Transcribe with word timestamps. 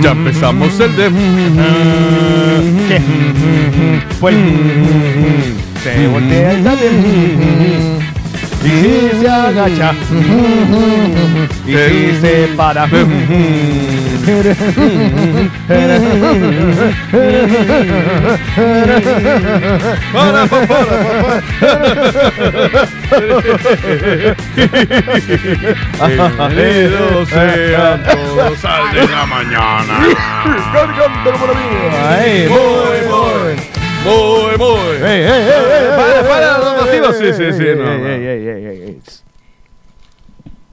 Ya 0.00 0.12
empezamos 0.12 0.80
el 0.80 0.96
de. 0.96 1.10
¿Qué? 2.88 3.00
Pues. 4.20 4.36
Se 5.82 6.06
voltea 6.08 6.54
y 6.54 6.62
sale. 6.62 6.90
Y 8.64 9.20
se 9.20 9.28
agacha. 9.28 9.94
Y 11.66 11.72
si 11.72 12.20
se 12.20 12.48
para. 12.56 12.88
Bienvenidos 26.06 27.28
sean 27.28 28.02
todos 28.04 28.64
al 28.64 28.92
de 28.92 29.08
la 29.08 29.26
mañana. 29.26 29.98
Ay, 32.08 32.48
Muy, 32.48 33.00
muy. 33.10 33.56
Muy, 34.04 34.56
muy. 34.58 34.98
Para, 35.96 36.22
para, 36.28 36.58
los 36.58 36.72
motivos. 36.82 37.16
Sí, 37.18 37.32
sí, 37.32 37.52
sí, 37.52 37.64
ey, 37.66 37.76
no, 37.76 37.90
ey, 37.90 37.98
no. 37.98 38.06
ey, 38.06 38.26
ey, 38.26 38.48
ey, 38.48 38.66
ey, 38.66 38.82
ey. 38.82 38.98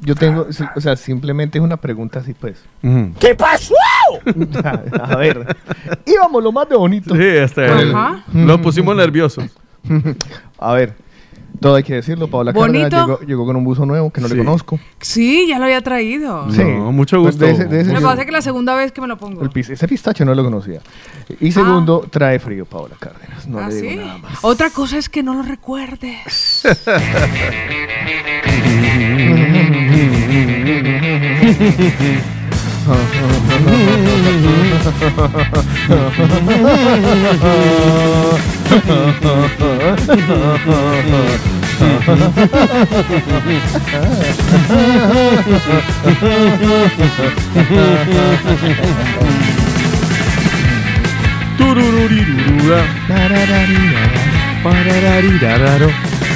Yo 0.01 0.15
tengo, 0.15 0.47
o 0.75 0.81
sea, 0.81 0.95
simplemente 0.95 1.57
es 1.57 1.63
una 1.63 1.75
pregunta 1.77 2.19
así, 2.19 2.33
pues. 2.33 2.63
¿Qué 3.19 3.35
pasó? 3.35 3.75
A 5.03 5.15
ver, 5.17 5.57
íbamos 6.05 6.41
lo 6.43 6.51
más 6.53 6.69
de 6.69 6.75
bonito. 6.77 7.13
Sí, 7.15 7.21
este. 7.21 7.65
Ajá. 7.65 8.23
Lo 8.33 8.61
pusimos 8.61 8.95
nerviosos. 8.95 9.45
A 10.57 10.73
ver, 10.73 10.93
todo 11.59 11.75
hay 11.75 11.83
que 11.83 11.95
decirlo. 11.95 12.29
Paola 12.29 12.51
Bonito. 12.53 12.89
Cárdenas 12.89 13.07
llegó, 13.07 13.19
llegó 13.27 13.45
con 13.45 13.55
un 13.57 13.63
buzo 13.65 13.85
nuevo 13.85 14.09
que 14.11 14.21
no 14.21 14.27
Sí. 14.29 14.35
le 14.35 14.45
conozco. 14.45 14.79
Sí, 15.01 15.47
ya 15.49 15.57
lo 15.59 15.65
había 15.65 15.81
traído. 15.81 16.49
Sí. 16.51 16.63
No, 16.63 16.91
mucho 16.93 17.21
Pues 17.21 17.35
gusto. 17.35 17.45
de 17.45 17.51
ese- 17.51 17.65
de 17.65 17.81
ese- 17.81 17.91
Me 17.93 17.99
pasa 18.01 18.23
que 18.25 18.31
la 18.31 18.41
segunda 18.41 18.75
vez 18.75 18.91
que 18.93 19.01
me 19.01 19.07
lo 19.07 19.17
pongo. 19.17 19.41
El 19.41 19.49
ese 19.53 19.87
pistacho 19.87 20.23
no 20.23 20.33
lo 20.33 20.43
conocía. 20.45 20.79
Y 21.41 21.51
segundo, 21.51 22.07
trae 22.09 22.39
frío, 22.39 22.65
Paola 22.65 22.95
Cárdenas. 22.99 23.47
No 23.47 23.59
¿Ah, 23.59 23.67
le 23.67 23.75
digo 23.75 23.89
sí? 23.89 23.95
nada 23.97 24.17
más. 24.19 24.37
Otra 24.43 24.69
cosa 24.69 24.97
es 24.97 25.09
que 25.09 25.23
no 25.23 25.33
lo 25.33 25.43
recuerdes. 25.43 26.63
Turururirurura. 51.57 52.79
Parararirararo. 54.63 54.69
No, 54.69 54.75
no, 54.75 54.77
no, 54.79 54.87
no, 54.99 55.09
no, 55.09 55.17
li, 55.21 55.39
no, 55.41 55.79
no, 55.79 56.28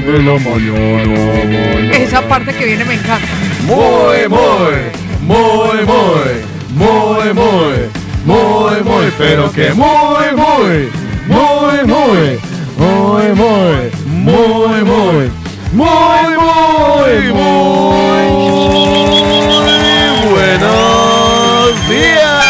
de 0.00 0.22
la 0.22 0.38
mañana. 0.38 1.96
Esa 1.96 2.22
parte 2.22 2.52
que 2.52 2.66
viene 2.66 2.84
me 2.84 2.94
encanta. 2.94 3.26
Muy, 3.66 4.28
muy, 4.28 4.38
muy, 5.20 5.84
muy, 5.86 6.34
muy, 6.74 7.32
muy, 7.34 7.78
muy, 8.24 8.82
muy, 8.82 9.12
pero 9.18 9.52
que 9.52 9.72
muy, 9.72 9.86
muy, 10.36 10.88
muy, 11.26 11.86
muy, 11.86 11.86
muy, 11.86 12.38
muy, 12.76 13.34
muy, 14.08 14.82
muy, 14.82 15.30
muy, 15.72 15.90
muy, 16.90 17.32
muy 17.32 18.10
buenos 20.30 21.09
días. 22.00 22.46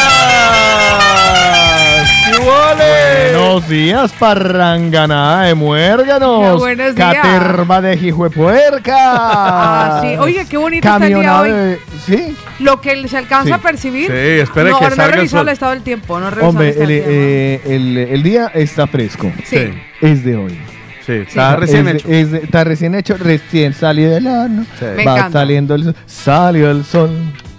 Buenos 3.33 3.69
días, 3.69 4.13
parranganada 4.19 5.43
de 5.45 5.55
muérganos. 5.55 6.59
Buenos 6.59 6.95
días. 6.95 7.15
Caterva 7.17 7.81
de 7.81 7.97
jijuepuerca. 7.97 8.95
Ah, 8.97 10.01
sí. 10.03 10.17
Oye, 10.19 10.47
qué 10.49 10.57
bonito 10.57 10.87
está 10.89 11.07
el 11.07 11.15
día 11.21 11.41
hoy. 11.41 11.51
de- 11.51 11.79
Sí. 12.07 12.37
Lo 12.61 12.81
que 12.81 13.07
se 13.09 13.19
alcanza 13.19 13.47
Sí. 13.49 13.53
a 13.53 13.59
percibir. 13.59 14.07
Sí, 14.07 14.13
espere 14.41 14.71
no, 14.71 14.79
que 14.79 14.85
no 14.87 14.93
he 14.93 14.97
salga 14.97 15.05
el 15.07 15.13
revisado 15.13 15.41
sol. 15.43 15.49
el 15.49 15.53
estado 15.53 15.73
del 15.73 15.83
tiempo. 15.83 16.19
No 16.21 16.27
he 16.29 16.31
revisado 16.31 16.49
Hombre, 16.49 16.69
el 16.69 16.73
estado 16.73 16.91
el, 16.91 16.97
del 16.97 17.05
tiempo. 17.05 17.71
eh, 17.71 17.77
el- 17.77 17.99
el 18.15 18.23
día 18.23 18.51
está 18.55 18.87
fresco. 18.87 19.31
sí. 19.45 19.73
Es 20.01 20.25
de 20.25 20.37
hoy. 20.37 20.59
Sí, 21.07 21.13
está 21.13 21.57
recién 21.57 21.89
Es 21.89 21.95
hecho. 21.97 22.09
es 22.09 22.33
está 22.45 22.65
recién 22.65 22.95
hecho, 22.95 23.17
recién 23.19 23.75
salido 23.75 24.13
del 24.13 24.27
horno. 24.27 24.65
Sí. 24.79 24.85
Va 24.97 25.03
encanta. 25.03 25.31
saliendo 25.33 25.75
el 25.75 25.85
sol. 25.85 25.97
Salió 26.07 26.71
el 26.71 26.85
sol. 26.85 27.11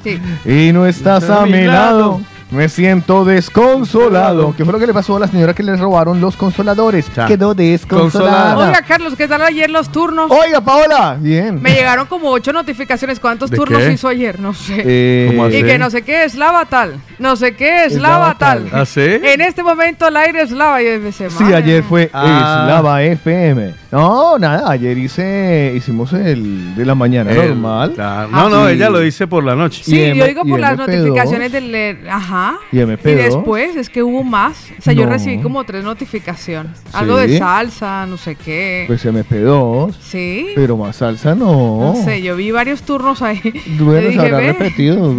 Sí. 0.03 0.21
Y 0.45 0.71
no 0.73 0.85
estás 0.85 1.29
a 1.29 1.45
mi 1.45 1.63
lado. 1.63 2.21
Me 2.51 2.67
siento 2.67 3.23
desconsolado. 3.23 4.53
¿Qué 4.57 4.65
fue 4.65 4.73
lo 4.73 4.79
que 4.79 4.85
le 4.85 4.93
pasó 4.93 5.15
a 5.15 5.19
la 5.21 5.27
señora 5.27 5.53
que 5.53 5.63
le 5.63 5.73
robaron 5.77 6.19
los 6.19 6.35
consoladores? 6.35 7.09
Ya. 7.15 7.25
Quedó 7.25 7.53
desconsolada. 7.53 8.57
Oiga, 8.57 8.81
Carlos, 8.85 9.13
¿qué 9.17 9.25
tal 9.25 9.41
ayer 9.41 9.69
los 9.69 9.89
turnos? 9.89 10.29
Oiga, 10.29 10.59
Paola. 10.59 11.15
Bien. 11.17 11.61
Me 11.61 11.73
llegaron 11.73 12.07
como 12.07 12.29
ocho 12.29 12.51
notificaciones. 12.51 13.21
¿Cuántos 13.21 13.49
¿De 13.51 13.55
turnos 13.55 13.81
qué? 13.81 13.93
hizo 13.93 14.09
ayer? 14.09 14.37
No 14.41 14.53
sé. 14.53 14.83
Eh. 14.85 15.49
Y 15.53 15.63
que 15.63 15.77
no 15.77 15.89
sé 15.89 16.01
qué 16.01 16.25
es 16.25 16.35
lava 16.35 16.65
tal. 16.65 16.95
No 17.19 17.37
sé 17.37 17.55
qué 17.55 17.85
es 17.85 17.93
lava 17.95 18.35
tal. 18.37 18.67
¿Ah, 18.73 18.85
sí? 18.85 18.99
En 18.99 19.39
este 19.39 19.63
momento 19.63 20.09
el 20.09 20.17
aire 20.17 20.41
es 20.41 20.51
lava. 20.51 20.81
Y 20.81 20.85
yo 20.87 20.91
empecé, 20.91 21.29
Sí, 21.29 21.53
ayer 21.53 21.83
fue 21.83 22.09
Ah. 22.13 22.65
Eslava 22.67 23.01
FM. 23.03 23.75
No, 23.91 24.39
nada, 24.39 24.71
ayer 24.71 24.97
hice, 24.97 25.73
hicimos 25.75 26.13
el 26.13 26.75
de 26.75 26.85
la 26.85 26.95
mañana 26.95 27.31
El- 27.31 27.49
normal. 27.49 27.93
No, 28.31 28.47
no, 28.49 28.67
Sí. 28.67 28.73
ella 28.75 28.89
lo 28.89 28.99
dice 28.99 29.27
por 29.27 29.43
la 29.43 29.53
noche. 29.53 29.81
Sí, 29.83 29.97
Y 29.97 30.03
M- 30.03 30.15
yo 30.17 30.27
digo 30.27 30.43
y 30.45 30.49
por 30.49 30.59
las 30.61 30.73
MP2. 30.79 30.87
notificaciones 30.87 31.51
del... 31.51 31.75
eh, 31.75 31.97
Ajá. 32.09 32.57
Y 32.71 32.77
MP2. 32.77 33.15
después 33.17 33.75
es 33.75 33.89
que 33.89 34.01
hubo 34.01 34.23
más. 34.23 34.55
O 34.79 34.81
sea, 34.81 34.93
yo 34.93 35.03
No. 35.05 35.11
recibí 35.11 35.39
como 35.41 35.63
tres 35.65 35.83
notificaciones. 35.83 36.71
Algo 36.93 37.17
de 37.17 37.37
salsa, 37.37 38.05
no 38.05 38.15
sé 38.15 38.35
qué. 38.35 38.85
Pues 38.87 39.05
MP2, 39.05 39.93
sí. 40.01 40.47
pero 40.55 40.77
más 40.77 40.95
salsa 40.95 41.35
no. 41.35 41.93
No 41.93 42.01
sé, 42.05 42.21
yo 42.21 42.37
vi 42.37 42.51
varios 42.51 42.83
turnos 42.83 43.21
ahí. 43.21 43.41
Bueno, 43.77 44.07
dije, 44.07 44.19
habrá 44.21 44.37
"Ve". 44.37 44.47
repetido. 44.53 45.13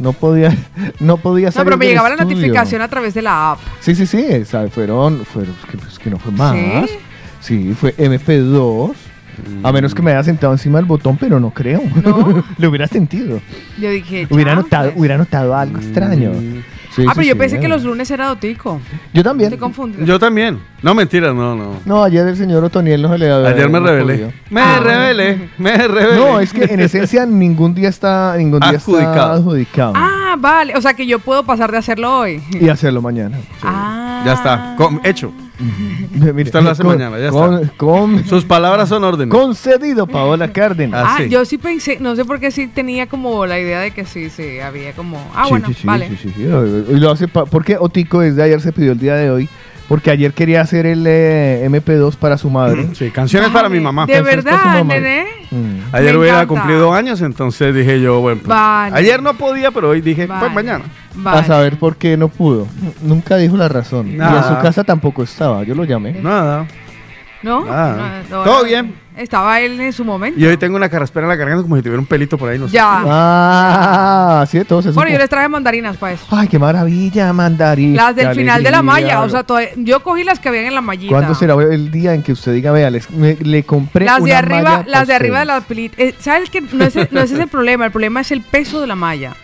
no 0.00 0.12
podía, 0.12 0.56
no 1.00 1.16
podía 1.16 1.46
No, 1.48 1.52
salir 1.52 1.64
pero 1.64 1.76
me 1.78 1.86
llegaba 1.86 2.10
la 2.10 2.16
notificación 2.16 2.80
a 2.80 2.86
través 2.88 3.14
de 3.14 3.22
la 3.22 3.52
app. 3.52 3.58
Sí, 3.80 3.96
sí, 3.96 4.06
sí. 4.06 4.24
fueron, 4.72 5.24
fueron, 5.24 5.54
es 5.64 5.70
que, 5.70 5.86
es 5.88 5.98
que 5.98 6.10
no 6.10 6.18
fue 6.18 6.30
más. 6.32 6.54
¿Sí? 6.54 6.94
Sí, 7.40 7.74
fue 7.78 7.94
MP2. 7.96 8.92
A 9.62 9.70
menos 9.70 9.94
que 9.94 10.02
me 10.02 10.10
haya 10.10 10.24
sentado 10.24 10.52
encima 10.52 10.78
del 10.78 10.86
botón, 10.86 11.16
pero 11.16 11.38
no 11.38 11.50
creo. 11.50 11.80
¿No? 12.04 12.42
Lo 12.58 12.68
hubiera 12.68 12.88
sentido. 12.88 13.40
Yo 13.80 13.88
dije, 13.90 14.26
Hubiera 14.30 14.50
"Ya, 14.52 14.56
notado, 14.56 14.84
pues". 14.90 14.98
hubiera 14.98 15.16
notado 15.16 15.56
algo 15.56 15.78
extraño. 15.78 16.32
Sí, 16.34 17.04
ah, 17.06 17.10
sí, 17.12 17.14
pero 17.14 17.22
yo 17.22 17.32
sí. 17.34 17.38
pensé 17.38 17.60
que 17.60 17.68
los 17.68 17.84
lunes 17.84 18.10
era 18.10 18.26
Dotico. 18.26 18.80
Yo 19.14 19.22
también. 19.22 19.52
Estoy 19.52 19.60
confundida. 19.60 20.04
Yo 20.04 20.18
también. 20.18 20.58
No, 20.82 20.92
mentira, 20.94 21.32
no, 21.32 21.54
no. 21.54 21.74
No, 21.84 22.02
ayer 22.02 22.26
el 22.26 22.36
señor 22.36 22.64
Otoniel 22.64 23.00
no 23.00 23.10
se 23.12 23.18
le 23.18 23.30
había 23.30 23.50
Ayer 23.50 23.68
me 23.70 23.78
rebelé. 23.78 24.32
Me 24.50 24.60
Ah. 24.60 24.80
rebelé, 24.82 25.48
me 25.58 25.76
rebelé. 25.86 26.16
No, 26.16 26.40
es 26.40 26.52
que 26.52 26.64
en 26.64 26.80
esencia 26.80 27.24
ningún 27.24 27.74
día 27.74 27.90
está, 27.90 28.34
ningún 28.36 28.58
día 28.58 28.70
está 28.72 29.34
Adjudicado. 29.34 29.92
Ah, 29.94 30.34
vale. 30.36 30.74
O 30.76 30.80
sea 30.80 30.94
que 30.94 31.06
yo 31.06 31.20
puedo 31.20 31.44
pasar 31.44 31.70
de 31.70 31.78
hacerlo 31.78 32.18
hoy. 32.18 32.42
Y 32.60 32.68
hacerlo 32.68 33.00
mañana. 33.02 33.38
Ah. 33.62 34.22
Ya 34.26 34.32
está, 34.32 34.76
hecho. 35.04 35.32
Mire, 35.60 36.42
Usted 36.44 36.62
lo 36.62 36.70
hace 36.70 36.82
con- 36.82 36.96
mañana, 36.96 37.18
ya 37.18 37.30
con- 37.30 37.54
está. 37.62 37.76
con- 37.76 38.24
Sus 38.26 38.44
palabras 38.44 38.88
son 38.88 39.02
órdenes. 39.04 39.34
concedido, 39.34 40.06
Paola 40.06 40.52
Cárdenas. 40.52 41.02
Ah, 41.04 41.14
Ah, 41.18 41.22
sí. 41.22 41.28
yo 41.28 41.44
sí 41.44 41.58
pensé, 41.58 41.98
no 42.00 42.14
sé 42.16 42.24
por 42.24 42.38
qué 42.40 42.50
sí 42.50 42.66
tenía 42.68 43.06
como 43.08 43.44
la 43.46 43.58
idea 43.58 43.80
de 43.80 43.90
que 43.90 44.04
sí, 44.04 44.30
sí, 44.30 44.60
había 44.60 44.92
como... 44.92 45.16
Ah, 45.34 45.44
Sí, 45.44 45.50
bueno, 45.50 45.68
sí, 45.68 45.74
vale. 45.86 46.08
sí, 46.10 46.16
sí, 46.22 46.32
sí. 46.36 46.42
Y 46.42 46.94
lo 47.00 47.10
hace 47.10 47.26
pa- 47.28 47.46
¿Por 47.46 47.64
qué 47.64 47.76
Otico 47.78 48.20
desde 48.20 48.42
ayer 48.42 48.60
se 48.60 48.72
pidió 48.72 48.92
el 48.92 48.98
día 48.98 49.14
de 49.14 49.30
hoy? 49.30 49.48
Porque 49.88 50.10
ayer 50.10 50.34
quería 50.34 50.60
hacer 50.60 50.84
el 50.84 51.04
eh, 51.06 51.66
MP2 51.70 52.16
para 52.16 52.36
su 52.36 52.50
madre. 52.50 52.88
Sí, 52.94 53.10
canciones 53.10 53.48
para 53.50 53.70
mi 53.70 53.80
mamá. 53.80 54.04
De 54.04 54.12
Canciones 54.12 54.44
para 54.44 54.56
su 54.58 54.64
verdad, 54.64 54.78
mamá. 54.80 54.94
nene. 54.94 55.26
Mm. 55.50 55.78
Ayer 55.92 56.12
Me 56.12 56.18
hubiera 56.20 56.42
encanta. 56.42 56.60
cumplido 56.60 56.92
años, 56.92 57.22
entonces 57.22 57.74
dije 57.74 57.98
yo, 58.00 58.20
bueno, 58.20 58.40
pues, 58.42 58.48
Vale. 58.48 58.94
ayer 58.96 59.22
no 59.22 59.32
podía, 59.34 59.70
pero 59.70 59.88
hoy 59.88 60.02
dije, 60.02 60.26
Vale. 60.26 60.40
pues 60.40 60.52
mañana. 60.52 60.84
Vale. 61.14 61.38
A 61.40 61.44
saber 61.44 61.78
por 61.78 61.96
qué 61.96 62.18
no 62.18 62.28
pudo. 62.28 62.66
Nunca 63.00 63.36
dijo 63.38 63.56
la 63.56 63.68
razón. 63.68 64.08
Y 64.08 64.12
en 64.12 64.18
Nada. 64.18 64.56
su 64.56 64.62
casa 64.62 64.84
tampoco 64.84 65.22
estaba. 65.22 65.62
Yo 65.64 65.74
lo 65.74 65.84
llamé. 65.84 66.12
Nada. 66.20 66.66
¿No? 67.42 67.64
No, 67.64 67.96
no, 68.28 68.42
todo 68.44 68.64
bien. 68.64 68.94
Estaba 69.18 69.60
él 69.60 69.80
en 69.80 69.92
su 69.92 70.04
momento. 70.04 70.38
Y 70.38 70.46
hoy 70.46 70.56
tengo 70.56 70.76
una 70.76 70.88
carraspera 70.88 71.24
en 71.24 71.28
la 71.30 71.34
garganta 71.36 71.62
como 71.62 71.74
si 71.76 71.82
tuviera 71.82 71.98
un 71.98 72.06
pelito 72.06 72.38
por 72.38 72.48
ahí, 72.48 72.58
no 72.58 72.68
sé. 72.68 72.74
Ya. 72.74 73.02
Ah, 73.06 74.40
así 74.42 74.58
de 74.58 74.64
todo 74.64 74.80
se 74.80 74.90
Bueno, 74.90 75.08
supo. 75.08 75.12
yo 75.12 75.18
les 75.18 75.28
traje 75.28 75.48
mandarinas 75.48 75.96
para 75.96 76.12
eso. 76.14 76.24
Ay, 76.30 76.46
qué 76.48 76.58
maravilla, 76.58 77.32
mandarín. 77.32 77.96
Las 77.96 78.14
del 78.14 78.28
Qué 78.28 78.34
final 78.36 78.62
de 78.62 78.70
la 78.70 78.82
malla. 78.82 79.22
O 79.22 79.28
sea, 79.28 79.42
todavía- 79.42 79.70
yo 79.76 80.02
cogí 80.02 80.22
las 80.24 80.38
que 80.38 80.48
habían 80.48 80.66
en 80.66 80.74
la 80.74 80.80
mallita. 80.80 81.12
¿Cuándo 81.12 81.34
será 81.34 81.54
el 81.54 81.90
día 81.90 82.14
en 82.14 82.22
que 82.22 82.32
usted 82.32 82.52
diga, 82.52 82.70
vea, 82.70 82.90
les- 82.90 83.10
me- 83.10 83.36
le 83.40 83.64
compré 83.64 84.04
Las 84.06 84.18
de 84.18 84.22
una 84.22 84.38
arriba, 84.38 84.62
malla 84.62 84.84
las 84.86 85.08
de 85.08 85.14
arriba 85.14 85.38
de 85.40 85.44
la 85.46 85.60
pelita. 85.62 85.96
Eh, 86.02 86.14
¿Sabes 86.20 86.48
que 86.50 86.60
no 86.60 86.84
es, 86.84 86.94
no 87.10 87.20
es 87.20 87.30
ese 87.32 87.42
el 87.42 87.48
problema? 87.48 87.84
El 87.86 87.90
problema 87.90 88.20
es 88.20 88.30
el 88.30 88.42
peso 88.42 88.80
de 88.80 88.86
la 88.86 88.94
malla. 88.94 89.34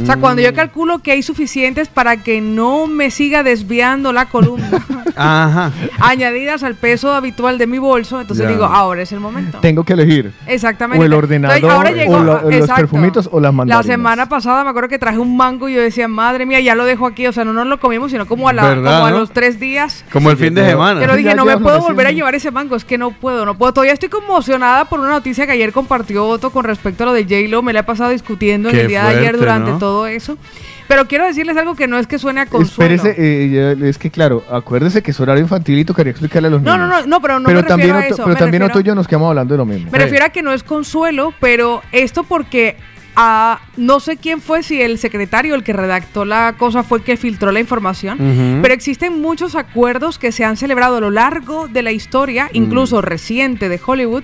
O 0.00 0.06
sea, 0.06 0.16
cuando 0.16 0.40
Mm. 0.40 0.44
yo 0.46 0.54
calculo 0.54 0.98
que 1.00 1.12
hay 1.12 1.22
suficientes 1.22 1.88
para 1.88 2.16
que 2.22 2.40
no 2.40 2.86
me 2.86 3.10
siga 3.10 3.42
desviando 3.42 4.12
la 4.12 4.26
columna, 4.26 4.70
Ajá. 5.16 5.70
añadidas 6.00 6.62
al 6.62 6.74
peso 6.74 7.12
habitual 7.12 7.58
de 7.58 7.66
mi 7.66 7.78
bolso, 7.78 8.20
entonces 8.20 8.44
Ya. 8.46 8.50
digo, 8.52 8.64
ahora 8.64 9.02
es 9.02 9.12
el 9.12 9.20
momento. 9.20 9.58
Tengo 9.60 9.84
que 9.84 9.92
elegir. 9.92 10.32
Exactamente. 10.46 11.02
O 11.02 11.06
el 11.06 11.12
ordenador, 11.12 11.56
Entonces, 11.56 11.76
ahora 11.76 11.90
o 11.90 11.94
llegó- 11.94 12.18
lo- 12.24 12.50
los 12.50 12.70
perfumitos, 12.70 13.28
o 13.30 13.40
las 13.40 13.48
La 13.48 13.52
mandarinas. 13.52 13.86
semana 13.86 14.28
pasada 14.28 14.64
me 14.64 14.70
acuerdo 14.70 14.88
que 14.88 14.98
traje 14.98 15.18
un 15.18 15.36
mango 15.36 15.68
y 15.68 15.74
yo 15.74 15.80
decía, 15.82 16.08
madre 16.08 16.46
mía, 16.46 16.60
ya 16.60 16.74
lo 16.74 16.84
dejo 16.84 17.06
aquí. 17.06 17.26
O 17.26 17.32
sea, 17.32 17.44
no 17.44 17.52
nos 17.52 17.66
lo 17.66 17.78
comimos, 17.78 18.10
sino 18.10 18.26
como 18.26 18.48
a, 18.48 18.52
la, 18.52 18.62
¿Verdad, 18.64 18.94
como 18.94 19.06
a 19.06 19.10
los 19.10 19.30
tres 19.32 19.60
días. 19.60 20.04
Como 20.12 20.30
el 20.30 20.36
fin 20.36 20.54
de 20.54 20.64
semana. 20.66 21.00
Pero 21.00 21.16
dije, 21.16 21.28
Ya 21.30 21.34
no 21.34 21.44
me 21.44 21.56
puedo 21.58 21.80
volver 21.80 22.06
a 22.06 22.10
llevar 22.12 22.34
ese 22.34 22.50
mango, 22.50 22.76
es 22.76 22.84
que 22.84 22.98
no 22.98 23.10
puedo, 23.10 23.44
no 23.44 23.56
puedo. 23.56 23.72
Todavía 23.72 23.92
estoy 23.92 24.08
conmocionada 24.08 24.86
por 24.86 25.00
una 25.00 25.10
noticia 25.10 25.46
que 25.46 25.52
ayer 25.52 25.72
compartió 25.72 26.26
Otto 26.26 26.50
con 26.50 26.64
respecto 26.64 27.02
a 27.04 27.06
lo 27.06 27.12
de 27.12 27.24
J-Lo. 27.24 27.62
Me 27.62 27.72
la 27.72 27.80
he 27.80 27.84
pasado 27.84 28.10
discutiendo 28.10 28.68
en 28.70 28.76
el 28.76 28.88
día 28.88 29.04
de 29.04 29.18
ayer 29.18 29.36
durante 29.38 29.70
¿no? 29.72 29.78
Todo 29.82 30.06
eso. 30.06 30.38
Pero 30.86 31.08
quiero 31.08 31.24
decirles 31.26 31.56
algo 31.56 31.74
que 31.74 31.88
no 31.88 31.98
es 31.98 32.06
que 32.06 32.20
suene 32.20 32.40
a 32.42 32.46
consuelo. 32.46 32.94
Espérese, 32.94 33.16
eh, 33.18 33.76
es 33.88 33.98
que 33.98 34.10
claro, 34.12 34.44
acuérdese 34.48 35.02
que 35.02 35.10
es 35.10 35.18
horario 35.18 35.42
infantil 35.42 35.76
y 35.80 35.84
tocaría 35.84 36.12
explicarle 36.12 36.46
a 36.46 36.50
los 36.52 36.62
No, 36.62 36.74
niños. 36.74 36.88
no, 36.88 37.00
no, 37.00 37.06
no, 37.08 37.20
pero 37.20 37.40
no 37.40 37.46
pero 37.46 37.62
me 37.62 37.66
también 37.66 37.88
refiero 37.90 38.04
a 38.04 38.14
eso. 38.14 38.16
Pero 38.22 38.28
me 38.28 38.34
también 38.36 38.60
refiero- 38.62 38.66
Otto 38.78 38.80
y 38.80 38.84
yo 38.84 38.94
nos 38.94 39.08
quedamos 39.08 39.28
hablando 39.30 39.54
de 39.54 39.58
lo 39.58 39.64
mismo. 39.66 39.90
Me 39.90 39.98
refiero 39.98 40.24
a 40.24 40.28
que 40.28 40.42
no 40.42 40.52
es 40.52 40.62
consuelo, 40.62 41.34
pero 41.40 41.82
esto 41.90 42.22
porque 42.22 42.76
ah, 43.16 43.60
no 43.76 43.98
sé 44.00 44.16
quién 44.18 44.40
fue, 44.40 44.62
si 44.62 44.80
el 44.80 44.96
secretario, 44.98 45.54
el 45.56 45.64
que 45.64 45.72
redactó 45.72 46.24
la 46.24 46.54
cosa, 46.56 46.82
fue 46.84 46.98
el 46.98 47.04
que 47.04 47.16
filtró 47.16 47.50
la 47.52 47.58
información, 47.60 48.18
Ujú. 48.20 48.62
pero 48.62 48.72
existen 48.72 49.20
muchos 49.20 49.54
acuerdos 49.56 50.18
que 50.18 50.30
se 50.32 50.44
han 50.44 50.56
celebrado 50.56 50.96
a 50.96 51.00
lo 51.00 51.10
largo 51.10 51.66
de 51.68 51.82
la 51.82 51.90
historia, 51.92 52.48
incluso 52.54 53.02
reciente 53.02 53.68
de 53.68 53.78
Hollywood, 53.84 54.22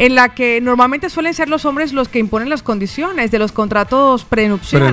en 0.00 0.14
la 0.14 0.30
que 0.34 0.60
normalmente 0.60 1.10
suelen 1.10 1.34
ser 1.34 1.48
los 1.48 1.64
hombres 1.64 1.92
los 1.92 2.08
que 2.08 2.18
imponen 2.18 2.48
las 2.48 2.62
condiciones 2.62 3.30
de 3.30 3.38
los 3.38 3.52
contratos 3.52 4.24
prenupciales. 4.24 4.88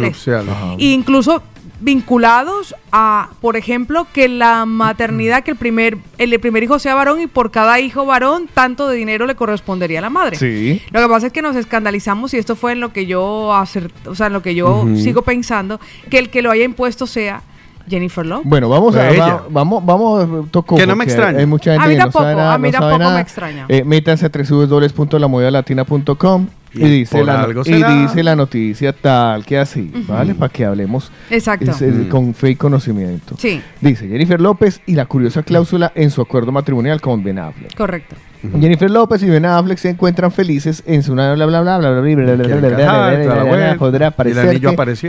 E 0.80 0.86
incluso 0.92 1.42
vinculados 1.80 2.76
a, 2.92 3.30
por 3.40 3.56
ejemplo, 3.56 4.08
que 4.12 4.28
la 4.28 4.66
maternidad, 4.66 5.44
que 5.44 5.52
el 5.52 5.58
primer, 5.58 5.98
el 6.18 6.38
primer 6.40 6.64
hijo 6.64 6.80
sea 6.80 6.96
varón 6.96 7.22
y 7.22 7.28
por 7.28 7.52
cada 7.52 7.80
hijo 7.80 8.06
varón, 8.06 8.50
tanto 8.54 8.88
de 8.88 8.98
dinero 8.98 9.26
le 9.26 9.36
correspondería 9.36 10.00
a 10.00 10.02
la 10.02 10.10
madre. 10.10 10.38
Sí. 10.38 10.82
Lo 10.92 11.02
que 11.02 11.08
pasa 11.08 11.28
es 11.28 11.34
que 11.34 11.42
nos 11.42 11.56
escandalizamos 11.56 12.34
y 12.34 12.38
esto 12.38 12.56
fue 12.56 12.74
en 12.74 12.80
lo 12.80 12.92
que 12.94 13.06
yo 13.06 13.54
acer- 13.54 13.92
o 14.06 14.16
sea, 14.16 14.28
en 14.28 14.34
lo 14.34 14.42
que 14.42 14.56
yo 14.56 14.86
sigo 14.98 15.22
pensando, 15.22 15.80
que 16.10 16.20
el 16.20 16.30
que 16.30 16.42
lo 16.42 16.52
haya 16.52 16.64
impuesto 16.66 17.08
sea 17.08 17.42
Jennifer 17.90 18.26
Lopez. 18.26 18.50
Bueno, 18.50 18.70
vamos 18.70 18.96
a 18.96 19.10
Ella. 19.10 19.26
va- 19.36 19.44
vamos 19.50 19.86
vamos 19.86 20.52
tocó 20.52 20.76
Que 20.76 20.86
no 20.88 20.96
me 20.96 21.04
extraña. 21.06 21.40
Hay 21.40 21.46
mucha 21.46 21.72
gente 21.72 21.86
A 21.86 21.88
mí 21.88 21.94
que 21.94 21.98
no 22.00 22.04
tampoco, 22.06 22.24
sabe 22.24 22.36
nada, 22.36 22.54
a 22.54 22.58
mí 22.58 22.68
no 22.68 22.72
tampoco 22.80 22.98
me 23.00 23.06
nada. 23.06 23.22
extraña. 23.22 23.66
Eh, 23.70 23.84
métanse 23.84 24.26
a 24.26 24.30
www.lamovedalatina.com 24.30 26.48
y, 26.74 26.86
Y 26.86 26.90
dice 26.90 27.24
la, 27.24 27.48
y 27.66 27.84
dice 28.02 28.24
la 28.24 28.36
noticia 28.36 28.94
tal 28.94 29.46
que 29.46 29.58
así, 29.58 29.92
¿vale? 30.08 30.36
Para 30.36 30.52
que 30.52 30.66
hablemos 30.66 31.12
Exacto. 31.30 31.72
es, 31.72 31.82
eh, 31.82 32.08
con 32.10 32.34
fe 32.34 32.52
y 32.52 32.56
conocimiento. 32.56 33.36
Sí, 33.38 33.62
Dice 33.82 34.08
Jennifer 34.08 34.40
López 34.40 34.82
y 34.86 34.94
la 34.96 35.06
curiosa 35.06 35.44
cláusula 35.44 35.92
en 35.96 36.12
su 36.12 36.22
acuerdo 36.22 36.52
matrimonial 36.52 37.02
con 37.02 37.24
Ben 37.24 37.40
Affleck. 37.40 37.76
correcto. 37.76 38.16
Jennifer 38.60 38.90
López 38.90 39.24
y 39.24 39.30
Ben 39.30 39.46
Affleck 39.46 39.78
se 39.78 39.90
encuentran 39.90 40.32
felices 40.32 40.84
en 40.86 41.04
su 41.04 41.14
bla 41.14 41.34
bla 41.36 41.46
bla 41.46 41.62
bla 41.62 41.78
bla 41.78 42.02
bla 42.02 43.76
podrá 43.78 44.14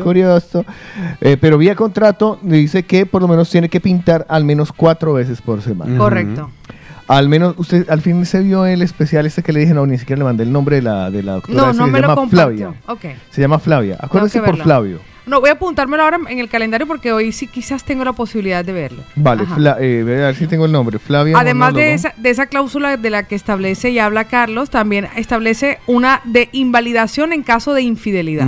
curioso 0.03 0.65
eh, 1.21 1.37
pero 1.41 1.59
vía 1.59 1.75
contrato 1.75 2.39
dice 2.43 2.85
que 2.85 3.07
por 3.07 3.23
lo 3.23 3.29
menos 3.29 3.51
tiene 3.51 3.69
que 3.69 3.81
pintar 3.81 4.27
al 4.29 4.45
menos 4.45 4.73
cuatro 4.73 5.13
veces 5.15 5.43
por 5.43 5.63
semana 5.63 5.97
correcto 5.99 6.51
al 7.09 7.29
menos 7.29 7.55
usted 7.57 7.89
al 7.89 8.03
fin 8.03 8.25
se 8.27 8.41
vio 8.41 8.67
el 8.67 8.83
especial 8.83 9.27
este 9.27 9.43
que 9.43 9.53
le 9.53 9.61
dije, 9.61 9.73
no, 9.73 9.87
ni 9.87 9.99
siquiera 9.99 10.19
le 10.19 10.25
mandé 10.25 10.43
el 10.45 10.53
nombre 10.53 10.77
de 10.77 10.83
la, 10.83 11.11
de 11.11 11.23
la 11.23 11.33
doctora. 11.35 11.59
No, 11.59 11.73
no 11.73 11.87
me 11.87 12.01
llama 12.01 12.15
lo 12.15 12.29
Flavia. 12.29 12.75
Okay. 12.87 13.17
Se 13.31 13.41
llama 13.41 13.59
Flavia. 13.59 13.97
Acuérdense 13.99 14.41
por 14.43 14.59
Flavio. 14.59 15.01
No, 15.29 15.41
voy 15.41 15.51
a 15.51 15.53
apuntármelo 15.53 16.03
ahora 16.03 16.19
en 16.29 16.39
el 16.39 16.49
calendario 16.49 16.87
porque 16.87 17.13
hoy 17.13 17.33
sí 17.33 17.47
quizás 17.47 17.85
tengo 17.85 18.05
la 18.05 18.13
posibilidad 18.13 18.65
de 18.65 18.73
verlo. 18.73 19.03
vale. 19.17 19.45
Fla- 19.45 19.77
eh, 19.81 20.03
voy 20.03 20.13
a 20.15 20.17
ver 20.27 20.35
si 20.37 20.47
tengo 20.47 20.65
el 20.67 20.73
nombre 20.73 20.99
Flavia 20.99 21.39
Además 21.39 21.75
de 21.75 21.95
esa, 21.95 22.15
de 22.17 22.31
esa 22.31 22.47
cláusula 22.47 22.97
de 22.97 23.11
la 23.11 23.23
que 23.25 23.35
establece 23.35 23.91
y 23.91 23.99
habla 23.99 24.25
Carlos, 24.25 24.71
también 24.71 25.09
establece 25.17 25.79
una 25.87 26.21
de 26.25 26.49
invalidación 26.53 27.33
en 27.33 27.43
caso 27.43 27.75
de 27.75 27.83
infidelidad. 27.83 28.47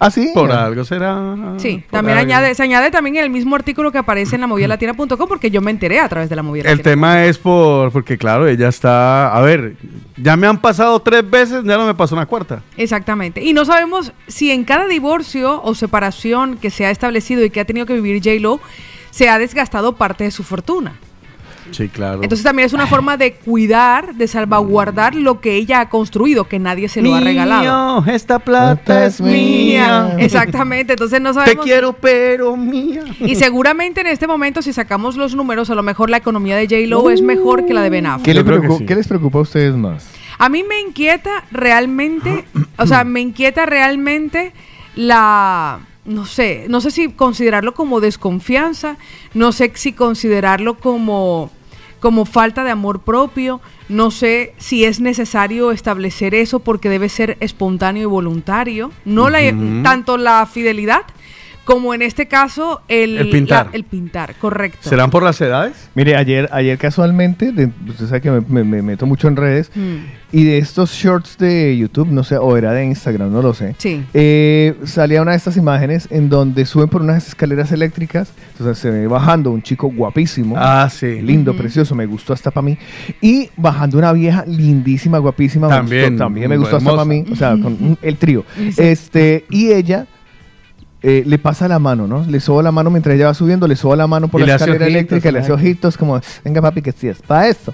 Ah 0.00 0.10
sí 0.10 0.30
Por 0.34 0.50
algo 0.52 0.84
será. 0.84 1.18
Sí, 1.58 1.78
por 1.88 1.98
también 1.98 2.18
algo. 2.18 2.32
añade, 2.32 2.54
se 2.54 2.62
añade 2.62 2.90
también 2.90 3.16
en 3.16 3.24
el 3.24 3.30
mismo 3.30 3.56
artículo 3.56 3.90
que 3.92 3.98
aparece 3.98 4.34
en 4.36 4.40
la 4.42 4.46
movidalatina.com 4.46 5.28
porque 5.28 5.50
yo 5.50 5.60
me 5.60 5.70
enteré 5.70 6.00
a 6.00 6.08
través 6.08 6.28
de 6.28 6.36
la 6.36 6.42
movida 6.42 6.70
El 6.70 6.82
tema 6.82 7.24
es 7.24 7.38
por 7.38 7.90
porque 7.92 8.16
claro, 8.18 8.46
ella 8.48 8.68
está, 8.68 9.34
a 9.34 9.40
ver, 9.40 9.74
ya 10.16 10.36
me 10.36 10.46
han 10.46 10.58
pasado 10.60 11.00
tres 11.00 11.28
veces, 11.28 11.62
ya 11.64 11.76
no 11.76 11.86
me 11.86 11.94
pasó 11.94 12.14
una 12.14 12.26
cuarta. 12.26 12.62
Exactamente. 12.76 13.42
Y 13.42 13.52
no 13.52 13.64
sabemos 13.64 14.12
si 14.26 14.50
en 14.50 14.64
cada 14.64 14.86
divorcio 14.86 15.62
o 15.62 15.74
separación 15.88 16.58
que 16.58 16.68
se 16.70 16.84
ha 16.84 16.90
establecido 16.90 17.42
y 17.44 17.50
que 17.50 17.60
ha 17.60 17.64
tenido 17.64 17.86
que 17.86 17.94
vivir 17.94 18.22
J-Lo, 18.22 18.60
se 19.10 19.30
ha 19.30 19.38
desgastado 19.38 19.96
parte 19.96 20.24
de 20.24 20.30
su 20.30 20.44
fortuna. 20.44 20.96
Sí, 21.70 21.88
claro. 21.88 22.22
Entonces 22.22 22.44
también 22.44 22.66
es 22.66 22.72
una 22.72 22.86
forma 22.86 23.16
de 23.16 23.34
cuidar, 23.34 24.14
de 24.14 24.26
salvaguardar 24.26 25.14
lo 25.14 25.40
que 25.40 25.56
ella 25.56 25.80
ha 25.80 25.88
construido, 25.88 26.44
que 26.44 26.58
nadie 26.58 26.88
se 26.88 27.02
lo 27.02 27.14
ha 27.14 27.20
regalado. 27.20 28.04
Esta 28.06 28.38
plata 28.38 29.06
es 29.06 29.20
mía. 29.20 30.14
Exactamente, 30.18 30.94
entonces 30.94 31.20
no 31.20 31.30
Te 31.30 31.40
sabemos. 31.40 31.64
quiero, 31.64 31.92
pero 31.94 32.56
mía. 32.56 33.04
Y 33.20 33.34
seguramente 33.36 34.00
en 34.00 34.06
este 34.08 34.26
momento, 34.26 34.62
si 34.62 34.72
sacamos 34.72 35.16
los 35.16 35.34
números, 35.34 35.70
a 35.70 35.74
lo 35.74 35.82
mejor 35.82 36.10
la 36.10 36.18
economía 36.18 36.56
de 36.56 36.66
J-Lo 36.66 37.10
es 37.10 37.22
mejor 37.22 37.66
que 37.66 37.74
la 37.74 37.82
de 37.82 37.90
Ben 37.90 38.06
Affleck. 38.06 38.24
¿Qué, 38.24 38.34
le 38.34 38.76
sí. 38.78 38.86
¿Qué 38.86 38.94
les 38.94 39.08
preocupa 39.08 39.38
a 39.38 39.42
ustedes 39.42 39.74
más? 39.74 40.08
A 40.38 40.48
mí 40.48 40.62
me 40.62 40.80
inquieta 40.80 41.44
realmente, 41.50 42.44
o 42.78 42.86
sea, 42.86 43.04
me 43.04 43.20
inquieta 43.20 43.66
realmente 43.66 44.52
la, 44.98 45.78
no 46.04 46.26
sé, 46.26 46.66
no 46.68 46.80
sé 46.80 46.90
si 46.90 47.08
considerarlo 47.12 47.72
como 47.72 48.00
desconfianza, 48.00 48.96
no 49.32 49.52
sé 49.52 49.70
si 49.76 49.92
considerarlo 49.92 50.76
como, 50.76 51.52
como 52.00 52.24
falta 52.24 52.64
de 52.64 52.72
amor 52.72 53.02
propio, 53.02 53.60
no 53.88 54.10
sé 54.10 54.54
si 54.58 54.84
es 54.84 54.98
necesario 54.98 55.70
establecer 55.70 56.34
eso 56.34 56.58
porque 56.58 56.88
debe 56.88 57.08
ser 57.08 57.36
espontáneo 57.38 58.02
y 58.02 58.06
voluntario, 58.06 58.90
no 59.04 59.30
la, 59.30 59.38
tanto 59.84 60.16
la 60.16 60.44
fidelidad 60.46 61.02
como 61.68 61.92
en 61.92 62.00
este 62.00 62.26
caso 62.28 62.80
el, 62.88 63.18
El 63.18 63.28
pintar. 63.28 63.66
la- 63.66 63.72
el 63.76 63.84
pintar, 63.84 64.34
correcto. 64.36 64.88
¿Serán 64.88 65.10
por 65.10 65.22
las 65.22 65.38
edades? 65.38 65.90
Mire, 65.94 66.16
ayer, 66.16 66.48
ayer 66.50 66.78
casualmente, 66.78 67.52
de- 67.52 67.68
usted 67.86 68.06
sabe 68.06 68.22
que 68.22 68.30
me, 68.30 68.40
me- 68.40 68.64
me 68.64 68.80
meto 68.80 69.04
mucho 69.04 69.28
en 69.28 69.36
redes, 69.36 69.70
Mm. 69.74 69.96
y 70.32 70.44
de 70.44 70.56
estos 70.56 70.92
shorts 70.92 71.36
de 71.36 71.76
YouTube, 71.76 72.08
no 72.08 72.24
sé, 72.24 72.38
o 72.38 72.56
era 72.56 72.72
de 72.72 72.86
Instagram, 72.86 73.30
no 73.30 73.42
lo 73.42 73.52
sé, 73.52 73.74
Sí. 73.76 74.02
eh, 74.14 74.76
salía 74.84 75.20
una 75.20 75.32
de 75.32 75.36
estas 75.36 75.58
imágenes 75.58 76.08
en 76.10 76.30
donde 76.30 76.64
suben 76.64 76.88
por 76.88 77.02
unas 77.02 77.28
escaleras 77.28 77.70
eléctricas, 77.70 78.32
entonces 78.52 78.78
se 78.78 78.90
ve 78.90 79.06
bajando 79.06 79.50
un 79.50 79.60
chico 79.60 79.88
guapísimo, 79.94 80.54
Ah, 80.56 80.88
sí. 80.90 81.20
lindo, 81.20 81.54
precioso, 81.54 81.94
me 81.94 82.06
gustó 82.06 82.32
hasta 82.32 82.50
para 82.50 82.64
mí, 82.64 82.78
y 83.20 83.50
bajando 83.58 83.98
una 83.98 84.10
vieja 84.14 84.42
lindísima, 84.46 85.18
guapísima, 85.18 85.68
me 85.68 85.74
También, 85.74 86.10
gustó, 86.12 86.24
también 86.24 86.48
me 86.48 86.56
gustó 86.56 86.78
hasta 86.78 86.90
para 86.92 87.04
mí, 87.04 87.24
o 87.30 87.36
sea, 87.36 87.50
con 87.62 87.98
el 88.00 88.16
trío. 88.16 88.42
Exacto. 88.58 88.82
Este, 88.82 89.44
y 89.50 89.70
ella... 89.72 90.06
eh, 91.02 91.22
le 91.26 91.38
pasa 91.38 91.68
la 91.68 91.78
mano, 91.78 92.06
¿no? 92.06 92.24
Le 92.26 92.40
soba 92.40 92.62
la 92.62 92.72
mano 92.72 92.90
mientras 92.90 93.14
ella 93.14 93.26
va 93.26 93.34
subiendo, 93.34 93.68
le 93.68 93.76
soba 93.76 93.96
la 93.96 94.06
mano 94.06 94.28
por 94.28 94.40
Y 94.40 94.46
la 94.46 94.56
escalera 94.56 94.84
ojitos, 94.84 94.96
eléctrica, 94.96 95.32
le 95.32 95.38
hace 95.38 95.52
ojitos 95.52 95.96
como, 95.96 96.20
venga 96.44 96.60
papi, 96.60 96.82
que 96.82 96.92
sí 96.92 97.08
es 97.08 97.22
para 97.22 97.48
esto. 97.48 97.72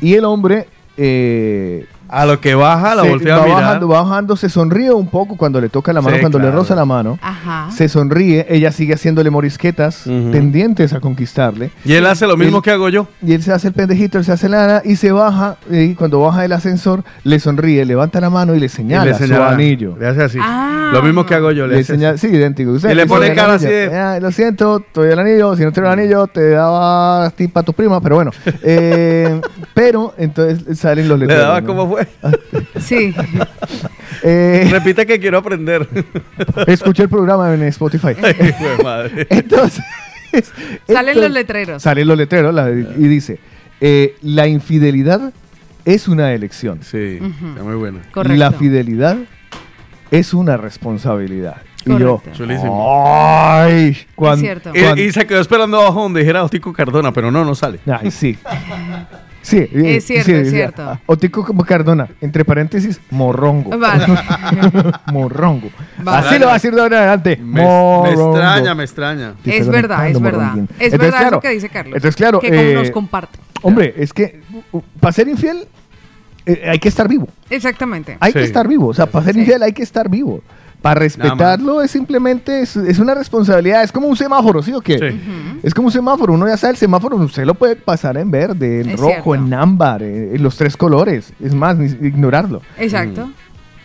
Y 0.00 0.14
el 0.14 0.24
hombre 0.24 0.68
eh, 0.96 1.86
A 2.12 2.26
lo 2.26 2.40
que 2.40 2.54
baja, 2.56 2.94
la 2.96 3.02
se- 3.04 3.08
voltea 3.08 3.36
va 3.36 3.42
a 3.42 3.46
mirar. 3.46 3.62
bajando, 3.62 3.88
va 3.88 4.02
bajando, 4.02 4.36
se 4.36 4.48
sonríe 4.48 4.90
un 4.92 5.06
poco 5.06 5.36
cuando 5.36 5.60
le 5.60 5.68
toca 5.68 5.92
la 5.92 6.00
mano, 6.02 6.16
Sí, 6.16 6.20
cuando 6.20 6.38
le 6.40 6.50
roza 6.50 6.74
la 6.74 6.84
mano. 6.84 7.18
Ajá. 7.22 7.68
Se 7.70 7.88
sonríe, 7.88 8.46
ella 8.48 8.72
sigue 8.72 8.94
haciéndole 8.94 9.30
morisquetas 9.30 10.06
Ujú. 10.06 10.30
pendientes 10.32 10.92
a 10.92 10.98
conquistarle. 11.00 11.70
Y 11.84 11.92
él 11.94 12.06
hace 12.06 12.26
lo 12.26 12.36
mismo 12.36 12.58
Él- 12.58 12.62
que 12.64 12.70
hago 12.72 12.88
yo. 12.88 13.06
Y 13.24 13.32
él 13.34 13.42
se 13.42 13.52
hace 13.52 13.68
el 13.68 13.74
pendejito, 13.74 14.18
él 14.18 14.24
se 14.24 14.32
hace 14.32 14.48
lana 14.48 14.82
y 14.84 14.96
se 14.96 15.12
baja. 15.12 15.56
Y 15.70 15.94
cuando 15.94 16.20
baja 16.20 16.42
del 16.42 16.52
ascensor, 16.52 17.04
le 17.22 17.38
sonríe, 17.38 17.84
levanta 17.84 18.20
la 18.20 18.28
mano 18.30 18.54
y 18.54 18.58
le 18.60 18.66
Y 18.66 18.68
señala, 18.68 19.04
le 19.04 19.14
señala, 19.14 19.48
su 19.48 19.54
anillo. 19.54 19.96
Le 19.98 20.08
hace 20.08 20.22
así. 20.24 20.38
Ah. 20.42 20.90
Lo 20.92 21.02
mismo 21.02 21.24
que 21.24 21.34
hago 21.36 21.52
yo. 21.52 21.68
Le, 21.68 21.74
Le 21.74 21.80
hace 21.82 21.92
señala, 21.94 22.14
así. 22.14 22.28
sí, 22.28 22.34
idéntico. 22.34 22.72
Usted 22.72 22.90
Y 22.90 22.94
le 22.94 23.06
pone 23.06 23.28
"El 23.28 23.34
cara 23.36 23.54
anillo". 23.54 23.68
así 23.68 23.74
de- 23.76 23.96
"Ah, 23.96 24.18
lo 24.20 24.32
siento, 24.32 24.80
te 24.80 25.00
doy 25.00 25.10
el 25.12 25.18
anillo. 25.20 25.54
Si 25.54 25.62
no 25.62 25.70
te 25.70 25.80
doy 25.80 25.92
el 25.92 25.98
anillo, 26.00 26.26
te 26.26 26.50
daba 26.50 27.26
a 27.26 27.30
ti 27.30 27.46
para 27.46 27.64
tu 27.64 27.72
prima. 27.72 28.00
Pero 28.00 28.16
bueno. 28.16 28.32
Eh, 28.62 29.40
pero 29.74 30.14
entonces 30.18 30.78
salen 30.78 31.08
los 31.08 31.18
Le 31.18 31.26
letreros. 31.26 31.46
daba 31.48 31.60
¿no? 31.60 31.66
como 31.66 31.88
fue. 31.88 31.99
Sí. 32.80 33.14
Eh, 34.22 34.68
Repite 34.70 35.06
que 35.06 35.18
quiero 35.18 35.38
aprender. 35.38 35.88
escuché 36.66 37.04
el 37.04 37.08
programa 37.08 37.54
en 37.54 37.62
Spotify. 37.64 38.08
Ay, 38.22 38.54
madre. 38.84 39.26
Entonces. 39.30 39.82
Salen 40.32 40.44
entonces- 40.88 41.16
los 41.16 41.30
letreros. 41.30 41.82
Salen 41.82 42.06
los 42.08 42.18
letreros 42.18 42.52
la- 42.54 42.68
y 42.70 43.08
dice: 43.08 43.38
eh, 43.80 44.16
la 44.20 44.46
infidelidad 44.46 45.32
es 45.86 46.06
una 46.06 46.34
elección. 46.34 46.80
Sí, 46.82 47.18
está 47.22 47.62
muy 47.62 47.76
bueno. 47.76 48.00
Correcto. 48.12 48.36
La 48.38 48.52
fidelidad 48.52 49.16
es 50.10 50.34
una 50.34 50.58
responsabilidad. 50.58 51.56
Y 51.86 51.96
yo, 51.98 52.18
Correcto. 52.18 52.30
Chulísimo. 52.36 52.92
ay, 53.08 53.96
cuan- 54.14 54.34
Es 54.34 54.40
cierto. 54.40 54.72
Y 55.00 55.12
se 55.12 55.26
quedó 55.26 55.40
esperando 55.40 55.80
abajo 55.80 56.02
donde 56.02 56.20
dijera 56.20 56.44
Otico 56.44 56.74
Cardona, 56.74 57.10
pero 57.12 57.30
no, 57.30 57.42
no 57.42 57.54
sale. 57.54 57.78
Ay, 57.86 58.10
sí. 58.10 58.36
Sí, 59.42 59.66
Es 59.72 60.04
cierto, 60.06 60.26
sí, 60.26 60.32
es 60.32 60.50
cierto. 60.50 60.98
Otico 61.06 61.44
como 61.44 61.64
Cardona, 61.64 62.08
entre 62.20 62.44
paréntesis, 62.44 63.00
morrongo. 63.10 63.76
Vale. 63.78 64.06
morrongo. 65.12 65.70
Vale. 66.02 66.26
Así 66.28 66.38
lo 66.38 66.46
va 66.46 66.52
a 66.52 66.54
decir 66.54 66.74
de 66.74 66.80
ahora 66.80 66.96
en 66.96 67.02
adelante. 67.02 67.36
Me, 67.36 67.62
me 67.62 68.10
extraña, 68.12 68.74
me 68.74 68.84
extraña. 68.84 69.34
Es 69.44 69.66
verdad, 69.68 70.08
es 70.08 70.20
verdad. 70.20 70.40
morronguín. 70.40 70.64
Es 70.78 70.92
Entonces, 70.92 70.98
verdad 70.98 71.18
claro, 71.18 71.36
eso 71.36 71.40
que 71.40 71.48
dice 71.50 71.68
Carlos. 71.68 71.96
Entonces, 71.96 72.16
claro. 72.16 72.40
Que 72.40 72.48
como 72.48 72.60
eh, 72.60 72.74
nos 72.74 72.90
comparte. 72.90 73.38
Hombre, 73.62 73.94
es 73.96 74.12
que 74.12 74.40
para 75.00 75.12
ser 75.12 75.28
infiel 75.28 75.66
eh, 76.46 76.62
hay 76.70 76.78
que 76.78 76.88
estar 76.88 77.08
vivo. 77.08 77.28
Exactamente. 77.48 78.16
Hay 78.20 78.32
Sí. 78.32 78.38
que 78.38 78.44
estar 78.44 78.66
vivo. 78.68 78.88
O 78.88 78.94
sea, 78.94 79.06
para 79.06 79.24
ser 79.24 79.34
Sí. 79.34 79.40
infiel 79.40 79.62
hay 79.62 79.72
que 79.72 79.82
estar 79.82 80.08
vivo. 80.08 80.42
Para 80.82 81.00
respetarlo 81.00 81.82
es 81.82 81.90
simplemente, 81.90 82.62
es, 82.62 82.74
es 82.76 82.98
una 82.98 83.14
responsabilidad. 83.14 83.82
Es 83.82 83.92
como 83.92 84.06
un 84.06 84.16
semáforo, 84.16 84.62
¿sí 84.62 84.72
o 84.72 84.80
qué? 84.80 84.98
Sí. 84.98 85.20
Es 85.62 85.74
como 85.74 85.88
un 85.88 85.92
semáforo. 85.92 86.32
Uno 86.32 86.48
ya 86.48 86.56
sabe 86.56 86.72
el 86.72 86.76
semáforo. 86.78 87.16
Usted 87.16 87.44
lo 87.44 87.54
puede 87.54 87.76
pasar 87.76 88.16
en 88.16 88.30
verde, 88.30 88.80
en 88.80 88.90
Es 88.90 88.98
rojo, 88.98 89.10
cierto. 89.12 89.34
en 89.34 89.52
ámbar, 89.54 90.02
eh, 90.02 90.34
en 90.34 90.42
los 90.42 90.56
tres 90.56 90.76
colores. 90.76 91.32
Es 91.38 91.54
más, 91.54 91.76
ni- 91.76 92.06
ignorarlo. 92.08 92.62
Exacto. 92.78 93.30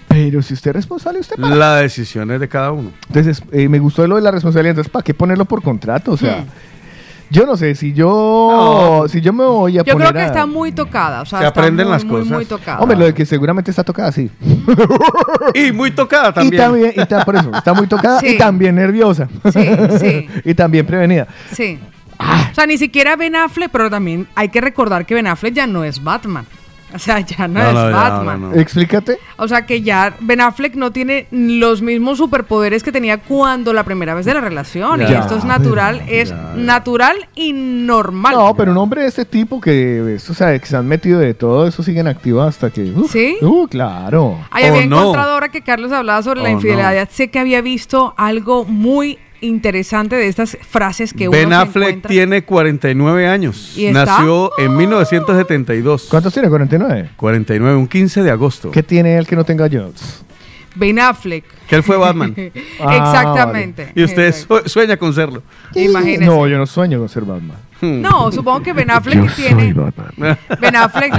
Pero 0.07 0.41
si 0.41 0.53
usted 0.53 0.69
es 0.69 0.75
responsable, 0.75 1.19
usted 1.19 1.35
para. 1.35 1.55
La 1.55 1.75
decisión 1.77 2.31
es 2.31 2.39
de 2.39 2.47
cada 2.47 2.71
uno. 2.71 2.91
Entonces, 3.07 3.43
eh, 3.51 3.67
me 3.67 3.79
gustó 3.79 4.07
lo 4.07 4.15
de 4.15 4.21
la 4.21 4.31
responsabilidad. 4.31 4.71
Entonces, 4.71 4.91
¿para 4.91 5.03
qué 5.03 5.13
ponerlo 5.13 5.45
por 5.45 5.61
contrato? 5.61 6.13
O 6.13 6.17
sea. 6.17 6.45
Yo 7.29 7.45
no 7.45 7.57
sé, 7.57 7.75
si 7.75 7.93
yo, 7.93 9.01
No. 9.03 9.07
si 9.07 9.21
yo 9.21 9.33
me 9.33 9.43
voy 9.43 9.77
a 9.79 9.83
Yo 9.83 9.93
poner 9.93 10.09
creo 10.09 10.19
que 10.19 10.23
a- 10.23 10.27
está 10.27 10.45
muy 10.45 10.71
tocada. 10.71 11.21
O 11.21 11.25
sea, 11.25 11.39
Se 11.39 11.47
está 11.47 11.59
aprenden 11.59 11.87
muy, 11.87 11.93
las 11.93 12.03
muy, 12.05 12.19
cosas. 12.21 12.33
muy 12.33 12.45
tocada. 12.45 12.79
Hombre, 12.79 12.97
lo 12.97 13.05
de 13.05 13.13
que 13.13 13.25
seguramente 13.25 13.71
está 13.71 13.83
tocada, 13.83 14.11
sí. 14.11 14.29
Y 15.53 15.71
muy 15.71 15.91
tocada 15.91 16.29
Y 16.29 16.33
también. 16.33 16.61
también, 16.61 16.93
y 16.95 17.05
ta- 17.05 17.23
por 17.25 17.35
eso, 17.35 17.51
está 17.55 17.73
muy 17.73 17.87
tocada 17.87 18.19
Sí. 18.19 18.27
y 18.29 18.37
también 18.37 18.75
nerviosa. 18.75 19.27
Sí, 19.51 19.67
sí. 19.99 20.27
y 20.45 20.53
también 20.53 20.85
prevenida. 20.85 21.27
Sí. 21.51 21.79
Ah. 22.17 22.47
O 22.51 22.55
sea, 22.55 22.65
ni 22.65 22.77
siquiera 22.77 23.15
Ben 23.15 23.35
Affleck, 23.35 23.69
pero 23.71 23.89
también 23.89 24.27
hay 24.35 24.49
que 24.49 24.61
recordar 24.61 25.05
que 25.05 25.13
Ben 25.15 25.27
Affleck 25.27 25.53
ya 25.53 25.67
no 25.67 25.83
es 25.83 26.01
Batman. 26.03 26.45
O 26.95 26.99
sea, 26.99 27.19
ya 27.19 27.47
no, 27.47 27.59
No, 27.61 27.67
es 27.67 27.73
no, 27.73 27.89
ya, 27.91 27.95
Batman. 27.95 28.41
no, 28.41 28.49
no. 28.51 28.55
Explícate. 28.55 29.17
O 29.37 29.47
sea, 29.47 29.65
que 29.65 29.81
ya 29.81 30.15
Ben 30.21 30.39
Affleck 30.41 30.75
no 30.75 30.91
tiene 30.91 31.27
los 31.31 31.81
mismos 31.81 32.17
superpoderes 32.17 32.83
que 32.83 32.91
tenía 32.91 33.17
cuando 33.19 33.73
la 33.73 33.83
primera 33.83 34.13
vez 34.13 34.25
de 34.25 34.33
la 34.33 34.41
relación. 34.41 35.01
y 35.01 35.05
esto 35.13 35.37
es 35.37 35.43
natural, 35.43 36.01
pero- 36.05 36.21
es 36.21 36.33
natural 36.55 37.15
y 37.35 37.53
normal. 37.53 38.33
No, 38.35 38.55
pero 38.55 38.71
un 38.71 38.77
hombre 38.77 39.01
de 39.01 39.07
este 39.07 39.25
tipo 39.25 39.59
que, 39.61 40.17
o 40.29 40.33
sea, 40.33 40.57
que 40.57 40.65
se 40.65 40.77
han 40.77 40.87
metido 40.87 41.19
de 41.19 41.33
todo 41.33 41.67
eso 41.67 41.83
siguen 41.83 42.07
activos 42.07 42.47
hasta 42.47 42.69
que. 42.71 42.83
uf, 42.95 43.11
¿Sí? 43.11 43.37
Uh, 43.41 43.67
claro. 43.67 44.23
Oh, 44.25 44.45
había 44.51 44.69
no. 44.87 44.99
encontrado 44.99 45.33
ahora 45.33 45.49
que 45.49 45.61
Carlos 45.61 45.91
hablaba 45.91 46.21
sobre 46.23 46.41
la 46.41 46.49
infidelidad. 46.51 47.09
Sé 47.11 47.29
que 47.29 47.39
había 47.39 47.61
visto 47.61 48.13
algo 48.17 48.63
muy 48.65 49.19
interesante 49.45 50.15
de 50.15 50.27
estas 50.27 50.57
frases 50.67 51.13
que 51.13 51.29
Ben 51.29 51.47
uno 51.47 51.55
se 51.57 51.61
Affleck 51.63 51.87
encuentra. 51.87 52.09
tiene 52.09 52.43
49 52.43 53.27
años. 53.27 53.73
¿Y 53.77 53.85
está? 53.85 54.05
Nació 54.05 54.51
en 54.57 54.75
1972. 54.75 56.07
¿Cuántos 56.09 56.33
tiene? 56.33 56.49
49. 56.49 57.09
49, 57.15 57.75
un 57.77 57.87
15 57.87 58.23
de 58.23 58.31
agosto. 58.31 58.71
¿Qué 58.71 58.83
tiene 58.83 59.17
él 59.17 59.25
que 59.27 59.35
no 59.35 59.43
tenga 59.43 59.69
Jobs? 59.69 60.23
Ben 60.75 60.99
Affleck. 60.99 61.45
Que 61.67 61.75
él 61.77 61.83
fue 61.83 61.95
Batman. 61.97 62.35
Ah, 62.81 62.97
Exactamente. 62.97 63.91
y 63.95 64.03
usted 64.03 64.27
Exacto. 64.27 64.63
su- 64.63 64.69
sueña 64.69 64.97
con 64.97 65.13
serlo. 65.13 65.41
Imagínese. 65.73 66.25
No, 66.25 66.45
yo 66.47 66.57
no 66.57 66.65
sueño 66.65 66.99
con 66.99 67.07
ser 67.09 67.23
Batman. 67.23 67.57
Hmm. 67.81 68.01
No, 68.01 68.31
supongo 68.31 68.61
que 68.63 68.73
Ben 68.73 68.89
Affleck 68.89 69.35
tiene. 69.35 69.73
Ben 70.59 70.75
Affleck. 70.75 71.13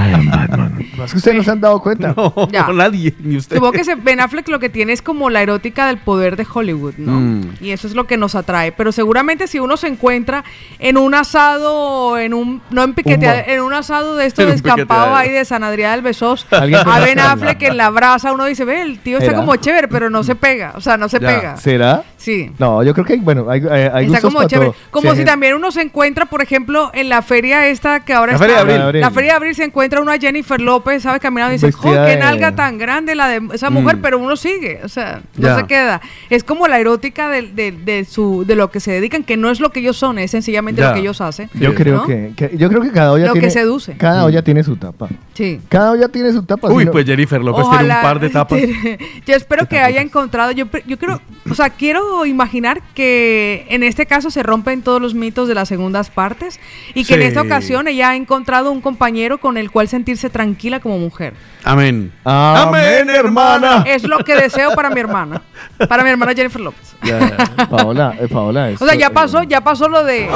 Es 1.03 1.11
que 1.11 1.17
ustedes 1.17 1.37
no 1.37 1.43
se 1.43 1.51
han 1.51 1.61
dado 1.61 1.79
cuenta. 1.81 2.13
No, 2.17 2.33
Ya. 2.51 2.67
nadie, 2.69 3.13
ni 3.19 3.37
usted. 3.37 3.57
Supongo 3.57 3.73
que 3.73 3.83
se- 3.83 3.95
Ben 3.95 4.19
Affleck 4.19 4.47
lo 4.49 4.59
que 4.59 4.69
tiene 4.69 4.93
es 4.93 5.01
como 5.01 5.29
la 5.29 5.41
erótica 5.41 5.85
del 5.87 5.97
poder 5.99 6.35
de 6.35 6.47
Hollywood, 6.51 6.95
¿no? 6.97 7.11
Mm. 7.19 7.51
Y 7.61 7.71
eso 7.71 7.87
es 7.87 7.93
lo 7.93 8.07
que 8.07 8.17
nos 8.17 8.33
atrae. 8.35 8.71
Pero 8.71 8.91
seguramente 8.91 9.47
si 9.47 9.59
uno 9.59 9.77
se 9.77 9.87
encuentra 9.87 10.43
en 10.79 10.97
un 10.97 11.13
asado, 11.13 12.17
en 12.17 12.33
un, 12.33 12.61
no 12.71 12.83
en 12.83 12.93
piqueteado, 12.93 13.43
en 13.47 13.61
un 13.61 13.73
asado 13.73 14.15
de 14.15 14.25
estos 14.25 14.47
descampados 14.47 15.15
ahí 15.17 15.29
de 15.29 15.45
San 15.45 15.63
Adrián 15.63 15.91
del 15.93 16.01
Besós, 16.01 16.47
a 16.51 16.99
Ben 16.99 17.19
Affleck 17.19 17.61
en 17.63 17.77
la 17.77 17.89
brasa, 17.91 18.33
uno 18.33 18.45
dice, 18.45 18.65
ve, 18.65 18.81
el 18.81 18.99
tío 18.99 19.19
está 19.19 19.35
como 19.35 19.55
chévere, 19.57 19.87
pero 19.87 20.09
no 20.09 20.23
se 20.23 20.35
pega. 20.35 20.73
O 20.75 20.81
sea, 20.81 20.97
no 20.97 21.07
se 21.09 21.19
Ya. 21.19 21.27
pega. 21.27 21.57
¿Será? 21.57 22.03
Sí. 22.27 22.51
No, 22.59 22.83
yo 22.83 22.93
creo 22.93 23.05
que, 23.05 23.15
bueno, 23.15 23.49
hay, 23.49 23.61
hay, 23.71 23.83
hay 23.83 24.05
Está 24.07 24.17
gustos 24.17 24.21
como 24.21 24.35
para 24.39 24.47
chévere. 24.49 24.71
todo. 24.71 24.79
Como 24.91 25.11
Sí, 25.13 25.19
si 25.19 25.23
también 25.25 25.53
uno 25.53 25.71
se 25.71 25.81
encuentra, 25.81 26.25
por 26.25 26.41
ejemplo, 26.41 26.91
en 26.93 27.07
la 27.07 27.21
feria 27.21 27.67
esta 27.67 28.01
que 28.01 28.11
ahora 28.11 28.33
La 28.33 28.35
está. 28.35 28.45
Feria 28.47 28.65
de 28.65 28.81
Abril. 28.83 29.01
La 29.01 29.11
feria 29.11 29.31
de 29.31 29.35
abril 29.37 29.55
se 29.55 29.63
encuentra 29.63 30.01
una 30.01 30.17
Jennifer 30.17 30.59
López, 30.59 31.03
¿sabes? 31.03 31.21
Caminando 31.21 31.53
y 31.53 31.55
dice, 31.57 31.71
¡jo, 31.71 31.89
qué 31.93 31.97
de- 31.99 32.17
nalga 32.17 32.53
tan 32.53 32.77
grande 32.77 33.15
la 33.15 33.29
de 33.29 33.41
esa 33.53 33.69
mujer! 33.69 33.95
Mm. 33.95 34.01
Pero 34.01 34.19
uno 34.19 34.35
sigue, 34.35 34.81
o 34.83 34.89
sea, 34.89 35.21
no 35.37 35.47
Ya. 35.47 35.55
se 35.55 35.63
queda. 35.67 36.01
Es 36.29 36.43
como 36.43 36.67
la 36.67 36.79
erótica 36.79 37.29
de, 37.29 37.43
de, 37.43 37.71
de 37.71 38.03
su, 38.03 38.43
de 38.45 38.57
lo 38.57 38.71
que 38.71 38.81
se 38.81 38.91
dedican, 38.91 39.23
que 39.23 39.37
no 39.37 39.49
es 39.49 39.61
lo 39.61 39.71
que 39.71 39.79
ellos 39.79 39.95
son, 39.95 40.19
es 40.19 40.31
sencillamente 40.31 40.81
Ya. 40.81 40.89
lo 40.89 40.93
que 40.95 40.99
ellos 40.99 41.21
hacen. 41.21 41.49
Yo 41.53 41.73
creo 41.75 42.05
que, 42.05 42.33
que- 42.35 42.57
yo 42.57 42.67
creo 42.67 42.81
que 42.81 42.91
cada 42.91 43.13
olla 43.13 43.27
Lo 43.27 43.33
que 43.35 43.39
tiene 43.39 43.53
seduce. 43.53 43.95
Cada 43.95 44.25
olla 44.25 44.41
tiene 44.41 44.63
su 44.65 44.75
tapa. 44.75 45.07
Sí. 45.33 45.61
Cada 45.69 45.91
olla 45.91 46.09
tiene 46.09 46.33
su 46.33 46.43
tapa. 46.43 46.67
Uy, 46.69 46.87
pues 46.87 47.05
Jennifer 47.05 47.41
López 47.41 47.65
tiene 47.69 47.85
un 47.85 48.01
par 48.01 48.19
de 48.19 48.29
tapas. 48.29 48.59
yo 49.25 49.33
espero 49.33 49.65
que 49.65 49.79
haya 49.79 50.01
encontrado. 50.01 50.51
Yo, 50.51 50.65
pre- 50.65 50.83
yo 50.85 50.97
quiero, 50.97 51.21
o 51.49 51.55
sea, 51.55 51.69
quiero 51.69 52.16
imaginar 52.25 52.81
que 52.93 53.65
en 53.69 53.83
este 53.83 54.05
caso 54.05 54.31
se 54.31 54.43
rompen 54.43 54.81
todos 54.81 55.01
los 55.01 55.13
mitos 55.13 55.47
de 55.47 55.55
las 55.55 55.67
segundas 55.67 56.09
partes 56.09 56.59
y 56.93 57.05
que 57.05 57.15
en 57.15 57.21
esta 57.21 57.41
ocasión 57.41 57.87
ella 57.87 58.09
ha 58.09 58.15
encontrado 58.15 58.71
un 58.71 58.81
compañero 58.81 59.37
con 59.39 59.57
el 59.57 59.71
cual 59.71 59.87
sentirse 59.87 60.29
tranquila 60.29 60.79
como 60.79 60.97
mujer. 60.97 61.33
Amén. 61.63 62.11
Amén, 62.23 63.09
hermana. 63.09 63.83
Es 63.85 64.03
lo 64.03 64.19
que 64.19 64.35
deseo 64.35 64.73
para 64.73 64.89
mi 64.89 64.99
hermana, 64.99 65.41
para 65.87 66.03
mi 66.03 66.09
hermana 66.09 66.33
Jennifer 66.33 66.61
López. 66.61 66.95
Ya, 67.03 67.19
ya. 67.19 67.67
Paola, 67.69 68.15
eh, 68.19 68.27
Paola. 68.27 68.71
O 68.79 68.85
sea, 68.85 68.95
ya 68.95 69.07
esto, 69.07 69.13
pasó, 69.13 69.41
eh, 69.41 69.47
ya 69.49 69.61
pasó 69.61 69.89
lo 69.89 70.03
de. 70.03 70.29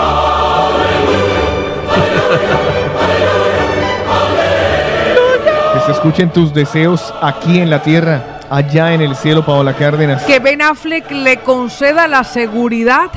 Que 5.74 5.80
se 5.86 5.92
escuchen 5.92 6.32
tus 6.32 6.54
deseos 6.54 7.14
aquí 7.22 7.60
en 7.60 7.70
la 7.70 7.82
tierra, 7.82 8.41
allá 8.52 8.94
en 8.94 9.02
el 9.02 9.16
cielo, 9.16 9.46
Paola 9.46 9.74
Cárdenas. 9.74 10.24
que 10.24 10.40
Ben 10.40 10.62
Affleck 10.62 11.10
le 11.10 11.38
conceda 11.38 12.08
la 12.10 12.26
seguridad, 12.26 13.10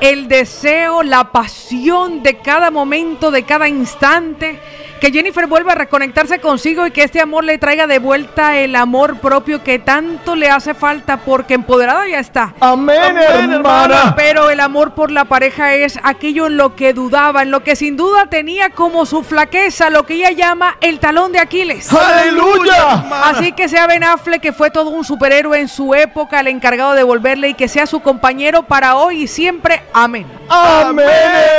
el 0.00 0.26
deseo, 0.26 1.04
la 1.04 1.30
pasión 1.30 2.24
de 2.24 2.38
cada 2.38 2.72
momento, 2.72 3.30
de 3.30 3.44
cada 3.44 3.68
instante. 3.68 4.58
Que 5.00 5.12
Jennifer 5.12 5.46
vuelva 5.46 5.72
a 5.72 5.74
reconectarse 5.74 6.38
consigo 6.38 6.86
y 6.86 6.90
que 6.90 7.02
este 7.02 7.20
amor 7.20 7.44
le 7.44 7.58
traiga 7.58 7.86
de 7.86 7.98
vuelta 7.98 8.58
el 8.58 8.74
amor 8.74 9.18
propio 9.18 9.62
que 9.62 9.78
tanto 9.78 10.34
le 10.34 10.48
hace 10.48 10.74
falta 10.74 11.18
porque 11.18 11.54
empoderada 11.54 12.08
ya 12.08 12.18
está. 12.18 12.54
Amén, 12.60 13.16
hermana. 13.16 14.14
Pero 14.16 14.50
el 14.50 14.60
amor 14.60 14.94
por 14.94 15.10
la 15.10 15.26
pareja 15.26 15.74
es 15.74 15.98
aquello 16.02 16.46
en 16.46 16.56
lo 16.56 16.74
que 16.74 16.94
dudaba, 16.94 17.42
en 17.42 17.50
lo 17.50 17.62
que 17.62 17.76
sin 17.76 17.96
duda 17.96 18.26
tenía 18.26 18.70
como 18.70 19.06
su 19.06 19.22
flaqueza, 19.22 19.90
lo 19.90 20.04
que 20.06 20.14
ella 20.14 20.30
llama 20.30 20.76
el 20.80 20.98
talón 20.98 21.32
de 21.32 21.40
Aquiles. 21.40 21.92
¡Aleluya! 21.92 23.04
Así 23.24 23.52
que 23.52 23.68
sea 23.68 23.86
Ben 23.86 24.04
Affleck, 24.04 24.40
que 24.40 24.52
fue 24.52 24.70
todo 24.70 24.90
un 24.90 25.04
superhéroe 25.04 25.60
en 25.60 25.68
su 25.68 25.94
época, 25.94 26.40
el 26.40 26.48
encargado 26.48 26.94
de 26.94 27.02
volverle 27.02 27.48
y 27.48 27.54
que 27.54 27.68
sea 27.68 27.86
su 27.86 28.00
compañero 28.00 28.62
para 28.62 28.96
hoy 28.96 29.24
y 29.24 29.26
siempre. 29.28 29.82
Amén. 29.92 30.26
Amén, 30.48 31.06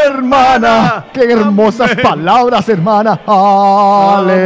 hermana. 0.06 1.06
Qué 1.13 1.32
hermosas 1.32 1.96
palabras, 2.01 2.67
hermana. 2.70 3.20
Aleluya. 3.28 4.38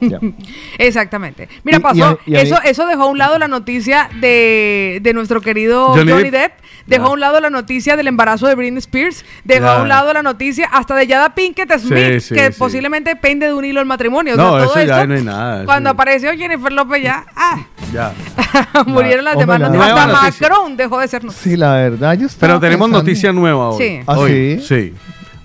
Ya. 0.00 0.20
Exactamente. 0.78 1.48
Mira, 1.64 1.78
Y- 1.78 1.80
y 1.80 1.82
pasó. 1.82 2.04
a- 2.06 2.18
y 2.26 2.36
a 2.36 2.42
mí- 2.42 2.48
eso, 2.48 2.58
eso 2.64 2.86
dejó 2.86 3.04
a 3.04 3.06
un 3.06 3.18
lado 3.18 3.38
la 3.38 3.48
noticia 3.48 4.08
de, 4.20 4.98
de 5.02 5.12
nuestro 5.14 5.40
querido 5.40 5.88
Johnny 5.88 6.10
Johnny, 6.12 6.30
Depp. 6.30 6.52
Depp. 6.52 6.52
Dejó 6.86 7.06
a 7.06 7.10
un 7.10 7.20
lado 7.20 7.40
la 7.40 7.50
noticia 7.50 7.96
del 7.96 8.06
embarazo 8.06 8.46
de 8.46 8.54
Britney 8.54 8.78
Spears. 8.78 9.24
Dejó 9.44 9.64
Ya. 9.66 9.76
a 9.78 9.82
un 9.82 9.88
lado 9.88 10.12
la 10.12 10.22
noticia 10.22 10.66
hasta 10.72 10.94
de 10.94 11.06
Yada 11.08 11.34
Pinkett 11.34 11.72
Smith, 11.80 12.20
sí, 12.20 12.34
que 12.34 12.52
sí. 12.52 12.58
posiblemente 12.58 13.16
pende 13.16 13.46
de 13.46 13.54
un 13.54 13.64
hilo 13.64 13.80
el 13.80 13.86
matrimonio. 13.86 14.34
O 14.34 14.36
No, 14.36 14.50
todo 14.50 14.64
eso 14.64 14.74
ya 14.86 14.96
esto, 15.02 15.06
no 15.08 15.14
hay 15.14 15.22
nada, 15.24 15.64
Cuando 15.64 15.90
sí. 15.90 15.94
apareció 15.94 16.32
Jennifer 16.36 16.72
López 16.72 17.02
ya. 17.02 17.26
ah, 17.36 17.58
Ya. 17.92 18.12
murieron 18.86 19.24
las 19.24 19.34
hombre, 19.34 19.58
demás 19.58 19.60
la- 19.60 19.68
noticias. 19.68 19.88
Hasta 19.90 20.06
Nueva 20.06 20.22
noticia. 20.22 20.48
Macron 20.48 20.76
dejó 20.76 21.00
de 21.00 21.08
ser 21.08 21.24
noticia. 21.24 21.50
Sí, 21.50 21.56
la 21.56 21.72
verdad, 21.74 22.12
yo 22.18 22.26
estaba 22.26 22.40
Pero 22.52 22.60
tenemos 22.60 22.86
pensando- 22.86 22.98
noticia 23.02 23.32
nueva 23.32 23.68
hoy. 23.70 23.82
Sí. 23.84 24.00
¿Ah, 24.06 24.18
Hoy, 24.18 24.60
sí? 24.60 24.66
sí. 24.68 24.94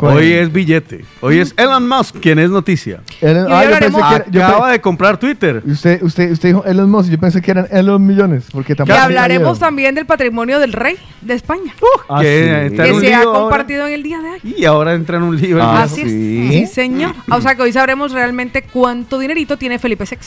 Hoy 0.02 0.32
es 0.34 0.52
billete. 0.52 1.06
Hoy 1.22 1.40
es 1.40 1.54
Elon 1.58 1.88
Musk 1.88 2.18
quien 2.20 2.40
es 2.40 2.50
noticia. 2.50 3.02
Elon- 3.22 3.48
ah, 3.50 3.64
yo 3.64 3.70
pensé 3.72 3.88
hablaremos- 3.88 4.10
que 4.10 4.16
era- 4.16 4.26
yo 4.32 4.46
Acaba 4.46 4.66
pe- 4.68 4.72
de 4.74 4.82
comprar 4.82 5.18
Twitter. 5.18 5.62
Usted, 5.66 6.02
usted, 6.04 6.32
usted 6.32 6.50
dijo 6.50 6.64
Elon 6.66 6.90
Musk, 6.90 7.10
yo 7.12 7.18
pensé 7.20 7.42
que 7.42 7.52
eran 7.52 7.68
Elon 7.72 8.06
Millones, 8.06 8.46
porque 8.52 8.76
Y 8.88 8.92
hablaremos 8.92 9.60
también 9.60 9.94
del 9.96 10.06
patrimonio 10.06 10.60
del 10.60 10.74
rey 10.74 10.96
de 11.22 11.34
España, 11.36 11.74
Ah, 12.10 12.22
que 12.22 12.68
sí. 12.72 12.76
que 12.76 13.00
se 13.00 13.14
ha 13.14 13.20
ahora. 13.22 13.40
compartido 13.40 13.88
en 13.88 13.94
el 13.94 14.04
día 14.04 14.20
de 14.22 14.30
hoy. 14.32 14.40
Y 14.58 14.66
ahora 14.66 14.94
entra 14.94 15.18
en 15.18 15.24
un 15.24 15.38
el 15.38 15.60
Ah. 15.62 15.84
Así 15.84 16.02
¿sí? 16.08 16.48
es. 16.64 16.70
Sí, 16.70 16.74
señor. 16.74 17.14
O 17.30 17.40
sea 17.42 17.56
que 17.56 17.62
hoy 17.62 17.72
sabremos 17.72 18.12
realmente 18.12 18.64
cuánto 18.64 19.20
dinerito 19.20 19.58
tiene 19.58 19.78
Felipe 19.80 20.04
VI. 20.10 20.18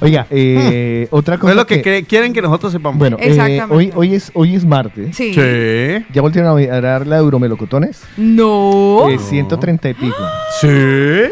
Oiga, 0.00 0.26
eh, 0.30 1.08
otra 1.10 1.38
cosa 1.38 1.52
es 1.52 1.56
lo 1.56 1.66
que, 1.66 2.04
quieren 2.06 2.32
que 2.32 2.42
nosotros 2.42 2.72
sepamos. 2.72 2.98
Bueno, 2.98 3.16
eh, 3.18 3.28
Exactamente. 3.30 3.74
hoy, 3.74 3.92
hoy, 3.94 4.14
es, 4.14 4.30
hoy 4.34 4.54
es 4.54 4.64
martes. 4.64 5.16
Sí. 5.16 5.32
Sí. 5.32 6.04
¿Ya 6.12 6.20
volvieron 6.22 6.50
a 6.50 6.54
mirar 6.54 7.06
la 7.06 7.16
Euromelocotones? 7.18 8.02
No. 8.16 9.08
Eh, 9.08 9.18
130 9.22 9.88
y 9.90 9.94
pico. 9.94 10.16
Sí. 10.60 10.68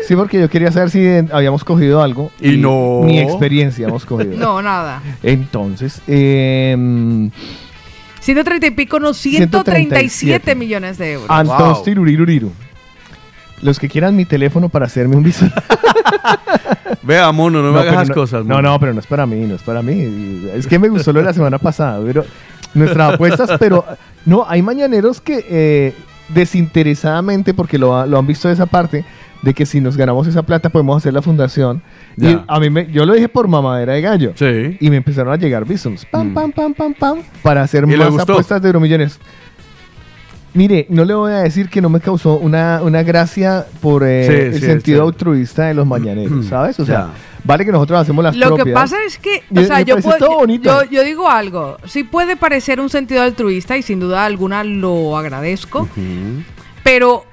Sí, 0.07 0.17
porque 0.17 0.41
yo 0.41 0.49
quería 0.49 0.71
saber 0.73 0.91
si 0.91 1.05
eh, 1.05 1.25
habíamos 1.33 1.65
cogido 1.65 2.03
algo. 2.03 2.31
Y 2.41 2.57
no. 2.57 3.01
Ni 3.05 3.21
experiencia 3.21 3.87
hemos 3.89 4.05
cogido. 4.07 4.37
No, 4.37 4.63
nada. 4.63 5.03
Entonces, 5.23 6.01
eh, 6.07 7.31
130 8.21 8.67
y 8.67 8.71
pico, 8.73 9.01
no, 9.01 9.15
137 9.15 9.71
137 9.71 10.55
millones 10.55 10.99
de 10.99 11.13
euros. 11.13 11.31
Antos 11.31 11.77
Wow. 11.79 11.85
tiruriruriru. 11.85 12.53
Los 13.63 13.79
que 13.79 13.89
quieran 13.89 14.17
mi 14.17 14.25
teléfono 14.25 14.69
para 14.71 14.87
hacerme 14.87 15.17
un 15.17 15.23
viso. 15.23 15.47
Vea, 17.03 17.31
mono, 17.33 17.63
no, 17.63 17.73
me 17.73 17.81
hagas 17.81 18.09
no- 18.09 18.15
cosas. 18.15 18.45
No, 18.45 18.57
mono. 18.57 18.71
no, 18.71 18.81
pero 18.81 18.93
no 18.95 19.01
es 19.01 19.07
para 19.07 19.27
mí, 19.27 19.37
no 19.47 19.55
es 19.55 19.63
para 19.63 19.83
mí. 19.83 20.47
Es 20.55 20.67
que 20.67 20.79
me 20.79 20.89
gustó 20.89 21.13
lo 21.13 21.21
de 21.21 21.27
la 21.27 21.33
semana 21.33 21.59
pasada, 21.59 22.01
pero 22.05 22.25
nuestras 22.75 23.15
apuestas, 23.15 23.51
pero 23.59 23.85
no, 24.27 24.45
hay 24.49 24.63
mañaneros 24.63 25.21
que 25.21 25.45
eh, 25.49 25.95
desinteresadamente, 26.35 27.55
porque 27.55 27.79
lo, 27.79 27.97
ha- 27.97 28.07
lo 28.07 28.19
han 28.19 28.27
visto 28.27 28.49
de 28.49 28.55
esa 28.55 28.67
parte, 28.67 29.05
de 29.43 29.55
que 29.55 29.65
si 29.65 29.81
nos 29.81 29.97
ganamos 29.97 30.27
esa 30.27 30.43
plata 30.43 30.69
podemos 30.69 30.97
hacer 30.99 31.15
la 31.15 31.23
fundación. 31.23 31.83
Y 32.19 32.37
a 32.47 32.61
mí 32.61 32.69
me, 32.69 32.91
yo 32.93 33.07
lo 33.07 33.15
dije 33.15 33.29
por 33.29 33.49
mamadera 33.49 33.95
de 33.95 34.01
gallo. 34.03 34.33
Sí. 34.35 34.77
Y 34.81 34.91
me 34.91 34.97
empezaron 34.97 35.33
a 35.33 35.37
llegar 35.37 35.65
visums. 35.65 36.05
Pam, 36.05 36.29
Mm. 36.31 36.35
pam, 36.35 36.53
pam, 36.53 36.75
pam, 36.75 36.95
pam. 36.95 37.19
Para 37.43 37.63
hacer 37.63 37.85
¿Y 37.85 37.91
le 37.93 37.97
más 37.99 38.11
gustó? 38.11 38.33
apuestas 38.33 38.61
de 38.61 38.69
euromillones. 38.69 39.19
Mire, 40.53 40.87
no 40.89 41.05
le 41.05 41.15
voy 41.15 41.33
a 41.33 41.37
decir 41.39 41.69
que 41.69 41.81
no 41.81 41.89
me 41.89 42.01
causó 42.01 42.37
una, 42.39 42.81
una 42.83 43.03
gracia 43.05 43.67
por 43.81 44.03
eh, 44.05 44.27
Sí, 44.27 44.33
el 44.35 44.55
sí, 44.55 44.61
sentido 44.67 45.03
sí. 45.03 45.07
altruista 45.09 45.67
de 45.67 45.75
los 45.75 45.87
mañaneros, 45.87 46.47
¿sabes? 46.47 46.81
O 46.81 46.85
sea, 46.85 47.11
vale 47.45 47.65
que 47.65 47.71
nosotros 47.71 48.01
hacemos 48.01 48.25
las 48.25 48.37
Lo 48.37 48.57
que 48.57 48.67
pasa 48.73 48.97
es 49.07 49.17
que, 49.19 49.45
Me- 49.51 49.63
o 49.63 49.65
sea, 49.67 49.81
yo, 49.83 49.99
puedo- 50.01 50.19
todo 50.19 50.37
bonito. 50.39 50.83
yo, 50.85 50.91
yo 50.91 51.05
digo 51.05 51.29
algo, 51.31 51.77
sí 51.85 52.03
puede 52.03 52.37
parecer 52.37 52.81
un 52.81 52.89
sentido 52.91 53.23
altruista 53.23 53.77
y 53.77 53.83
sin 53.83 54.01
duda 54.01 54.25
alguna 54.25 54.65
lo 54.65 55.17
agradezco, 55.17 55.89
pero 56.83 57.25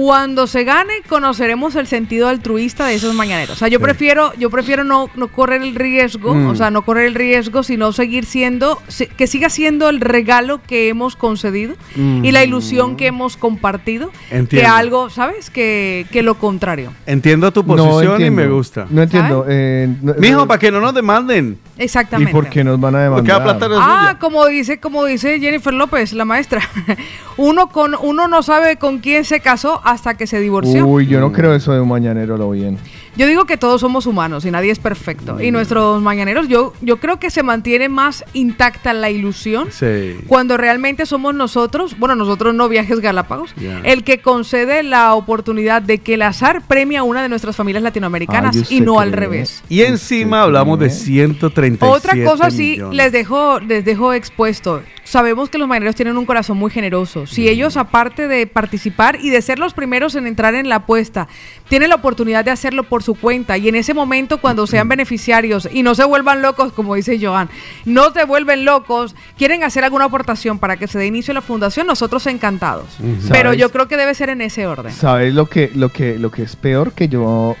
cuando 0.00 0.46
se 0.46 0.62
gane 0.64 0.92
conoceremos 1.08 1.74
el 1.74 1.86
sentido 1.86 2.28
altruista 2.28 2.84
de 2.84 2.96
esos 2.96 3.14
mañaneros. 3.14 3.56
O 3.56 3.58
sea, 3.58 3.68
yo 3.68 3.80
prefiero, 3.80 4.34
yo 4.34 4.50
prefiero 4.50 4.84
no, 4.84 5.08
no 5.16 5.28
correr 5.28 5.62
el 5.62 5.74
riesgo, 5.74 6.34
Mm. 6.34 6.48
o 6.48 6.54
sea, 6.54 6.70
no 6.70 6.82
correr 6.84 7.06
el 7.06 7.14
riesgo, 7.14 7.62
sino 7.62 7.92
seguir 7.92 8.26
siendo, 8.26 8.78
si- 8.88 9.06
que 9.06 9.26
siga 9.26 9.48
siendo 9.48 9.88
el 9.88 10.00
regalo 10.00 10.60
que 10.66 10.90
hemos 10.90 11.16
concedido 11.16 11.76
y 11.96 12.30
la 12.30 12.44
ilusión 12.44 12.96
que 12.96 13.06
hemos 13.06 13.38
compartido, 13.38 14.10
que 14.28 14.36
Entiendo. 14.36 14.70
algo, 14.70 15.08
¿sabes? 15.08 15.48
Que, 15.48 16.04
que 16.12 16.22
lo 16.22 16.34
contrario. 16.34 16.92
Entiendo 17.06 17.50
tu 17.50 17.62
No 17.62 17.76
posición 17.76 18.20
y 18.22 18.28
me 18.30 18.48
gusta. 18.48 18.86
No 18.90 19.00
entiendo. 19.00 19.46
eh, 19.48 19.88
no- 20.02 20.12
Mijo, 20.18 20.46
para 20.46 20.58
que 20.58 20.70
no 20.70 20.78
nos 20.82 20.92
demanden. 20.92 21.58
¿Y 21.78 21.84
Exactamente. 21.84 22.32
por 22.32 22.48
qué 22.50 22.62
nos 22.64 22.78
van 22.78 22.96
a 22.96 23.08
Porque 23.10 23.32
demandar? 23.32 23.70
Ah, 23.78 24.06
suya. 24.08 24.18
como 24.18 24.46
dice, 24.46 24.78
como 24.78 25.06
dice 25.06 25.40
Jennifer 25.40 25.72
López, 25.72 26.12
la 26.12 26.26
maestra. 26.26 26.60
uno 27.38 27.68
con, 27.68 27.94
uno 28.00 28.28
no 28.28 28.42
sabe 28.42 28.76
con 28.76 28.98
quién 28.98 29.24
se 29.24 29.40
casó 29.40 29.80
hasta 29.86 30.16
que 30.16 30.26
se 30.26 30.40
divorció. 30.40 30.84
Uy, 30.84 31.06
yo 31.06 31.20
no 31.20 31.30
creo 31.30 31.54
eso 31.54 31.72
de 31.72 31.80
un 31.80 31.88
mañanero, 31.88 32.36
lo 32.36 32.50
bien. 32.50 32.76
Yo 33.16 33.26
digo 33.26 33.46
que 33.46 33.56
todos 33.56 33.80
somos 33.80 34.06
humanos 34.06 34.44
y 34.44 34.50
nadie 34.50 34.72
es 34.72 34.80
perfecto. 34.80 35.40
Y 35.40 35.52
nuestros 35.52 36.02
mañaneros, 36.02 36.48
yo, 36.48 36.72
yo 36.82 36.98
creo 36.98 37.18
que 37.20 37.30
se 37.30 37.44
mantiene 37.44 37.88
más 37.88 38.24
intacta 38.34 38.92
la 38.92 39.10
ilusión 39.10 39.68
Sí. 39.70 40.16
cuando 40.26 40.56
realmente 40.56 41.06
somos 41.06 41.34
nosotros, 41.34 41.96
bueno, 41.98 42.16
nosotros 42.16 42.52
no 42.52 42.68
viajes 42.68 42.98
Galápagos, 43.00 43.54
el 43.84 44.02
que 44.02 44.18
concede 44.18 44.82
la 44.82 45.14
oportunidad 45.14 45.82
de 45.82 45.98
que 45.98 46.14
el 46.14 46.22
azar 46.22 46.62
premia 46.66 47.00
a 47.00 47.02
una 47.04 47.22
de 47.22 47.28
nuestras 47.28 47.54
familias 47.54 47.84
latinoamericanas 47.84 48.56
y 48.56 48.60
¿usted 48.60 48.80
no 48.82 48.98
al 48.98 49.12
revés. 49.12 49.62
Y 49.68 49.82
encima 49.82 50.42
hablamos 50.42 50.80
de 50.80 50.90
137 50.90 51.86
Otra 51.86 52.24
cosa 52.24 52.50
sí 52.50 52.78
les 52.90 53.12
dejo, 53.12 53.60
les 53.60 53.84
dejo 53.84 54.12
expuesto. 54.12 54.82
Sabemos 55.08 55.48
que 55.50 55.58
los 55.58 55.68
marineros 55.68 55.94
tienen 55.94 56.16
un 56.18 56.26
corazón 56.26 56.56
muy 56.58 56.68
generoso. 56.70 57.28
Si 57.28 57.48
ellos, 57.48 57.76
aparte 57.76 58.26
de 58.26 58.48
participar 58.48 59.18
y 59.22 59.30
de 59.30 59.40
ser 59.40 59.60
los 59.60 59.72
primeros 59.72 60.16
en 60.16 60.26
entrar 60.26 60.56
en 60.56 60.68
la 60.68 60.74
apuesta, 60.76 61.28
tienen 61.68 61.90
la 61.90 61.94
oportunidad 61.94 62.44
de 62.44 62.50
hacerlo 62.50 62.82
por 62.82 63.04
su 63.04 63.14
cuenta 63.14 63.56
y 63.56 63.68
en 63.68 63.76
ese 63.76 63.94
momento 63.94 64.38
cuando 64.38 64.66
sean 64.66 64.88
beneficiarios 64.88 65.68
y 65.72 65.84
no 65.84 65.94
se 65.94 66.02
vuelvan 66.04 66.42
locos, 66.42 66.72
como 66.72 66.96
dice 66.96 67.18
Joan, 67.24 67.48
no 67.84 68.12
se 68.12 68.24
vuelven 68.24 68.64
locos, 68.64 69.14
quieren 69.38 69.62
hacer 69.62 69.84
alguna 69.84 70.06
aportación 70.06 70.58
para 70.58 70.76
que 70.76 70.88
se 70.88 70.98
dé 70.98 71.06
inicio 71.06 71.30
a 71.30 71.34
la 71.36 71.40
fundación, 71.40 71.86
nosotros 71.86 72.26
encantados. 72.26 72.86
Pero 73.30 73.54
yo 73.54 73.70
creo 73.70 73.86
que 73.86 73.96
debe 73.96 74.12
ser 74.14 74.30
en 74.30 74.40
ese 74.40 74.66
orden. 74.66 74.92
¿Sabes 74.92 75.32
lo 75.32 75.46
que, 75.46 75.70
lo 75.74 75.90
que, 75.90 76.18
lo 76.18 76.32
que 76.32 76.42
es 76.42 76.56
peor? 76.56 76.90
Que 76.92 77.06
yo, 77.08 77.54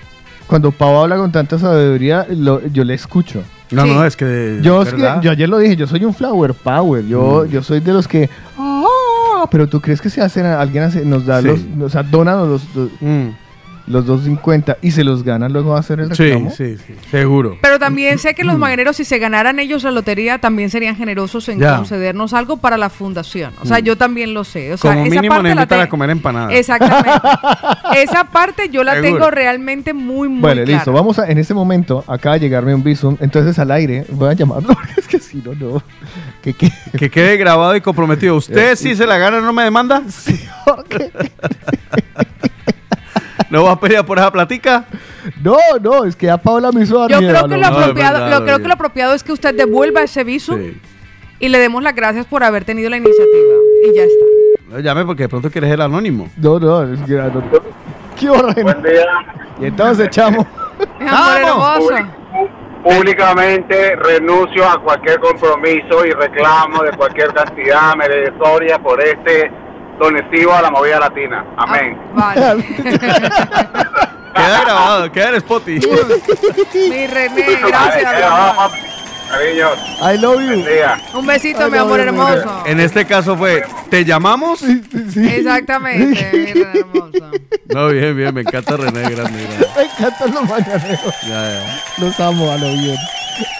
cuando 0.48 0.72
Pau 0.72 0.96
habla 1.00 1.16
con 1.16 1.30
tanta 1.30 1.60
sabiduría, 1.60 2.26
lo- 2.28 2.66
yo 2.66 2.82
le 2.82 2.94
escucho. 2.94 3.44
No, 3.70 3.82
Sí. 3.82 3.90
no, 3.90 4.04
es 4.04 4.16
que. 4.16 4.60
Yo, 4.62 4.82
es 4.82 4.92
que- 4.94 5.00
yo 5.22 5.30
ayer 5.30 5.48
lo 5.48 5.58
dije, 5.58 5.74
yo 5.76 5.86
soy 5.86 6.04
un 6.04 6.14
flower 6.14 6.54
power. 6.54 7.04
Yo, 7.06 7.44
Mm. 7.46 7.50
yo 7.50 7.62
soy 7.62 7.80
de 7.80 7.92
los 7.92 8.06
que. 8.06 8.30
"Ah", 8.58 9.44
pero 9.50 9.68
tú 9.68 9.80
crees 9.80 10.00
que 10.00 10.08
se 10.10 10.20
hacen, 10.22 10.46
alguien 10.46 10.84
hace- 10.84 11.04
nos 11.04 11.26
da 11.26 11.40
Sí. 11.42 11.48
los. 11.48 11.60
O 11.82 11.88
sea, 11.88 12.02
dona 12.02 12.34
los, 12.36 12.62
los, 12.74 12.90
Mm. 13.00 13.28
Los 13.86 14.04
2.50 14.06 14.78
y 14.82 14.90
se 14.90 15.04
los 15.04 15.22
gana 15.22 15.48
luego 15.48 15.70
va 15.70 15.76
a 15.76 15.80
hacer 15.80 16.00
el 16.00 16.14
Sí, 16.14 16.24
reclamo. 16.24 16.50
sí, 16.50 16.76
sí. 16.76 16.94
Seguro. 17.10 17.56
Pero 17.62 17.78
también 17.78 18.18
sé 18.18 18.34
que 18.34 18.42
los 18.44 18.58
mañaneros, 18.58 18.96
si 18.96 19.04
se 19.04 19.18
ganaran 19.18 19.58
ellos 19.60 19.82
la 19.84 19.90
lotería, 19.92 20.38
también 20.38 20.70
serían 20.70 20.96
generosos 20.96 21.48
en 21.48 21.60
Ya. 21.60 21.76
concedernos 21.76 22.32
algo 22.34 22.56
para 22.56 22.76
la 22.76 22.90
fundación. 22.90 23.52
O 23.60 23.66
sea, 23.66 23.78
Mm. 23.78 23.82
yo 23.84 23.96
también 23.96 24.34
lo 24.34 24.44
sé. 24.44 24.72
O 24.72 24.76
sea, 24.76 24.92
Como 24.92 25.04
esa 25.06 25.14
mínimo 25.14 25.34
parte 25.36 25.76
la 25.76 25.82
a 25.82 25.88
comer 25.88 26.10
empanadas. 26.10 26.52
Exactamente. 26.52 27.10
esa 27.96 28.24
parte 28.24 28.68
yo 28.70 28.82
la 28.82 28.94
Seguro. 28.94 29.12
tengo 29.12 29.30
realmente 29.30 29.92
muy, 29.92 30.28
muy 30.28 30.40
Bueno, 30.40 30.62
clara. 30.64 30.76
listo. 30.78 30.92
Vamos 30.92 31.18
a, 31.18 31.30
en 31.30 31.38
este 31.38 31.54
momento, 31.54 32.02
acaba 32.08 32.34
de 32.34 32.40
llegarme 32.40 32.74
un 32.74 32.82
visum. 32.82 33.16
Entonces 33.20 33.58
al 33.58 33.70
aire, 33.70 34.04
voy 34.10 34.30
a 34.30 34.32
llamarlo 34.32 34.68
porque 34.74 34.94
es 35.00 35.06
que 35.06 35.18
si 35.20 35.38
no, 35.38 35.54
no. 35.54 35.82
Que, 36.42 36.52
que, 36.54 36.70
Que 36.98 37.10
quede 37.10 37.36
grabado 37.36 37.76
y 37.76 37.80
comprometido. 37.80 38.34
¿Usted 38.36 38.74
si 38.76 38.96
se 38.96 39.06
la 39.06 39.18
gana 39.18 39.40
no 39.40 39.52
me 39.52 39.62
demanda? 39.62 40.02
sí, 40.08 40.40
ok. 40.66 40.94
¿No 43.50 43.64
va 43.64 43.72
a 43.72 43.80
pelear 43.80 44.04
por 44.04 44.18
esa 44.18 44.30
platica? 44.30 44.84
No, 45.42 45.56
no, 45.80 46.04
es 46.04 46.16
que 46.16 46.26
ya 46.26 46.36
Paula 46.38 46.72
me 46.72 46.82
hizo 46.82 46.98
dar 46.98 47.10
Yo 47.10 47.20
miedo, 47.20 47.32
creo 47.32 47.48
que 47.48 47.56
lo 47.56 47.70
No, 47.70 47.78
apropiado, 47.78 48.20
verdad, 48.20 48.38
lo 48.38 48.44
creo 48.44 48.58
que 48.58 48.68
lo 48.68 48.74
apropiado 48.74 49.14
es 49.14 49.22
que 49.24 49.32
usted 49.32 49.54
devuelva 49.54 50.02
ese 50.02 50.24
viso 50.24 50.56
Sí. 50.56 50.80
y 51.40 51.48
le 51.48 51.58
demos 51.58 51.82
las 51.82 51.94
gracias 51.94 52.26
por 52.26 52.42
haber 52.44 52.64
tenido 52.64 52.88
la 52.90 52.96
iniciativa. 52.96 53.54
Y 53.84 53.94
ya 53.96 54.02
está. 54.02 54.24
No 54.70 54.80
llame 54.80 55.04
porque 55.04 55.24
de 55.24 55.28
pronto 55.28 55.50
quieres 55.50 55.70
el 55.72 55.80
anónimo. 55.80 56.28
No, 56.36 56.58
no, 56.58 56.82
es 56.82 57.00
que 57.02 57.14
no. 57.14 57.42
Qué 58.18 58.28
horrendo. 58.30 58.62
Buen 58.62 58.82
día. 58.82 59.06
Y 59.60 59.66
entonces 59.66 60.16
amor 60.18 60.46
¡Vamos! 61.00 61.90
Públicamente 62.82 63.96
renuncio 63.96 64.68
a 64.68 64.80
cualquier 64.80 65.18
compromiso 65.18 66.04
y 66.06 66.12
reclamo 66.12 66.82
de 66.84 66.92
cualquier 66.92 67.32
cantidad 67.32 67.96
meritoria 67.96 68.78
por 68.78 69.00
este 69.02 69.50
donativo 69.98 70.54
a 70.54 70.62
la 70.62 70.70
movida 70.70 71.00
latina. 71.00 71.44
Amén. 71.56 71.98
Ah, 72.16 72.34
vale. 72.36 72.64
Queda 74.36 74.60
grabado, 74.60 75.12
queda 75.12 75.28
en 75.30 75.34
Spotify. 75.36 75.88
Mi 76.90 77.06
René, 77.06 77.58
gracias. 77.66 78.12
Cariños, 79.30 79.78
I 80.02 80.18
love 80.18 80.40
you. 80.40 81.18
Un 81.18 81.26
besito, 81.26 81.68
mi 81.70 81.78
amor 81.78 81.98
hermoso. 82.00 82.62
En 82.66 82.78
este 82.78 83.06
caso 83.06 83.36
fue, 83.36 83.64
¿te 83.90 84.04
llamamos? 84.04 84.60
Sí, 84.60 84.82
sí. 85.10 85.26
Exactamente, 85.26 86.30
mi 86.32 86.52
René 86.52 86.78
hermoso. 86.80 87.30
No, 87.68 87.88
bien, 87.88 88.16
bien, 88.16 88.34
me 88.34 88.42
encanta 88.42 88.76
René, 88.76 89.00
grande, 89.02 89.14
grande. 89.14 89.66
Me 89.74 89.82
encantan 89.82 90.34
los 90.34 90.48
mañaneros. 90.48 91.14
Ya, 91.22 91.50
ya. 91.50 91.82
Los 91.98 92.20
amo, 92.20 92.52
a 92.52 92.56
lo 92.58 92.68
bien. 92.68 92.96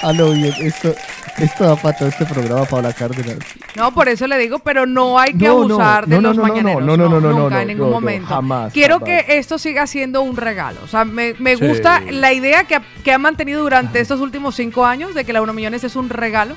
A 0.02 0.12
lo 0.12 0.30
bien. 0.32 0.52
Esto, 0.60 0.94
esto 1.38 1.64
da 1.64 1.76
para 1.76 1.96
todo 1.96 2.08
este 2.08 2.24
programa, 2.26 2.64
Paula 2.64 2.92
Cárdenas. 2.92 3.38
No, 3.74 3.92
por 3.92 4.08
eso 4.08 4.26
le 4.26 4.38
digo, 4.38 4.58
pero 4.60 4.86
no 4.86 5.18
hay 5.18 5.32
que 5.34 5.46
No, 5.46 5.64
no, 5.66 5.74
abusar 5.74 6.06
de 6.06 6.16
no, 6.16 6.22
no, 6.22 6.28
los 6.28 6.36
no, 6.38 6.42
no, 6.42 6.48
mañaneros. 6.48 6.82
no, 6.84 6.96
no, 6.96 7.08
no, 7.08 7.20
no, 7.20 7.32
nunca 7.32 7.54
no, 7.56 7.60
en 7.60 7.68
ningún 7.68 7.86
no, 7.86 7.90
no, 7.92 8.00
momento. 8.00 8.26
jamás, 8.28 8.72
Quiero 8.72 9.00
jamás. 9.00 9.24
que 9.26 9.38
esto 9.38 9.58
siga 9.58 9.86
siendo 9.86 10.22
un 10.22 10.36
regalo. 10.36 10.80
O 10.84 10.88
sea, 10.88 11.04
me, 11.04 11.34
me 11.38 11.56
Sí. 11.56 11.66
gusta 11.66 12.00
la 12.10 12.32
idea 12.32 12.64
que 12.64 12.76
ha, 12.76 12.82
que 13.04 13.12
ha 13.12 13.18
mantenido 13.18 13.62
durante 13.62 14.00
estos 14.00 14.20
últimos 14.20 14.54
cinco 14.56 14.86
años 14.86 15.14
de 15.14 15.24
que 15.24 15.32
la 15.32 15.42
1 15.42 15.52
millones 15.52 15.84
es 15.84 15.94
un 15.96 16.08
regalo 16.08 16.54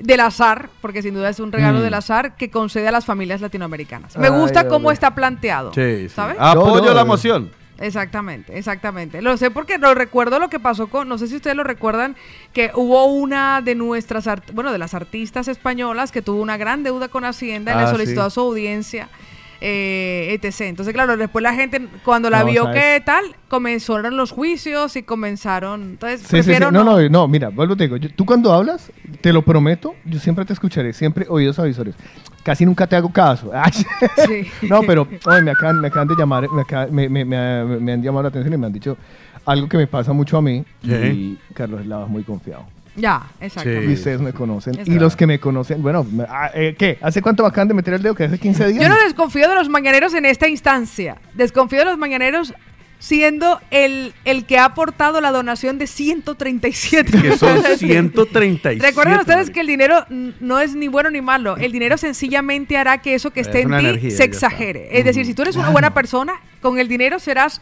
del 0.00 0.20
azar, 0.20 0.70
porque 0.80 1.02
sin 1.02 1.12
duda 1.14 1.28
es 1.28 1.40
un 1.40 1.50
regalo 1.50 1.80
Mm. 1.80 1.82
del 1.82 1.94
azar 1.94 2.36
que 2.36 2.50
concede 2.50 2.86
a 2.86 2.92
las 2.92 3.04
familias 3.04 3.40
latinoamericanas. 3.40 4.16
Me 4.16 4.28
Ay, 4.28 4.32
gusta 4.32 4.64
cómo 4.68 4.76
hombre. 4.76 4.94
está 4.94 5.14
planteado. 5.14 5.72
Sí, 5.74 6.02
sí. 6.02 6.08
¿Sabes? 6.10 6.36
Apoyo 6.38 6.76
No, 6.82 6.86
no, 6.86 6.94
la 6.94 7.04
moción. 7.04 7.50
Exactamente, 7.80 8.58
exactamente. 8.58 9.22
Lo 9.22 9.36
sé 9.36 9.50
porque 9.50 9.78
lo 9.78 9.94
recuerdo 9.94 10.38
lo 10.38 10.48
que 10.50 10.58
pasó 10.58 10.88
con, 10.88 11.08
no 11.08 11.16
sé 11.16 11.28
si 11.28 11.36
ustedes 11.36 11.56
lo 11.56 11.64
recuerdan, 11.64 12.16
que 12.52 12.72
hubo 12.74 13.04
una 13.06 13.60
de 13.62 13.74
nuestras, 13.74 14.28
bueno, 14.52 14.72
de 14.72 14.78
las 14.78 14.94
artistas 14.94 15.46
españolas 15.48 16.10
que 16.10 16.22
tuvo 16.22 16.42
una 16.42 16.56
gran 16.56 16.82
deuda 16.82 17.08
con 17.08 17.24
Hacienda 17.24 17.72
y 17.72 17.74
Ah, 17.76 17.82
le 17.84 17.90
solicitó 17.90 18.22
sí. 18.22 18.26
a 18.26 18.30
su 18.30 18.40
audiencia 18.40 19.08
eh, 19.60 20.38
etc. 20.40 20.60
Entonces, 20.62 20.94
claro, 20.94 21.16
después 21.16 21.42
la 21.42 21.54
gente, 21.54 21.86
cuando 22.04 22.30
la 22.30 22.40
No, 22.40 22.46
vio 22.46 22.64
¿sabes? 22.64 22.80
que 22.82 23.00
tal, 23.04 23.24
comenzaron 23.48 24.16
los 24.16 24.30
juicios 24.30 24.96
y 24.96 25.02
comenzaron. 25.02 25.82
Entonces, 25.82 26.20
Sí, 26.20 26.26
sí, 26.26 26.28
sí. 26.28 26.42
prefiero 26.44 26.70
No, 26.70 26.84
no. 26.84 27.00
no, 27.00 27.08
no, 27.08 27.28
mira, 27.28 27.48
vuelvo 27.48 27.76
te 27.76 27.84
digo, 27.84 27.96
yo- 27.96 28.10
tú 28.14 28.24
cuando 28.24 28.52
hablas, 28.52 28.90
te 29.20 29.32
lo 29.32 29.42
prometo, 29.42 29.94
yo 30.04 30.18
siempre 30.20 30.44
te 30.44 30.52
escucharé, 30.52 30.92
siempre 30.92 31.26
oídos 31.28 31.58
avisores. 31.58 31.94
Casi 32.42 32.64
nunca 32.64 32.86
te 32.86 32.96
hago 32.96 33.12
caso. 33.12 33.50
No, 34.62 34.82
pero 34.82 35.06
ay, 35.26 35.42
me, 35.42 35.50
acaban, 35.50 35.80
me 35.80 35.88
acaban 35.88 36.08
de 36.08 36.14
llamar, 36.16 36.48
me, 36.50 36.62
acaba- 36.62 36.86
me, 36.86 37.08
me- 37.08 37.24
me- 37.24 37.64
me 37.80 37.92
han 37.92 38.02
llamado 38.02 38.22
la 38.24 38.28
atención 38.28 38.54
y 38.54 38.56
me 38.56 38.66
han 38.66 38.72
dicho 38.72 38.96
algo 39.44 39.68
que 39.68 39.76
me 39.78 39.86
pasa 39.86 40.12
mucho 40.12 40.36
a 40.38 40.42
mí 40.42 40.64
y. 40.82 41.36
Carlos 41.54 41.84
Lava 41.86 42.04
es 42.04 42.10
muy 42.10 42.22
confiado. 42.22 42.64
Ya, 42.98 43.26
exacto. 43.40 43.70
Y 43.82 43.92
ustedes 43.92 44.20
me 44.20 44.32
conocen. 44.32 44.74
Exacto. 44.74 44.92
Y 44.92 44.98
los 44.98 45.16
que 45.16 45.26
me 45.26 45.38
conocen, 45.40 45.82
bueno, 45.82 46.04
me- 46.04 46.24
ah, 46.28 46.50
eh, 46.54 46.74
¿qué? 46.78 46.98
¿Hace 47.00 47.22
cuánto 47.22 47.42
me 47.42 47.48
acaban 47.48 47.68
de 47.68 47.74
meter 47.74 47.94
el 47.94 48.02
dedo? 48.02 48.14
¿Que 48.14 48.24
hace 48.24 48.38
15 48.38 48.68
días? 48.68 48.82
Yo 48.82 48.88
no 48.88 48.96
desconfío 49.04 49.48
de 49.48 49.54
los 49.54 49.68
mañaneros 49.68 50.14
en 50.14 50.24
esta 50.26 50.48
instancia. 50.48 51.16
Desconfío 51.34 51.78
de 51.80 51.84
los 51.86 51.98
mañaneros 51.98 52.52
siendo 53.00 53.60
el, 53.70 54.12
el 54.24 54.44
que 54.44 54.58
ha 54.58 54.64
aportado 54.64 55.20
la 55.20 55.30
donación 55.30 55.78
de 55.78 55.86
137 55.86 57.12
Que 57.22 57.36
son 57.36 57.54
millones. 57.58 57.78
137. 57.78 58.84
Recuerden 58.84 59.20
ustedes 59.20 59.50
que 59.50 59.60
el 59.60 59.66
dinero 59.68 60.04
no 60.08 60.58
es 60.58 60.74
ni 60.74 60.88
bueno 60.88 61.08
ni 61.10 61.20
malo. 61.20 61.56
El 61.56 61.70
dinero 61.72 61.96
sencillamente 61.96 62.76
hará 62.76 62.98
que 62.98 63.14
eso 63.14 63.30
que 63.30 63.40
esté 63.40 63.60
Es 63.60 63.66
en 63.70 64.00
ti 64.00 64.10
se 64.10 64.24
exagere. 64.24 64.98
Es 64.98 65.04
decir, 65.04 65.24
si 65.26 65.34
tú 65.34 65.42
eres 65.42 65.54
una 65.56 65.70
buena 65.70 65.94
persona, 65.94 66.34
con 66.60 66.78
el 66.78 66.88
dinero 66.88 67.18
serás 67.20 67.60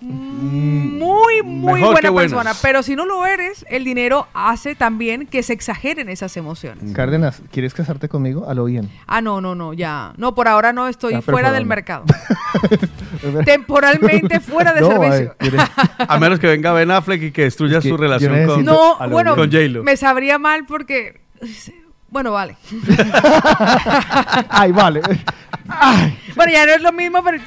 muy, 0.00 1.42
muy 1.42 1.80
Mejor 1.80 2.00
que 2.00 2.08
buena 2.08 2.10
buenas. 2.10 2.32
persona. 2.32 2.54
Pero 2.62 2.82
si 2.82 2.94
no 2.96 3.06
lo 3.06 3.24
eres, 3.26 3.64
el 3.70 3.84
dinero 3.84 4.26
hace 4.34 4.74
también 4.74 5.26
que 5.26 5.42
se 5.42 5.52
exageren 5.52 6.08
esas 6.08 6.36
emociones. 6.36 6.92
Cárdenas, 6.92 7.42
¿quieres 7.50 7.72
casarte 7.74 8.08
conmigo? 8.08 8.48
A 8.48 8.54
lo 8.54 8.64
bien. 8.66 8.90
Ah, 9.06 9.20
no, 9.22 9.40
no, 9.40 9.54
no, 9.54 9.72
ya. 9.72 10.12
No, 10.16 10.34
por 10.34 10.48
ahora 10.48 10.72
no 10.72 10.86
estoy 10.88 11.14
Ah, 11.14 11.22
fuera 11.22 11.50
del 11.52 11.64
mercado. 11.66 12.04
Temporalmente 13.44 14.40
fuera 14.40 14.72
de 14.72 14.80
No, 14.82 14.88
servicio. 14.88 15.34
ay, 15.38 15.48
¿quieres- 15.50 15.70
A 16.08 16.18
menos 16.18 16.38
que 16.38 16.46
venga 16.46 16.72
Ben 16.72 16.90
Affleck 16.90 17.22
y 17.22 17.30
que 17.32 17.42
destruya 17.42 17.78
Es 17.78 17.82
que 17.84 17.88
su 17.90 17.96
relación 17.96 18.46
con... 18.46 18.64
No, 18.64 18.98
bueno, 19.08 19.34
bien. 19.34 19.48
Con 19.50 19.58
J-Lo. 19.58 19.82
me 19.82 19.96
sabría 19.96 20.38
mal 20.38 20.64
porque... 20.66 21.20
Bueno, 22.08 22.32
vale. 22.32 22.56
Ay, 24.48 24.72
vale. 24.72 25.00
Ay. 25.68 26.18
Bueno, 26.34 26.52
ya 26.52 26.66
no 26.66 26.72
es 26.72 26.82
lo 26.82 26.92
mismo, 26.92 27.22
pero... 27.24 27.38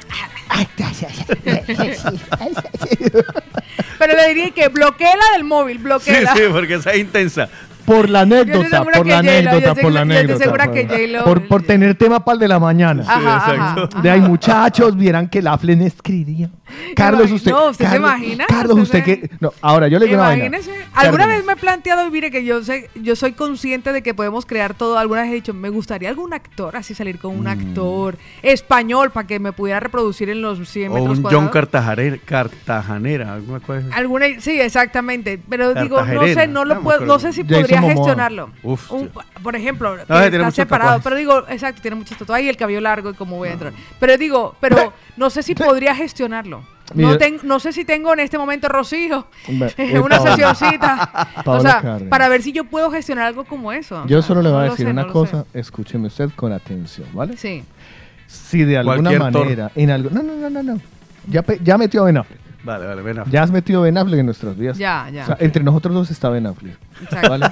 Pero 3.98 4.16
le 4.16 4.28
diría 4.28 4.50
que 4.50 4.68
bloqueela 4.68 5.24
del 5.34 5.44
móvil, 5.44 5.76
Sí, 5.78 5.82
bloqueela. 5.82 6.34
sí, 6.34 6.42
porque 6.50 6.74
esa 6.74 6.90
es 6.92 6.98
intensa. 7.00 7.48
Por 7.90 8.08
la 8.08 8.20
anécdota, 8.20 8.84
por 8.84 9.06
la 9.06 9.18
anécdota, 9.18 9.74
por 9.74 9.92
la 9.92 10.00
anécdota. 10.02 11.24
por- 11.48 11.62
tener 11.62 11.94
tema 11.96 12.24
para 12.24 12.34
el 12.34 12.40
de 12.40 12.48
la 12.48 12.58
mañana. 12.58 13.02
Ajá, 13.06 13.36
ajá, 13.36 13.54
exacto. 13.54 13.88
ajá. 13.92 14.02
De 14.02 14.10
ahí, 14.10 14.20
muchachos, 14.20 14.96
vieran 14.96 15.28
que 15.28 15.42
la 15.42 15.58
Flen 15.58 15.82
escribiría. 15.82 16.50
Carlos, 16.96 17.30
usted. 17.30 17.50
no, 17.50 17.70
¿usted 17.70 17.88
se 17.88 17.96
imagina? 17.96 18.46
Carlos, 18.46 18.78
¿Usted 18.78 19.00
usted 19.00 19.20
que. 19.20 19.30
No, 19.40 19.52
ahora 19.60 19.88
yo 19.88 19.98
le 19.98 20.06
digo 20.06 20.18
una 20.18 20.28
vaina. 20.28 20.46
Imagínese. 20.46 20.70
Alguna 20.94 21.24
Cárdenas, 21.24 21.36
vez 21.38 21.46
me 21.46 21.52
he 21.52 21.56
planteado, 21.56 22.06
y 22.06 22.10
mire 22.10 22.30
que 22.30 22.44
yo 22.44 22.62
sé, 22.62 22.90
yo 22.94 23.16
soy 23.16 23.32
consciente 23.32 23.92
de 23.92 24.02
que 24.02 24.14
podemos 24.14 24.46
crear 24.46 24.74
todo. 24.74 24.98
Alguna 24.98 25.22
vez 25.22 25.30
he 25.30 25.34
dicho, 25.34 25.54
me 25.54 25.68
gustaría 25.68 26.08
algún 26.08 26.32
actor, 26.32 26.76
así 26.76 26.94
salir 26.94 27.18
con 27.18 27.36
un 27.38 27.46
actor 27.48 28.16
español 28.42 29.10
para 29.10 29.26
que 29.26 29.38
me 29.38 29.52
pudiera 29.52 29.80
reproducir 29.80 30.30
en 30.30 30.42
los 30.42 30.68
100 30.68 30.90
O 30.90 30.94
metros 30.94 31.16
un 31.16 31.22
cuadrados. 31.22 31.44
John 31.44 31.52
Cartajanera, 31.52 32.18
Cartajanera, 32.24 33.34
alguna 33.34 33.60
cosa. 33.60 33.86
Alguna, 33.92 34.26
sí, 34.38 34.60
exactamente. 34.60 35.40
Pero 35.48 35.74
digo, 35.74 36.02
no 36.04 36.22
sé, 36.26 36.46
no 36.46 36.64
lo 36.64 36.76
me 36.76 36.80
puedo, 36.82 37.00
no 37.04 37.18
sé 37.18 37.32
si 37.32 37.44
Jason 37.44 37.79
podría 37.80 37.94
Momoa. 37.94 38.06
gestionarlo. 38.06 38.50
Uf, 38.62 38.90
Un- 38.92 39.10
por 39.42 39.56
ejemplo, 39.56 39.96
que 39.96 40.02
está 40.02 40.50
separado, 40.50 40.90
tatuajes. 40.98 41.04
pero 41.04 41.16
digo, 41.16 41.44
exacto, 41.48 41.82
tiene 41.82 41.94
muchos 41.96 42.16
tatuajes 42.18 42.46
y 42.46 42.48
el 42.48 42.56
cabello 42.56 42.80
largo 42.80 43.10
y 43.10 43.14
cómo 43.14 43.36
voy 43.36 43.48
a 43.48 43.52
entrar. 43.52 43.72
Pero 43.98 44.16
digo, 44.18 44.54
pero 44.60 44.92
no 45.16 45.30
sé 45.30 45.42
si 45.42 45.54
podría 45.54 45.94
gestionarlo. 45.94 46.62
No, 46.92 47.16
ten- 47.18 47.38
no 47.44 47.60
sé 47.60 47.72
si 47.72 47.84
tengo 47.84 48.12
en 48.12 48.18
este 48.18 48.36
momento 48.36 48.68
Rocío 48.68 49.24
una 49.48 49.68
Paola. 50.18 50.20
sesioncita. 50.36 51.28
o 51.46 51.60
sea, 51.60 51.98
para 52.08 52.28
ver 52.28 52.42
si 52.42 52.50
yo 52.50 52.64
puedo 52.64 52.90
gestionar 52.90 53.26
algo 53.26 53.44
como 53.44 53.70
eso. 53.70 54.04
Yo 54.08 54.22
solo 54.22 54.42
le 54.42 54.48
voy 54.50 54.58
no 54.58 54.60
a 54.66 54.70
decir 54.70 54.86
sé, 54.86 54.90
una 54.92 55.04
no 55.04 55.12
cosa, 55.12 55.44
sé. 55.52 55.60
escúcheme 55.60 56.08
usted 56.08 56.30
con 56.34 56.52
atención, 56.52 57.06
¿vale? 57.12 57.36
Sí. 57.36 57.62
Si 58.26 58.64
de 58.64 58.78
alguna 58.78 59.10
Cualquier 59.16 59.20
manera, 59.32 59.70
en 59.76 59.90
algo. 59.90 60.10
No, 60.10 60.22
no, 60.22 60.34
no, 60.34 60.50
no, 60.50 60.62
no. 60.64 60.80
Ya, 61.28 61.42
pe- 61.42 61.60
ya 61.62 61.78
metió 61.78 62.02
a 62.02 62.06
Ben 62.06 62.16
Affleck. 62.16 62.39
Vale, 62.62 62.86
vale, 62.86 63.02
ven. 63.02 63.22
Ya 63.30 63.42
has 63.42 63.50
metido 63.50 63.82
Ben 63.82 63.96
Affleck 63.96 64.20
en 64.20 64.26
nuestras 64.26 64.56
vidas. 64.56 64.78
Ya, 64.78 65.08
ya. 65.10 65.22
O 65.22 65.26
sea, 65.26 65.36
entre 65.40 65.62
nosotros 65.62 65.94
dos 65.94 66.10
está 66.10 66.28
Ben 66.28 66.46
Affleck. 66.46 66.76
Exacto. 67.02 67.30
¿Vale? 67.30 67.50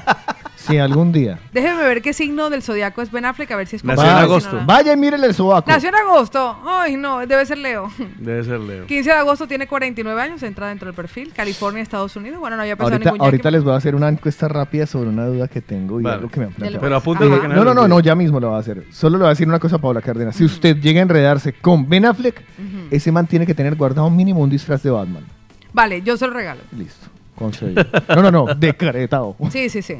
Si 0.68 0.78
algún 0.78 1.12
día. 1.12 1.38
Déjeme 1.52 1.82
ver 1.82 2.02
qué 2.02 2.12
signo 2.12 2.50
del 2.50 2.62
zodiaco 2.62 3.02
es 3.02 3.10
Ben 3.10 3.24
Affleck, 3.24 3.50
a 3.50 3.56
ver 3.56 3.66
si 3.66 3.76
es 3.76 3.84
Nació 3.84 4.04
en 4.04 4.10
agosto. 4.10 4.50
si 4.50 4.54
no, 4.56 4.60
no. 4.62 4.66
Vaya 4.66 4.92
y 4.92 4.96
mírele 4.96 5.26
el 5.26 5.34
sobaco. 5.34 5.70
Nació 5.70 5.88
en 5.88 5.94
agosto. 5.96 6.56
Ay, 6.66 6.96
no, 6.96 7.26
debe 7.26 7.44
ser 7.46 7.58
Leo. 7.58 7.90
Debe 8.18 8.44
ser 8.44 8.60
Leo. 8.60 8.86
15 8.86 9.10
de 9.10 9.16
agosto 9.16 9.46
tiene 9.48 9.66
49 9.66 10.20
años, 10.20 10.42
entra 10.42 10.68
dentro 10.68 10.86
del 10.86 10.94
perfil. 10.94 11.32
California, 11.34 11.82
Estados 11.82 12.14
Unidos. 12.16 12.38
Bueno, 12.40 12.56
no 12.56 12.62
había 12.62 12.76
pensado 12.76 12.94
Ahorita, 12.94 13.10
ningún 13.12 13.24
ahorita 13.24 13.50
les 13.50 13.64
voy 13.64 13.72
a 13.72 13.76
hacer 13.76 13.94
una 13.94 14.08
encuesta 14.08 14.48
rápida 14.48 14.86
sobre 14.86 15.08
una 15.08 15.26
duda 15.26 15.48
que 15.48 15.60
tengo 15.60 16.00
y 16.00 16.04
Vale. 16.04 16.16
algo 16.16 16.28
que 16.28 16.40
me 16.40 16.46
han 16.46 16.52
planteado. 16.52 16.80
Pero 16.82 16.96
apunta 16.96 17.24
Ajá. 17.24 17.34
porque 17.34 17.48
No, 17.48 17.64
no, 17.64 17.74
no, 17.74 17.88
no, 17.88 18.00
ya 18.00 18.14
mismo 18.14 18.38
lo 18.40 18.50
va 18.50 18.56
a 18.58 18.60
hacer. 18.60 18.84
Solo 18.90 19.16
le 19.18 19.22
voy 19.22 19.26
a 19.26 19.30
decir 19.30 19.48
una 19.48 19.58
cosa 19.58 19.76
a 19.76 19.78
Paula 19.78 20.00
Cárdenas. 20.02 20.36
Si 20.36 20.44
usted 20.44 20.76
llega 20.78 21.00
a 21.00 21.02
enredarse 21.02 21.52
con 21.52 21.88
Ben 21.88 22.04
Affleck, 22.04 22.42
ese 22.90 23.10
man 23.12 23.26
tiene 23.26 23.46
que 23.46 23.54
tener 23.54 23.74
guardado 23.76 24.08
mínimo 24.10 24.40
un 24.40 24.50
disfraz 24.50 24.82
de 24.82 24.90
Batman. 24.90 25.24
Vale, 25.72 26.02
yo 26.02 26.16
se 26.16 26.26
lo 26.26 26.32
regalo. 26.32 26.60
Listo. 26.76 27.06
Conseguido. 27.38 27.84
No, 28.08 28.22
no, 28.22 28.30
no, 28.30 28.46
decretado. 28.54 29.36
Sí, 29.50 29.68
sí, 29.68 29.80
sí. 29.80 29.96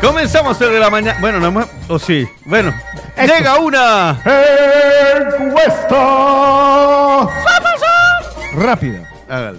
Comenzamos 0.00 0.60
el 0.60 0.72
de 0.72 0.78
la 0.78 0.90
mañana. 0.90 1.18
Bueno, 1.20 1.40
no 1.40 1.46
hemos. 1.48 1.66
O 1.88 1.98
sí. 1.98 2.24
Bueno, 2.44 2.72
llega 3.16 3.58
una. 3.58 4.20
Encuesta 5.40 5.96
rápida. 8.54 9.10
Hágale. 9.28 9.58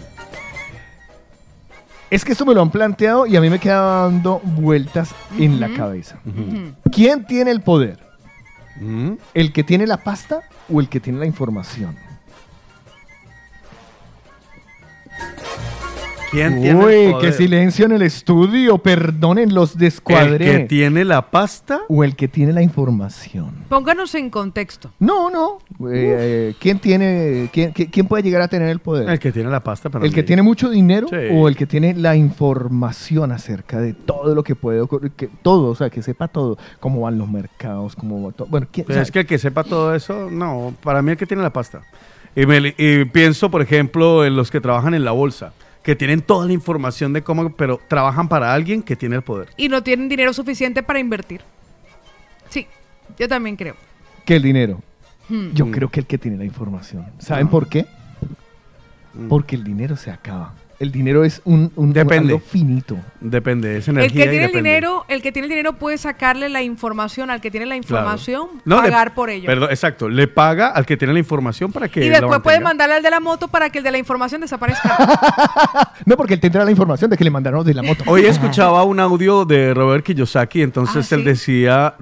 Es 2.09 2.23
que 2.23 2.31
esto 2.31 2.45
me 2.45 2.53
lo 2.53 2.61
han 2.61 2.69
planteado 2.69 3.25
y 3.25 3.35
a 3.35 3.41
mí 3.41 3.49
me 3.49 3.59
queda 3.59 4.03
dando 4.03 4.39
vueltas 4.43 5.13
en 5.37 5.59
la 5.59 5.73
cabeza. 5.73 6.19
¿Quién 6.91 7.25
tiene 7.25 7.51
el 7.51 7.61
poder? 7.61 7.99
¿El 9.33 9.51
que 9.51 9.63
tiene 9.63 9.85
la 9.87 9.97
pasta 9.97 10.43
o 10.71 10.79
el 10.79 10.87
que 10.87 11.01
tiene 11.01 11.19
la 11.19 11.25
información? 11.25 11.97
¿Quién 16.31 16.59
tiene 16.61 16.83
Uy, 16.83 16.93
el 16.93 17.05
qué 17.05 17.11
poder? 17.13 17.33
silencio 17.33 17.85
en 17.85 17.93
el 17.93 18.01
estudio. 18.01 18.77
Perdonen 18.79 19.53
los 19.53 19.73
¿El 19.73 19.79
descuadré. 19.79 20.37
que 20.45 20.59
tiene 20.65 21.05
la 21.05 21.29
pasta? 21.31 21.81
o 21.87 22.03
el 22.03 22.15
que 22.17 22.27
tiene 22.27 22.51
la 22.51 22.61
información. 22.61 23.51
Pónganos 23.69 24.13
en 24.15 24.29
contexto. 24.29 24.91
No, 24.99 25.29
no. 25.29 25.59
Eh, 25.89 26.53
¿quién 26.59 26.79
tiene, 26.79 27.49
quién, 27.53 27.71
quién- 27.71 27.89
quién 27.89 28.07
puede 28.07 28.23
llegar 28.23 28.41
a 28.41 28.49
tener 28.49 28.67
el 28.67 28.79
poder? 28.79 29.07
El 29.09 29.19
que 29.19 29.31
tiene 29.31 29.49
la 29.49 29.61
pasta, 29.63 29.89
pero 29.89 30.03
¿El 30.03 30.13
que 30.13 30.23
tiene 30.23 30.41
mucho 30.41 30.69
dinero 30.69 31.07
Sí. 31.07 31.15
o 31.31 31.47
el 31.47 31.55
que 31.55 31.67
tiene 31.67 31.93
la 31.93 32.17
información 32.17 33.31
acerca 33.31 33.79
de 33.79 33.93
todo 33.93 34.35
lo 34.35 34.43
que 34.43 34.55
puede 34.55 34.81
ocurrir? 34.81 35.11
Que, 35.11 35.29
todo, 35.41 35.69
o 35.69 35.75
sea, 35.75 35.89
que 35.89 36.01
sepa 36.01 36.27
todo, 36.27 36.57
cómo 36.81 37.01
van 37.01 37.17
los 37.17 37.29
mercados, 37.29 37.95
cómo 37.95 38.21
va 38.27 38.33
todo. 38.33 38.47
Bueno, 38.49 38.67
¿quién, 38.69 38.87
es 38.91 39.09
que 39.09 39.19
el 39.19 39.25
que 39.25 39.37
sepa 39.37 39.63
todo 39.63 39.95
eso, 39.95 40.29
no, 40.29 40.73
para 40.83 41.01
mí 41.01 41.11
el 41.11 41.17
que 41.17 41.25
tiene 41.27 41.43
la 41.43 41.53
pasta. 41.53 41.81
Y, 42.35 42.45
me 42.45 42.59
li- 42.59 42.75
y 42.77 43.05
pienso, 43.05 43.49
por 43.49 43.61
ejemplo, 43.61 44.25
en 44.25 44.35
los 44.35 44.51
que 44.51 44.59
trabajan 44.61 44.93
en 44.93 45.05
la 45.05 45.11
bolsa, 45.11 45.53
que 45.83 45.95
tienen 45.95 46.21
toda 46.21 46.45
la 46.47 46.53
información 46.53 47.13
de 47.13 47.21
cómo, 47.21 47.49
pero 47.55 47.79
trabajan 47.87 48.27
para 48.27 48.53
alguien 48.53 48.81
que 48.83 48.95
tiene 48.95 49.15
el 49.15 49.21
poder. 49.21 49.49
Y 49.57 49.69
no 49.69 49.83
tienen 49.83 50.09
dinero 50.09 50.33
suficiente 50.33 50.83
para 50.83 50.99
invertir. 50.99 51.41
Sí, 52.49 52.67
yo 53.17 53.27
también 53.27 53.55
creo. 53.55 53.75
que 54.25 54.35
el 54.37 54.41
dinero. 54.41 54.81
Hmm. 55.29 55.51
Yo 55.53 55.69
creo 55.71 55.89
que 55.89 56.01
el 56.01 56.05
que 56.05 56.17
tiene 56.17 56.37
la 56.37 56.45
información. 56.45 57.05
¿Saben 57.19 57.47
por 57.47 57.67
qué? 57.67 57.85
Mm. 59.13 59.27
Porque 59.27 59.55
el 59.55 59.63
dinero 59.63 59.95
se 59.95 60.11
acaba. 60.11 60.53
El 60.77 60.91
dinero 60.91 61.23
es 61.23 61.41
un, 61.45 61.71
un 61.77 61.93
Depende. 61.93 62.33
algo 62.33 62.39
finito. 62.45 62.97
Depende, 63.21 63.77
es 63.77 63.87
El 63.87 63.97
energía. 63.97 64.23
que 64.23 64.27
y 64.27 64.31
tiene 64.31 64.45
el 64.47 64.51
dinero, 64.51 65.05
el 65.07 65.21
que 65.21 65.31
tiene 65.31 65.45
el 65.45 65.49
dinero 65.49 65.73
puede 65.73 65.97
sacarle 65.97 66.49
la 66.49 66.61
información 66.63 67.29
al 67.29 67.39
que 67.39 67.49
tiene 67.49 67.65
la 67.65 67.75
Claro. 67.79 68.03
información, 68.03 68.47
le- 68.65 68.75
pagar 68.75 69.13
por 69.15 69.29
ello. 69.29 69.45
Perdón, 69.45 69.69
exacto. 69.69 70.09
Le 70.09 70.27
paga 70.27 70.67
al 70.67 70.85
que 70.85 70.97
tiene 70.97 71.13
la 71.13 71.19
información 71.19 71.71
para 71.71 71.87
que 71.87 72.05
y 72.05 72.09
después 72.09 72.39
puede 72.41 72.59
mandarle 72.59 72.95
al 72.95 73.03
de 73.03 73.09
la 73.09 73.21
moto 73.21 73.47
para 73.47 73.69
que 73.69 73.77
el 73.77 73.83
de 73.85 73.91
la 73.91 73.97
información 73.97 74.41
desaparezca. 74.41 74.97
No, 76.05 76.17
porque 76.17 76.33
él 76.35 76.39
tendrá 76.39 76.63
la 76.65 76.71
información 76.71 77.09
de 77.09 77.17
que 77.17 77.23
le 77.23 77.31
mandaron 77.31 77.65
de 77.65 77.73
la 77.73 77.81
moto. 77.81 78.03
Hoy 78.07 78.25
escuchaba 78.25 78.83
un 78.83 78.99
audio 78.99 79.45
de 79.45 79.73
Robert 79.73 80.03
Kiyosaki, 80.05 80.61
entonces 80.61 81.11
Ah, 81.11 81.15
él 81.15 81.21
¿sí? 81.21 81.25
decía, 81.63 81.95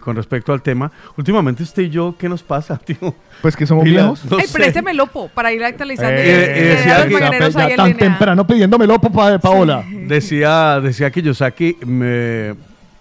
con 0.00 0.14
respecto 0.16 0.52
al 0.52 0.62
tema, 0.62 0.92
últimamente 1.16 1.62
usted 1.62 1.84
y 1.84 1.90
yo, 1.90 2.14
¿qué 2.18 2.28
nos 2.28 2.42
pasa, 2.42 2.76
tío? 2.84 3.14
Pues 3.42 3.54
que 3.56 3.66
somos 3.66 3.84
Pila, 3.84 4.02
viejos. 4.02 4.24
no 4.30 4.36
Ay, 4.38 4.46
présteme 4.52 4.94
lopo 4.94 5.28
para 5.32 5.52
ir 5.52 5.62
actualizando. 5.64 6.12
Eh, 6.16 6.54
y- 6.56 6.64
decía 6.76 7.06
que- 7.06 7.50
Ya 7.52 7.76
tan 7.76 7.96
temprano 7.96 8.46
pidiéndomelo, 8.46 8.98
papá 9.00 9.30
de 9.30 9.38
Paola. 9.38 9.84
Decía, 9.88 10.80
decía 10.80 11.10
Kiyosaki, 11.10 11.76
me- 11.86 12.54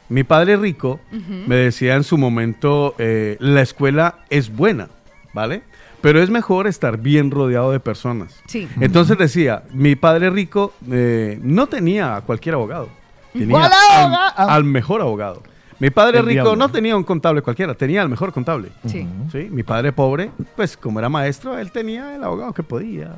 mi 0.10 0.24
padre 0.24 0.56
rico 0.58 1.00
me 1.48 1.56
decía 1.56 1.96
en 1.96 2.04
su 2.04 2.18
momento, 2.18 2.96
eh, 2.98 3.38
la 3.40 3.62
escuela 3.62 4.20
es 4.30 4.56
buena, 4.56 4.88
¿vale? 5.34 5.64
Pero 6.02 6.22
es 6.22 6.30
mejor 6.30 6.68
estar 6.68 6.98
bien 7.00 7.32
rodeado 7.32 7.72
de 7.72 7.80
personas. 7.80 8.40
Sí. 8.46 8.68
Entonces 8.80 9.18
decía, 9.18 9.64
mi 9.74 9.96
padre 9.96 10.30
rico 10.30 10.74
eh, 10.92 11.40
no 11.42 11.66
tenía 11.68 12.16
a 12.16 12.22
cualquier 12.22 12.56
abogado, 12.56 12.90
tenía 13.34 13.50
¿Cuál 13.50 13.64
al, 13.66 14.04
abogado? 14.06 14.50
al 14.52 14.64
mejor 14.64 15.02
abogado. 15.02 15.44
Mi 15.80 15.90
padre 15.90 16.20
El 16.20 16.26
rico 16.26 16.44
diablo. 16.44 16.56
no 16.56 16.70
tenía 16.70 16.96
un 16.98 17.04
contable 17.04 17.42
cualquiera, 17.42 17.74
tenía 17.76 18.02
el 18.02 18.10
mejor 18.10 18.32
contable. 18.34 18.70
Sí. 18.86 19.08
Sí, 19.32 19.48
mi 19.52 19.64
padre 19.64 19.92
pobre, 19.92 20.32
pues 20.56 20.76
como 20.78 21.00
era 21.00 21.08
maestro, 21.10 21.58
él 21.58 21.72
tenía 21.72 22.16
el 22.16 22.24
abogado 22.24 22.54
que 22.54 22.64
podía. 22.64 23.12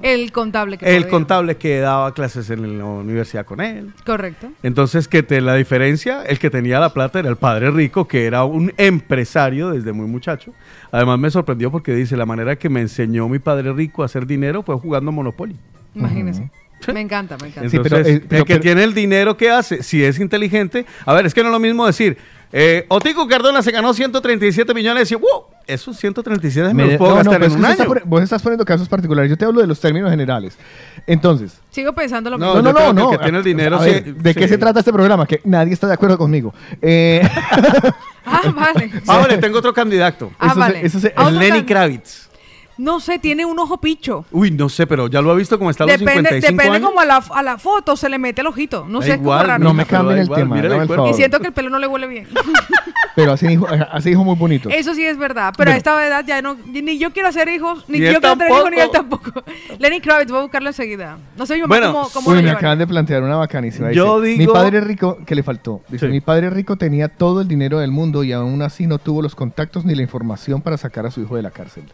El 0.00 0.32
contable 0.32 0.78
que 0.78 0.86
El 0.86 1.02
podía. 1.02 1.10
contable 1.10 1.56
que 1.58 1.78
daba 1.80 2.14
clases 2.14 2.48
en 2.48 2.78
la 2.78 2.84
universidad 2.86 3.44
con 3.44 3.60
él. 3.60 3.92
Correcto. 4.06 4.48
Entonces, 4.62 5.06
que 5.06 5.22
te, 5.22 5.40
la 5.42 5.54
diferencia, 5.54 6.22
el 6.24 6.38
que 6.38 6.48
tenía 6.48 6.80
la 6.80 6.94
plata 6.94 7.18
era 7.18 7.28
el 7.28 7.36
padre 7.36 7.70
rico, 7.70 8.08
que 8.08 8.24
era 8.24 8.42
un 8.44 8.72
empresario 8.78 9.70
desde 9.70 9.92
muy 9.92 10.06
muchacho. 10.06 10.52
Además, 10.92 11.18
me 11.18 11.30
sorprendió 11.30 11.70
porque 11.70 11.94
dice, 11.94 12.16
la 12.16 12.24
manera 12.24 12.56
que 12.56 12.70
me 12.70 12.80
enseñó 12.80 13.28
mi 13.28 13.38
padre 13.38 13.70
rico 13.74 14.02
a 14.02 14.06
hacer 14.06 14.26
dinero 14.26 14.62
fue 14.62 14.76
jugando 14.76 15.12
Monopoly. 15.12 15.56
Imagínese. 15.94 16.50
Me 16.92 17.00
encanta, 17.00 17.36
me 17.40 17.48
encanta. 17.48 17.68
Sí, 17.70 17.76
Entonces, 17.76 18.02
pero, 18.04 18.16
eh, 18.16 18.24
pero- 18.28 18.40
el 18.40 18.46
que 18.46 18.54
pero- 18.54 18.62
tiene 18.62 18.84
el 18.84 18.94
dinero 18.94 19.36
que 19.36 19.50
hace, 19.50 19.82
si 19.82 20.02
es 20.04 20.18
inteligente, 20.18 20.86
a 21.04 21.12
ver, 21.12 21.26
es 21.26 21.34
que 21.34 21.42
no 21.42 21.48
es 21.48 21.52
lo 21.52 21.60
mismo 21.60 21.86
decir, 21.86 22.16
eh, 22.54 22.84
Otico 22.88 23.26
Cardona 23.26 23.62
se 23.62 23.70
ganó 23.70 23.94
137 23.94 24.74
millones 24.74 25.10
y 25.10 25.14
¡wow! 25.14 25.44
Esos 25.66 25.96
137 25.96 26.74
me, 26.74 26.84
Me- 26.84 26.86
los 26.90 26.98
puedo 26.98 27.12
no, 27.16 27.22
no, 27.22 27.30
gastar 27.30 27.42
en 27.44 27.50
es 27.50 27.56
un 27.56 27.64
año. 27.64 27.94
vos 28.04 28.22
estás 28.22 28.42
poniendo 28.42 28.64
casos 28.64 28.88
particulares. 28.88 29.30
Yo 29.30 29.38
te 29.38 29.44
hablo 29.44 29.60
de 29.60 29.66
los 29.66 29.80
términos 29.80 30.10
generales. 30.10 30.58
Entonces, 31.06 31.58
Sigo 31.70 31.94
pensando 31.94 32.28
lo 32.30 32.36
No, 32.36 32.54
mismo. 32.56 32.62
yo 32.62 32.74
creo 32.74 32.94
que 32.94 33.00
el 33.00 33.10
que 33.10 33.18
tiene 33.22 33.38
el 33.38 33.44
dinero 33.44 33.76
A 33.76 33.84
sí- 33.84 33.90
ver, 33.90 34.14
¿De 34.16 34.34
qué 34.34 34.48
se 34.48 34.58
trata 34.58 34.80
este 34.80 34.92
programa? 34.92 35.24
Que 35.26 35.40
nadie 35.44 35.72
está 35.72 35.86
de 35.86 35.94
acuerdo 35.94 36.18
conmigo. 36.18 36.52
Eh, 36.82 37.22
Ah, 38.24 38.52
vale. 38.54 38.90
Ah, 39.08 39.18
vale, 39.18 39.38
tengo 39.38 39.58
otro 39.58 39.72
candidato. 39.74 40.30
Ah, 40.38 40.46
Eso 40.46 40.54
se- 40.54 40.60
vale. 40.60 40.86
eso 40.86 41.00
se- 41.00 41.14
otro 41.16 41.30
Lenny 41.32 41.58
can- 41.58 41.66
Kravitz. 41.66 42.28
No 42.78 43.00
sé, 43.00 43.18
tiene 43.18 43.44
un 43.44 43.58
ojo 43.58 43.78
picho. 43.78 44.24
Uy, 44.30 44.50
no 44.50 44.68
sé, 44.68 44.86
pero 44.86 45.06
ya 45.08 45.20
lo 45.20 45.30
ha 45.30 45.34
visto 45.34 45.58
como 45.58 45.70
está 45.70 45.84
a 45.84 45.86
los 45.88 45.98
Depende, 45.98 46.30
55 46.30 46.52
depende 46.56 46.76
años. 46.76 46.88
como 46.88 47.00
a 47.00 47.04
la, 47.04 47.16
a 47.34 47.42
la 47.42 47.58
foto 47.58 47.96
se 47.96 48.08
le 48.08 48.18
mete 48.18 48.40
el 48.40 48.46
ojito. 48.46 48.86
No 48.88 49.00
Da 49.00 49.04
sé, 49.06 49.10
es 49.12 49.16
como 49.18 49.28
igual, 49.30 49.46
raro. 49.46 49.64
no 49.64 49.74
me 49.74 49.84
cambien 49.86 50.18
el 50.18 50.24
igual, 50.24 50.40
tema. 50.40 50.54
mírale 50.56 50.74
hágame 50.74 50.84
el 50.84 50.90
el 50.90 50.96
cuerpo. 50.96 51.10
Y 51.10 51.14
siento 51.14 51.38
que 51.40 51.48
el 51.48 51.52
pelo 51.52 51.68
no 51.70 51.78
le 51.78 51.86
huele 51.86 52.06
bien. 52.06 52.28
Pero 53.14 53.32
hace, 53.32 53.52
hijo- 53.52 53.66
hace 53.90 54.10
hijos 54.10 54.24
muy 54.24 54.36
bonitos. 54.36 54.72
Eso 54.74 54.94
sí 54.94 55.04
es 55.04 55.18
verdad. 55.18 55.52
Pero 55.56 55.70
a 55.70 55.76
esta 55.76 56.06
edad 56.06 56.24
ya 56.26 56.40
no. 56.40 56.56
Ni 56.66 56.96
yo 56.98 57.12
quiero 57.12 57.28
hacer 57.28 57.46
hijos, 57.50 57.84
ni 57.88 57.98
Ni 57.98 58.06
yo 58.06 58.18
quiero 58.20 58.36
tener 58.38 58.50
hijos, 58.50 58.70
ni 58.70 58.78
él 58.80 58.90
tampoco. 58.90 59.44
Lenny 59.78 60.00
Kravitz, 60.00 60.30
voy 60.30 60.38
a 60.38 60.42
buscarlo 60.42 60.70
enseguida. 60.70 61.18
No 61.36 61.44
sé 61.44 61.54
mi 61.56 61.60
mamá 61.60 61.68
Bueno, 61.76 61.92
cómo, 61.92 62.08
cómo 62.10 62.30
Uy, 62.30 62.42
me 62.42 62.50
acaban 62.50 62.78
de 62.78 62.86
plantear 62.86 63.22
una 63.22 63.36
bacanísima. 63.36 63.92
Yo 63.92 64.20
Dice, 64.22 64.38
digo- 64.40 64.52
Mi 64.54 64.58
padre 64.58 64.80
rico, 64.80 65.18
que 65.26 65.34
le 65.34 65.42
faltó. 65.42 65.82
Dice, 65.88 66.06
Sí. 66.06 66.12
mi 66.12 66.22
padre 66.22 66.48
rico 66.48 66.76
tenía 66.76 67.08
todo 67.08 67.42
el 67.42 67.48
dinero 67.48 67.78
del 67.80 67.90
mundo 67.90 68.24
y 68.24 68.32
aún 68.32 68.62
así 68.62 68.86
no 68.86 68.98
tuvo 68.98 69.20
los 69.20 69.34
contactos 69.34 69.84
ni 69.84 69.94
la 69.94 70.02
información 70.02 70.62
para 70.62 70.78
sacar 70.78 71.04
a 71.04 71.10
su 71.10 71.20
hijo 71.20 71.36
de 71.36 71.42
la 71.42 71.50
cárcel. 71.50 71.84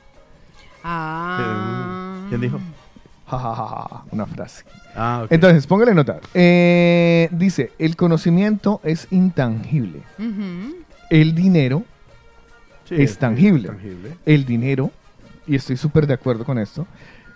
Ah. 0.85 2.27
¿Quién 2.29 2.41
dijo? 2.41 2.59
Una 4.11 4.27
frase. 4.27 4.65
Ah, 4.97 5.23
ok. 5.25 5.33
Entonces, 5.33 5.67
póngale 5.67 5.95
nota. 5.95 6.19
Eh, 6.35 7.29
dice, 7.33 7.73
el 7.79 7.95
conocimiento 7.97 8.81
es 8.85 9.07
intangible. 9.11 10.03
El 11.11 11.35
dinero 11.35 11.85
Sí, 12.85 12.95
es 12.99 13.19
tangible. 13.19 13.69
tangible. 13.69 14.17
El 14.25 14.47
dinero, 14.47 14.91
y 15.47 15.57
estoy 15.57 15.77
súper 15.77 16.07
de 16.07 16.15
acuerdo 16.15 16.45
con 16.45 16.59
esto, 16.59 16.87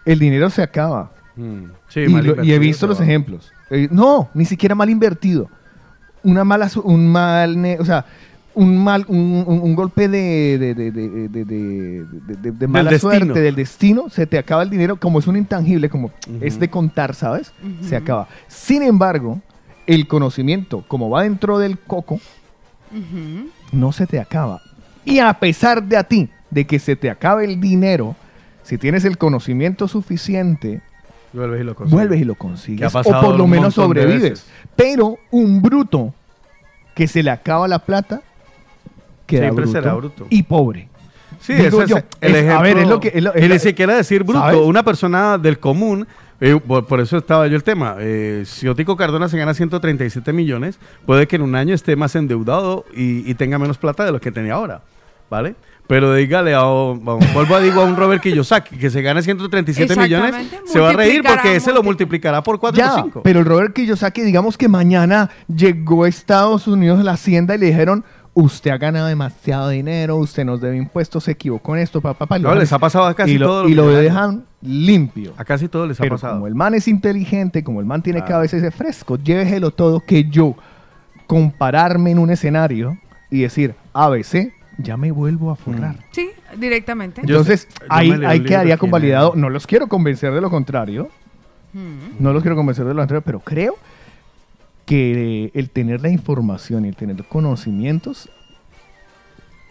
el 0.07 0.19
dinero 0.19 0.49
se 0.49 0.63
acaba. 0.63 1.11
Mm, 1.37 1.65
sí, 1.89 2.01
y, 2.01 2.09
mal 2.09 2.27
lo- 2.27 2.43
y 2.45 2.53
he 2.53 2.59
visto 2.59 2.87
los 2.87 2.99
ejemplos. 3.01 3.53
Eh, 3.71 3.89
no, 3.91 4.31
ni 4.35 4.45
siquiera 4.47 4.75
mal 4.75 4.89
invertido. 4.89 5.49
Una 6.23 6.43
mala, 6.45 6.71
un 6.85 7.07
mal, 7.11 7.77
o 7.79 7.85
sea, 7.85 8.07
un 8.55 8.77
mal, 8.83 9.05
un, 9.09 9.45
un- 9.47 9.61
un 9.61 9.75
golpe 9.75 10.09
de, 10.09 10.59
de, 10.59 10.75
de, 10.75 10.91
de, 10.91 11.09
de- 11.29 11.29
de- 11.29 11.45
de- 11.45 12.35
de- 12.37 12.53
de 12.53 12.67
mala 12.67 12.99
suerte, 12.99 13.41
del 13.41 13.55
destino, 13.55 14.09
se 14.11 14.27
te 14.27 14.39
acaba 14.39 14.63
el 14.63 14.71
dinero, 14.71 14.97
como 14.97 15.19
es 15.19 15.27
un 15.27 15.37
intangible, 15.37 15.89
como 15.89 16.11
es 16.41 16.59
de 16.61 16.69
contar, 16.69 17.15
¿sabes? 17.15 17.53
Se 17.83 17.97
acaba. 17.97 18.29
Sin 18.49 18.83
embargo, 18.83 19.41
el 19.87 20.07
conocimiento, 20.07 20.85
como 20.89 21.09
va 21.11 21.23
dentro 21.23 21.59
del 21.59 21.79
coco, 21.79 22.21
no 23.73 23.93
se 23.93 24.07
te 24.07 24.21
acaba. 24.21 24.61
Y 25.05 25.19
a 25.19 25.33
pesar 25.35 25.83
de 25.83 25.97
a 25.97 26.05
ti, 26.05 26.29
de 26.51 26.67
que 26.67 26.79
se 26.79 26.97
te 26.97 27.11
acabe 27.11 27.45
el 27.45 27.61
dinero, 27.61 28.15
si 28.63 28.79
tienes 28.79 29.05
el 29.05 29.19
conocimiento 29.19 29.89
suficiente, 29.89 30.81
Vuelves 31.33 31.63
y 31.63 31.65
lo 31.65 31.75
consigues. 31.75 31.93
vuelves 31.99 32.21
y 32.21 32.25
lo 32.25 32.35
consigues. 32.35 32.95
O 32.95 33.03
por 33.03 33.37
lo 33.39 33.47
menos 33.47 33.75
sobrevives. 33.75 34.47
Pero 34.77 35.17
un 35.31 35.63
bruto 35.63 36.13
que 36.95 37.09
se 37.09 37.23
le 37.23 37.31
acaba 37.31 37.67
la 37.69 37.79
plata, 37.79 38.21
queda 39.27 39.43
Siempre 39.43 39.65
bruto 39.65 39.79
será 39.81 39.95
bruto. 39.95 40.27
y 40.31 40.43
pobre. 40.43 40.89
Sí, 41.41 41.55
Digo 41.55 41.83
ese 41.83 41.95
es 41.95 42.05
el 42.21 42.31
es- 42.31 42.37
ejemplo. 42.37 42.59
a 42.59 42.63
ver, 42.63 42.79
es 42.79 42.89
lo 42.89 43.01
que- 43.01 43.13
es 43.15 43.23
lo- 43.23 43.35
es 43.35 43.49
ni 43.51 43.59
siquiera 43.59 43.97
decir 43.97 44.23
bruto, 44.23 44.41
¿sabes? 44.41 44.61
una 44.61 44.83
persona 44.85 45.39
del 45.39 45.59
común, 45.59 46.07
eh, 46.41 46.59
por, 46.65 46.87
por 46.87 47.01
eso 47.01 47.17
estaba 47.17 47.47
yo 47.49 47.57
el 47.57 47.65
tema. 47.65 47.97
Eh, 47.99 48.45
si 48.47 48.69
Otico 48.69 48.97
Cardona 48.97 49.29
se 49.29 49.39
gana 49.39 49.53
137 49.55 50.33
millones, 50.33 50.79
puede 51.07 51.27
que 51.27 51.37
en 51.37 51.43
un 51.43 51.55
año 51.57 51.75
esté 51.75 51.97
más 51.97 52.15
endeudado 52.15 52.85
y, 52.95 53.29
y 53.29 53.35
tenga 53.35 53.59
menos 53.59 53.79
plata 53.79 54.05
de 54.05 54.13
lo 54.13 54.21
que 54.21 54.31
tenía 54.31 54.55
ahora, 54.55 54.83
¿vale? 55.31 55.55
Pero 55.89 56.15
dígale 56.15 56.55
a, 56.55 56.61
vamos, 56.61 57.25
vuelvo 57.35 57.57
a 57.57 57.61
digo 57.61 57.81
a 57.81 57.85
un 57.85 57.97
Robert 57.97 58.23
Kiyosaki 58.23 58.77
que 58.77 58.89
se 58.89 59.03
gana 59.03 59.21
137 59.21 59.97
millones, 59.97 60.35
se 60.65 60.79
va 60.79 60.91
a 60.91 60.93
reír 60.93 61.23
porque 61.27 61.57
ese 61.57 61.71
lo 61.71 61.79
multi- 61.83 61.87
multiplicará 61.87 62.43
por 62.43 62.61
4 62.61 62.81
o 62.83 62.87
Ya, 62.87 63.03
5. 63.03 63.23
pero 63.25 63.41
el 63.41 63.47
Robert 63.47 63.75
Kiyosaki, 63.75 64.23
digamos 64.23 64.57
que 64.57 64.69
mañana 64.69 65.29
llegó 65.55 66.05
a 66.05 66.09
Estados 66.09 66.69
Unidos 66.69 67.01
a 67.01 67.03
la 67.03 67.13
hacienda 67.13 67.57
y 67.57 67.59
le 67.59 67.67
dijeron, 67.67 68.05
usted 68.35 68.71
ha 68.71 68.79
ganado 68.79 69.07
demasiado 69.09 69.69
dinero, 69.69 70.17
usted 70.17 70.45
nos 70.45 70.61
debe 70.61 70.77
impuestos, 70.77 71.25
se 71.25 71.33
equivocó 71.33 71.77
en 71.77 71.83
esto, 71.83 72.01
papá. 72.01 72.27
Pa, 72.27 72.39
No, 72.39 72.55
les 72.55 72.73
ha 72.73 72.79
pasado 72.79 73.05
a 73.07 73.15
casi 73.15 73.33
y 73.33 73.39
lo, 73.39 73.47
todos 73.47 73.63
los 73.65 73.71
y 73.73 73.75
lo 73.75 73.89
dejan 73.89 74.45
limpio. 74.63 75.35
A 75.37 75.45
casi 75.45 75.69
todo 75.69 75.87
les 75.87 76.01
ha 76.01 76.03
Pero 76.03 76.17
pasado. 76.17 76.35
como 76.35 76.47
el 76.47 76.55
man 76.55 76.75
es 76.75 76.89
inteligente, 76.89 77.63
como 77.63 77.81
el 77.81 77.87
man 77.87 78.03
tiene 78.03 78.21
Claro. 78.21 78.35
cabeza 78.37 78.57
ese 78.57 78.71
fresco, 78.71 79.17
lléveselo 79.19 79.71
todo 79.71 80.01
que 80.01 80.25
yo 80.25 80.55
compararme 81.27 82.11
en 82.11 82.19
un 82.19 82.31
escenario 82.31 82.99
y 83.31 83.41
decir 83.43 83.75
ABC, 83.93 84.53
ya 84.79 84.97
me 84.97 85.11
vuelvo 85.11 85.51
a 85.51 85.57
forrar. 85.57 85.97
Sí, 86.13 86.31
directamente. 86.59 87.21
Entonces, 87.21 87.69
yo 87.81 87.87
ahí, 87.89 88.41
quedaría 88.43 88.77
convalidado. 88.77 89.35
No 89.37 89.49
los 89.51 89.67
quiero 89.67 89.87
convencer 89.89 90.33
de 90.33 90.41
lo 90.41 90.51
contrario. 90.51 91.09
Mm. 91.73 92.21
No 92.23 92.33
los 92.33 92.43
quiero 92.43 92.57
convencer 92.57 92.85
de 92.85 92.95
lo 92.95 93.01
contrario, 93.01 93.23
pero 93.25 93.41
creo 93.41 93.77
que 94.87 95.51
el 95.55 95.71
tener 95.71 96.01
la 96.03 96.09
información 96.11 96.85
y 96.85 96.89
el 96.89 96.97
tener 96.97 97.23
conocimientos 97.25 98.29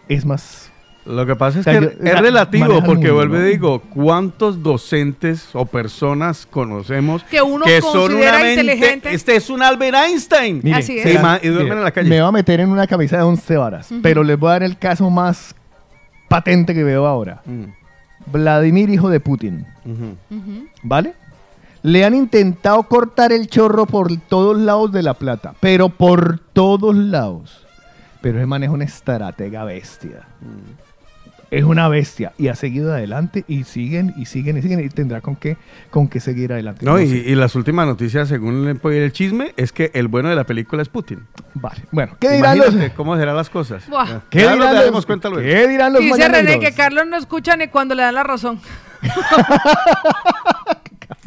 es 0.08 0.24
más. 0.24 0.70
Lo 1.04 1.26
que 1.26 1.34
pasa 1.34 1.58
es 1.58 1.66
O 1.66 1.70
sea, 1.70 1.80
que 1.80 1.84
yo- 1.86 1.90
es 1.90 2.14
la- 2.14 2.20
relativo, 2.20 2.66
porque 2.84 3.08
mundo, 3.08 3.14
vuelvo 3.14 3.36
y 3.36 3.38
¿no? 3.40 3.44
digo, 3.46 3.80
¿cuántos 3.80 4.62
docentes 4.62 5.48
o 5.52 5.66
personas 5.66 6.46
conocemos 6.48 7.24
Que 7.24 7.42
uno 7.42 7.64
son 7.80 8.02
considera 8.02 8.36
una 8.36 8.44
mente- 8.44 8.60
inteligente? 8.60 9.12
Este 9.12 9.34
es 9.34 9.50
un 9.50 9.62
Albert 9.64 9.96
Einstein. 9.96 10.60
Mire, 10.62 10.76
Así 10.76 10.98
es. 10.98 11.06
Y 11.42 11.48
duermen 11.48 11.78
en 11.78 11.84
la 11.84 11.90
calle. 11.90 12.08
Me 12.08 12.20
va 12.20 12.28
a 12.28 12.32
meter 12.32 12.60
en 12.60 12.68
una 12.68 12.86
camisa 12.86 13.16
de 13.16 13.24
11 13.24 13.56
varas, 13.56 13.90
pero 14.00 14.22
les 14.22 14.38
voy 14.38 14.50
a 14.50 14.52
dar 14.52 14.62
el 14.62 14.78
caso 14.78 15.10
más 15.10 15.56
patente 16.28 16.72
que 16.72 16.84
veo 16.84 17.04
ahora. 17.04 17.42
Mm, 17.46 17.64
Vladimir, 18.30 18.88
hijo 18.88 19.10
de 19.10 19.18
Putin. 19.18 19.66
Ujú. 19.84 20.68
¿vale? 20.84 21.14
Le 21.82 22.04
han 22.04 22.14
intentado 22.14 22.82
cortar 22.84 23.32
el 23.32 23.48
chorro 23.48 23.86
por 23.86 24.16
todos 24.16 24.56
lados 24.56 24.92
de 24.92 25.02
la 25.02 25.14
plata, 25.14 25.54
pero 25.60 25.88
por 25.88 26.38
todos 26.38 26.94
lados. 26.94 27.66
Pero 28.20 28.40
él 28.40 28.46
maneja 28.46 28.72
una 28.72 28.84
estratega 28.84 29.64
bestia. 29.64 30.28
Es 31.50 31.64
una 31.64 31.88
bestia 31.88 32.32
y 32.38 32.48
ha 32.48 32.54
seguido 32.54 32.94
adelante 32.94 33.44
y 33.46 33.64
siguen 33.64 34.14
y 34.16 34.24
siguen 34.24 34.56
y 34.56 34.62
siguen 34.62 34.80
y 34.80 34.88
tendrá 34.88 35.20
con 35.20 35.36
qué, 35.36 35.58
con 35.90 36.08
qué 36.08 36.20
seguir 36.20 36.52
adelante. 36.52 36.86
No, 36.86 36.98
y, 36.98 37.04
y 37.04 37.34
las 37.34 37.56
últimas 37.56 37.86
noticias, 37.86 38.28
según 38.28 38.68
el, 38.68 38.92
el 38.92 39.12
chisme, 39.12 39.52
es 39.56 39.72
que 39.72 39.90
el 39.92 40.08
bueno 40.08 40.30
de 40.30 40.36
la 40.36 40.44
película 40.44 40.80
es 40.80 40.88
Putin. 40.88 41.26
Vale. 41.52 41.82
Bueno, 41.90 42.16
¿qué 42.18 42.30
dirán 42.30 42.56
los, 42.56 42.68
Imagínate 42.68 42.94
cómo 42.94 43.16
serán 43.18 43.36
las 43.36 43.50
cosas. 43.50 43.86
Buah. 43.88 44.20
¿qué 44.30 44.38
dirán 44.38 44.60
daremos 44.60 44.94
los, 44.94 45.06
cuenta 45.06 45.28
luego. 45.28 45.46
¿qué 45.46 45.68
dirán 45.68 45.92
los 45.92 46.00
Dice 46.00 46.28
René 46.28 46.58
que 46.58 46.72
Carlos 46.72 47.06
no 47.06 47.16
escucha 47.16 47.56
ni 47.56 47.68
cuando 47.68 47.94
le 47.96 48.02
dan 48.02 48.14
la 48.14 48.22
razón. 48.22 48.60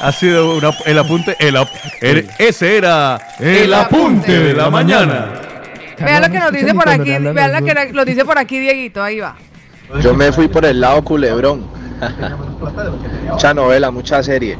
Ha 0.00 0.12
sido 0.12 0.56
una- 0.56 0.70
el 0.86 0.96
apunte, 0.98 1.36
el, 1.40 1.56
ap- 1.56 1.68
el- 2.00 2.30
ese 2.38 2.76
era 2.76 3.18
el, 3.40 3.74
apunte 3.74 4.30
de 4.32 4.54
la 4.54 4.70
mañana. 4.70 5.26
Vean 5.98 6.22
lo 6.22 6.28
que 6.28 6.38
no 6.38 6.44
nos 6.44 6.52
dice 6.52 6.72
por 6.74 6.88
aquí, 6.88 7.10
vean 7.18 7.52
lo 7.52 7.64
que 7.64 7.92
nos 7.92 8.06
dice 8.06 8.24
por 8.24 8.38
aquí 8.38 8.60
Dieguito, 8.60 9.02
ahí 9.02 9.18
va. 9.18 9.34
Yo 10.00 10.14
me 10.14 10.30
fui 10.32 10.46
por 10.46 10.64
el 10.64 10.80
lado 10.80 11.02
culebrón. 11.02 11.66
mucha 13.28 13.52
novela, 13.54 13.90
mucha 13.90 14.22
serie. 14.22 14.56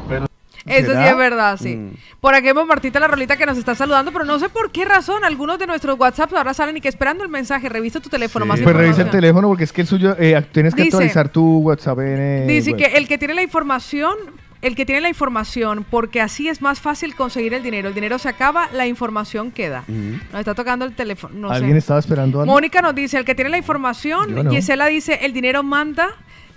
Eso 0.65 0.91
sí 0.91 1.03
es 1.07 1.17
verdad, 1.17 1.57
sí. 1.61 1.75
Mm. 1.75 1.91
Por 2.19 2.35
aquí 2.35 2.47
vemos 2.47 2.67
Martita 2.67 2.99
la 2.99 3.07
Rolita 3.07 3.37
que 3.37 3.45
nos 3.45 3.57
está 3.57 3.75
saludando, 3.75 4.11
pero 4.11 4.25
no 4.25 4.37
sé 4.39 4.49
por 4.49 4.71
qué 4.71 4.85
razón 4.85 5.23
algunos 5.23 5.57
de 5.59 5.67
nuestros 5.67 5.97
WhatsApps 5.99 6.33
ahora 6.33 6.53
salen 6.53 6.77
y 6.77 6.81
que 6.81 6.89
esperando 6.89 7.23
el 7.23 7.29
mensaje. 7.29 7.69
Revisa 7.69 7.99
tu 7.99 8.09
teléfono 8.09 8.45
más 8.45 8.59
Pues 8.59 8.75
revisa 8.75 9.01
el 9.03 9.09
teléfono 9.09 9.47
porque 9.47 9.63
es 9.63 9.71
que 9.73 9.81
el 9.81 9.87
suyo, 9.87 10.15
eh, 10.19 10.41
tienes 10.51 10.75
que 10.75 10.83
Dice- 10.83 10.97
actualizar 10.97 11.29
tu 11.29 11.59
WhatsApp 11.59 11.99
en 11.99 12.17
eh, 12.19 12.45
Dice 12.47 12.71
web. 12.71 12.79
que 12.79 12.97
el 12.97 13.07
que 13.07 13.17
tiene 13.17 13.33
la 13.33 13.41
información 13.43 14.13
el 14.61 14.75
que 14.75 14.85
tiene 14.85 14.99
la 14.99 15.07
información, 15.07 15.85
porque 15.89 16.19
así 16.19 16.49
es 16.49 16.61
más 16.61 16.81
fácil 16.81 17.15
conseguir 17.15 17.53
el 17.53 17.63
dinero. 17.63 17.87
El 17.87 17.93
dinero 17.93 18.19
se 18.19 18.27
acaba, 18.27 18.67
la 18.73 18.87
información 18.87 19.51
queda. 19.51 19.85
Nos 19.87 20.39
está 20.41 20.53
tocando 20.53 20.83
el 20.83 20.93
teléfono. 20.95 21.33
No 21.33 21.49
¿Alguien 21.49 21.71
sé. 21.75 21.77
estaba 21.77 22.01
esperando 22.01 22.41
algo? 22.41 22.51
Mónica 22.51 22.81
nos 22.81 22.93
dice, 22.93 23.17
el 23.17 23.23
que 23.23 23.35
tiene 23.35 23.51
la 23.51 23.57
información, 23.57 24.35
no. 24.35 24.51
Gisela 24.51 24.87
dice, 24.87 25.19
el 25.21 25.31
dinero 25.31 25.63
manda, 25.63 26.09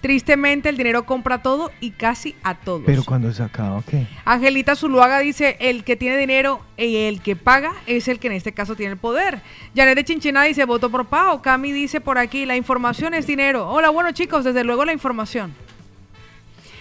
tristemente 0.02 0.68
el 0.68 0.76
dinero 0.76 1.06
compra 1.06 1.42
todo 1.42 1.70
y 1.80 1.92
casi 1.92 2.34
a 2.42 2.56
todos. 2.56 2.82
Pero 2.84 3.04
cuando 3.04 3.32
se 3.32 3.42
acaba, 3.42 3.82
¿qué? 3.88 4.06
Angelita 4.26 4.76
Zuluaga 4.76 5.20
dice, 5.20 5.56
el 5.60 5.84
que 5.84 5.96
tiene 5.96 6.18
dinero 6.18 6.60
y 6.76 6.96
el 6.96 7.22
que 7.22 7.36
paga 7.36 7.72
es 7.86 8.08
el 8.08 8.18
que 8.18 8.26
en 8.26 8.34
este 8.34 8.52
caso 8.52 8.74
tiene 8.74 8.92
el 8.92 8.98
poder. 8.98 9.40
Janet 9.74 9.94
de 9.94 10.04
Chinchina 10.04 10.42
dice, 10.42 10.66
voto 10.66 10.90
por 10.90 11.06
Pau. 11.06 11.40
Cami 11.40 11.72
dice 11.72 12.00
por 12.00 12.18
aquí, 12.18 12.44
la 12.44 12.56
información 12.56 13.14
es 13.14 13.26
dinero. 13.26 13.70
Hola, 13.70 13.88
bueno 13.88 14.10
chicos, 14.12 14.44
desde 14.44 14.64
luego 14.64 14.84
la 14.84 14.92
información. 14.92 15.54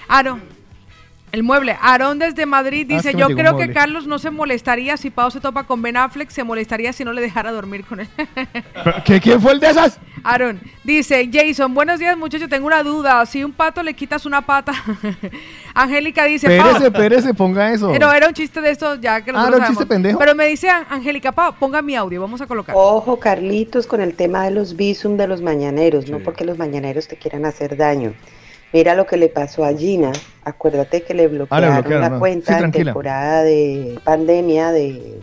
Aaron, 0.07 0.41
el 1.32 1.44
mueble. 1.44 1.78
Aarón 1.82 2.20
desde 2.20 2.46
Madrid 2.46 2.86
Ah, 2.89 2.96
dice, 2.96 3.13
yo 3.13 3.28
creo 3.28 3.52
que 3.52 3.65
mueble". 3.65 3.74
Carlos 3.74 4.08
no 4.08 4.20
se 4.20 4.32
molestaría 4.32 4.98
si 4.98 5.10
Pau 5.10 5.32
se 5.32 5.39
topa 5.39 5.63
con 5.63 5.82
Ben 5.82 5.98
Affleck, 5.98 6.30
se 6.30 6.44
molestaría 6.44 6.91
si 6.94 7.04
no 7.06 7.13
le 7.13 7.22
dejara 7.22 7.52
dormir 7.52 7.86
con 7.86 8.00
él. 8.02 8.08
¿Qué, 9.06 9.20
¿Quién 9.22 9.41
fue 9.41 9.54
el 9.54 9.60
de 9.60 9.70
esas? 9.70 10.00
Aaron 10.24 10.60
dice, 10.84 11.30
Jason, 11.34 11.74
buenos 11.74 12.00
días 12.00 12.15
muchachos, 12.17 12.48
tengo 12.50 12.67
una 12.67 12.84
duda. 12.84 13.26
Si 13.26 13.44
un 13.44 13.54
pato 13.54 13.82
le 13.82 13.94
quitas 13.94 14.26
una 14.26 14.41
pata. 14.46 14.74
Angélica 15.74 16.26
dice, 16.26 16.58
Pau, 16.58 16.74
Pérese, 16.74 16.91
Pérese, 16.91 17.34
ponga 17.34 17.72
eso. 17.74 17.89
pero 17.91 18.12
era 18.12 18.28
un 18.28 18.34
chiste 18.34 18.62
de 18.62 18.72
estos 18.72 19.00
ya 19.02 19.22
que 19.22 19.32
Ah, 19.34 19.46
era 19.48 19.58
un 19.58 19.65
chiste 19.65 19.86
pendejo. 19.86 20.20
Pero 20.20 20.36
me 20.36 20.46
dice 20.48 20.70
An- 20.70 20.86
Angélica, 20.89 21.32
Pau, 21.32 21.54
ponga 21.58 21.82
mi 21.82 21.96
audio, 21.96 22.22
vamos 22.22 22.41
a 22.41 22.48
colocar. 22.48 22.76
Ojo, 22.78 23.20
Carlitos, 23.20 23.88
con 23.88 24.02
el 24.02 24.13
tema 24.15 24.44
de 24.46 24.52
los 24.52 24.76
visum 24.76 25.17
de 25.17 25.28
los 25.28 25.41
mañaneros, 25.41 26.10
no 26.10 26.20
porque 26.20 26.46
los 26.46 26.58
mañaneros 26.58 27.08
te 27.08 27.15
quieran 27.15 27.46
hacer 27.46 27.78
daño. 27.78 28.13
Mira 28.73 28.95
lo 28.95 29.05
que 29.05 29.17
le 29.17 29.29
pasó 29.29 29.63
a 29.65 29.73
Gina. 29.73 30.12
Acuérdate 30.43 31.01
que 31.03 31.13
le 31.13 31.27
bloquearon, 31.27 31.73
bloquearon, 31.75 32.01
la 32.01 32.10
¿no? 32.10 32.19
cuenta 32.19 32.57
Sí, 32.57 32.63
en 32.63 32.71
temporada 32.71 33.43
de 33.43 33.99
pandemia 34.03 34.71
de 34.71 35.19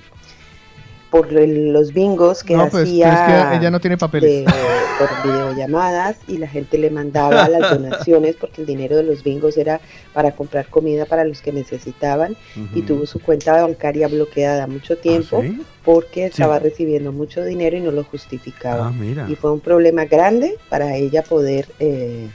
por 1.10 1.32
los 1.32 1.94
bingos 1.94 2.44
que 2.44 2.54
No, 2.54 2.68
pues, 2.68 2.82
hacía 2.84 3.24
pero 3.26 3.38
es 3.38 3.46
que 3.48 3.56
ella 3.56 3.70
no 3.70 3.80
tiene 3.80 3.96
papeles. 3.96 4.44
de- 4.44 4.52
por 4.98 5.08
videollamadas 5.32 6.16
y 6.26 6.36
la 6.36 6.48
gente 6.48 6.76
le 6.76 6.90
mandaba 6.90 7.48
las 7.48 7.70
donaciones 7.70 8.36
porque 8.36 8.60
el 8.60 8.66
dinero 8.66 8.96
de 8.96 9.04
los 9.04 9.22
bingos 9.24 9.56
era 9.56 9.80
para 10.12 10.32
comprar 10.32 10.66
comida 10.66 11.06
para 11.06 11.24
los 11.24 11.40
que 11.40 11.50
necesitaban 11.52 12.36
y 12.74 12.82
tuvo 12.82 13.06
su 13.06 13.20
cuenta 13.20 13.62
bancaria 13.62 14.06
bloqueada 14.08 14.66
mucho 14.66 14.98
tiempo 14.98 15.40
¿sí? 15.40 15.62
porque 15.82 16.26
estaba 16.26 16.58
recibiendo 16.58 17.10
mucho 17.12 17.42
dinero 17.42 17.76
y 17.76 17.80
no 17.80 17.90
lo 17.90 18.04
justificaba. 18.04 18.88
Ah. 18.94 19.26
Y 19.30 19.34
fue 19.36 19.50
un 19.52 19.60
problema 19.60 20.04
grande 20.04 20.56
para 20.68 20.94
ella 20.96 21.22
poder 21.22 21.68
eh, 21.78 22.28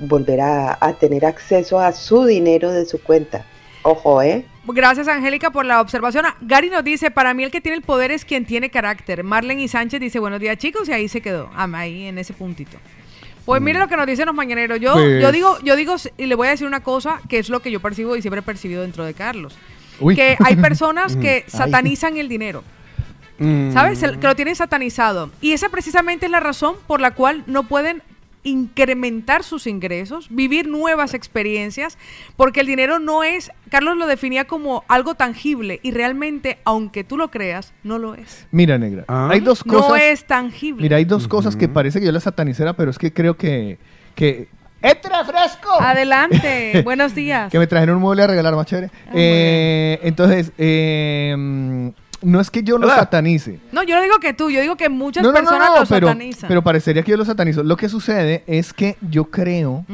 volver 0.00 0.40
a, 0.40 0.78
a 0.80 0.92
tener 0.94 1.24
acceso 1.24 1.78
a 1.78 1.92
su 1.92 2.24
dinero 2.24 2.70
de 2.72 2.86
su 2.86 3.00
cuenta. 3.02 3.44
Ojo, 3.82 4.22
¿eh? 4.22 4.44
Gracias 4.66 5.08
Angélica 5.08 5.50
por 5.50 5.64
la 5.64 5.80
observación. 5.80 6.26
Ah, 6.26 6.36
Gary 6.40 6.68
nos 6.68 6.84
dice, 6.84 7.10
para 7.10 7.32
mí 7.32 7.42
el 7.44 7.50
que 7.50 7.60
tiene 7.60 7.76
el 7.76 7.82
poder 7.82 8.10
es 8.10 8.24
quien 8.24 8.44
tiene 8.44 8.70
carácter. 8.70 9.24
Marlene 9.24 9.62
y 9.62 9.68
Sánchez 9.68 10.00
dice, 10.00 10.18
buenos 10.18 10.40
días 10.40 10.58
chicos, 10.58 10.88
y 10.88 10.92
ahí 10.92 11.08
se 11.08 11.20
quedó, 11.20 11.48
Ah, 11.54 11.68
ahí 11.74 12.04
en 12.06 12.18
ese 12.18 12.32
puntito. 12.34 12.76
Pues 13.46 13.62
mire 13.62 13.78
lo 13.78 13.88
que 13.88 13.96
nos 13.96 14.06
dicen 14.06 14.26
los 14.26 14.34
mañaneros. 14.34 14.78
Yo, 14.78 14.92
Pues- 14.92 15.22
yo 15.22 15.32
digo, 15.32 15.58
yo 15.62 15.74
digo, 15.74 15.94
y 16.18 16.26
le 16.26 16.34
voy 16.34 16.48
a 16.48 16.50
decir 16.50 16.66
una 16.66 16.80
cosa 16.82 17.20
que 17.30 17.38
es 17.38 17.48
lo 17.48 17.60
que 17.60 17.70
yo 17.70 17.80
percibo 17.80 18.14
y 18.14 18.20
siempre 18.20 18.40
he 18.40 18.42
percibido 18.42 18.82
dentro 18.82 19.04
de 19.06 19.14
Carlos. 19.14 19.56
Uy. 20.00 20.14
Que 20.14 20.36
hay 20.44 20.56
personas 20.68 21.16
que 21.16 21.44
Ay. 21.46 21.50
satanizan 21.50 22.18
el 22.18 22.28
dinero. 22.28 22.62
Mm. 23.38 23.72
¿Sabes? 23.72 24.02
El- 24.02 24.18
Que 24.18 24.26
lo 24.26 24.36
tienen 24.36 24.54
satanizado. 24.54 25.30
Y 25.40 25.52
esa 25.52 25.70
precisamente 25.70 26.26
es 26.26 26.32
la 26.32 26.40
razón 26.40 26.74
por 26.86 27.00
la 27.00 27.12
cual 27.12 27.42
no 27.46 27.62
pueden 27.62 28.02
incrementar 28.44 29.42
sus 29.44 29.66
ingresos, 29.66 30.28
vivir 30.30 30.68
nuevas 30.68 31.14
experiencias, 31.14 31.98
porque 32.36 32.60
el 32.60 32.66
dinero 32.66 32.98
no 32.98 33.24
es, 33.24 33.50
Carlos 33.70 33.96
lo 33.96 34.06
definía 34.06 34.46
como 34.46 34.84
algo 34.88 35.14
tangible 35.14 35.80
y 35.82 35.90
realmente, 35.90 36.58
aunque 36.64 37.04
tú 37.04 37.16
lo 37.16 37.30
creas, 37.30 37.72
no 37.82 37.98
lo 37.98 38.14
es. 38.14 38.46
Mira, 38.50 38.78
negra, 38.78 39.04
Ah. 39.08 39.28
hay 39.30 39.40
dos 39.40 39.62
cosas. 39.64 39.88
No 39.88 39.96
es 39.96 40.24
tangible. 40.24 40.82
Mira, 40.82 40.96
hay 40.98 41.04
dos 41.04 41.28
cosas 41.28 41.56
que 41.56 41.68
parece 41.68 42.00
que 42.00 42.06
yo 42.06 42.12
la 42.12 42.20
satanicera, 42.20 42.72
pero 42.74 42.90
es 42.90 42.98
que 42.98 43.12
creo 43.12 43.36
que. 43.36 43.78
que 44.14 44.48
¡Entra 44.80 45.24
fresco! 45.24 45.68
Adelante, 45.80 46.82
buenos 46.84 47.14
días. 47.14 47.50
Que 47.50 47.58
me 47.58 47.66
trajeron 47.66 47.96
un 47.96 48.02
mueble 48.02 48.22
a 48.22 48.26
regalar 48.28 48.54
más 48.54 48.66
chévere. 48.66 48.90
Ah, 49.08 49.10
Eh, 49.14 49.98
entonces, 50.04 50.52
eh, 50.56 51.92
no 52.22 52.40
es 52.40 52.50
que 52.50 52.62
yo 52.62 52.78
lo 52.78 52.88
satanice. 52.88 53.60
No, 53.72 53.82
yo 53.82 53.94
no 53.96 54.02
digo 54.02 54.18
que 54.18 54.32
tú, 54.32 54.50
yo 54.50 54.60
digo 54.60 54.76
que 54.76 54.88
muchas 54.88 55.22
No, 55.22 55.28
no, 55.30 55.34
no, 55.34 55.40
personas 55.40 55.68
no, 55.70 55.80
lo 55.80 55.86
pero, 55.86 56.06
satanizan. 56.08 56.48
pero 56.48 56.62
parecería 56.62 57.02
que 57.02 57.10
yo 57.12 57.16
lo 57.16 57.24
satanizo. 57.24 57.62
Lo 57.62 57.76
que 57.76 57.88
sucede 57.88 58.42
es 58.46 58.72
que 58.72 58.96
yo 59.08 59.24
creo 59.26 59.84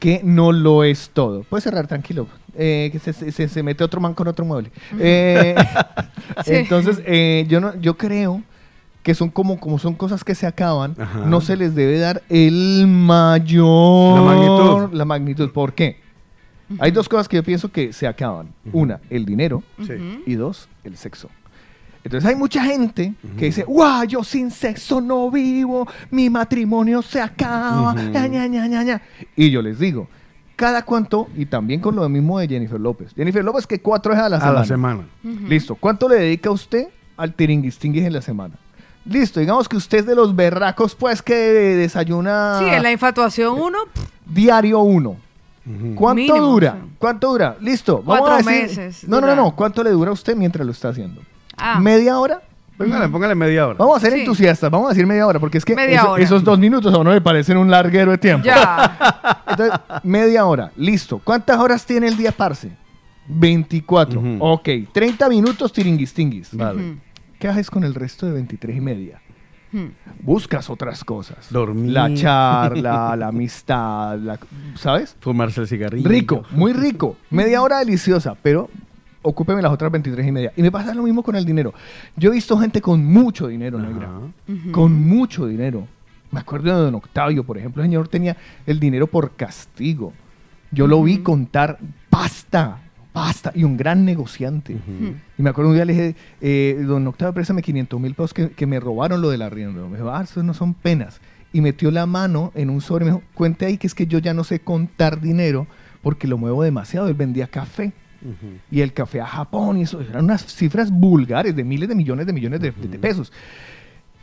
que 0.00 0.20
no 0.24 0.52
lo 0.52 0.84
es 0.84 1.10
todo. 1.12 1.42
Puedes 1.44 1.64
cerrar, 1.64 1.86
tranquilo. 1.86 2.26
Eh, 2.56 2.88
que 2.92 2.98
se, 2.98 3.12
se- 3.32 3.48
se 3.48 3.62
mete 3.62 3.84
otro 3.84 4.00
man 4.00 4.12
con 4.14 4.26
otro 4.28 4.44
mueble. 4.44 4.70
Eh, 4.98 5.54
Sí. 6.44 6.54
Entonces, 6.54 7.00
eh, 7.06 7.44
yo 7.48 7.60
no, 7.60 7.74
yo 7.80 7.96
creo 7.96 8.42
que 9.02 9.14
son 9.14 9.30
como, 9.30 9.58
como 9.58 9.78
son 9.78 9.94
cosas 9.94 10.22
que 10.24 10.34
se 10.34 10.46
acaban, 10.46 10.94
Ajá. 10.98 11.20
no 11.26 11.40
se 11.40 11.56
les 11.56 11.74
debe 11.74 11.98
dar 11.98 12.22
el 12.28 12.86
mayor 12.86 14.16
La 14.16 14.22
magnitud. 14.22 14.92
la 14.92 15.04
magnitud. 15.04 15.50
¿Por 15.52 15.72
qué? 15.74 15.98
Hay 16.78 16.92
dos 16.92 17.08
cosas 17.08 17.28
que 17.28 17.36
yo 17.36 17.42
pienso 17.42 17.70
que 17.72 17.92
se 17.92 18.06
acaban. 18.06 18.48
Una, 18.72 19.00
el 19.10 19.24
dinero. 19.24 19.62
Sí. 19.84 20.22
Y 20.26 20.34
dos, 20.34 20.68
el 20.84 20.96
sexo. 20.96 21.28
Entonces 22.02 22.28
hay 22.30 22.36
mucha 22.36 22.64
gente 22.64 23.12
que 23.38 23.46
dice, 23.46 23.64
¡guau! 23.64 24.04
Yo 24.04 24.24
sin 24.24 24.50
sexo 24.50 25.00
no 25.00 25.30
vivo, 25.30 25.86
mi 26.10 26.30
matrimonio 26.30 27.02
se 27.02 27.20
acaba, 27.20 27.94
ña, 27.94 28.26
ña, 28.26 28.46
ña, 28.46 28.66
ña, 28.66 28.82
ña". 28.82 29.02
Y 29.36 29.50
yo 29.50 29.60
les 29.60 29.78
digo, 29.78 30.08
cada 30.56 30.82
cuánto, 30.84 31.28
y 31.36 31.46
también 31.46 31.80
con 31.80 31.94
lo 31.96 32.08
mismo 32.08 32.38
de 32.38 32.48
Jennifer 32.48 32.80
López. 32.80 33.12
Jennifer 33.14 33.44
López, 33.44 33.66
que 33.66 33.80
cuatro 33.80 34.12
veces 34.12 34.24
a 34.24 34.28
la 34.30 34.36
A 34.36 34.40
semana. 34.40 34.58
la 34.60 34.64
semana. 34.64 35.02
Listo. 35.48 35.74
¿Cuánto 35.74 36.08
le 36.08 36.16
dedica 36.16 36.50
usted 36.50 36.88
al 37.18 37.34
tiringuistinguis 37.34 38.04
en 38.04 38.12
la 38.14 38.22
semana? 38.22 38.54
Listo, 39.04 39.40
digamos 39.40 39.68
que 39.68 39.76
usted 39.76 39.98
es 39.98 40.06
de 40.06 40.14
los 40.14 40.34
berracos, 40.36 40.94
pues, 40.94 41.20
que 41.22 41.34
desayuna 41.34 42.58
Sí, 42.60 42.64
en 42.66 42.82
la 42.82 42.92
infatuación 42.92 43.58
uno, 43.60 43.78
pff, 43.92 44.04
diario 44.26 44.80
uno. 44.80 45.16
¿Cuánto 45.94 46.14
Mínimo, 46.34 46.46
dura? 46.52 46.78
sí. 46.82 46.90
¿Cuánto 46.98 47.30
dura? 47.30 47.56
Listo. 47.60 48.02
Vamos 48.02 48.28
Cuatro 48.28 48.34
a 48.34 48.38
decir- 48.38 48.78
meses 48.78 49.08
No, 49.08 49.20
no, 49.20 49.36
no. 49.36 49.54
¿Cuánto 49.54 49.82
le 49.84 49.90
dura 49.90 50.10
a 50.10 50.14
usted 50.14 50.34
mientras 50.34 50.64
lo 50.66 50.72
está 50.72 50.88
haciendo? 50.88 51.20
Ah, 51.60 51.80
¿Media 51.80 52.18
hora? 52.18 52.42
Póngale, 52.78 53.08
póngale 53.10 53.34
media 53.34 53.66
hora. 53.66 53.76
Vamos 53.78 53.98
a 53.98 54.00
ser 54.00 54.12
Sí. 54.14 54.20
entusiastas, 54.20 54.70
vamos 54.70 54.86
a 54.86 54.88
decir 54.90 55.06
media 55.06 55.26
hora, 55.26 55.38
porque 55.38 55.58
es 55.58 55.64
que 55.66 55.74
Media 55.74 56.00
eso- 56.00 56.10
hora. 56.12 56.22
esos 56.22 56.42
dos 56.42 56.58
minutos 56.58 56.94
a 56.94 56.98
uno 56.98 57.12
le 57.12 57.20
parecen 57.20 57.58
un 57.58 57.70
larguero 57.70 58.10
de 58.10 58.18
tiempo. 58.18 58.46
ya. 58.46 58.96
Entonces, 59.48 59.78
media 60.02 60.46
hora, 60.46 60.72
listo. 60.76 61.20
¿Cuántas 61.22 61.58
horas 61.58 61.84
tiene 61.84 62.08
el 62.08 62.16
día, 62.16 62.32
parce? 62.32 62.70
24. 63.28 64.18
Ujú. 64.18 64.36
Ok, 64.40 64.68
30 64.92 65.28
minutos 65.28 65.72
tiringuistinguis. 65.72 66.54
Vale. 66.56 66.96
¿Qué 67.38 67.48
haces 67.48 67.70
con 67.70 67.84
el 67.84 67.94
resto 67.94 68.24
de 68.26 68.32
23 68.32 68.76
y 68.76 68.80
media? 68.80 69.20
Buscas 70.20 70.68
otras 70.68 71.04
cosas. 71.04 71.46
Dormir. 71.50 71.92
La 71.92 72.12
charla, 72.14 73.14
la 73.14 73.28
amistad, 73.28 74.18
la- 74.18 74.38
¿sabes? 74.74 75.16
Fumarse 75.20 75.60
el 75.60 75.68
cigarrillo. 75.68 76.08
Rico, 76.08 76.42
muy 76.50 76.72
rico. 76.72 77.16
Media 77.30 77.62
hora 77.62 77.78
deliciosa, 77.78 78.34
pero 78.42 78.68
ocúpeme 79.22 79.62
las 79.62 79.72
otras 79.72 79.90
23 79.92 80.26
y 80.26 80.32
media. 80.32 80.52
Y 80.56 80.62
me 80.62 80.70
pasa 80.70 80.94
lo 80.94 81.02
mismo 81.02 81.22
con 81.22 81.36
el 81.36 81.44
dinero. 81.44 81.74
Yo 82.16 82.30
he 82.30 82.34
visto 82.34 82.58
gente 82.58 82.80
con 82.80 83.04
mucho 83.04 83.48
dinero, 83.48 83.78
negra. 83.78 84.10
Con 84.72 84.92
mucho 84.92 85.46
dinero. 85.46 85.86
Me 86.30 86.40
acuerdo 86.40 86.76
de 86.76 86.84
don 86.84 86.94
Octavio, 86.94 87.44
por 87.44 87.58
ejemplo. 87.58 87.82
El 87.82 87.88
señor 87.88 88.08
tenía 88.08 88.36
el 88.66 88.78
dinero 88.78 89.06
por 89.06 89.32
castigo. 89.32 90.12
Yo 90.70 90.86
lo 90.86 91.02
vi 91.02 91.18
contar 91.18 91.78
pasta, 92.08 92.78
pasta, 93.12 93.50
y 93.54 93.64
un 93.64 93.76
gran 93.76 94.04
negociante. 94.04 94.76
Y 95.36 95.42
me 95.42 95.50
acuerdo 95.50 95.70
un 95.70 95.76
día 95.76 95.84
le 95.84 95.92
dije, 95.92 96.16
eh, 96.40 96.80
don 96.86 97.06
Octavio, 97.08 97.34
préstame 97.34 97.62
500 97.62 98.00
mil 98.00 98.14
pesos 98.14 98.32
que, 98.32 98.50
que 98.50 98.66
me 98.66 98.78
robaron 98.78 99.20
lo 99.20 99.30
del 99.30 99.42
arriendo. 99.42 99.88
Me 99.88 99.96
dijo, 99.98 100.10
ah, 100.10 100.22
eso 100.22 100.42
no 100.42 100.54
son 100.54 100.74
penas. 100.74 101.20
Y 101.52 101.60
metió 101.60 101.90
la 101.90 102.06
mano 102.06 102.52
en 102.54 102.70
un 102.70 102.80
sobre 102.80 103.04
y 103.04 103.08
me 103.08 103.16
dijo, 103.16 103.26
cuente 103.34 103.66
ahí 103.66 103.76
que 103.76 103.88
es 103.88 103.94
que 103.94 104.06
yo 104.06 104.20
ya 104.20 104.32
no 104.32 104.44
sé 104.44 104.60
contar 104.60 105.20
dinero 105.20 105.66
porque 106.02 106.28
lo 106.28 106.38
muevo 106.38 106.62
demasiado. 106.62 107.08
Él 107.08 107.14
vendía 107.14 107.48
café. 107.48 107.92
Y 108.70 108.80
el 108.82 108.92
café 108.92 109.20
a 109.20 109.26
Japón, 109.26 109.78
y 109.78 109.82
eso 109.82 110.00
eran 110.00 110.24
unas 110.24 110.44
cifras 110.46 110.90
vulgares 110.90 111.54
de 111.56 111.64
miles 111.64 111.88
de 111.88 111.94
millones 111.94 112.26
de 112.26 112.32
millones 112.32 112.60
de, 112.60 112.70
de- 112.72 112.88
de 112.88 112.98
pesos. 112.98 113.32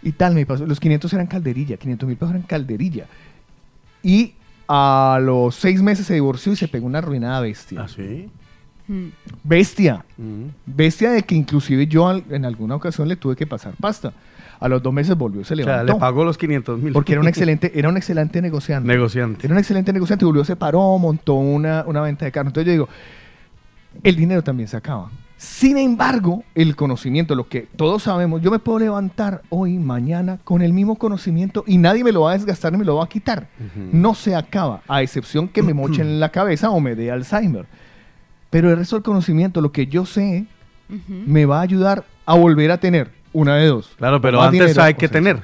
Y 0.04 0.12
tal, 0.12 0.36
me 0.36 0.46
pasó. 0.46 0.66
Los 0.66 0.80
500 0.80 1.12
eran 1.14 1.28
calderilla, 1.28 1.78
500 1.78 2.08
mil 2.08 2.18
pesos 2.18 2.30
eran 2.36 2.44
calderilla. 2.44 3.06
Y 4.04 4.34
a 4.68 5.20
los 5.22 5.56
seis 5.56 5.82
meses 5.82 6.06
se 6.06 6.14
divorció 6.14 6.52
y 6.54 6.56
se 6.56 6.68
pegó 6.68 6.86
una 6.86 7.00
arruinada 7.00 7.40
bestia. 7.42 7.82
¿Ah, 7.82 7.88
sí? 7.88 8.30
Hmm. 8.88 9.08
Bestia. 9.44 10.06
Mm. 10.18 10.44
Bestia 10.66 11.12
de 11.12 11.24
que 11.24 11.36
inclusive 11.36 11.88
yo 11.88 12.08
al- 12.08 12.24
en 12.30 12.46
alguna 12.46 12.76
ocasión 12.76 13.08
le 13.08 13.16
tuve 13.16 13.36
que 13.36 13.48
pasar 13.48 13.74
pasta. 13.80 14.14
A 14.60 14.68
los 14.68 14.82
dos 14.82 14.92
meses 14.94 15.16
volvió, 15.16 15.44
se 15.44 15.54
O 15.54 15.58
sea, 15.58 15.66
levantó. 15.68 15.94
le 15.94 16.00
pagó 16.00 16.24
los 16.24 16.38
500 16.38 16.80
mil. 16.82 16.92
porque 16.94 17.12
era 17.14 17.22
un 17.22 17.28
excelente, 17.28 17.72
era 17.78 17.90
un 17.90 17.98
excelente 17.98 18.42
negociante. 18.42 18.88
Negociante. 18.88 19.46
Era 19.46 19.54
un 19.54 19.60
excelente 19.60 19.94
negociante, 19.94 20.26
volvió, 20.26 20.44
se 20.46 20.56
paró, 20.56 20.98
montó 20.98 21.36
una, 21.36 21.84
una 21.86 22.02
venta 22.02 22.26
de 22.26 22.32
carro. 22.32 22.48
Entonces 22.48 22.66
yo 22.66 22.72
digo, 22.72 22.90
el 24.04 24.16
dinero 24.16 24.44
también 24.44 24.68
se 24.68 24.78
acaba. 24.78 25.10
Sin 25.38 25.78
embargo, 25.78 26.44
el 26.56 26.76
conocimiento, 26.76 27.36
lo 27.36 27.48
que 27.48 27.62
todos 27.76 28.04
sabemos, 28.04 28.42
yo 28.42 28.50
me 28.50 28.58
puedo 28.58 28.80
levantar 28.80 29.44
hoy, 29.50 29.78
mañana, 29.78 30.40
con 30.44 30.64
el 30.64 30.74
mismo 30.74 30.96
conocimiento 30.96 31.64
y 31.68 31.78
nadie 31.78 32.04
me 32.04 32.12
lo 32.12 32.22
va 32.22 32.32
a 32.32 32.34
desgastar 32.34 32.72
ni 32.72 32.80
me 32.80 32.86
lo 32.86 32.96
va 32.96 33.04
a 33.04 33.10
quitar. 33.10 33.48
No 33.92 34.16
se 34.16 34.36
acaba, 34.36 34.82
a 34.88 35.04
excepción 35.04 35.48
que 35.48 35.62
me 35.62 35.76
moche 35.76 36.02
en 36.02 36.20
la 36.20 36.30
cabeza 36.30 36.72
o 36.72 36.80
me 36.80 36.96
dé 36.96 37.12
Alzheimer. 37.12 37.68
Pero 38.50 38.72
el 38.72 38.78
resto 38.78 38.96
del 38.96 39.04
conocimiento, 39.04 39.62
lo 39.62 39.72
que 39.72 39.86
yo 39.86 40.06
sé, 40.08 40.46
me 41.28 41.46
va 41.46 41.60
a 41.60 41.62
ayudar 41.62 42.04
a 42.26 42.34
volver 42.34 42.72
a 42.72 42.80
tener 42.80 43.12
una 43.32 43.58
de 43.58 43.68
dos. 43.68 43.92
Claro, 43.98 44.20
pero 44.20 44.42
antes 44.42 44.60
dinero 44.60 44.82
hay 44.84 44.94
o 44.94 44.98
que 44.98 45.02
sexo. 45.08 45.14
tener. 45.14 45.44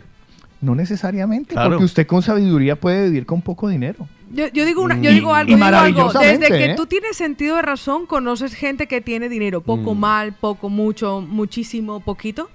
No 0.59 0.73
necesariamente, 0.73 1.53
Claro. 1.53 1.71
porque 1.71 1.83
usted 1.85 2.07
con 2.07 2.21
sabiduría 2.23 2.77
puede 2.77 3.05
vivir 3.05 3.25
con 3.27 3.41
poco 3.41 3.67
dinero. 3.67 4.07
Yo, 4.33 4.47
yo 4.47 4.65
digo 4.65 4.81
una, 4.81 4.99
yo 4.99 5.11
digo 5.11 5.33
algo, 5.33 5.53
digo 5.53 5.63
algo. 5.63 6.11
Desde 6.11 6.47
que 6.47 6.65
¿eh? 6.65 6.75
tú 6.75 6.87
tienes 6.87 7.15
sentido 7.15 7.55
de 7.57 7.61
razón, 7.61 8.07
conoces 8.07 8.55
gente 8.55 8.87
que 8.87 8.99
tiene 8.99 9.29
dinero, 9.29 9.61
poco 9.61 9.93
mal, 9.93 10.33
poco 10.33 10.69
mucho, 10.69 11.21
muchísimo, 11.21 11.99
poquito. 11.99 12.49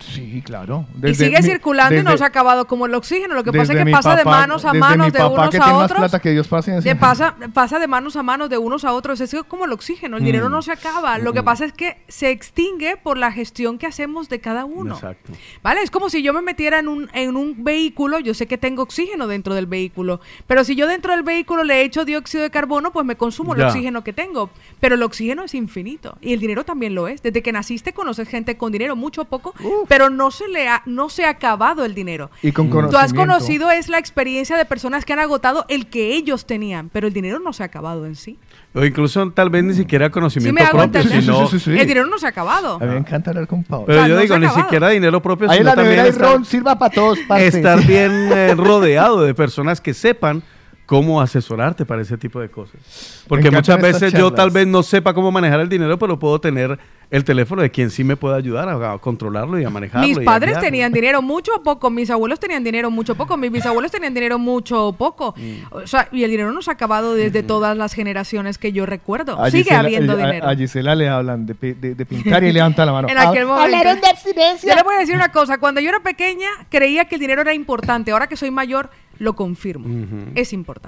Sí, 0.00 0.42
claro. 0.44 0.86
y 1.02 1.14
sigue 1.14 1.42
circulando 1.42 1.96
y 1.98 2.02
no 2.02 2.16
se 2.16 2.24
ha 2.24 2.28
acabado 2.28 2.66
como 2.66 2.86
el 2.86 2.94
oxígeno. 2.94 3.34
Lo 3.34 3.44
que 3.44 3.52
pasa 3.52 3.72
es 3.72 3.84
que 3.84 3.90
pasa 3.90 4.16
de 4.16 4.24
manos 4.24 4.64
a 4.64 4.72
manos, 4.72 5.12
de 5.12 5.22
unos 5.22 5.54
a 5.54 5.76
otros. 5.76 6.20
que 6.20 6.30
Dios 6.30 6.48
De 6.82 6.96
pasa, 6.96 7.36
pasa 7.52 7.78
de 7.78 7.86
manos 7.86 8.16
a 8.16 8.22
manos, 8.22 8.48
de 8.50 8.58
unos 8.58 8.84
a 8.84 8.92
otros. 8.92 9.20
Es 9.20 9.34
como 9.46 9.64
el 9.64 9.72
oxígeno. 9.72 10.16
El 10.16 10.24
dinero 10.24 10.48
Mm. 10.48 10.52
no 10.52 10.62
se 10.62 10.72
acaba. 10.72 11.18
Lo 11.18 11.32
que 11.32 11.42
pasa 11.42 11.64
es 11.64 11.72
que 11.72 11.98
se 12.08 12.30
extingue 12.30 12.96
por 12.96 13.16
la 13.16 13.30
gestión 13.32 13.78
que 13.78 13.86
hacemos 13.86 14.28
de 14.28 14.40
cada 14.40 14.64
uno. 14.64 14.94
Exacto. 14.94 15.32
¿Vale? 15.62 15.82
Es 15.82 15.90
como 15.90 16.10
si 16.10 16.22
yo 16.22 16.32
me 16.32 16.42
metiera 16.42 16.78
en 16.78 16.88
un, 16.88 17.08
en 17.12 17.36
un 17.36 17.62
vehículo, 17.64 18.18
yo 18.18 18.34
sé 18.34 18.46
que 18.46 18.58
tengo 18.58 18.82
oxígeno 18.82 19.26
dentro 19.26 19.54
del 19.54 19.66
vehículo, 19.66 20.20
pero 20.46 20.64
si 20.64 20.74
yo 20.76 20.86
dentro 20.86 21.12
del 21.12 21.22
vehículo 21.22 21.64
le 21.64 21.82
echo 21.82 22.04
dióxido 22.04 22.42
de 22.42 22.50
carbono, 22.50 22.92
pues 22.92 23.04
me 23.06 23.16
consumo 23.16 23.54
el 23.54 23.62
oxígeno 23.62 24.02
que 24.04 24.12
tengo. 24.12 24.50
Pero 24.80 24.94
el 24.94 25.02
oxígeno 25.02 25.44
es 25.44 25.54
infinito 25.54 26.16
y 26.20 26.32
el 26.32 26.40
dinero 26.40 26.64
también 26.64 26.94
lo 26.94 27.08
es. 27.08 27.22
Desde 27.22 27.42
que 27.42 27.52
naciste 27.52 27.92
conoces 27.92 28.28
gente 28.28 28.56
con 28.56 28.72
dinero, 28.72 28.96
mucho 28.96 29.22
o 29.22 29.24
poco, 29.26 29.54
pero 29.90 30.08
no 30.08 30.30
se 30.30 30.46
le 30.46 30.68
ha, 30.68 30.82
no 30.86 31.08
se 31.08 31.24
ha 31.24 31.30
acabado 31.30 31.84
el 31.84 31.96
dinero. 31.96 32.30
Y 32.42 32.52
con 32.52 32.70
Tú 32.70 32.96
has 32.96 33.12
conocido 33.12 33.72
es 33.72 33.88
la 33.88 33.98
experiencia 33.98 34.56
de 34.56 34.64
personas 34.64 35.04
que 35.04 35.14
han 35.14 35.18
agotado 35.18 35.66
el 35.68 35.88
que 35.88 36.14
ellos 36.14 36.46
tenían, 36.46 36.90
pero 36.90 37.08
el 37.08 37.12
dinero 37.12 37.40
no 37.40 37.52
se 37.52 37.64
ha 37.64 37.66
acabado 37.66 38.06
en 38.06 38.14
sí. 38.14 38.38
O 38.72 38.84
incluso 38.84 39.28
tal 39.32 39.50
vez 39.50 39.64
ni 39.64 39.74
siquiera 39.74 40.06
Sí 40.06 40.12
conocimiento 40.12 40.54
me 40.54 40.60
hago 40.60 40.78
propio, 40.78 41.00
entender. 41.00 41.22
sino... 41.58 41.76
El 41.76 41.88
dinero 41.88 42.06
no 42.06 42.18
se 42.20 42.26
ha 42.26 42.28
acabado. 42.28 42.76
A 42.76 42.84
mí 42.84 42.92
me 42.92 42.98
encanta 42.98 43.30
hablar 43.30 43.48
con 43.48 43.64
Pablo. 43.64 43.86
Pero 43.86 43.98
O 43.98 44.02
sea, 44.02 44.08
yo 44.08 44.14
no 44.14 44.20
digo, 44.20 44.38
ni 44.38 44.48
siquiera 44.50 44.90
dinero 44.90 45.20
propio, 45.20 45.50
Ahí 45.50 45.58
sino 45.58 45.70
la 45.70 45.74
también 45.74 45.96
nevera 45.96 46.08
estar, 46.08 46.34
ron, 46.34 46.44
sirva 46.44 46.78
para 46.78 46.94
todos, 46.94 47.18
parce. 47.26 47.48
estar 47.48 47.84
bien 47.84 48.30
eh, 48.32 48.54
rodeado 48.56 49.22
de 49.22 49.34
personas 49.34 49.80
que 49.80 49.92
sepan 49.92 50.44
cómo 50.90 51.20
asesorarte 51.20 51.86
para 51.86 52.02
ese 52.02 52.18
tipo 52.18 52.40
de 52.40 52.48
cosas. 52.48 53.24
Porque 53.28 53.48
muchas 53.48 53.80
veces 53.80 54.12
yo 54.12 54.32
tal 54.32 54.50
vez 54.50 54.66
no 54.66 54.82
sepa 54.82 55.14
cómo 55.14 55.30
manejar 55.30 55.60
el 55.60 55.68
dinero, 55.68 55.96
pero 56.00 56.18
puedo 56.18 56.40
tener 56.40 56.80
el 57.12 57.22
teléfono 57.22 57.62
de 57.62 57.70
quien 57.70 57.90
sí 57.90 58.02
me 58.02 58.16
pueda 58.16 58.34
ayudar 58.34 58.68
a, 58.68 58.92
a 58.94 58.98
controlarlo 58.98 59.56
y 59.60 59.64
a 59.64 59.70
manejarlo. 59.70 60.04
Mis 60.08 60.18
padres 60.18 60.58
tenían 60.58 60.92
dinero 60.92 61.22
mucho 61.22 61.52
o 61.56 61.62
poco, 61.62 61.90
mis 61.90 62.10
abuelos 62.10 62.40
tenían 62.40 62.64
dinero 62.64 62.90
mucho 62.90 63.12
o 63.12 63.14
poco, 63.14 63.36
mis 63.36 63.52
bisabuelos 63.52 63.92
tenían 63.92 64.14
dinero 64.14 64.36
mucho 64.40 64.88
o 64.88 64.92
poco. 64.92 65.32
Mm. 65.36 65.52
O 65.70 65.86
sea, 65.86 66.08
y 66.10 66.24
el 66.24 66.30
dinero 66.32 66.50
no 66.50 66.60
se 66.60 66.70
ha 66.70 66.74
acabado 66.74 67.14
desde 67.14 67.44
todas 67.44 67.76
las 67.76 67.92
generaciones 67.94 68.58
que 68.58 68.72
yo 68.72 68.84
recuerdo. 68.84 69.40
A 69.40 69.48
Sigue 69.48 69.62
Gisela- 69.70 69.78
habiendo 69.78 70.14
a- 70.14 70.16
dinero. 70.16 70.48
A 70.48 70.56
Gisela 70.56 70.96
le 70.96 71.08
hablan 71.08 71.46
de, 71.46 71.54
pi- 71.54 71.74
de- 71.74 71.94
de 71.94 72.04
pintar 72.04 72.42
y 72.42 72.52
levanta 72.52 72.84
la 72.84 72.90
mano. 72.92 73.08
En 73.08 73.16
aquel 73.16 73.44
Ah, 73.44 73.46
momento. 73.46 73.62
Hablaron 73.76 74.00
de 74.00 74.08
abstinencia. 74.08 74.68
Yo 74.68 74.74
le 74.76 74.82
voy 74.82 74.96
a 74.96 74.98
decir 74.98 75.14
una 75.14 75.30
cosa, 75.30 75.58
cuando 75.58 75.80
yo 75.80 75.88
era 75.88 76.00
pequeña 76.00 76.48
creía 76.68 77.04
que 77.04 77.14
el 77.14 77.20
dinero 77.20 77.42
era 77.42 77.54
importante, 77.54 78.10
ahora 78.10 78.26
que 78.26 78.36
soy 78.36 78.50
mayor 78.50 78.90
lo 79.18 79.34
confirmo. 79.34 79.86
Es 80.34 80.54
importante. 80.54 80.79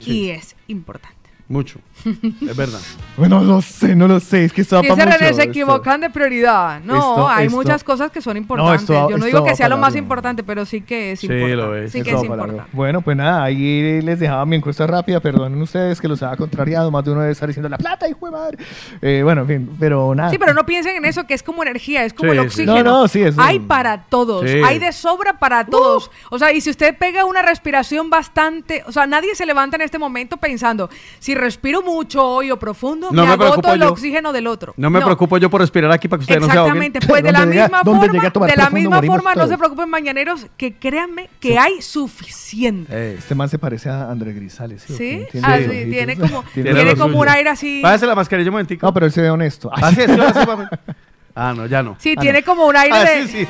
Y 0.00 0.30
es 0.30 0.56
importante. 0.66 1.19
Mucho. 1.50 1.80
es 2.06 2.56
verdad. 2.56 2.78
Bueno, 3.16 3.40
no 3.42 3.56
lo 3.56 3.60
sé, 3.60 3.94
no 3.94 4.08
lo 4.08 4.18
sé. 4.18 4.46
Es 4.46 4.52
que 4.54 4.62
esto 4.62 4.76
va 4.76 4.82
Dice 4.82 4.96
pa' 4.96 5.04
mucho, 5.04 5.18
se 5.18 5.28
esto. 5.30 5.42
equivocan 5.42 6.00
de 6.00 6.08
prioridad. 6.08 6.80
No, 6.80 6.94
esto- 6.94 7.28
hay 7.28 7.46
esto- 7.48 7.56
muchas 7.58 7.84
cosas 7.84 8.10
que 8.10 8.22
son 8.22 8.38
importantes. 8.38 8.80
esto 8.82 9.10
Yo 9.10 9.18
no 9.18 9.26
digo 9.26 9.44
que 9.44 9.54
sea 9.54 9.68
lo 9.68 9.74
para 9.76 9.88
más 9.88 9.96
importante, 9.96 10.42
pero 10.42 10.64
sí 10.64 10.80
que 10.80 11.12
es 11.12 11.20
Sí, 11.20 11.26
importante. 11.26 11.56
lo 11.56 11.76
es. 11.76 11.92
Sí 11.92 12.02
que 12.02 12.10
es 12.12 12.16
para 12.16 12.26
importante. 12.28 12.62
Bueno, 12.72 13.02
pues 13.02 13.14
nada, 13.18 13.42
ahí 13.44 14.00
les 14.00 14.18
dejaba 14.20 14.46
mi 14.46 14.56
encuesta 14.56 14.86
rápida. 14.86 15.20
Perdonen 15.20 15.60
ustedes 15.60 16.00
que 16.00 16.08
los 16.08 16.22
haya 16.22 16.34
contrariado. 16.36 16.90
Más 16.90 17.04
de 17.04 17.10
uno 17.10 17.20
debe 17.20 17.32
estar 17.32 17.46
diciendo 17.46 17.68
la 17.68 17.76
plata, 17.76 18.08
hijo 18.08 18.24
de 18.24 18.32
madre. 18.32 18.58
Eh, 19.02 19.20
bueno, 19.22 19.42
en 19.42 19.46
fin, 19.48 19.76
pero 19.78 20.14
nada. 20.14 20.30
Sí, 20.30 20.38
pero 20.38 20.54
no 20.54 20.64
piensen 20.64 20.96
en 20.96 21.04
eso 21.04 21.26
que 21.26 21.34
es 21.34 21.42
como 21.42 21.62
energía, 21.62 22.04
es 22.06 22.14
como 22.14 22.32
Sí, 22.32 22.38
el 22.38 22.42
sí. 22.44 22.46
oxígeno. 22.62 22.82
No, 22.84 23.00
no, 23.02 23.08
sí, 23.08 23.22
Hay 23.36 23.58
para 23.58 24.04
todos, 24.04 24.48
Sí. 24.48 24.62
hay 24.64 24.78
de 24.78 24.92
sobra 24.92 25.38
para 25.38 25.66
todos. 25.66 26.10
O 26.30 26.38
sea, 26.38 26.52
y 26.54 26.62
si 26.62 26.70
usted 26.70 26.96
pega 26.96 27.26
una 27.26 27.42
respiración 27.42 28.08
bastante, 28.08 28.82
o 28.86 28.92
sea, 28.92 29.06
nadie 29.06 29.34
se 29.34 29.44
levanta 29.44 29.76
en 29.76 29.82
este 29.82 29.98
momento 29.98 30.38
pensando, 30.38 30.88
si 31.18 31.34
respiro 31.40 31.82
mucho 31.82 32.24
hoy 32.24 32.50
o 32.50 32.58
profundo, 32.58 33.08
No 33.10 33.22
me 33.26 33.36
me 33.36 33.44
agoto 33.44 33.72
el 33.72 33.80
yo. 33.80 33.88
oxígeno 33.90 34.32
del 34.32 34.46
otro. 34.46 34.74
No 34.76 34.90
me 34.90 35.00
preocupo 35.00 35.38
yo 35.38 35.50
por 35.50 35.60
respirar 35.60 35.90
aquí 35.90 36.06
para 36.08 36.18
que 36.20 36.24
ustedes 36.24 36.40
no 36.40 36.46
se 36.46 36.58
ahoguen. 36.58 36.82
Exactamente, 36.82 37.00
pues 37.08 37.22
de 37.22 37.32
la 37.32 37.38
llega- 37.46 37.64
misma 37.68 37.80
forma, 37.84 38.46
de 38.46 38.56
la 38.56 38.70
misma 38.70 39.02
forma 39.02 39.34
no 39.34 39.46
se 39.48 39.58
preocupen 39.58 39.88
mañaneros, 39.88 40.46
que 40.56 40.74
créanme 40.74 41.28
que 41.40 41.58
hay 41.58 41.80
suficiente. 41.82 42.92
Eh, 42.94 43.14
Este 43.18 43.34
man 43.34 43.48
se 43.48 43.58
parece 43.58 43.88
a 43.88 44.10
Andrés 44.10 44.34
Grisales. 44.36 44.82
¿sí? 44.82 45.26
Tiene 45.30 45.46
Ah, 45.46 45.58
sí, 45.58 45.68
tiene 45.90 46.16
como, 46.18 46.44
Tiene 46.54 46.74
tiene 46.74 46.92
lo 46.92 46.96
como 46.98 47.18
un 47.20 47.28
aire 47.28 47.50
así. 47.50 47.80
Pásese 47.82 48.06
la 48.06 48.14
mascarilla 48.14 48.50
un 48.50 48.52
momentico. 48.54 48.86
No, 48.86 48.92
pero 48.94 49.06
él 49.06 49.12
se 49.12 49.22
ve 49.22 49.30
honesto. 49.30 49.70
Así 49.72 50.00
es, 50.02 50.10
sí, 50.10 50.20
así, 50.20 50.46
mami. 50.46 50.64
Ah, 51.34 51.54
no, 51.56 51.66
ya 51.66 51.82
no. 51.82 51.96
Sí, 51.98 52.14
tiene 52.16 52.42
como 52.42 52.66
un 52.66 52.76
aire 52.76 52.94
Ah, 52.96 53.04
de... 53.04 53.26
sí, 53.28 53.46
sí. 53.46 53.48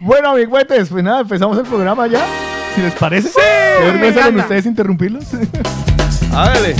bueno, 0.00 0.30
amigüetes, 0.30 0.88
pues 0.88 1.04
nada, 1.04 1.20
empezamos 1.20 1.58
el 1.58 1.64
programa 1.64 2.06
ya. 2.06 2.24
Si 2.74 2.80
les 2.80 2.94
parece. 2.94 3.28
Sí, 3.28 3.34
Qué 3.36 3.84
me 3.84 3.98
vergüenza 3.98 4.24
con 4.24 4.40
ustedes 4.40 4.66
interrumpirlos. 4.66 5.24
Hágale. 6.32 6.74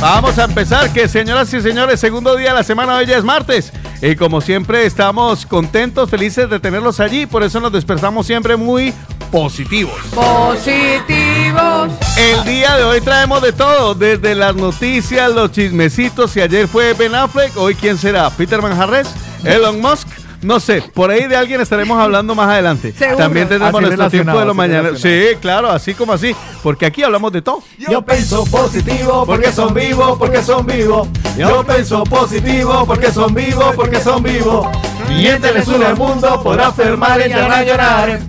Vamos 0.00 0.38
a 0.38 0.44
empezar, 0.44 0.90
que 0.94 1.08
señoras 1.08 1.52
y 1.52 1.60
señores, 1.60 2.00
segundo 2.00 2.34
día 2.34 2.50
de 2.50 2.54
la 2.54 2.64
semana, 2.64 2.96
hoy 2.96 3.04
ya 3.04 3.18
es 3.18 3.24
martes. 3.24 3.70
Y 4.00 4.16
como 4.16 4.40
siempre, 4.40 4.86
estamos 4.86 5.44
contentos, 5.44 6.08
felices 6.08 6.48
de 6.48 6.58
tenerlos 6.58 7.00
allí, 7.00 7.26
por 7.26 7.42
eso 7.42 7.60
nos 7.60 7.70
despertamos 7.70 8.26
siempre 8.26 8.56
muy 8.56 8.94
positivos. 9.30 10.00
Positivos. 10.14 11.92
El 12.16 12.44
día 12.44 12.76
de 12.76 12.84
hoy 12.84 13.02
traemos 13.02 13.42
de 13.42 13.52
todo, 13.52 13.94
desde 13.94 14.34
las 14.34 14.56
noticias, 14.56 15.30
los 15.32 15.52
chismecitos. 15.52 16.30
Si 16.30 16.40
ayer 16.40 16.66
fue 16.66 16.94
Ben 16.94 17.14
Affleck, 17.14 17.54
hoy 17.58 17.74
quién 17.74 17.98
será? 17.98 18.30
¿Peter 18.30 18.62
Manjarres? 18.62 19.08
¿Elon 19.44 19.82
Musk? 19.82 20.08
No 20.42 20.58
sé, 20.58 20.82
por 20.94 21.10
ahí 21.10 21.26
de 21.26 21.36
alguien 21.36 21.60
estaremos 21.60 22.00
hablando 22.00 22.34
más 22.34 22.48
adelante. 22.48 22.92
Seguro. 22.98 23.18
También 23.18 23.48
tendremos 23.48 23.80
nuestro 23.80 24.10
tiempo 24.10 24.38
de 24.38 24.44
los 24.46 24.56
mañaneros. 24.56 25.00
Sí, 25.00 25.36
claro, 25.40 25.70
así 25.70 25.94
como 25.94 26.12
así, 26.12 26.34
porque 26.62 26.86
aquí 26.86 27.02
hablamos 27.02 27.32
de 27.32 27.42
todo. 27.42 27.62
Yo 27.78 28.02
pienso 28.02 28.44
positivo 28.44 29.24
porque 29.26 29.52
son 29.52 29.74
vivos, 29.74 30.18
porque 30.18 30.42
son 30.42 30.66
vivos. 30.66 31.08
Yo 31.36 31.64
pienso 31.64 32.04
positivo 32.04 32.84
porque 32.86 33.10
son 33.10 33.34
vivos, 33.34 33.74
porque 33.76 34.00
son 34.00 34.22
vivos. 34.22 34.66
Mientras 35.08 35.66
une 35.68 35.84
al 35.84 35.96
mundo 35.96 36.40
por 36.42 36.60
afirmar 36.60 37.20
y 37.26 37.30
llorar, 37.30 37.66
llorar. 37.66 38.20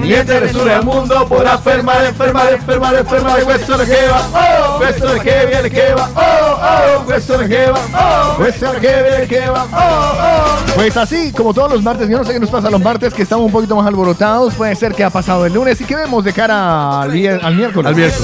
Mientras 0.00 0.54
une 0.54 0.72
al 0.72 0.84
mundo 0.84 1.26
por 1.28 1.46
afirmar, 1.46 2.04
enfermar, 2.04 2.52
enfermar, 2.52 2.94
enfermar. 2.94 3.44
Questo 3.44 3.78
de 3.78 3.86
que 3.86 4.08
va, 4.08 4.28
oh, 4.32 4.78
questo 4.78 5.12
de 5.12 5.20
que 5.20 5.46
viene, 5.46 5.70
que 5.70 5.94
va, 5.94 6.10
oh, 6.14 7.00
oh, 7.00 7.06
questo 7.06 7.38
de 7.38 7.48
que 7.48 7.70
va, 7.70 7.80
oh, 7.94 8.42
questo 8.42 8.72
de 8.72 8.80
que 8.80 9.02
viene, 9.02 9.26
que 9.26 9.48
va, 9.48 9.66
oh, 9.72 10.12
oh. 10.20 10.74
Pues 10.74 10.96
así, 10.96 11.32
como 11.32 11.52
todos 11.52 11.72
los 11.72 11.82
martes, 11.82 12.08
yo 12.08 12.18
no 12.18 12.24
sé 12.24 12.32
qué 12.32 12.40
nos 12.40 12.50
pasa 12.50 12.70
los 12.70 12.80
martes, 12.80 13.12
que 13.12 13.22
estamos 13.22 13.46
un 13.46 13.52
poquito 13.52 13.76
más 13.76 13.86
alborotados. 13.86 14.54
Puede 14.54 14.74
ser 14.76 14.94
que 14.94 15.04
ha 15.04 15.10
pasado 15.10 15.44
el 15.46 15.52
lunes 15.52 15.80
y 15.80 15.84
que 15.84 15.96
vemos 15.96 16.24
de 16.24 16.32
cara 16.32 17.02
al, 17.02 17.12
miércoles. 17.12 17.44
Al 17.44 17.54
miércoles. 17.54 18.14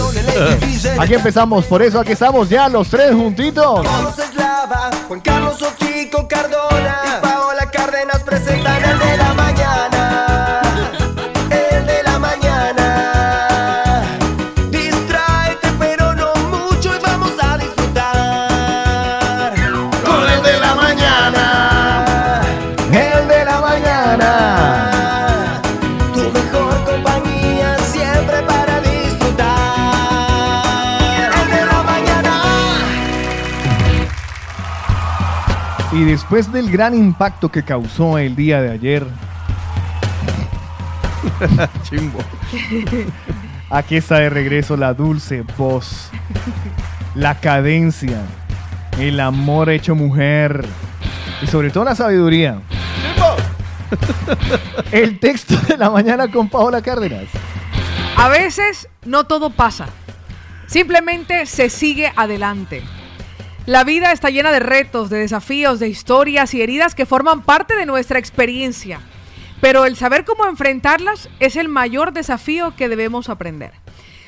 Aquí 0.99 1.15
empezamos, 1.15 1.65
por 1.67 1.83
eso 1.83 2.01
aquí 2.01 2.13
estamos 2.13 2.49
ya 2.49 2.69
los 2.69 2.89
tres 2.89 3.15
juntitos. 3.15 3.87
Juan 5.09 5.21
Carlos 5.21 5.61
Ochico 5.63 6.27
Cardona 6.29 6.97
y 7.05 7.23
Paola 7.23 7.71
Cárdenas 7.71 8.23
presentan 8.23 8.83
el 8.85 8.99
de 8.99 9.17
la 9.17 9.24
Y 35.95 36.03
después 36.03 36.53
del 36.53 36.73
gran 36.73 36.93
impacto 36.93 37.51
que 37.51 37.63
causó 37.63 38.19
el 38.19 38.35
día 38.35 38.61
de 38.61 38.73
ayer, 38.73 39.07
Chimbo. 41.85 42.19
aquí 43.71 43.97
está 43.97 44.19
de 44.19 44.29
regreso 44.29 44.77
la 44.77 44.93
dulce 44.93 45.45
voz, 45.57 46.11
la 47.15 47.37
cadencia, 47.37 48.23
el 48.99 49.21
amor 49.21 49.71
hecho 49.71 49.95
mujer 49.95 50.67
y 51.41 51.47
sobre 51.47 51.71
todo 51.71 51.85
la 51.85 51.95
sabiduría. 51.95 52.61
El 54.91 55.21
texto 55.21 55.57
de 55.69 55.77
la 55.77 55.91
mañana 55.91 56.29
con 56.29 56.49
Paola 56.49 56.83
Cárdenas. 56.83 57.27
A 58.17 58.29
veces 58.29 58.89
no 59.05 59.25
todo 59.25 59.51
pasa. 59.51 59.87
Simplemente 60.67 61.47
se 61.47 61.71
sigue 61.71 62.13
adelante. 62.17 62.83
La 63.67 63.83
vida 63.83 64.13
está 64.13 64.29
llena 64.29 64.53
de 64.53 64.61
retos, 64.61 65.09
de 65.09 65.17
desafíos, 65.19 65.81
de 65.81 65.89
historias 65.89 66.53
y 66.53 66.61
heridas 66.61 66.95
que 66.95 67.07
forman 67.07 67.41
parte 67.41 67.75
de 67.75 67.87
nuestra 67.87 68.19
experiencia. 68.19 69.01
Pero 69.63 69.87
el 69.87 69.97
saber 69.97 70.27
cómo 70.27 70.45
enfrentarlas 70.45 71.31
es 71.41 71.57
el 71.57 71.71
mayor 71.71 72.13
desafío 72.13 72.77
que 72.77 72.91
debemos 72.91 73.31
aprender. 73.31 73.73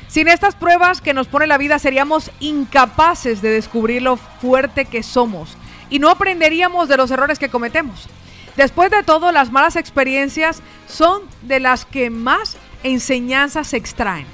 Sin 0.08 0.28
estas 0.28 0.54
pruebas 0.54 1.02
que 1.02 1.12
nos 1.12 1.28
pone 1.28 1.46
la 1.46 1.58
vida 1.58 1.78
seríamos 1.78 2.30
incapaces 2.40 3.42
de 3.42 3.50
descubrir 3.50 4.00
lo 4.00 4.16
fuerte 4.16 4.86
que 4.86 5.02
somos 5.02 5.58
y 5.90 5.98
no 5.98 6.08
aprenderíamos 6.08 6.88
de 6.88 6.96
los 6.96 7.10
errores 7.10 7.38
que 7.38 7.50
cometemos. 7.50 8.08
Después 8.56 8.90
de 8.90 9.02
todo, 9.02 9.32
las 9.32 9.52
malas 9.52 9.76
experiencias 9.76 10.62
son 10.88 11.20
de 11.42 11.60
las 11.60 11.84
que 11.84 12.08
más 12.08 12.56
enseñanzas 12.84 13.66
se 13.66 13.76
extraen. 13.76 14.26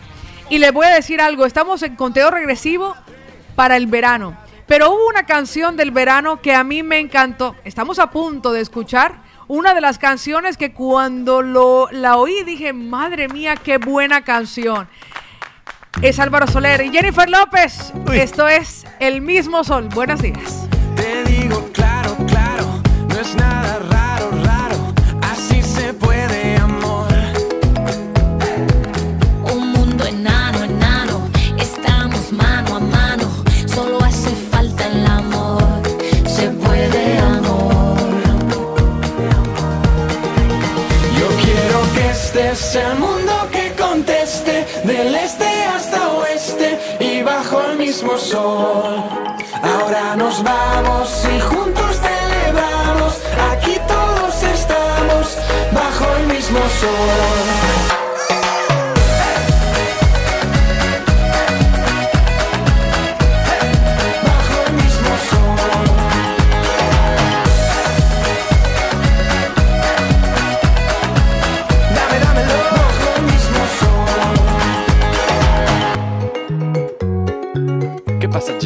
Y 0.49 0.59
les 0.59 0.73
voy 0.73 0.87
a 0.87 0.95
decir 0.95 1.21
algo, 1.21 1.45
estamos 1.45 1.83
en 1.83 1.97
conteo 1.97 2.31
regresivo 2.31 2.95
para 3.57 3.77
el 3.77 3.89
verano. 3.89 4.42
Pero 4.67 4.91
hubo 4.91 5.09
una 5.09 5.25
canción 5.25 5.77
del 5.77 5.91
verano 5.91 6.41
que 6.41 6.55
a 6.55 6.65
mí 6.65 6.83
me 6.83 6.99
encantó. 6.99 7.57
Estamos 7.65 7.99
a 7.99 8.11
punto 8.11 8.53
de 8.53 8.61
escuchar 8.61 9.23
una 9.49 9.75
de 9.75 9.81
las 9.81 9.99
canciones 9.99 10.57
que 10.57 10.73
cuando 10.73 11.43
lo, 11.43 11.89
la 11.91 12.17
oí 12.17 12.43
dije, 12.45 12.73
madre 12.73 13.29
mía, 13.29 13.57
qué 13.57 13.79
buena 13.79 14.23
canción. 14.23 14.89
Es 16.01 16.19
Álvaro 16.19 16.47
Soler 16.47 16.81
y 16.85 16.91
Jennifer 16.91 17.29
López. 17.29 17.93
Esto 18.13 18.49
es 18.49 18.87
El 18.99 19.21
mismo 19.21 19.63
sol. 19.63 19.89
Buenos 19.95 20.23
días. 20.23 20.67
Te 20.97 21.25
digo 21.25 21.69
claro, 21.73 22.17
claro, 22.27 22.65
no 23.09 23.21
es 23.21 23.35
nada 23.35 23.79
raro, 23.79 23.91
raro, 23.91 24.02
el 42.75 42.99
mundo 42.99 43.33
que 43.51 43.75
conteste, 43.75 44.65
del 44.85 45.15
este 45.15 45.45
hasta 45.65 46.09
oeste 46.13 46.97
y 47.01 47.23
bajo 47.23 47.61
el 47.61 47.77
mismo 47.77 48.17
sol. 48.17 49.05
Ahora 49.63 50.17
nos 50.17 50.43
vamos 50.43 51.25
y 51.35 51.41
juntos 51.41 52.01
celebramos, 52.01 53.21
aquí 53.53 53.77
todos 53.87 54.43
estamos 54.43 55.37
bajo 55.73 56.17
el 56.17 56.27
mismo 56.29 56.61
sol. 56.81 57.72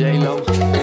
J-Lo? 0.07 0.76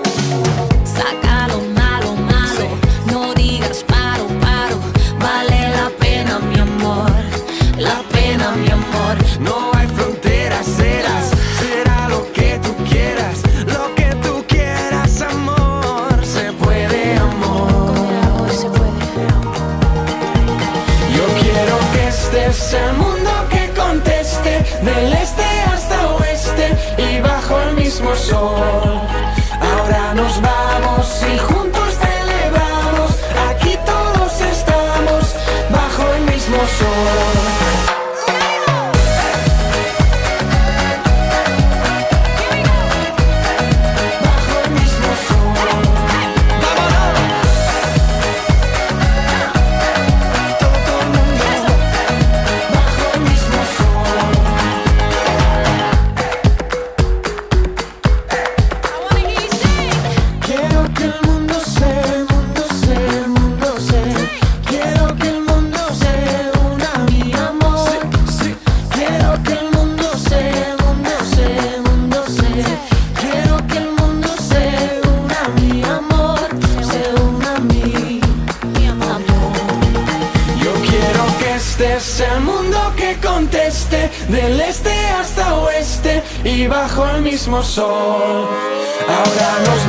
Ahora 89.08 89.50
nos 89.68 89.83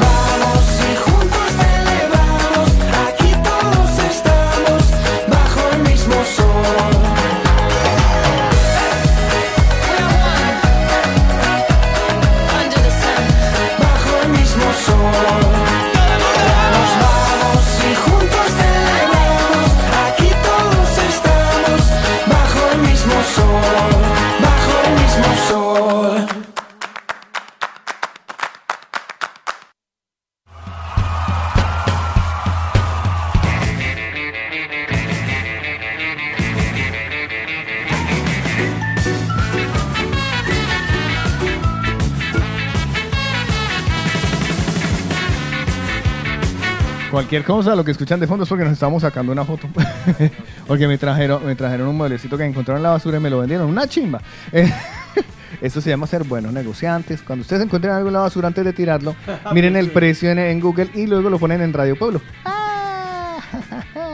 Cualquier 47.45 47.67
cosa, 47.67 47.77
lo 47.77 47.85
que 47.85 47.91
escuchan 47.91 48.19
de 48.19 48.27
fondo 48.27 48.45
es 48.45 48.49
porque 48.49 48.65
nos 48.65 48.73
estamos 48.73 49.03
sacando 49.03 49.31
una 49.31 49.45
foto. 49.45 49.69
porque 50.67 50.89
me 50.89 50.97
trajeron, 50.97 51.45
me 51.45 51.55
trajeron 51.55 51.89
un 51.89 51.97
mueblecito 51.97 52.39
que 52.39 52.45
encontraron 52.45 52.79
en 52.79 52.85
la 52.85 52.91
basura 52.91 53.19
y 53.19 53.21
me 53.21 53.29
lo 53.29 53.39
vendieron. 53.39 53.69
Una 53.69 53.87
chimba. 53.87 54.21
Eh, 54.51 54.73
Esto 55.61 55.83
se 55.83 55.91
llama 55.91 56.07
ser 56.07 56.25
buenos 56.25 56.55
negociantes. 56.55 57.21
Cuando 57.21 57.43
ustedes 57.43 57.63
encuentren 57.63 57.93
algo 57.93 58.09
en 58.09 58.15
la 58.15 58.21
basura 58.21 58.49
antes 58.49 58.65
de 58.65 58.73
tirarlo, 58.73 59.15
miren 59.53 59.77
el 59.77 59.91
precio 59.91 60.31
en, 60.31 60.39
en 60.39 60.59
Google 60.59 60.89
y 60.95 61.07
luego 61.07 61.29
lo 61.29 61.39
ponen 61.39 61.61
en 61.61 61.75
Radio 61.75 61.97
Pueblo. 61.97 62.23
Ah, 62.47 63.39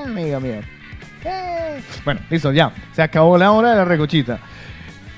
amiga 0.05 0.41
mía. 0.41 0.62
Eh. 1.24 1.81
Bueno, 2.05 2.20
listo, 2.31 2.51
ya. 2.51 2.72
Se 2.93 3.03
acabó 3.03 3.39
la 3.39 3.53
hora 3.53 3.70
de 3.70 3.76
la 3.76 3.85
recochita. 3.85 4.41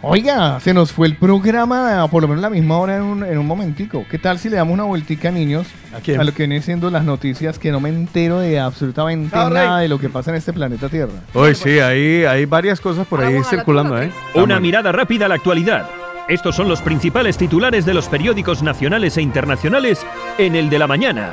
Oiga, 0.04 0.58
se 0.58 0.74
nos 0.74 0.90
fue 0.90 1.06
el 1.06 1.16
programa, 1.16 2.08
por 2.10 2.22
lo 2.22 2.28
menos 2.28 2.42
la 2.42 2.50
misma 2.50 2.76
hora 2.78 2.96
en 2.96 3.02
un, 3.02 3.24
en 3.24 3.38
un 3.38 3.46
momentico. 3.46 4.04
¿Qué 4.10 4.18
tal 4.18 4.36
si 4.40 4.48
le 4.48 4.56
damos 4.56 4.74
una 4.74 4.82
vueltica, 4.82 5.30
niños? 5.30 5.68
¿A 5.96 6.00
quién? 6.00 6.18
lo 6.26 6.32
que 6.32 6.42
vienen 6.42 6.60
siendo 6.60 6.90
las 6.90 7.04
noticias 7.04 7.56
que 7.56 7.70
no 7.70 7.78
me 7.78 7.88
entero 7.88 8.40
de 8.40 8.58
absolutamente 8.58 9.36
nada 9.36 9.78
de 9.78 9.88
lo 9.88 10.00
que 10.00 10.08
pasa 10.08 10.30
en 10.30 10.38
este 10.38 10.52
planeta 10.52 10.88
Tierra. 10.88 11.12
Hoy 11.34 11.54
sí, 11.54 11.78
hay, 11.78 12.24
hay 12.24 12.46
varias 12.46 12.80
cosas 12.80 13.06
por 13.06 13.20
ahí 13.20 13.34
Vamos 13.34 13.46
a 13.46 13.50
circulando, 13.50 14.02
¿eh? 14.02 14.10
Una 14.34 14.58
mirada 14.58 14.90
rápida 14.90 15.26
a 15.26 15.28
la 15.28 15.36
actualidad. 15.36 15.86
Estos 16.28 16.56
son 16.56 16.68
los 16.68 16.82
principales 16.82 17.36
titulares 17.36 17.84
de 17.86 17.94
los 17.94 18.08
periódicos 18.08 18.62
nacionales 18.62 19.16
e 19.16 19.22
internacionales 19.22 20.04
en 20.36 20.56
el 20.56 20.68
de 20.68 20.78
la 20.80 20.88
mañana. 20.88 21.30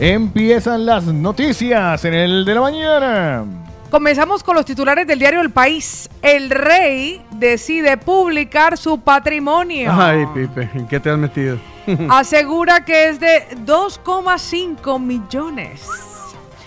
Empiezan 0.00 0.86
las 0.86 1.04
noticias 1.04 2.06
en 2.06 2.14
el 2.14 2.46
de 2.46 2.54
la 2.54 2.60
mañana. 2.62 3.44
Comenzamos 3.90 4.42
con 4.42 4.56
los 4.56 4.64
titulares 4.64 5.06
del 5.06 5.18
diario 5.18 5.42
El 5.42 5.50
País. 5.50 6.08
El 6.22 6.48
rey 6.48 7.20
decide 7.32 7.98
publicar 7.98 8.78
su 8.78 8.98
patrimonio. 8.98 9.92
Ay, 9.92 10.24
Pipe, 10.32 10.70
¿en 10.72 10.88
qué 10.88 10.98
te 11.00 11.10
has 11.10 11.18
metido? 11.18 11.58
Asegura 12.08 12.82
que 12.82 13.10
es 13.10 13.20
de 13.20 13.46
2,5 13.66 14.98
millones. 14.98 15.86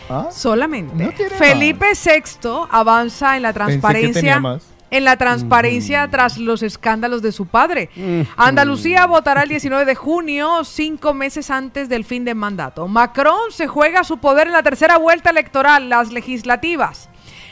¿Ah? 0.08 0.28
Solamente. 0.32 0.94
No 1.04 1.10
tiene 1.12 1.32
Felipe 1.32 1.88
VI 2.06 2.50
avanza 2.70 3.36
en 3.36 3.42
la 3.42 3.52
Pensé 3.52 3.74
que 3.74 3.80
transparencia. 3.82 4.60
En 4.94 5.06
la 5.06 5.18
transparencia 5.18 6.08
tras 6.12 6.38
los 6.38 6.62
escándalos 6.62 7.24
de 7.24 7.32
su 7.32 7.48
padre. 7.48 7.90
Andalucía 8.38 9.08
votará 9.08 9.42
el 9.42 9.50
19 9.50 9.86
de 9.86 9.96
junio, 9.96 10.64
cinco 10.64 11.16
meses 11.16 11.50
antes 11.50 11.90
del 11.90 12.06
fin 12.06 12.26
de 12.26 12.36
mandato. 12.36 12.88
Macron 12.88 13.52
se 13.52 13.66
juega 13.66 14.04
su 14.04 14.20
poder 14.20 14.46
en 14.46 14.54
la 14.54 14.62
tercera 14.62 15.00
vuelta 15.00 15.32
electoral, 15.32 15.90
las 15.90 16.12
legislativas. 16.12 17.10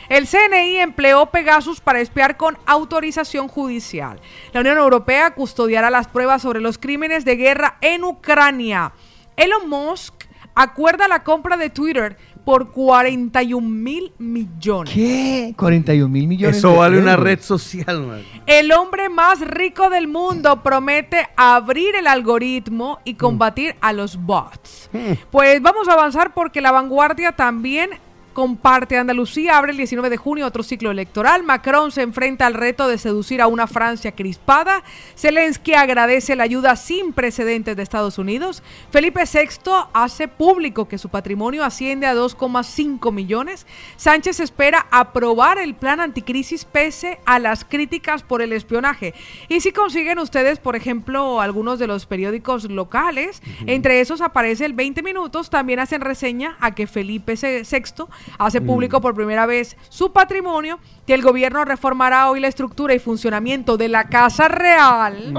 El 0.07 0.27
CNI 0.27 0.81
empleó 0.81 1.31
Pegasus 1.31 1.81
para 1.81 1.99
espiar 1.99 2.37
con 2.37 2.59
autorización 2.67 3.47
judicial. 3.47 4.21
La 4.53 4.59
Unión 4.59 4.77
Europea 4.77 5.31
custodiará 5.31 5.89
las 5.89 6.07
pruebas 6.07 6.43
sobre 6.43 6.61
los 6.61 6.77
crímenes 6.77 7.25
de 7.25 7.37
guerra 7.37 7.79
en 7.81 8.03
Ucrania. 8.03 8.93
Elon 9.35 9.67
Musk 9.67 10.13
acuerda 10.53 11.07
la 11.07 11.23
compra 11.23 11.57
de 11.57 11.71
Twitter 11.71 12.17
por 12.43 12.71
41 12.71 13.67
mil 13.67 14.13
millones. 14.17 14.93
¿Qué? 14.93 15.53
41 15.57 16.09
mil 16.09 16.27
millones. 16.27 16.57
Eso 16.57 16.75
vale 16.75 16.97
una 16.99 17.15
red 17.15 17.39
social, 17.39 18.05
man. 18.05 18.23
El 18.45 18.71
hombre 18.71 19.09
más 19.09 19.41
rico 19.41 19.89
del 19.89 20.07
mundo 20.07 20.63
promete 20.63 21.27
abrir 21.35 21.95
el 21.95 22.07
algoritmo 22.07 22.99
y 23.03 23.15
combatir 23.15 23.75
a 23.81 23.93
los 23.93 24.17
bots. 24.17 24.89
Pues 25.29 25.61
vamos 25.61 25.87
a 25.87 25.93
avanzar 25.93 26.33
porque 26.33 26.61
la 26.61 26.71
vanguardia 26.71 27.33
también 27.33 27.91
comparte. 28.33 28.97
Andalucía 28.97 29.57
abre 29.57 29.71
el 29.71 29.77
19 29.77 30.09
de 30.09 30.17
junio 30.17 30.45
otro 30.45 30.63
ciclo 30.63 30.91
electoral. 30.91 31.43
Macron 31.43 31.91
se 31.91 32.01
enfrenta 32.01 32.45
al 32.45 32.53
reto 32.53 32.87
de 32.87 32.97
seducir 32.97 33.41
a 33.41 33.47
una 33.47 33.67
Francia 33.67 34.13
crispada. 34.13 34.83
Zelensky 35.15 35.73
agradece 35.73 36.35
la 36.35 36.43
ayuda 36.43 36.75
sin 36.75 37.13
precedentes 37.13 37.75
de 37.75 37.83
Estados 37.83 38.17
Unidos. 38.17 38.63
Felipe 38.91 39.23
VI 39.31 39.71
hace 39.93 40.27
público 40.27 40.87
que 40.87 40.97
su 40.97 41.09
patrimonio 41.09 41.63
asciende 41.63 42.07
a 42.07 42.15
2,5 42.15 43.11
millones. 43.11 43.67
Sánchez 43.97 44.39
espera 44.39 44.87
aprobar 44.91 45.57
el 45.57 45.75
plan 45.75 45.99
anticrisis 45.99 46.65
pese 46.65 47.19
a 47.25 47.39
las 47.39 47.65
críticas 47.65 48.23
por 48.23 48.41
el 48.41 48.53
espionaje. 48.53 49.13
Y 49.49 49.61
si 49.61 49.71
consiguen 49.71 50.19
ustedes, 50.19 50.59
por 50.59 50.75
ejemplo, 50.75 51.41
algunos 51.41 51.79
de 51.79 51.87
los 51.87 52.05
periódicos 52.05 52.65
locales, 52.65 53.41
entre 53.65 54.01
esos 54.01 54.21
aparece 54.21 54.65
el 54.65 54.73
20 54.73 55.03
minutos, 55.03 55.49
también 55.49 55.79
hacen 55.79 56.01
reseña 56.01 56.57
a 56.59 56.73
que 56.75 56.87
Felipe 56.87 57.35
VI 57.35 58.05
hace 58.37 58.61
público 58.61 59.01
por 59.01 59.13
primera 59.13 59.45
vez 59.45 59.77
su 59.89 60.11
patrimonio, 60.11 60.79
que 61.05 61.13
el 61.13 61.21
gobierno 61.21 61.65
reformará 61.65 62.29
hoy 62.29 62.39
la 62.39 62.47
estructura 62.47 62.93
y 62.93 62.99
funcionamiento 62.99 63.77
de 63.77 63.89
la 63.89 64.09
Casa 64.09 64.47
Real. 64.47 65.33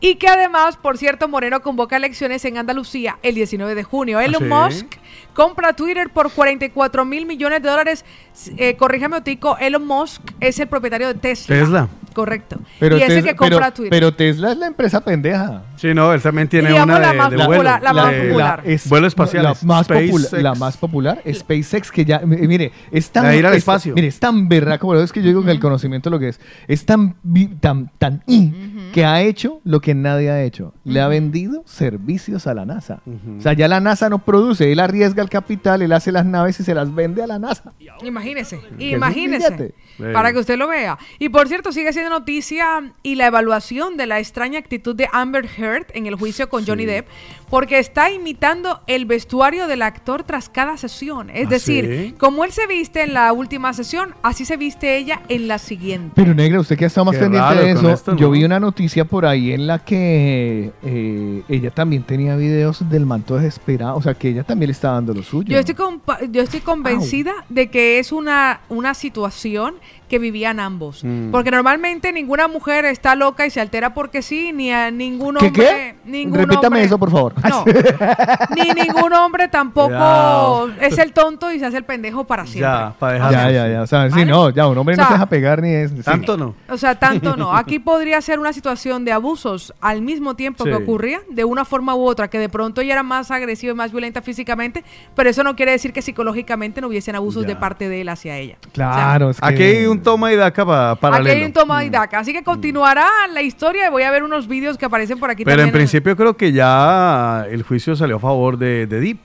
Y 0.00 0.14
que 0.16 0.28
además, 0.28 0.76
por 0.76 0.96
cierto, 0.96 1.28
Moreno 1.28 1.60
convoca 1.60 1.96
elecciones 1.96 2.44
en 2.44 2.56
Andalucía 2.56 3.18
el 3.22 3.34
19 3.34 3.74
de 3.74 3.82
junio. 3.82 4.20
Elon 4.20 4.42
sí? 4.42 4.48
Musk 4.48 4.86
compra 5.34 5.72
Twitter 5.72 6.10
por 6.10 6.30
44 6.30 7.04
mil 7.04 7.26
millones 7.26 7.62
de 7.62 7.68
dólares. 7.68 8.04
Eh, 8.56 8.76
corríjame, 8.76 9.16
Otico, 9.16 9.56
Elon 9.58 9.86
Musk 9.86 10.22
es 10.40 10.58
el 10.60 10.68
propietario 10.68 11.08
de 11.08 11.14
Tesla. 11.14 11.56
Tesla. 11.56 11.88
Correcto. 12.18 12.58
Pero, 12.80 12.98
y 12.98 13.02
ese 13.02 13.22
que 13.22 13.36
compra 13.36 13.58
pero- 13.58 13.72
Twitter. 13.72 13.90
pero 13.90 14.12
Tesla 14.14 14.50
es 14.52 14.58
la 14.58 14.66
empresa 14.66 15.00
pendeja. 15.04 15.62
Sí, 15.76 15.94
no, 15.94 16.12
él 16.12 16.20
también 16.20 16.48
tiene 16.48 16.68
Digamos 16.70 16.96
una 16.96 16.98
la 16.98 17.12
de, 17.12 17.18
más 17.18 17.30
de 17.30 17.36
popular- 17.36 17.56
vuelo. 17.80 17.84
la 17.84 17.92
más 17.92 18.12
de- 18.12 18.22
popular. 18.22 18.62
es- 18.64 18.88
vuelo 18.88 19.06
espacial. 19.06 19.42
La 19.44 19.54
más, 19.62 19.88
popula- 19.88 20.18
SpaceX. 20.24 20.42
la 20.42 20.54
más 20.56 20.76
popular, 20.76 21.22
SpaceX, 21.32 21.92
que 21.92 22.04
ya, 22.04 22.18
mi- 22.20 22.36
mire, 22.48 22.72
es 22.90 23.10
tan... 23.10 23.32
Ir 23.34 23.46
al 23.46 23.52
es- 23.52 23.58
espacio. 23.58 23.94
Mire, 23.94 24.08
es 24.08 24.18
tan 24.18 24.48
berraco, 24.48 24.88
pero 24.88 25.00
es 25.02 25.12
que 25.12 25.20
yo 25.22 25.28
digo 25.28 25.44
que 25.44 25.52
el 25.52 25.60
conocimiento 25.60 26.10
lo 26.10 26.18
que 26.18 26.28
es, 26.30 26.40
es 26.66 26.84
tan, 26.84 27.14
tan, 27.60 27.90
tan 27.98 28.22
que 28.92 29.04
ha 29.04 29.22
hecho 29.22 29.60
lo 29.64 29.80
que 29.80 29.94
nadie 29.94 30.30
ha 30.30 30.42
hecho. 30.42 30.74
Le 30.84 31.00
ha 31.00 31.06
vendido 31.08 31.62
servicios 31.66 32.46
a 32.48 32.54
la 32.54 32.66
NASA. 32.66 33.00
O 33.38 33.40
sea, 33.40 33.52
ya 33.52 33.68
la 33.68 33.78
NASA 33.80 34.08
no 34.08 34.18
produce, 34.24 34.72
él 34.72 34.80
arriesga 34.80 35.22
el 35.22 35.28
capital, 35.30 35.82
él 35.82 35.92
hace 35.92 36.10
las 36.10 36.26
naves 36.26 36.58
y 36.58 36.64
se 36.64 36.74
las 36.74 36.92
vende 36.92 37.22
a 37.22 37.26
la 37.28 37.38
NASA. 37.38 37.72
Imagínese, 38.02 38.58
imagínese. 38.78 39.74
Para 40.12 40.32
que 40.32 40.38
usted 40.38 40.56
lo 40.56 40.68
vea. 40.68 40.96
Y 41.18 41.28
por 41.28 41.48
cierto, 41.48 41.72
sigue 41.72 41.92
siendo 41.92 42.07
noticia 42.08 42.92
y 43.02 43.14
la 43.14 43.26
evaluación 43.26 43.96
de 43.96 44.06
la 44.06 44.18
extraña 44.18 44.58
actitud 44.58 44.94
de 44.94 45.08
Amber 45.12 45.48
Heard 45.56 45.86
en 45.94 46.06
el 46.06 46.14
juicio 46.14 46.48
con 46.48 46.66
Johnny 46.66 46.86
Depp, 46.86 47.06
porque 47.50 47.78
está 47.78 48.10
imitando 48.10 48.80
el 48.86 49.06
vestuario 49.06 49.66
del 49.66 49.82
actor 49.82 50.22
tras 50.24 50.48
cada 50.48 50.76
sesión. 50.76 51.30
Es 51.30 51.46
¿Ah, 51.46 51.50
decir, 51.50 51.84
sí? 51.86 52.14
como 52.18 52.44
él 52.44 52.52
se 52.52 52.66
viste 52.66 53.02
en 53.02 53.14
la 53.14 53.32
última 53.32 53.72
sesión, 53.72 54.14
así 54.22 54.44
se 54.44 54.56
viste 54.56 54.96
ella 54.96 55.22
en 55.28 55.48
la 55.48 55.58
siguiente. 55.58 56.12
Pero 56.14 56.34
negra, 56.34 56.60
usted 56.60 56.76
que 56.76 56.84
ha 56.84 56.88
estado 56.88 57.06
más 57.06 57.16
Qué 57.16 57.22
pendiente 57.22 57.54
de 57.54 57.70
eso, 57.70 57.90
esto, 57.90 58.16
yo 58.16 58.30
vi 58.30 58.44
una 58.44 58.60
noticia 58.60 59.04
por 59.04 59.26
ahí 59.26 59.52
en 59.52 59.66
la 59.66 59.78
que 59.78 60.72
eh, 60.82 61.42
ella 61.48 61.70
también 61.70 62.02
tenía 62.02 62.36
videos 62.36 62.88
del 62.88 63.06
manto 63.06 63.36
desesperado, 63.36 63.96
o 63.96 64.02
sea 64.02 64.14
que 64.14 64.28
ella 64.28 64.44
también 64.44 64.68
le 64.68 64.72
está 64.72 64.92
dando 64.92 65.14
lo 65.14 65.22
suyo. 65.22 65.48
Yo 65.48 65.58
estoy, 65.58 65.76
yo 66.30 66.42
estoy 66.42 66.60
convencida 66.60 67.32
de 67.48 67.70
que 67.70 67.98
es 67.98 68.12
una, 68.12 68.60
una 68.68 68.94
situación 68.94 69.76
que 70.08 70.18
vivían 70.18 70.58
ambos. 70.60 71.04
Mm. 71.04 71.30
Porque 71.30 71.50
normalmente 71.50 72.12
ninguna 72.12 72.48
mujer 72.48 72.84
está 72.86 73.14
loca 73.14 73.46
y 73.46 73.50
se 73.50 73.60
altera 73.60 73.94
porque 73.94 74.22
sí, 74.22 74.52
ni 74.52 74.72
a 74.72 74.90
ningún 74.90 75.36
¿Qué, 75.36 75.46
hombre. 75.46 75.64
qué? 75.64 75.94
Ningún 76.04 76.38
Repítame 76.38 76.66
hombre- 76.66 76.84
eso, 76.84 76.98
por 76.98 77.10
favor. 77.10 77.34
No. 77.48 77.64
ni 78.56 78.70
ningún 78.80 79.12
hombre 79.12 79.48
tampoco 79.48 80.68
es 80.80 80.98
el 80.98 81.12
tonto 81.12 81.52
y 81.52 81.58
se 81.58 81.66
hace 81.66 81.76
el 81.76 81.84
pendejo 81.84 82.24
para 82.24 82.44
siempre. 82.46 82.60
Ya, 82.72 82.94
para 82.98 83.12
dejar. 83.14 83.32
Ya, 83.32 83.50
ya, 83.50 83.68
ya. 83.68 83.82
O 83.82 83.86
sea, 83.86 84.06
sí, 84.08 84.12
¿Vale? 84.12 84.26
no, 84.26 84.50
ya, 84.50 84.66
un 84.66 84.78
hombre 84.78 84.94
O 84.94 84.96
sea, 84.96 85.04
no 85.04 85.08
se 85.08 85.14
deja 85.14 85.26
pegar 85.26 85.62
ni 85.62 85.70
es. 85.72 85.90
sí. 85.90 86.02
Tanto 86.02 86.36
no. 86.36 86.54
O 86.68 86.76
sea, 86.76 86.94
tanto 86.98 87.36
no. 87.36 87.54
Aquí 87.56 87.78
podría 87.78 88.20
ser 88.20 88.38
una 88.38 88.52
situación 88.52 89.04
de 89.04 89.12
abusos 89.12 89.74
al 89.80 90.02
mismo 90.02 90.34
tiempo 90.34 90.64
que 90.64 90.74
Sí. 90.76 90.82
ocurría, 90.82 91.20
de 91.30 91.44
una 91.44 91.64
forma 91.64 91.94
u 91.94 92.04
otra, 92.06 92.28
que 92.28 92.38
de 92.38 92.48
pronto 92.48 92.80
ella 92.80 92.92
era 92.94 93.02
más 93.02 93.30
agresiva 93.30 93.72
y 93.72 93.76
más 93.76 93.90
violenta 93.92 94.22
físicamente, 94.22 94.84
pero 95.14 95.28
eso 95.30 95.42
no 95.42 95.56
quiere 95.56 95.72
decir 95.72 95.92
que 95.92 96.02
psicológicamente 96.02 96.80
no 96.80 96.88
hubiesen 96.88 97.14
abusos 97.16 97.42
Ya. 97.42 97.48
de 97.48 97.56
parte 97.56 97.88
de 97.88 98.00
él 98.02 98.08
hacia 98.08 98.36
ella. 98.36 98.56
Claro, 98.72 99.30
es 99.30 99.40
que... 99.40 99.46
Aquí 99.46 99.62
hay 99.62 99.86
un 99.86 99.97
toma 99.98 100.32
y 100.32 100.36
daca 100.36 100.64
pa- 100.64 100.90
Aquí 100.92 101.00
paralelo. 101.00 101.36
hay 101.40 101.44
un 101.44 101.52
toma 101.52 101.84
y 101.84 101.90
daca. 101.90 102.18
Así 102.20 102.32
que 102.32 102.42
continuará 102.42 103.06
la 103.32 103.42
historia 103.42 103.86
y 103.88 103.90
voy 103.90 104.02
a 104.02 104.10
ver 104.10 104.22
unos 104.22 104.46
vídeos 104.48 104.76
que 104.78 104.86
aparecen 104.86 105.18
por 105.18 105.30
aquí 105.30 105.44
Pero 105.44 105.62
en 105.62 105.72
principio 105.72 106.16
creo 106.16 106.36
que 106.36 106.52
ya 106.52 107.46
el 107.50 107.62
juicio 107.62 107.94
salió 107.96 108.16
a 108.16 108.20
favor 108.20 108.58
de, 108.58 108.86
de 108.86 109.00
Deep. 109.00 109.18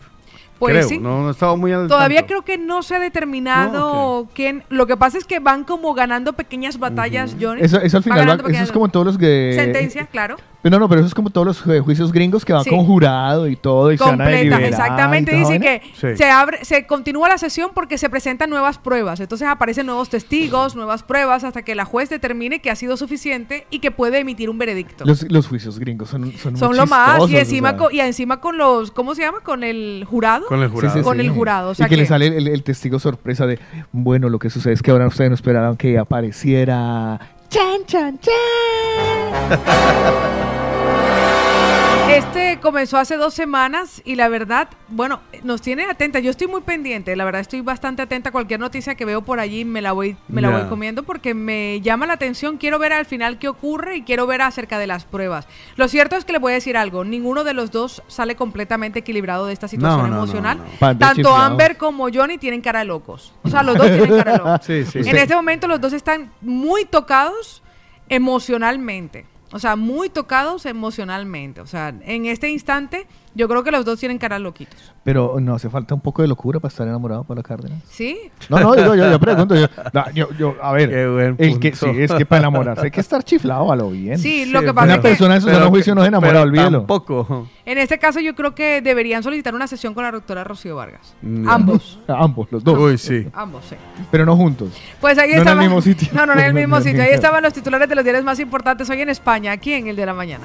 Pues 0.60 0.76
creo. 0.76 0.88
sí. 0.88 0.98
No, 1.00 1.24
no 1.24 1.32
estaba 1.32 1.56
muy 1.58 1.74
al 1.74 1.88
Todavía 1.88 2.20
tanto. 2.20 2.28
creo 2.28 2.42
que 2.46 2.58
no 2.58 2.84
se 2.84 2.96
ha 2.96 3.00
determinado 3.00 4.28
quién. 4.34 4.64
Lo 4.70 4.88
que 4.88 4.96
pasa 4.98 5.18
es 5.18 5.26
que 5.26 5.40
van 5.40 5.64
como 5.64 5.94
ganando 5.94 6.34
pequeñas 6.34 6.80
batallas, 6.80 7.36
Johnny. 7.40 7.62
Eso, 7.62 7.80
eso 7.82 7.98
al 7.98 8.04
final, 8.04 8.30
va- 8.30 8.50
eso 8.52 8.64
es 8.64 8.72
como 8.72 8.88
todos 8.90 9.06
los 9.06 9.18
de... 9.18 9.54
sentencia, 9.56 10.06
claro. 10.06 10.38
No, 10.64 10.80
no, 10.80 10.88
pero 10.88 11.02
eso 11.02 11.08
es 11.08 11.14
como 11.14 11.30
todos 11.30 11.46
los 11.46 11.66
ju- 11.66 11.82
juicios 11.82 12.12
gringos 12.14 12.46
que 12.46 12.54
van 12.54 12.64
Sí. 12.64 12.70
con 12.70 12.86
jurado 12.86 13.48
y 13.50 13.56
todo 13.58 13.92
y 13.92 13.98
se 13.98 14.04
van 14.04 14.22
a 14.22 14.24
completa, 14.26 14.62
exactamente. 14.66 15.36
Dice 15.36 15.60
que 15.60 15.82
Sí. 16.00 16.16
se 16.18 16.30
abre, 16.30 16.64
se 16.64 16.86
continúa 16.88 17.28
la 17.28 17.38
sesión 17.38 17.72
porque 17.74 17.98
se 17.98 18.10
presentan 18.10 18.50
nuevas 18.50 18.78
pruebas. 18.78 19.20
Entonces 19.20 19.48
aparecen 19.48 19.86
nuevos 19.86 20.10
testigos, 20.10 20.76
nuevas 20.76 21.04
pruebas, 21.04 21.44
hasta 21.44 21.64
que 21.64 21.76
la 21.76 21.84
juez 21.86 22.10
determine 22.10 22.60
que 22.62 22.72
ha 22.72 22.76
sido 22.76 22.96
suficiente 22.96 23.68
y 23.72 23.80
que 23.80 23.92
puede 23.92 24.20
emitir 24.20 24.50
un 24.50 24.58
veredicto. 24.58 25.04
Los, 25.06 25.30
los 25.30 25.48
juicios 25.48 25.80
gringos 25.80 26.10
son, 26.10 26.32
son, 26.38 26.56
Son 26.56 26.70
muy 26.70 26.78
lo 26.78 26.86
más, 26.86 27.30
y 27.30 27.36
encima, 27.38 27.76
con, 27.76 27.94
y 27.94 28.00
encima 28.00 28.40
con 28.40 28.58
los, 28.58 28.92
¿cómo 28.92 29.16
se 29.16 29.24
llama? 29.24 29.42
Con 29.42 29.64
el 29.64 30.06
jurado. 30.10 30.46
Con 30.48 30.62
el 30.64 30.70
jurado. 30.70 30.96
sí, 30.98 31.02
Con 31.04 31.18
sí. 31.18 31.26
el 31.26 31.30
jurado, 31.30 31.72
o 31.72 31.76
sea 31.76 31.88
y 31.88 31.90
que, 31.90 31.98
le 31.98 32.06
sale 32.06 32.28
el, 32.28 32.48
el 32.48 32.64
testigo 32.64 33.00
sorpresa 33.00 33.46
de, 33.46 33.60
bueno, 33.92 34.30
lo 34.30 34.40
que 34.40 34.50
sucede 34.50 34.74
es 34.74 34.82
que 34.82 34.92
ahora 34.92 35.08
ustedes 35.08 35.30
no 35.30 35.36
esperaban 35.36 35.76
que 35.76 35.98
apareciera... 36.00 37.20
Chan, 37.54 37.86
chan, 37.86 38.18
chan. 38.18 39.60
Este 42.10 42.60
comenzó 42.60 42.98
hace 42.98 43.16
dos 43.16 43.34
semanas 43.34 44.02
y 44.06 44.16
la 44.16 44.28
verdad, 44.28 44.68
bueno, 44.90 45.22
nos 45.44 45.62
tiene 45.62 45.86
atenta. 45.86 46.20
Yo 46.20 46.30
estoy 46.32 46.48
muy 46.48 46.62
pendiente, 46.62 47.16
la 47.16 47.26
verdad 47.26 47.42
estoy 47.42 47.62
bastante 47.62 48.02
atenta 48.02 48.30
a 48.30 48.32
cualquier 48.32 48.60
noticia 48.60 48.96
que 48.96 49.06
veo 49.06 49.22
por 49.24 49.40
allí, 49.40 49.66
me 49.66 49.82
la 49.82 49.94
voy, 49.94 50.18
me 50.28 50.42
la 50.42 50.50
voy 50.50 50.68
comiendo 50.70 51.04
porque 51.04 51.34
me 51.34 51.80
llama 51.82 52.06
la 52.06 52.14
atención. 52.14 52.58
Quiero 52.58 52.78
ver 52.78 52.94
al 52.94 53.06
final 53.06 53.40
qué 53.40 53.48
ocurre 53.48 53.96
y 53.98 54.02
quiero 54.04 54.28
ver 54.28 54.42
acerca 54.42 54.78
de 54.80 54.86
las 54.86 55.06
pruebas. 55.06 55.48
Lo 55.76 55.88
cierto 55.88 56.16
es 56.16 56.26
que 56.26 56.34
le 56.34 56.40
voy 56.40 56.52
a 56.52 56.56
decir 56.56 56.78
algo, 56.78 57.04
ninguno 57.04 57.44
de 57.44 57.54
los 57.54 57.72
dos 57.72 58.04
sale 58.08 58.36
completamente 58.36 59.00
equilibrado 59.00 59.48
de 59.48 59.54
esta 59.54 59.68
situación 59.68 60.02
No, 60.02 60.08
no, 60.08 60.16
no, 60.16 60.24
emocional. 60.24 60.60
no. 60.82 60.98
Tanto. 60.98 61.36
Amber 61.36 61.78
como 61.78 62.10
Johnny 62.14 62.38
tienen 62.38 62.62
cara 62.62 62.80
de 62.80 62.86
locos. 62.86 63.34
O 63.44 63.50
sea, 63.50 63.64
los 63.64 63.76
dos 63.78 63.88
tienen 63.88 64.16
cara 64.18 64.34
de 64.34 64.38
locos. 64.40 64.60
Sí, 64.64 64.86
sí. 64.86 65.00
En 65.00 65.18
este 65.18 65.36
momento 65.36 65.68
los 65.68 65.82
dos 65.82 65.94
están 65.94 66.32
muy 66.42 66.86
tocados 66.86 67.64
emocionalmente. 68.10 69.26
O 69.54 69.60
sea, 69.60 69.76
muy 69.76 70.10
tocados 70.10 70.66
emocionalmente. 70.66 71.62
O 71.62 71.68
sea, 71.68 71.94
en 72.02 72.26
este 72.26 72.50
instante 72.50 73.08
Yo 73.36 73.48
creo 73.48 73.64
que 73.64 73.72
los 73.72 73.84
dos 73.84 74.00
tienen 74.00 74.18
caras 74.20 74.40
loquitos. 74.42 74.94
Pero 75.04 75.38
no 75.40 75.56
hace 75.56 75.70
falta 75.70 75.96
un 75.96 76.02
poco 76.02 76.22
de 76.22 76.28
locura 76.28 76.60
para 76.60 76.70
estar 76.72 76.88
enamorado 76.88 77.24
por 77.24 77.36
la 77.36 77.42
Cárdenas. 77.44 77.82
¿Sí? 77.90 78.18
No, 78.50 78.60
no, 78.60 78.76
yo, 78.76 78.96
yo 78.96 79.20
pregunto. 79.20 79.56
Yo, 79.56 79.68
no, 79.92 80.12
yo, 80.12 80.28
yo- 80.38 80.56
a 80.62 80.72
ver, 80.74 80.90
Qué 80.90 81.08
buen 81.08 81.36
el 81.40 81.60
que, 81.60 81.76
sí, 81.76 81.88
es 81.98 82.12
que 82.14 82.26
para 82.26 82.40
enamorarse 82.42 82.86
hay 82.86 82.92
que 82.92 83.00
estar 83.02 83.24
chiflado 83.24 83.72
a 83.72 83.76
lo 83.76 83.90
bien. 83.90 84.20
Sí, 84.20 84.46
lo 84.46 84.62
que 84.62 84.74
pasa 84.74 84.86
Una 84.86 84.94
es 84.96 85.00
que 85.02 85.08
persona 85.10 85.36
en 85.36 85.42
su 85.42 85.50
sano 85.50 85.70
juicio 85.70 85.96
no 85.96 86.02
se 86.02 86.08
enamora, 86.10 86.42
olvídelo. 86.42 86.80
Tampoco. 86.80 87.48
en 87.66 87.78
este 87.80 87.98
caso 87.98 88.20
yo 88.20 88.36
creo 88.36 88.54
que 88.54 88.82
deberían 88.82 89.24
solicitar 89.24 89.56
una 89.56 89.66
sesión 89.68 89.94
con 89.94 90.04
la 90.04 90.12
doctora 90.12 90.44
Rocío 90.44 90.76
Vargas. 90.76 91.16
Mm. 91.22 91.50
Ambos. 91.50 92.00
Ambos, 92.08 92.48
los 92.52 92.64
dos. 92.64 92.78
Uy, 92.80 92.98
sí. 92.98 93.28
Ambos, 93.34 93.66
sí. 93.70 93.76
Pero 94.12 94.26
no 94.26 94.36
juntos. 94.36 94.70
Pues 95.02 95.18
ahí 95.18 95.30
No 95.30 95.34
en 95.34 95.42
el 95.42 95.48
estaba. 95.48 95.62
mismo 95.62 95.82
sitio. 95.82 96.08
No, 96.14 96.26
no, 96.28 96.34
en 96.34 96.40
el 96.40 96.54
mismo 96.54 96.80
sitio. 96.82 97.02
Ahí 97.02 97.10
estaban 97.12 97.42
los 97.42 97.52
titulares 97.54 97.90
de 97.90 97.96
los 97.96 98.04
diarios 98.04 98.24
más 98.24 98.40
importantes 98.40 98.88
hoy 98.90 99.02
en 99.02 99.10
España, 99.10 99.52
aquí 99.52 99.74
en 99.74 99.88
el 99.88 99.96
de 99.96 100.06
la 100.06 100.14
mañana. 100.14 100.44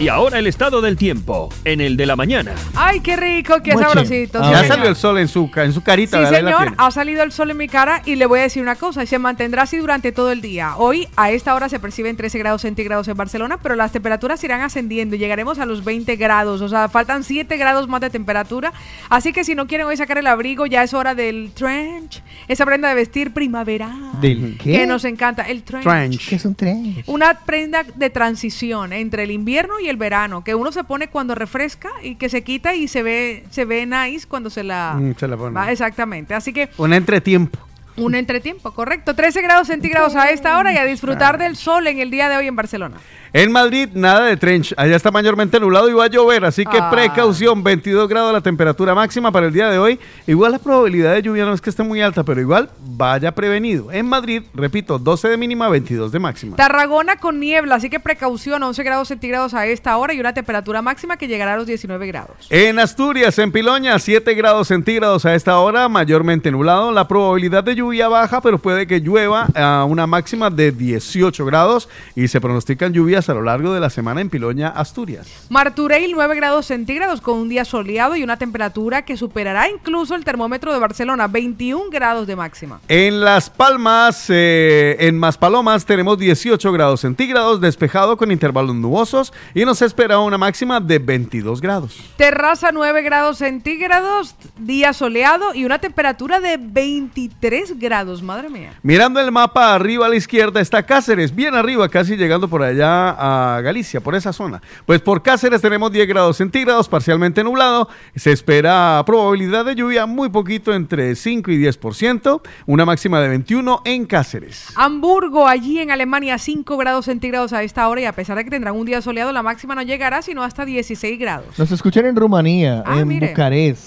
Y 0.00 0.08
ahora 0.08 0.40
el 0.40 0.48
estado 0.48 0.80
del 0.80 0.96
tiempo, 0.96 1.50
en 1.64 1.80
el 1.80 1.96
de 1.96 2.04
la 2.04 2.16
mañana. 2.16 2.52
Ay, 2.74 2.98
qué 2.98 3.14
rico, 3.14 3.62
qué 3.62 3.74
Moche. 3.74 3.84
sabrosito. 3.86 4.40
Ah, 4.42 4.46
sí, 4.46 4.50
Ya 4.50 4.58
señor. 4.62 4.74
salió 4.76 4.88
el 4.90 4.96
sol 4.96 5.18
en 5.18 5.28
su, 5.28 5.48
en 5.54 5.72
su 5.72 5.82
carita. 5.84 6.28
Sí, 6.28 6.34
señor, 6.34 6.74
ha 6.76 6.90
salido 6.90 7.22
el 7.22 7.30
sol 7.30 7.52
en 7.52 7.56
mi 7.58 7.68
cara 7.68 8.02
y 8.04 8.16
le 8.16 8.26
voy 8.26 8.40
a 8.40 8.42
decir 8.42 8.60
una 8.60 8.74
cosa, 8.74 9.04
y 9.04 9.06
se 9.06 9.20
mantendrá 9.20 9.62
así 9.62 9.76
durante 9.76 10.10
todo 10.10 10.32
el 10.32 10.40
día. 10.40 10.76
Hoy 10.78 11.06
a 11.14 11.30
esta 11.30 11.54
hora 11.54 11.68
se 11.68 11.78
perciben 11.78 12.16
13 12.16 12.38
grados 12.40 12.62
centígrados 12.62 13.06
en 13.06 13.16
Barcelona, 13.16 13.58
pero 13.62 13.76
las 13.76 13.92
temperaturas 13.92 14.42
irán 14.42 14.62
ascendiendo 14.62 15.14
y 15.14 15.20
llegaremos 15.20 15.60
a 15.60 15.64
los 15.64 15.84
20 15.84 16.16
grados, 16.16 16.60
o 16.60 16.68
sea, 16.68 16.88
faltan 16.88 17.22
7 17.22 17.56
grados 17.56 17.86
más 17.86 18.00
de 18.00 18.10
temperatura. 18.10 18.72
Así 19.10 19.32
que 19.32 19.44
si 19.44 19.54
no 19.54 19.68
quieren 19.68 19.86
hoy 19.86 19.96
sacar 19.96 20.18
el 20.18 20.26
abrigo, 20.26 20.66
ya 20.66 20.82
es 20.82 20.92
hora 20.92 21.14
del 21.14 21.52
trench, 21.54 22.20
esa 22.48 22.66
prenda 22.66 22.88
de 22.88 22.96
vestir 22.96 23.32
primaveral. 23.32 24.20
¿Del 24.20 24.58
qué? 24.58 24.72
Que 24.72 24.86
nos 24.88 25.04
encanta, 25.04 25.44
el 25.44 25.62
trench. 25.62 25.84
Trench. 25.84 26.28
¿Qué 26.28 26.34
es 26.34 26.44
un 26.44 26.56
tren? 26.56 26.96
Una 27.06 27.34
prenda 27.44 27.84
de 27.94 28.10
transición 28.10 28.92
entre 28.92 29.22
el 29.22 29.30
invierno 29.30 29.74
y 29.83 29.83
el 29.88 29.96
verano, 29.96 30.42
que 30.44 30.54
uno 30.54 30.72
se 30.72 30.84
pone 30.84 31.08
cuando 31.08 31.34
refresca 31.34 31.90
y 32.02 32.16
que 32.16 32.28
se 32.28 32.42
quita 32.42 32.74
y 32.74 32.88
se 32.88 33.02
ve, 33.02 33.44
se 33.50 33.64
ve 33.64 33.86
nice 33.86 34.26
cuando 34.26 34.50
se 34.50 34.62
la... 34.64 34.96
Mm, 34.98 35.14
se 35.16 35.28
la 35.28 35.36
pone. 35.36 35.54
Va, 35.54 35.70
exactamente. 35.70 36.34
Así 36.34 36.52
que 36.52 36.70
Un 36.78 36.92
entretiempo. 36.92 37.58
un 37.96 38.14
entretiempo, 38.14 38.72
correcto. 38.72 39.14
13 39.14 39.40
grados 39.42 39.68
centígrados 39.68 40.16
a 40.16 40.30
esta 40.30 40.58
hora 40.58 40.72
y 40.72 40.76
a 40.76 40.84
disfrutar 40.84 41.38
del 41.38 41.56
sol 41.56 41.86
en 41.86 42.00
el 42.00 42.10
día 42.10 42.28
de 42.28 42.36
hoy 42.36 42.46
en 42.48 42.56
Barcelona. 42.56 42.96
En 43.36 43.50
Madrid, 43.50 43.88
nada 43.94 44.26
de 44.26 44.36
trench. 44.36 44.72
Allá 44.76 44.94
está 44.94 45.10
mayormente 45.10 45.58
nublado 45.58 45.90
y 45.90 45.92
va 45.92 46.04
a 46.04 46.06
llover, 46.06 46.44
así 46.44 46.64
que 46.64 46.78
Ah. 46.78 46.88
precaución. 46.88 47.64
22 47.64 48.08
grados 48.08 48.32
la 48.32 48.40
temperatura 48.40 48.94
máxima 48.94 49.32
para 49.32 49.46
el 49.48 49.52
día 49.52 49.68
de 49.68 49.76
hoy. 49.76 49.98
Igual 50.28 50.52
la 50.52 50.60
probabilidad 50.60 51.14
de 51.14 51.22
lluvia 51.22 51.44
no 51.44 51.52
es 51.52 51.60
que 51.60 51.68
esté 51.68 51.82
muy 51.82 52.00
alta, 52.00 52.22
pero 52.22 52.40
igual 52.40 52.70
vaya 52.96 53.32
prevenido. 53.32 53.90
En 53.90 54.06
Madrid, 54.06 54.44
repito, 54.54 55.00
12 55.00 55.26
de 55.28 55.36
mínima, 55.36 55.68
22 55.68 56.12
de 56.12 56.20
máxima. 56.20 56.54
Tarragona 56.54 57.16
con 57.16 57.40
niebla, 57.40 57.74
así 57.74 57.90
que 57.90 57.98
precaución, 57.98 58.62
11 58.62 58.84
grados 58.84 59.08
centígrados 59.08 59.52
a 59.52 59.66
esta 59.66 59.96
hora 59.96 60.14
y 60.14 60.20
una 60.20 60.32
temperatura 60.32 60.80
máxima 60.80 61.16
que 61.16 61.26
llegará 61.26 61.54
a 61.54 61.56
los 61.56 61.66
19 61.66 62.06
grados. 62.06 62.46
En 62.50 62.78
Asturias, 62.78 63.36
en 63.40 63.50
Piloña, 63.50 63.98
7 63.98 64.32
grados 64.34 64.68
centígrados 64.68 65.24
a 65.24 65.34
esta 65.34 65.58
hora, 65.58 65.88
mayormente 65.88 66.52
nublado. 66.52 66.92
La 66.92 67.08
probabilidad 67.08 67.64
de 67.64 67.74
lluvia 67.74 68.06
baja, 68.06 68.40
pero 68.40 68.58
puede 68.58 68.86
que 68.86 69.00
llueva 69.00 69.48
a 69.56 69.84
una 69.88 70.06
máxima 70.06 70.50
de 70.50 70.70
18 70.70 71.44
grados 71.44 71.88
y 72.14 72.28
se 72.28 72.40
pronostican 72.40 72.92
lluvias 72.92 73.23
a 73.28 73.34
lo 73.34 73.42
largo 73.42 73.72
de 73.72 73.80
la 73.80 73.90
semana 73.90 74.20
en 74.20 74.30
Piloña, 74.30 74.68
Asturias. 74.68 75.26
Martureil 75.48 76.12
9 76.12 76.36
grados 76.36 76.66
centígrados 76.66 77.20
con 77.20 77.38
un 77.38 77.48
día 77.48 77.64
soleado 77.64 78.16
y 78.16 78.22
una 78.22 78.36
temperatura 78.36 79.02
que 79.02 79.16
superará 79.16 79.68
incluso 79.68 80.14
el 80.14 80.24
termómetro 80.24 80.72
de 80.72 80.78
Barcelona, 80.78 81.28
21 81.28 81.90
grados 81.90 82.26
de 82.26 82.36
máxima. 82.36 82.80
En 82.88 83.20
Las 83.20 83.50
Palmas, 83.50 84.26
eh, 84.28 84.96
en 85.00 85.18
Maspalomas, 85.18 85.84
tenemos 85.86 86.18
18 86.18 86.72
grados 86.72 87.00
centígrados, 87.00 87.60
despejado 87.60 88.16
con 88.16 88.30
intervalos 88.30 88.74
nubosos 88.74 89.32
y 89.54 89.64
nos 89.64 89.82
espera 89.82 90.18
una 90.18 90.38
máxima 90.38 90.80
de 90.80 90.98
22 90.98 91.60
grados. 91.60 91.96
Terraza 92.16 92.72
9 92.72 93.02
grados 93.02 93.38
centígrados, 93.38 94.34
día 94.58 94.92
soleado 94.92 95.54
y 95.54 95.64
una 95.64 95.78
temperatura 95.78 96.40
de 96.40 96.58
23 96.58 97.78
grados, 97.78 98.22
madre 98.22 98.48
mía. 98.48 98.74
Mirando 98.82 99.20
el 99.20 99.32
mapa 99.32 99.74
arriba 99.74 100.06
a 100.06 100.08
la 100.08 100.16
izquierda 100.16 100.60
está 100.60 100.84
Cáceres, 100.84 101.34
bien 101.34 101.54
arriba, 101.54 101.88
casi 101.88 102.16
llegando 102.16 102.48
por 102.48 102.62
allá 102.62 103.10
a 103.18 103.60
Galicia, 103.60 104.00
por 104.00 104.14
esa 104.14 104.32
zona. 104.32 104.60
Pues 104.86 105.00
por 105.00 105.22
Cáceres 105.22 105.60
tenemos 105.62 105.90
10 105.92 106.06
grados 106.08 106.36
centígrados, 106.36 106.88
parcialmente 106.88 107.42
nublado. 107.44 107.88
Se 108.14 108.32
espera 108.32 109.02
probabilidad 109.06 109.64
de 109.64 109.74
lluvia 109.74 110.06
muy 110.06 110.28
poquito, 110.28 110.72
entre 110.74 111.14
5 111.14 111.50
y 111.50 111.58
10%, 111.62 112.40
una 112.66 112.84
máxima 112.84 113.20
de 113.20 113.28
21 113.28 113.82
en 113.84 114.06
Cáceres. 114.06 114.66
Hamburgo, 114.76 115.46
allí 115.46 115.78
en 115.80 115.90
Alemania, 115.90 116.38
5 116.38 116.76
grados 116.76 117.06
centígrados 117.06 117.52
a 117.52 117.62
esta 117.62 117.88
hora 117.88 118.00
y 118.00 118.04
a 118.04 118.12
pesar 118.12 118.36
de 118.36 118.44
que 118.44 118.50
tendrán 118.50 118.74
un 118.76 118.86
día 118.86 119.00
soleado, 119.02 119.32
la 119.32 119.42
máxima 119.42 119.74
no 119.74 119.82
llegará 119.82 120.22
sino 120.22 120.42
hasta 120.42 120.64
16 120.64 121.18
grados. 121.18 121.58
Nos 121.58 121.70
escuchan 121.70 122.06
en 122.06 122.16
Rumanía, 122.16 122.82
Ah, 122.86 123.00
en 123.00 123.08
mire. 123.08 123.28
Bucarest, 123.28 123.82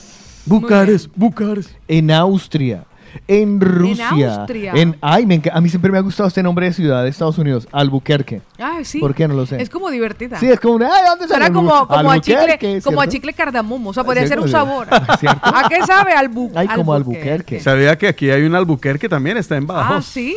Bucarest, 0.45 1.07
Bucarest. 1.15 1.71
en 1.87 2.11
Austria, 2.11 2.85
en 3.27 3.59
Rusia, 3.59 4.09
Austria. 4.09 4.73
en 4.75 4.97
ay, 5.01 5.25
me 5.25 5.41
a 5.51 5.61
mí 5.61 5.69
siempre 5.69 5.91
me 5.91 5.97
ha 5.97 6.01
gustado 6.01 6.27
este 6.27 6.43
nombre 6.43 6.67
de 6.67 6.73
ciudad 6.73 7.03
de 7.03 7.09
Estados 7.09 7.37
Unidos, 7.37 7.67
Albuquerque. 7.71 8.41
Ah, 8.59 8.79
sí. 8.83 8.99
¿Por 8.99 9.13
qué 9.15 9.27
no 9.27 9.33
lo 9.33 9.45
sé? 9.45 9.61
Es 9.61 9.69
como 9.69 9.89
divertida. 9.89 10.39
Sí, 10.39 10.47
es 10.49 10.59
como 10.59 10.75
una, 10.75 10.87
ay, 10.87 11.03
¿dónde 11.07 11.27
Suena 11.27 11.45
sale 11.45 11.55
como, 11.55 11.87
como, 11.87 12.09
a 12.09 12.13
Albuquerque, 12.13 12.57
chicle, 12.57 12.81
como 12.81 13.01
a 13.01 13.07
chicle 13.07 13.33
cardamomo. 13.33 13.89
O 13.89 13.93
sea, 13.93 14.03
podría 14.03 14.27
ser 14.27 14.39
un 14.39 14.49
sabor. 14.49 14.87
¿Cierto? 15.19 15.39
¿A 15.43 15.67
qué 15.69 15.83
sabe 15.85 16.13
Albu 16.13 16.51
Ay, 16.55 16.67
como 16.67 16.93
Albuquerque. 16.93 17.59
Sabía 17.59 17.97
que 17.97 18.07
aquí 18.07 18.29
hay 18.29 18.43
un 18.43 18.55
Albuquerque 18.55 19.09
también, 19.09 19.37
está 19.37 19.57
en 19.57 19.67
Badajoz. 19.67 19.97
Ah, 19.97 20.01
sí. 20.01 20.35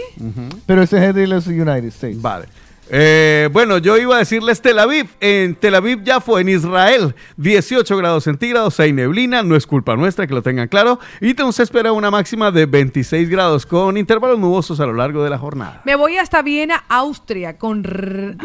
Pero 0.67 0.83
ese 0.83 1.09
es 1.09 1.15
de 1.15 1.27
los 1.27 1.47
United 1.47 1.87
States. 1.87 2.21
Vale. 2.21 2.47
Eh, 2.93 3.49
bueno, 3.53 3.79
yo 3.79 3.97
iba 3.97 4.17
a 4.17 4.19
decirles 4.19 4.61
Tel 4.61 4.79
Aviv. 4.79 5.09
En 5.21 5.55
Tel 5.55 5.75
Aviv 5.75 6.03
ya 6.03 6.21
fue 6.21 6.41
en 6.41 6.49
Israel. 6.49 7.15
18 7.37 7.97
grados 7.97 8.25
centígrados, 8.25 8.79
hay 8.81 8.93
neblina. 8.93 9.43
No 9.43 9.57
es 9.57 9.67
culpa 9.67 9.97
nuestra 9.97 10.27
que 10.27 10.35
lo 10.35 10.43
tengan 10.43 10.69
claro. 10.69 10.99
Y 11.21 11.35
nos 11.35 11.61
espera 11.61 11.93
una 11.93 12.11
máxima 12.11 12.51
de 12.51 12.67
26 12.67 13.31
grados 13.31 13.65
con 13.65 13.97
intervalos 13.97 14.39
nubosos 14.39 14.81
a 14.81 14.87
lo 14.87 14.93
largo 14.93 15.23
de 15.25 15.31
la 15.31 15.39
jornada. 15.39 15.83
Me 15.85 15.97
voy 15.97 16.17
hasta 16.17 16.43
Viena, 16.43 16.85
Austria, 16.89 17.57
con 17.57 17.85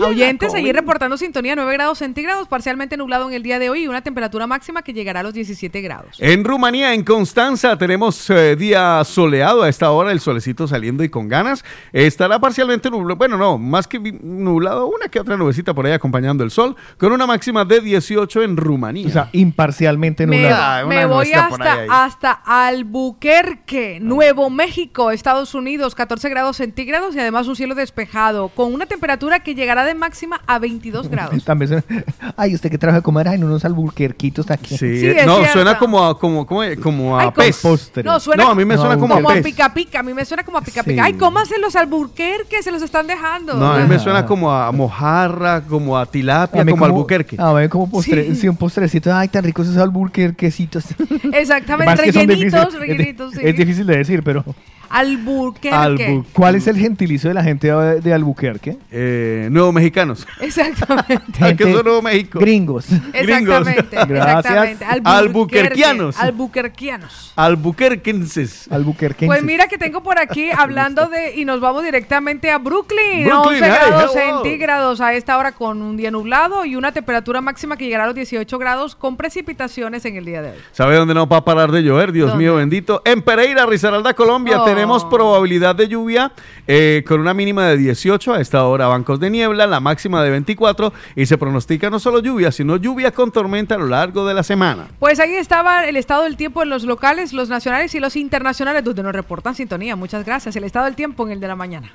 oyentes 0.01 0.53
allí 0.53 0.71
reportando 0.71 1.17
sintonía 1.17 1.55
9 1.55 1.73
grados 1.73 1.97
centígrados, 1.97 2.47
parcialmente 2.47 2.97
nublado 2.97 3.27
en 3.27 3.33
el 3.33 3.43
día 3.43 3.59
de 3.59 3.69
hoy 3.69 3.83
y 3.83 3.87
una 3.87 4.01
temperatura 4.01 4.47
máxima 4.47 4.81
que 4.81 4.93
llegará 4.93 5.21
a 5.21 5.23
los 5.23 5.33
17 5.33 5.81
grados. 5.81 6.17
En 6.19 6.43
Rumanía, 6.43 6.93
en 6.93 7.03
Constanza, 7.03 7.77
tenemos 7.77 8.29
eh, 8.29 8.55
día 8.55 9.03
soleado 9.03 9.63
a 9.63 9.69
esta 9.69 9.91
hora, 9.91 10.11
el 10.11 10.19
solecito 10.19 10.67
saliendo 10.67 11.03
y 11.03 11.09
con 11.09 11.27
ganas. 11.27 11.65
Estará 11.91 12.39
parcialmente 12.39 12.89
nublado, 12.89 13.17
bueno, 13.17 13.37
no, 13.37 13.57
más 13.57 13.87
que 13.87 13.99
nublado, 14.43 14.87
una 14.87 15.07
que 15.09 15.19
otra 15.19 15.37
nubecita 15.37 15.73
por 15.73 15.85
ahí 15.85 15.93
acompañando 15.93 16.43
el 16.43 16.51
sol, 16.51 16.75
con 16.97 17.11
una 17.11 17.25
máxima 17.25 17.65
de 17.65 17.81
18 17.81 18.43
en 18.43 18.57
Rumanía. 18.57 19.07
O 19.07 19.11
sea, 19.11 19.29
imparcialmente 19.31 20.27
Me, 20.27 20.37
nublado. 20.41 20.63
Ah, 20.63 20.85
me 20.87 21.05
voy 21.05 21.31
hasta, 21.33 21.73
ahí. 21.73 21.87
hasta 21.89 22.31
Albuquerque, 22.45 23.99
Nuevo 24.01 24.49
México, 24.49 25.11
Estados 25.11 25.53
Unidos, 25.53 25.95
14 25.95 26.29
grados 26.29 26.57
centígrados 26.57 27.15
y 27.15 27.19
además 27.19 27.47
un 27.47 27.55
cielo 27.55 27.75
despejado, 27.75 28.49
con 28.49 28.73
una 28.73 28.85
temperatura 28.85 29.39
que 29.41 29.55
llegará 29.55 29.85
de 29.85 29.95
máxima 29.95 30.41
a 30.47 30.59
22 30.59 31.09
grados. 31.09 31.43
También 31.45 31.69
suena- 31.69 32.03
Ay, 32.37 32.55
usted 32.55 32.69
que 32.71 32.77
trabaja 32.77 33.01
como 33.01 33.19
era 33.19 33.33
en 33.33 33.43
unos 33.43 33.63
albuquerquitos 33.65 34.49
aquí. 34.51 34.77
Sí, 34.77 34.99
Sí, 34.99 35.07
es 35.07 35.25
no, 35.25 35.37
cierto. 35.37 35.53
suena 35.53 35.77
como 35.77 36.03
a, 36.05 36.17
como, 36.19 36.45
como, 36.45 36.61
como 36.81 37.17
a 37.19 37.23
Ay, 37.23 37.29
pez. 37.35 37.61
Postre. 37.61 38.03
No, 38.03 38.19
suena 38.19 38.43
No, 38.43 38.51
a 38.51 38.55
mí 38.55 38.65
me 38.65 38.77
suena 38.77 38.97
como 38.97 39.13
a 39.13 39.17
como 39.17 39.29
a 39.29 39.35
pica 39.35 39.73
pica, 39.73 39.99
a 39.99 40.03
mí 40.03 40.13
me 40.13 40.25
suena 40.25 40.43
como 40.43 40.57
a 40.57 40.61
pica 40.61 40.83
pica. 40.83 41.03
Sí. 41.03 41.11
Ay, 41.11 41.13
cómanse 41.13 41.57
los 41.59 41.75
Albuquerque, 41.75 42.61
se 42.63 42.71
los 42.71 42.81
están 42.81 43.07
dejando. 43.07 43.53
No, 43.55 43.71
a 43.73 43.77
mí 43.79 43.87
me 43.87 43.95
Ah. 43.95 43.99
Como 44.25 44.51
a 44.51 44.71
mojarra, 44.71 45.61
como 45.61 45.97
a 45.97 46.05
tilapia, 46.05 46.61
A 46.61 46.65
como, 46.65 46.83
a 46.85 46.87
Albuquerque. 46.87 47.35
A 47.39 47.53
ver, 47.53 47.69
como 47.69 47.89
postre, 47.89 48.25
Sí. 48.27 48.35
sí. 48.35 48.47
un 48.47 48.57
postrecito. 48.57 49.13
Ay, 49.13 49.27
tan 49.27 49.43
ricos 49.43 49.67
esos 49.67 49.81
albuquerquecitos. 49.81 50.85
Exactamente, 51.33 51.95
rellenitos, 51.95 52.73
rellenitos, 52.79 53.33
es, 53.33 53.39
sí. 53.39 53.45
es 53.47 53.55
difícil 53.55 53.85
de 53.87 53.97
decir, 53.97 54.23
pero. 54.23 54.43
Albuquerque. 54.89 55.75
Albu- 55.75 56.25
¿Cuál 56.33 56.55
es 56.55 56.67
el 56.67 56.77
gentilicio 56.77 57.29
de 57.29 57.33
la 57.33 57.43
gente 57.43 57.71
de, 57.71 58.01
de 58.01 58.13
Albuquerque? 58.13 58.77
Eh, 58.91 59.47
nuevos 59.51 59.73
mexicanos. 59.73 60.27
Exactamente. 60.41 61.43
¿A 61.43 61.55
qué 61.55 61.63
son 61.73 61.83
Nuevo 61.83 62.01
México? 62.01 62.39
Gringos. 62.39 62.87
Exactamente, 63.13 63.97
Gracias. 64.07 64.69
exactamente. 64.69 64.85
Albuquerquianos. 65.09 66.17
Albuquerquianos. 66.19 67.33
Albuquerquenses. 67.35 68.71
Albuquerque. 68.71 69.25
Pues 69.25 69.43
mira 69.43 69.67
que 69.67 69.77
tengo 69.77 70.01
por 70.03 70.19
aquí 70.19 70.49
hablando 70.57 71.07
de 71.07 71.35
y 71.35 71.45
nos 71.45 71.59
vamos 71.59 71.83
directamente 71.83 72.49
a 72.51 72.57
Brooklyn, 72.57 73.25
Brooklyn, 73.25 73.63
11 73.63 73.65
hey, 73.65 73.71
grados 73.89 74.13
centígrados 74.13 75.01
a 75.01 75.13
esta 75.13 75.37
hora 75.37 75.51
con 75.51 75.81
un 75.81 75.97
día 75.97 76.11
nublado 76.11 76.65
y 76.65 76.75
una 76.75 76.91
temperatura 76.91 77.41
máxima 77.41 77.77
que 77.77 77.85
llegará 77.85 78.03
a 78.05 78.07
los 78.07 78.15
18 78.15 78.57
grados 78.57 78.95
con 78.95 79.17
precipitaciones 79.17 80.05
en 80.05 80.15
el 80.15 80.25
día 80.25 80.41
de 80.41 80.51
hoy. 80.51 80.57
¿Sabe 80.71 80.95
dónde 80.95 81.13
no 81.13 81.27
va 81.27 81.37
a 81.37 81.45
parar 81.45 81.71
de 81.71 81.81
llover? 81.83 82.11
Dios 82.11 82.29
¿Dónde? 82.29 82.43
mío 82.43 82.55
bendito. 82.55 83.01
En 83.05 83.21
Pereira, 83.21 83.65
Risaralda, 83.65 84.13
Colombia, 84.13 84.61
Oh. 84.61 84.65
Tenemos 84.75 85.05
probabilidad 85.05 85.73
de 85.73 85.87
lluvia 85.87 86.33
eh, 86.67 87.03
con 87.07 87.21
una 87.21 87.33
mínima 87.33 87.65
de 87.67 87.77
18 87.77 88.33
a 88.33 88.41
esta 88.41 88.65
hora, 88.65 88.87
bancos 88.87 89.21
de 89.21 89.29
niebla, 89.29 89.65
la 89.67 89.79
máxima 89.79 90.21
de 90.21 90.29
24 90.31 90.91
y 91.15 91.25
se 91.25 91.37
pronostica 91.37 91.89
no 91.89 91.97
solo 91.97 92.19
lluvia, 92.19 92.51
sino 92.51 92.75
lluvia 92.75 93.11
con 93.11 93.31
tormenta 93.31 93.75
a 93.75 93.77
lo 93.77 93.87
largo 93.87 94.27
de 94.27 94.33
la 94.33 94.43
semana. 94.43 94.87
Pues 94.99 95.21
ahí 95.21 95.35
estaba 95.35 95.85
el 95.85 95.95
estado 95.95 96.23
del 96.23 96.35
tiempo 96.35 96.61
en 96.61 96.69
los 96.69 96.83
locales, 96.83 97.31
los 97.31 97.47
nacionales 97.47 97.95
y 97.95 98.01
los 98.01 98.17
internacionales, 98.17 98.83
donde 98.83 99.01
nos 99.01 99.13
reportan 99.13 99.55
sintonía. 99.55 99.95
Muchas 99.95 100.25
gracias. 100.25 100.55
El 100.57 100.65
estado 100.65 100.85
del 100.85 100.95
tiempo 100.95 101.25
en 101.25 101.31
el 101.31 101.39
de 101.39 101.47
la 101.47 101.55
mañana. 101.55 101.91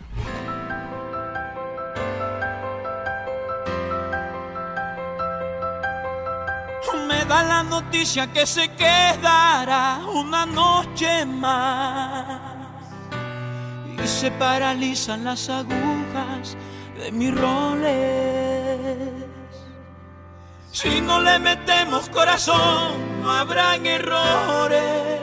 Me 7.06 7.24
da 7.26 7.42
la 7.42 7.62
noticia 7.62 8.26
que 8.32 8.46
se 8.46 8.68
quedará 8.70 10.00
una 10.14 10.46
noche 10.46 11.26
más 11.26 12.59
y 14.02 14.06
se 14.06 14.30
paralizan 14.30 15.24
las 15.24 15.48
agujas 15.48 16.56
de 16.98 17.12
mis 17.12 17.34
roles. 17.34 18.98
Si 20.72 21.00
no 21.00 21.20
le 21.20 21.38
metemos 21.38 22.08
corazón, 22.08 23.22
no 23.22 23.30
habrán 23.30 23.86
errores. 23.86 25.20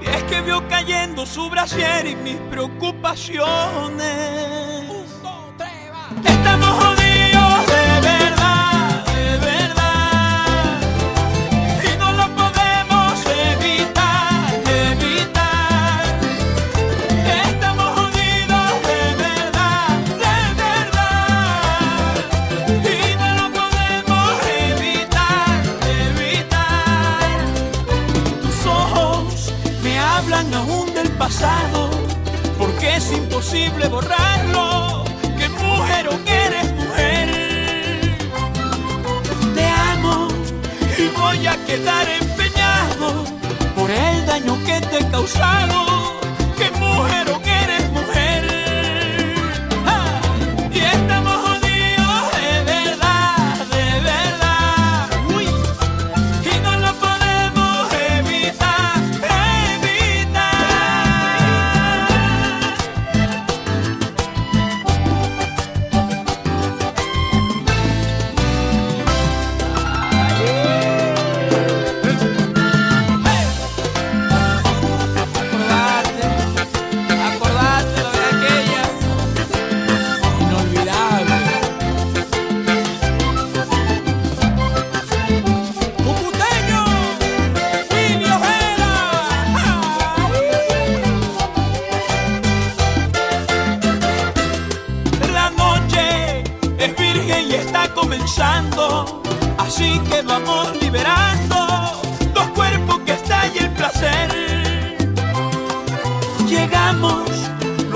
Y 0.00 0.06
es 0.06 0.22
que 0.24 0.40
vio 0.42 0.66
cayendo 0.68 1.26
su 1.26 1.50
brasier 1.50 2.06
y 2.06 2.16
mis 2.16 2.36
preocupaciones. 2.50 4.84
Estamos 6.24 6.68
jodidos 6.68 7.07
porque 32.56 32.96
es 32.96 33.12
imposible 33.12 33.88
borrarlo. 33.88 35.04
Que 35.36 35.48
mujer 35.48 36.08
o 36.08 36.24
que 36.24 36.34
eres 36.46 36.72
mujer, 36.72 38.16
te 39.54 39.64
amo 39.92 40.28
y 40.96 41.08
voy 41.20 41.46
a 41.46 41.56
quedar 41.66 42.08
empeñado 42.08 43.24
por 43.76 43.90
el 43.90 44.26
daño 44.26 44.58
que 44.64 44.80
te 44.80 44.98
he 44.98 45.10
causado. 45.10 45.97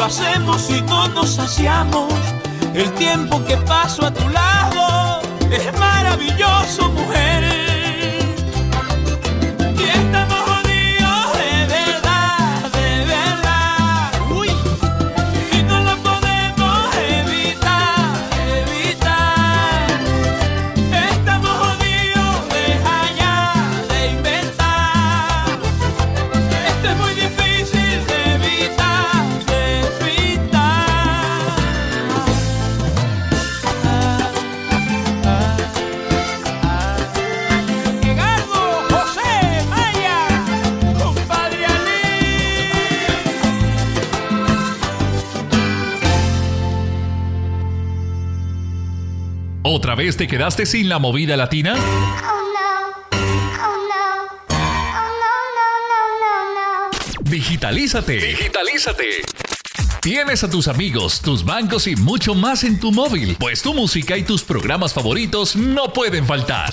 Lo 0.03 0.07
hacemos 0.07 0.69
y 0.69 0.83
no 0.83 1.07
nos 1.11 1.37
saciamos. 1.37 2.13
El 2.75 2.91
tiempo 2.95 3.41
que 3.45 3.57
paso 3.59 4.05
a 4.05 4.13
tu 4.13 4.29
lado 4.31 5.23
es 5.49 5.79
maravilloso, 5.79 6.89
mujer. 6.89 7.52
¿Otra 49.83 49.97
vez 49.97 50.17
te 50.17 50.29
quedaste 50.29 50.65
sin 50.65 50.89
la 50.89 51.01
movida 51.01 51.37
latina? 51.37 51.75
Digitalízate. 57.25 58.17
Digitalízate. 58.19 59.05
Tienes 60.01 60.45
a 60.45 60.51
tus 60.51 60.69
amigos, 60.69 61.21
tus 61.21 61.45
bancos 61.45 61.89
y 61.89 61.97
mucho 61.97 62.37
más 62.37 62.63
en 62.63 62.79
tu 62.79 62.93
móvil, 62.93 63.37
pues 63.41 63.61
tu 63.61 63.75
música 63.75 64.17
y 64.17 64.23
tus 64.23 64.45
programas 64.45 64.95
favoritos 64.95 65.57
no 65.57 65.93
pueden 65.93 66.27
faltar. 66.27 66.73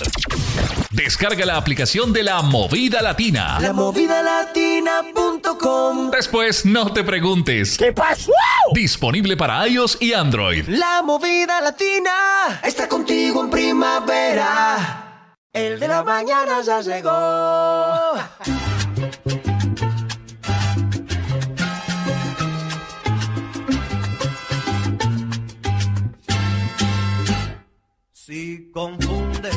Descarga 0.90 1.46
la 1.46 1.56
aplicación 1.56 2.12
de 2.12 2.24
la 2.24 2.42
Movida 2.42 3.00
Latina. 3.00 3.60
Lamovidalatina.com 3.60 6.10
Después 6.10 6.66
no 6.66 6.92
te 6.92 7.04
preguntes. 7.04 7.78
¿Qué 7.78 7.92
pasó? 7.92 8.32
Disponible 8.74 9.36
para 9.36 9.68
iOS 9.68 9.98
y 10.00 10.14
Android. 10.14 10.66
La 10.66 11.00
movida 11.02 11.60
latina 11.60 12.60
está 12.64 12.88
contigo 12.88 13.44
en 13.44 13.50
primavera. 13.50 15.36
El 15.52 15.78
de 15.78 15.86
la 15.86 16.02
mañana 16.02 16.60
ya 16.62 16.80
llegó. 16.80 17.10
Si 28.12 28.70
confundes 28.72 29.56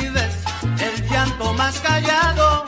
más 1.53 1.79
callado, 1.79 2.63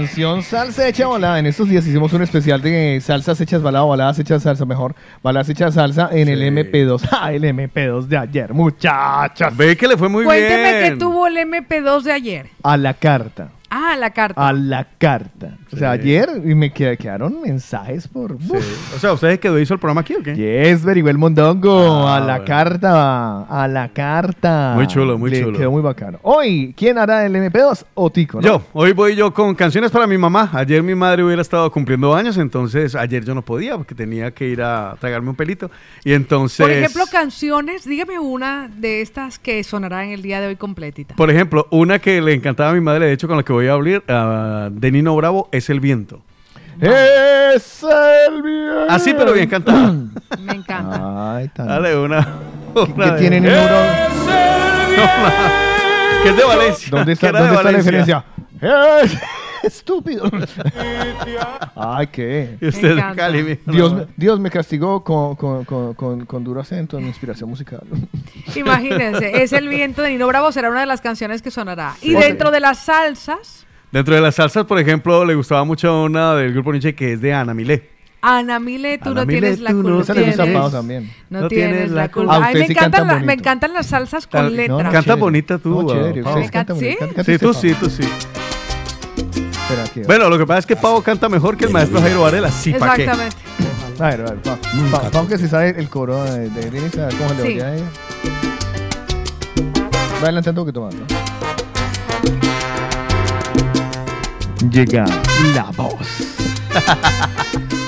Canción 0.00 0.42
salsa 0.42 0.86
hecha 0.86 1.06
balada. 1.08 1.38
En 1.38 1.46
estos 1.46 1.70
días 1.70 1.86
hicimos 1.86 2.12
un 2.12 2.20
especial 2.20 2.60
de 2.60 3.00
salsas 3.02 3.40
hechas 3.40 3.62
balada 3.62 3.84
o 3.84 3.88
baladas 3.88 4.18
hechas 4.18 4.42
salsa, 4.42 4.66
mejor. 4.66 4.94
Baladas 5.22 5.48
hechas 5.48 5.72
salsa 5.72 6.10
en 6.12 6.28
el 6.28 6.42
MP2. 6.42 7.00
Ah, 7.18 7.32
el 7.32 7.44
MP2 7.44 8.02
de 8.08 8.18
ayer, 8.18 8.52
muchachas. 8.52 9.56
Ve 9.56 9.74
que 9.74 9.88
le 9.88 9.96
fue 9.96 10.10
muy 10.10 10.24
Cuénteme 10.24 10.78
bien. 10.80 10.92
qué 10.92 10.96
tuvo 10.98 11.26
el 11.26 11.38
MP2 11.38 12.02
de 12.02 12.12
ayer. 12.12 12.46
A 12.62 12.76
la 12.76 12.92
carta. 12.92 13.48
Ah, 13.70 13.96
la 13.98 14.10
carta. 14.10 14.46
A 14.48 14.52
la 14.52 14.86
carta. 14.98 15.56
O 15.72 15.76
sea, 15.76 15.90
ayer 15.92 16.28
y 16.44 16.54
me 16.54 16.72
qued- 16.72 16.96
quedaron 16.98 17.40
mensajes 17.42 18.06
por. 18.06 18.32
O 18.34 18.98
sea, 19.00 19.12
¿ustedes 19.12 19.40
quedó 19.40 19.58
hizo 19.58 19.74
el 19.74 19.80
programa 19.80 20.02
aquí 20.02 20.14
o 20.14 20.22
qué? 20.22 20.36
Yes, 20.36 20.84
very 20.84 21.02
well, 21.02 21.18
Mondongo. 21.18 22.06
Ah, 22.06 22.16
a 22.16 22.20
la 22.20 22.26
bueno. 22.34 22.44
carta. 22.44 23.40
A 23.42 23.66
la 23.66 23.88
carta. 23.88 24.72
Muy 24.76 24.86
chulo, 24.86 25.18
muy 25.18 25.30
Le 25.30 25.42
chulo. 25.42 25.58
Quedó 25.58 25.70
muy 25.72 25.82
bacano. 25.82 26.15
Hoy, 26.28 26.74
¿quién 26.76 26.98
hará 26.98 27.24
el 27.24 27.36
MP2? 27.36 27.84
O 27.94 28.10
Tico, 28.10 28.40
¿no? 28.40 28.44
Yo, 28.44 28.62
hoy 28.72 28.92
voy 28.92 29.14
yo 29.14 29.32
con 29.32 29.54
canciones 29.54 29.92
para 29.92 30.08
mi 30.08 30.18
mamá. 30.18 30.50
Ayer 30.54 30.82
mi 30.82 30.96
madre 30.96 31.22
hubiera 31.22 31.40
estado 31.40 31.70
cumpliendo 31.70 32.12
años, 32.16 32.36
entonces 32.36 32.96
ayer 32.96 33.24
yo 33.24 33.32
no 33.32 33.42
podía 33.42 33.76
porque 33.76 33.94
tenía 33.94 34.32
que 34.32 34.48
ir 34.48 34.60
a 34.60 34.96
tragarme 34.98 35.30
un 35.30 35.36
pelito. 35.36 35.70
Y 36.02 36.14
entonces... 36.14 36.66
Por 36.66 36.72
ejemplo, 36.72 37.04
canciones, 37.12 37.84
dígame 37.84 38.18
una 38.18 38.68
de 38.76 39.02
estas 39.02 39.38
que 39.38 39.62
sonará 39.62 40.02
en 40.04 40.10
el 40.10 40.20
día 40.20 40.40
de 40.40 40.48
hoy 40.48 40.56
completita. 40.56 41.14
Por 41.14 41.30
ejemplo, 41.30 41.68
una 41.70 42.00
que 42.00 42.20
le 42.20 42.34
encantaba 42.34 42.70
a 42.70 42.72
mi 42.72 42.80
madre, 42.80 43.06
de 43.06 43.12
hecho, 43.12 43.28
con 43.28 43.36
la 43.36 43.44
que 43.44 43.52
voy 43.52 43.68
a 43.68 43.74
hablar, 43.74 44.02
ah, 44.08 44.68
de 44.72 44.90
Nino 44.90 45.14
Bravo, 45.14 45.48
es 45.52 45.70
El 45.70 45.78
Viento. 45.78 46.22
Es 46.80 47.84
el 47.84 48.42
viento. 48.42 48.86
Así, 48.88 49.14
pero 49.14 49.32
bien 49.32 49.48
cantada. 49.48 49.92
Me 50.40 50.54
encanta. 50.54 51.36
Ay, 51.36 51.48
tan... 51.54 51.68
Dale, 51.68 51.96
una. 51.96 52.34
una 52.74 53.04
¿Qué 53.04 53.12
de- 53.12 53.18
tiene 53.20 53.40
Nino 53.42 53.54
Bravo? 53.62 53.86
Que 56.22 56.28
es 56.30 56.36
de 56.36 56.44
Valencia. 56.44 56.88
¿Dónde 56.90 57.12
está, 57.12 57.32
¿dónde 57.32 57.54
está 57.54 57.62
la 57.72 57.78
diferencia? 57.78 58.24
¡Eh! 58.60 59.02
Estúpido. 59.62 60.30
Ay, 61.76 62.06
qué. 62.08 62.56
Y 62.60 62.68
usted 62.68 62.94
de 62.96 63.02
Cali, 63.16 63.42
mi- 63.42 63.58
Dios, 63.72 63.92
no. 63.92 63.98
me, 64.00 64.06
Dios 64.16 64.38
me 64.40 64.50
castigó 64.50 65.02
con, 65.02 65.34
con, 65.34 65.64
con, 65.64 65.94
con, 65.94 66.24
con 66.26 66.44
duro 66.44 66.60
acento 66.60 66.96
en 66.98 67.04
mi 67.04 67.08
inspiración 67.08 67.50
musical. 67.50 67.80
Imagínense, 68.54 69.42
es 69.42 69.52
el 69.52 69.68
viento 69.68 70.02
de 70.02 70.10
Nino 70.10 70.26
Bravo, 70.28 70.52
será 70.52 70.70
una 70.70 70.80
de 70.80 70.86
las 70.86 71.00
canciones 71.00 71.42
que 71.42 71.50
sonará. 71.50 71.94
Y 72.02 72.10
Sí. 72.10 72.14
dentro 72.14 72.50
de 72.50 72.60
las 72.60 72.78
salsas, 72.78 73.64
Dentro 73.92 74.14
de 74.14 74.20
las 74.20 74.34
salsas, 74.34 74.64
por 74.66 74.78
ejemplo, 74.78 75.24
le 75.24 75.34
gustaba 75.36 75.64
mucho 75.64 76.02
una 76.04 76.34
del 76.34 76.52
grupo 76.52 76.70
Nietzsche 76.72 76.94
que 76.94 77.14
es 77.14 77.20
de 77.20 77.32
Ana 77.32 77.54
Milé. 77.54 77.88
Ana 78.28 78.58
Mile, 78.58 78.98
tú 78.98 79.10
Ana 79.10 79.20
no 79.20 79.26
Mile, 79.26 79.40
tienes 79.40 79.60
la 79.60 79.70
tú 79.70 79.76
no 79.76 79.82
culpa. 79.98 80.12
A 80.12 80.14
tienes- 80.16 80.72
también. 80.72 81.12
No, 81.30 81.40
No 81.42 81.48
tienes, 81.48 81.70
tienes 81.74 81.90
la 81.92 82.08
culpa. 82.10 82.40
Ay, 82.42 82.54
me, 82.54 82.66
sí 82.66 82.72
encantan 82.72 82.90
cantan 83.02 83.18
la- 83.20 83.24
me 83.26 83.32
encantan 83.34 83.72
las 83.72 83.86
salsas 83.86 84.26
con 84.26 84.56
letra. 84.56 84.76
Canta 84.82 85.00
chévere. 85.02 85.20
bonita 85.20 85.58
tú. 85.58 85.82
No, 85.82 85.88
chévere, 85.88 86.22
Pau. 86.24 86.32
ustedes 86.32 86.50
cantan 86.50 86.76
¿Sí? 86.78 86.96
Canta- 86.98 87.14
canta 87.14 87.24
Sí, 87.32 87.38
tú 87.38 87.54
sí, 87.54 87.74
tú 87.78 87.88
sí. 87.88 88.02
Espera, 88.02 89.84
aquí. 89.84 90.00
Bueno, 90.06 90.28
lo 90.28 90.38
que 90.38 90.44
pasa 90.46 90.58
es 90.58 90.66
que 90.66 90.74
Pau 90.74 91.00
canta 91.02 91.28
mejor 91.28 91.56
que 91.56 91.66
el 91.66 91.70
maestro 91.70 92.00
Jairo 92.00 92.22
Varela. 92.22 92.50
Sí, 92.50 92.72
¿para 92.72 92.96
qué? 92.96 93.04
Exactamente. 93.04 93.36
A 94.00 94.04
ver, 94.10 94.20
a 94.20 94.24
ver, 94.30 94.42
Pau. 94.42 94.58
Pau, 94.90 95.10
Pau, 95.12 95.28
que 95.28 95.38
si 95.38 95.46
sabe 95.46 95.70
el 95.78 95.88
coro 95.88 96.22
de, 96.24 96.48
ver 96.48 97.14
cómo 97.16 97.28
se 97.30 97.34
le 97.36 97.42
Sí. 97.42 97.48
oye 97.48 97.62
a 97.62 97.74
ella. 97.76 97.84
Va 100.16 100.22
adelantando 100.22 100.62
un 100.62 100.66
poquito 100.66 100.80
más, 100.84 100.94
¿no? 100.94 101.06
Llega 104.70 105.04
la 105.54 105.64
voz. 105.76 105.96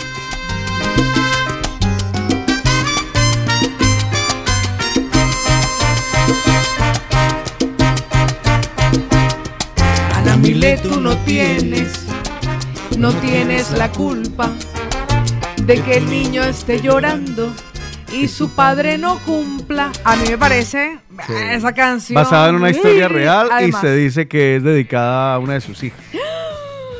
Tú 10.58 11.00
no 11.00 11.16
tienes, 11.18 12.04
no 12.98 13.12
tienes 13.12 13.70
la 13.70 13.92
culpa 13.92 14.50
de 15.62 15.80
que 15.82 15.98
el 15.98 16.10
niño 16.10 16.42
esté 16.42 16.80
llorando 16.80 17.52
y 18.12 18.26
su 18.26 18.50
padre 18.50 18.98
no 18.98 19.20
cumpla. 19.20 19.92
A 20.02 20.16
mí 20.16 20.24
me 20.28 20.36
parece 20.36 20.98
esa 21.52 21.72
canción. 21.72 22.16
Basada 22.16 22.48
en 22.48 22.56
una 22.56 22.70
historia 22.70 23.06
real 23.06 23.48
además. 23.52 23.84
y 23.84 23.86
se 23.86 23.94
dice 23.94 24.26
que 24.26 24.56
es 24.56 24.64
dedicada 24.64 25.34
a 25.34 25.38
una 25.38 25.54
de 25.54 25.60
sus 25.60 25.80
hijas. 25.84 26.00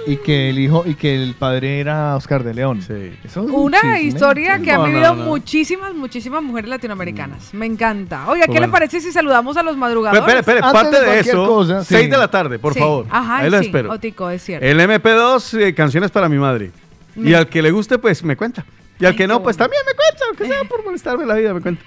Y 0.08 0.16
que 0.16 0.48
el 0.50 0.58
hijo, 0.58 0.84
y 0.86 0.94
que 0.94 1.14
el 1.14 1.34
padre 1.34 1.80
era 1.80 2.16
Oscar 2.16 2.42
de 2.42 2.54
León. 2.54 2.80
Sí. 2.80 3.12
Eso 3.24 3.42
es 3.42 3.50
un 3.50 3.50
Una 3.54 4.00
historia 4.00 4.58
que 4.58 4.70
han 4.70 4.80
no, 4.80 4.86
vivido 4.86 5.14
no. 5.14 5.24
muchísimas, 5.24 5.92
muchísimas 5.94 6.42
mujeres 6.42 6.70
latinoamericanas. 6.70 7.52
Me 7.52 7.66
encanta. 7.66 8.26
Oiga, 8.28 8.46
¿qué 8.46 8.52
Bueno. 8.52 8.66
le 8.68 8.72
parece 8.72 9.00
si 9.00 9.12
saludamos 9.12 9.56
a 9.58 9.62
los 9.62 9.76
madrugadores? 9.76 10.20
espere, 10.22 10.40
espere, 10.40 10.60
Antes 10.60 10.72
parte 10.82 11.00
de 11.04 11.20
eso, 11.20 11.46
cosa, 11.46 11.84
6 11.84 12.04
sí. 12.04 12.08
de 12.08 12.16
la 12.16 12.28
tarde, 12.30 12.58
por 12.58 12.72
Sí. 12.72 12.80
favor. 12.80 13.06
Ajá, 13.10 13.38
Ahí 13.38 13.50
lo 13.50 13.58
espero. 13.58 13.92
Otico, 13.92 14.30
es 14.30 14.42
cierto. 14.42 14.64
El 14.66 14.80
MP2, 14.80 15.54
eh, 15.60 15.74
canciones 15.74 16.10
para 16.10 16.28
mi 16.28 16.38
madre. 16.38 16.70
Y 17.14 17.34
al 17.34 17.46
que 17.48 17.60
le 17.60 17.70
guste, 17.70 17.98
pues 17.98 18.22
me 18.24 18.36
cuenta. 18.36 18.64
Y 19.00 19.04
al 19.04 19.12
Ay, 19.12 19.16
que 19.18 19.26
no, 19.26 19.42
pues 19.42 19.56
bueno. 19.56 19.70
también 19.70 19.82
me 19.86 19.94
cuenta, 19.94 20.24
aunque 20.28 20.46
sea 20.46 20.64
por 20.68 20.84
molestarme 20.84 21.26
la 21.26 21.34
vida, 21.34 21.52
me 21.52 21.60
cuenta. 21.60 21.82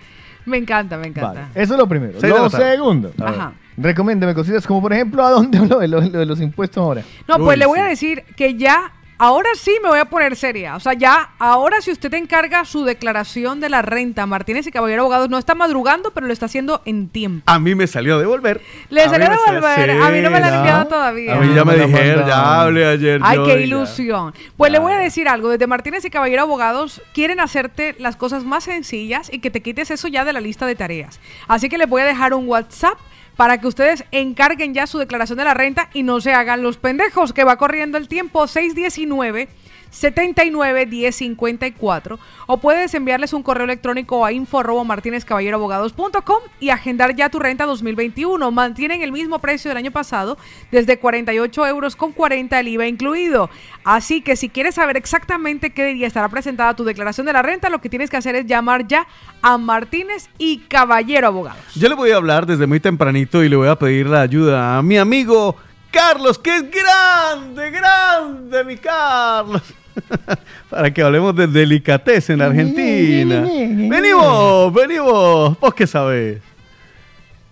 Me 0.45 0.57
encanta, 0.57 0.97
me 0.97 1.07
encanta. 1.07 1.27
Vale, 1.41 1.47
eso 1.55 1.73
es 1.73 1.79
lo 1.79 1.87
primero. 1.87 2.13
Seis 2.13 2.23
de 2.33 2.39
Lo 2.39 2.45
la 2.45 2.49
tarde. 2.49 2.71
segundo. 2.75 3.11
A 3.19 3.23
ver. 3.25 3.33
Ajá. 3.39 3.53
Recomiéndeme 3.77 4.33
cositas 4.33 4.67
como, 4.67 4.81
por 4.81 4.93
ejemplo, 4.93 5.23
¿a 5.25 5.29
dónde 5.31 5.59
lo 5.67 5.79
de, 5.79 5.87
lo- 5.87 6.01
lo 6.01 6.19
de 6.19 6.25
los 6.25 6.41
impuestos 6.41 6.81
ahora? 6.83 7.01
No, 7.27 7.37
pues 7.37 7.55
Uy, 7.55 7.59
le 7.59 7.65
voy 7.65 7.79
a 7.79 7.83
sí. 7.83 7.89
decir 7.89 8.23
que 8.35 8.55
ya, 8.55 8.91
ahora 9.21 9.51
sí 9.55 9.71
me 9.83 9.89
voy 9.89 9.99
a 9.99 10.05
poner 10.05 10.35
seria. 10.35 10.75
O 10.75 10.79
sea, 10.79 10.93
ya, 10.93 11.29
ahora 11.37 11.79
si 11.81 11.91
usted 11.91 12.11
encarga 12.15 12.65
su 12.65 12.83
declaración 12.83 13.59
de 13.59 13.69
la 13.69 13.83
renta, 13.83 14.25
Martínez 14.25 14.65
y 14.65 14.71
Caballero 14.71 15.03
Abogados 15.03 15.29
no 15.29 15.37
está 15.37 15.53
madrugando, 15.53 16.09
pero 16.11 16.25
lo 16.25 16.33
está 16.33 16.47
haciendo 16.47 16.81
en 16.85 17.07
tiempo. 17.07 17.43
A 17.45 17.59
mí 17.59 17.75
me 17.75 17.85
salió 17.85 18.15
a 18.15 18.19
devolver. 18.19 18.61
Le 18.89 19.03
A 19.03 19.09
salió 19.09 19.27
a 19.27 19.51
devolver. 19.51 19.91
A 19.91 20.09
mí 20.09 20.21
no 20.21 20.31
me 20.31 20.39
la 20.39 20.47
han 20.47 20.53
enviado 20.55 20.87
todavía. 20.87 21.35
A 21.35 21.39
mí 21.39 21.53
ya 21.53 21.63
me 21.63 21.75
dijeron, 21.77 22.27
ya 22.27 22.61
hablé 22.61 22.85
ayer. 22.87 23.21
Ay, 23.23 23.37
yo 23.37 23.45
qué 23.45 23.59
ya. 23.59 23.59
ilusión. 23.59 24.33
Pues 24.57 24.71
le 24.71 24.79
voy 24.79 24.91
a 24.91 24.97
decir 24.97 25.27
algo. 25.27 25.49
Desde 25.49 25.67
Martínez 25.67 26.03
y 26.03 26.09
Caballero 26.09 26.41
Abogados 26.41 27.03
quieren 27.13 27.39
hacerte 27.39 27.95
las 27.99 28.15
cosas 28.15 28.43
más 28.43 28.63
sencillas 28.63 29.31
y 29.31 29.37
que 29.37 29.51
te 29.51 29.61
quites 29.61 29.91
eso 29.91 30.07
ya 30.07 30.25
de 30.25 30.33
la 30.33 30.41
lista 30.41 30.65
de 30.65 30.73
tareas. 30.73 31.19
Así 31.47 31.69
que 31.69 31.77
les 31.77 31.87
voy 31.87 32.01
a 32.01 32.05
dejar 32.05 32.33
un 32.33 32.47
WhatsApp 32.47 32.97
para 33.35 33.59
que 33.59 33.67
ustedes 33.67 34.03
encarguen 34.11 34.73
ya 34.73 34.87
su 34.87 34.97
declaración 34.97 35.37
de 35.37 35.45
la 35.45 35.53
renta 35.53 35.89
y 35.93 36.03
no 36.03 36.21
se 36.21 36.33
hagan 36.33 36.63
los 36.63 36.77
pendejos 36.77 37.33
que 37.33 37.43
va 37.43 37.57
corriendo 37.57 37.97
el 37.97 38.07
tiempo 38.07 38.47
619 38.47 39.49
79 39.91 40.87
1054 40.87 42.19
o 42.47 42.57
puedes 42.57 42.91
enviarles 42.93 43.33
un 43.33 43.43
correo 43.43 43.65
electrónico 43.65 44.25
a 44.25 44.31
info@martinezcaballeroabogados.com 44.31 46.39
y 46.59 46.69
agendar 46.69 47.15
ya 47.15 47.29
tu 47.29 47.37
renta 47.39 47.65
2021. 47.65 48.51
Mantienen 48.51 49.03
el 49.03 49.11
mismo 49.11 49.39
precio 49.39 49.69
del 49.69 49.77
año 49.77 49.91
pasado 49.91 50.37
desde 50.71 50.97
48 50.97 51.67
euros 51.67 51.95
con 51.95 52.13
40 52.13 52.59
el 52.59 52.67
IVA 52.69 52.87
incluido. 52.87 53.51
Así 53.83 54.21
que 54.21 54.35
si 54.35 54.49
quieres 54.49 54.75
saber 54.75 54.97
exactamente 54.97 55.71
qué 55.71 55.93
día 55.93 56.07
estará 56.07 56.29
presentada 56.29 56.75
tu 56.75 56.83
declaración 56.83 57.27
de 57.27 57.33
la 57.33 57.41
renta, 57.41 57.69
lo 57.69 57.81
que 57.81 57.89
tienes 57.89 58.09
que 58.09 58.17
hacer 58.17 58.35
es 58.35 58.45
llamar 58.45 58.87
ya 58.87 59.07
a 59.41 59.57
Martínez 59.57 60.29
y 60.37 60.59
Caballero 60.59 61.27
Abogados. 61.27 61.61
Yo 61.75 61.89
le 61.89 61.95
voy 61.95 62.11
a 62.11 62.15
hablar 62.15 62.45
desde 62.45 62.65
muy 62.65 62.79
tempranito 62.79 63.43
y 63.43 63.49
le 63.49 63.55
voy 63.55 63.67
a 63.67 63.75
pedir 63.75 64.07
la 64.07 64.21
ayuda 64.21 64.77
a 64.77 64.81
mi 64.81 64.97
amigo 64.97 65.57
Carlos, 65.91 66.39
que 66.39 66.55
es 66.55 66.63
grande, 66.71 67.69
grande, 67.69 68.63
mi 68.63 68.77
Carlos. 68.77 69.61
Para 70.69 70.91
que 70.93 71.01
hablemos 71.01 71.35
de 71.35 71.47
delicatez 71.47 72.29
en 72.29 72.41
Argentina. 72.41 73.41
venimos, 73.41 74.73
venimos. 74.73 75.59
¿Vos 75.59 75.73
qué 75.73 75.85
sabés? 75.87 76.39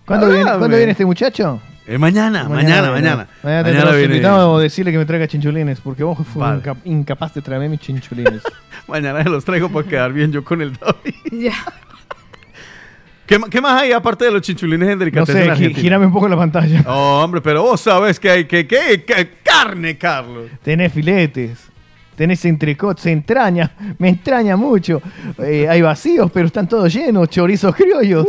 ¿Cuándo, 0.06 0.26
viene, 0.26 0.40
Háblame. 0.40 0.58
¿cuándo 0.58 0.76
viene 0.76 0.92
este 0.92 1.04
muchacho? 1.04 1.60
Eh, 1.86 1.98
mañana, 1.98 2.48
mañana, 2.48 2.90
mañana. 2.90 3.28
Mañana, 3.42 3.62
Mañana 3.64 3.90
te 3.90 3.96
viene. 3.98 4.14
invitado 4.14 4.56
a 4.56 4.60
decirle 4.62 4.92
que 4.92 4.98
me 4.98 5.04
traiga 5.06 5.26
chinchulines, 5.26 5.80
porque 5.80 6.04
vos 6.04 6.18
fue 6.32 6.40
Vale. 6.42 6.60
inca- 6.62 6.76
incapaz 6.84 7.34
de 7.34 7.42
traerme 7.42 7.68
mis 7.68 7.80
chinchulines. 7.80 8.42
Mañana 8.88 9.22
se 9.22 9.28
los 9.28 9.44
traigo 9.44 9.68
para 9.68 9.86
quedar 9.88 10.12
bien 10.12 10.30
yo 10.32 10.44
con 10.44 10.62
el 10.62 10.72
David. 10.74 11.14
Ya. 11.32 11.54
¿Qué, 13.26 13.60
más 13.60 13.80
hay 13.82 13.92
aparte 13.92 14.24
de 14.24 14.32
los 14.32 14.42
chinchulines 14.42 14.88
en 14.88 14.94
no 14.94 15.04
delicatez 15.04 15.36
sé, 15.36 15.44
en 15.66 15.74
gírame 15.74 16.06
un 16.06 16.12
poco 16.12 16.28
la 16.28 16.36
pantalla. 16.36 16.82
Oh, 16.88 17.22
hombre, 17.22 17.40
pero 17.40 17.62
vos 17.62 17.80
sabés 17.80 18.18
que 18.18 18.28
hay 18.28 18.44
que, 18.46 18.66
que, 18.66 19.04
que- 19.04 19.30
carne, 19.44 19.96
Carlos. 19.96 20.46
Tenés 20.64 20.92
filetes, 20.92 21.69
tenés 22.20 22.44
entrecot, 22.44 22.98
se 22.98 23.12
entraña, 23.12 23.70
me 23.96 24.10
entraña 24.10 24.54
mucho. 24.54 25.00
Eh, 25.38 25.66
hay 25.66 25.80
vacíos, 25.80 26.30
pero 26.30 26.48
están 26.48 26.68
todos 26.68 26.92
llenos, 26.92 27.30
chorizos 27.30 27.74
criollos. 27.74 28.26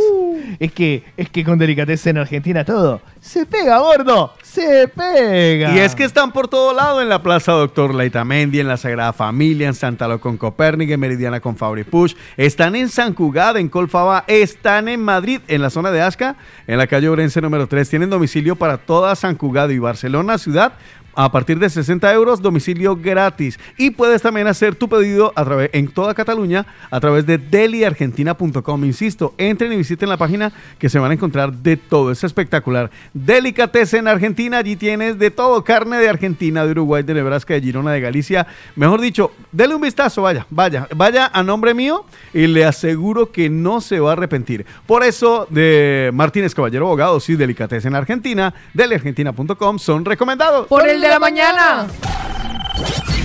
Es 0.58 0.72
que, 0.72 1.04
es 1.14 1.28
que 1.28 1.44
con 1.44 1.58
delicadeza 1.58 2.08
en 2.08 2.16
Argentina 2.16 2.64
todo 2.64 3.02
se 3.20 3.44
pega, 3.44 3.78
gordo, 3.78 4.32
se 4.42 4.88
pega. 4.88 5.76
Y 5.76 5.78
es 5.78 5.94
que 5.94 6.04
están 6.04 6.32
por 6.32 6.48
todo 6.48 6.72
lado 6.72 7.02
en 7.02 7.08
la 7.08 7.22
Plaza 7.22 7.52
Doctor 7.52 7.94
Leitamendi, 7.94 8.60
en 8.60 8.68
la 8.68 8.76
Sagrada 8.76 9.12
Familia, 9.12 9.68
en 9.68 9.74
Santa 9.74 10.08
Lo 10.08 10.20
con 10.20 10.38
Copérnico, 10.38 10.94
en 10.94 10.98
Meridiana 10.98 11.40
con 11.40 11.56
Fabri 11.56 11.84
Push. 11.84 12.14
Están 12.36 12.74
en 12.74 12.88
San 12.88 13.12
Cugada, 13.12 13.60
en 13.60 13.68
Colfaba. 13.68 14.24
Están 14.26 14.88
en 14.88 15.02
Madrid, 15.02 15.40
en 15.48 15.60
la 15.62 15.68
zona 15.68 15.90
de 15.90 16.00
Asca, 16.00 16.36
en 16.66 16.78
la 16.78 16.86
calle 16.86 17.10
Orense 17.10 17.40
número 17.42 17.66
3. 17.66 17.88
Tienen 17.90 18.08
domicilio 18.10 18.56
para 18.56 18.78
toda 18.78 19.14
San 19.14 19.36
Cugado 19.36 19.70
y 19.70 19.78
Barcelona 19.78 20.38
ciudad 20.38 20.72
a 21.14 21.30
partir 21.30 21.58
de 21.58 21.68
60 21.68 22.12
euros, 22.12 22.40
domicilio 22.40 22.96
gratis. 22.96 23.58
Y 23.76 23.90
puedes 23.90 24.22
también 24.22 24.46
hacer 24.46 24.74
tu 24.74 24.88
pedido 24.88 25.32
a 25.36 25.44
través, 25.44 25.70
en 25.72 25.88
toda 25.88 26.14
Cataluña 26.14 26.66
a 26.90 27.00
través 27.00 27.26
de 27.26 27.38
deliargentina.com. 27.38 28.84
Insisto, 28.84 29.34
entren 29.38 29.72
y 29.72 29.76
visiten 29.76 30.08
la 30.08 30.16
página 30.16 30.52
que 30.78 30.88
se 30.88 30.98
van 30.98 31.10
a 31.10 31.14
encontrar 31.14 31.52
de 31.52 31.76
todo. 31.76 32.10
Es 32.10 32.24
espectacular. 32.24 32.90
Delicatessen 33.12 34.08
Argentina, 34.08 34.58
allí 34.58 34.76
tienes 34.76 35.18
de 35.18 35.30
todo. 35.30 35.64
Carne 35.64 35.98
de 35.98 36.08
Argentina, 36.08 36.64
de 36.64 36.70
Uruguay, 36.72 37.02
de 37.02 37.14
Nebraska, 37.14 37.54
de 37.54 37.60
Girona, 37.60 37.92
de 37.92 38.00
Galicia. 38.00 38.46
Mejor 38.76 39.00
dicho, 39.00 39.32
dele 39.50 39.74
un 39.74 39.82
vistazo, 39.82 40.22
vaya, 40.22 40.46
vaya, 40.50 40.88
vaya 40.94 41.30
a 41.32 41.42
nombre 41.42 41.74
mío 41.74 42.04
y 42.32 42.46
le 42.46 42.64
aseguro 42.64 43.30
que 43.30 43.50
no 43.50 43.80
se 43.80 44.00
va 44.00 44.10
a 44.10 44.12
arrepentir. 44.14 44.66
Por 44.86 45.04
eso, 45.04 45.46
de 45.50 46.10
Martínez 46.12 46.54
Caballero 46.54 46.86
Abogados 46.86 47.28
y 47.28 47.36
Delicatessen 47.36 47.94
Argentina, 47.94 48.54
deliargentina.com 48.74 49.78
son 49.78 50.04
recomendados. 50.04 50.66
Por 50.66 50.88
el 50.88 51.01
de 51.02 51.08
la 51.08 51.18
mañana. 51.18 51.86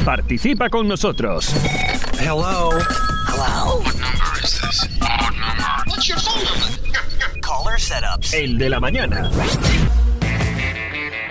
Participa 0.03 0.67
con 0.69 0.87
nosotros. 0.87 1.53
Hello. 2.19 2.71
Hello. 3.27 3.79
What 3.83 3.93
number 3.93 4.43
is 4.43 4.59
this? 4.61 4.89
What 4.99 5.31
number? 5.31 5.83
What's 5.87 6.07
your 6.07 6.19
phone 6.19 6.43
number? 6.43 7.39
Caller 7.41 7.79
setups. 7.79 8.33
El 8.33 8.57
de 8.57 8.69
la 8.69 8.79
mañana. 8.79 9.29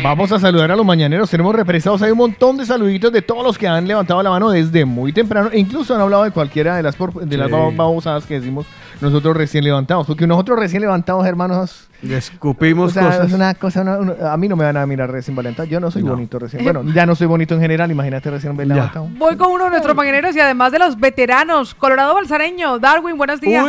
Vamos 0.03 0.31
a 0.31 0.39
saludar 0.39 0.71
a 0.71 0.77
los 0.77 0.87
mañaneros. 0.87 1.29
Tenemos 1.31 1.55
represados. 1.55 2.01
Hay 2.03 2.13
un 2.13 2.19
montón 2.19 2.57
de 2.59 2.65
saluditos 2.67 3.13
de 3.13 3.23
todos 3.23 3.43
los 3.43 3.59
que 3.59 3.67
han 3.67 3.89
levantado 3.89 4.23
la 4.23 4.31
mano 4.31 4.51
desde 4.51 4.85
muy 4.85 5.13
temprano. 5.13 5.51
E 5.53 5.59
incluso 5.59 5.95
han 5.97 6.01
hablado 6.01 6.23
de 6.25 6.31
cualquiera 6.31 6.77
de 6.77 6.83
las, 6.85 6.95
por- 6.95 7.13
de 7.27 7.37
las 7.37 7.49
Sí. 7.49 7.53
babosadas 7.75 8.25
que 8.25 8.35
decimos 8.35 8.67
nosotros 9.01 9.37
recién 9.37 9.65
levantados. 9.65 10.07
Porque 10.07 10.27
nosotros 10.27 10.59
recién 10.59 10.83
levantados, 10.83 11.27
hermanos. 11.27 11.89
Le 12.03 12.17
escupimos 12.17 12.91
o 12.91 12.95
sea, 12.95 13.05
cosas. 13.07 13.27
es 13.29 13.33
una 13.33 13.55
cosa. 13.55 13.83
una- 13.83 13.99
una- 13.99 14.33
a 14.33 14.37
mí 14.37 14.49
no 14.49 14.57
me 14.57 14.65
van 14.65 14.77
a 14.77 14.87
mirar 14.87 15.11
recién 15.11 15.35
levantado. 15.37 15.67
Yo 15.69 15.81
no 15.81 15.91
soy 15.91 16.03
No. 16.03 16.11
bonito 16.13 16.39
recién. 16.39 16.63
Bueno, 16.63 16.83
ya 16.95 17.07
no 17.07 17.15
soy 17.15 17.27
bonito 17.27 17.55
en 17.55 17.61
general. 17.61 17.91
Imagínate 17.91 18.31
recién 18.31 18.57
levantado. 18.57 19.09
Voy 19.13 19.37
con 19.37 19.51
uno 19.53 19.65
de 19.65 19.71
nuestros 19.71 19.95
mañaneros 19.97 20.35
y 20.37 20.41
además 20.41 20.73
de 20.73 20.79
los 20.79 20.99
veteranos. 21.01 21.75
Colorado 21.75 22.15
Balsareño, 22.15 22.79
Darwin, 22.79 23.17
buenos 23.17 23.41
días. 23.41 23.65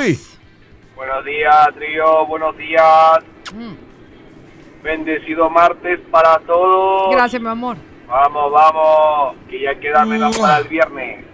Buenos 0.96 1.26
días, 1.26 1.68
trío. 1.76 2.26
Buenos 2.28 2.58
días. 2.58 2.84
Bendecido 4.84 5.50
martes 5.50 6.00
para 6.12 6.40
todos. 6.40 7.12
Gracias, 7.12 7.42
mi 7.42 7.48
amor. 7.50 7.78
Vamos, 8.08 8.52
vamos, 8.52 9.36
que 9.50 9.62
ya 9.62 9.76
queda 9.80 10.06
menos 10.06 10.38
para 10.38 10.60
el 10.60 10.68
viernes. 10.68 11.26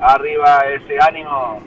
Arriba 0.00 0.60
ese 0.74 0.96
ánimo. 1.00 1.60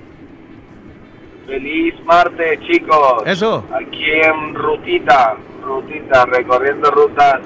Feliz 1.47 1.95
martes, 2.03 2.59
chicos. 2.67 3.23
Eso. 3.25 3.63
Aquí 3.73 4.03
en 4.11 4.53
Rutita, 4.53 5.37
Rutita, 5.63 6.25
recorriendo 6.25 6.91
rutas 6.91 7.39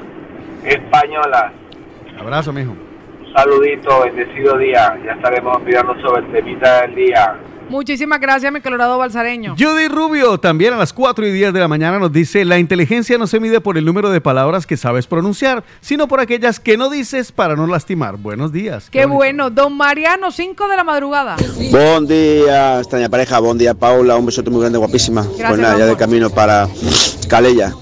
españolas. 0.64 1.52
Abrazo, 2.20 2.52
mijo. 2.52 2.72
Un 2.72 3.34
saludito, 3.34 4.02
bendecido 4.02 4.58
día. 4.58 5.00
Ya 5.06 5.14
estaremos 5.14 5.62
mirando 5.62 5.94
sobre 6.02 6.26
el 6.26 6.32
temita 6.32 6.82
del 6.82 6.96
día. 6.96 7.38
Muchísimas 7.72 8.20
gracias, 8.20 8.52
mi 8.52 8.60
Colorado 8.60 8.98
Balsareño. 8.98 9.56
Judy 9.58 9.88
Rubio, 9.88 10.38
también 10.38 10.74
a 10.74 10.78
las 10.78 10.92
4 10.92 11.26
y 11.26 11.32
10 11.32 11.54
de 11.54 11.60
la 11.62 11.70
mañana, 11.70 12.00
nos 12.00 12.12
dice: 12.12 12.44
La 12.44 12.60
inteligencia 12.60 13.18
no 13.18 13.28
se 13.28 13.40
mide 13.40 13.62
por 13.62 13.78
el 13.78 13.86
número 13.86 14.10
de 14.10 14.20
palabras 14.20 14.68
que 14.68 14.76
sabes 14.76 15.08
pronunciar, 15.08 15.64
sino 15.80 16.10
por 16.10 16.20
aquellas 16.20 16.60
que 16.60 16.76
no 16.76 16.90
dices 16.90 17.32
para 17.32 17.56
no 17.56 17.66
lastimar. 17.68 18.18
Buenos 18.18 18.52
días. 18.52 18.90
Qué 18.92 19.06
bueno. 19.06 19.50
Don 19.50 19.78
Mariano, 19.78 20.32
5 20.32 20.68
de 20.68 20.76
la 20.76 20.84
madrugada. 20.84 21.38
Buen 21.72 22.08
día, 22.08 22.80
extraña 22.80 23.08
pareja, 23.08 23.40
buen 23.40 23.58
día 23.58 23.74
Paula, 23.74 24.18
un 24.18 24.26
besote 24.26 24.50
muy 24.50 24.60
grande, 24.60 24.78
guapísima. 24.78 25.24
pues 25.24 25.58
nada, 25.58 25.78
ya 25.78 25.86
de 25.86 25.96
camino 25.96 26.30
para 26.30 26.68
Calella. 27.30 27.74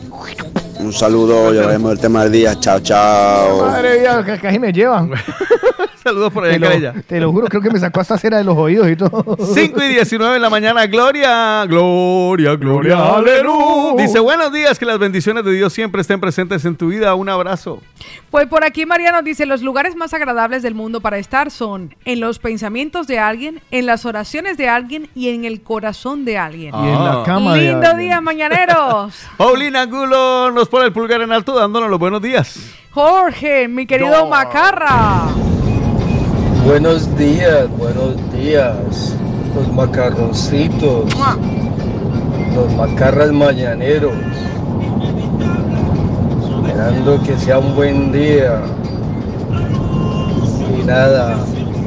Un 0.78 0.94
saludo, 0.94 1.52
ya 1.52 1.66
veremos 1.66 1.91
el 1.91 1.99
tema 1.99 2.24
del 2.24 2.32
día. 2.32 2.60
Chao, 2.60 2.80
chao. 2.80 3.66
Madre 3.66 4.02
mía, 4.02 4.24
que 4.24 4.40
casi 4.40 4.60
me 4.60 4.72
llevan. 4.72 5.11
Saludos 6.10 6.34
por 6.34 6.44
allá 6.44 6.53
te 6.53 6.56
en 6.56 6.61
lo, 6.61 6.68
Calella. 6.68 6.94
te 7.07 7.19
lo 7.19 7.31
juro, 7.31 7.48
creo 7.48 7.61
que 7.61 7.69
me 7.69 7.80
sacó 7.80 7.99
hasta 7.99 8.18
cera 8.18 8.40
de 8.40 8.44
los 8.44 8.57
oídos 8.57 8.90
y 8.90 8.95
todo. 8.95 9.38
5 9.40 9.84
y 9.84 9.88
19 9.90 10.34
de 10.34 10.40
la 10.40 10.49
mañana, 10.49 10.88
Gloria, 10.88 11.64
Gloria, 11.68 12.56
Gloria, 12.56 13.14
aleluya. 13.15 14.02
Dice, 14.03 14.19
buenos 14.19 14.52
días, 14.52 14.80
que 14.80 14.86
las 14.86 14.98
bendiciones 14.98 15.45
de 15.45 15.52
Dios 15.52 15.72
siempre 15.72 16.02
estén 16.02 16.19
presentes 16.19 16.65
en 16.65 16.76
tu 16.76 16.88
vida. 16.88 17.14
Un 17.14 17.30
abrazo. 17.30 17.84
Pues 18.31 18.48
por 18.48 18.64
aquí 18.64 18.88
Mariano 18.88 19.22
dice, 19.22 19.45
los 19.45 19.61
lugares 19.61 19.95
más 19.95 20.11
agradables 20.15 20.64
del 20.64 20.73
mundo 20.73 20.99
para 20.99 21.19
estar 21.19 21.52
son 21.52 21.94
en 22.06 22.19
los 22.19 22.40
pensamientos 22.40 23.06
de 23.06 23.19
alguien, 23.19 23.61
en 23.69 23.86
las 23.86 24.06
oraciones 24.06 24.57
de 24.57 24.68
alguien 24.68 25.10
y 25.14 25.30
en 25.30 25.45
el 25.45 25.61
corazón 25.61 26.26
de 26.26 26.40
alguien. 26.40 26.73
Y 26.73 26.88
en 26.88 27.06
la 27.06 27.22
cama 27.23 27.53
de 27.53 27.61
Lindo 27.61 27.88
alguien. 27.88 28.07
día, 28.07 28.19
mañaneros. 28.19 29.14
Paulina 29.38 29.84
Angulo 29.84 30.49
nos 30.49 30.69
pone 30.69 30.86
el 30.86 30.91
pulgar 30.91 31.22
en 31.22 31.31
alto 31.31 31.53
dándonos 31.53 31.88
los 31.88 31.99
buenos 31.99 32.19
días. 32.19 32.60
Jorge, 32.91 33.68
mi 33.68 33.86
querido 33.86 34.27
Macarra. 34.27 35.49
Buenos 36.70 37.18
días, 37.18 37.68
buenos 37.80 38.14
días. 38.32 39.16
Los 39.56 39.74
macarroncitos. 39.74 41.12
Los 42.54 42.74
macarras 42.76 43.32
mañaneros. 43.32 44.14
Esperando 46.62 47.24
que 47.24 47.36
sea 47.40 47.58
un 47.58 47.76
buen 47.76 48.12
día. 48.12 48.62
Y 50.80 50.86
nada, 50.86 51.40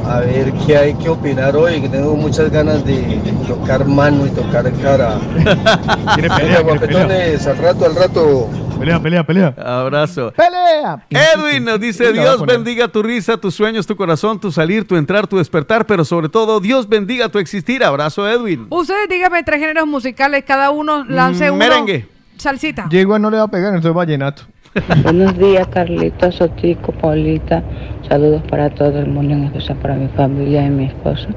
a 0.05 0.19
ver 0.19 0.53
qué 0.67 0.77
hay 0.77 0.95
que 0.95 1.11
opinar 1.11 1.55
hoy, 1.55 1.81
que 1.81 1.89
tengo 1.89 2.17
muchas 2.17 2.51
ganas 2.51 2.85
de 2.85 3.21
tocar 3.47 3.87
mano 3.87 4.27
y 4.27 4.31
tocar 4.31 4.69
cara. 4.83 5.15
¿Quiere 6.17 6.29
Venga, 6.29 6.61
guapetones, 6.61 7.47
al 7.47 7.59
rato, 7.59 7.87
al 7.87 7.95
rato. 7.95 8.49
Pelea, 8.83 9.01
pelea, 9.01 9.25
pelea. 9.25 9.55
Abrazo. 9.57 10.33
¡Pelea! 10.37 11.05
Edwin 11.11 11.65
nos 11.65 11.79
dice, 11.81 12.13
Dios 12.13 12.45
bendiga 12.45 12.89
tu 12.89 13.03
risa, 13.03 13.37
tus 13.37 13.55
sueños, 13.55 13.87
tu 13.87 13.97
corazón, 13.97 14.41
tu 14.41 14.51
salir, 14.51 14.87
tu 14.87 14.97
entrar, 14.97 15.27
tu 15.27 15.39
despertar, 15.39 15.87
pero 15.87 16.05
sobre 16.05 16.29
todo, 16.29 16.59
Dios 16.61 16.89
bendiga 16.89 17.29
tu 17.29 17.39
existir. 17.39 17.85
Abrazo, 17.85 18.29
Edwin. 18.29 18.67
Ustedes 18.71 19.09
díganme 19.09 19.43
tres 19.45 19.61
géneros 19.61 19.87
musicales, 19.87 20.45
cada 20.47 20.71
uno 20.71 21.05
lance 21.05 21.51
Mm, 21.51 21.55
uno. 21.55 21.59
merengue. 21.59 22.09
Salsita. 22.37 22.87
Diego 22.91 23.19
no 23.19 23.31
le 23.31 23.37
va 23.37 23.45
a 23.45 23.49
pegar, 23.49 23.69
entonces 23.75 23.95
vallenato. 23.95 24.43
Buenos 25.05 25.37
días, 25.39 25.69
Carlitos, 25.69 26.35
Sotico, 26.37 26.93
Paulita. 26.93 27.63
Saludos 28.09 28.43
para 28.51 28.71
todo 28.71 28.99
el 28.99 29.07
mundo, 29.07 29.35
en 29.35 29.45
especial 29.45 29.77
para 29.79 29.95
mi 29.95 30.09
familia 30.09 30.67
y 30.67 30.71
mi 30.71 30.87
esposo. 30.87 31.29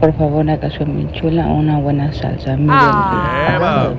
Por 0.00 0.16
favor, 0.16 0.40
una 0.42 0.58
canción 0.58 0.94
muy 0.94 1.10
chula, 1.12 1.46
una 1.46 1.78
buena 1.78 2.12
salsa. 2.12 2.56
Ah. 2.68 3.90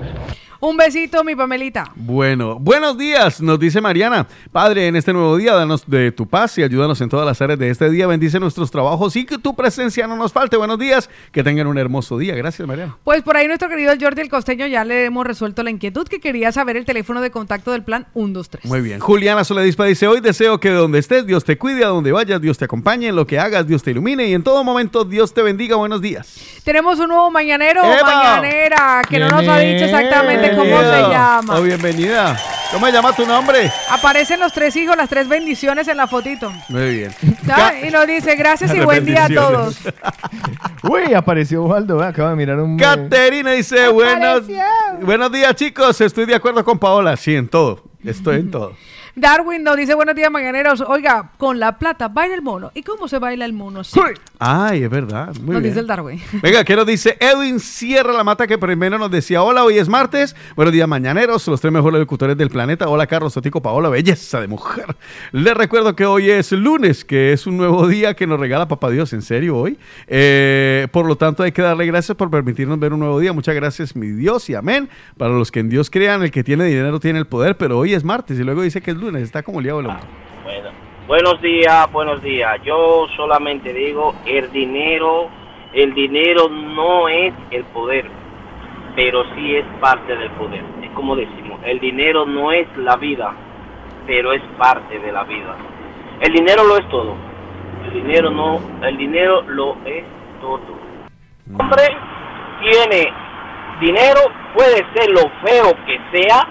Un 0.66 0.78
besito, 0.78 1.24
mi 1.24 1.36
Pamelita. 1.36 1.92
Bueno, 1.94 2.58
buenos 2.58 2.98
días, 2.98 3.40
nos 3.40 3.60
dice 3.60 3.82
Mariana. 3.82 4.26
Padre, 4.52 4.88
en 4.88 4.96
este 4.96 5.14
nuevo 5.14 5.38
día, 5.38 5.54
danos 5.54 5.84
de 5.86 6.12
tu 6.12 6.28
paz 6.28 6.58
y 6.58 6.64
ayúdanos 6.64 7.00
en 7.02 7.08
todas 7.10 7.24
las 7.24 7.40
áreas 7.40 7.60
de 7.60 7.70
este 7.70 7.88
día. 7.92 8.08
Bendice 8.08 8.40
nuestros 8.40 8.72
trabajos 8.72 9.16
y 9.16 9.28
que 9.28 9.38
tu 9.38 9.56
presencia 9.56 10.08
no 10.08 10.16
nos 10.16 10.34
falte. 10.34 10.58
Buenos 10.58 10.80
días, 10.80 11.08
que 11.32 11.44
tengan 11.44 11.68
un 11.68 11.78
hermoso 11.78 12.18
día. 12.18 12.34
Gracias, 12.34 12.68
Mariana. 12.68 12.98
Pues 13.04 13.22
por 13.22 13.38
ahí 13.38 13.46
nuestro 13.46 13.70
querido 13.70 13.94
Jordi 14.02 14.24
el 14.24 14.30
Costeño 14.30 14.66
ya 14.66 14.84
le 14.86 15.06
hemos 15.06 15.24
resuelto 15.28 15.62
la 15.62 15.70
inquietud 15.70 16.08
que 16.08 16.20
quería 16.20 16.52
saber 16.52 16.78
el 16.78 16.86
teléfono 16.86 17.22
de 17.22 17.30
contacto 17.30 17.72
del 17.72 17.84
plan 17.84 18.08
123. 18.14 18.66
Muy 18.66 18.82
bien. 18.82 19.00
Juliana 19.00 19.44
Soledispa 19.44 19.86
dice, 19.86 20.08
hoy 20.08 20.20
deseo 20.20 20.60
que 20.60 20.72
donde 20.72 20.98
estés, 20.98 21.28
Dios 21.28 21.44
te 21.44 21.60
cuide, 21.60 21.86
a 21.86 21.90
donde 21.90 22.12
vayas, 22.12 22.42
Dios 22.42 22.58
te 22.58 22.66
acompañe, 22.66 23.10
en 23.10 23.16
lo 23.16 23.28
que 23.28 23.38
hagas, 23.38 23.68
Dios 23.68 23.84
te 23.84 23.92
ilumine 23.92 24.26
y 24.30 24.34
en 24.34 24.42
todo 24.42 24.64
momento, 24.64 25.06
Dios 25.06 25.32
te 25.32 25.44
bendiga. 25.44 25.76
Buenos 25.76 26.02
días. 26.02 26.40
Tenemos 26.64 26.98
un 26.98 27.10
nuevo 27.10 27.30
mañanero 27.30 27.84
mañanera 27.84 29.04
que 29.08 29.20
no 29.20 29.30
nos 29.30 29.48
ha 29.48 29.60
dicho 29.60 29.86
exactamente 29.86 30.55
cómo 30.56 30.80
se 30.80 31.02
llama. 31.02 31.56
Oh, 31.58 31.62
bienvenida. 31.62 32.40
¿Cómo 32.72 32.86
se 32.88 32.92
llama 32.92 33.14
tu 33.14 33.26
nombre? 33.26 33.72
Aparecen 33.90 34.40
los 34.40 34.52
tres 34.52 34.76
hijos, 34.76 34.98
las 34.98 35.08
tres 35.08 35.28
bendiciones 35.28 35.88
en 35.88 35.98
la 35.98 36.08
fotito. 36.08 36.52
Muy 36.70 36.96
bien. 36.96 37.16
Y 37.86 37.92
nos 37.92 38.08
dice 38.08 38.36
gracias 38.36 38.74
y 38.74 38.80
buen 38.84 39.06
día 39.06 39.26
a 39.26 39.30
todos. 39.30 39.78
Uy, 40.84 41.14
apareció 41.14 41.64
Waldo, 41.64 42.02
acaba 42.02 42.32
de 42.32 42.36
mirar 42.36 42.60
un... 42.60 42.78
Caterina 42.78 43.52
dice, 43.52 43.88
buenos, 43.90 44.44
buenos 45.02 45.32
días 45.32 45.56
chicos, 45.56 46.00
estoy 46.02 46.26
de 46.26 46.36
acuerdo 46.36 46.64
con 46.64 46.78
Paola, 46.78 47.18
sí, 47.18 47.36
en 47.36 47.48
todo, 47.48 47.84
estoy 48.04 48.38
en 48.38 48.52
todo. 48.52 48.76
Darwin 49.16 49.64
nos 49.64 49.78
dice 49.78 49.94
buenos 49.94 50.14
días 50.14 50.30
mañaneros. 50.30 50.82
Oiga, 50.82 51.32
con 51.38 51.58
la 51.58 51.78
plata 51.80 52.10
baila 52.10 52.36
el 52.36 52.42
mono. 52.42 52.72
¿Y 52.74 52.84
cómo 52.84 53.08
se 53.08 53.18
baila 53.18 53.46
el 53.46 53.54
mono? 53.54 53.84
Sí. 53.84 54.00
Ay, 54.40 54.84
es 54.84 54.90
verdad, 54.90 55.28
muy 55.42 55.54
nos 55.54 55.62
bien. 55.62 55.64
dice 55.64 55.80
el 55.80 55.88
Darwin. 55.88 56.22
Venga, 56.44 56.66
¿qué 56.66 56.76
nos 56.76 56.86
dice 56.86 57.18
Edwin 57.22 57.62
Sierra 57.62 58.12
La 58.12 58.26
Mata 58.26 58.46
que 58.46 58.58
primero 58.58 58.98
nos 58.98 59.10
decía, 59.10 59.42
hola, 59.42 59.64
hoy 59.64 59.78
es 59.78 59.88
martes, 59.88 60.36
buenos 60.58 60.74
días 60.74 60.88
mañaneros, 60.88 61.48
los 61.48 61.62
tres 61.62 61.72
mejores 61.72 62.00
locutores 62.00 62.36
del 62.38 62.50
planeta, 62.50 62.90
hola 62.90 63.08
Carlos 63.08 63.32
Sotico, 63.32 63.62
Paola, 63.62 63.88
belleza 63.88 64.42
de 64.42 64.48
mujer. 64.48 64.98
Les 65.32 65.54
recuerdo 65.56 65.96
que 65.96 66.06
hoy 66.06 66.30
es 66.30 66.52
lunes, 66.52 67.06
que 67.06 67.32
es 67.32 67.48
un 67.48 67.56
nuevo 67.56 67.88
día 67.88 68.16
que 68.16 68.28
nos 68.28 68.38
regala 68.38 68.68
Papá 68.68 68.90
Dios, 68.90 69.14
en 69.14 69.22
serio 69.22 69.56
hoy. 69.58 69.78
Eh, 70.08 70.88
por 70.92 71.06
lo 71.06 71.16
tanto, 71.16 71.44
hay 71.44 71.54
que 71.54 71.62
darle 71.62 71.86
gracias 71.86 72.18
por 72.18 72.30
permitirnos 72.30 72.78
ver 72.80 72.92
un 72.92 73.00
nuevo 73.00 73.20
día. 73.20 73.32
Muchas 73.32 73.56
gracias, 73.56 73.96
mi 73.96 74.08
Dios, 74.08 74.50
y 74.50 74.56
amén. 74.56 74.90
Para 75.18 75.32
los 75.32 75.52
que 75.52 75.62
en 75.62 75.70
Dios 75.70 75.90
crean, 75.90 76.22
el 76.24 76.32
que 76.32 76.44
tiene 76.44 76.66
dinero 76.66 77.00
tiene 77.00 77.20
el 77.20 77.28
poder, 77.28 77.56
pero 77.56 77.78
hoy 77.80 77.94
es 77.94 78.04
martes 78.04 78.38
y 78.38 78.44
luego 78.44 78.62
dice 78.62 78.82
que 78.82 78.92
es 78.92 78.98
lunes, 78.98 79.05
está 79.14 79.44
como 79.44 79.60
el 79.60 79.70
hombre. 79.70 79.94
Bueno, 80.44 80.70
buenos 81.08 81.42
días, 81.42 81.92
buenos 81.92 82.22
días. 82.24 82.60
Yo 82.64 83.08
solamente 83.16 83.72
digo, 83.74 84.16
el 84.26 84.52
dinero, 84.52 85.30
el 85.74 85.94
dinero 85.94 86.50
no 86.50 87.08
es 87.08 87.34
el 87.52 87.64
poder, 87.66 88.06
pero 88.96 89.24
sí 89.36 89.56
es 89.56 89.66
parte 89.80 90.16
del 90.16 90.32
poder. 90.32 90.64
Es 90.82 90.90
como 90.92 91.16
decimos, 91.16 91.60
el 91.64 91.80
dinero 91.80 92.26
no 92.26 92.52
es 92.52 92.68
la 92.78 92.96
vida, 92.96 93.34
pero 94.08 94.34
es 94.34 94.42
parte 94.58 95.00
de 95.00 95.12
la 95.12 95.24
vida. 95.24 95.56
El 96.22 96.34
dinero 96.34 96.64
lo 96.64 96.78
es 96.78 96.90
todo. 96.90 97.16
El 97.86 97.94
dinero 97.94 98.32
no, 98.32 98.60
el 98.82 98.98
dinero 98.98 99.44
lo 99.44 99.78
es 99.86 100.04
todo. 100.42 100.80
Hombre 101.60 101.84
tiene 102.62 103.14
dinero, 103.80 104.22
puede 104.56 104.78
ser 104.96 105.10
lo 105.12 105.30
feo 105.46 105.74
que 105.86 106.00
sea, 106.12 106.48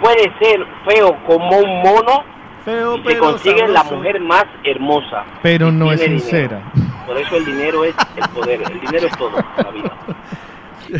puede 0.00 0.32
ser 0.40 0.64
feo 0.88 1.16
como 1.26 1.58
un 1.58 1.82
mono, 1.82 2.24
Feo, 2.64 2.94
y 2.96 2.98
se 2.98 3.04
pero 3.04 3.20
consigue 3.20 3.68
la 3.68 3.84
mujer 3.84 4.20
más 4.20 4.46
hermosa. 4.64 5.24
Pero 5.42 5.70
no 5.70 5.92
es 5.92 6.00
sincera. 6.00 6.62
Por 7.06 7.18
eso 7.18 7.36
el 7.36 7.44
dinero 7.44 7.84
es 7.84 7.94
el 8.16 8.28
poder, 8.30 8.62
el 8.62 8.80
dinero 8.80 9.06
es 9.06 9.18
todo 9.18 9.32
la 9.56 9.70
vida. 9.70 9.92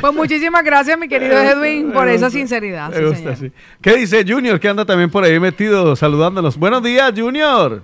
Pues 0.00 0.14
muchísimas 0.14 0.64
gracias, 0.64 0.98
mi 0.98 1.08
querido 1.08 1.38
Edwin, 1.38 1.92
por 1.92 2.08
esa 2.08 2.30
sinceridad. 2.30 2.90
me 2.90 2.96
sí, 2.96 3.02
gusta, 3.04 3.36
señor. 3.36 3.52
sí. 3.54 3.76
¿Qué 3.80 3.94
dice 3.96 4.24
Junior 4.26 4.58
que 4.58 4.68
anda 4.68 4.84
también 4.84 5.10
por 5.10 5.24
ahí 5.24 5.38
metido 5.38 5.94
saludándonos? 5.94 6.58
Buenos 6.58 6.82
días, 6.82 7.12
Junior. 7.16 7.82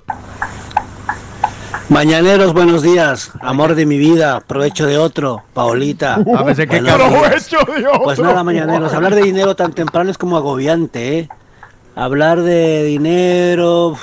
Mañaneros, 1.90 2.52
buenos 2.52 2.82
días. 2.82 3.32
Amor 3.40 3.74
de 3.74 3.84
mi 3.84 3.98
vida, 3.98 4.38
provecho 4.38 4.86
de 4.86 4.96
otro. 4.96 5.42
Paolita. 5.52 6.22
A 6.36 6.42
veces 6.44 6.68
que. 6.68 6.80
Provecho 6.80 7.58
de 7.66 7.84
otro. 7.84 8.04
Pues 8.04 8.20
nada, 8.20 8.44
mañaneros. 8.44 8.94
Hablar 8.94 9.16
de 9.16 9.22
dinero 9.22 9.56
tan 9.56 9.72
temprano 9.72 10.08
es 10.08 10.16
como 10.16 10.36
agobiante, 10.36 11.18
¿eh? 11.18 11.28
Hablar 11.96 12.42
de 12.42 12.84
dinero, 12.84 13.96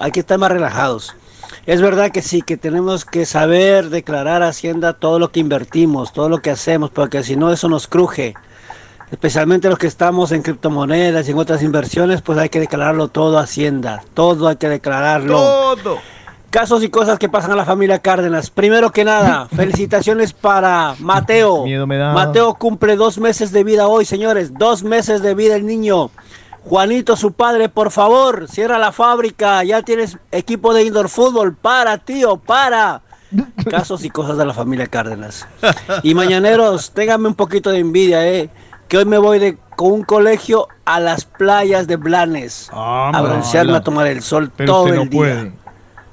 hay 0.00 0.10
que 0.10 0.20
estar 0.20 0.38
más 0.38 0.52
relajados. 0.52 1.16
Es 1.64 1.80
verdad 1.80 2.10
que 2.10 2.20
sí, 2.20 2.42
que 2.42 2.58
tenemos 2.58 3.06
que 3.06 3.24
saber 3.24 3.88
declarar 3.88 4.42
a 4.42 4.48
Hacienda 4.48 4.92
todo 4.92 5.18
lo 5.18 5.32
que 5.32 5.40
invertimos, 5.40 6.12
todo 6.12 6.28
lo 6.28 6.42
que 6.42 6.50
hacemos, 6.50 6.90
porque 6.90 7.22
si 7.22 7.36
no 7.36 7.50
eso 7.50 7.70
nos 7.70 7.86
cruje. 7.86 8.34
Especialmente 9.10 9.70
los 9.70 9.78
que 9.78 9.86
estamos 9.86 10.30
en 10.32 10.42
criptomonedas 10.42 11.26
y 11.26 11.30
en 11.30 11.38
otras 11.38 11.62
inversiones, 11.62 12.20
pues 12.20 12.38
hay 12.38 12.50
que 12.50 12.60
declararlo 12.60 13.08
todo 13.08 13.38
a 13.38 13.44
Hacienda. 13.44 14.02
Todo 14.12 14.46
hay 14.46 14.56
que 14.56 14.68
declararlo. 14.68 15.36
Todo. 15.36 15.98
Casos 16.50 16.82
y 16.82 16.88
cosas 16.88 17.18
que 17.18 17.28
pasan 17.28 17.52
a 17.52 17.56
la 17.56 17.64
familia 17.64 18.00
Cárdenas. 18.00 18.50
Primero 18.50 18.90
que 18.90 19.04
nada, 19.04 19.46
felicitaciones 19.54 20.32
para 20.32 20.94
Mateo. 20.98 21.64
Miedo 21.64 21.86
me 21.86 21.96
da. 21.96 22.12
Mateo 22.12 22.54
cumple 22.54 22.96
dos 22.96 23.18
meses 23.18 23.52
de 23.52 23.62
vida 23.62 23.86
hoy, 23.86 24.04
señores. 24.04 24.52
Dos 24.54 24.82
meses 24.82 25.22
de 25.22 25.34
vida 25.34 25.54
el 25.54 25.64
niño. 25.64 26.10
Juanito, 26.64 27.16
su 27.16 27.32
padre, 27.32 27.68
por 27.68 27.90
favor, 27.90 28.48
cierra 28.48 28.78
la 28.78 28.90
fábrica. 28.92 29.62
Ya 29.64 29.82
tienes 29.82 30.18
equipo 30.32 30.74
de 30.74 30.84
indoor 30.84 31.08
fútbol. 31.08 31.54
Para, 31.54 31.98
tío, 31.98 32.36
para. 32.36 33.02
Casos 33.70 34.04
y 34.04 34.10
cosas 34.10 34.36
de 34.36 34.44
la 34.44 34.52
familia 34.52 34.88
Cárdenas. 34.88 35.46
Y 36.02 36.14
mañaneros, 36.14 36.90
ténganme 36.90 37.28
un 37.28 37.34
poquito 37.36 37.70
de 37.70 37.78
envidia, 37.78 38.26
eh. 38.26 38.50
Que 38.88 38.98
hoy 38.98 39.04
me 39.04 39.18
voy 39.18 39.38
de, 39.38 39.56
con 39.76 39.92
un 39.92 40.02
colegio 40.02 40.66
a 40.84 40.98
las 40.98 41.24
playas 41.24 41.86
de 41.86 41.94
Blanes. 41.94 42.68
a 42.72 43.12
no, 43.14 43.22
broncearme, 43.22 43.76
a 43.76 43.82
tomar 43.82 44.08
el 44.08 44.20
sol 44.20 44.50
Pero 44.56 44.72
todo 44.72 44.88
no 44.88 45.02
el 45.02 45.08
día. 45.08 45.18
puede. 45.20 45.52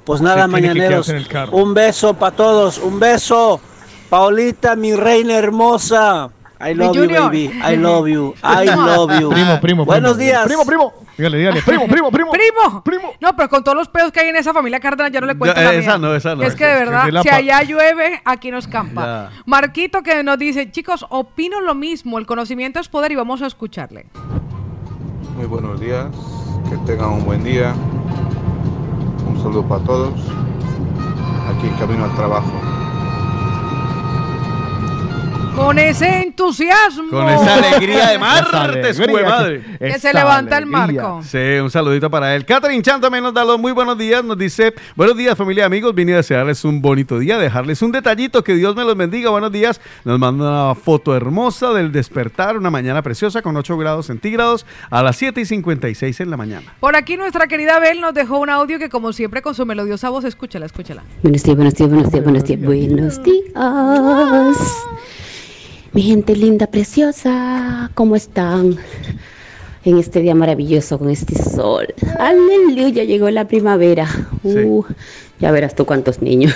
Pues 0.08 0.22
nada, 0.22 0.46
que 0.46 0.52
mañaneros. 0.52 1.12
Un 1.52 1.74
beso 1.74 2.14
para 2.14 2.34
todos, 2.34 2.78
un 2.78 2.98
beso. 2.98 3.60
Paulita, 4.08 4.74
mi 4.74 4.94
reina 4.94 5.34
hermosa. 5.34 6.30
I 6.58 6.72
love 6.72 6.96
you, 6.96 7.06
baby. 7.06 7.50
I 7.62 7.76
love 7.76 8.08
you. 8.08 8.34
I 8.42 8.64
love 8.74 9.20
you. 9.20 9.28
Primo, 9.28 9.60
primo, 9.60 9.84
Buenos 9.84 10.14
primo. 10.16 10.24
días. 10.24 10.46
Primo, 10.46 10.64
primo. 10.64 10.94
Dígale, 11.18 11.36
dígale. 11.36 11.60
Primo, 11.66 11.86
primo, 11.88 12.10
primo. 12.10 12.32
Primo. 12.82 13.12
No, 13.20 13.36
pero 13.36 13.50
con 13.50 13.62
todos 13.62 13.76
los 13.76 13.88
pedos 13.88 14.10
que 14.10 14.20
hay 14.20 14.28
en 14.28 14.36
esa 14.36 14.54
familia 14.54 14.80
Cárdenas, 14.80 15.12
ya 15.12 15.20
no 15.20 15.26
le 15.26 15.36
cuento 15.36 15.54
Ya, 15.54 15.62
la 15.64 15.74
esa 15.74 15.98
mía. 15.98 16.08
no, 16.08 16.14
esa 16.14 16.34
no, 16.34 16.42
Es 16.42 16.54
que 16.54 16.64
de 16.64 16.74
verdad, 16.86 17.22
si 17.22 17.28
allá 17.28 17.62
llueve, 17.64 18.22
aquí 18.24 18.50
nos 18.50 18.66
campa. 18.66 19.30
Ya. 19.30 19.42
Marquito 19.44 20.02
que 20.02 20.22
nos 20.22 20.38
dice, 20.38 20.70
chicos, 20.70 21.04
opino 21.10 21.60
lo 21.60 21.74
mismo, 21.74 22.18
el 22.18 22.24
conocimiento 22.24 22.80
es 22.80 22.88
poder 22.88 23.12
y 23.12 23.16
vamos 23.16 23.42
a 23.42 23.46
escucharle. 23.46 24.06
Muy 25.36 25.44
buenos 25.44 25.78
días, 25.78 26.06
que 26.70 26.76
tengan 26.90 27.10
un 27.10 27.24
buen 27.26 27.44
día. 27.44 27.74
Un 29.38 29.44
saludo 29.44 29.68
para 29.68 29.84
todos. 29.84 30.14
Aquí 31.48 31.68
en 31.68 31.74
camino 31.76 32.04
al 32.04 32.14
trabajo. 32.16 32.77
Con 35.58 35.76
ese 35.78 36.22
entusiasmo. 36.22 37.10
Con 37.10 37.28
esa 37.28 37.56
alegría 37.56 38.10
de 38.10 38.18
martes, 38.20 38.98
que- 38.98 39.22
madre. 39.24 39.62
Que 39.78 39.98
se 39.98 40.12
levanta 40.14 40.56
el 40.56 40.66
marco. 40.66 41.20
Sí, 41.24 41.58
un 41.60 41.68
saludito 41.70 42.08
para 42.08 42.34
él. 42.36 42.44
Catherine 42.44 42.80
Chan 42.82 43.00
también 43.00 43.24
nos 43.24 43.34
da 43.34 43.44
los 43.44 43.58
muy 43.58 43.72
buenos 43.72 43.98
días. 43.98 44.22
Nos 44.24 44.38
dice, 44.38 44.72
buenos 44.94 45.16
días 45.16 45.36
familia 45.36 45.62
y 45.62 45.66
amigos. 45.66 45.94
Vine 45.94 46.14
a 46.14 46.16
desearles 46.18 46.64
un 46.64 46.80
bonito 46.80 47.18
día, 47.18 47.38
dejarles 47.38 47.82
un 47.82 47.90
detallito. 47.92 48.44
Que 48.44 48.54
Dios 48.54 48.76
me 48.76 48.84
los 48.84 48.96
bendiga. 48.96 49.30
Buenos 49.30 49.50
días. 49.50 49.80
Nos 50.04 50.18
manda 50.18 50.44
una 50.68 50.74
foto 50.74 51.14
hermosa 51.16 51.72
del 51.72 51.90
despertar. 51.90 52.56
Una 52.56 52.70
mañana 52.70 53.02
preciosa 53.02 53.42
con 53.42 53.56
8 53.56 53.76
grados 53.76 54.06
centígrados 54.06 54.64
a 54.90 55.02
las 55.02 55.16
7 55.16 55.40
y 55.40 55.44
56 55.44 56.20
en 56.20 56.30
la 56.30 56.36
mañana. 56.36 56.72
Por 56.78 56.94
aquí 56.96 57.16
nuestra 57.16 57.48
querida 57.48 57.78
Bel 57.80 58.00
nos 58.00 58.14
dejó 58.14 58.38
un 58.38 58.48
audio 58.50 58.78
que 58.78 58.88
como 58.88 59.12
siempre 59.12 59.42
con 59.42 59.54
su 59.56 59.66
melodiosa 59.66 60.08
voz, 60.08 60.24
escúchala, 60.24 60.66
escúchala. 60.66 61.02
Buenos 61.22 61.42
días, 61.42 61.56
buenos 61.56 61.74
días, 61.74 61.90
buenos 61.90 62.10
días, 62.12 62.24
buenos 62.24 62.44
días, 62.44 62.60
buenos 62.60 63.22
días. 63.24 64.56
Mi 65.92 66.02
gente 66.02 66.36
linda, 66.36 66.66
preciosa, 66.66 67.90
¿cómo 67.94 68.14
están? 68.14 68.76
En 69.84 69.96
este 69.96 70.20
día 70.20 70.34
maravilloso 70.34 70.98
con 70.98 71.08
este 71.08 71.34
sol. 71.42 71.86
Aleluya, 72.18 73.04
llegó 73.04 73.30
la 73.30 73.48
primavera. 73.48 74.06
Uh, 74.42 74.84
ya 75.40 75.50
verás 75.50 75.74
tú 75.74 75.86
cuántos 75.86 76.20
niños. 76.20 76.54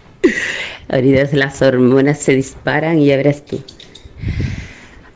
Ahorita 0.88 1.28
las 1.36 1.60
hormonas 1.60 2.18
se 2.18 2.32
disparan 2.32 2.98
y 2.98 3.06
ya 3.06 3.16
verás 3.16 3.44
tú. 3.44 3.60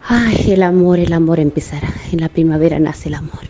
Ay, 0.03 0.53
el 0.53 0.63
amor, 0.63 0.99
el 0.99 1.13
amor 1.15 1.41
empezará. 1.41 1.89
En 2.13 2.21
la 2.21 2.29
primavera 2.29 2.79
nace 2.79 3.09
el 3.09 3.15
amor. 3.15 3.41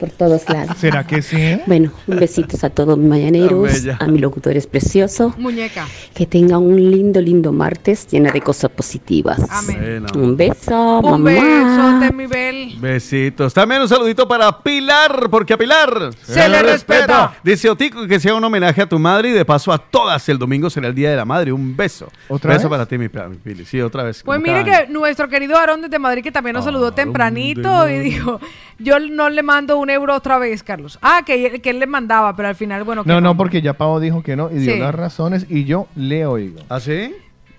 Por 0.00 0.10
todos 0.10 0.48
lados. 0.48 0.78
¿Será 0.78 1.06
que 1.06 1.20
sí? 1.20 1.60
Bueno, 1.66 1.92
un 2.06 2.18
besitos 2.18 2.64
a 2.64 2.70
todos 2.70 2.96
mis 2.96 3.06
mañaneros, 3.06 3.70
a 3.98 4.06
mi 4.06 4.18
locutor 4.18 4.56
es 4.56 4.66
precioso. 4.66 5.34
Muñeca. 5.36 5.86
Que 6.14 6.24
tengan 6.24 6.62
un 6.62 6.76
lindo, 6.76 7.20
lindo 7.20 7.52
martes 7.52 8.06
llena 8.10 8.30
de 8.32 8.40
cosas 8.40 8.70
positivas. 8.70 9.38
Amén. 9.50 10.06
Un 10.16 10.38
beso, 10.38 11.00
Un 11.00 11.22
mamá. 11.22 11.30
besote, 11.30 12.14
mi 12.14 12.26
Bel. 12.26 12.76
Besitos. 12.80 13.52
También 13.52 13.82
un 13.82 13.88
saludito 13.88 14.26
para 14.26 14.62
Pilar, 14.62 15.28
porque 15.30 15.52
a 15.52 15.58
Pilar 15.58 16.10
Se 16.22 16.48
le 16.48 16.62
respeta. 16.62 17.34
Dice 17.44 17.68
Otico 17.68 18.06
que 18.06 18.18
sea 18.18 18.34
un 18.34 18.42
homenaje 18.42 18.80
a 18.80 18.88
tu 18.88 18.98
madre 18.98 19.28
y 19.28 19.32
de 19.32 19.44
paso 19.44 19.70
a 19.70 19.76
todas. 19.76 20.26
El 20.30 20.38
domingo 20.38 20.70
será 20.70 20.88
el 20.88 20.94
Día 20.94 21.10
de 21.10 21.16
la 21.16 21.26
Madre. 21.26 21.52
Un 21.52 21.76
beso. 21.76 22.10
¿Otra 22.28 22.54
beso 22.54 22.70
vez? 22.70 22.70
para 22.70 22.86
ti, 22.86 22.96
mi, 22.96 23.08
mi 23.08 23.36
Pili. 23.36 23.66
Sí, 23.66 23.82
otra 23.82 24.02
vez. 24.02 24.22
Pues 24.24 24.40
mire 24.40 24.64
que 24.64 24.86
nuestro 24.88 25.28
querido 25.28 25.58
Aarón 25.58 25.82
desde 25.82 25.98
Madrid, 25.98 26.22
que 26.22 26.32
también 26.32 26.54
nos 26.54 26.64
saludó 26.64 26.92
tempranito 26.92 27.86
y 27.86 27.98
dijo, 27.98 28.40
yo 28.78 28.98
no 28.98 29.28
le 29.28 29.42
mando 29.42 29.76
un 29.76 29.89
euro 29.90 30.14
otra 30.14 30.38
vez, 30.38 30.62
Carlos. 30.62 30.98
Ah, 31.02 31.22
que, 31.26 31.60
que 31.60 31.70
él 31.70 31.78
le 31.80 31.86
mandaba, 31.86 32.34
pero 32.36 32.48
al 32.48 32.54
final, 32.56 32.84
bueno, 32.84 33.04
que 33.04 33.08
No, 33.10 33.20
no, 33.20 33.36
porque 33.36 33.60
ya 33.62 33.74
Pavo 33.74 34.00
dijo 34.00 34.22
que 34.22 34.36
no 34.36 34.50
y 34.50 34.54
dio 34.58 34.74
Sí. 34.74 34.78
las 34.78 34.94
razones 34.94 35.46
y 35.48 35.64
yo 35.64 35.86
le 35.96 36.24
oigo. 36.26 36.60
¿Ah, 36.68 36.80
sí? 36.80 37.14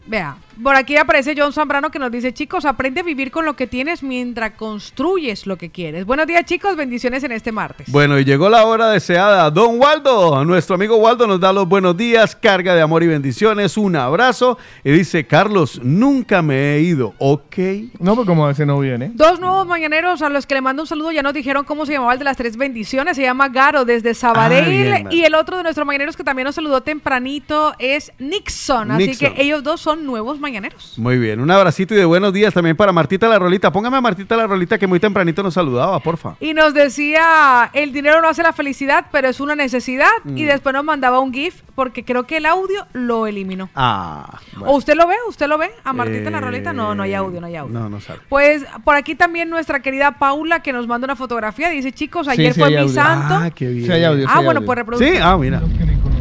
Vea, 0.08 0.36
por 0.64 0.76
aquí 0.76 0.98
aparece 0.98 1.34
John 1.38 1.54
Zambrano 1.54 1.92
que 1.92 2.00
nos 2.00 2.12
dice, 2.12 2.34
chicos, 2.34 2.66
aprende 2.66 3.02
a 3.02 3.04
vivir 3.04 3.32
con 3.32 3.46
lo 3.46 3.56
que 3.56 3.68
tienes 3.68 4.04
mientras 4.04 4.52
construyes 4.52 5.46
lo 5.48 5.58
que 5.58 5.70
quieres. 5.70 6.06
Buenos 6.06 6.28
días, 6.28 6.46
chicos, 6.46 6.76
bendiciones 6.76 7.24
en 7.24 7.32
este 7.32 7.52
martes. 7.52 7.92
Bueno, 7.92 8.20
y 8.20 8.26
llegó 8.26 8.50
la 8.50 8.66
hora 8.66 8.90
deseada. 8.90 9.50
Don 9.50 9.80
Waldo, 9.80 10.44
nuestro 10.46 10.76
amigo 10.76 10.98
Waldo 10.98 11.28
nos 11.28 11.40
da 11.40 11.52
los 11.54 11.68
buenos 11.68 11.96
días, 11.98 12.36
carga 12.36 12.76
de 12.76 12.82
amor 12.82 13.04
y 13.04 13.08
bendiciones, 13.08 13.78
un 13.78 13.96
abrazo. 13.96 14.58
Y 14.84 14.92
dice, 14.92 15.26
Carlos, 15.26 15.80
nunca 15.84 16.42
me 16.42 16.76
he 16.76 16.82
ido, 16.82 17.14
¿ok? 17.18 17.58
No, 18.00 18.16
pues 18.16 18.28
como 18.28 18.50
ese 18.50 18.66
no 18.66 18.80
viene. 18.80 19.12
Dos 19.14 19.40
nuevos 19.40 19.66
mañaneros 19.68 20.22
a 20.22 20.30
los 20.30 20.46
que 20.46 20.56
le 20.56 20.62
mando 20.62 20.84
un 20.84 20.88
saludo, 20.88 21.12
ya 21.12 21.24
nos 21.24 21.34
dijeron 21.34 21.66
cómo 21.66 21.86
se 21.86 21.94
llamaba 21.94 22.14
el 22.14 22.20
de 22.20 22.26
las 22.26 22.38
tres 22.38 22.58
bendiciones, 22.58 23.16
se 23.16 23.24
llama 23.24 23.50
Garo 23.50 23.86
desde 23.86 24.14
Sabadell 24.14 24.62
Ah, 24.94 25.04
y 25.10 25.24
el 25.24 25.36
otro 25.36 25.58
de 25.58 25.64
nuestros 25.64 25.86
mañaneros 25.86 26.16
que 26.16 26.24
también 26.24 26.46
nos 26.46 26.56
saludó 26.56 26.82
tempranito 26.82 27.74
es 27.80 28.12
Nixon, 28.20 28.92
así 28.92 29.08
Nixon. 29.08 29.34
que 29.34 29.42
ellos 29.42 29.64
dos 29.64 29.82
son 29.82 30.06
nuevos 30.06 30.40
mañaneros. 30.40 30.51
Muy 30.98 31.18
bien, 31.18 31.40
un 31.40 31.50
abracito 31.52 31.94
y 31.94 31.98
de 31.98 32.06
buenos 32.06 32.34
días 32.34 32.54
también 32.54 32.76
para 32.76 32.92
Martita 32.92 33.28
la 33.28 33.40
Rolita. 33.40 33.72
Póngame 33.72 33.98
a 33.98 34.02
Martita 34.02 34.36
la 34.36 34.48
Rolita 34.48 34.78
que 34.78 34.88
muy 34.88 35.00
tempranito 35.00 35.42
nos 35.44 35.54
saludaba, 35.54 36.00
porfa. 36.00 36.36
Y 36.40 36.54
nos 36.54 36.74
decía, 36.74 37.70
el 37.74 37.92
dinero 37.94 38.22
no 38.22 38.28
hace 38.30 38.44
la 38.44 38.54
felicidad, 38.54 39.06
pero 39.12 39.28
es 39.30 39.40
una 39.40 39.56
necesidad. 39.56 40.10
Y 40.26 40.44
Mm. 40.44 40.48
después 40.48 40.74
nos 40.74 40.84
mandaba 40.84 41.20
un 41.20 41.34
GIF 41.34 41.62
porque 41.76 42.04
creo 42.04 42.24
que 42.24 42.38
el 42.38 42.46
audio 42.46 42.86
lo 42.94 43.28
eliminó. 43.28 43.70
Ah, 43.76 44.40
¿O 44.60 44.76
usted 44.76 44.96
lo 44.96 45.08
ve? 45.08 45.16
¿Usted 45.30 45.48
lo 45.48 45.58
ve? 45.58 45.72
¿A 45.84 45.94
Martita 45.94 46.30
la 46.30 46.38
Eh, 46.40 46.42
Rolita? 46.42 46.74
No, 46.74 46.94
no 46.96 47.04
hay 47.04 47.14
audio, 47.14 47.40
no 47.40 47.48
hay 47.48 47.56
audio. 47.56 47.80
No, 47.80 47.90
no 47.90 48.00
sabe. 48.02 48.20
Pues 48.30 48.66
por 48.84 48.96
aquí 48.96 49.16
también 49.16 49.50
nuestra 49.50 49.82
querida 49.82 50.18
Paula 50.20 50.62
que 50.62 50.74
nos 50.74 50.88
manda 50.88 51.06
una 51.06 51.16
fotografía. 51.16 51.70
Dice, 51.70 51.92
chicos, 51.92 52.28
ayer 52.28 52.54
sí 52.54 52.60
fue 52.60 52.70
mi 52.70 52.76
audio. 52.78 52.90
santo. 52.94 53.36
Ah, 53.36 53.50
qué 53.52 53.68
bien. 53.68 53.86
Sí 53.86 54.04
audio, 54.04 54.26
Ah, 54.28 54.38
hay 54.40 54.44
bueno, 54.46 54.60
audio. 54.60 54.66
pues 54.66 54.76
reproduce. 54.78 55.12
Sí, 55.12 55.18
ah, 55.22 55.38
mira. 55.38 55.62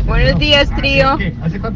Buenos 0.06 0.38
días, 0.38 0.68
trío. 0.76 1.16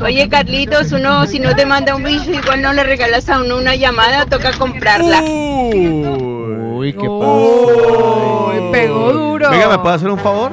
Oye, 0.02 0.28
Carlitos, 0.28 0.92
uno 0.92 1.26
si 1.26 1.38
no 1.38 1.54
te 1.54 1.66
manda 1.66 1.94
un 1.94 2.02
bicho, 2.02 2.30
igual 2.30 2.62
no 2.62 2.72
le 2.72 2.84
regalas 2.84 3.28
a 3.28 3.40
uno 3.40 3.56
una 3.56 3.74
llamada, 3.74 4.26
toca 4.26 4.52
comprarla. 4.52 5.22
Uy, 5.22 6.92
qué 6.92 7.08
Uy, 7.08 8.72
pegó 8.72 9.12
duro. 9.12 9.50
Venga, 9.50 9.68
¿me 9.68 9.78
puede 9.78 9.94
hacer 9.94 10.10
un 10.10 10.18
favor? 10.18 10.52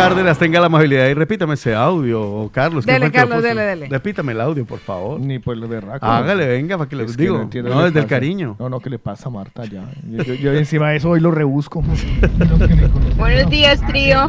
Cárdenas 0.00 0.38
tenga 0.38 0.60
la 0.60 0.66
amabilidad 0.66 1.06
y 1.08 1.14
repítame 1.14 1.54
ese 1.54 1.74
audio, 1.74 2.50
Carlos. 2.52 2.84
¿quién 2.84 2.94
Dele, 2.94 2.98
fue 2.98 3.06
el 3.06 3.12
que 3.12 3.18
lo 3.20 3.28
Carlos, 3.28 3.42
dele, 3.42 3.62
dele. 3.62 3.88
Repítame 3.88 4.32
el 4.32 4.40
audio, 4.40 4.64
por 4.64 4.78
favor. 4.78 5.20
Ni 5.20 5.38
por 5.38 5.56
lo 5.56 5.68
berraco. 5.68 6.04
Hágale, 6.06 6.46
venga, 6.46 6.78
para 6.78 6.88
que 6.88 6.96
le 6.96 7.04
Es 7.04 7.16
que 7.16 7.22
digo. 7.22 7.48
no 7.62 7.84
desde 7.84 8.00
el 8.00 8.06
cariño. 8.06 8.56
No, 8.58 8.68
no, 8.68 8.80
¿qué 8.80 8.90
le 8.90 8.98
pasa 8.98 9.28
a 9.28 9.32
Marta 9.32 9.64
ya? 9.64 9.84
Yo, 10.08 10.22
yo- 10.22 10.34
yo 10.34 10.52
encima 10.54 10.90
de 10.90 10.96
eso 10.96 11.10
hoy 11.10 11.20
lo 11.20 11.30
rebusco. 11.30 11.82
Buenos 13.16 13.50
días, 13.50 13.80
trío. 13.86 14.28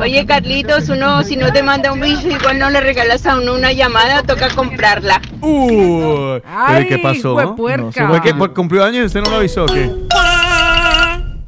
Oye, 0.00 0.24
Carlitos, 0.26 0.88
uno 0.88 1.22
si 1.22 1.36
no 1.36 1.52
te 1.52 1.62
manda 1.62 1.92
un 1.92 2.00
bicho, 2.00 2.28
igual 2.28 2.58
no 2.58 2.70
le 2.70 2.80
regalas 2.80 3.26
a 3.26 3.38
uno 3.38 3.54
una 3.54 3.72
llamada, 3.72 4.22
toca 4.22 4.48
comprarla. 4.54 5.20
Ay, 5.42 6.84
¿pero 6.84 6.88
¿qué 6.88 6.98
pasó? 7.02 7.56
No 7.56 7.92
sé, 7.92 8.06
¿Fue 8.06 8.20
que 8.22 8.32
cumplió 8.54 8.84
años 8.84 9.02
y 9.02 9.06
usted 9.06 9.20
no 9.22 9.30
lo 9.30 9.36
avisó 9.36 9.66
qué? 9.66 9.90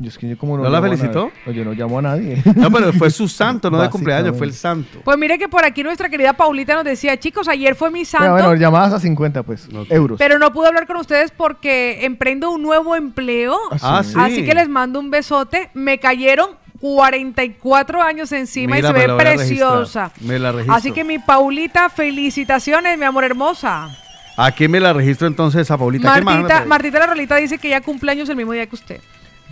Yo 0.03 0.09
es 0.09 0.19
que 0.19 0.29
yo 0.29 0.37
como 0.37 0.59
¿No 0.59 0.69
la 0.69 0.79
a 0.79 0.83
felicitó? 0.83 1.31
no, 1.47 1.53
yo 1.53 1.65
no 1.65 1.73
llamo 1.73 2.01
a 2.01 2.03
nadie. 2.03 2.43
No, 2.57 2.71
pero 2.73 2.93
fue 2.93 3.09
su 3.11 3.29
santo, 3.29 3.71
no 3.71 3.81
de 3.81 3.89
cumpleaños, 3.89 4.37
fue 4.37 4.47
el 4.47 4.53
santo. 4.53 5.01
Pues 5.05 5.17
mire 5.17 5.39
que 5.39 5.49
por 5.49 5.65
aquí 5.65 5.85
nuestra 5.85 6.09
querida 6.09 6.33
Paulita 6.33 6.75
nos 6.75 6.85
decía, 6.85 7.17
chicos, 7.19 7.47
ayer 7.47 7.77
fue 7.77 7.91
mi 7.91 8.05
santo. 8.05 8.35
Pero 8.35 8.49
bueno, 8.49 8.55
llamadas 8.55 8.95
a 8.95 9.01
50, 9.01 9.45
pues, 9.45 9.69
euros. 9.91 10.19
Pero 10.19 10.41
no 10.41 10.53
pude 10.53 10.67
hablar 10.67 10.89
con 10.89 10.97
ustedes 10.97 11.31
porque 11.31 12.05
emprendo 12.05 12.51
un 12.51 12.63
nuevo 12.63 12.97
empleo. 12.97 13.57
Ah, 13.81 14.03
sí. 14.05 14.15
Así 14.19 14.45
que 14.45 14.55
les 14.55 14.69
mando 14.69 14.99
un 14.99 15.11
besote. 15.11 15.71
Me 15.75 15.99
cayeron 15.99 16.51
44 16.81 18.03
años 18.03 18.33
encima 18.33 18.75
Mira, 18.75 18.89
y 18.89 18.93
se 18.93 18.99
me 18.99 19.07
ve 19.07 19.13
a 19.13 19.17
preciosa. 19.17 20.13
Me 20.21 20.39
la 20.39 20.51
registro. 20.51 20.75
Así 20.75 20.91
que 20.91 21.05
mi 21.05 21.21
Paulita, 21.21 21.89
felicitaciones, 21.89 22.99
mi 22.99 23.05
amor 23.05 23.23
hermosa. 23.23 23.89
Aquí 24.37 24.67
me 24.67 24.81
la 24.81 24.93
registro 24.93 25.27
entonces 25.27 25.63
esa 25.63 25.79
Paulita. 25.79 26.15
¿Qué 26.15 26.23
más? 26.23 26.35
Martita, 26.35 26.65
Martita 26.65 26.99
la 26.99 27.07
Rolita 27.07 27.37
dice 27.37 27.59
que 27.59 27.69
ya 27.69 27.81
cumpleaños 27.81 28.29
el 28.29 28.37
mismo 28.37 28.53
día 28.53 28.67
que 28.67 28.75
usted. 28.75 29.01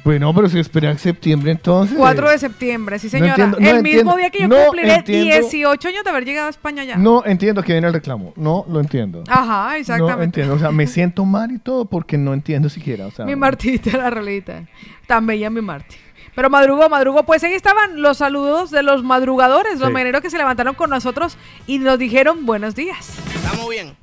Bueno, 0.05 0.35
pero 0.35 0.49
si 0.49 0.59
esperan 0.59 0.99
septiembre 0.99 1.53
entonces. 1.53 1.97
4 1.97 2.31
de 2.31 2.39
septiembre, 2.39 2.99
sí 2.99 3.07
No 3.09 3.11
señora. 3.11 3.31
entiendo, 3.33 3.59
no 3.61 3.69
el 3.69 3.83
mismo 3.83 4.17
día 4.17 4.31
que 4.31 4.39
yo 4.41 4.49
no 4.49 4.57
cumpliré 4.67 4.95
entiendo. 4.95 5.25
18 5.49 5.89
años 5.89 6.05
de 6.05 6.11
haber 6.11 6.25
llegado 6.25 6.47
a 6.47 6.51
España 6.51 6.85
ya. 6.85 6.97
No 6.97 7.23
entiendo 7.27 7.63
que 7.63 7.73
viene 7.73 7.87
el 7.89 7.93
reclamo. 7.93 8.33
No 8.37 8.65
lo 8.69 8.81
entiendo. 8.81 9.23
Ajá, 9.29 9.71
No 9.71 9.75
exactamente. 9.77 10.25
entiendo. 10.25 10.55
O 10.55 10.59
sea, 10.59 10.71
me 10.71 10.87
siento 10.87 11.25
mal 11.25 11.51
y 11.53 11.59
todo 11.59 11.85
porque 11.85 12.17
no 12.17 12.33
entiendo 12.33 12.69
siquiera. 12.69 13.07
O 13.07 13.11
sea, 13.11 13.25
Mi 13.27 13.37
Martita 13.37 13.97
la 13.99 14.09
Rolita. 14.11 14.63
Tan 15.07 15.27
bella 15.27 15.51
mi 15.51 15.61
Marti. 15.61 15.97
Pero 16.35 16.49
madrugó, 16.49 16.89
madrugó. 16.89 17.25
Pues 17.25 17.45
ahí 17.45 17.53
estaban 17.53 18.01
los 18.01 18.17
saludos 18.19 18.71
de 18.71 18.83
los 18.83 19.03
madrugadores, 19.03 19.79
los 19.81 19.89
Sí. 19.89 19.93
mañaneros 19.93 20.23
que 20.23 20.31
se 20.31 20.39
levantaron 20.39 20.75
con 20.75 20.89
nosotros 20.89 21.37
y 21.67 21.79
nos 21.79 21.99
dijeron 21.99 22.47
buenos 22.47 22.75
días. 22.75 23.19
Estamos 23.35 23.69
bien. 23.69 23.97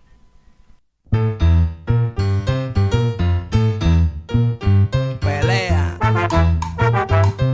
Y 6.97 7.46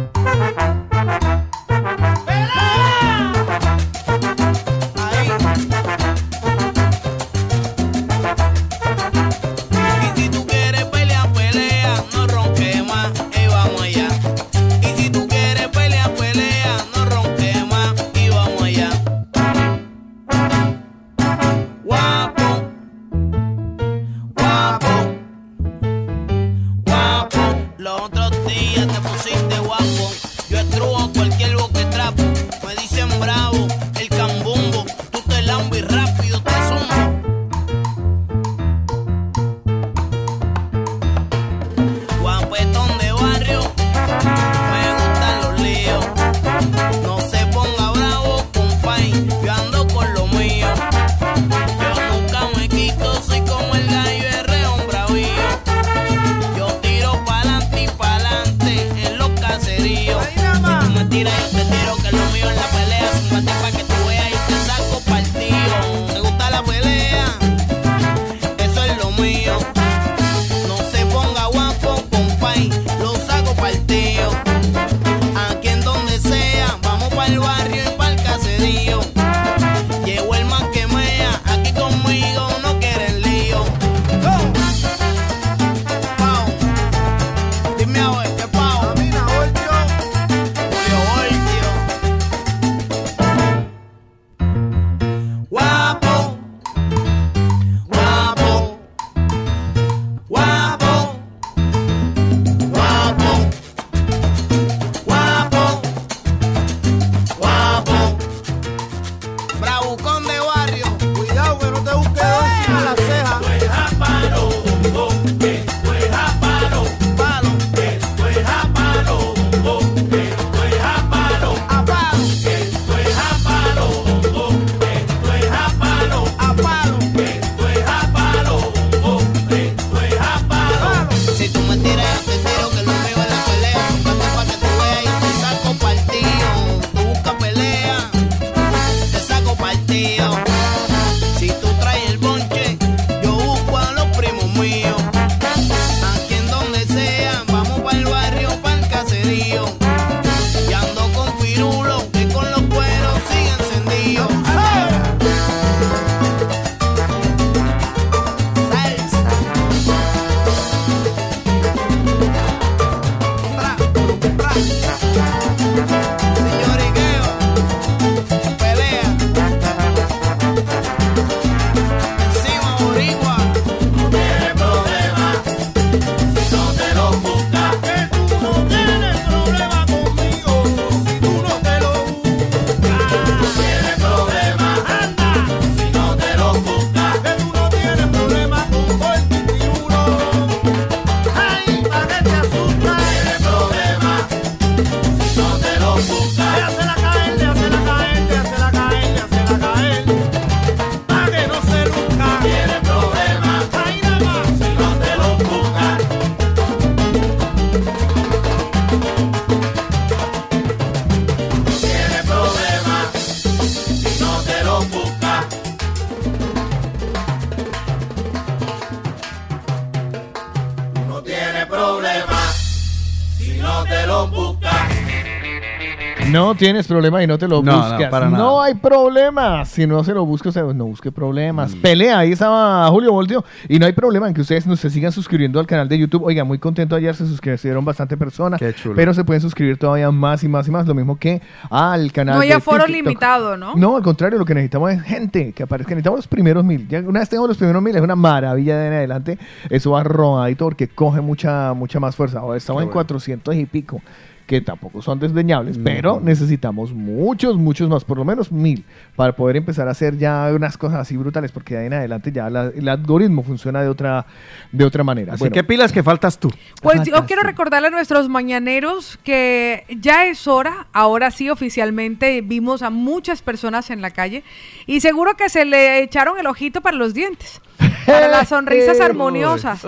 tienes 226.63 226.87
problema 226.87 227.21
y 227.23 227.27
no 227.27 227.37
te 227.37 227.47
lo 227.47 227.61
No, 227.61 227.71
no, 227.73 227.89
buscas. 227.89 228.31
no 228.31 228.61
hay 228.61 228.73
problema. 228.75 229.65
Si 229.65 229.85
no 229.85 230.03
se 230.03 230.13
lo 230.13 230.25
busca, 230.25 230.49
usted 230.49 230.63
no 230.63 230.85
busque 230.85 231.09
Mm. 231.11 231.13
problemas. 231.13 231.75
Pelea, 231.75 232.19
ahí 232.19 232.31
estaba 232.31 232.87
Julio 232.89 233.11
Voltio. 233.11 233.43
Y 233.67 233.79
no 233.79 233.85
hay 233.85 233.91
problema 233.93 234.27
en 234.27 234.33
que 234.33 234.41
ustedes 234.41 234.65
nos 234.65 234.79
se 234.79 234.89
sigan 234.89 235.11
suscribiendo 235.11 235.59
al 235.59 235.67
canal 235.67 235.89
de 235.89 235.97
YouTube. 235.97 236.23
Oiga, 236.23 236.43
muy 236.43 236.59
contento 236.59 236.95
ayer, 236.95 237.15
se 237.15 237.25
suscribieron 237.25 237.83
bastante 237.83 238.15
personas. 238.17 238.59
Qué 238.59 238.73
chulo. 238.73 238.95
Pero 238.95 239.13
se 239.13 239.23
pueden 239.23 239.41
suscribir 239.41 239.77
todavía 239.77 240.09
más 240.11 240.43
y 240.43 240.47
más 240.47 240.67
y 240.67 240.71
más. 240.71 240.87
Lo 240.87 240.93
mismo 240.93 241.17
que 241.17 241.41
al 241.69 242.11
canal 242.11 242.35
No 242.35 242.41
hay 242.41 242.51
aforo 242.51 242.87
limitado, 242.87 243.57
¿no? 243.57 243.75
No, 243.75 243.97
al 243.97 244.03
contrario, 244.03 244.39
lo 244.39 244.45
que 244.45 244.53
necesitamos 244.53 244.91
es 244.91 245.01
gente 245.01 245.51
que 245.53 245.63
aparezca. 245.63 245.91
Necesitamos 245.91 246.19
los 246.19 246.27
primeros 246.27 246.63
mil. 246.63 246.87
Ya 246.87 246.99
una 246.99 247.19
vez 247.19 247.29
tengamos 247.29 247.49
los 247.49 247.57
primeros 247.57 247.81
mil, 247.83 247.95
es 247.95 248.01
una 248.01 248.15
maravilla 248.15 248.77
de 248.77 248.87
en 248.87 248.93
adelante. 248.93 249.37
Eso 249.69 249.91
va 249.91 250.03
rodadito 250.03 250.65
porque 250.65 250.87
coge 250.87 251.21
mucha, 251.21 251.73
mucha 251.73 251.99
más 251.99 252.15
fuerza. 252.15 252.39
Ahora 252.39 252.57
estamos 252.57 252.79
Qué 252.79 252.83
en 252.83 252.87
bueno. 252.89 252.93
400 252.93 253.55
y 253.55 253.65
pico, 253.65 254.01
que 254.47 254.61
tampoco 254.93 255.01
son 255.01 255.19
desdeñables, 255.19 255.77
pero 255.83 256.19
necesitamos 256.21 256.93
muchos, 256.93 257.57
muchos 257.57 257.89
más, 257.89 258.03
por 258.03 258.17
lo 258.17 258.25
menos 258.25 258.51
mil, 258.51 258.85
para 259.15 259.35
poder 259.35 259.55
empezar 259.57 259.87
a 259.87 259.91
hacer 259.91 260.17
ya 260.17 260.51
unas 260.55 260.77
cosas 260.77 260.99
así 260.99 261.17
brutales, 261.17 261.51
porque 261.51 261.73
de 261.73 261.79
ahí 261.81 261.87
en 261.87 261.93
adelante 261.93 262.31
ya 262.31 262.47
la- 262.49 262.67
el 262.67 262.87
algoritmo 262.87 263.43
funciona 263.43 263.81
de 263.81 263.89
otra, 263.89 264.25
de 264.71 264.85
otra 264.85 265.03
manera. 265.03 265.33
Así 265.33 265.39
Bueno, 265.41 265.53
que 265.55 265.63
pilas 265.63 265.91
que 265.91 266.03
faltas 266.03 266.37
tú. 266.37 266.51
Pues 266.81 267.01
yo 267.07 267.25
quiero 267.25 267.41
recordarle 267.41 267.87
a 267.87 267.91
nuestros 267.91 268.29
mañaneros 268.29 269.17
que 269.23 269.83
ya 269.99 270.27
es 270.27 270.47
hora, 270.47 270.85
ahora 270.93 271.31
sí 271.31 271.49
oficialmente 271.49 272.41
vimos 272.41 272.83
a 272.83 272.89
muchas 272.91 273.41
personas 273.41 273.89
en 273.89 274.01
la 274.01 274.11
calle 274.11 274.43
y 274.85 274.99
seguro 275.01 275.35
que 275.35 275.49
se 275.49 275.65
le 275.65 276.03
echaron 276.03 276.37
el 276.39 276.45
ojito 276.45 276.81
para 276.81 276.97
los 276.97 277.13
dientes, 277.15 277.61
para 278.05 278.27
las 278.27 278.49
sonrisas 278.49 278.99
armoniosas, 278.99 279.85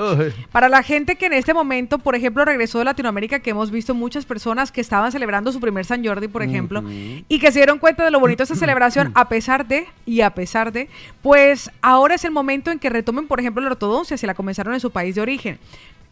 para 0.51 0.69
la 0.69 0.83
gente 0.83 1.15
que 1.15 1.25
en 1.25 1.33
este 1.33 1.53
momento, 1.53 1.99
por 1.99 2.15
ejemplo, 2.15 2.45
regresó 2.45 2.79
de 2.79 2.85
Latinoamérica, 2.85 3.39
que 3.39 3.51
hemos 3.51 3.71
visto 3.71 3.93
muchas 3.93 4.25
personas 4.25 4.71
que 4.71 4.81
estaban 4.81 5.11
celebrando 5.11 5.51
su 5.51 5.59
primer 5.59 5.85
San 5.85 6.05
Jordi, 6.05 6.27
por 6.27 6.43
ejemplo, 6.43 6.83
y 7.27 7.39
que 7.39 7.51
se 7.51 7.59
dieron 7.59 7.79
cuenta 7.79 8.03
de 8.03 8.11
lo 8.11 8.19
bonito 8.19 8.39
de 8.39 8.45
esta 8.45 8.55
celebración 8.55 9.11
a 9.15 9.29
pesar 9.29 9.67
de, 9.67 9.87
y 10.05 10.21
a 10.21 10.31
pesar 10.31 10.71
de, 10.71 10.89
pues 11.21 11.71
ahora 11.81 12.15
es 12.15 12.25
el 12.25 12.31
momento 12.31 12.71
en 12.71 12.79
que 12.79 12.89
retomen, 12.89 13.27
por 13.27 13.39
ejemplo, 13.39 13.61
la 13.61 13.69
ortodoncia, 13.69 14.17
si 14.17 14.25
la 14.25 14.33
comenzaron 14.33 14.73
en 14.73 14.79
su 14.79 14.91
país 14.91 15.15
de 15.15 15.21
origen. 15.21 15.59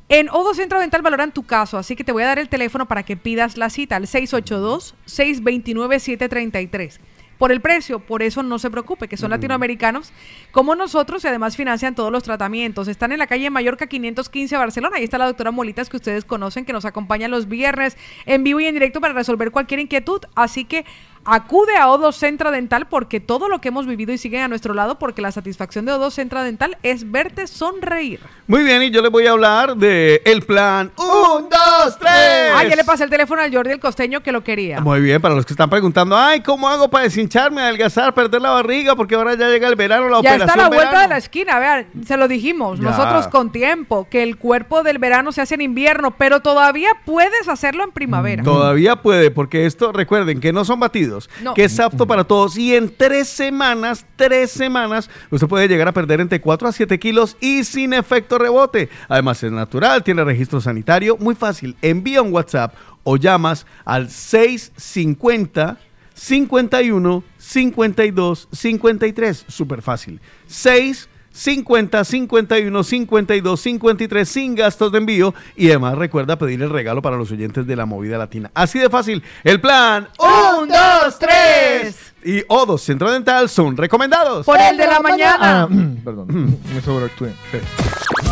En 0.09 0.29
Odo 0.29 0.53
Centro 0.53 0.79
Dental 0.79 1.01
valoran 1.01 1.31
tu 1.31 1.43
caso, 1.43 1.77
así 1.77 1.95
que 1.95 2.03
te 2.03 2.11
voy 2.11 2.23
a 2.23 2.27
dar 2.27 2.37
el 2.37 2.49
teléfono 2.49 2.85
para 2.87 3.03
que 3.03 3.15
pidas 3.15 3.55
la 3.57 3.69
cita 3.69 3.95
al 3.95 4.07
682-629-733. 4.07 6.99
Por 7.43 7.51
el 7.51 7.59
precio, 7.59 7.99
por 7.99 8.23
eso 8.23 8.41
no 8.41 8.57
se 8.57 8.71
preocupe, 8.71 9.09
que 9.09 9.17
son 9.17 9.31
latinoamericanos 9.31 10.13
como 10.53 10.75
nosotros 10.75 11.25
y 11.25 11.27
además 11.27 11.57
financian 11.57 11.93
todos 11.93 12.09
los 12.09 12.23
tratamientos. 12.23 12.87
Están 12.87 13.11
en 13.11 13.19
la 13.19 13.27
calle 13.27 13.49
Mallorca 13.49 13.85
515 13.85 14.55
Barcelona. 14.55 14.95
Ahí 14.95 15.03
está 15.03 15.17
la 15.17 15.25
doctora 15.25 15.51
Molitas 15.51 15.89
que 15.89 15.97
ustedes 15.97 16.23
conocen, 16.23 16.63
que 16.63 16.71
nos 16.71 16.85
acompaña 16.85 17.27
los 17.27 17.49
viernes 17.49 17.97
en 18.25 18.45
vivo 18.45 18.61
y 18.61 18.67
en 18.67 18.75
directo 18.75 19.01
para 19.01 19.13
resolver 19.13 19.51
cualquier 19.51 19.81
inquietud. 19.81 20.21
Así 20.35 20.63
que 20.63 20.85
acude 21.25 21.75
a 21.77 21.89
Odo 21.89 22.11
Centra 22.11 22.51
Dental 22.51 22.87
porque 22.87 23.19
todo 23.19 23.47
lo 23.49 23.59
que 23.61 23.69
hemos 23.69 23.85
vivido 23.87 24.11
y 24.13 24.17
siguen 24.17 24.41
a 24.41 24.47
nuestro 24.47 24.73
lado, 24.73 24.99
porque 24.99 25.21
la 25.21 25.31
satisfacción 25.31 25.85
de 25.85 25.93
Odo 25.93 26.11
Centra 26.11 26.43
Dental 26.43 26.77
es 26.83 27.09
verte 27.11 27.47
sonreír. 27.47 28.19
Muy 28.47 28.63
bien, 28.63 28.83
y 28.83 28.91
yo 28.91 29.01
les 29.01 29.09
voy 29.11 29.25
a 29.27 29.31
hablar 29.31 29.77
de 29.77 30.21
el 30.25 30.41
plan 30.41 30.91
Un, 30.97 31.49
dos, 31.49 31.97
tres. 31.97 32.51
Ah, 32.55 32.63
ya 32.67 32.75
le 32.75 32.83
pasé 32.83 33.05
el 33.05 33.09
teléfono 33.09 33.41
al 33.41 33.53
Jordi 33.53 33.71
el 33.71 33.79
costeño 33.79 34.21
que 34.21 34.31
lo 34.31 34.43
quería. 34.43 34.81
Muy 34.81 34.99
bien, 35.01 35.21
para 35.21 35.33
los 35.35 35.45
que 35.45 35.53
están 35.53 35.69
preguntando, 35.69 36.17
ay, 36.17 36.41
¿cómo 36.41 36.67
hago 36.67 36.89
para 36.89 37.05
deshincharme, 37.05 37.61
adelgazar, 37.61 38.13
perder 38.13 38.41
la 38.41 38.49
barriga? 38.51 38.95
Porque 38.95 39.15
ahora 39.15 39.35
ya 39.35 39.47
llega 39.49 39.67
el 39.67 39.75
verano, 39.75 40.09
la 40.09 40.15
Ya 40.21 40.31
operación 40.35 40.49
está 40.49 40.53
a 40.53 40.57
la 40.57 40.67
vuelta 40.67 40.85
verano. 40.89 41.01
de 41.03 41.07
la 41.09 41.17
esquina, 41.17 41.59
vean, 41.59 41.87
se 42.05 42.17
lo 42.17 42.27
dijimos, 42.27 42.79
Ya. 42.79 42.85
nosotros 42.89 43.27
con 43.27 43.51
tiempo, 43.51 44.07
que 44.09 44.23
el 44.23 44.37
cuerpo 44.37 44.83
del 44.83 44.97
verano 44.97 45.31
se 45.31 45.41
hace 45.41 45.55
en 45.55 45.61
invierno, 45.61 46.11
pero 46.17 46.41
todavía 46.41 46.89
puedes 47.05 47.47
hacerlo 47.47 47.83
en 47.83 47.91
primavera. 47.91 48.43
Todavía 48.43 48.97
puede, 48.97 49.31
porque 49.31 49.65
esto, 49.65 49.91
recuerden 49.93 50.39
que 50.41 50.51
no 50.51 50.65
son 50.65 50.79
batidos, 50.79 51.12
No. 51.41 51.53
que 51.53 51.65
es 51.65 51.79
apto 51.79 52.05
para 52.07 52.23
todos. 52.23 52.57
Y 52.57 52.75
en 52.75 52.93
tres 52.95 53.27
semanas, 53.27 54.05
tres 54.15 54.51
semanas, 54.51 55.09
usted 55.29 55.47
puede 55.47 55.67
llegar 55.67 55.87
a 55.87 55.91
perder 55.91 56.21
entre 56.21 56.41
4 56.41 56.67
a 56.67 56.71
7 56.71 56.99
kilos 56.99 57.37
y 57.39 57.63
sin 57.63 57.93
efecto 57.93 58.37
rebote. 58.37 58.89
Además, 59.07 59.43
es 59.43 59.51
natural, 59.51 60.03
tiene 60.03 60.23
registro 60.23 60.61
sanitario, 60.61 61.17
muy 61.17 61.35
fácil. 61.35 61.75
Envía 61.81 62.21
un 62.21 62.33
WhatsApp 62.33 62.73
o 63.03 63.17
llamas 63.17 63.65
al 63.85 64.09
650 64.09 65.77
51 66.13 67.23
52 67.37 68.47
53. 68.51 69.45
Súper 69.47 69.81
fácil. 69.81 70.21
6 70.47 71.09
50 71.33 72.03
51 72.03 72.83
52 72.83 73.59
53 73.59 74.29
sin 74.29 74.55
gastos 74.55 74.91
de 74.91 74.99
envío 74.99 75.33
y 75.55 75.67
además 75.69 75.97
recuerda 75.97 76.37
pedir 76.37 76.61
el 76.61 76.69
regalo 76.69 77.01
para 77.01 77.17
los 77.17 77.31
oyentes 77.31 77.65
de 77.67 77.75
la 77.75 77.85
movida 77.85 78.17
latina. 78.17 78.51
Así 78.53 78.79
de 78.79 78.89
fácil, 78.89 79.21
el 79.43 79.59
plan 79.59 80.07
Un, 80.19 80.69
dos, 80.69 81.19
tres. 81.19 82.13
y 82.23 82.43
Odo 82.47 82.77
Centro 82.77 83.11
Dental 83.11 83.49
son 83.49 83.75
recomendados. 83.75 84.45
Por 84.45 84.59
el 84.59 84.77
de 84.77 84.87
la 84.87 84.99
mañana. 84.99 85.37
Ah, 85.63 85.67
perdón, 86.05 86.57
me 86.73 86.81
sobreactué. 86.81 87.33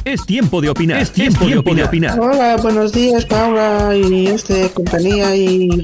Es 0.06 0.26
tiempo 0.26 0.62
de 0.62 0.70
opinar. 0.70 1.02
Es 1.02 1.12
tiempo, 1.12 1.46
de 1.46 1.84
opinar. 1.84 2.20
Hola, 2.20 2.58
buenos 2.58 2.92
días, 2.92 3.26
Paula 3.26 3.96
y 3.96 4.28
este 4.28 4.70
compañía 4.72 5.36
y 5.36 5.84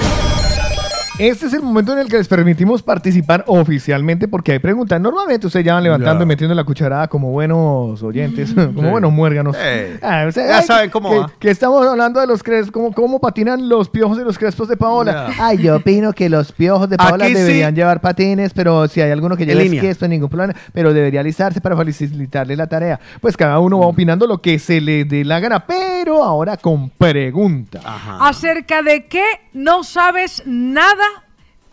Este 1.19 1.45
es 1.45 1.53
el 1.53 1.61
momento 1.61 1.93
en 1.93 1.99
el 1.99 2.07
que 2.07 2.17
les 2.17 2.27
permitimos 2.27 2.81
participar 2.81 3.43
oficialmente 3.45 4.27
porque 4.27 4.53
hay 4.53 4.59
preguntas. 4.59 4.99
Normalmente 4.99 5.45
ustedes 5.45 5.65
ya 5.65 5.75
van 5.75 5.83
levantando 5.83 6.21
Ya. 6.21 6.23
y 6.23 6.27
metiendo 6.27 6.55
la 6.55 6.63
cucharada 6.63 7.07
como 7.09 7.29
buenos 7.29 8.01
oyentes, 8.01 8.53
como 8.55 8.81
Sí. 8.81 8.87
buenos 8.87 9.11
muérganos. 9.11 9.55
Eh, 9.59 9.99
Ah, 10.01 10.25
o 10.27 10.31
sea, 10.31 10.47
ya 10.47 10.57
ay, 10.59 10.65
saben 10.65 10.89
cómo 10.89 11.09
que, 11.11 11.17
va. 11.19 11.31
que 11.37 11.51
estamos 11.51 11.85
hablando 11.85 12.19
de 12.19 12.25
los 12.25 12.41
crespos, 12.41 12.71
cómo, 12.71 12.91
cómo 12.93 13.19
patinan 13.19 13.69
los 13.69 13.87
piojos 13.89 14.17
y 14.19 14.23
los 14.23 14.39
crespos 14.39 14.67
de 14.67 14.77
Paola. 14.77 15.27
Ya. 15.37 15.45
Ay, 15.47 15.57
yo 15.59 15.75
opino 15.75 16.11
que 16.13 16.27
los 16.27 16.51
piojos 16.53 16.89
de 16.89 16.97
Paola 16.97 17.25
Aquí 17.25 17.35
sí. 17.35 17.39
deberían 17.41 17.75
llevar 17.75 18.01
patines, 18.01 18.51
pero 18.53 18.87
si 18.87 19.01
hay 19.01 19.11
alguno 19.11 19.37
que 19.37 19.45
lleve 19.45 19.65
esquiesto, 19.65 20.07
ningún 20.07 20.29
problema, 20.29 20.55
pero 20.73 20.91
debería 20.91 21.19
alisarse 21.19 21.61
para 21.61 21.75
facilitarle 21.75 22.55
la 22.55 22.65
tarea. 22.67 22.99
Pues 23.19 23.37
cada 23.37 23.59
uno 23.59 23.77
Mm. 23.77 23.81
va 23.81 23.85
opinando 23.87 24.25
lo 24.25 24.41
que 24.41 24.57
se 24.57 24.81
le 24.81 25.03
dé 25.05 25.23
la 25.23 25.39
gana, 25.39 25.67
pero 25.67 26.23
ahora 26.23 26.57
con 26.57 26.89
pregunta. 26.89 27.79
Acerca 28.21 28.81
de 28.81 29.05
qué 29.05 29.23
no 29.53 29.83
sabes 29.83 30.41
nada 30.47 31.03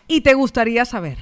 y 0.09 0.19
te 0.21 0.33
gustaría 0.33 0.83
saber. 0.83 1.17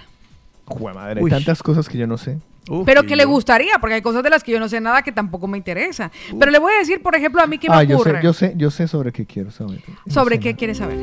Jue 0.65 0.93
madre, 0.93 1.19
hay 1.19 1.23
Uy. 1.23 1.30
tantas 1.30 1.61
cosas 1.61 1.88
que 1.88 1.97
yo 1.99 2.07
no 2.07 2.18
sé. 2.18 2.39
Pero 2.85 3.03
que 3.03 3.15
le 3.15 3.23
gustaría, 3.23 3.80
porque 3.80 3.93
hay 3.95 4.01
cosas 4.01 4.23
de 4.23 4.30
las 4.30 4.43
que 4.43 4.51
yo 4.51 4.59
no 4.59 4.68
sé 4.68 4.81
nada 4.81 5.01
que 5.01 5.14
tampoco 5.14 5.47
me 5.47 5.57
interesa. 5.57 6.11
Pero 6.38 6.51
le 6.51 6.59
voy 6.59 6.73
a 6.73 6.80
decir, 6.80 7.01
por 7.01 7.15
ejemplo, 7.15 7.41
a 7.41 7.47
mí 7.47 7.57
que 7.59 7.69
me 7.69 7.76
Ah, 7.76 7.84
yo 7.84 7.97
sé, 7.99 8.09
ocurre. 8.09 8.19
yo 8.23 8.34
sé, 8.34 8.53
yo 8.57 8.72
sé 8.72 8.88
sobre 8.89 9.14
qué 9.14 9.26
quiero 9.26 9.51
saber. 9.51 9.81
¿Sobre 10.09 10.38
qué 10.39 10.55
quieres 10.55 10.80
saber? 10.80 10.97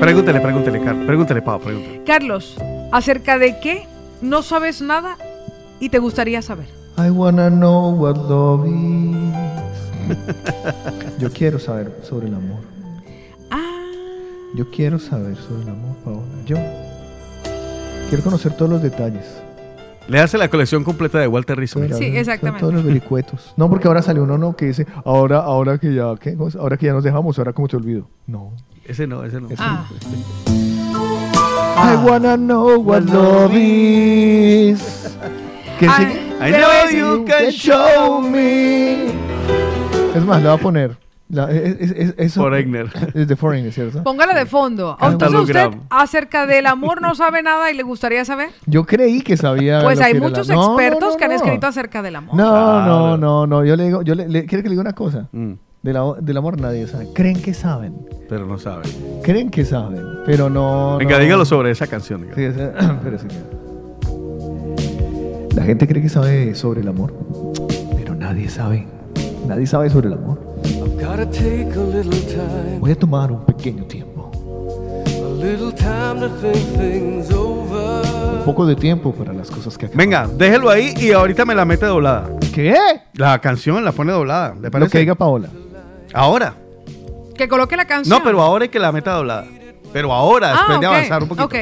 Pregúntele, 0.00 0.40
pregúntele, 0.40 0.80
Carlos. 0.80 1.06
Pregúntele, 1.06 1.42
Pau, 1.42 1.58
pregúntele. 1.60 2.04
Carlos, 2.04 2.56
acerca 2.92 3.38
de 3.38 3.58
qué 3.60 3.86
no 4.20 4.42
sabes 4.42 4.80
nada 4.82 5.16
y 5.80 5.88
te 5.88 5.98
gustaría 5.98 6.42
saber. 6.42 6.66
I 6.98 7.10
wanna 7.10 7.48
know 7.48 7.90
what 7.94 8.16
love 8.28 8.66
is. 8.66 10.18
Yo 11.18 11.30
quiero 11.32 11.58
saber 11.58 11.92
sobre 12.02 12.26
el 12.28 12.34
amor. 12.34 12.60
Yo 14.54 14.70
quiero 14.70 14.98
saber 14.98 15.36
sobre 15.36 15.62
el 15.62 15.68
amor, 15.68 15.96
Paola. 16.04 16.22
Yo 16.46 16.56
quiero 18.08 18.24
conocer 18.24 18.52
todos 18.56 18.70
los 18.70 18.82
detalles. 18.82 19.24
Le 20.08 20.20
hace 20.20 20.38
la 20.38 20.48
colección 20.48 20.84
completa 20.84 21.18
de 21.18 21.26
Walter 21.28 21.58
Rizzo. 21.58 21.80
Sí, 21.98 22.04
exactamente. 22.16 22.60
Todos 22.60 22.72
los 22.74 22.82
vericuetos. 22.84 23.52
No, 23.58 23.68
porque 23.68 23.88
ahora 23.88 24.00
salió 24.00 24.22
uno 24.22 24.38
no 24.38 24.56
que 24.56 24.66
dice, 24.66 24.86
ahora, 25.04 25.40
ahora 25.40 25.76
que 25.76 25.92
ya, 25.94 26.14
¿qué? 26.18 26.34
ahora 26.58 26.78
que 26.78 26.86
ya 26.86 26.92
nos 26.94 27.04
dejamos, 27.04 27.36
ahora 27.38 27.52
cómo 27.52 27.68
te 27.68 27.76
olvido. 27.76 28.08
No. 28.26 28.52
Ese 28.86 29.06
no, 29.06 29.22
ese 29.24 29.38
no. 29.38 29.48
Ah. 29.58 29.86
I 31.76 31.96
wanna 32.08 32.36
know 32.36 32.80
what 32.80 33.02
love 33.02 33.52
is. 33.54 35.14
¿Qué 35.78 35.86
Ah, 35.86 35.96
sigue? 35.98 36.28
I 36.40 36.52
know 36.52 36.90
you 37.18 37.24
can 37.26 37.50
show 37.50 38.22
me. 38.22 39.08
Es 40.14 40.24
más, 40.24 40.42
le 40.42 40.48
voy 40.48 40.58
a 40.58 40.60
poner. 40.62 40.96
La, 41.30 41.50
es, 41.50 41.76
es- 41.80 41.90
es- 41.90 42.14
eso, 42.16 42.40
Foreigner. 42.40 42.86
Es 43.14 43.28
de 43.28 43.36
Foreigner, 43.36 43.70
¿cierto? 43.72 44.02
Póngala 44.02 44.32
de 44.34 44.46
fondo. 44.46 44.96
Ah, 44.98 45.08
Entonces 45.12 45.38
usted 45.40 45.60
hologram. 45.66 45.82
acerca 45.90 46.46
del 46.46 46.66
amor 46.66 47.02
no 47.02 47.14
sabe 47.14 47.42
nada 47.42 47.70
y 47.70 47.74
le 47.76 47.82
gustaría 47.82 48.24
saber. 48.24 48.48
Yo 48.64 48.84
creí 48.86 49.20
que 49.20 49.36
sabía. 49.36 49.82
Pues 49.82 50.00
hay 50.00 50.14
la- 50.14 50.20
muchos 50.20 50.48
No, 50.48 50.54
no, 50.54 50.62
expertos 50.80 51.12
no, 51.12 51.16
que 51.18 51.24
han 51.24 51.30
no. 51.32 51.36
escrito 51.36 51.66
acerca 51.66 52.00
del 52.00 52.16
amor. 52.16 52.34
No, 52.34 52.86
no, 52.86 53.16
no, 53.18 53.46
no. 53.46 53.64
Yo 53.64 53.76
le 53.76 53.84
digo, 53.84 54.00
yo 54.02 54.14
le, 54.14 54.26
le- 54.26 54.46
¿quiere 54.46 54.62
que 54.62 54.68
le 54.70 54.72
diga 54.72 54.80
una 54.82 54.94
cosa? 54.94 55.28
Mm. 55.32 55.52
De 55.82 55.92
la- 55.92 56.14
del 56.20 56.36
amor 56.36 56.58
nadie 56.60 56.86
sabe. 56.86 57.08
Creen 57.14 57.40
que 57.42 57.52
saben. 57.52 57.94
Pero 58.28 58.46
no 58.46 58.58
sabe. 58.58 58.84
Creen 59.22 59.50
que 59.50 59.64
saben, 59.66 60.02
pero 60.24 60.48
no. 60.48 60.96
Venga, 60.98 61.18
no. 61.18 61.24
dígalo 61.24 61.44
sobre 61.44 61.70
esa 61.70 61.86
canción. 61.86 62.26
Sí, 62.34 62.42
esa- 62.42 62.72
pero 63.04 63.18
sí. 63.18 63.26
La 65.54 65.62
gente 65.64 65.86
cree 65.86 66.02
que 66.02 66.08
sabe 66.08 66.54
sobre 66.54 66.80
el 66.80 66.88
amor, 66.88 67.12
pero 67.96 68.14
nadie 68.14 68.48
sabe. 68.48 68.86
Nadie 69.46 69.66
sabe 69.66 69.90
sobre 69.90 70.06
el 70.08 70.14
amor. 70.14 70.38
Gotta 71.18 71.32
take 71.32 71.74
a 71.74 71.80
little 71.80 72.20
time, 72.32 72.78
Voy 72.78 72.92
a 72.92 72.94
tomar 72.94 73.32
un 73.32 73.44
pequeño 73.44 73.84
tiempo, 73.86 74.30
a 75.04 75.44
little 75.44 75.72
time 75.72 76.20
to 76.20 76.28
think 76.40 76.64
things 76.78 77.32
over. 77.32 78.06
un 78.38 78.44
poco 78.44 78.64
de 78.64 78.76
tiempo 78.76 79.12
para 79.12 79.32
las 79.32 79.50
cosas 79.50 79.76
que 79.76 79.86
acaban. 79.86 79.98
Venga, 79.98 80.28
déjelo 80.28 80.70
ahí 80.70 80.94
y 80.96 81.10
ahorita 81.10 81.44
me 81.44 81.56
la 81.56 81.64
mete 81.64 81.86
doblada. 81.86 82.30
¿Qué? 82.54 82.76
La 83.14 83.40
canción 83.40 83.84
la 83.84 83.90
pone 83.90 84.12
doblada. 84.12 84.54
¿Le 84.62 84.70
parece? 84.70 84.86
Lo 84.86 84.92
que 84.92 84.98
diga 85.00 85.16
Paola. 85.16 85.48
Ahora. 86.14 86.54
Que 87.36 87.48
coloque 87.48 87.76
la 87.76 87.88
canción. 87.88 88.16
No, 88.16 88.22
pero 88.24 88.40
ahora 88.40 88.62
hay 88.62 88.68
que 88.68 88.78
la 88.78 88.92
meta 88.92 89.14
doblada. 89.14 89.44
Pero 89.92 90.12
ahora, 90.12 90.50
Ah, 90.52 90.54
después 90.58 90.80
de 90.80 90.86
ok, 90.86 90.92
avanzar 90.94 91.22
un 91.22 91.28
poquito. 91.28 91.44
ok. 91.46 91.54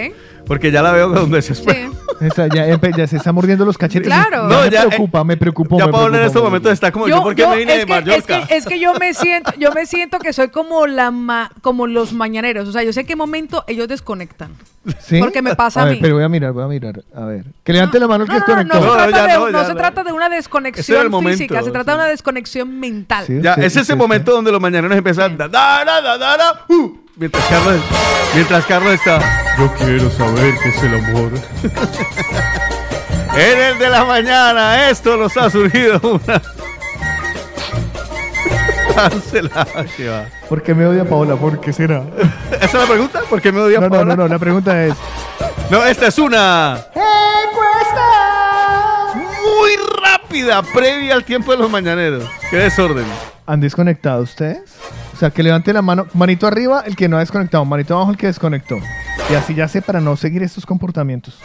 Porque 0.47 0.71
ya 0.71 0.81
la 0.81 0.93
veo 0.93 1.09
donde 1.09 1.43
se 1.43 1.55
espera. 1.55 1.91
Esa, 2.21 2.47
ya, 2.47 2.67
ya 2.97 3.07
se 3.07 3.17
está 3.17 3.31
mordiendo 3.33 3.65
los 3.65 3.77
cachetes. 3.77 4.07
Claro. 4.07 4.45
No, 4.45 4.55
No, 4.57 4.61
me 4.63 4.71
ya, 4.71 4.87
preocupa, 4.87 5.25
me 5.25 5.37
preocupa. 5.37 5.77
Ya 5.77 5.91
Paola 5.91 6.19
en 6.19 6.25
estos 6.25 6.41
me 6.41 6.47
momentos 6.49 6.73
está 6.73 6.91
como 6.93 7.09
yo, 7.09 7.23
porque 7.23 7.43
yo- 7.43 7.51
me 7.51 7.57
vine 7.57 7.73
es, 7.75 7.79
de 7.81 7.85
que, 7.87 7.93
es, 7.93 8.05
Mallorca. 8.07 8.47
que, 8.47 8.57
es 8.57 8.65
que 8.65 8.79
yo 8.81 8.95
me 8.95 9.13
siento, 9.13 9.53
yo 9.59 9.73
me 9.73 9.85
siento 9.87 10.19
que 10.21 10.33
soy 10.33 10.49
como 10.49 10.87
la 10.87 11.11
ma- 11.11 11.51
como 11.63 11.87
los 11.89 12.13
mañaneros. 12.13 12.69
O 12.69 12.73
sea, 12.73 12.83
yo 12.85 12.93
sé 12.93 13.05
qué 13.05 13.17
momento 13.17 13.65
ellos 13.67 13.89
desconectan. 13.89 14.53
¿Sí? 15.01 15.19
Porque 15.19 15.43
me 15.43 15.57
pasa 15.57 15.83
a 15.83 15.85
ver, 15.87 15.95
mí. 15.95 15.99
pero 16.01 16.15
voy 16.15 16.23
a 16.25 16.29
mirar, 16.29 16.53
voy 16.53 16.63
a 16.63 16.69
mirar. 16.69 17.03
A 17.15 17.25
ver. 17.25 17.45
Que 17.65 17.73
levante 17.73 17.99
la 17.99 18.07
mano 18.07 18.25
el 18.25 18.31
que 18.31 18.37
No, 18.39 18.45
no, 18.47 18.47
no, 18.47 18.57
desconectó. 18.57 18.81
no 18.81 18.93
se, 18.93 18.97
trata, 18.97 19.11
ya 19.11 19.27
de, 19.27 19.33
no, 19.39 19.51
no 19.51 19.59
ya 19.59 19.65
se 19.67 19.73
no. 19.73 19.77
trata 19.79 20.05
de 20.05 20.13
una 20.13 20.29
desconexión 20.29 21.25
física, 21.25 21.63
se 21.65 21.71
trata 21.73 21.91
de 21.93 21.99
una 21.99 22.07
desconexión 22.07 22.79
mental. 22.81 23.25
Sí, 23.27 23.41
Ya, 23.43 23.55
es 23.55 23.77
ese 23.77 23.95
momento 23.97 24.31
donde 24.33 24.53
los 24.53 24.61
mañaneros 24.61 24.97
empiezan. 24.97 25.37
Da, 25.37 25.49
da, 25.49 25.85
da, 25.85 26.01
da, 26.01 26.17
da, 26.19 26.37
da, 26.37 26.65
uh, 26.69 26.99
mientras, 27.17 27.45
Carlos, 27.47 27.81
mientras 28.35 28.67
Carlos 28.67 28.95
está. 28.95 29.19
Yo 29.59 29.73
quiero 29.75 30.11
saber 30.11 30.55
qué 30.63 30.69
es 30.69 30.83
el 30.83 30.95
amor. 30.95 31.33
en 33.37 33.59
el 33.59 33.79
de 33.79 33.89
la 33.89 34.05
mañana, 34.05 34.89
esto 34.91 35.17
nos 35.17 35.37
ha 35.37 35.51
surgido 35.51 36.01
una. 36.03 36.43
Cancelada. 38.95 39.85
¿Por 40.49 40.63
qué 40.63 40.75
me 40.75 40.87
odia 40.87 41.05
Paola? 41.05 41.37
¿Por 41.37 41.61
qué 41.61 41.73
será? 41.73 42.03
¿Esa 42.53 42.65
es 42.65 42.75
la 42.75 42.87
pregunta? 42.87 43.21
¿Por 43.29 43.43
qué 43.43 43.53
me 43.53 43.61
odia 43.61 43.81
No, 43.81 43.87
no, 43.89 43.91
Paola? 43.91 44.17
no, 44.17 44.23
no, 44.23 44.29
la 44.29 44.39
pregunta 44.39 44.85
es. 44.85 44.95
No, 45.71 45.85
esta 45.85 46.07
es 46.07 46.19
una. 46.19 46.87
Muy 49.15 49.73
rápida, 50.03 50.63
previa 50.63 51.15
al 51.15 51.25
tiempo 51.25 51.53
de 51.53 51.59
los 51.59 51.71
mañaneros. 51.71 52.25
Qué 52.51 52.57
desorden. 52.57 53.05
¿Han 53.47 53.61
desconectado 53.61 54.23
ustedes? 54.23 54.63
O 55.17 55.19
sea, 55.19 55.31
que 55.31 55.43
levante 55.43 55.73
la 55.73 55.81
mano, 55.81 56.07
manito 56.13 56.47
arriba 56.47 56.83
el 56.85 56.95
que 56.95 57.09
no 57.09 57.17
ha 57.17 57.21
desconectado, 57.21 57.65
manito 57.65 57.95
abajo 57.95 58.11
el 58.11 58.19
que 58.19 58.27
desconectó. 58.27 58.77
Y 59.31 59.35
así 59.35 59.55
ya 59.55 59.67
sé 59.67 59.81
para 59.81 59.99
no 59.99 60.15
seguir 60.15 60.43
estos 60.43 60.67
comportamientos. 60.67 61.39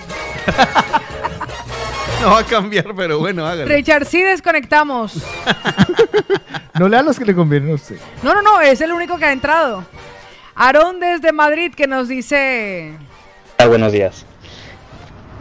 No 2.19 2.29
va 2.29 2.39
a 2.41 2.43
cambiar, 2.43 2.93
pero 2.95 3.17
bueno, 3.17 3.47
hágalo. 3.47 3.65
Richard, 3.65 4.05
sí 4.05 4.21
desconectamos. 4.21 5.13
No 6.79 6.87
lea 6.87 7.01
los 7.01 7.17
que 7.17 7.25
le 7.25 7.33
convienen 7.33 7.71
a 7.71 7.73
usted. 7.73 7.97
No, 8.21 8.35
no, 8.35 8.43
no, 8.43 8.61
es 8.61 8.79
el 8.81 8.91
único 8.91 9.17
que 9.17 9.25
ha 9.25 9.31
entrado. 9.31 9.83
Aarón 10.53 10.99
desde 10.99 11.31
Madrid 11.31 11.73
que 11.75 11.87
nos 11.87 12.07
dice... 12.07 12.93
Hola, 13.57 13.67
buenos 13.67 13.91
días. 13.91 14.25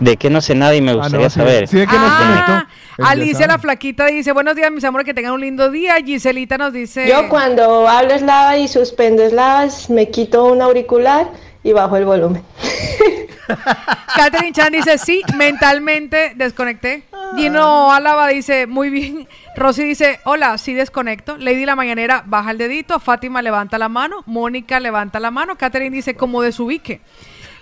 ¿De 0.00 0.16
qué 0.16 0.30
no 0.30 0.40
sé 0.40 0.54
nada 0.54 0.74
y 0.74 0.80
me 0.80 0.94
gustaría 0.94 1.28
sí, 1.28 1.36
saber? 1.36 1.68
sí, 1.68 1.78
¿de 1.78 1.86
qué 1.86 1.92
nos 1.92 2.10
Ah, 2.10 2.66
Alicia 2.98 3.46
la 3.46 3.58
flaquita 3.58 4.06
dice, 4.06 4.32
buenos 4.32 4.56
días 4.56 4.70
mis 4.70 4.84
amores, 4.84 5.04
que 5.04 5.14
tengan 5.14 5.32
un 5.32 5.40
lindo 5.40 5.70
día. 5.70 5.96
Giselita 6.04 6.58
nos 6.58 6.72
dice... 6.72 7.06
Yo 7.08 7.28
cuando 7.28 7.88
hablo 7.88 8.14
eslava 8.14 8.56
y 8.58 8.68
suspendo 8.68 9.22
eslavas, 9.22 9.88
me 9.88 10.10
quito 10.10 10.44
un 10.44 10.60
auricular 10.60 11.28
y 11.62 11.72
bajo 11.72 11.96
el 11.96 12.04
volumen. 12.04 12.42
Catherine 14.16 14.52
Chan 14.52 14.72
dice, 14.72 14.98
sí, 14.98 15.22
mentalmente 15.36 16.32
desconecté. 16.34 17.04
Gino 17.36 17.92
Álava 17.92 18.28
dice, 18.28 18.66
muy 18.66 18.90
bien. 18.90 19.28
Rosy 19.56 19.84
dice, 19.84 20.20
hola, 20.24 20.56
sí 20.58 20.74
desconecto. 20.74 21.36
Lady 21.36 21.64
La 21.64 21.76
Mañanera 21.76 22.22
baja 22.26 22.50
el 22.50 22.58
dedito. 22.58 22.98
Fátima 23.00 23.42
levanta 23.42 23.78
la 23.78 23.88
mano. 23.88 24.22
Mónica 24.26 24.80
levanta 24.80 25.20
la 25.20 25.30
mano. 25.30 25.56
Catherine 25.56 25.94
dice, 25.94 26.14
como 26.14 26.42
desubique. 26.42 27.00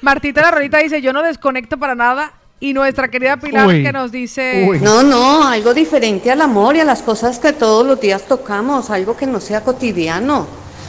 Martita 0.01 0.43
La 0.43 0.51
Rolita 0.51 0.79
dice, 0.79 1.01
yo 1.03 1.13
no 1.13 1.23
desconecto 1.23 1.79
para 1.79 1.95
nada. 1.95 2.33
Y 2.61 2.73
nuestra 2.73 3.09
querida 3.09 3.37
Pilar 3.37 3.69
Uy. 3.69 3.85
que 3.85 3.93
nos 3.93 4.11
dice... 4.11 4.69
No, 4.83 5.05
no, 5.05 5.47
algo 5.47 5.75
diferente 5.75 6.33
al 6.33 6.41
amor 6.41 6.75
y 6.75 6.81
a 6.81 6.85
las 6.85 7.03
cosas 7.03 7.39
que 7.39 7.53
todos 7.53 7.87
los 7.87 8.01
días 8.01 8.23
tocamos, 8.23 8.91
algo 8.91 9.17
que 9.17 9.27
no 9.27 9.39
sea 9.41 9.61
cotidiano. 9.61 10.45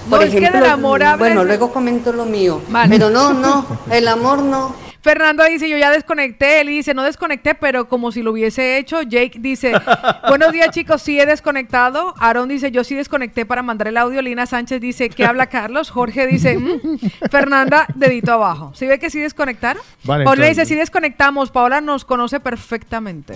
No, 0.06 0.10
Por 0.10 0.23
es 0.23 0.31
que 0.31 0.38
ejemplo, 0.38 0.61
del 0.61 0.69
amor 0.72 1.03
bueno, 1.19 1.44
luego 1.44 1.72
comento 1.72 2.11
lo 2.11 2.26
mío. 2.26 2.60
Vale. 2.69 2.90
Pero 2.90 3.11
no, 3.11 3.34
no, 3.34 3.65
el 3.91 4.07
amor 4.07 4.41
no. 4.41 4.89
Fernando 5.02 5.44
dice, 5.46 5.70
yo 5.70 5.78
ya 5.78 5.92
desconecté. 5.92 6.62
Eli 6.62 6.78
dice, 6.78 6.94
no 6.94 7.04
desconecté, 7.04 7.56
pero 7.56 7.88
como 7.88 8.12
si 8.12 8.22
lo 8.22 8.32
hubiese 8.32 8.78
hecho. 8.78 9.02
Jake 9.02 9.38
dice, 9.40 9.74
buenos 10.28 10.52
días 10.52 10.70
chicos, 10.72 11.02
sí 11.02 11.20
he 11.20 11.26
desconectado. 11.26 12.14
Aaron 12.20 12.50
dice, 12.50 12.72
yo 12.72 12.84
sí 12.84 12.96
desconecté 12.96 13.46
para 13.46 13.64
mandar 13.64 13.88
el 13.88 13.98
audio. 13.98 14.22
Lina 14.22 14.46
Sánchez 14.46 14.82
dice, 14.82 15.10
¿qué 15.10 15.26
habla 15.26 15.48
Carlos? 15.48 15.90
Jorge 15.90 16.28
dice, 16.28 16.58
"Mm". 16.58 16.80
Fernanda, 17.32 17.86
dedito 17.96 18.34
abajo. 18.34 18.72
¿Sí 18.76 18.88
ve 18.88 19.00
que 19.00 19.10
sí 19.10 19.20
desconectaron? 19.20 19.82
Vale, 20.04 20.26
Paola 20.26 20.48
entonces- 20.48 20.68
dice, 20.68 20.76
sí 20.76 20.80
desconectamos. 20.80 21.52
Paola 21.52 21.80
nos 21.82 22.04
conoce 22.04 22.40
perfectamente. 22.40 23.36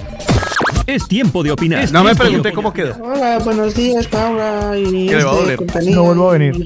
Es 0.85 1.07
tiempo 1.07 1.43
de 1.43 1.51
opinar. 1.51 1.89
No 1.91 2.03
me 2.03 2.13
pregunté 2.13 2.51
cómo 2.51 2.73
quedó. 2.73 2.95
Hola, 3.01 3.39
buenos 3.39 3.73
días, 3.73 4.05
Paula 4.07 4.73
y 4.77 5.07
Que 5.07 5.15
le 5.15 5.23
va 5.23 5.31
a 5.31 5.39
este, 5.39 5.55
doler. 5.55 5.93
No 5.95 6.03
vuelvo 6.03 6.29
a 6.29 6.33
venir. 6.33 6.65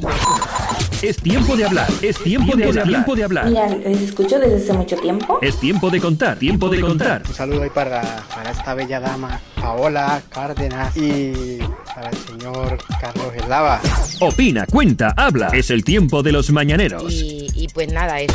Es 1.01 1.17
tiempo 1.17 1.55
de 1.55 1.65
hablar. 1.65 1.87
Es 2.01 2.17
tiempo 2.17 2.55
de 2.55 2.65
hablar. 2.65 2.87
Tiempo 2.87 3.15
de 3.15 3.23
hablar. 3.23 3.45
Mira, 3.45 3.67
les 3.67 4.01
escucho 4.01 4.39
desde 4.39 4.55
hace 4.57 4.73
mucho 4.73 4.95
tiempo. 4.97 5.39
Es 5.41 5.59
tiempo 5.59 5.89
de 5.91 6.01
contar. 6.01 6.39
Tiempo 6.39 6.69
de 6.69 6.81
contar. 6.81 7.21
Un 7.27 7.33
saludo 7.33 7.63
ahí 7.63 7.69
para, 7.69 8.01
para 8.33 8.51
esta 8.51 8.73
bella 8.73 8.99
dama, 8.99 9.39
Paola 9.61 10.21
Cárdenas, 10.29 10.97
y 10.97 11.59
para 11.93 12.09
el 12.09 12.17
señor 12.17 12.77
Carlos 12.99 13.27
Eslava. 13.35 13.79
Opina, 14.21 14.65
cuenta, 14.65 15.13
habla. 15.15 15.49
Es 15.53 15.69
el 15.69 15.83
tiempo 15.83 16.23
de 16.23 16.31
los 16.31 16.49
mañaneros. 16.51 17.13
Y, 17.13 17.47
y 17.53 17.67
pues 17.67 17.91
nada, 17.93 18.19
eso. 18.19 18.33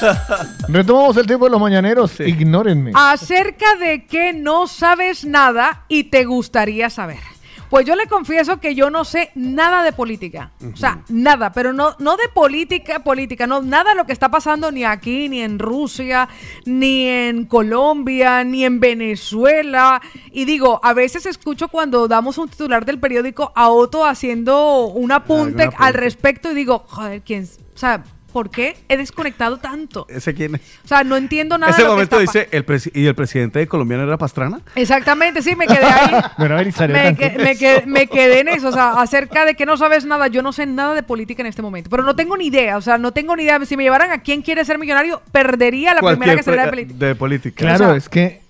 Retomamos 0.68 1.16
el 1.18 1.26
tiempo 1.26 1.44
de 1.44 1.50
los 1.50 1.60
mañaneros. 1.60 2.18
Ignórenme. 2.20 2.92
Acerca 2.94 3.74
de 3.76 4.06
que 4.06 4.32
no 4.32 4.66
sabes 4.66 5.24
nada 5.24 5.84
y 5.88 6.04
te 6.04 6.24
gustaría 6.24 6.88
saber. 6.88 7.33
Pues 7.70 7.86
yo 7.86 7.96
le 7.96 8.06
confieso 8.06 8.60
que 8.60 8.74
yo 8.74 8.90
no 8.90 9.04
sé 9.04 9.30
nada 9.34 9.82
de 9.82 9.92
política. 9.92 10.52
O 10.72 10.76
sea, 10.76 11.02
nada, 11.08 11.52
pero 11.52 11.72
no, 11.72 11.96
no 11.98 12.16
de 12.16 12.28
política, 12.28 13.02
política, 13.02 13.46
no, 13.46 13.62
nada 13.62 13.90
de 13.90 13.96
lo 13.96 14.06
que 14.06 14.12
está 14.12 14.30
pasando 14.30 14.70
ni 14.70 14.84
aquí, 14.84 15.28
ni 15.28 15.40
en 15.40 15.58
Rusia, 15.58 16.28
ni 16.64 17.06
en 17.06 17.46
Colombia, 17.46 18.44
ni 18.44 18.64
en 18.64 18.80
Venezuela. 18.80 20.00
Y 20.32 20.44
digo, 20.44 20.80
a 20.82 20.92
veces 20.92 21.26
escucho 21.26 21.68
cuando 21.68 22.08
damos 22.08 22.38
un 22.38 22.48
titular 22.48 22.84
del 22.84 22.98
periódico 22.98 23.52
a 23.54 23.70
Otto 23.70 24.04
haciendo 24.04 24.86
un 24.86 25.12
apunte 25.12 25.64
apunte. 25.64 25.76
al 25.82 25.94
respecto 25.94 26.52
y 26.52 26.54
digo, 26.54 26.84
joder, 26.88 27.22
¿quién? 27.22 27.48
O 27.74 27.78
sea, 27.78 28.04
¿por 28.34 28.50
qué 28.50 28.76
he 28.88 28.96
desconectado 28.96 29.58
tanto? 29.58 30.06
¿Ese 30.10 30.34
quién 30.34 30.56
es? 30.56 30.60
O 30.84 30.88
sea, 30.88 31.04
no 31.04 31.16
entiendo 31.16 31.56
nada 31.56 31.70
Ese 31.70 31.82
de 31.82 31.86
lo 31.88 31.92
momento 31.94 32.18
que 32.18 32.24
está 32.24 32.38
dice, 32.40 32.48
el 32.50 32.64
¿y 32.92 33.06
el 33.06 33.14
presidente 33.14 33.60
de 33.60 33.68
colombiano 33.68 34.02
era 34.02 34.18
Pastrana? 34.18 34.60
Exactamente, 34.74 35.40
sí, 35.40 35.54
me 35.54 35.68
quedé 35.68 35.84
ahí. 35.86 36.10
No 36.36 36.44
era 36.46 36.56
Belisario 36.56 36.94
me, 36.96 37.02
tanto. 37.14 37.20
que- 37.20 37.38
me 37.38 37.86
me 37.86 38.06
quedé 38.08 38.40
en 38.40 38.48
eso, 38.48 38.68
o 38.68 38.72
sea, 38.72 39.00
acerca 39.00 39.44
de 39.44 39.54
que 39.54 39.64
no 39.66 39.76
sabes 39.76 40.04
nada, 40.04 40.26
yo 40.26 40.42
no 40.42 40.52
sé 40.52 40.66
nada 40.66 40.94
de 40.94 41.04
política 41.04 41.42
en 41.42 41.46
este 41.46 41.62
momento, 41.62 41.88
pero 41.88 42.02
no 42.02 42.16
tengo 42.16 42.36
ni 42.36 42.48
idea, 42.48 42.76
o 42.76 42.80
sea, 42.82 42.98
no 42.98 43.12
tengo 43.12 43.36
ni 43.36 43.44
idea, 43.44 43.64
si 43.64 43.76
me 43.76 43.84
llevaran 43.84 44.10
a 44.10 44.18
quién 44.22 44.42
quiere 44.42 44.64
ser 44.64 44.78
millonario, 44.78 45.22
perdería 45.30 45.94
la 45.94 46.00
primera 46.02 46.34
que 46.36 46.42
saliera 46.42 46.64
de 46.64 46.70
política. 46.70 47.06
de 47.06 47.14
política. 47.14 47.56
Claro, 47.64 47.84
O 47.84 47.88
sea- 47.90 47.96
es 47.96 48.08
que. 48.08 48.43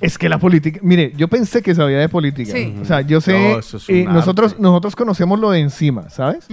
Es 0.00 0.18
que 0.18 0.28
la 0.28 0.38
política. 0.38 0.78
Mire, 0.82 1.12
yo 1.16 1.26
pensé 1.28 1.62
que 1.62 1.74
sabía 1.74 1.98
de 1.98 2.08
política. 2.08 2.52
Sí. 2.52 2.74
O 2.82 2.84
sea, 2.84 3.00
yo 3.00 3.20
sé. 3.20 3.32
No, 3.32 3.58
eso 3.60 3.76
es 3.78 3.88
un 3.88 3.94
eh, 3.96 4.04
nosotros, 4.04 4.52
arte. 4.52 4.62
nosotros 4.62 4.94
conocemos 4.94 5.40
lo 5.40 5.50
de 5.50 5.60
encima, 5.60 6.10
¿sabes? 6.10 6.46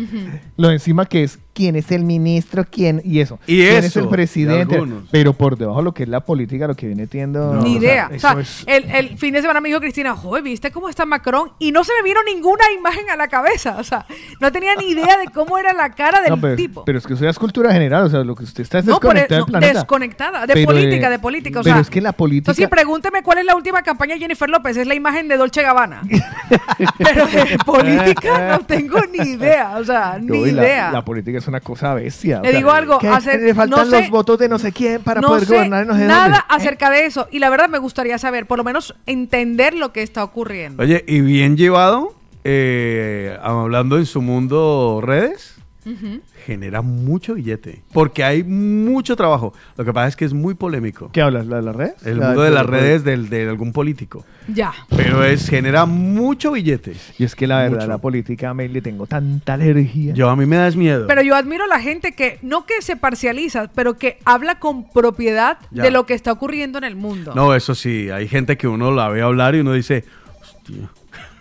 Lo 0.56 0.70
de 0.70 0.76
encima 0.76 1.06
que 1.06 1.24
es 1.24 1.40
quién 1.54 1.76
es 1.76 1.92
el 1.92 2.04
ministro, 2.06 2.66
quién. 2.70 3.02
Y 3.04 3.20
eso. 3.20 3.40
Y 3.46 3.58
quién 3.58 3.84
es 3.84 3.96
el 3.98 4.08
presidente. 4.08 4.82
Pero 5.12 5.34
por 5.34 5.58
debajo 5.58 5.82
lo 5.82 5.94
que 5.94 6.04
es 6.04 6.10
la 6.10 6.22
política, 6.22 6.68
lo 6.68 6.76
que 6.76 6.88
viene 6.88 7.06
tiendo. 7.08 7.54
Ni 7.56 7.60
o 7.60 7.64
sea, 7.64 7.80
idea. 7.82 8.10
O 8.16 8.20
sea, 8.20 8.40
es- 8.40 8.64
el, 8.66 8.86
el 8.90 9.18
fin 9.18 9.34
de 9.34 9.42
semana 9.42 9.60
me 9.60 9.68
dijo 9.68 9.82
Cristina, 9.82 10.16
joder, 10.16 10.42
¿viste 10.42 10.72
cómo 10.72 10.88
está 10.88 11.06
Macron? 11.06 11.52
Y 11.60 11.74
no 11.74 11.84
se 11.84 11.92
me 12.02 12.08
vino 12.08 12.22
ninguna 12.24 12.64
imagen 12.78 13.10
a 13.10 13.18
la 13.18 13.28
cabeza. 13.28 13.76
O 13.78 13.84
sea, 13.84 14.06
no 14.40 14.52
tenía 14.54 14.74
ni 14.76 14.86
idea 14.86 15.18
de 15.18 15.26
cómo 15.34 15.58
era 15.58 15.74
la 15.74 15.90
cara 15.92 16.22
del 16.22 16.30
No, 16.30 16.40
pero, 16.40 16.56
tipo. 16.56 16.86
pero 16.86 16.98
es 16.98 17.06
que 17.06 17.14
eso 17.14 17.24
ya 17.26 17.30
es 17.30 17.38
cultura 17.40 17.74
general, 17.74 18.06
o 18.06 18.10
sea, 18.10 18.24
lo 18.24 18.36
que 18.36 18.46
usted 18.46 18.64
está 18.64 18.80
es 18.80 18.86
No, 18.86 19.00
por 19.02 19.14
desconectado 19.14 19.40
el- 19.42 19.46
del 19.46 19.54
no, 19.54 19.60
planeta. 19.60 19.80
desconectada, 19.80 20.46
de 20.48 20.54
Pero, 20.54 20.66
política, 20.68 21.08
eh, 21.08 21.12
de 21.12 21.20
política. 21.20 21.60
O 21.60 21.64
pero 21.64 21.76
sea, 21.76 21.82
es 21.82 21.90
que 21.90 22.00
la 22.00 22.14
política. 22.14 22.52
Entonces, 22.52 22.64
sí, 22.64 22.68
pregúnteme 22.70 23.22
cuál 23.22 23.33
es 23.38 23.46
la 23.46 23.56
última 23.56 23.82
campaña 23.84 24.16
de 24.16 24.20
Jennifer 24.22 24.50
López. 24.50 24.78
Es 24.78 24.88
la 24.88 24.96
imagen 24.96 25.28
de 25.28 25.38
Dolce 25.38 25.62
Gabbana. 25.62 26.02
Pero 26.98 27.26
de 27.28 27.58
política 27.66 28.58
no 28.58 28.66
tengo 28.66 29.00
ni 29.12 29.32
idea. 29.32 29.76
O 29.78 29.84
sea, 29.84 30.18
ni 30.20 30.52
la, 30.52 30.64
idea. 30.64 30.92
la 30.92 31.04
política 31.06 31.38
es 31.38 31.48
una 31.48 31.60
cosa 31.62 31.94
bestia. 31.94 32.40
o 32.40 32.44
Le 32.44 32.50
sea, 32.50 32.58
digo 32.58 32.72
algo, 32.72 33.00
que 33.00 33.08
hacer- 33.08 33.42
le 33.42 33.54
faltan 33.54 33.86
no 33.86 33.92
sé- 33.92 34.02
los 34.02 34.10
votos 34.10 34.40
de 34.40 34.50
no 34.50 34.60
sé 34.60 34.72
quién 34.72 35.02
para 35.02 35.22
no 35.22 35.28
poder 35.30 35.46
sé 35.46 35.56
gobernar 35.56 35.86
no 35.88 35.96
sé 35.96 36.06
nada 36.06 36.24
dónde. 36.24 36.40
acerca 36.50 36.90
de 36.90 37.06
eso. 37.06 37.28
Y 37.32 37.40
la 37.40 37.50
verdad 37.50 37.70
me 37.70 37.78
gustaría 37.80 38.18
saber, 38.18 38.46
por 38.46 38.58
lo 38.58 38.64
menos 38.64 38.96
entender 39.06 39.74
lo 39.74 39.92
que 39.94 40.04
está 40.04 40.24
ocurriendo. 40.24 40.82
Oye, 40.84 41.04
y 41.08 41.22
bien 41.22 41.58
llevado, 41.58 42.14
eh, 42.44 43.38
hablando 43.42 43.98
en 43.98 44.06
su 44.06 44.22
mundo 44.22 45.00
redes, 45.04 45.56
Genera 46.46 46.82
mucho 46.82 47.34
billete. 47.36 47.82
Porque 47.94 48.24
hay 48.24 48.44
mucho 48.44 49.16
trabajo. 49.16 49.54
Lo 49.78 49.86
que 49.86 49.94
pasa 49.94 50.08
es 50.08 50.16
que 50.16 50.26
es 50.26 50.34
muy 50.34 50.54
polémico. 50.54 51.10
¿Qué 51.12 51.22
hablas? 51.22 51.46
¿La 51.48 51.58
de 51.58 51.62
las 51.64 51.76
redes? 51.76 51.96
El 52.06 52.20
La 52.20 52.28
mundo 52.28 52.42
de 52.44 52.50
las 52.52 52.62
las 52.64 52.70
redes 52.70 53.04
del, 53.04 53.30
de 53.30 53.48
algún 53.50 53.72
político. 53.74 54.26
Ya. 54.48 54.74
Pero 54.96 55.24
es 55.24 55.50
genera 55.50 55.86
mucho 55.86 56.52
billete. 56.52 56.94
Y 57.18 57.24
es 57.24 57.36
que 57.36 57.48
la 57.48 57.60
verdad, 57.60 57.78
Mucho. 57.78 57.88
la 57.88 57.98
política, 57.98 58.54
me 58.54 58.68
le 58.68 58.82
tengo 58.82 59.08
tanta 59.08 59.54
alergia. 59.54 60.14
Yo 60.14 60.30
a 60.30 60.36
mí 60.36 60.46
me 60.46 60.58
das 60.58 60.76
miedo. 60.76 61.08
Pero 61.08 61.22
yo 61.22 61.36
admiro 61.36 61.64
a 61.64 61.68
la 61.68 61.80
gente 61.80 62.14
que 62.14 62.40
no 62.42 62.66
que 62.66 62.82
se 62.82 62.96
parcializa, 62.98 63.70
pero 63.74 63.98
que 63.98 64.18
habla 64.26 64.60
con 64.60 64.90
propiedad 64.90 65.58
Ya. 65.72 65.84
de 65.84 65.92
lo 65.92 66.06
que 66.06 66.14
está 66.14 66.32
ocurriendo 66.32 66.78
en 66.78 66.84
el 66.84 66.96
mundo. 66.96 67.34
No, 67.36 67.54
eso 67.56 67.74
sí, 67.76 68.10
hay 68.10 68.28
gente 68.28 68.58
que 68.58 68.68
uno 68.68 68.92
la 68.92 69.10
ve 69.10 69.22
hablar 69.22 69.56
y 69.56 69.60
uno 69.60 69.74
dice, 69.74 70.04
hostia. 70.42 70.90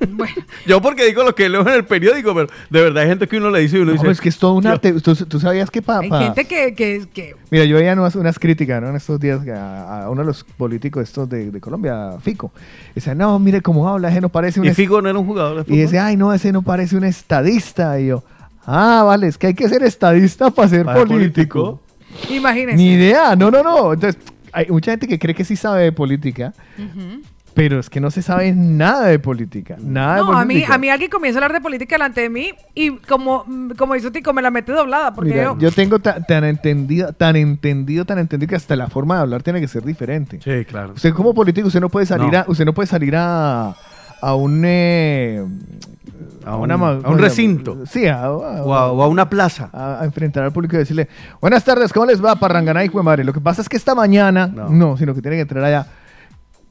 Yo 0.66 0.80
porque 0.82 1.04
digo 1.06 1.22
lo 1.24 1.34
que 1.34 1.48
leo 1.48 1.62
en 1.62 1.68
el 1.74 1.84
periódico, 1.84 2.34
pero 2.34 2.48
de 2.70 2.80
verdad 2.82 3.02
hay 3.02 3.08
gente 3.08 3.26
que 3.26 3.36
uno 3.36 3.50
le 3.50 3.60
dice 3.60 3.78
y 3.78 3.80
uno 3.80 3.92
No, 3.92 4.00
dice... 4.00 4.10
es 4.10 4.20
que 4.20 4.28
es 4.28 4.38
todo 4.38 4.54
un 4.54 4.66
arte. 4.66 4.92
¿Tú, 5.00 5.14
tú 5.14 5.40
sabías 5.40 5.70
que 5.70 5.82
para... 5.82 6.00
Hay 6.00 6.24
gente 6.24 6.44
que, 6.44 6.74
que, 6.74 7.04
que 7.12 7.36
Mira, 7.50 7.64
yo 7.64 7.76
veía 7.76 7.92
unas, 7.94 8.14
unas 8.16 8.38
críticas 8.38 8.80
¿no? 8.82 8.88
en 8.88 8.96
estos 8.96 9.18
días 9.20 9.46
a, 9.48 10.04
a 10.04 10.10
uno 10.10 10.22
de 10.22 10.26
los 10.26 10.44
políticos 10.44 11.02
estos 11.04 11.28
de, 11.28 11.50
de 11.50 11.60
Colombia, 11.60 12.12
Fico. 12.22 12.52
Dice, 12.94 13.14
no, 13.14 13.38
mire 13.38 13.60
cómo 13.60 13.88
habla, 13.88 14.08
ese 14.10 14.20
no 14.20 14.28
parece 14.28 14.60
un... 14.60 14.66
Y 14.66 14.68
est-". 14.70 14.76
Figo 14.76 15.00
no 15.02 15.08
era 15.08 15.18
un 15.18 15.26
jugador 15.26 15.64
de 15.64 15.74
Y 15.74 15.78
dice, 15.80 15.98
ay, 15.98 16.16
no, 16.16 16.32
ese 16.32 16.52
no 16.52 16.62
parece 16.62 16.96
un 16.96 17.04
estadista. 17.04 17.98
Y 18.00 18.08
yo, 18.08 18.22
ah, 18.66 19.02
vale, 19.06 19.26
es 19.28 19.38
que 19.38 19.48
hay 19.48 19.54
que 19.54 19.68
ser 19.68 19.82
estadista 19.82 20.50
para 20.50 20.68
ser 20.68 20.84
Para 20.84 20.98
ser 20.98 21.08
político. 21.08 21.80
imagínense. 22.30 22.76
Ni 22.76 22.92
idea, 22.94 23.34
no, 23.36 23.50
no, 23.50 23.62
no. 23.62 23.92
Entonces, 23.92 24.20
hay 24.52 24.66
mucha 24.68 24.90
gente 24.90 25.08
que 25.08 25.18
cree 25.18 25.34
que 25.34 25.44
sí 25.44 25.56
sabe 25.56 25.82
de 25.84 25.92
política, 25.92 26.52
Ujú. 26.78 27.22
Pero 27.54 27.78
es 27.80 27.90
que 27.90 28.00
no 28.00 28.10
se 28.10 28.22
sabe 28.22 28.52
nada 28.52 29.06
de 29.06 29.18
política. 29.18 29.76
Nada 29.78 30.16
de 30.16 30.20
No, 30.22 30.32
a 30.32 30.44
mí, 30.44 30.54
política. 30.54 30.74
a 30.74 30.78
mí 30.78 30.88
alguien 30.88 31.10
comienza 31.10 31.38
a 31.38 31.44
hablar 31.44 31.52
de 31.52 31.60
política 31.62 31.94
delante 31.96 32.22
de 32.22 32.30
mí 32.30 32.50
y 32.74 32.92
como, 32.98 33.44
mm, 33.46 33.70
como 33.72 33.94
dice 33.94 34.10
Tico, 34.10 34.32
me 34.32 34.40
la 34.42 34.50
mete 34.50 34.72
doblada. 34.72 35.12
Porque 35.14 35.30
Mira, 35.30 35.44
yo, 35.44 35.58
yo 35.58 35.70
tengo 35.72 35.98
ta- 35.98 36.20
tan 36.22 36.44
entendido, 36.44 37.12
tan 37.12 37.36
entendido, 37.36 38.04
tan 38.04 38.18
entendido 38.18 38.48
que 38.48 38.56
hasta 38.56 38.74
la 38.76 38.88
forma 38.88 39.16
de 39.16 39.20
hablar 39.22 39.42
tiene 39.42 39.60
que 39.60 39.68
ser 39.68 39.84
diferente. 39.84 40.40
Sí, 40.42 40.64
claro. 40.64 40.92
Usted 40.94 41.12
como 41.12 41.34
político, 41.34 41.66
usted 41.68 41.80
no 41.80 41.88
puede 41.88 42.06
salir 42.06 42.32
No. 42.32 42.38
a, 42.38 42.44
usted 42.48 42.64
no 42.64 42.72
puede 42.72 42.86
salir 42.86 43.14
a, 43.16 43.74
a 44.22 44.34
un 44.34 44.62
eh, 44.64 45.44
A 46.44 46.56
una 46.56 46.74
un- 46.74 46.80
ma- 46.80 46.88
a 46.88 46.92
un 46.94 47.02
¿cómo 47.02 47.16
se 47.16 47.22
recinto. 47.22 47.78
Sí, 47.86 48.06
a, 48.06 48.24
a- 48.24 48.32
O 48.32 48.74
a, 48.74 48.92
o 48.92 49.02
a 49.02 49.08
una 49.08 49.28
plaza. 49.28 49.68
a- 49.72 50.00
a 50.00 50.04
enfrentar 50.04 50.42
al 50.44 50.52
público 50.52 50.74
y 50.76 50.78
decirle, 50.80 51.08
buenas 51.40 51.64
tardes, 51.64 51.92
¿cómo 51.92 52.06
les 52.06 52.24
va, 52.24 52.34
Parranganá, 52.36 52.84
hijo 52.84 52.98
de 52.98 53.04
madre? 53.04 53.24
Lo 53.24 53.32
que 53.32 53.40
pasa 53.40 53.62
es 53.62 53.68
que 53.68 53.76
esta 53.76 53.94
mañana, 53.94 54.46
no, 54.46 54.96
sino 54.96 55.14
que 55.14 55.20
tiene 55.22 55.36
que 55.36 55.42
entrar 55.42 55.62
allá. 55.64 55.86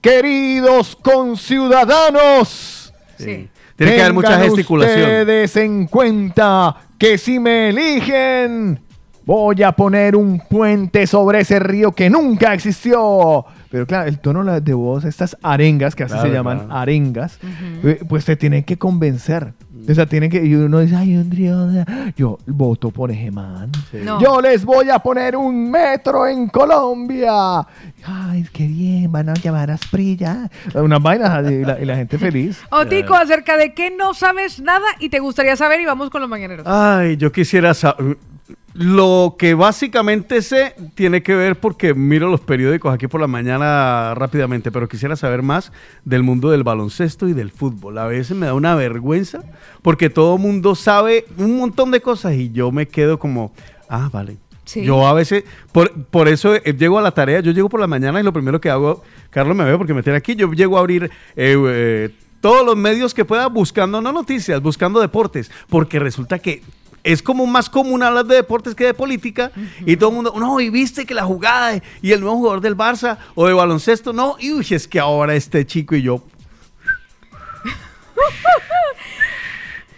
Queridos 0.02 0.98
conciudadanos, 1.02 2.94
Sí. 3.18 3.48
Tiene 3.76 3.96
que 3.96 4.02
haber 4.02 4.14
mucha 4.14 4.40
gesticulación. 4.40 5.02
Ustedes 5.02 5.56
en 5.56 5.88
cuenta 5.88 6.76
que 6.98 7.18
si 7.18 7.40
me 7.40 7.70
eligen, 7.70 8.80
voy 9.26 9.64
a 9.64 9.72
poner 9.72 10.16
un 10.16 10.40
puente 10.40 11.08
sobre 11.08 11.42
ese 11.42 11.60
río 11.60 11.92
que 11.92 12.10
nunca 12.10 12.54
existió. 12.54 13.46
Pero 13.72 13.88
claro, 13.88 14.10
el 14.10 14.20
tono 14.20 14.44
de 14.60 14.74
voz, 14.74 15.06
estas 15.06 15.38
arengas, 15.42 15.96
que 15.96 16.04
así 16.04 16.12
Claro, 16.14 16.28
se 16.28 16.34
llaman 16.34 16.60
claro. 16.60 16.76
arengas, 16.76 17.40
eh, 17.84 18.02
pues 18.08 18.26
te 18.26 18.36
tienen 18.36 18.64
que 18.64 18.78
convencer. 18.78 19.54
O 19.90 19.94
sea, 19.96 20.06
tienen 20.06 20.30
que, 20.30 20.44
y 20.46 20.54
uno 20.54 20.80
dice, 20.80 20.96
ay, 20.96 21.14
de-". 21.16 22.14
yo 22.16 22.38
voto 22.46 22.92
por. 22.92 23.12
No. 23.12 24.22
Yo 24.22 24.42
les 24.42 24.64
voy 24.64 24.90
a 24.90 25.00
poner 25.00 25.36
un 25.36 25.72
metro 25.72 26.28
en 26.28 26.48
Colombia. 26.50 27.60
Ay, 28.06 28.46
qué 28.54 28.68
bien, 28.68 29.12
van 29.12 29.30
a 29.30 29.34
llamar 29.34 29.72
a 29.72 29.76
Asprilla. 29.76 30.50
Unas 30.74 31.02
vainas 31.02 31.50
y 31.50 31.64
la, 31.64 31.80
y 31.80 31.86
la 31.86 31.96
gente 32.02 32.18
feliz. 32.18 32.62
O 32.70 32.86
Tico, 32.86 33.16
acerca 33.16 33.58
de 33.58 33.74
qué 33.74 33.90
no 33.90 34.14
sabes 34.14 34.62
nada 34.62 34.86
y 35.00 35.10
te 35.10 35.20
gustaría 35.20 35.56
saber 35.56 35.80
y 35.82 35.86
vamos 35.86 36.10
con 36.10 36.22
los 36.22 36.30
mañaneros. 36.30 36.68
Ay, 36.68 37.18
yo 37.18 37.32
quisiera 37.32 37.74
saber... 37.74 38.18
Lo 38.74 39.36
que 39.38 39.54
básicamente 39.54 40.42
sé 40.42 40.76
tiene 40.96 41.22
que 41.24 41.36
ver 41.36 41.60
porque 41.60 41.94
miro 41.94 42.30
los 42.30 42.40
periódicos 42.40 42.94
aquí 42.94 43.08
por 43.08 43.20
la 43.20 43.28
mañana 43.28 44.14
rápidamente, 44.16 44.72
pero 44.72 44.88
quisiera 44.88 45.18
saber 45.18 45.42
más 45.42 45.74
del 46.06 46.24
mundo 46.24 46.50
del 46.52 46.64
baloncesto 46.64 47.28
y 47.28 47.34
del 47.34 47.52
fútbol. 47.52 47.98
A 47.98 48.08
veces 48.08 48.38
me 48.38 48.46
da 48.46 48.54
una 48.54 48.76
vergüenza 48.76 49.44
porque 49.82 50.10
todo 50.10 50.38
el 50.38 50.42
mundo 50.42 50.76
sabe 50.76 51.26
un 51.38 51.58
montón 51.58 51.92
de 51.92 52.00
cosas 52.00 52.36
y 52.36 52.52
yo 52.52 52.72
me 52.72 52.88
quedo 52.88 53.20
como, 53.20 53.52
ah, 53.90 54.10
vale. 54.12 54.38
Sí. 54.64 54.84
Yo 54.86 55.06
a 55.06 55.14
veces, 55.14 55.44
por, 55.74 56.06
por 56.06 56.30
eso 56.30 56.56
eh, 56.56 56.74
llego 56.78 56.98
a 56.98 57.02
la 57.02 57.12
tarea, 57.12 57.42
yo 57.42 57.52
llego 57.52 57.68
por 57.68 57.82
la 57.82 57.88
mañana 57.88 58.22
y 58.22 58.24
lo 58.24 58.32
primero 58.32 58.62
que 58.62 58.70
hago, 58.70 59.04
Carlos 59.32 59.58
me 59.58 59.66
ve 59.66 59.78
porque 59.78 59.94
me 59.94 60.02
tiene 60.02 60.18
aquí, 60.18 60.36
yo 60.36 60.50
llego 60.54 60.78
a 60.78 60.80
abrir 60.80 61.12
eh, 61.36 61.58
eh, 61.58 62.10
todos 62.40 62.66
los 62.66 62.78
medios 62.78 63.14
que 63.14 63.26
pueda 63.26 63.48
buscando, 63.48 64.00
no 64.00 64.14
noticias, 64.14 64.62
buscando 64.62 65.02
deportes, 65.02 65.52
porque 65.68 66.00
resulta 66.00 66.40
que 66.40 66.62
es 67.04 67.22
como 67.24 67.46
más 67.48 67.70
común 67.70 68.04
hablar 68.04 68.26
de 68.26 68.36
deportes 68.36 68.76
que 68.76 68.86
de 68.86 68.94
política 68.94 69.52
y 69.86 69.96
todo 69.98 70.10
el 70.10 70.16
mundo, 70.16 70.34
no, 70.38 70.60
y 70.60 70.70
viste 70.70 71.06
que 71.06 71.14
la 71.14 71.24
jugada 71.24 71.82
y 72.02 72.12
el 72.12 72.22
nuevo 72.22 72.38
jugador 72.38 72.62
del 72.62 72.78
Barça 72.78 73.18
o 73.36 73.48
de 73.48 73.54
baloncesto, 73.54 74.14
no, 74.14 74.36
y 74.40 74.52
uy, 74.54 74.66
es 74.72 74.88
que 74.88 75.00
ahora 75.00 75.34
este 75.36 75.66
chico 75.66 75.96
y 75.96 76.02
yo 76.04 76.24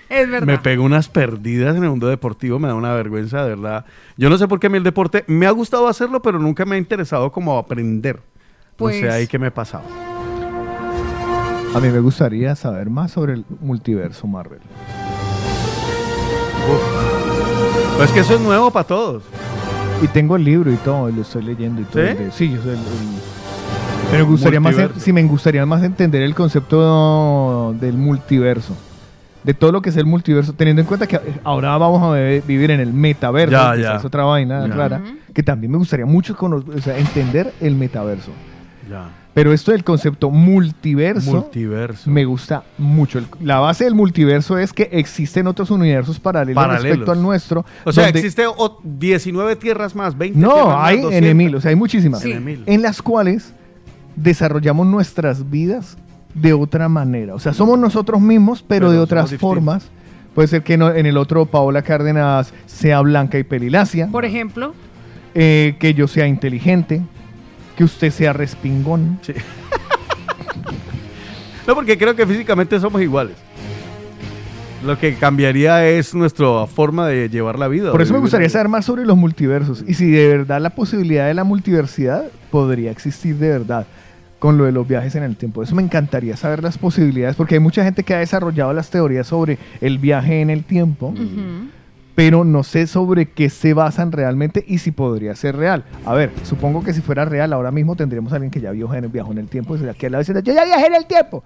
Es 0.10 0.30
verdad. 0.30 0.46
me 0.46 0.60
pego 0.60 0.84
unas 0.84 1.10
perdidas 1.10 1.76
en 1.76 1.84
el 1.84 1.90
mundo 1.90 2.08
deportivo, 2.08 2.60
me 2.60 2.68
da 2.68 2.76
una 2.76 2.94
vergüenza, 2.94 3.44
de 3.44 3.50
verdad. 3.50 3.86
Yo 4.16 4.30
no 4.30 4.38
sé 4.38 4.48
por 4.48 4.60
qué 4.60 4.68
a 4.68 4.70
mí 4.70 4.78
el 4.78 4.84
deporte 4.84 5.24
me 5.28 5.48
ha 5.48 5.52
gustado 5.52 5.88
hacerlo, 5.88 6.22
pero 6.22 6.38
nunca 6.38 6.66
me 6.66 6.76
ha 6.76 6.78
interesado 6.78 7.32
como 7.32 7.58
aprender. 7.58 8.22
Pues- 8.76 9.02
no 9.02 9.08
sé 9.08 9.12
ahí 9.12 9.28
qué 9.28 9.40
me 9.40 9.50
pasaba. 9.50 9.84
A 11.74 11.80
mí 11.80 11.88
me 11.90 12.00
gustaría 12.00 12.56
saber 12.56 12.92
más 12.92 13.12
sobre 13.12 13.34
el 13.34 13.46
multiverso 13.60 14.28
Marvel. 14.28 14.60
Pues 17.98 18.12
que 18.12 18.20
eso 18.22 18.36
es 18.36 18.42
nuevo 18.42 18.72
para 18.72 18.86
todos. 18.88 19.24
Y 20.02 20.08
tengo 20.08 20.36
el 20.36 20.44
libro 20.44 20.72
y 20.72 20.76
todo, 20.78 21.10
y 21.10 21.14
lo 21.14 21.22
estoy 21.22 21.44
leyendo 21.44 21.82
y 21.82 21.86
todo. 21.86 22.02
¿Sí? 22.04 22.14
De- 22.14 22.32
Sí, 22.32 22.50
yo 22.52 22.62
soy 22.62 22.72
el- 22.72 22.78
el- 22.78 22.84
Pero 24.12 24.26
me 24.26 24.32
gustaría 24.32 24.60
más, 24.60 24.76
sí, 24.98 25.14
me 25.14 25.24
gustaría 25.24 25.66
más 25.66 25.82
entender 25.84 26.22
el 26.22 26.36
concepto 26.36 27.74
del 27.80 27.94
multiverso. 27.98 28.76
De 29.44 29.54
todo 29.54 29.72
lo 29.72 29.82
que 29.82 29.90
es 29.90 29.98
el 29.98 30.06
multiverso, 30.06 30.54
teniendo 30.54 30.82
en 30.82 30.88
cuenta 30.88 31.06
que 31.08 31.20
ahora 31.44 31.78
vamos 31.78 32.02
a 32.04 32.14
vivir 32.48 32.72
en 32.72 32.80
el 32.80 32.94
metaverso, 32.94 33.52
Ya, 33.52 33.76
que 33.76 33.82
ya. 33.82 33.96
es 33.96 34.06
otra 34.06 34.24
vaina 34.24 34.68
Ya. 34.68 34.74
rara, 34.74 35.02
que 35.34 35.44
también 35.44 35.72
me 35.72 35.78
gustaría 35.78 36.06
mucho 36.06 36.36
cono- 36.36 36.64
o 36.76 36.82
sea, 36.82 36.98
entender 36.98 37.54
el 37.60 37.76
metaverso. 37.76 38.32
Ya. 38.90 39.06
Pero 39.34 39.52
esto 39.52 39.72
del 39.72 39.84
concepto 39.84 40.30
multiverso, 40.30 41.32
Multiverso. 41.32 42.10
me 42.10 42.24
gusta 42.24 42.64
mucho. 42.78 43.18
El- 43.18 43.26
la 43.42 43.60
base 43.60 43.84
del 43.86 43.96
multiverso 43.96 44.60
es 44.60 44.74
que 44.74 44.90
existen 44.92 45.48
otros 45.48 45.72
universos 45.72 46.20
paralelos, 46.20 46.62
Paralelos. 46.62 46.84
respecto 46.84 47.12
al 47.12 47.22
nuestro. 47.22 47.66
O 47.84 47.92
sea, 47.92 48.04
donde- 48.06 48.20
existe 48.20 48.46
o- 48.46 48.80
19 48.84 49.56
tierras 49.56 49.96
más, 49.96 50.16
20 50.16 50.38
No, 50.40 50.50
tierras 50.54 50.68
más, 50.76 50.88
hay 50.88 50.96
200. 51.02 51.18
en 51.18 51.24
Emil, 51.26 51.56
o 51.56 51.62
sea, 51.62 51.70
hay 51.70 51.76
muchísimas. 51.76 52.22
Sí. 52.22 52.32
En 52.66 52.82
las 52.84 53.02
cuales 53.02 53.54
desarrollamos 54.16 54.86
nuestras 54.88 55.50
vidas 55.50 55.98
de 56.36 56.54
otra 56.54 56.88
manera. 56.90 57.34
O 57.36 57.40
sea, 57.40 57.54
somos 57.54 57.78
nosotros 57.80 58.22
mismos, 58.22 58.62
pero, 58.62 58.88
Pero 58.88 58.92
de 58.92 59.00
otras 59.00 59.26
distintos. 59.26 59.50
formas. 59.50 59.90
Puede 60.36 60.48
ser 60.48 60.64
que 60.64 60.78
no- 60.78 60.92
en 60.92 61.06
el 61.06 61.18
otro 61.18 61.46
Paola 61.46 61.82
Cárdenas 61.84 62.54
sea 62.66 63.02
blanca 63.02 63.38
y 63.38 63.44
pelilacia, 63.44 64.08
Por 64.12 64.26
ejemplo, 64.26 64.74
eh, 65.36 65.76
que 65.80 65.94
yo 65.94 66.08
sea 66.08 66.28
inteligente, 66.28 67.02
que 67.76 67.84
usted 67.84 68.12
sea 68.12 68.34
respingón. 68.34 69.20
No, 71.66 71.76
porque 71.76 71.98
creo 71.98 72.16
que 72.16 72.28
físicamente 72.28 72.80
somos 72.80 73.02
iguales. 73.02 73.36
Lo 74.86 75.00
que 75.00 75.16
cambiaría 75.16 75.88
es 75.88 76.14
nuestra 76.14 76.68
forma 76.68 77.08
de 77.08 77.30
llevar 77.30 77.58
la 77.58 77.70
vida. 77.70 77.90
Por 77.92 78.02
eso 78.02 78.14
me 78.14 78.20
gustaría 78.20 78.50
saber 78.50 78.68
más 78.68 78.84
sobre 78.84 79.06
los 79.06 79.16
multiversos 79.16 79.84
y 79.88 79.94
si 79.94 80.12
de 80.12 80.28
verdad 80.28 80.60
la 80.60 80.72
posibilidad 80.72 81.28
de 81.28 81.34
la 81.34 81.46
multiversidad 81.46 82.26
podría 82.52 82.92
existir 82.92 83.38
de 83.38 83.48
verdad 83.48 83.88
con 84.40 84.58
lo 84.58 84.66
de 84.66 84.74
los 84.74 84.86
viajes 84.86 85.16
en 85.16 85.24
el 85.24 85.38
tiempo. 85.38 85.64
Eso 85.64 85.74
me 85.74 85.84
encantaría 85.84 86.36
saber 86.36 86.62
las 86.62 86.78
posibilidades 86.78 87.38
porque 87.38 87.56
hay 87.56 87.60
mucha 87.62 87.86
gente 87.86 88.04
que 88.04 88.14
ha 88.14 88.20
desarrollado 88.20 88.74
las 88.74 88.90
teorías 88.90 89.26
sobre 89.26 89.58
el 89.80 90.00
viaje 90.00 90.42
en 90.42 90.50
el 90.50 90.66
tiempo, 90.66 91.14
pero 92.16 92.44
no 92.44 92.64
sé 92.64 92.88
sobre 92.88 93.30
qué 93.30 93.50
se 93.50 93.74
basan 93.74 94.12
realmente 94.12 94.64
y 94.68 94.78
si 94.78 94.92
podría 94.92 95.36
ser 95.36 95.56
real. 95.56 95.84
A 96.06 96.14
ver, 96.14 96.32
supongo 96.44 96.84
que 96.84 96.94
si 96.94 97.02
fuera 97.02 97.26
real 97.26 97.54
ahora 97.54 97.72
mismo 97.72 97.96
tendríamos 97.96 98.32
a 98.34 98.36
alguien 98.36 98.52
que 98.52 98.62
ya 98.62 98.72
viajó 98.72 98.94
en, 98.94 99.38
el 99.38 99.48
tiempo 99.48 99.76
y 99.76 99.80
sería 99.80 99.94
que 99.94 100.08
a 100.08 100.10
la 100.10 100.18
vez 100.20 100.28
yo 100.28 100.54
ya 100.54 100.66
viajé 100.66 100.88
en 100.88 100.96
el 100.96 101.06
tiempo. 101.06 101.44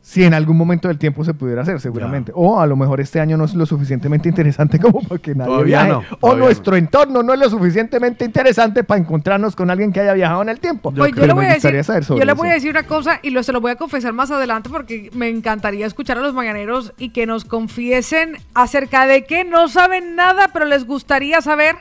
Si 0.00 0.24
en 0.24 0.32
algún 0.32 0.56
momento 0.56 0.88
del 0.88 0.96
tiempo 0.96 1.22
se 1.22 1.34
pudiera 1.34 1.62
hacer, 1.62 1.80
seguramente. 1.80 2.32
O 2.34 2.58
a 2.60 2.66
lo 2.66 2.76
mejor 2.76 2.98
este 3.00 3.20
año 3.20 3.36
no 3.36 3.44
es 3.44 3.54
lo 3.54 3.66
suficientemente 3.66 4.28
interesante 4.28 4.78
como 4.80 5.02
para 5.02 5.20
que 5.20 5.34
nadie 5.34 5.50
Todavía 5.52 5.84
viaje. 5.84 6.06
no, 6.10 6.18
o 6.20 6.34
nuestro 6.34 6.76
entorno 6.76 7.22
no 7.22 7.34
es 7.34 7.40
lo 7.40 7.50
suficientemente 7.50 8.24
interesante 8.24 8.84
para 8.84 9.00
encontrarnos 9.00 9.54
con 9.54 9.70
alguien 9.70 9.92
que 9.92 10.00
haya 10.00 10.14
viajado 10.14 10.40
en 10.42 10.48
el 10.48 10.60
tiempo. 10.60 10.92
pues 10.92 11.12
yo 11.14 11.26
le 11.26 11.32
voy 11.34 11.44
me 11.44 11.50
a 11.50 11.54
decir, 11.54 11.84
saber 11.84 12.04
sobre 12.04 12.20
yo 12.20 12.24
le 12.24 12.32
eso. 12.32 12.38
voy 12.40 12.48
a 12.48 12.52
decir 12.54 12.70
una 12.70 12.84
cosa 12.84 13.20
y 13.22 13.30
lo, 13.30 13.42
se 13.42 13.52
lo 13.52 13.60
voy 13.60 13.72
a 13.72 13.76
confesar 13.76 14.14
más 14.14 14.30
adelante 14.30 14.70
porque 14.70 15.10
me 15.12 15.28
encantaría 15.28 15.84
escuchar 15.86 16.16
a 16.16 16.22
los 16.22 16.32
mañaneros 16.32 16.94
y 16.96 17.10
que 17.10 17.26
nos 17.26 17.44
confiesen 17.44 18.38
acerca 18.54 19.06
de 19.06 19.24
que 19.26 19.44
no 19.44 19.68
saben 19.68 20.16
nada, 20.16 20.48
pero 20.54 20.64
les 20.64 20.86
gustaría 20.86 21.42
saber. 21.42 21.76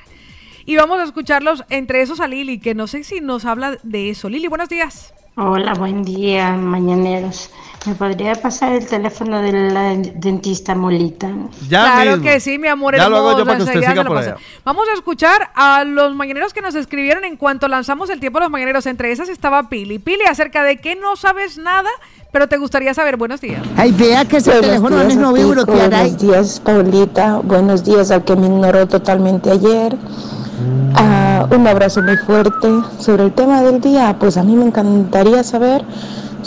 Y 0.66 0.76
vamos 0.76 1.00
a 1.00 1.04
escucharlos 1.04 1.64
entre 1.70 2.02
esos 2.02 2.20
a 2.20 2.28
Lili, 2.28 2.60
que 2.60 2.76
no 2.76 2.88
sé 2.88 3.06
si 3.06 3.22
nos 3.22 3.46
habla 3.46 3.78
de 3.84 4.10
eso. 4.10 4.28
Lili, 4.28 4.48
buenos 4.50 4.68
días. 4.68 5.14
Hola, 5.38 5.74
buen 5.76 6.04
día, 6.04 6.52
mañaneros. 6.58 7.52
¿Me 7.86 7.96
podría 7.96 8.36
pasar 8.36 8.74
el 8.74 8.86
teléfono 8.86 9.42
de 9.42 9.52
la 9.72 9.96
dentista 10.16 10.76
Molita? 10.76 11.30
claro 11.70 12.22
que 12.22 12.40
sí, 12.40 12.58
mi 12.58 12.68
amor 12.68 12.96
Ya 12.96 13.08
lo 13.08 13.18
hago 13.18 13.38
yo 13.38 13.46
para 13.46 13.58
que 13.58 13.64
usted 13.64 13.80
siga 13.80 14.04
por 14.04 14.18
allá. 14.18 14.36
Vamos 14.66 14.88
a 14.90 14.94
escuchar 14.94 15.52
a 15.56 15.84
los 15.84 16.14
mañaneros 16.16 16.54
que 16.54 16.62
nos 16.62 16.76
escribieron 16.76 17.24
en 17.24 17.38
cuanto 17.38 17.68
lanzamos 17.68 18.10
el 18.10 18.20
tiempo 18.20 18.40
de 18.40 18.46
los 18.46 18.52
mañaneros. 18.52 18.86
Entre 18.88 19.12
esas 19.12 19.30
estaba 19.30 19.70
Pili. 19.70 20.00
Pili, 20.00 20.24
acerca 20.30 20.64
de 20.64 20.78
que 20.78 20.96
no 20.96 21.16
sabes 21.16 21.58
nada, 21.58 21.90
pero 22.32 22.48
te 22.48 22.58
gustaría 22.58 22.94
saber. 22.94 23.16
Buenos 23.16 23.40
días. 23.40 23.62
Ay, 23.78 23.92
vea 23.94 24.26
que 24.26 24.38
ese 24.38 24.52
Buenos 24.52 24.68
teléfono 24.68 25.04
días 25.06 25.16
no 25.16 25.32
bloquear 25.32 25.94
ahí. 25.94 26.10
Buenos 26.12 26.22
días, 26.22 26.60
Paulita. 26.60 27.38
Buenos 27.44 27.84
días 27.86 28.12
al 28.12 28.26
que 28.26 28.36
me 28.36 28.48
ignoró 28.48 28.88
totalmente 28.88 29.52
ayer. 29.52 29.96
Ah, 30.96 31.48
un 31.56 31.66
abrazo 31.68 32.02
muy 32.02 32.18
fuerte. 32.18 32.68
Sobre 33.00 33.26
el 33.26 33.32
tema 33.34 33.62
del 33.62 33.80
día, 33.80 34.16
pues 34.20 34.36
a 34.38 34.44
mí 34.44 34.56
me 34.56 34.66
encantaría 34.66 35.44
saber 35.44 35.86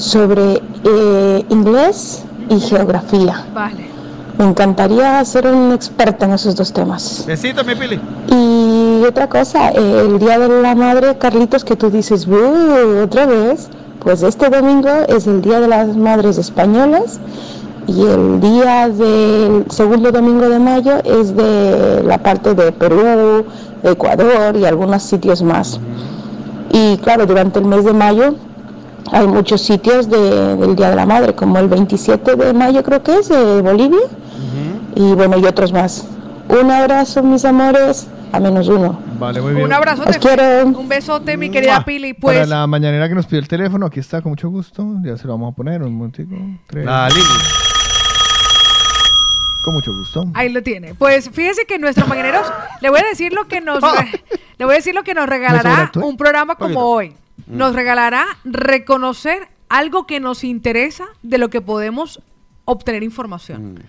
sobre 0.01 0.63
eh, 0.85 1.45
inglés 1.51 2.23
y 2.49 2.59
geografía. 2.61 3.47
Vale. 3.55 3.91
Me 4.39 4.47
encantaría 4.47 5.23
ser 5.25 5.47
un 5.47 5.73
experta 5.73 6.25
en 6.25 6.33
esos 6.33 6.57
dos 6.57 6.73
temas. 6.73 7.25
Besito, 7.27 7.63
mi 7.63 7.75
Pili. 7.75 8.01
Y 8.29 9.05
otra 9.07 9.29
cosa, 9.29 9.71
eh, 9.71 10.07
el 10.07 10.19
Día 10.19 10.39
de 10.39 10.63
la 10.63 10.75
Madre, 10.75 11.19
Carlitos, 11.19 11.63
que 11.65 11.77
tú 11.77 11.91
dices, 11.91 12.27
"Uh, 12.27 13.03
otra 13.05 13.27
vez, 13.27 13.69
pues 14.03 14.23
este 14.23 14.49
domingo 14.49 14.89
es 15.09 15.27
el 15.27 15.43
Día 15.43 15.61
de 15.61 15.69
las 15.69 15.95
Madres 15.95 16.39
Españolas 16.39 17.21
y 17.87 18.03
el 18.07 18.41
día 18.41 18.89
del 18.89 19.67
segundo 19.69 20.11
domingo 20.11 20.49
de 20.49 20.59
mayo 20.59 20.95
es 21.05 21.37
de 21.37 22.03
la 22.07 22.19
parte 22.19 22.55
de 22.55 22.73
Perú, 22.73 23.45
Ecuador 23.83 24.57
y 24.57 24.65
algunos 24.65 25.03
sitios 25.03 25.43
más. 25.43 25.79
Y 26.73 26.97
claro, 26.99 27.27
durante 27.27 27.59
el 27.59 27.67
mes 27.67 27.85
de 27.85 27.93
mayo 27.93 28.37
hay 29.13 29.27
muchos 29.27 29.61
sitios 29.63 30.09
de- 30.09 30.57
del 30.57 30.77
Día 30.77 30.91
de 30.91 30.97
la 30.97 31.07
Madre, 31.07 31.35
como 31.35 31.59
el 31.59 31.69
27 31.69 32.37
de 32.37 32.53
mayo 32.53 32.83
creo 32.83 33.03
que 33.03 33.19
es, 33.19 33.29
de 33.29 33.61
Bolivia, 33.63 34.01
y 34.95 35.13
bueno, 35.15 35.39
y 35.39 35.45
otros 35.47 35.73
más. 35.73 36.07
Un 36.49 36.71
abrazo, 36.71 37.23
mis 37.23 37.45
amores, 37.45 38.09
a 38.33 38.41
menos 38.41 38.69
uno. 38.69 38.99
Vale, 39.21 39.41
muy 39.41 39.53
bien. 39.55 39.67
Un 39.67 39.73
abrazo, 39.73 40.03
Os 40.07 40.17
quiero. 40.19 40.65
un 40.67 40.89
besote, 40.89 41.37
mi 41.37 41.51
querida 41.51 41.85
Pili. 41.85 42.15
Para 42.15 42.39
Pues 42.39 42.49
la 42.49 42.67
mañanera 42.67 43.09
que 43.09 43.15
nos 43.15 43.27
pidió 43.27 43.39
el 43.41 43.49
teléfono, 43.49 43.87
aquí 43.87 44.01
está 44.01 44.21
con 44.23 44.31
mucho 44.33 44.49
gusto. 44.49 44.85
Ya 45.05 45.17
se 45.17 45.27
lo 45.27 45.35
vamos 45.35 45.53
a 45.53 45.57
poner 45.57 45.83
un 45.83 45.95
momentico. 45.95 46.35
Tres. 46.67 46.85
La 46.87 47.09
Lili. 47.09 47.23
Con 49.65 49.75
mucho 49.75 49.93
gusto. 49.93 50.25
Ahí 50.35 50.49
lo 50.49 50.63
tiene. 50.63 50.95
Pues 50.95 51.29
fíjese 51.31 51.67
que 51.67 51.79
nuestros 51.79 52.09
mañaneros, 52.09 52.51
le 52.81 52.89
voy 52.89 53.01
a 53.01 53.05
decir 53.09 53.33
lo 53.35 53.47
que 53.47 53.61
nos 53.61 53.81
le 54.59 54.65
voy 54.65 54.73
a 54.75 54.77
decir 54.79 54.95
lo 54.95 55.03
que 55.05 55.13
nos 55.15 55.29
regalará 55.29 55.91
un 56.03 56.17
programa 56.17 56.55
como 56.55 56.95
Poquito. 56.95 57.15
Nos 57.51 57.75
regalará 57.75 58.27
reconocer 58.45 59.49
algo 59.69 60.07
que 60.07 60.21
nos 60.21 60.45
interesa 60.45 61.07
de 61.23 61.39
lo 61.39 61.51
que 61.51 61.61
podemos 61.61 62.21
obtener 62.65 63.03
información. 63.03 63.83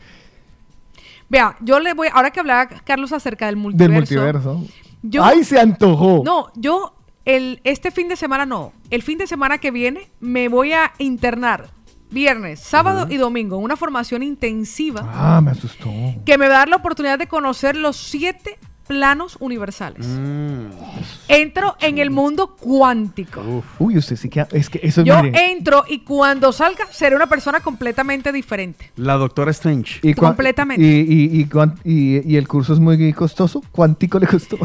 Vea, 1.29 1.55
yo 1.61 1.79
le 1.79 1.93
voy, 1.93 2.09
ahora 2.13 2.31
que 2.31 2.39
hablaba 2.39 2.67
Carlos 2.67 3.13
acerca 3.13 3.45
del 3.45 3.55
multiverso. 3.55 3.91
Del 3.91 3.99
multiverso. 4.33 4.65
Yo- 5.01 5.23
¡Ay, 5.23 5.43
se 5.43 5.59
antojó! 5.59 6.21
No, 6.25 6.49
yo 6.55 6.93
el, 7.25 7.61
este 7.63 7.91
fin 7.91 8.07
de 8.09 8.15
semana 8.15 8.45
no. 8.45 8.73
El 8.89 9.01
fin 9.01 9.17
de 9.17 9.27
semana 9.27 9.57
que 9.59 9.71
viene 9.71 10.11
me 10.19 10.49
voy 10.49 10.73
a 10.73 10.91
internar 10.97 11.69
viernes, 12.09 12.59
sábado 12.59 13.07
y 13.09 13.15
domingo 13.15 13.57
en 13.57 13.63
una 13.63 13.77
formación 13.77 14.21
intensiva 14.21 15.09
Ah, 15.13 15.39
me 15.41 15.51
asustó. 15.51 15.89
que 16.25 16.37
me 16.37 16.49
va 16.49 16.55
a 16.55 16.57
dar 16.59 16.69
la 16.69 16.75
oportunidad 16.75 17.17
de 17.17 17.27
conocer 17.27 17.77
los 17.77 17.95
siete 17.95 18.59
planos 18.91 19.37
universales. 19.39 20.05
Mm. 20.05 20.65
Entro 21.29 21.77
en 21.79 21.97
el 21.97 22.09
mundo 22.09 22.57
cuántico. 22.59 23.63
Uy, 23.79 23.97
usted 23.97 24.17
sí 24.17 24.27
que... 24.29 24.45
Es 24.51 24.69
que 24.69 24.81
eso, 24.83 25.01
Yo 25.01 25.23
mire... 25.23 25.51
entro 25.51 25.85
y 25.87 25.99
cuando 25.99 26.51
salga 26.51 26.85
seré 26.91 27.15
una 27.15 27.27
persona 27.27 27.61
completamente 27.61 28.33
diferente. 28.33 28.91
La 28.97 29.13
doctora 29.15 29.51
Strange. 29.51 29.99
Y 30.03 30.13
completamente. 30.13 30.83
Y, 30.85 30.89
y, 31.07 31.39
y, 31.41 31.45
cuan- 31.45 31.75
y- 31.85 32.29
y 32.29 32.35
el 32.35 32.49
curso 32.49 32.73
es 32.73 32.79
muy 32.79 33.13
costoso. 33.13 33.63
¿Cuántico 33.71 34.19
le 34.19 34.27
costó? 34.27 34.57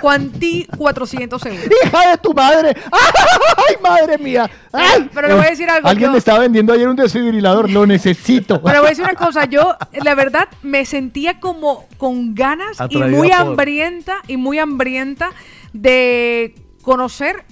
Cuanti 0.00 0.66
400 0.76 1.46
euros. 1.46 1.60
¡Hija 1.86 2.10
de 2.10 2.18
tu 2.18 2.34
madre! 2.34 2.74
¡Ay, 2.92 3.76
madre 3.80 4.18
mía! 4.18 4.50
¡Ay! 4.72 5.08
Pero 5.14 5.28
le 5.28 5.34
voy 5.34 5.46
a 5.46 5.50
decir 5.50 5.70
algo, 5.70 5.86
Alguien 5.88 6.08
yo- 6.08 6.12
me 6.12 6.18
estaba 6.18 6.40
vendiendo 6.40 6.72
ayer 6.72 6.88
un 6.88 6.96
desfibrilador. 6.96 7.70
Lo 7.70 7.86
necesito. 7.86 8.60
Pero 8.62 8.78
voy 8.80 8.86
a 8.86 8.90
decir 8.90 9.04
una 9.04 9.14
cosa, 9.14 9.44
yo 9.44 9.76
la 10.02 10.16
verdad 10.16 10.48
me 10.62 10.84
sentía 10.84 11.38
como 11.38 11.86
con 11.98 12.34
ganas 12.34 12.76
y 12.88 12.98
muy 12.98 13.28
por- 13.28 13.36
hambrienta 13.60 14.16
y 14.26 14.36
muy 14.36 14.58
hambrienta 14.58 15.30
de 15.72 16.54
conocer 16.82 17.44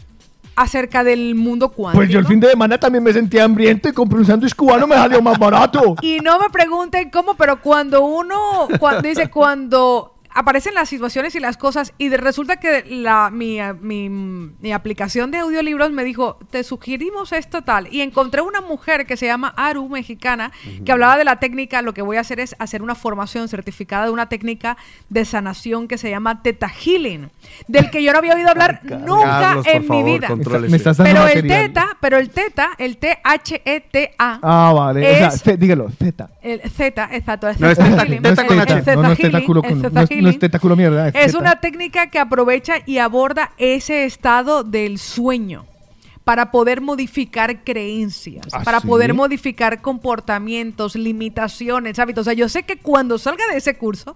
acerca 0.57 1.05
del 1.05 1.35
mundo 1.35 1.69
cuántico. 1.69 2.01
Pues 2.01 2.11
yo 2.11 2.19
el 2.19 2.27
fin 2.27 2.41
de 2.41 2.49
semana 2.49 2.79
también 2.79 3.05
me 3.05 3.13
sentía 3.13 3.45
hambriento 3.45 3.89
y 3.89 3.93
compré 3.93 4.19
un 4.19 4.25
sándwich 4.25 4.55
cubano, 4.55 4.87
me 4.87 4.97
salió 4.97 5.21
más 5.23 5.39
barato. 5.39 5.95
Y 6.03 6.19
no 6.21 6.39
me 6.39 6.49
pregunten 6.51 7.11
cómo, 7.11 7.35
pero 7.35 7.61
cuando 7.61 8.05
uno 8.05 8.69
cuando 8.81 9.03
dice 9.03 9.31
cuando 9.31 10.18
aparecen 10.39 10.75
las 10.75 10.89
situaciones 10.89 11.35
y 11.35 11.41
las 11.41 11.57
cosas 11.57 11.93
y 11.99 12.09
de- 12.09 12.17
resulta 12.17 12.57
que 12.57 12.85
la 12.89 13.31
mi, 13.31 13.59
mi, 13.81 14.09
mi 14.09 14.73
aplicación 14.73 15.31
de 15.31 15.39
audiolibros 15.39 15.91
me 15.91 16.05
dijo, 16.05 16.39
"Te 16.51 16.63
sugerimos 16.65 17.33
esto 17.33 17.63
tal" 17.63 17.93
y 17.93 18.03
encontré 18.03 18.41
una 18.43 18.61
mujer 18.61 19.05
que 19.07 19.17
se 19.17 19.27
llama 19.27 19.53
Aru 19.57 19.89
mexicana 19.89 20.53
que 20.85 20.93
hablaba 20.93 21.17
de 21.17 21.25
la 21.25 21.37
técnica, 21.41 21.83
lo 21.83 21.93
que 21.95 22.03
voy 22.03 22.17
a 22.17 22.21
hacer 22.21 22.39
es 22.41 22.55
hacer 22.59 22.83
una 22.83 22.95
formación 22.95 23.49
certificada 23.49 24.05
de 24.05 24.11
una 24.11 24.29
técnica 24.29 24.77
de 25.09 25.25
sanación 25.25 25.89
que 25.89 25.99
se 25.99 26.09
llama 26.11 26.43
Theta 26.43 26.69
Healing, 26.69 27.31
del 27.67 27.91
que 27.91 28.03
yo 28.03 28.13
no 28.13 28.19
había 28.19 28.35
oído 28.35 28.49
hablar 28.51 28.81
nunca 28.85 29.41
Carlos, 29.41 29.67
en 29.67 29.89
mi 29.89 30.03
vida. 30.05 30.29
contrólese. 30.29 30.71
Me 30.71 30.77
estás 30.77 30.97
dando 30.99 31.11
Pero 31.13 31.27
el 31.27 31.35
material. 31.37 31.67
teta, 31.67 31.97
pero 32.01 32.17
el 32.19 32.31
teta, 32.31 32.69
el 32.79 32.97
T 32.99 33.19
H 33.25 33.63
E 33.65 33.81
T 33.81 34.15
A 34.19 34.39
Ah, 34.43 34.73
vale. 34.73 35.01
O 35.01 35.17
sea, 35.19 35.53
es- 35.55 35.59
dígalo, 35.59 35.91
Z. 35.91 36.29
el 36.43 36.61
Z, 36.71 37.09
exacto. 37.13 37.49
el 37.49 37.57
No, 37.59 37.69
es 37.71 37.77
Theta 37.79 37.91
teta- 37.91 38.03
Healing. 38.05 38.19
es 38.25 38.31
El- 38.31 38.37
teta, 38.37 38.43
el 38.43 38.49
no, 38.49 38.55
no 38.55 38.65
Theta 38.67 38.79
es 38.79 38.85
teta 38.85 39.29
Healing, 39.39 39.47
culo 39.47 39.63
el 39.65 39.69
con- 39.71 39.83
Theta 39.83 39.89
no 39.89 39.89
es- 39.89 39.95
no 39.95 40.03
es 40.03 40.11
Healing 40.11 40.28
mierda, 40.77 41.09
es 41.09 41.35
una 41.35 41.61
técnica 41.61 42.11
que 42.11 42.19
aprovecha 42.19 42.77
y 42.87 42.99
aborda 42.99 43.53
ese 43.59 44.05
estado 44.05 44.65
del 44.65 44.99
sueño 44.99 45.67
para 46.25 46.51
poder 46.51 46.83
modificar 46.83 47.65
creencias, 47.65 48.47
¿Ah, 48.53 48.63
para 48.63 48.81
sí? 48.81 48.87
poder 48.87 49.15
modificar 49.15 49.81
comportamientos, 49.81 50.95
limitaciones, 50.95 51.99
hábitos. 51.99 52.23
O 52.23 52.25
sea, 52.25 52.35
yo 52.35 52.51
sé 52.51 52.65
que 52.65 52.77
cuando 52.77 53.17
salga 53.17 53.47
de 53.51 53.57
ese 53.57 53.79
curso 53.79 54.15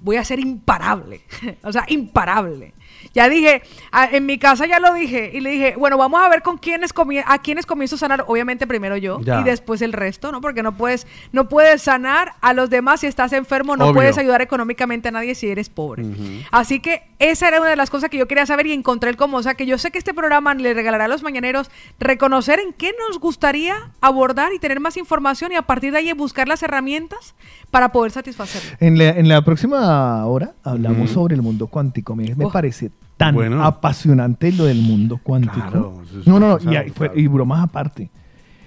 voy 0.00 0.16
a 0.16 0.24
ser 0.24 0.40
imparable, 0.40 1.20
o 1.62 1.72
sea, 1.72 1.84
imparable. 1.88 2.72
Ya 3.16 3.28
dije, 3.30 3.62
a- 3.92 4.04
en 4.10 4.26
mi 4.26 4.38
casa 4.38 4.66
ya 4.66 4.78
lo 4.78 4.92
dije 4.92 5.30
y 5.34 5.40
le 5.40 5.50
dije, 5.50 5.74
bueno, 5.76 5.96
vamos 5.96 6.20
a 6.22 6.28
ver 6.28 6.42
con 6.42 6.58
quiénes 6.58 6.92
a 7.26 7.38
quiénes 7.38 7.64
comienzo 7.64 7.96
a 7.96 7.98
sanar, 7.98 8.24
obviamente 8.28 8.66
primero 8.66 8.96
yo 8.98 9.18
Ya. 9.22 9.40
y 9.40 9.44
después 9.44 9.80
el 9.80 9.92
resto, 9.94 10.30
¿no? 10.32 10.40
Porque 10.42 10.62
no 10.62 10.76
puedes 10.76 11.06
no 11.32 11.48
puedes 11.48 11.80
sanar 11.82 12.34
a 12.42 12.52
los 12.52 12.68
demás 12.68 13.00
si 13.00 13.06
estás 13.06 13.32
enfermo, 13.32 13.74
no 13.76 13.86
Obvio. 13.86 13.94
puedes 13.94 14.18
ayudar 14.18 14.42
económicamente 14.42 15.08
a 15.08 15.12
nadie 15.12 15.34
si 15.34 15.48
eres 15.48 15.70
pobre. 15.70 16.04
Así 16.50 16.78
que 16.80 17.02
esa 17.18 17.48
era 17.48 17.58
una 17.60 17.70
de 17.70 17.76
las 17.76 17.88
cosas 17.88 18.10
que 18.10 18.18
yo 18.18 18.28
quería 18.28 18.44
saber 18.44 18.66
y 18.66 18.72
encontré 18.74 19.08
el 19.08 19.16
cómo, 19.16 19.38
o 19.38 19.42
sea, 19.42 19.54
que 19.54 19.64
yo 19.64 19.78
sé 19.78 19.90
que 19.90 19.96
este 19.98 20.12
programa 20.12 20.52
le 20.52 20.74
regalará 20.74 21.06
a 21.06 21.08
los 21.08 21.22
mañaneros 21.22 21.70
reconocer 21.98 22.60
en 22.60 22.74
qué 22.74 22.92
nos 23.08 23.18
gustaría 23.18 23.74
abordar 24.02 24.52
y 24.52 24.58
tener 24.58 24.78
más 24.78 24.98
información 24.98 25.52
y 25.52 25.56
a 25.56 25.62
partir 25.62 25.92
de 25.92 25.98
ahí 25.98 26.12
buscar 26.12 26.48
las 26.48 26.62
herramientas 26.62 27.34
para 27.70 27.92
poder 27.92 28.12
satisfacerlo. 28.12 28.76
En 28.78 28.98
la, 28.98 29.08
en 29.08 29.28
la 29.30 29.40
próxima 29.42 30.24
hora 30.26 30.52
hablamos 30.64 31.10
sobre 31.12 31.34
el 31.34 31.40
mundo 31.40 31.66
cuántico. 31.66 32.14
Me, 32.14 32.34
me 32.34 32.44
Oh. 32.44 32.52
parece 32.52 32.90
tan 33.16 33.34
Bueno. 33.34 33.64
apasionante 33.64 34.52
lo 34.52 34.64
del 34.64 34.82
mundo 34.82 35.18
cuántico. 35.22 35.54
Claro, 35.54 36.02
es 36.20 36.26
no, 36.26 36.38
no, 36.38 36.58
no. 36.58 36.72
Y, 36.84 36.90
fue- 36.90 37.12
y 37.14 37.26
bromas 37.26 37.62
aparte. 37.64 38.10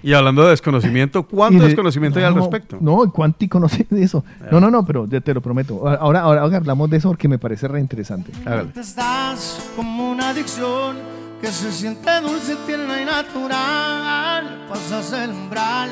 Y 0.02 0.14
hablando 0.14 0.42
de 0.44 0.50
desconocimiento, 0.50 1.24
¿cuánto 1.24 1.60
de- 1.62 1.66
desconocimiento 1.68 2.18
hay 2.18 2.24
al 2.24 2.34
no, 2.34 2.40
respecto? 2.40 2.78
No, 2.80 3.12
cuántico 3.12 3.60
no 3.60 3.68
sé 3.68 3.86
de 3.90 4.02
eso. 4.02 4.24
No, 4.50 4.58
no, 4.58 4.70
no, 4.70 4.84
pero 4.84 5.06
ya 5.06 5.20
te 5.20 5.34
lo 5.34 5.42
prometo. 5.42 5.86
Ahora, 5.86 6.20
ahora, 6.22 6.40
ahora 6.40 6.56
hablamos 6.56 6.88
de 6.88 6.96
eso 6.96 7.08
porque 7.08 7.28
me 7.28 7.38
parece 7.38 7.68
re 7.68 7.80
interesante. 7.80 8.32
Hágale. 8.46 8.70
Estás 8.74 9.70
como 9.76 10.10
una 10.10 10.30
adicción 10.30 10.96
que 11.42 11.48
se 11.48 11.70
siente 11.70 12.10
dulce, 12.22 12.56
tierna 12.66 13.00
y 13.02 13.04
natural. 13.04 14.66
Pasas 14.68 15.12
el 15.12 15.30
umbral 15.30 15.90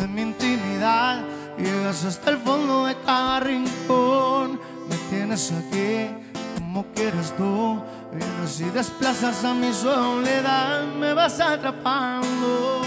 de 0.00 0.08
mi 0.08 0.22
intimidad, 0.22 1.22
llegas 1.58 2.04
hasta 2.04 2.30
el 2.30 2.38
fondo 2.38 2.86
de 2.86 2.94
cada 3.04 3.40
rincón. 3.40 4.58
Me 4.88 4.96
tienes 5.10 5.52
aquí 5.52 6.10
como 6.58 6.86
quieres 6.94 7.34
tú. 7.36 7.78
Vienes 8.12 8.60
y 8.60 8.64
desplazas 8.70 9.44
a 9.44 9.54
mi 9.54 9.72
soledad, 9.72 10.84
me 10.98 11.14
vas 11.14 11.38
atrapando. 11.40 12.82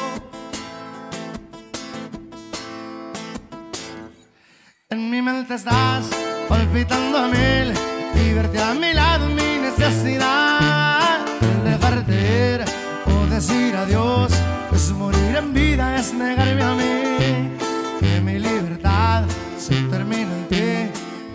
En 4.90 5.10
mi 5.10 5.22
mente 5.22 5.56
estás 5.56 6.06
palpitando 6.50 7.18
a 7.18 7.28
mil 7.28 7.74
y 8.16 8.34
verte 8.34 8.62
a 8.62 8.74
mi 8.74 8.94
lado 8.94 9.30
mi 9.30 9.60
necesidad. 9.60 11.22
El 11.42 11.72
dejarte 11.72 12.56
ir 12.56 12.66
o 13.06 13.26
decir 13.28 13.76
adiós 13.78 14.32
es 14.74 14.92
morir 14.92 15.38
en 15.38 15.54
vida, 15.54 15.96
es 15.96 16.14
negarme 16.14 16.64
a 16.64 16.76
mí. 16.76 17.58
Que 18.02 18.20
mi 18.20 18.40
libertad 18.40 19.24
se 19.58 19.76
termina 19.84 20.34
en 20.36 20.53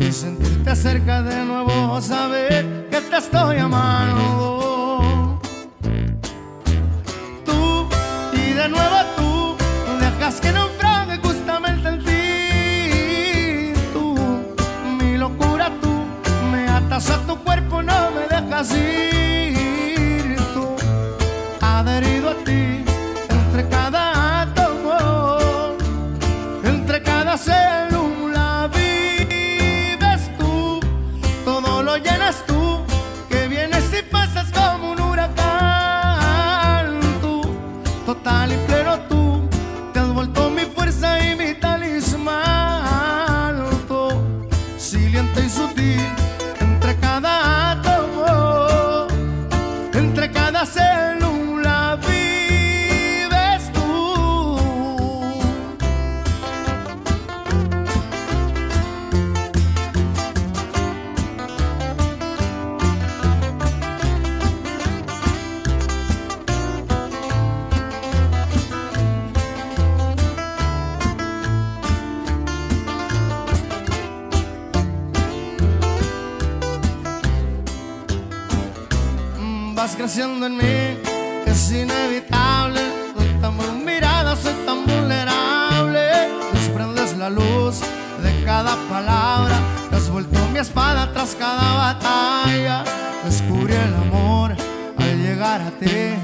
y 0.09 0.13
sentirte 0.13 0.75
cerca 0.75 1.23
de 1.23 1.45
nuevo, 1.45 2.01
saber 2.01 2.89
que 2.91 2.99
te 2.99 3.17
estoy 3.19 3.59
amando. 3.59 5.39
Tú 7.45 7.89
de 8.33 8.69
nuevo 8.71 8.97
tú 9.17 9.57
dejas 10.01 10.41
que 10.41 10.51
naufrague 10.53 11.19
justamente 11.19 11.89
en 11.89 11.99
ti. 12.05 13.73
Tú, 13.93 14.17
mi 14.99 15.19
locura, 15.19 15.71
tú 15.83 15.93
me 16.51 16.67
atas 16.69 17.11
a 17.11 17.19
tu 17.27 17.37
cuerpo, 17.45 17.83
no 17.83 18.11
me 18.13 18.23
dejas 18.35 18.73
ir. 18.73 19.18
Creciendo 79.99 80.47
en 80.47 80.57
mí, 80.57 80.99
es 81.45 81.73
inevitable. 81.73 82.81
Soy 83.17 83.27
tan 83.41 83.85
mirada, 83.85 84.37
soy 84.37 84.55
tan 84.65 84.87
vulnerable. 84.87 86.01
Desprendes 86.53 87.17
la 87.17 87.29
luz 87.29 87.81
de 88.23 88.45
cada 88.45 88.77
palabra. 88.89 89.57
Te 89.91 89.97
has 89.97 90.09
vuelto 90.09 90.39
mi 90.53 90.61
espada 90.61 91.13
tras 91.13 91.35
cada 91.35 91.75
batalla. 91.75 92.85
Descubrí 93.25 93.75
el 93.75 93.95
amor 93.95 94.57
al 94.99 95.19
llegar 95.21 95.61
a 95.63 95.71
ti. 95.73 96.15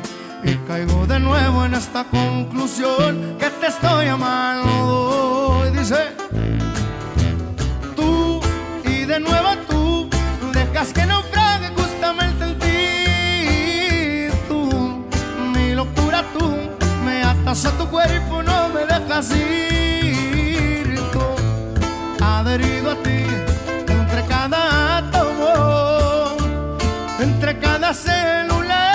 Y 0.45 0.55
caigo 0.69 1.07
de 1.07 1.19
nuevo 1.19 1.65
en 1.65 1.75
esta 1.75 2.05
conclusión 2.05 3.37
que 3.41 3.51
te 3.51 3.67
estoy 3.67 4.07
amando. 4.07 5.65
Y 5.67 5.79
dice 5.79 6.13
tú 7.97 8.41
y 8.85 9.05
de 9.05 9.19
nuevo 9.19 9.49
tú 9.69 10.09
dejas 10.53 10.93
que 10.93 11.07
naufrague 11.07 11.24
tu 17.63 17.89
cuerpo 17.89 18.43
no 18.43 18.69
me 18.71 18.85
dejas 18.85 19.31
ir 19.31 20.99
adherido 22.21 22.91
a 22.91 22.97
ti 22.97 23.25
entre 23.89 24.25
cada 24.27 24.97
átomo 24.99 26.37
entre 27.21 27.57
cada 27.61 27.95
célula 27.95 28.91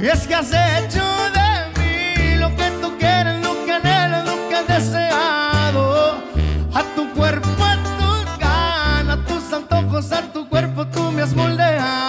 y 0.00 0.06
es 0.06 0.28
que 0.28 0.34
has 0.36 0.52
hecho 0.52 1.04
de 1.38 1.48
mí 1.76 2.36
lo 2.36 2.54
que 2.54 2.70
tú 2.80 2.96
quieres, 2.96 3.42
lo 3.42 3.64
que 3.64 3.72
anhelas, 3.72 4.24
lo 4.26 4.48
que 4.48 4.54
has 4.54 4.66
deseado. 4.68 6.18
A 6.72 6.82
tu 6.94 7.10
cuerpo, 7.14 7.48
a 7.64 7.76
tus 7.98 8.38
ganas, 8.38 9.18
a 9.18 9.24
tus 9.24 9.52
antojos, 9.52 10.12
a 10.12 10.20
tu 10.32 10.48
cuerpo 10.48 10.86
tú 10.86 11.10
me 11.10 11.22
has 11.22 11.34
moldeado. 11.34 12.03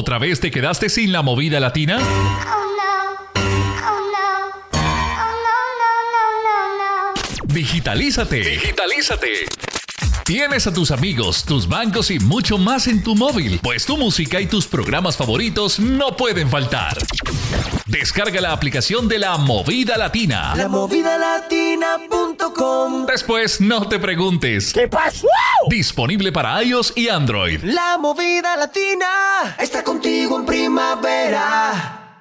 ¿Otra 0.00 0.20
vez 0.20 0.38
te 0.38 0.52
quedaste 0.52 0.90
sin 0.90 1.10
la 1.10 1.22
movida 1.22 1.58
latina? 1.58 1.98
Digitalízate. 7.42 8.38
Digitalízate. 8.38 9.32
Tienes 10.24 10.68
a 10.68 10.72
tus 10.72 10.92
amigos, 10.92 11.44
tus 11.44 11.66
bancos 11.66 12.12
y 12.12 12.20
mucho 12.20 12.58
más 12.58 12.86
en 12.86 13.02
tu 13.02 13.16
móvil, 13.16 13.58
pues 13.60 13.86
tu 13.86 13.96
música 13.96 14.40
y 14.40 14.46
tus 14.46 14.68
programas 14.68 15.16
favoritos 15.16 15.80
no 15.80 16.16
pueden 16.16 16.48
faltar. 16.48 16.96
Descarga 17.88 18.40
la 18.42 18.52
aplicación 18.52 19.08
de 19.08 19.18
la 19.18 19.38
Movida 19.38 19.96
Latina. 19.96 20.54
Lamovidalatina.com 20.54 23.06
Después 23.06 23.62
no 23.62 23.88
te 23.88 23.98
preguntes. 23.98 24.74
¿Qué 24.74 24.88
pasó? 24.88 25.26
Disponible 25.70 26.30
para 26.30 26.62
iOS 26.62 26.92
y 26.96 27.08
Android. 27.08 27.62
La 27.64 27.96
movida 27.96 28.58
latina 28.58 29.56
está 29.58 29.82
contigo 29.82 30.38
en 30.38 30.44
primavera. 30.44 32.20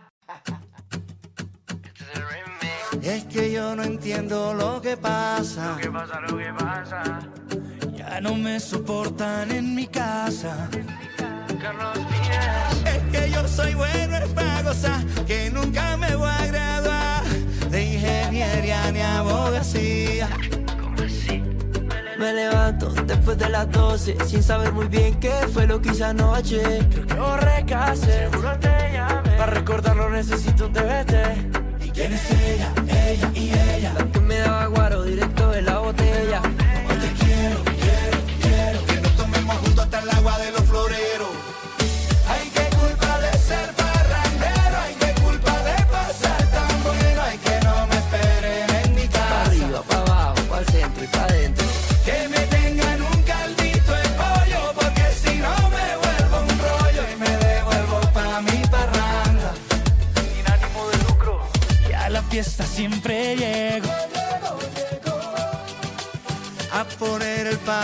Es 3.03 3.25
que 3.25 3.51
yo 3.51 3.75
no 3.75 3.83
entiendo 3.83 4.53
lo 4.53 4.81
que 4.81 4.95
pasa. 4.95 5.71
Lo 5.71 5.77
que 5.77 5.91
pasa, 5.91 6.21
lo 6.21 6.37
que 6.37 6.53
pasa. 6.57 7.03
Ya 7.93 8.21
no 8.21 8.35
me 8.35 8.57
soportan 8.61 9.51
en 9.51 9.75
mi 9.75 9.87
casa. 9.87 10.69
Es 11.57 13.01
que 13.11 13.31
yo 13.31 13.47
soy 13.47 13.73
bueno 13.73 14.15
en 14.15 14.63
gozar, 14.63 15.03
que 15.25 15.49
nunca 15.49 15.97
me 15.97 16.15
voy 16.15 16.29
a 16.29 16.45
graduar 16.45 17.23
de 17.71 17.83
ingeniería 17.83 18.91
ni 18.91 19.01
abogacía. 19.01 20.29
Me 22.19 22.33
levanto 22.33 22.91
después 22.91 23.39
de 23.39 23.49
las 23.49 23.71
12 23.71 24.17
sin 24.27 24.43
saber 24.43 24.71
muy 24.71 24.87
bien 24.87 25.19
qué 25.19 25.31
fue 25.51 25.65
lo 25.65 25.81
que 25.81 25.89
hice 25.89 26.03
anoche. 26.03 26.61
Creo 26.91 27.07
que 27.07 27.13
borré 27.15 27.65
casé, 27.65 28.29
seguro 28.29 28.59
te 28.59 28.91
llamé. 28.93 29.37
Para 29.37 29.51
recordarlo 29.53 30.11
necesito 30.11 30.67
un 30.67 30.73
TBT. 30.73 31.85
¿Y 31.85 31.89
quién 31.89 32.13
es 32.13 32.31
ella? 32.31 32.71
Ella 32.87 33.31
y 33.33 33.49
ella. 33.49 33.93
La 33.97 34.11
que 34.11 34.19
me 34.19 34.37
daba 34.37 34.67
guaro 34.67 35.03
directo 35.03 35.49
de 35.49 35.63
la 35.63 35.79
botella. 35.79 36.39
Como 36.41 36.99
te 37.01 37.11
quiero, 37.13 37.63
quiero, 37.63 38.19
quiero. 38.41 38.85
Que 38.85 39.01
nos 39.01 39.15
tomemos 39.15 39.57
juntos 39.57 39.83
hasta 39.85 39.99
el 40.01 40.09
agua 40.11 40.37
de 40.37 40.56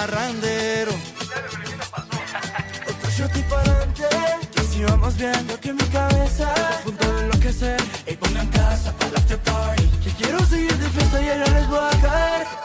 parrandero. 0.05 0.91
Otro 2.89 3.09
shot 3.17 3.35
y 3.37 3.41
pa'lante. 3.43 4.07
Y 4.61 4.73
si 4.73 4.83
vamos 4.83 5.15
viendo 5.15 5.59
que 5.59 5.71
mi 5.73 5.83
cabeza 5.83 6.51
está 6.53 6.77
a 6.77 6.81
punto 6.83 7.13
de 7.13 7.21
enloquecer. 7.21 7.81
Y 8.07 8.15
pongan 8.15 8.47
casa 8.47 8.91
para 8.97 9.09
el 9.11 9.15
after 9.17 9.39
party. 9.39 9.83
Que 10.03 10.11
quiero 10.11 10.45
seguir 10.45 10.75
de 10.77 10.89
fiesta 10.89 11.21
y 11.21 11.25
ya 11.25 11.37
les 11.37 11.67
voy 11.69 11.79
a 11.79 12.01
caer. 12.01 12.62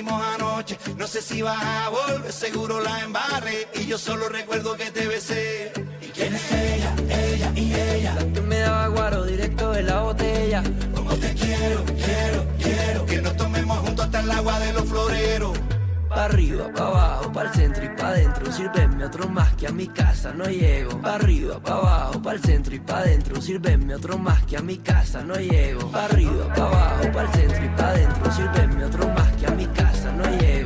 Anoche. 0.00 0.78
No 0.96 1.06
sé 1.06 1.20
si 1.20 1.42
vas 1.42 1.62
a 1.62 1.88
volver, 1.90 2.32
seguro 2.32 2.80
la 2.80 3.00
embarré 3.00 3.68
y 3.74 3.86
yo 3.86 3.98
solo 3.98 4.28
recuerdo 4.28 4.74
que 4.76 4.90
te 4.90 5.06
besé. 5.06 5.72
¿Y 6.00 6.06
quién 6.06 6.34
es 6.34 6.52
ella? 6.52 6.94
Ella 7.08 7.52
y 7.54 7.74
ella. 7.74 8.14
La 8.14 8.32
que 8.32 8.40
me 8.40 8.58
daba 8.58 8.86
guaro 8.88 9.24
directo 9.24 9.70
de 9.72 9.82
la 9.82 10.00
botella. 10.00 10.62
Como 10.94 11.14
te 11.16 11.34
quiero, 11.34 11.84
quiero, 11.84 12.46
quiero 12.58 13.06
que 13.06 13.22
nos 13.22 13.36
tomemos 13.36 13.78
juntos 13.80 14.06
hasta 14.06 14.20
el 14.20 14.30
agua 14.30 14.58
de 14.60 14.72
los 14.72 14.84
floreros. 14.84 15.58
Pa' 16.08 16.26
arriba, 16.26 16.70
pa' 16.74 16.86
abajo, 16.86 17.32
pa' 17.32 17.42
el 17.42 17.52
centro 17.52 17.84
y 17.84 17.88
pa' 17.88 18.08
adentro. 18.08 18.52
Sírveme 18.52 19.04
otro 19.04 19.28
más 19.28 19.54
que 19.54 19.66
a 19.66 19.72
mi 19.72 19.88
casa 19.88 20.32
no 20.32 20.44
llego. 20.44 21.00
Pa' 21.00 21.14
arriba, 21.14 21.58
pa' 21.58 21.72
abajo, 21.72 22.22
pa' 22.22 22.32
el 22.32 22.40
centro 22.42 22.74
y 22.74 22.80
pa' 22.80 22.98
adentro. 22.98 23.40
Sírveme 23.40 23.94
otro 23.94 24.18
más 24.18 24.42
que 24.44 24.58
a 24.58 24.60
mi 24.60 24.76
casa 24.76 25.22
no 25.22 25.34
llego. 25.36 25.90
Pa' 25.90 26.04
arriba, 26.04 26.52
pa' 26.54 26.66
abajo, 26.66 27.12
pa' 27.12 27.22
el 27.22 27.28
centro 27.32 27.64
y 27.64 27.68
pa' 27.68 27.88
adentro. 27.88 28.32
Sírveme 28.32 28.84
otro 28.84 29.08
más 29.08 29.32
que 29.32 29.41
mi 29.62 29.68
casa 29.74 30.10
no 30.12 30.24
llego. 30.38 30.61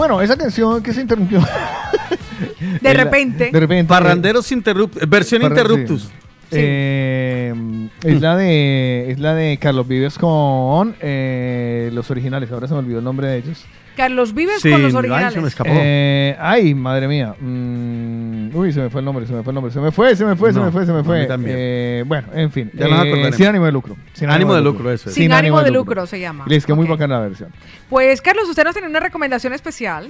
Bueno, 0.00 0.22
esa 0.22 0.34
canción 0.34 0.82
que 0.82 0.94
se 0.94 1.02
interrumpió. 1.02 1.40
De 2.80 2.94
repente. 2.94 3.50
De 3.52 3.60
repente. 3.60 3.86
Parranderos 3.86 4.50
Interrupt, 4.50 4.96
versión 5.06 5.42
Interruptus. 5.42 6.04
sí. 6.04 6.10
Eh, 6.52 7.54
es 8.02 8.18
la 8.22 8.34
de 8.34 9.10
es 9.10 9.18
la 9.18 9.34
de 9.34 9.58
Carlos 9.58 9.86
Vives 9.86 10.16
con 10.16 10.96
eh, 11.02 11.90
los 11.92 12.10
originales. 12.10 12.50
Ahora 12.50 12.66
se 12.66 12.72
me 12.72 12.78
olvidó 12.80 13.00
el 13.00 13.04
nombre 13.04 13.28
de 13.28 13.36
ellos. 13.36 13.66
Carlos 14.00 14.32
Vives 14.34 14.62
Sí, 14.62 14.70
con 14.70 14.82
los 14.82 14.92
ay, 14.94 14.98
originales. 14.98 15.34
se 15.34 15.40
me 15.42 15.48
escapó. 15.48 15.70
Eh, 15.72 16.34
ay, 16.40 16.74
madre 16.74 17.06
mía. 17.06 17.34
Mm, 17.38 18.54
uy, 18.56 18.72
se 18.72 18.80
me 18.80 18.88
fue 18.90 19.00
el 19.00 19.04
nombre, 19.04 19.26
se 19.26 19.32
me 19.34 19.42
fue 19.42 19.50
el 19.50 19.54
nombre. 19.54 19.72
Se 19.72 19.78
me 19.80 19.92
fue, 19.92 20.16
se 20.16 20.24
me 20.24 20.36
fue, 20.36 20.52
se 20.52 20.60
me 20.60 20.70
fue, 20.70 20.86
se 20.86 20.92
me 20.92 21.04
fue. 21.04 21.26
también. 21.26 21.56
Eh, 21.58 22.04
bueno, 22.06 22.28
en 22.32 22.50
fin. 22.50 22.70
Ya 22.72 22.88
nos 22.88 23.04
Eh, 23.06 23.32
sin 23.34 23.46
ánimo 23.46 23.66
de 23.66 23.72
lucro. 23.72 23.96
Sin 24.14 24.30
Ánimo 24.30 24.54
de 24.54 24.62
lucro, 24.62 24.90
eso 24.90 25.08
es. 25.10 25.14
Sin 25.14 25.32
ánimo 25.32 25.60
de 25.62 25.70
lucro 25.70 26.06
se 26.06 26.18
llama. 26.18 26.44
Les 26.48 26.64
quedó 26.64 26.76
muy 26.76 26.84
Ok. 26.86 26.92
bacana 26.92 27.16
la 27.16 27.28
versión. 27.28 27.50
Pues, 27.88 28.22
Carlos, 28.22 28.48
usted 28.48 28.64
nos 28.64 28.72
tiene 28.74 28.88
una 28.88 29.00
recomendación 29.00 29.52
especial. 29.52 30.08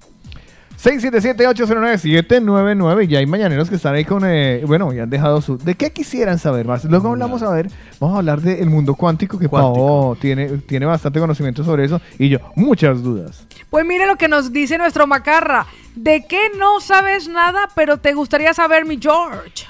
677-809-799 0.82 3.08
y 3.08 3.14
hay 3.16 3.26
mañaneros 3.26 3.70
que 3.70 3.76
están 3.76 3.94
ahí 3.94 4.04
con, 4.04 4.24
eh, 4.26 4.62
bueno, 4.66 4.92
y 4.92 4.98
han 4.98 5.08
dejado 5.08 5.40
su... 5.40 5.56
¿De 5.56 5.76
qué 5.76 5.92
quisieran 5.92 6.38
saber 6.38 6.66
más? 6.66 6.84
Luego 6.84 7.08
hablamos 7.08 7.42
a 7.42 7.50
ver, 7.50 7.70
vamos 7.98 8.16
a 8.16 8.18
hablar 8.18 8.42
del 8.42 8.68
mundo 8.68 8.94
cuántico, 8.94 9.38
que 9.38 9.48
Pau 9.48 10.14
tiene, 10.16 10.58
tiene 10.58 10.84
bastante 10.84 11.20
conocimiento 11.20 11.64
sobre 11.64 11.86
eso 11.86 12.02
y 12.18 12.28
yo, 12.28 12.38
muchas 12.54 13.02
dudas. 13.02 13.46
Pues 13.70 13.86
mire 13.86 14.06
lo 14.06 14.16
que 14.16 14.28
nos 14.28 14.52
dice 14.52 14.76
nuestro 14.76 15.06
macarra. 15.06 15.64
¿De 15.94 16.26
qué 16.26 16.50
no 16.58 16.80
sabes 16.80 17.28
nada, 17.28 17.70
pero 17.74 17.96
te 17.98 18.12
gustaría 18.12 18.52
saber, 18.52 18.84
mi 18.84 18.98
George? 19.00 19.64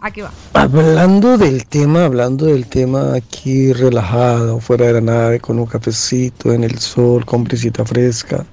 Va. 0.00 0.62
Hablando 0.62 1.36
del 1.38 1.66
tema, 1.66 2.04
hablando 2.04 2.46
del 2.46 2.66
tema 2.66 3.14
aquí 3.14 3.72
relajado, 3.72 4.60
fuera 4.60 4.86
de 4.86 4.92
la 4.94 5.00
nave, 5.00 5.40
con 5.40 5.58
un 5.58 5.66
cafecito 5.66 6.52
en 6.52 6.64
el 6.64 6.78
sol, 6.78 7.24
con 7.24 7.44
brisita 7.44 7.84
fresca. 7.84 8.44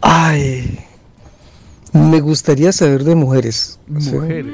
Ay, 0.00 0.78
me 1.92 2.20
gustaría 2.20 2.70
saber 2.72 3.02
de 3.04 3.14
mujeres. 3.14 3.78
¿sí? 3.98 4.12
Mujeres. 4.12 4.52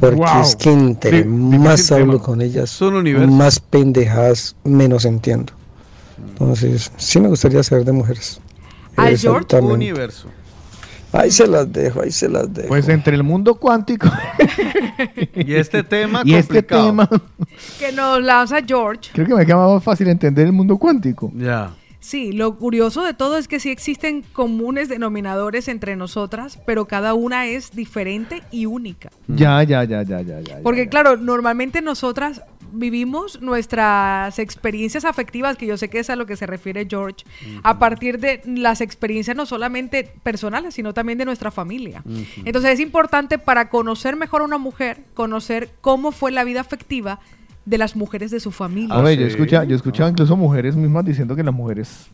Porque 0.00 0.16
Wow. 0.16 0.42
es 0.42 0.56
que 0.56 0.70
entre 0.72 1.24
más 1.24 1.90
hablo 1.92 2.14
tema. 2.14 2.24
con 2.24 2.40
ellas, 2.40 2.70
Son 2.70 3.36
más 3.36 3.60
pendejadas 3.60 4.54
menos 4.64 5.04
entiendo. 5.04 5.52
Entonces, 6.30 6.90
sí 6.96 7.20
me 7.20 7.28
gustaría 7.28 7.62
saber 7.62 7.84
de 7.84 7.92
mujeres. 7.92 8.40
¿Al. 8.96 9.16
Universo. 9.62 10.28
Ahí 11.12 11.30
se 11.30 11.46
las 11.46 11.72
dejo, 11.72 12.02
ahí 12.02 12.10
se 12.10 12.28
las 12.28 12.52
dejo. 12.52 12.68
Pues 12.68 12.88
entre 12.88 13.14
el 13.16 13.22
mundo 13.22 13.54
cuántico 13.54 14.08
Y 15.34 15.54
este 15.54 15.82
tema 15.82 16.22
y 16.24 16.34
este 16.34 16.62
complicado. 16.64 16.86
tema, 16.86 17.08
Que 17.78 17.92
nos 17.92 18.22
lanza 18.22 18.58
George. 18.66 19.10
creo 19.12 19.26
que 19.26 19.34
me 19.34 19.46
queda 19.46 19.56
más 19.56 19.82
fácil 19.82 20.08
entender 20.08 20.46
el 20.46 20.52
mundo 20.52 20.76
cuántico. 20.76 21.32
Ya. 21.34 21.70
Sí, 22.00 22.32
lo 22.32 22.56
curioso 22.56 23.02
de 23.02 23.12
todo 23.12 23.36
es 23.38 23.48
que 23.48 23.58
sí 23.60 23.70
existen 23.70 24.22
comunes 24.32 24.88
denominadores 24.88 25.68
entre 25.68 25.96
nosotras, 25.96 26.58
pero 26.64 26.86
cada 26.86 27.12
una 27.14 27.46
es 27.46 27.72
diferente 27.72 28.42
y 28.50 28.66
única. 28.66 29.10
Ya, 29.26 29.62
ya, 29.62 29.84
ya, 29.84 30.02
ya, 30.02 30.20
ya, 30.22 30.40
ya. 30.40 30.58
Porque 30.62 30.88
claro, 30.88 31.16
normalmente 31.16 31.82
nosotras 31.82 32.42
vivimos 32.72 33.40
nuestras 33.40 34.38
experiencias 34.38 35.04
afectivas, 35.04 35.56
que 35.56 35.66
yo 35.66 35.76
sé 35.76 35.88
que 35.88 35.98
es 35.98 36.10
a 36.10 36.16
lo 36.16 36.26
que 36.26 36.36
se 36.36 36.46
refiere 36.46 36.86
George, 36.88 37.24
a 37.62 37.78
partir 37.78 38.18
de 38.18 38.42
las 38.46 38.80
experiencias 38.80 39.36
no 39.36 39.46
solamente 39.46 40.12
personales, 40.22 40.74
sino 40.74 40.94
también 40.94 41.18
de 41.18 41.24
nuestra 41.24 41.50
familia. 41.50 42.02
Entonces 42.44 42.72
es 42.72 42.80
importante 42.80 43.38
para 43.38 43.68
conocer 43.68 44.16
mejor 44.16 44.42
a 44.42 44.44
una 44.44 44.58
mujer, 44.58 45.04
conocer 45.14 45.70
cómo 45.80 46.12
fue 46.12 46.30
la 46.30 46.44
vida 46.44 46.60
afectiva 46.60 47.20
de 47.64 47.78
las 47.78 47.96
mujeres 47.96 48.30
de 48.30 48.40
su 48.40 48.50
familia. 48.50 48.94
A 48.94 49.02
ver, 49.02 49.18
yo 49.18 49.26
escuchaba, 49.26 49.64
yo 49.64 49.76
escuchaba 49.76 50.08
incluso 50.08 50.36
mujeres 50.36 50.74
mismas 50.74 51.04
diciendo 51.04 51.36
que 51.36 51.42
las 51.42 51.54
mujeres, 51.54 52.08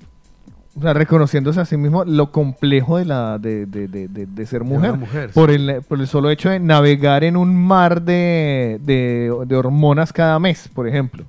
o 0.76 0.80
sea, 0.82 0.92
reconociéndose 0.92 1.60
a 1.60 1.64
sí 1.64 1.76
mismo 1.76 2.04
lo 2.04 2.32
complejo 2.32 2.98
de 2.98 3.04
la 3.04 3.38
de, 3.38 3.66
de- 3.66 3.86
de- 3.88 4.08
de- 4.08 4.26
de 4.26 4.46
ser 4.46 4.64
mujer, 4.64 4.96
por 5.32 5.50
el 5.50 5.82
por 5.86 6.00
el 6.00 6.08
solo 6.08 6.30
hecho 6.30 6.50
de 6.50 6.58
navegar 6.58 7.22
en 7.24 7.36
un 7.36 7.54
mar 7.54 8.02
de, 8.02 8.78
de- 8.82 9.32
de 9.46 9.56
hormonas 9.56 10.12
cada 10.12 10.38
mes, 10.38 10.68
por 10.74 10.88
ejemplo. 10.88 11.24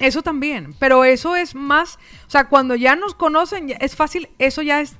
Eso 0.00 0.22
también, 0.22 0.74
pero 0.78 1.04
eso 1.04 1.36
es 1.36 1.54
más, 1.54 1.96
o 2.26 2.30
sea, 2.30 2.44
cuando 2.48 2.74
ya 2.74 2.96
nos 2.96 3.14
conocen, 3.14 3.74
es 3.80 3.94
fácil, 3.94 4.28
eso 4.38 4.62
ya 4.62 4.80
es 4.80 4.96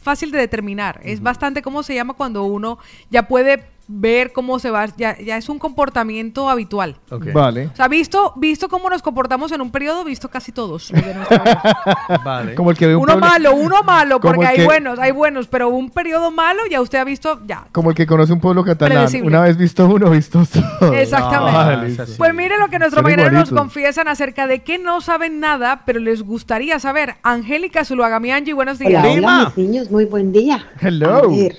fácil 0.00 0.30
de 0.30 0.38
determinar. 0.38 1.00
Es 1.02 1.20
bastante, 1.20 1.62
¿cómo 1.62 1.82
se 1.82 1.94
llama? 1.94 2.14
Cuando 2.14 2.44
uno 2.44 2.78
ya 3.10 3.26
puede 3.28 3.64
ver 3.88 4.32
cómo 4.32 4.58
se 4.58 4.70
va, 4.70 4.86
ya, 4.96 5.16
ya 5.18 5.36
es 5.36 5.48
un 5.48 5.58
comportamiento 5.60 6.48
habitual. 6.50 6.96
Ok. 7.10 7.32
Vale. 7.32 7.66
O 7.72 7.76
sea, 7.76 7.86
visto, 7.88 8.32
visto 8.36 8.68
cómo 8.68 8.90
nos 8.90 9.00
comportamos 9.02 9.52
en 9.52 9.60
un 9.60 9.70
periodo, 9.70 10.02
visto 10.04 10.28
casi 10.28 10.50
todos. 10.52 10.90
los 10.90 11.04
de. 11.04 11.14
Vale. 12.24 12.54
Como 12.54 12.70
el 12.70 12.76
que 12.76 12.86
ve 12.88 12.96
un 12.96 13.02
uno 13.02 13.12
pueblo- 13.12 13.26
malo, 13.28 13.54
uno 13.54 13.82
malo, 13.82 14.20
porque 14.20 14.40
el 14.42 14.46
hay 14.46 14.56
que- 14.56 14.64
buenos, 14.64 14.98
hay 14.98 15.12
buenos, 15.12 15.46
pero 15.46 15.68
un 15.68 15.90
periodo 15.90 16.30
malo 16.30 16.62
ya 16.70 16.80
usted 16.80 16.98
ha 16.98 17.04
visto, 17.04 17.40
ya. 17.46 17.66
Como 17.72 17.90
el 17.90 17.96
que 17.96 18.06
conoce 18.06 18.32
un 18.32 18.40
pueblo 18.40 18.64
catalán. 18.64 18.96
Predecible. 18.98 19.28
Una 19.28 19.40
vez 19.42 19.56
visto 19.56 19.86
uno, 19.86 20.10
visto 20.10 20.42
todo. 20.80 20.92
Exactamente. 20.94 21.56
Ah, 21.58 21.82
listo. 21.84 22.04
Pues 22.18 22.34
mire 22.34 22.58
lo 22.58 22.68
que 22.68 22.78
nuestros 22.78 23.02
mañaneros 23.02 23.32
nos 23.32 23.50
confiesan 23.50 24.08
acerca 24.08 24.46
de 24.46 24.62
que 24.62 24.78
no 24.78 25.00
saben 25.00 25.38
nada, 25.40 25.82
pero 25.86 26.00
les 26.00 26.22
gustaría 26.22 26.80
saber. 26.80 27.16
Angélica 27.22 27.84
Zuluaga, 27.84 28.18
mi 28.20 28.30
Angie, 28.32 28.52
buenos 28.54 28.78
días. 28.78 29.04
Hola, 29.04 29.12
hola, 29.12 29.52
mis 29.56 29.68
niños, 29.68 29.90
muy 29.90 30.04
buen 30.06 30.32
día. 30.32 30.66
Hello. 30.80 31.18
A 31.24 31.28
ver, 31.28 31.56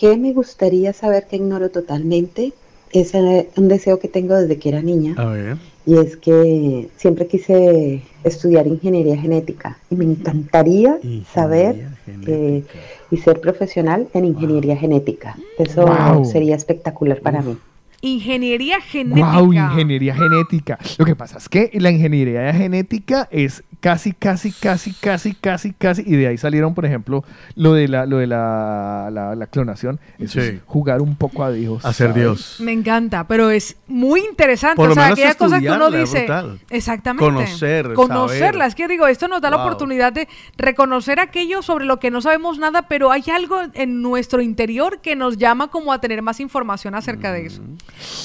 ¿qué 0.00 0.16
me 0.16 0.32
gustaría 0.32 0.94
saber 0.94 1.26
que 1.26 1.36
ignoro 1.36 1.70
totalmente? 1.70 2.52
Es 2.90 3.12
un 3.14 3.68
deseo 3.68 3.98
que 3.98 4.08
tengo 4.08 4.34
desde 4.34 4.58
que 4.58 4.70
era 4.70 4.80
niña. 4.82 5.14
A 5.18 5.26
ver. 5.26 5.56
Y 5.86 5.96
es 5.98 6.16
que 6.16 6.88
siempre 6.96 7.26
quise 7.26 8.02
estudiar 8.24 8.66
ingeniería 8.66 9.16
genética. 9.16 9.78
Y 9.90 9.96
me 9.96 10.04
encantaría 10.06 10.98
saber 11.32 11.88
eh, 12.26 12.64
y 13.10 13.16
ser 13.18 13.40
profesional 13.40 14.08
en 14.14 14.24
ingeniería 14.24 14.76
genética. 14.76 15.36
Eso 15.58 15.86
Wow. 15.86 16.24
sería 16.24 16.56
espectacular 16.56 17.20
para 17.20 17.42
mí. 17.42 17.56
Ingeniería 18.02 18.80
genética. 18.80 19.38
Wow, 19.40 19.52
ingeniería 19.52 20.14
genética. 20.14 20.78
Lo 20.98 21.04
que 21.04 21.14
pasa 21.14 21.38
es 21.38 21.48
que 21.48 21.70
la 21.74 21.90
ingeniería 21.90 22.52
genética 22.54 23.28
es 23.30 23.62
casi, 23.80 24.12
casi, 24.12 24.52
casi, 24.52 24.92
casi, 24.92 25.34
casi, 25.34 25.72
casi, 25.72 26.02
y 26.06 26.16
de 26.16 26.26
ahí 26.28 26.38
salieron, 26.38 26.74
por 26.74 26.84
ejemplo, 26.86 27.24
lo 27.56 27.72
de 27.74 27.88
la, 27.88 28.06
lo 28.06 28.18
de 28.18 28.26
la, 28.26 29.08
la- 29.12 29.34
la 29.34 29.46
clonación. 29.46 30.00
Eso 30.18 30.40
Sí. 30.40 30.46
es 30.46 30.54
jugar 30.66 31.00
un 31.02 31.14
poco 31.16 31.44
a 31.44 31.50
Dios. 31.50 31.84
Hacer 31.84 32.08
¿sabes? 32.08 32.22
Dios. 32.22 32.56
Me 32.60 32.72
encanta, 32.72 33.26
pero 33.26 33.50
es 33.50 33.76
muy 33.86 34.20
interesante. 34.20 34.76
Por 34.76 34.90
o 34.90 34.94
sea, 34.94 35.08
aquellas 35.08 35.36
cosas 35.36 35.60
que 35.60 35.70
uno 35.70 35.90
dice. 35.90 36.18
brutal. 36.20 36.58
Exactamente. 36.70 37.24
Conocer, 37.24 37.92
Conocerla. 37.94 38.50
saber. 38.64 38.68
Es 38.68 38.74
que 38.74 38.88
digo, 38.88 39.06
esto 39.06 39.28
nos 39.28 39.40
da 39.42 39.50
la 39.50 39.56
oportunidad 39.64 40.12
de 40.12 40.26
reconocer 40.56 41.20
aquello 41.20 41.62
sobre 41.62 41.84
lo 41.84 41.98
que 41.98 42.10
no 42.10 42.20
sabemos 42.20 42.58
nada, 42.58 42.82
pero 42.88 43.10
hay 43.12 43.24
algo 43.34 43.58
en 43.74 44.00
nuestro 44.02 44.40
interior 44.42 45.00
que 45.02 45.16
nos 45.16 45.36
llama 45.36 45.68
como 45.68 45.92
a 45.92 46.00
tener 46.00 46.22
más 46.22 46.40
información 46.40 46.94
acerca 46.94 47.32
de 47.32 47.46
eso. 47.46 47.62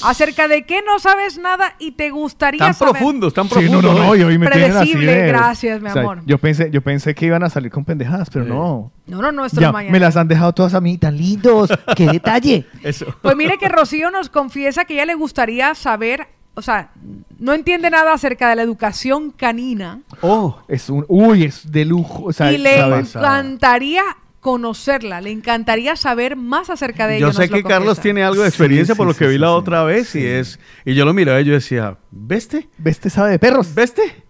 Acerca 0.04 0.48
de 0.48 0.62
qué 0.64 0.80
no 0.86 0.98
sabes 0.98 1.38
nada 1.38 1.74
y 1.78 1.92
te 1.92 2.10
gustaría 2.10 2.58
Tan 2.58 2.74
saber. 2.74 2.94
profundos, 2.94 3.34
tan 3.34 3.44
Sí, 3.48 3.54
profundos. 3.54 3.82
no, 3.82 3.92
no, 3.94 4.04
no, 4.06 4.14
y 4.16 4.22
hoy 4.22 4.38
me 4.38 4.46
tienen 4.48 4.70
así 4.72 4.92
Predecible, 4.92 5.12
de- 5.14 5.28
gracias, 5.28 5.80
mi 5.80 5.88
o 5.88 5.92
sea, 5.92 6.02
amor. 6.02 6.22
Yo 6.26 6.38
pensé, 6.38 6.70
yo 6.70 6.80
pensé 6.82 7.14
que 7.14 7.26
iban 7.26 7.42
a 7.42 7.50
salir 7.50 7.70
con 7.70 7.84
pendejadas, 7.84 8.30
pero 8.30 8.44
no. 8.44 8.92
No, 9.06 9.22
no, 9.22 9.32
nuestros 9.32 9.60
Ya, 9.60 9.72
mañaneros. 9.72 9.92
me 9.92 10.00
las 10.00 10.16
han 10.16 10.28
dejado 10.28 10.52
todas 10.52 10.74
a 10.74 10.80
mí, 10.80 10.98
tan 10.98 11.16
lindos. 11.16 11.70
¡Qué 11.96 12.06
detalle! 12.12 12.66
Eso. 12.82 13.06
Pues 13.22 13.36
mire 13.36 13.56
que 13.58 13.68
Rocío 13.68 14.10
nos 14.10 14.28
confiesa 14.30 14.84
que 14.84 14.94
ella 14.94 15.06
le 15.06 15.14
gustaría 15.14 15.74
saber, 15.74 16.26
o 16.54 16.62
sea, 16.62 16.90
no 17.38 17.52
entiende 17.52 17.90
nada 17.90 18.12
acerca 18.14 18.48
de 18.48 18.56
la 18.56 18.62
educación 18.62 19.30
canina 19.30 20.00
Oh, 20.22 20.58
es 20.68 20.88
un. 20.88 21.04
Uy, 21.08 21.44
es 21.44 21.70
de 21.70 21.84
lujo. 21.84 22.24
O 22.24 22.32
sea, 22.32 22.50
y 22.50 22.58
le 22.58 22.78
encantaría 22.78 24.02
conocerla, 24.46 25.20
le 25.20 25.32
encantaría 25.32 25.96
saber 25.96 26.36
más 26.36 26.70
acerca 26.70 27.08
de 27.08 27.16
ella. 27.16 27.26
Yo 27.26 27.32
sé 27.32 27.48
que 27.48 27.64
Carlos 27.64 27.98
tiene 27.98 28.22
algo 28.22 28.42
de 28.42 28.48
experiencia 28.48 28.94
Sí, 28.94 28.96
por 28.96 29.08
sí, 29.08 29.12
lo 29.12 29.18
que 29.18 29.24
sí, 29.24 29.28
vi 29.30 29.34
sí, 29.34 29.40
la 29.40 29.48
sí. 29.48 29.52
otra 29.54 29.82
vez 29.82 30.14
y 30.14 30.24
es 30.24 30.60
y 30.84 30.94
yo 30.94 31.04
lo 31.04 31.12
miraba 31.12 31.40
y 31.40 31.46
yo 31.46 31.52
decía, 31.54 31.98
¿veste? 32.12 32.68
¿Veste 32.78 33.10
sabe 33.10 33.32
de 33.32 33.38
perros? 33.40 33.74
¿Veste? 33.74 34.25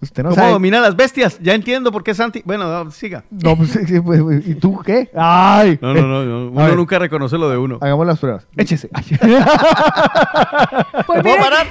Usted 0.00 0.22
no 0.22 0.30
¿Cómo 0.30 0.40
sabe. 0.40 0.52
domina 0.52 0.80
las 0.80 0.96
bestias? 0.96 1.38
Ya 1.40 1.54
entiendo 1.54 1.92
por 1.92 2.02
qué 2.02 2.14
Santi. 2.14 2.42
Bueno, 2.44 2.68
no, 2.84 2.90
siga. 2.90 3.24
No, 3.30 3.56
pues, 3.56 3.70
sí, 3.70 4.00
pues, 4.00 4.20
¿y 4.46 4.54
tú 4.54 4.80
qué? 4.84 5.10
¡Ay! 5.16 5.78
No, 5.80 5.94
no, 5.94 6.02
no, 6.24 6.48
Uno 6.48 6.64
ver, 6.66 6.76
nunca 6.76 6.98
reconoce 6.98 7.38
lo 7.38 7.48
de 7.48 7.56
uno. 7.58 7.78
Hagamos 7.80 8.06
las 8.06 8.18
pruebas. 8.18 8.46
Échese. 8.56 8.88
Ay. 8.92 9.04
Pues 11.06 11.22
¿Puedo 11.22 11.36
parar? 11.36 11.66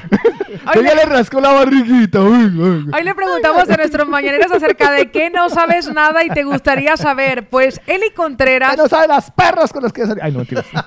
hoy, 0.76 0.84
le, 0.84 0.96
le 0.96 1.06
rascó 1.06 1.40
la 1.40 1.52
barriguita. 1.54 2.22
Uy, 2.22 2.46
uy. 2.46 2.90
hoy 2.94 3.04
le 3.04 3.16
preguntamos 3.16 3.70
a 3.70 3.78
nuestros 3.78 4.08
mañaneros 4.08 4.52
acerca 4.52 4.92
de 4.92 5.10
qué 5.12 5.30
no 5.30 5.50
sabes 5.50 5.92
nada 5.94 6.24
y 6.24 6.30
te 6.30 6.44
gustaría 6.44 6.98
saber. 6.98 7.48
Pues 7.50 7.80
Eli 7.88 8.12
Contreras, 8.16 8.78
no 8.78 8.88
sabe 8.88 9.08
las 9.08 9.32
perras 9.32 9.72
con 9.72 9.84
las 9.84 9.94
que 9.94 10.06
salir. 10.06 10.24
Ay, 10.24 10.32
no. 10.32 10.42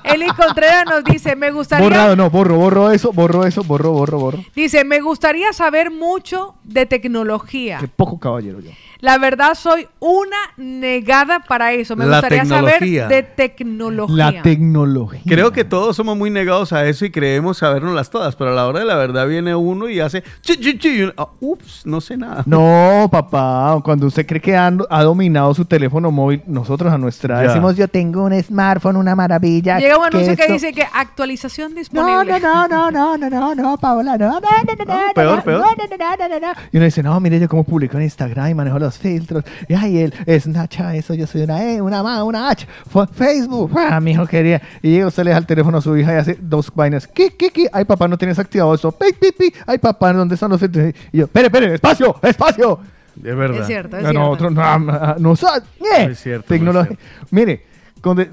Eli 0.05 0.27
Contreras 0.29 0.85
nos 0.87 1.05
dice, 1.05 1.37
me 1.37 1.51
gustaría 1.51 1.85
Borrado, 1.85 2.17
no, 2.17 2.31
borro, 2.31 2.57
borro 2.57 2.91
eso, 2.91 3.13
borro 3.13 3.47
eso, 3.47 3.63
borro, 3.65 3.93
borro, 3.93 4.19
borro. 4.19 4.45
Dice, 4.55 4.85
me 4.85 5.01
gustaría 5.01 5.53
saber 5.53 5.91
mucho 5.91 6.55
de 6.65 6.87
tecnología. 7.01 7.79
Qué 7.81 7.89
poco 7.89 8.19
caballero. 8.19 8.59
La 9.05 9.19
verdad 9.19 9.53
soy 9.55 9.87
una 10.01 10.37
negada 10.57 11.41
para 11.41 11.73
eso. 11.73 11.95
Me 11.95 12.07
La 12.07 12.21
gustaría 12.21 12.47
saber 12.47 12.81
de 12.81 13.23
tecnología. 13.23 14.31
La 14.33 14.43
tecnología. 14.43 15.21
Creo 15.27 15.53
que 15.53 15.63
todos 15.65 15.95
somos 15.95 16.17
muy 16.17 16.31
negados 16.31 16.73
a 16.73 16.87
eso 16.87 17.05
y 17.05 17.11
creemos 17.11 17.59
sabérnoslas 17.59 18.09
todas, 18.09 18.35
pero 18.35 18.53
a 18.53 18.55
la 18.55 18.67
hora 18.67 18.79
de 18.81 18.87
la 18.87 18.95
verdad 18.97 19.27
viene 19.29 19.55
uno 19.55 19.91
y 19.91 20.01
hace 20.01 20.23
chi, 20.41 20.57
chi, 20.57 20.79
chi, 20.79 20.89
y 20.89 21.03
uno, 21.03 21.13
ah, 21.19 21.29
ups, 21.41 21.83
no 21.85 22.01
sé 22.01 22.17
nada. 22.17 22.45
No, 22.47 23.07
papá, 23.13 23.79
cuando 23.85 24.07
usted 24.07 24.27
cree 24.27 24.41
que 24.41 24.57
ha, 24.57 24.73
ha 24.89 25.03
dominado 25.03 25.53
su 25.53 25.67
teléfono 25.67 26.11
móvil, 26.11 26.43
nosotros 26.47 26.91
a 26.91 26.97
nuestra 26.97 27.35
edad 27.35 27.43
Ya. 27.43 27.49
decimos 27.49 27.77
yo 27.77 27.89
tengo 27.89 28.25
un 28.25 28.43
smartphone, 28.43 28.97
una 28.97 29.15
maravilla. 29.15 29.79
Llega 29.81 29.99
un 29.99 30.07
anuncio 30.07 30.35
que 30.35 30.43
esto- 30.45 30.53
dice 30.55 30.73
que 30.73 30.87
actualización 30.95 31.73
No, 31.75 31.79
disponible. 31.79 32.41
no, 32.41 32.69
no, 32.69 32.91
no, 32.91 33.19
no, 33.19 33.29
no, 33.31 33.55
no, 33.55 33.77
Paola, 33.77 34.17
no, 34.17 34.29
no, 34.29 34.41
no, 34.41 34.49
no, 34.87 34.95
no, 34.97 35.13
peor, 35.15 35.37
no, 35.37 35.45
peor. 35.45 35.61
no, 35.61 35.67
no, 35.67 35.97
no, 35.99 36.17
no, 36.17 36.29
no, 36.41 36.47
no. 36.49 36.53
Y 36.73 36.77
uno 36.79 36.85
dice, 36.87 37.03
no, 37.03 37.21
mire 37.21 37.39
yo 37.39 37.49
cómo 37.51 37.65
publico 37.65 37.97
en 37.99 38.05
Instagram 38.05 38.49
y 38.51 38.55
manejo 38.55 38.79
los 38.95 38.99
filtros. 38.99 39.45
Y 39.69 39.75
ay, 39.75 39.99
él 39.99 40.15
es 40.27 40.47
Nacha, 40.47 40.95
eso 40.95 41.15
yo 41.15 41.27
soy 41.27 41.43
una 41.43 41.63
E, 41.65 41.81
una 41.83 42.01
M, 42.01 42.23
una 42.23 42.51
H. 42.51 42.67
Fue 42.89 43.07
Facebook, 43.07 43.73
ah, 43.79 44.01
mi 44.01 44.13
hijo 44.13 44.27
quería. 44.27 44.61
Y 44.83 44.91
llega 44.93 45.07
usted 45.09 45.25
le 45.25 45.31
da 45.33 45.39
el 45.39 45.47
teléfono 45.47 45.79
a 45.79 45.81
su 45.81 45.97
hija 45.97 46.13
y 46.15 46.17
hace 46.17 46.39
dos 46.41 46.71
vainas. 46.75 47.07
¿Qué, 47.07 47.35
qué, 47.37 47.51
qué? 47.51 47.69
Ay, 47.73 47.85
papá, 47.85 48.09
no 48.09 48.17
tienes 48.19 48.39
activado 48.39 48.75
esto. 48.75 48.93
Pi, 48.93 49.07
pi, 49.19 49.33
pi. 49.37 49.53
Ay, 49.67 49.79
papá, 49.79 50.13
¿dónde 50.13 50.35
están 50.35 50.51
los 50.51 50.61
filtros? 50.61 50.93
Y 51.13 51.19
yo, 51.19 51.25
espere, 51.25 51.47
espere, 51.47 51.75
espacio, 51.75 52.17
espacio. 52.23 52.79
Es 53.17 53.37
verdad. 53.37 53.61
Es 53.61 53.67
cierto, 53.67 53.97
es 53.97 54.03
No, 54.03 54.11
cierto. 54.11 54.21
nosotros 54.29 54.53
no, 54.53 54.79
no, 54.79 55.15
no, 55.19 55.37
sa- 55.37 55.59
¡eh! 55.99 56.09
Es 56.11 56.21
cierto, 56.21 56.49
Tecnología. 56.49 56.97
Mire, 57.31 57.65
con, 58.01 58.17
de- 58.17 58.31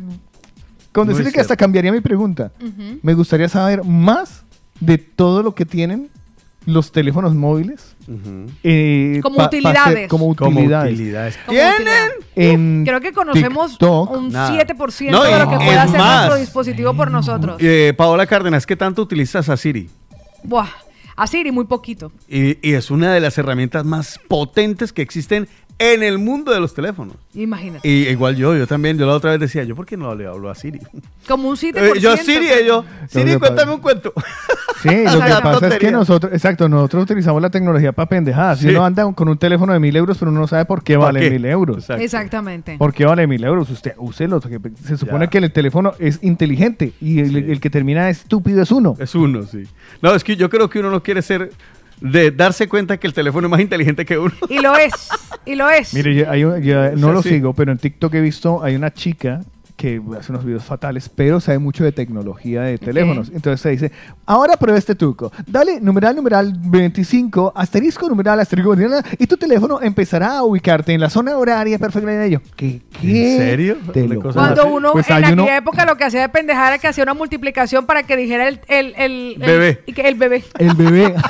con 0.92 1.08
decirle 1.08 1.32
que 1.32 1.40
hasta 1.42 1.56
cambiaría 1.56 1.92
mi 1.92 2.02
pregunta. 2.02 2.52
Ujú. 2.60 3.00
Me 3.02 3.14
gustaría 3.14 3.48
saber 3.48 3.84
más 3.84 4.44
de 4.80 4.98
todo 4.98 5.44
lo 5.44 5.54
que 5.54 5.66
tienen 5.66 6.10
los 6.66 6.92
teléfonos 6.92 7.34
móviles. 7.36 7.96
eh, 8.64 9.20
Como 9.24 9.38
pa- 9.38 9.44
pa 9.44 9.48
utilidades. 9.48 9.94
ser- 10.00 10.08
como 10.10 10.36
Como 10.36 10.60
utilidades. 10.60 10.94
utilidades. 10.94 11.38
Como 11.46 11.58
utilidad. 11.60 12.08
En 12.36 12.84
Creo 12.86 13.02
que 13.02 13.12
conocemos 13.14 13.72
TikTok, 13.72 14.12
un 14.12 14.30
nada. 14.32 14.52
7% 14.52 15.12
No, 15.12 15.24
de 15.24 15.32
lo 15.40 15.50
que 15.50 15.56
puede 15.56 15.78
hacer 15.78 16.00
más. 16.00 16.18
nuestro 16.28 16.36
dispositivo 16.40 16.94
por 16.96 17.10
nosotros. 17.12 17.58
Eh, 17.60 17.94
Paola 17.98 18.26
Cárdenas, 18.28 18.66
¿qué 18.66 18.76
tanto 18.76 19.02
utilizas 19.02 19.50
a 19.50 19.58
Siri? 19.58 19.90
Buah, 20.44 20.68
a 21.16 21.28
Siri 21.28 21.52
muy 21.52 21.66
poquito. 21.66 22.12
Y, 22.28 22.58
y 22.68 22.74
es 22.74 22.92
una 22.92 23.14
de 23.14 23.20
las 23.20 23.38
herramientas 23.38 23.86
más 23.86 24.20
potentes 24.28 24.94
que 24.94 25.02
existen 25.02 25.48
en 25.82 26.04
el 26.04 26.18
mundo 26.20 26.52
de 26.52 26.60
los 26.60 26.74
teléfonos. 26.74 27.16
Imagínate. 27.34 27.88
Y 27.88 28.08
igual 28.10 28.36
yo, 28.36 28.56
yo 28.56 28.68
también, 28.68 28.98
yo 28.98 29.06
la 29.08 29.14
otra 29.14 29.32
vez 29.32 29.40
decía, 29.40 29.64
¿yo 29.64 29.76
por 29.76 29.86
qué 29.86 29.98
no 29.98 30.14
le 30.16 30.28
hablo 30.28 30.50
a 30.50 30.56
Siri? 30.56 30.80
Como 31.28 31.50
un 31.50 31.56
7%. 31.56 31.76
Eh, 31.76 32.00
yo 32.00 32.16
Siri, 32.18 32.48
pero- 32.50 32.66
yo, 32.66 32.86
Siri, 33.10 33.38
cuéntame 33.38 33.74
un 33.74 33.80
cuento. 33.82 34.14
Sí, 34.82 34.90
lo 35.06 35.12
que 35.24 35.32
pasa 35.44 35.68
es 35.70 35.78
que 35.80 35.92
nosotros, 35.92 36.32
exacto, 36.34 36.68
nosotros 36.70 37.04
utilizamos 37.04 37.42
la 37.42 37.50
tecnología 37.50 37.92
para 37.92 38.08
pendejadas. 38.10 38.60
Si 38.60 38.66
Sí. 38.66 38.72
uno 38.72 38.86
anda 38.86 39.12
con 39.14 39.28
un 39.30 39.38
teléfono 39.38 39.74
de 39.74 39.80
mil 39.80 39.96
euros, 39.96 40.18
pero 40.18 40.30
uno 40.32 40.42
no 40.42 40.48
sabe 40.48 40.66
por 40.66 40.84
qué 40.84 40.94
¿Para 40.96 41.06
vale 41.06 41.20
qué? 41.22 41.32
mil 41.32 41.46
euros. 41.46 41.78
Exacto. 41.80 42.04
Exactamente. 42.04 42.78
¿Por 42.78 42.94
qué 42.94 43.06
vale 43.06 43.26
mil 43.28 43.44
euros? 43.44 43.70
Usted 43.70 43.94
úselo. 43.98 44.40
Se 44.86 44.98
supone 44.98 45.26
Ya. 45.26 45.30
que 45.30 45.38
el 45.40 45.52
teléfono 45.52 45.94
es 46.00 46.20
inteligente 46.22 46.94
y 47.02 47.20
el, 47.20 47.36
el 47.52 47.60
que 47.60 47.70
termina 47.70 48.10
estúpido 48.10 48.62
es 48.62 48.72
uno. 48.72 48.96
Es 49.00 49.16
uno, 49.16 49.44
sí. 49.44 49.64
No, 50.02 50.14
es 50.14 50.24
que 50.24 50.36
yo 50.36 50.50
creo 50.50 50.70
que 50.70 50.80
uno 50.80 50.92
no 50.92 51.02
quiere 51.04 51.22
ser, 51.22 51.52
de 52.02 52.32
darse 52.32 52.68
cuenta 52.68 52.98
que 52.98 53.08
el 53.08 53.14
teléfono 53.14 53.48
es 53.48 53.52
más 53.52 53.60
inteligente 53.62 54.06
que 54.06 54.18
uno. 54.18 54.34
Y 54.50 54.60
lo 54.60 54.76
es. 54.76 54.92
Y 55.46 55.56
lo 55.56 55.70
es. 55.70 55.94
Mire, 55.94 56.14
yo- 56.16 56.30
hay 56.30 56.44
un- 56.44 56.62
yo 56.62 56.92
no 56.92 56.98
sea, 56.98 57.12
lo 57.14 57.22
sí. 57.24 57.30
sigo, 57.30 57.54
pero 57.54 57.72
en 57.72 57.78
TikTok 57.78 58.14
he 58.16 58.22
visto, 58.22 58.64
hay 58.64 58.76
una 58.76 58.92
chica 58.94 59.42
que 59.76 60.02
hace 60.20 60.32
unos 60.32 60.46
videos 60.46 60.64
fatales, 60.64 61.10
pero 61.10 61.40
sabe 61.40 61.60
mucho 61.60 61.84
de 61.84 61.92
tecnología 61.92 62.62
de 62.64 62.78
teléfonos. 62.78 63.30
Entonces 63.34 63.62
se 63.62 63.70
dice, 63.70 63.92
ahora 64.26 64.58
prueba 64.58 64.78
este 64.78 64.96
truco. 64.96 65.32
Dale 65.48 65.80
numeral, 65.82 66.16
numeral 66.16 66.54
25, 66.56 67.54
asterisco, 67.56 68.08
numeral, 68.10 68.40
asterisco, 68.40 68.76
y 69.18 69.28
tu 69.28 69.38
teléfono 69.38 69.80
empezará 69.82 70.38
a 70.38 70.44
ubicarte 70.44 70.94
en 70.94 71.02
la 71.02 71.10
zona 71.10 71.38
horaria 71.38 71.78
perfecta 71.80 72.10
de 72.12 72.26
ello. 72.28 72.42
¿Qué? 72.56 72.82
qué? 73.02 73.34
¿En 73.34 73.38
serio? 73.40 73.78
Cuando 74.34 74.68
uno 74.68 74.92
Pues 74.94 75.10
en 75.10 75.16
aquella 75.18 75.34
uno- 75.34 75.48
época 75.50 75.86
lo 75.86 75.96
que 75.98 76.04
hacía 76.06 76.22
de 76.22 76.30
pendejada 76.30 76.70
era 76.70 76.78
que 76.78 76.88
hacía 76.88 77.04
una 77.04 77.14
multiplicación 77.14 77.86
para 77.86 78.04
que 78.04 78.16
dijera 78.18 78.48
el, 78.48 78.60
el, 78.68 78.94
el, 78.98 79.38
el- 79.42 79.48
Bebé. 79.48 79.84
y 79.86 79.94
que 79.94 80.02
el 80.08 80.16
bebé. 80.16 80.44
El 80.60 80.74
bebé. 80.76 81.16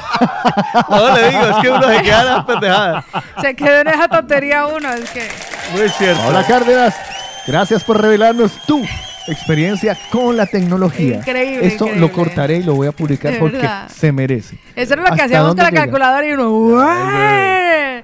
No, 0.90 1.16
le 1.16 1.30
digo, 1.30 1.42
es 1.44 1.56
que 1.62 1.70
uno 1.70 1.84
se 1.88 2.02
queda 2.02 2.22
en 2.22 2.28
las 2.28 2.46
pendejadas. 2.46 3.06
Se 3.42 3.56
quedó 3.56 3.82
en 3.82 3.88
esa 3.88 4.08
tontería 4.08 4.66
uno. 4.68 4.90
Es 4.94 5.10
que. 5.12 5.28
Muy 5.78 5.90
cierto. 5.90 6.22
Hola 6.28 6.44
Cárdenas, 6.46 6.96
gracias 7.48 7.84
por 7.84 8.02
revelarnos 8.02 8.52
tu 8.66 8.84
experiencia 9.28 9.98
con 10.12 10.36
la 10.36 10.46
tecnología. 10.46 11.18
Increíble, 11.18 11.68
Esto 11.68 11.86
increíble. 11.86 12.08
lo 12.08 12.12
cortaré 12.14 12.58
y 12.58 12.64
lo 12.64 12.76
voy 12.76 12.88
a 12.88 12.92
publicar 12.92 13.38
porque 13.40 13.68
se 13.90 14.12
merece. 14.12 14.58
Eso 14.76 14.94
era 14.94 15.04
lo 15.04 15.08
que 15.08 15.14
¿Hasta 15.14 15.26
hacíamos 15.26 15.50
con 15.50 15.58
la 15.58 15.70
llega? 15.70 15.82
calculadora 15.84 16.28
y 16.28 16.32
uno. 16.34 16.82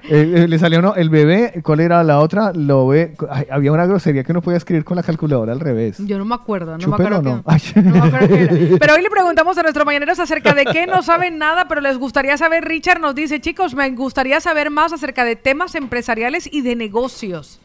eh, 0.10 0.46
le 0.48 0.58
salió 0.58 0.78
uno, 0.78 0.94
el 0.94 1.10
bebé, 1.10 1.60
¿cuál 1.62 1.80
era 1.80 2.02
la 2.04 2.20
otra? 2.20 2.52
Lo 2.54 2.86
ve, 2.86 3.14
ay, 3.30 3.46
había 3.50 3.72
una 3.72 3.84
grosería 3.84 4.22
que 4.22 4.32
uno 4.32 4.42
podía 4.42 4.56
escribir 4.56 4.84
con 4.84 4.96
la 4.96 5.02
calculadora 5.02 5.52
al 5.52 5.60
revés. 5.60 5.96
Yo 5.98 6.18
no 6.18 6.24
me 6.24 6.34
acuerdo, 6.36 6.78
no 6.78 6.88
me 6.88 6.94
acuerdo. 6.94 7.20
¿no? 7.20 7.42
no 7.42 7.92
me 7.92 7.98
acuerdo 7.98 8.36
era. 8.36 8.76
Pero 8.78 8.94
hoy 8.94 9.02
le 9.02 9.10
preguntamos 9.10 9.58
a 9.58 9.62
nuestros 9.62 9.84
mañaneros 9.84 10.18
acerca 10.20 10.54
de 10.54 10.64
qué 10.66 10.86
no 10.86 11.02
saben 11.02 11.38
nada, 11.38 11.66
pero 11.68 11.80
les 11.80 11.98
gustaría 11.98 12.36
saber. 12.36 12.64
Richard 12.64 13.00
nos 13.00 13.14
dice, 13.14 13.40
chicos, 13.40 13.74
me 13.74 13.90
gustaría 13.90 14.40
saber 14.40 14.70
más 14.70 14.92
acerca 14.92 15.24
de 15.24 15.36
temas 15.36 15.74
empresariales 15.74 16.48
y 16.50 16.62
de 16.62 16.76
negocios. 16.76 17.60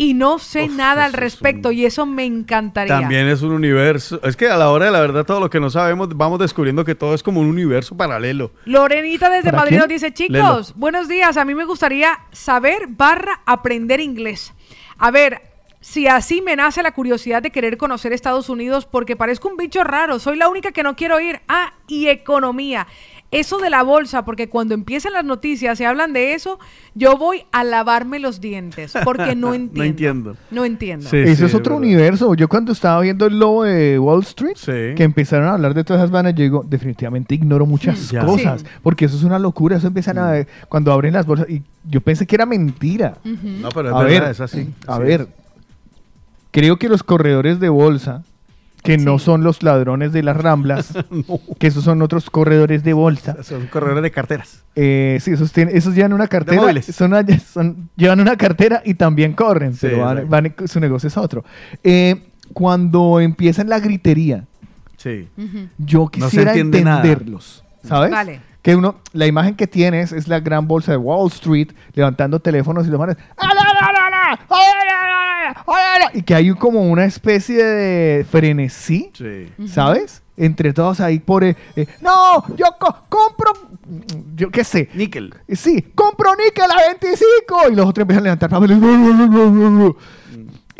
Y 0.00 0.14
no 0.14 0.38
sé 0.38 0.68
nada 0.68 1.04
al 1.04 1.12
respecto 1.12 1.72
y 1.72 1.84
eso 1.84 2.06
me 2.06 2.24
encantaría. 2.24 3.00
También 3.00 3.26
es 3.26 3.42
un 3.42 3.52
universo. 3.52 4.20
Es 4.22 4.36
que 4.36 4.48
a 4.48 4.56
la 4.56 4.70
hora 4.70 4.86
de 4.86 4.92
la 4.92 5.00
verdad, 5.00 5.26
todo 5.26 5.40
lo 5.40 5.50
que 5.50 5.58
no 5.58 5.70
sabemos, 5.70 6.08
vamos 6.16 6.38
descubriendo 6.38 6.84
que 6.84 6.94
todo 6.94 7.14
es 7.14 7.22
como 7.24 7.40
un 7.40 7.48
universo 7.48 7.96
paralelo. 7.96 8.52
Lorenita 8.64 9.28
desde 9.28 9.50
¿Para 9.50 9.58
Madrid 9.58 9.70
quién? 9.70 9.80
nos 9.80 9.88
dice, 9.88 10.14
chicos, 10.14 10.72
buenos 10.76 11.08
días, 11.08 11.36
a 11.36 11.44
mí 11.44 11.52
me 11.54 11.64
gustaría 11.64 12.16
saber 12.30 12.86
barra 12.88 13.40
aprender 13.44 13.98
inglés. 13.98 14.54
A 14.98 15.10
ver, 15.10 15.42
si 15.80 16.06
así 16.06 16.42
me 16.42 16.54
nace 16.54 16.82
la 16.82 16.92
curiosidad 16.92 17.42
de 17.42 17.50
querer 17.50 17.76
conocer 17.76 18.12
Estados 18.12 18.48
Unidos 18.48 18.86
porque 18.86 19.16
parezco 19.16 19.48
un 19.48 19.56
bicho 19.56 19.82
raro, 19.84 20.18
soy 20.18 20.36
la 20.36 20.48
única 20.48 20.70
que 20.70 20.82
no 20.82 20.96
quiero 20.96 21.18
ir. 21.20 21.40
Ah, 21.48 21.72
y 21.88 22.08
economía. 22.08 22.86
Eso 23.30 23.58
de 23.58 23.68
la 23.68 23.82
bolsa, 23.82 24.24
porque 24.24 24.48
cuando 24.48 24.72
empiezan 24.72 25.12
las 25.12 25.24
noticias 25.24 25.78
y 25.80 25.84
hablan 25.84 26.14
de 26.14 26.32
eso, 26.32 26.58
yo 26.94 27.18
voy 27.18 27.44
a 27.52 27.62
lavarme 27.62 28.20
los 28.20 28.40
dientes 28.40 28.94
porque 29.04 29.36
no 29.36 29.52
entiendo. 29.54 29.76
No 29.76 29.84
entiendo. 29.84 30.36
No 30.50 30.64
entiendo. 30.64 31.10
Eso 31.12 31.44
es 31.44 31.54
otro 31.54 31.76
universo. 31.76 32.34
Yo 32.34 32.48
cuando 32.48 32.72
estaba 32.72 33.02
viendo 33.02 33.26
el 33.26 33.38
lobo 33.38 33.64
de 33.64 33.98
Wall 33.98 34.22
Street, 34.22 34.94
que 34.94 35.02
empezaron 35.02 35.46
a 35.48 35.52
hablar 35.52 35.74
de 35.74 35.84
todas 35.84 36.00
esas 36.00 36.10
vanas, 36.10 36.34
yo 36.36 36.42
digo, 36.42 36.64
definitivamente 36.66 37.34
ignoro 37.34 37.66
muchas 37.66 38.10
cosas, 38.24 38.62
Sí. 38.62 38.66
porque 38.82 39.04
eso 39.04 39.16
es 39.18 39.22
una 39.24 39.38
locura. 39.38 39.76
Eso 39.76 39.88
empiezan 39.88 40.16
a 40.16 40.46
cuando 40.70 40.90
abren 40.90 41.12
las 41.12 41.26
bolsas 41.26 41.50
y 41.50 41.62
yo 41.84 42.00
pensé 42.00 42.26
que 42.26 42.34
era 42.34 42.46
mentira. 42.46 43.18
No, 43.24 43.68
pero 43.68 43.90
es 43.90 43.94
a 43.94 43.98
verdad, 44.04 44.20
ver, 44.22 44.30
es 44.30 44.40
así. 44.40 44.70
A 44.86 44.98
ver, 44.98 45.28
creo 46.50 46.78
que 46.78 46.88
los 46.88 47.02
corredores 47.02 47.60
de 47.60 47.68
bolsa, 47.68 48.22
que 48.82 48.96
no 48.98 49.18
son 49.18 49.42
los 49.44 49.62
ladrones 49.62 50.12
de 50.12 50.22
las 50.22 50.36
ramblas, 50.36 50.92
que 51.58 51.66
esos 51.66 51.84
son 51.84 52.00
otros 52.02 52.30
corredores 52.30 52.84
de 52.84 52.92
bolsa. 52.92 53.42
Son 53.42 53.66
corredores 53.66 54.02
de 54.02 54.10
carteras. 54.10 54.62
Eh, 54.76 55.18
sí, 55.20 55.32
esos, 55.32 55.52
tienen, 55.52 55.76
esos 55.76 55.94
llevan 55.94 56.12
una 56.12 56.28
cartera. 56.28 56.60
móviles. 56.62 56.86
Son, 56.86 57.88
llevan 57.96 58.20
una 58.20 58.36
cartera 58.36 58.80
y 58.84 58.94
también 58.94 59.32
corren, 59.34 59.74
Sí, 59.74 59.80
pero 59.88 60.26
van- 60.26 60.54
su 60.66 60.80
negocio 60.80 61.08
es 61.08 61.16
otro. 61.16 61.44
Eh, 61.82 62.22
cuando 62.52 63.20
empiezan 63.20 63.68
la 63.68 63.78
gritería, 63.80 64.44
Sí. 64.96 65.28
yo 65.78 66.08
quisiera 66.08 66.46
nada. 66.54 66.58
entenderlos, 66.58 67.64
¿sabes? 67.84 68.10
Vale. 68.10 68.40
Que 68.62 68.74
uno, 68.74 68.96
la 69.12 69.26
imagen 69.26 69.54
que 69.54 69.66
tienes 69.68 70.12
es 70.12 70.26
la 70.28 70.40
gran 70.40 70.66
bolsa 70.66 70.90
de 70.92 70.98
Wall 70.98 71.28
Street 71.30 71.68
levantando 71.94 72.40
teléfonos 72.40 72.86
y 72.86 72.90
los 72.90 72.98
manes, 72.98 73.16
y 76.14 76.22
que 76.22 76.34
hay 76.34 76.50
como 76.54 76.82
una 76.82 77.04
especie 77.04 77.62
de 77.64 78.24
frenesí, 78.24 79.10
Sí. 79.14 79.48
¿sabes? 79.68 80.22
Entre 80.36 80.72
todos 80.72 81.00
ahí 81.00 81.18
por... 81.18 81.42
eh, 81.42 81.56
eh, 81.74 81.86
no, 82.00 82.44
yo 82.56 82.66
co- 82.78 82.96
compro, 83.08 83.52
yo 84.36 84.50
qué 84.50 84.62
sé. 84.62 84.88
Níquel. 84.94 85.34
Sí, 85.52 85.82
compro 85.96 86.30
níquel 86.36 86.70
a 86.70 86.76
25. 86.92 87.70
Y 87.72 87.74
los 87.74 87.86
otros 87.86 88.02
empiezan 88.04 88.22
a 88.22 88.24
levantar. 88.24 88.50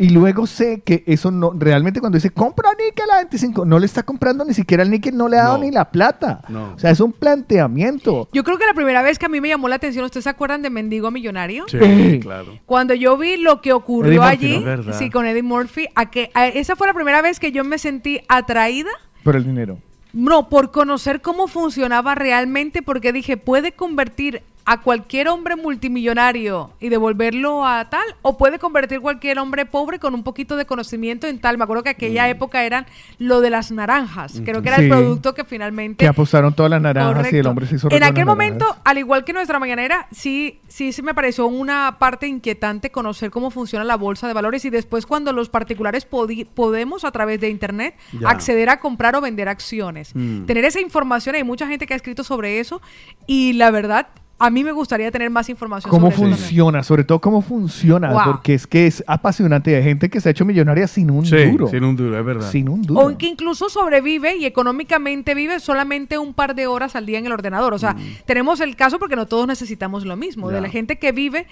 Y 0.01 0.11
luego 0.11 0.47
sé 0.47 0.79
que 0.79 1.03
eso 1.07 1.29
no, 1.29 1.51
realmente 1.53 1.99
cuando 1.99 2.15
dice 2.15 2.29
compra 2.29 2.69
níquel 2.71 3.11
a 3.11 3.17
25, 3.17 3.65
no 3.65 3.79
le 3.79 3.85
está 3.85 4.01
comprando 4.03 4.45
ni 4.45 4.53
siquiera 4.53 4.81
el 4.81 4.89
níquel, 4.89 5.17
no 5.17 5.27
le 5.27 5.37
ha 5.37 5.43
dado 5.43 5.57
No. 5.57 5.65
ni 5.65 5.71
la 5.71 5.91
plata. 5.91 6.41
No. 6.47 6.71
O 6.73 6.79
sea, 6.79 6.89
es 6.91 7.01
un 7.01 7.11
planteamiento. 7.11 8.29
Yo 8.31 8.43
creo 8.43 8.57
que 8.57 8.65
la 8.65 8.73
primera 8.73 9.01
vez 9.01 9.19
que 9.19 9.25
a 9.25 9.29
mí 9.29 9.41
me 9.41 9.49
llamó 9.49 9.67
la 9.67 9.75
atención, 9.75 10.05
¿ustedes 10.05 10.23
se 10.23 10.29
acuerdan 10.29 10.61
de 10.61 10.69
Mendigo 10.69 11.11
Millonario? 11.11 11.65
Sí, 11.67 12.19
claro. 12.21 12.57
Cuando 12.65 12.93
yo 12.93 13.17
vi 13.17 13.37
lo 13.37 13.61
que 13.61 13.73
ocurrió 13.73 14.23
Eddie 14.27 14.59
Murphy, 14.59 14.71
allí, 14.89 14.93
sí, 14.97 15.09
con 15.09 15.25
Eddie 15.25 15.43
Murphy, 15.43 15.87
a 15.95 16.09
que 16.09 16.31
a- 16.33 16.47
esa 16.47 16.75
fue 16.75 16.87
la 16.87 16.93
primera 16.93 17.21
vez 17.21 17.39
que 17.39 17.51
yo 17.51 17.63
me 17.65 17.77
sentí 17.77 18.21
atraída, 18.29 18.89
Por 19.23 19.35
el 19.35 19.43
dinero. 19.43 19.79
no, 20.13 20.47
por 20.49 20.71
conocer 20.71 21.21
cómo 21.21 21.47
funcionaba 21.47 22.15
realmente, 22.15 22.81
porque 22.81 23.11
dije, 23.11 23.35
puede 23.37 23.73
convertir 23.73 24.43
a 24.71 24.81
cualquier 24.81 25.27
hombre 25.29 25.55
multimillonario 25.55 26.73
y 26.79 26.89
devolverlo 26.89 27.65
a 27.65 27.89
tal? 27.89 28.03
¿O 28.21 28.37
puede 28.37 28.59
convertir 28.59 28.99
cualquier 29.01 29.39
hombre 29.39 29.65
pobre 29.65 29.97
con 29.97 30.13
un 30.13 30.23
poquito 30.23 30.57
de 30.57 30.65
conocimiento 30.65 31.25
en 31.25 31.39
tal? 31.39 31.57
Me 31.57 31.63
acuerdo 31.63 31.81
que 31.81 31.89
aquella 31.89 32.29
época 32.29 32.63
eran 32.63 32.85
lo 33.17 33.41
de 33.41 33.49
las 33.49 33.71
naranjas. 33.71 34.41
Creo 34.45 34.61
que 34.61 34.69
era 34.69 34.77
el 34.77 34.87
producto 34.87 35.33
que 35.33 35.43
finalmente... 35.43 36.03
Que 36.03 36.07
apostaron 36.07 36.53
todas 36.53 36.69
las 36.69 36.81
naranjas 36.81 37.33
y 37.33 37.37
el 37.37 37.47
hombre 37.47 37.65
se 37.65 37.75
hizo 37.77 37.87
En 37.89 38.03
aquel 38.03 38.25
momento, 38.27 38.65
naranjas. 38.65 38.81
al 38.85 38.97
igual 38.99 39.25
que 39.25 39.33
nuestra 39.33 39.57
mañanera, 39.57 40.07
sí, 40.11 40.59
sí, 40.67 40.93
sí 40.93 41.01
me 41.01 41.15
pareció 41.15 41.47
una 41.47 41.97
parte 41.97 42.27
inquietante 42.27 42.91
conocer 42.91 43.31
cómo 43.31 43.49
funciona 43.49 43.83
la 43.83 43.97
bolsa 43.97 44.27
de 44.27 44.33
valores 44.33 44.65
y 44.65 44.69
después 44.69 45.07
cuando 45.07 45.33
los 45.33 45.49
particulares 45.49 46.05
podemos 46.05 47.05
a 47.05 47.11
través 47.11 47.39
de 47.41 47.49
internet 47.49 47.95
Ya. 48.19 48.29
acceder 48.29 48.69
a 48.69 48.79
comprar 48.79 49.15
o 49.15 49.21
vender 49.21 49.49
acciones. 49.49 50.11
Mm. 50.13 50.45
Tener 50.45 50.63
esa 50.65 50.79
información, 50.79 51.33
hay 51.35 51.43
mucha 51.43 51.65
gente 51.67 51.87
que 51.87 51.93
ha 51.93 51.97
escrito 51.97 52.23
sobre 52.23 52.59
eso 52.59 52.83
y 53.25 53.53
la 53.53 53.71
verdad, 53.71 54.07
a 54.39 54.49
mí 54.49 54.63
me 54.63 54.71
gustaría 54.71 55.11
tener 55.11 55.29
más 55.29 55.49
información 55.49 55.89
¿Cómo 55.91 56.07
sobre 56.07 56.13
eso 56.15 56.21
también. 56.21 56.39
funciona? 56.39 56.83
Sobre 56.83 57.03
todo, 57.03 57.19
¿cómo 57.19 57.41
funciona? 57.41 58.11
Wow. 58.11 58.21
Porque 58.25 58.53
es 58.53 58.65
que 58.65 58.87
es 58.87 59.03
apasionante. 59.05 59.75
Hay 59.75 59.83
gente 59.83 60.09
que 60.09 60.21
se 60.21 60.29
ha 60.29 60.31
hecho 60.31 60.45
millonaria 60.45 60.87
sin 60.87 61.11
un 61.11 61.25
Sí, 61.25 61.35
duro. 61.51 61.67
sin 61.67 61.83
un 61.83 61.95
duro, 61.95 62.17
es 62.17 62.25
verdad. 62.25 62.49
Sin 62.49 62.69
un 62.69 62.81
duro. 62.81 63.01
O 63.01 63.17
que 63.17 63.27
incluso 63.27 63.69
sobrevive 63.69 64.37
y 64.37 64.45
económicamente 64.45 65.35
vive 65.35 65.59
solamente 65.59 66.17
un 66.17 66.33
par 66.33 66.55
de 66.55 66.67
horas 66.67 66.95
al 66.95 67.05
día 67.05 67.19
en 67.19 67.25
el 67.25 67.31
ordenador. 67.33 67.73
O 67.73 67.79
sea, 67.79 67.95
tenemos 68.25 68.59
el 68.61 68.75
caso 68.75 68.97
porque 68.97 69.15
no 69.15 69.25
todos 69.27 69.45
necesitamos 69.45 70.05
lo 70.05 70.15
mismo. 70.15 70.49
De 70.49 70.61
la 70.61 70.69
gente 70.69 70.97
que 70.97 71.11
vive 71.11 71.45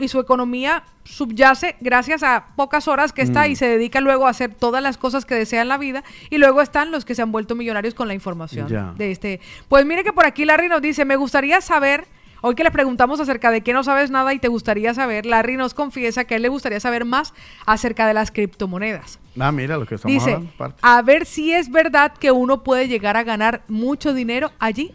y 0.00 0.08
su 0.08 0.18
economía 0.20 0.82
subyace 1.04 1.76
gracias 1.80 2.22
a 2.24 2.46
pocas 2.56 2.88
horas 2.88 3.12
que 3.12 3.22
está 3.22 3.46
Mm. 3.46 3.50
y 3.52 3.56
se 3.56 3.66
dedica 3.68 4.00
luego 4.00 4.26
a 4.26 4.30
hacer 4.30 4.52
todas 4.54 4.82
las 4.82 4.98
cosas 4.98 5.24
que 5.24 5.34
desea 5.36 5.62
en 5.62 5.68
la 5.68 5.78
vida. 5.78 6.02
Y 6.30 6.38
luego 6.38 6.60
están 6.60 6.90
los 6.90 7.04
que 7.04 7.14
se 7.14 7.22
han 7.22 7.30
vuelto 7.30 7.54
millonarios 7.54 7.94
con 7.94 8.08
la 8.08 8.14
información 8.14 8.94
de 8.96 9.10
este. 9.12 9.40
Pues 9.68 9.86
mire 9.86 10.02
que 10.02 10.12
por 10.12 10.26
aquí 10.26 10.44
Larry 10.44 10.68
nos 10.68 10.82
dice, 10.82 11.04
me 11.04 11.16
gustaría 11.16 11.60
saber... 11.60 12.06
Hoy 12.42 12.54
que 12.54 12.62
le 12.64 12.70
preguntamos 12.70 13.18
acerca 13.20 13.50
de 13.50 13.62
qué 13.62 13.72
no 13.72 13.82
sabes 13.82 14.10
nada 14.10 14.32
y 14.34 14.38
te 14.38 14.48
gustaría 14.48 14.92
saber, 14.94 15.26
Larry 15.26 15.56
nos 15.56 15.74
confiesa 15.74 16.24
que 16.24 16.34
a 16.34 16.36
él 16.36 16.42
le 16.42 16.48
gustaría 16.48 16.78
saber 16.80 17.04
más 17.04 17.32
acerca 17.64 18.06
de 18.06 18.14
las 18.14 18.30
criptomonedas. 18.30 19.18
Ah, 19.38 19.50
mira 19.52 19.76
lo 19.78 19.86
que 19.86 19.96
estamos 19.96 20.12
Dice, 20.14 20.32
hablando. 20.34 20.52
parte. 20.56 20.78
a 20.82 21.02
ver 21.02 21.26
si 21.26 21.52
es 21.52 21.70
verdad 21.70 22.12
que 22.18 22.30
uno 22.30 22.62
puede 22.62 22.88
llegar 22.88 23.16
a 23.16 23.24
ganar 23.24 23.62
mucho 23.68 24.14
dinero 24.14 24.52
allí. 24.58 24.92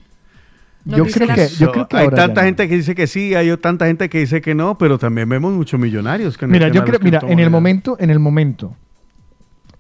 Nos 0.86 0.98
Yo 0.98 1.04
dice 1.04 1.20
creo 1.20 1.36
que- 1.36 1.48
yo 1.48 1.72
creo 1.72 1.88
que 1.88 1.98
hay 1.98 2.04
ahora 2.06 2.16
tanta 2.18 2.42
ya 2.42 2.42
no. 2.42 2.46
gente 2.48 2.68
que 2.70 2.76
dice 2.76 2.96
que 2.96 3.06
sí, 3.08 3.36
hay 3.36 3.56
tanta 3.58 3.86
gente 3.86 4.10
que 4.10 4.20
dice 4.20 4.42
que 4.42 4.56
no, 4.56 4.78
pero 4.78 4.98
también 4.98 5.30
vemos 5.30 5.54
muchos 5.54 5.80
millonarios. 5.80 6.38
Que 6.38 6.48
Mira, 6.48 6.70
yo 6.70 6.84
creo, 6.86 7.00
mira, 7.02 7.20
en 7.28 7.40
el 7.40 7.50
momento, 7.52 7.98
en 8.00 8.10
el 8.10 8.18
momento 8.20 8.76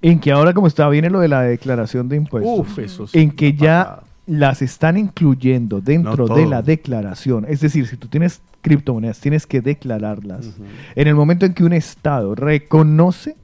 en 0.03 0.19
que 0.19 0.31
ahora 0.31 0.53
como 0.53 0.67
está 0.67 0.87
viene 0.89 1.09
lo 1.09 1.19
de 1.19 1.27
la 1.27 1.41
declaración 1.41 2.07
de 2.09 2.17
impuestos, 2.17 2.59
Uf, 2.59 2.79
eso 2.79 3.07
sí, 3.07 3.17
en 3.19 3.31
que 3.31 3.53
ya 3.53 3.99
las 4.31 4.61
están 4.61 4.97
incluyendo 4.97 5.81
dentro 5.81 6.25
No 6.25 6.35
de 6.35 6.45
la 6.45 6.61
declaración, 6.61 7.45
es 7.49 7.59
decir, 7.59 7.85
si 7.85 7.97
tú 7.97 8.07
tienes 8.07 8.41
criptomonedas, 8.61 9.19
tienes 9.19 9.45
que 9.45 9.59
declararlas. 9.59 10.51
En 10.95 11.07
el 11.09 11.15
momento 11.15 11.45
en 11.45 11.53
que 11.53 11.65
un 11.65 11.73
estado 11.73 12.33
reconoce, 12.33 13.35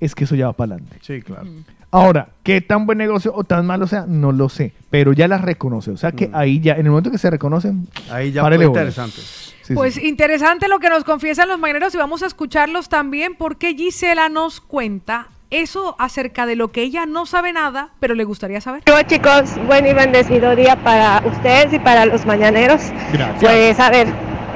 es 0.00 0.16
que 0.16 0.24
eso 0.24 0.34
ya 0.34 0.46
va 0.46 0.52
para 0.54 0.74
adelante. 0.74 0.98
Sí, 1.00 1.22
claro. 1.22 1.46
Ahora, 1.92 2.30
qué 2.42 2.60
tan 2.60 2.86
buen 2.86 2.98
negocio 2.98 3.32
o 3.32 3.44
tan 3.44 3.66
malo 3.66 3.86
sea, 3.86 4.04
no 4.08 4.32
lo 4.32 4.48
sé, 4.48 4.72
pero 4.90 5.12
ya 5.12 5.28
las 5.28 5.42
reconoce. 5.42 5.92
O 5.92 5.96
sea 5.96 6.10
que 6.10 6.28
ahí 6.32 6.58
ya, 6.58 6.72
en 6.72 6.86
el 6.86 6.90
momento 6.90 7.12
que 7.12 7.18
se 7.18 7.30
reconocen, 7.30 7.86
Ahí 8.10 8.32
ya 8.32 8.44
fue 8.44 8.64
interesante. 8.64 9.20
Sí, 9.62 9.74
pues 9.74 9.94
sí. 9.94 10.08
interesante 10.08 10.66
lo 10.66 10.80
que 10.80 10.88
nos 10.88 11.04
confiesan 11.04 11.48
los 11.48 11.60
mañaneros 11.60 11.94
y 11.94 11.98
vamos 11.98 12.24
a 12.24 12.26
escucharlos 12.26 12.88
también 12.88 13.36
porque 13.36 13.74
Gisela 13.74 14.28
nos 14.28 14.60
cuenta 14.60 15.28
eso 15.52 15.94
acerca 15.98 16.46
de 16.46 16.56
lo 16.56 16.72
que 16.72 16.82
ella 16.82 17.06
no 17.06 17.26
sabe 17.26 17.52
nada, 17.52 17.90
pero 18.00 18.14
le 18.14 18.24
gustaría 18.24 18.60
saber. 18.60 18.82
Hola 18.90 19.06
chicos, 19.06 19.54
buen 19.66 19.86
y 19.86 19.92
bendecido 19.92 20.56
día 20.56 20.76
para 20.76 21.22
ustedes 21.24 21.72
y 21.72 21.78
para 21.78 22.06
los 22.06 22.24
mañaneros. 22.26 22.80
Gracias. 23.12 23.38
Pues 23.40 23.78
a 23.78 23.90
ver, 23.90 24.08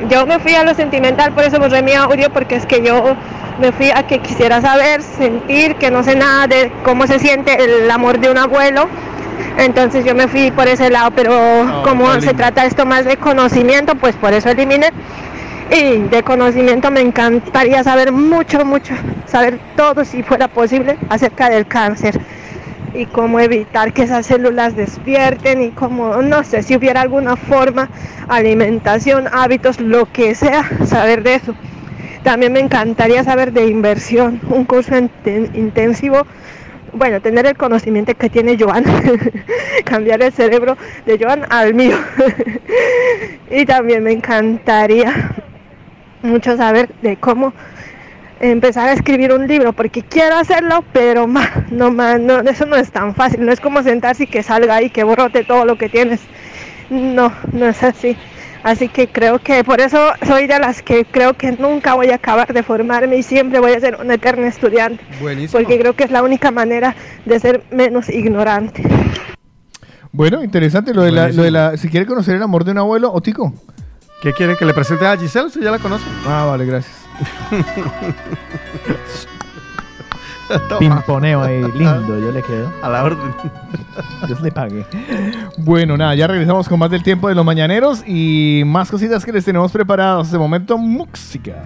yo 0.08 0.26
me 0.26 0.38
fui 0.38 0.54
a 0.54 0.64
lo 0.64 0.74
sentimental, 0.74 1.32
por 1.32 1.44
eso 1.44 1.58
borré 1.58 1.82
mi 1.82 1.92
audio, 1.92 2.30
porque 2.30 2.56
es 2.56 2.66
que 2.66 2.82
yo 2.82 3.14
me 3.60 3.72
fui 3.72 3.90
a 3.90 4.06
que 4.06 4.20
quisiera 4.20 4.60
saber, 4.60 5.02
sentir, 5.02 5.76
que 5.76 5.90
no 5.90 6.02
sé 6.02 6.16
nada 6.16 6.46
de 6.46 6.72
cómo 6.84 7.06
se 7.06 7.18
siente 7.18 7.62
el 7.62 7.90
amor 7.90 8.18
de 8.18 8.30
un 8.30 8.38
abuelo. 8.38 8.88
Entonces 9.58 10.04
yo 10.04 10.14
me 10.14 10.28
fui 10.28 10.50
por 10.50 10.66
ese 10.66 10.90
lado, 10.90 11.10
pero 11.12 11.82
como 11.84 12.10
qué 12.14 12.20
se 12.22 12.34
trata 12.34 12.64
esto 12.64 12.84
más 12.86 13.04
de 13.04 13.16
conocimiento, 13.16 13.94
pues 13.94 14.14
por 14.16 14.32
eso 14.32 14.50
eliminé. 14.50 14.90
Y 15.70 15.98
de 16.08 16.22
conocimiento 16.22 16.90
me 16.90 17.00
encantaría 17.00 17.82
saber 17.82 18.12
mucho, 18.12 18.64
mucho, 18.64 18.94
saber 19.26 19.58
todo 19.76 20.04
si 20.04 20.22
fuera 20.22 20.48
posible 20.48 20.96
acerca 21.08 21.50
del 21.50 21.66
cáncer 21.66 22.20
y 22.94 23.06
cómo 23.06 23.40
evitar 23.40 23.92
que 23.92 24.02
esas 24.02 24.26
células 24.26 24.76
despierten 24.76 25.62
y 25.62 25.70
cómo, 25.70 26.22
no 26.22 26.44
sé, 26.44 26.62
si 26.62 26.76
hubiera 26.76 27.02
alguna 27.02 27.36
forma, 27.36 27.90
alimentación, 28.28 29.26
hábitos, 29.30 29.80
lo 29.80 30.10
que 30.10 30.34
sea, 30.34 30.64
saber 30.86 31.22
de 31.22 31.34
eso. 31.34 31.54
También 32.22 32.52
me 32.52 32.60
encantaría 32.60 33.22
saber 33.24 33.52
de 33.52 33.66
inversión, 33.66 34.40
un 34.48 34.64
curso 34.64 34.92
inten- 34.94 35.54
intensivo, 35.54 36.26
bueno, 36.92 37.20
tener 37.20 37.44
el 37.44 37.56
conocimiento 37.56 38.14
que 38.14 38.30
tiene 38.30 38.56
Joan, 38.58 38.84
cambiar 39.84 40.22
el 40.22 40.32
cerebro 40.32 40.78
de 41.04 41.18
Joan 41.18 41.44
al 41.50 41.74
mío. 41.74 41.98
y 43.50 43.66
también 43.66 44.02
me 44.04 44.12
encantaría 44.12 45.34
mucho 46.22 46.56
saber 46.56 46.90
de 47.02 47.16
cómo 47.16 47.52
empezar 48.40 48.88
a 48.88 48.92
escribir 48.92 49.32
un 49.32 49.46
libro 49.46 49.72
porque 49.72 50.02
quiero 50.02 50.36
hacerlo 50.36 50.84
pero 50.92 51.26
ma, 51.26 51.64
no, 51.70 51.90
ma, 51.90 52.18
no 52.18 52.40
eso 52.40 52.66
no 52.66 52.76
es 52.76 52.90
tan 52.90 53.14
fácil 53.14 53.44
no 53.44 53.52
es 53.52 53.60
como 53.60 53.82
sentarse 53.82 54.24
y 54.24 54.26
que 54.26 54.42
salga 54.42 54.82
y 54.82 54.90
que 54.90 55.04
brote 55.04 55.44
todo 55.44 55.64
lo 55.64 55.78
que 55.78 55.88
tienes 55.88 56.20
no 56.90 57.32
no 57.52 57.66
es 57.66 57.82
así 57.82 58.16
así 58.62 58.88
que 58.88 59.08
creo 59.08 59.38
que 59.38 59.64
por 59.64 59.80
eso 59.80 59.98
soy 60.26 60.46
de 60.46 60.58
las 60.58 60.82
que 60.82 61.04
creo 61.04 61.34
que 61.34 61.52
nunca 61.52 61.94
voy 61.94 62.10
a 62.10 62.16
acabar 62.16 62.52
de 62.52 62.62
formarme 62.62 63.16
y 63.16 63.22
siempre 63.22 63.58
voy 63.58 63.72
a 63.72 63.80
ser 63.80 63.96
una 64.00 64.14
eterna 64.14 64.48
estudiante 64.48 65.02
Buenísimo. 65.20 65.58
porque 65.58 65.78
creo 65.78 65.94
que 65.94 66.04
es 66.04 66.10
la 66.10 66.22
única 66.22 66.50
manera 66.50 66.94
de 67.24 67.40
ser 67.40 67.62
menos 67.70 68.08
ignorante 68.08 68.82
Bueno, 70.12 70.42
interesante 70.42 70.92
lo 70.94 71.02
de, 71.02 71.12
la, 71.12 71.28
lo 71.28 71.42
de 71.42 71.50
la... 71.50 71.76
Si 71.76 71.88
quiere 71.88 72.06
conocer 72.06 72.36
el 72.36 72.42
amor 72.42 72.64
de 72.64 72.72
un 72.72 72.78
abuelo, 72.78 73.12
Otico. 73.12 73.52
¿Qué 74.20 74.32
quiere 74.32 74.56
que 74.56 74.64
le 74.64 74.72
presente 74.72 75.06
a 75.06 75.16
Giselle? 75.16 75.50
Si 75.50 75.62
ya 75.62 75.70
la 75.70 75.78
conoce. 75.78 76.04
Ah, 76.26 76.44
vale, 76.46 76.64
gracias. 76.64 76.96
Pimponeo 80.78 81.42
ahí, 81.42 81.60
lindo, 81.72 82.18
yo 82.18 82.30
le 82.30 82.42
quedo. 82.42 82.72
A 82.82 82.88
la 82.88 83.04
orden. 83.04 83.34
Dios 84.26 84.40
le 84.40 84.52
pague. 84.52 84.86
Bueno, 85.58 85.96
nada, 85.96 86.14
ya 86.14 86.26
regresamos 86.26 86.68
con 86.68 86.78
más 86.78 86.90
del 86.90 87.02
tiempo 87.02 87.28
de 87.28 87.34
los 87.34 87.44
mañaneros 87.44 88.02
y 88.06 88.62
más 88.64 88.90
cositas 88.90 89.24
que 89.24 89.32
les 89.32 89.44
tenemos 89.44 89.72
preparados. 89.72 90.30
De 90.30 90.38
momento, 90.38 90.78
música. 90.78 91.64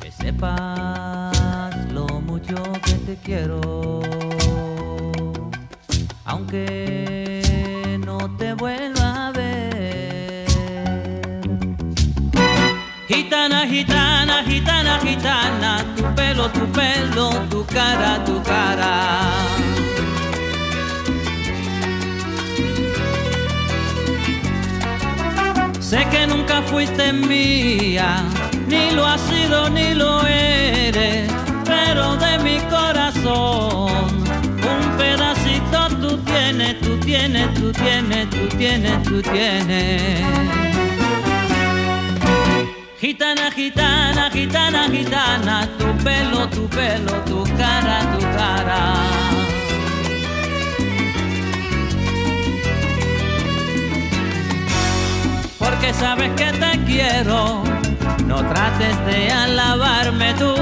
Que 0.00 0.10
sepas 0.10 1.76
lo 1.92 2.06
mucho 2.20 2.56
que 2.84 2.92
te 3.06 3.16
quiero, 3.16 4.00
aunque 6.24 7.98
no 8.04 8.18
te 8.36 8.54
vuelva 8.54 9.28
a 9.28 9.32
ver. 9.32 10.46
Gitana, 13.08 13.66
gitana, 13.68 14.42
gitana, 14.42 14.98
gitana, 14.98 15.84
tu 15.96 16.02
pelo, 16.14 16.50
tu 16.50 16.66
pelo, 16.72 17.30
tu 17.48 17.64
cara, 17.66 18.24
tu 18.24 18.42
cara. 18.42 19.55
Sé 25.96 26.06
que 26.10 26.26
nunca 26.26 26.60
fuiste 26.60 27.10
mía, 27.10 28.22
ni 28.68 28.90
lo 28.90 29.06
has 29.06 29.18
sido 29.18 29.70
ni 29.70 29.94
lo 29.94 30.26
eres, 30.26 31.26
pero 31.64 32.16
de 32.16 32.38
mi 32.40 32.58
corazón 32.68 34.04
un 34.74 34.96
pedacito 34.98 35.88
tú 35.98 36.18
tienes, 36.18 36.78
tú 36.82 36.98
tienes, 36.98 37.54
tú 37.54 37.72
tienes, 37.72 38.28
tú 38.28 38.46
tienes, 38.58 39.02
tú 39.04 39.22
tienes. 39.22 40.20
Gitana, 43.00 43.50
gitana, 43.50 44.30
gitana, 44.30 44.90
gitana, 44.90 45.66
tu 45.78 46.04
pelo, 46.04 46.46
tu 46.50 46.68
pelo, 46.68 47.12
tu 47.24 47.42
cara, 47.56 48.00
tu 48.12 48.20
cara. 48.36 49.55
Porque 55.86 56.00
sabes 56.00 56.30
que 56.30 56.52
te 56.52 56.84
quiero, 56.84 57.62
no 58.24 58.38
trates 58.48 59.06
de 59.06 59.30
alabarme 59.30 60.34
tú, 60.34 60.52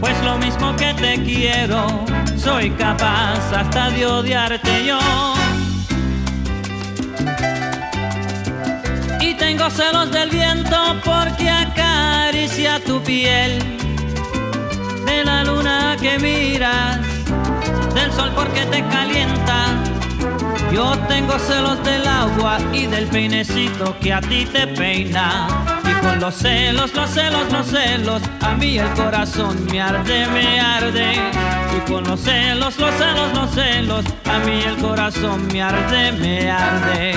pues 0.00 0.20
lo 0.24 0.36
mismo 0.36 0.74
que 0.74 0.92
te 0.94 1.22
quiero, 1.22 2.04
soy 2.36 2.70
capaz 2.70 3.38
hasta 3.52 3.90
de 3.90 4.04
odiarte 4.04 4.84
yo. 4.84 4.98
Y 9.20 9.34
tengo 9.34 9.70
celos 9.70 10.10
del 10.10 10.30
viento 10.30 10.76
porque 11.04 11.48
acaricia 11.48 12.80
tu 12.84 13.00
piel, 13.00 13.60
de 15.06 15.24
la 15.24 15.44
luna 15.44 15.96
que 16.00 16.18
miras, 16.18 16.98
del 17.94 18.10
sol 18.12 18.32
porque 18.34 18.66
te 18.66 18.82
calienta. 18.88 19.91
Yo 20.72 20.96
tengo 21.06 21.38
celos 21.38 21.84
del 21.84 22.06
agua 22.06 22.56
y 22.72 22.86
del 22.86 23.06
peinecito 23.06 23.94
que 24.00 24.10
a 24.10 24.22
ti 24.22 24.46
te 24.50 24.66
peina. 24.68 25.46
Y 25.84 25.92
con 26.02 26.18
los 26.18 26.34
celos, 26.34 26.94
los 26.94 27.10
celos, 27.10 27.52
los 27.52 27.66
celos, 27.66 28.22
a 28.40 28.54
mí 28.54 28.78
el 28.78 28.90
corazón 28.94 29.66
me 29.66 29.82
arde, 29.82 30.26
me 30.28 30.58
arde. 30.60 31.12
Y 31.76 31.90
con 31.90 32.04
los 32.04 32.20
celos, 32.20 32.78
los 32.78 32.94
celos, 32.94 33.34
los 33.34 33.50
celos, 33.50 34.04
a 34.24 34.38
mí 34.38 34.62
el 34.62 34.76
corazón 34.76 35.46
me 35.48 35.62
arde, 35.62 36.12
me 36.12 36.50
arde. 36.50 37.14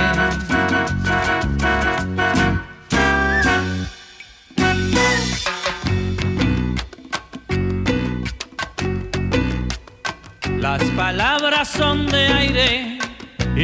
Las 10.59 10.83
palabras 10.97 11.69
son 11.69 12.05
de 12.07 12.27
aire 12.27 12.94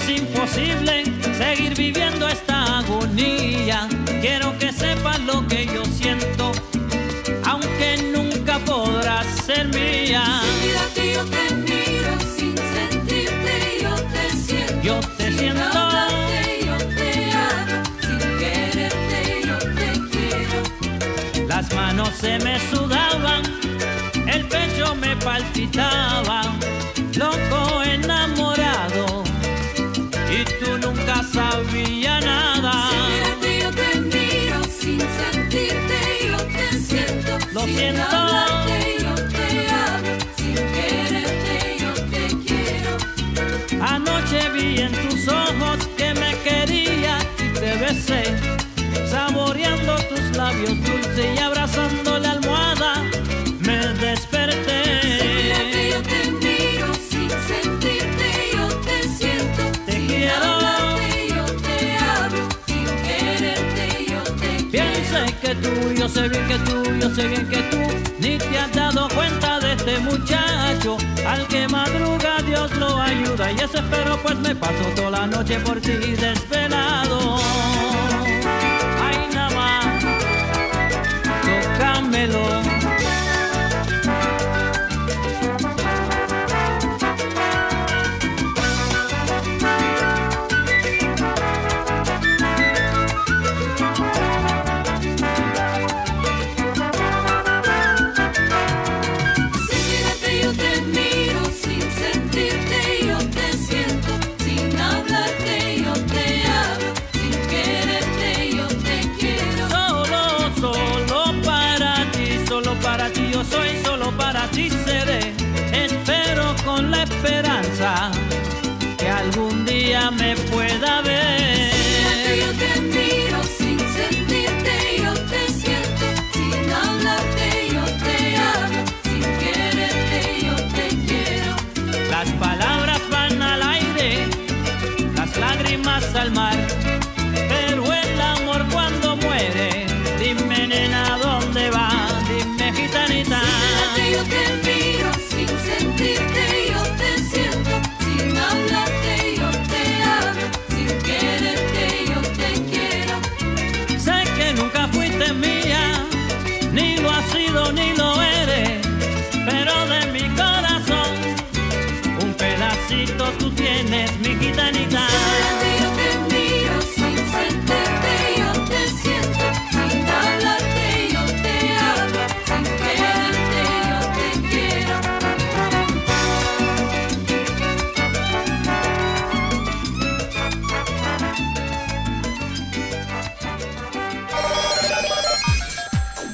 Es 0.00 0.08
imposible 0.20 1.04
seguir 1.36 1.74
viviendo 1.74 2.28
esta 2.28 2.78
agonía. 2.78 3.88
Quiero 4.20 4.56
que 4.58 4.72
sepas 4.72 5.18
lo 5.20 5.46
que 5.46 5.66
yo 5.66 5.84
siento, 5.84 6.52
aunque 7.44 8.10
nunca 8.14 8.58
podrás 8.60 9.26
ser 9.46 9.68
mía. 9.68 10.22
Sin 10.42 10.68
mirarte 10.68 11.12
yo 11.14 11.24
te 11.24 11.54
miro, 11.54 12.12
sin 12.36 12.56
sentirte 12.56 13.54
yo 13.82 13.94
te 14.12 14.30
siento, 14.36 14.82
Yo 14.82 15.00
te 15.16 15.28
sin 15.28 15.38
siento. 15.38 15.78
hablarte 15.78 16.60
yo 16.66 16.76
te 16.96 17.32
hablo, 17.32 17.82
sin 18.00 18.38
quererte 18.38 19.42
yo 19.46 19.58
te 19.78 19.88
quiero. 20.10 21.48
Las 21.48 21.72
manos 21.74 22.10
se 22.20 22.38
me 22.40 22.58
sudaban, 22.70 23.42
el 24.26 24.44
pecho 24.46 24.94
me 24.96 25.16
palpitaba, 25.16 26.42
saboreando 49.10 49.96
tus 50.08 50.34
labios 50.36 50.74
dulces 50.82 51.26
y 51.34 51.38
abrazando 51.38 52.18
la 52.18 52.30
almohada, 52.32 53.02
me 53.60 53.76
desperté. 53.76 55.02
Sin 55.02 55.36
mirarte 55.36 55.90
yo 55.90 56.02
te 56.02 56.30
miro, 56.30 56.94
sin 56.94 57.30
sentirte 57.30 58.50
yo 58.56 58.66
te 58.80 59.02
siento, 59.10 59.62
Te 59.84 59.92
sin 59.92 60.06
quiero. 60.06 60.42
hablarte 60.42 61.28
yo 61.28 61.44
te 61.66 61.98
hablo, 61.98 62.48
sin 62.66 62.86
quererte 63.06 64.06
yo 64.08 64.22
te 64.36 64.64
Piensa 64.70 65.26
quiero. 65.26 65.40
que 65.42 65.54
tú, 65.56 65.92
yo 65.92 66.08
sé 66.08 66.28
bien 66.30 66.48
que 66.48 66.58
tú, 66.60 66.82
yo 67.00 67.14
sé 67.14 67.28
bien 67.28 67.46
que 67.48 67.58
tú 67.70 67.78
ni 68.20 68.38
te 68.38 68.58
has 68.58 68.72
dado 68.72 69.06
cuenta 69.14 69.60
de 69.60 69.72
este 69.74 69.98
muchacho 69.98 70.96
al 71.26 71.46
que 71.48 71.68
madruga 71.68 72.40
Dios 72.46 72.74
lo 72.78 72.98
ayuda 73.02 73.52
y 73.52 73.56
eso 73.56 73.78
espero 73.78 74.18
pues 74.22 74.36
me 74.38 74.54
paso 74.56 74.84
toda 74.96 75.10
la 75.10 75.26
noche 75.26 75.58
por 75.60 75.78
ti 75.80 75.90
desvelado. 75.92 77.57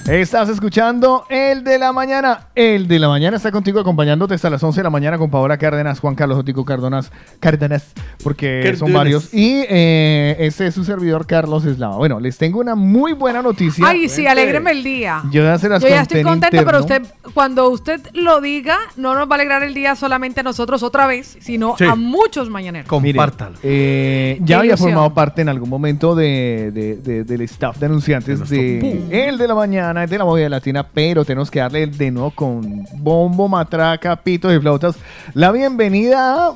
Estás 0.09 0.51
escuchando 0.51 1.24
El 1.31 1.64
de 1.64 1.78
la 1.78 1.90
Mañana. 1.90 2.48
El 2.55 2.86
de 2.89 2.98
la 2.98 3.09
Mañana 3.09 3.39
está 3.39 3.51
contigo 3.51 3.81
acompañándote 3.81 4.35
hasta 4.35 4.51
las 4.51 4.62
11 4.62 4.81
de 4.81 4.85
la 4.85 4.90
mañana 4.90 5.16
con 5.16 5.31
Paola 5.31 5.56
Cárdenas, 5.56 5.98
Juan 5.98 6.14
Carlos 6.14 6.36
Otico 6.39 6.62
Cárdenas, 6.66 7.10
Cárdenas, 7.40 7.94
porque 8.22 8.74
son 8.78 8.93
varios. 8.93 9.32
Y 9.32 9.64
eh, 9.66 10.36
este 10.40 10.66
es 10.66 10.74
su 10.74 10.85
servidor 10.85 11.26
Carlos 11.26 11.64
Eslava. 11.64 11.97
Bueno, 11.97 12.20
les 12.20 12.36
tengo 12.36 12.60
una 12.60 12.74
muy 12.74 13.14
buena 13.14 13.40
noticia. 13.40 13.86
Ay, 13.89 14.10
sí, 14.10 14.26
alégreme 14.26 14.72
el 14.72 14.85
día. 14.85 15.22
Yo 15.32 15.43
ya 15.43 15.56
se 15.56 15.70
las 15.70 15.82
Yo 15.82 15.89
ya 15.89 16.02
estoy 16.02 16.20
en 16.20 16.26
contenta, 16.26 16.62
pero 16.66 16.81
interno. 16.81 17.06
usted, 17.09 17.32
cuando 17.32 17.70
usted 17.70 18.02
lo 18.12 18.43
diga, 18.43 18.76
no 18.98 19.14
nos 19.14 19.26
va 19.26 19.32
a 19.32 19.35
alegrar 19.36 19.62
el 19.62 19.72
día 19.72 19.97
solamente 19.97 20.40
a 20.40 20.43
nosotros 20.43 20.82
otra 20.82 21.06
vez, 21.06 21.39
sino 21.40 21.76
Sí. 21.78 21.85
a 21.85 21.94
muchos 21.94 22.51
mañaneros. 22.51 22.90
Mire, 23.01 23.18
eh, 23.62 24.39
ya 24.43 24.59
había 24.59 24.72
ilusión. 24.72 24.90
formado 24.90 25.14
parte 25.14 25.40
en 25.40 25.48
algún 25.48 25.70
momento 25.70 26.14
de, 26.14 26.70
de- 26.74 26.97
de- 26.97 27.24
del 27.24 27.40
staff 27.40 27.78
de 27.78 27.86
anunciantes 27.86 28.51
de 28.51 29.06
El 29.10 29.39
de 29.39 29.48
la 29.48 29.55
Mañana, 29.55 29.94
de 29.95 30.19
la 30.19 30.25
movida 30.25 30.49
latina, 30.49 30.85
pero 30.93 31.25
tenemos 31.25 31.51
que 31.51 31.61
darle 31.61 31.87
de 31.87 32.11
nuevo 32.11 32.31
con 32.33 32.85
bombo, 32.97 33.49
matraca, 33.49 34.16
pitos 34.16 34.53
y 34.53 34.59
flautas 34.59 34.97
la 35.35 35.51
bienvenida 35.53 36.49
a 36.49 36.53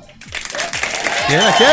¿Quién? 1.29 1.71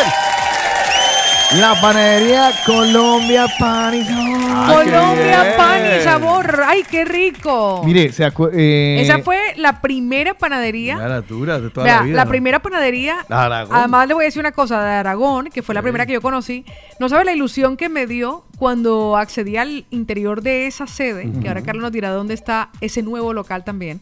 La 1.60 1.80
panadería 1.80 2.52
Colombia 2.66 3.46
Pan 3.60 3.94
y 3.96 4.04
Sabor. 4.04 4.38
Ah, 4.50 4.74
Colombia, 4.84 5.54
pan 5.58 5.82
y 5.86 6.04
sabor. 6.04 6.64
Ay, 6.68 6.84
qué 6.90 7.06
rico. 7.06 7.82
Mire, 7.86 8.12
se 8.12 8.26
acu- 8.26 8.50
eh, 8.54 9.00
Esa 9.02 9.20
fue 9.20 9.38
la 9.58 9.82
primera 9.82 10.34
panadería. 10.34 11.22
Duras 11.22 11.62
de 11.62 11.70
toda 11.70 11.86
Vea, 11.86 11.98
la 11.98 12.04
vida. 12.04 12.16
la 12.18 12.26
primera 12.26 12.62
panadería, 12.62 13.26
Aragón. 13.30 13.76
además 13.76 14.08
le 14.08 14.14
voy 14.14 14.24
a 14.24 14.26
decir 14.26 14.40
una 14.40 14.52
cosa, 14.52 14.84
de 14.84 14.92
Aragón, 14.92 15.50
que 15.50 15.62
fue 15.62 15.76
la 15.76 15.82
primera 15.82 16.06
que 16.06 16.14
yo 16.14 16.22
conocí, 16.22 16.66
no 17.00 17.10
sabe 17.10 17.26
la 17.26 17.34
ilusión 17.34 17.78
que 17.78 17.90
me 17.90 18.08
dio 18.08 18.46
cuando 18.58 19.18
accedí 19.18 19.58
al 19.58 19.86
interior 19.90 20.42
de 20.42 20.68
esa 20.68 20.88
sede, 20.88 21.32
que 21.42 21.48
ahora 21.48 21.64
Carlos 21.64 21.84
nos 21.84 21.92
dirá 21.92 22.10
dónde 22.12 22.34
está 22.34 22.70
ese 22.82 23.02
nuevo 23.04 23.34
local 23.34 23.64
también, 23.64 24.02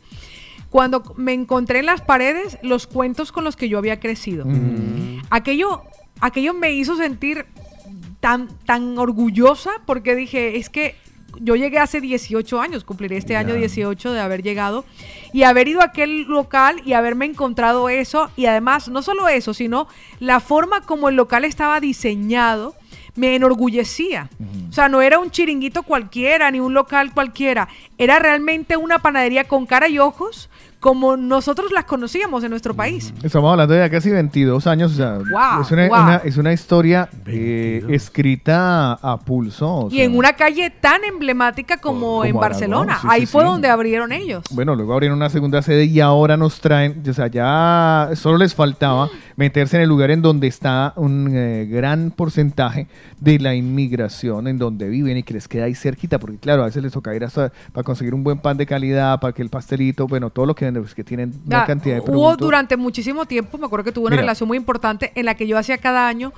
cuando 0.70 1.04
me 1.18 1.34
encontré 1.34 1.80
en 1.80 1.86
las 1.86 2.02
paredes 2.02 2.58
los 2.64 2.88
cuentos 2.88 3.32
con 3.32 3.44
los 3.44 3.56
que 3.56 3.70
yo 3.70 3.78
había 3.78 4.00
crecido. 4.00 4.46
Aquello, 5.30 5.84
aquello 6.20 6.54
me 6.54 6.72
hizo 6.74 6.96
sentir 6.96 7.46
tan, 8.20 8.48
tan 8.66 8.98
orgullosa 8.98 9.72
porque 9.86 10.16
dije, 10.16 10.58
es 10.58 10.70
que 10.70 10.96
yo 11.40 11.56
llegué 11.56 11.80
hace 11.80 12.02
18 12.02 12.62
años, 12.62 12.84
cumpliré 12.84 13.18
este 13.18 13.36
año 13.36 13.54
18 13.56 14.12
de 14.12 14.20
haber 14.20 14.44
llegado 14.44 14.86
y 15.32 15.44
haber 15.44 15.68
ido 15.68 15.82
a 15.82 15.86
aquel 15.86 16.24
local 16.24 16.82
y 16.86 16.94
haberme 16.94 17.26
encontrado 17.26 17.90
eso. 17.90 18.30
Y 18.36 18.46
además 18.46 18.90
no 18.90 19.02
solo 19.02 19.28
eso, 19.28 19.54
sino 19.54 19.88
la 20.20 20.40
forma 20.40 20.82
como 20.82 21.10
el 21.10 21.16
local 21.16 21.46
estaba 21.46 21.80
diseñado 21.80 22.76
me 23.16 23.36
enorgullecía. 23.36 24.30
O 24.70 24.74
sea, 24.74 24.90
no 24.90 25.02
era 25.02 25.20
un 25.20 25.30
chiringuito 25.30 25.84
cualquiera 25.84 26.50
ni 26.52 26.60
un 26.60 26.74
local 26.74 27.14
cualquiera, 27.14 27.70
era 27.98 28.20
realmente 28.20 28.78
una 28.78 29.00
panadería 29.00 29.44
con 29.44 29.66
cara 29.66 29.88
y 29.88 30.00
ojos 30.00 30.50
como 30.84 31.16
nosotros 31.16 31.72
las 31.72 31.86
conocíamos 31.86 32.44
en 32.44 32.50
nuestro 32.50 32.74
país. 32.74 33.14
Estamos 33.24 33.50
hablando 33.50 33.74
de 33.74 33.80
ya 33.80 33.90
casi 33.90 34.10
22 34.10 34.68
años. 34.68 34.92
O 34.92 34.96
sea, 34.96 35.14
Wow, 35.14 35.62
es, 35.62 35.72
una, 35.72 35.88
wow. 35.88 36.02
una- 36.04 36.16
es 36.26 36.36
una 36.36 36.52
historia 36.52 37.08
eh, 37.26 37.82
escrita 37.88 38.94
a 39.02 39.18
pulso. 39.18 39.68
o 39.74 39.88
y 39.90 39.96
sea, 39.96 40.04
en 40.04 40.18
una 40.18 40.34
calle 40.34 40.70
tan 40.70 41.06
emblemática 41.06 41.78
como, 41.78 42.26
en 42.26 42.36
Barcelona. 42.36 43.00
Sí, 43.02 43.08
Ahí 43.10 43.22
sí, 43.22 43.28
fue 43.28 43.44
sí. 43.44 43.48
donde 43.48 43.70
abrieron 43.70 44.12
ellos. 44.12 44.44
Bueno, 44.52 44.76
luego 44.76 44.92
abrieron 44.94 45.18
una 45.18 45.30
segunda 45.30 45.62
sede 45.62 45.86
y 45.86 46.02
ahora 46.02 46.36
nos 46.36 46.60
traen, 46.60 47.02
o 47.10 47.14
sea, 47.14 47.28
ya 47.28 48.10
solo 48.16 48.38
les 48.38 48.54
faltaba 48.54 49.10
meterse 49.38 49.78
en 49.78 49.84
el 49.84 49.90
lugar 49.90 50.12
en 50.12 50.22
donde 50.22 50.48
está 50.48 50.92
un 50.98 51.30
eh, 51.34 51.66
gran 51.72 52.12
porcentaje 52.12 52.88
de 53.22 53.40
la 53.40 53.56
inmigración, 53.56 54.48
en 54.50 54.58
donde 54.58 54.90
viven 54.90 55.16
y 55.16 55.24
que 55.24 55.34
les 55.34 55.48
queda 55.48 55.64
ahí 55.66 55.76
cerquita, 55.76 56.20
porque 56.20 56.38
claro, 56.40 56.64
a 56.64 56.66
veces 56.66 56.84
les 56.84 56.92
toca 56.92 57.16
ir 57.16 57.24
hasta 57.24 57.54
para 57.72 57.84
conseguir 57.86 58.14
un 58.14 58.24
buen 58.24 58.40
pan 58.40 58.58
de 58.58 58.66
calidad, 58.66 59.20
para 59.22 59.32
que 59.34 59.42
el 59.42 59.50
pastelito, 59.50 60.08
bueno, 60.08 60.30
todo 60.30 60.46
lo 60.46 60.56
que 60.56 60.66
pues 60.82 60.96
que 60.96 61.04
tienen 61.04 61.34
una 61.46 61.60
Ya, 61.62 61.66
cantidad 61.66 61.96
de 61.96 62.02
hubo 62.02 62.08
productos. 62.12 62.38
durante 62.40 62.78
muchísimo 62.78 63.26
tiempo, 63.26 63.58
me 63.58 63.66
acuerdo 63.66 63.84
que 63.86 63.92
tuve 63.92 64.06
una 64.08 64.12
Mira. 64.16 64.22
relación 64.24 64.48
muy 64.48 64.58
importante 64.58 65.12
en 65.16 65.26
la 65.26 65.36
que 65.36 65.48
yo 65.48 65.58
hacía 65.58 65.78
cada 65.78 66.08
año 66.08 66.34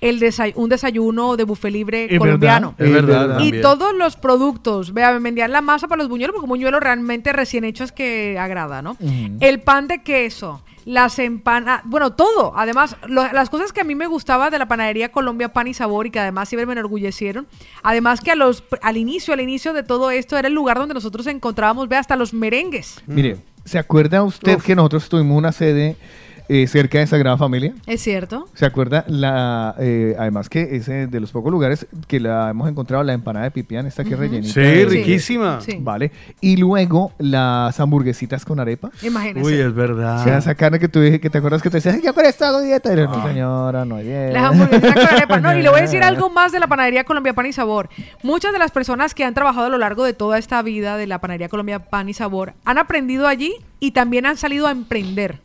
el 0.00 0.18
desay- 0.20 0.52
un 0.56 0.68
desayuno 0.70 1.36
de 1.36 1.44
buffet 1.44 1.72
libre 1.72 2.06
Es 2.10 2.18
colombiano. 2.18 2.74
verdad, 2.78 2.98
es 2.98 3.06
verdad, 3.06 3.24
Y 3.40 3.42
también. 3.42 3.62
todos 3.62 3.94
los 3.94 4.16
productos, 4.16 4.94
vea, 4.94 5.12
me 5.12 5.18
vendían 5.18 5.52
la 5.52 5.60
masa 5.60 5.88
para 5.88 5.98
los 5.98 6.08
buñuelos, 6.08 6.32
porque 6.34 6.44
un 6.44 6.50
buñuelo 6.50 6.80
realmente 6.80 7.32
recién 7.32 7.64
hecho 7.64 7.84
es 7.84 7.92
que 7.92 8.38
agrada, 8.38 8.80
¿no? 8.82 8.96
El 9.40 9.60
pan 9.60 9.88
de 9.88 10.02
queso, 10.02 10.62
las 10.86 11.18
empanadas, 11.18 11.82
bueno, 11.84 12.14
todo. 12.14 12.54
Además, 12.56 12.96
lo- 13.06 13.30
las 13.30 13.50
cosas 13.50 13.74
que 13.74 13.82
a 13.82 13.84
mí 13.84 13.94
me 13.94 14.06
gustaba 14.06 14.48
de 14.48 14.58
la 14.58 14.66
panadería 14.66 15.12
Colombia 15.12 15.52
Pan 15.52 15.66
y 15.66 15.74
Sabor 15.74 16.06
y 16.06 16.10
que 16.10 16.18
además 16.18 16.48
siempre 16.48 16.64
me 16.64 16.72
enorgullecieron. 16.72 17.46
Además 17.82 18.22
que 18.22 18.30
a 18.30 18.34
los, 18.34 18.64
al 18.80 18.96
inicio, 18.96 19.34
al 19.34 19.40
inicio 19.42 19.74
de 19.74 19.82
todo 19.82 20.10
esto 20.10 20.38
era 20.38 20.48
el 20.48 20.54
lugar 20.54 20.78
donde 20.78 20.94
nosotros 20.94 21.26
encontrábamos, 21.26 21.88
ve, 21.88 21.96
hasta 21.96 22.16
los 22.16 22.32
merengues. 22.32 23.02
Mire, 23.06 23.36
¿se 23.64 23.78
acuerda 23.78 24.22
usted 24.22 24.58
que 24.58 24.74
nosotros 24.74 25.08
tuvimos 25.08 25.36
una 25.36 25.52
sede 25.52 25.96
eh, 26.52 26.66
cerca 26.66 26.98
de 26.98 27.06
Sagrada 27.06 27.36
Familia? 27.36 27.72
¿Es 27.86 28.00
cierto? 28.02 28.48
¿Se 28.54 28.66
acuerda? 28.66 29.04
La, 29.06 29.76
eh, 29.78 30.16
además 30.18 30.48
que 30.48 30.74
es 30.74 30.88
eh, 30.88 31.06
de 31.06 31.20
los 31.20 31.30
pocos 31.30 31.52
lugares 31.52 31.86
que 32.08 32.18
la 32.18 32.50
hemos 32.50 32.68
encontrado 32.68 33.04
la 33.04 33.12
empanada 33.12 33.44
de 33.44 33.50
pipián, 33.52 33.86
esta 33.86 34.02
que 34.02 34.10
es 34.10 34.14
Ujú. 34.14 34.22
rellenita. 34.22 34.52
Sí, 34.54 34.60
de- 34.60 34.84
riquísima. 34.86 35.60
Sí. 35.60 35.78
Vale. 35.80 36.10
Y 36.40 36.56
luego 36.56 37.12
las 37.18 37.78
hamburguesitas 37.78 38.44
con 38.44 38.58
arepa. 38.58 38.90
Imagínese. 39.02 39.46
Uy, 39.46 39.54
es 39.54 39.72
verdad. 39.72 40.20
O 40.20 40.24
sea, 40.24 40.38
esa 40.38 40.54
carne 40.56 40.80
que 40.80 40.88
tú 40.88 41.00
dije 41.00 41.20
que 41.20 41.30
te 41.30 41.38
acuerdas 41.38 41.62
que 41.62 41.70
te 41.70 41.76
decías, 41.76 41.94
"Ay, 41.94 42.02
yo 42.04 42.12
con 42.14 42.24
esto 42.26 42.44
hago 42.44 42.60
dieta. 42.60 42.92
Y 42.92 42.96
le 42.96 43.04
no, 43.04 43.26
señora, 43.28 43.84
no 43.84 43.94
hay 43.96 44.04
dieta. 44.06 44.32
Las 44.32 44.42
hamburguesas 44.50 44.94
con 44.94 45.06
arepa. 45.06 45.40
No, 45.40 45.56
y 45.56 45.62
le 45.62 45.68
voy 45.68 45.78
a 45.78 45.82
decir 45.82 46.02
algo 46.02 46.30
más 46.30 46.50
de 46.52 46.58
la 46.58 46.66
panadería 46.66 47.04
Colombia 47.04 47.32
Pan 47.32 47.46
y 47.46 47.52
Sabor. 47.52 47.88
Muchas 48.24 48.52
de 48.52 48.58
las 48.58 48.72
personas 48.72 49.14
que 49.14 49.24
han 49.24 49.34
trabajado 49.34 49.66
a 49.66 49.70
lo 49.70 49.78
largo 49.78 50.04
de 50.04 50.14
toda 50.14 50.36
esta 50.38 50.60
vida 50.62 50.96
de 50.96 51.06
la 51.06 51.20
panadería 51.20 51.48
Colombia 51.48 51.78
Pan 51.78 52.08
y 52.08 52.14
Sabor 52.14 52.54
han 52.64 52.78
aprendido 52.78 53.28
allí 53.28 53.54
y 53.80 53.90
también 53.92 54.26
han 54.26 54.36
salido 54.36 54.66
a 54.66 54.70
emprender. 54.70 55.38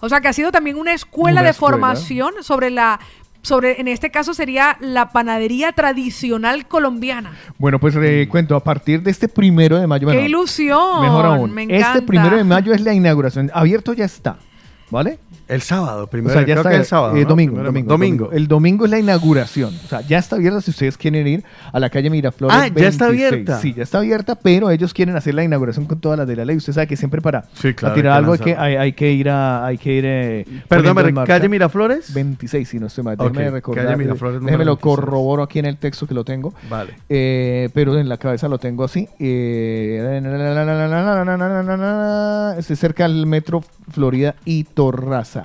O 0.00 0.08
sea 0.08 0.20
que 0.20 0.28
ha 0.28 0.32
sido 0.32 0.52
también 0.52 0.76
una 0.76 0.92
escuela 0.92 1.40
Una 1.40 1.42
de 1.42 1.50
escuela. 1.50 1.72
formación 1.72 2.34
sobre 2.42 2.70
la 2.70 3.00
sobre 3.42 3.78
en 3.78 3.88
este 3.88 4.10
caso 4.10 4.32
sería 4.32 4.78
la 4.80 5.10
panadería 5.10 5.72
tradicional 5.72 6.66
colombiana. 6.66 7.32
Bueno, 7.58 7.78
pues 7.78 7.94
le 7.94 8.26
cuento, 8.26 8.56
a 8.56 8.64
partir 8.64 9.02
de 9.02 9.10
este 9.10 9.28
primero 9.28 9.78
de 9.78 9.86
mayo. 9.86 10.06
¡Qué 10.08 10.14
bueno, 10.14 10.26
ilusión! 10.26 11.02
Mejor 11.02 11.26
aún. 11.26 11.50
Me 11.52 11.64
Este 11.64 11.76
encanta. 11.76 12.06
primero 12.06 12.36
de 12.38 12.44
mayo 12.44 12.72
es 12.72 12.80
la 12.80 12.94
inauguración. 12.94 13.50
Abierto 13.52 13.92
ya 13.92 14.06
está. 14.06 14.36
¿Vale? 14.90 15.18
El 15.46 15.60
sábado, 15.62 16.04
O 16.04 16.06
primero. 16.06 16.32
sea, 16.32 16.40
ya 16.42 16.46
creo 16.46 16.56
está 16.58 16.70
que 16.70 16.76
el 16.76 16.84
sábado. 16.86 17.16
eh, 17.16 17.22
¿no? 17.22 17.28
domingo, 17.28 17.62
domingo, 17.62 17.88
Domingo. 17.88 18.32
El 18.32 18.48
domingo 18.48 18.84
es 18.86 18.90
la 18.90 18.98
inauguración. 18.98 19.74
O 19.84 19.88
sea, 19.88 20.00
ya 20.00 20.18
está 20.18 20.36
abierta 20.36 20.60
si 20.62 20.70
ustedes 20.70 20.96
quieren 20.96 21.26
ir 21.26 21.44
a 21.72 21.78
la 21.80 21.90
calle 21.90 22.08
Miraflores. 22.10 22.56
Ah, 22.56 22.68
ya 22.68 22.88
está 22.88 23.08
26. 23.08 23.32
abierta. 23.32 23.58
Sí, 23.60 23.74
ya 23.74 23.82
está 23.82 23.98
abierta, 23.98 24.34
pero 24.36 24.70
ellos 24.70 24.94
quieren 24.94 25.16
hacer 25.16 25.34
la 25.34 25.44
inauguración 25.44 25.84
con 25.86 26.00
todas 26.00 26.18
las 26.18 26.26
de 26.26 26.36
la 26.36 26.44
ley. 26.44 26.56
Usted 26.56 26.72
sabe 26.72 26.86
que 26.86 26.96
siempre 26.96 27.20
para, 27.20 27.42
Sí, 27.54 27.74
claro, 27.74 27.92
para 27.92 27.94
tirar 27.94 28.12
algo 28.16 28.32
hay 28.32 28.38
que, 28.38 28.56
hay, 28.56 28.76
hay 28.76 28.92
que 28.94 29.12
ir 29.12 29.28
a, 29.28 29.66
hay 29.66 29.76
que 29.78 29.92
ir 29.92 30.04
eh, 30.06 30.46
Perdón, 30.68 30.94
marcha. 30.94 31.24
¿calle 31.24 31.48
Miraflores? 31.48 32.14
26, 32.14 32.68
si 32.68 32.78
no 32.78 32.86
estoy 32.86 33.04
mal. 33.04 33.16
Déjeme 33.16 33.50
recordar. 33.50 33.84
calle 33.84 33.96
Miraflores 33.98 34.36
número 34.40 34.46
Déjeme 34.46 34.64
lo 34.64 34.76
26. 34.76 34.80
corroboro 34.96 35.42
aquí 35.42 35.58
en 35.58 35.66
el 35.66 35.76
texto 35.76 36.06
que 36.06 36.14
lo 36.14 36.24
tengo. 36.24 36.54
Vale. 36.70 36.94
Eh, 37.08 37.68
pero 37.74 37.98
en 37.98 38.08
la 38.08 38.16
cabeza 38.16 38.48
lo 38.48 38.58
tengo 38.58 38.84
así. 38.84 39.08
Eh, 39.18 40.20
Estoy 42.58 42.76
cerca 42.76 43.04
del 43.06 43.26
metro 43.26 43.62
Florida 43.90 44.34
y 44.44 44.64
Torraza. 44.64 45.43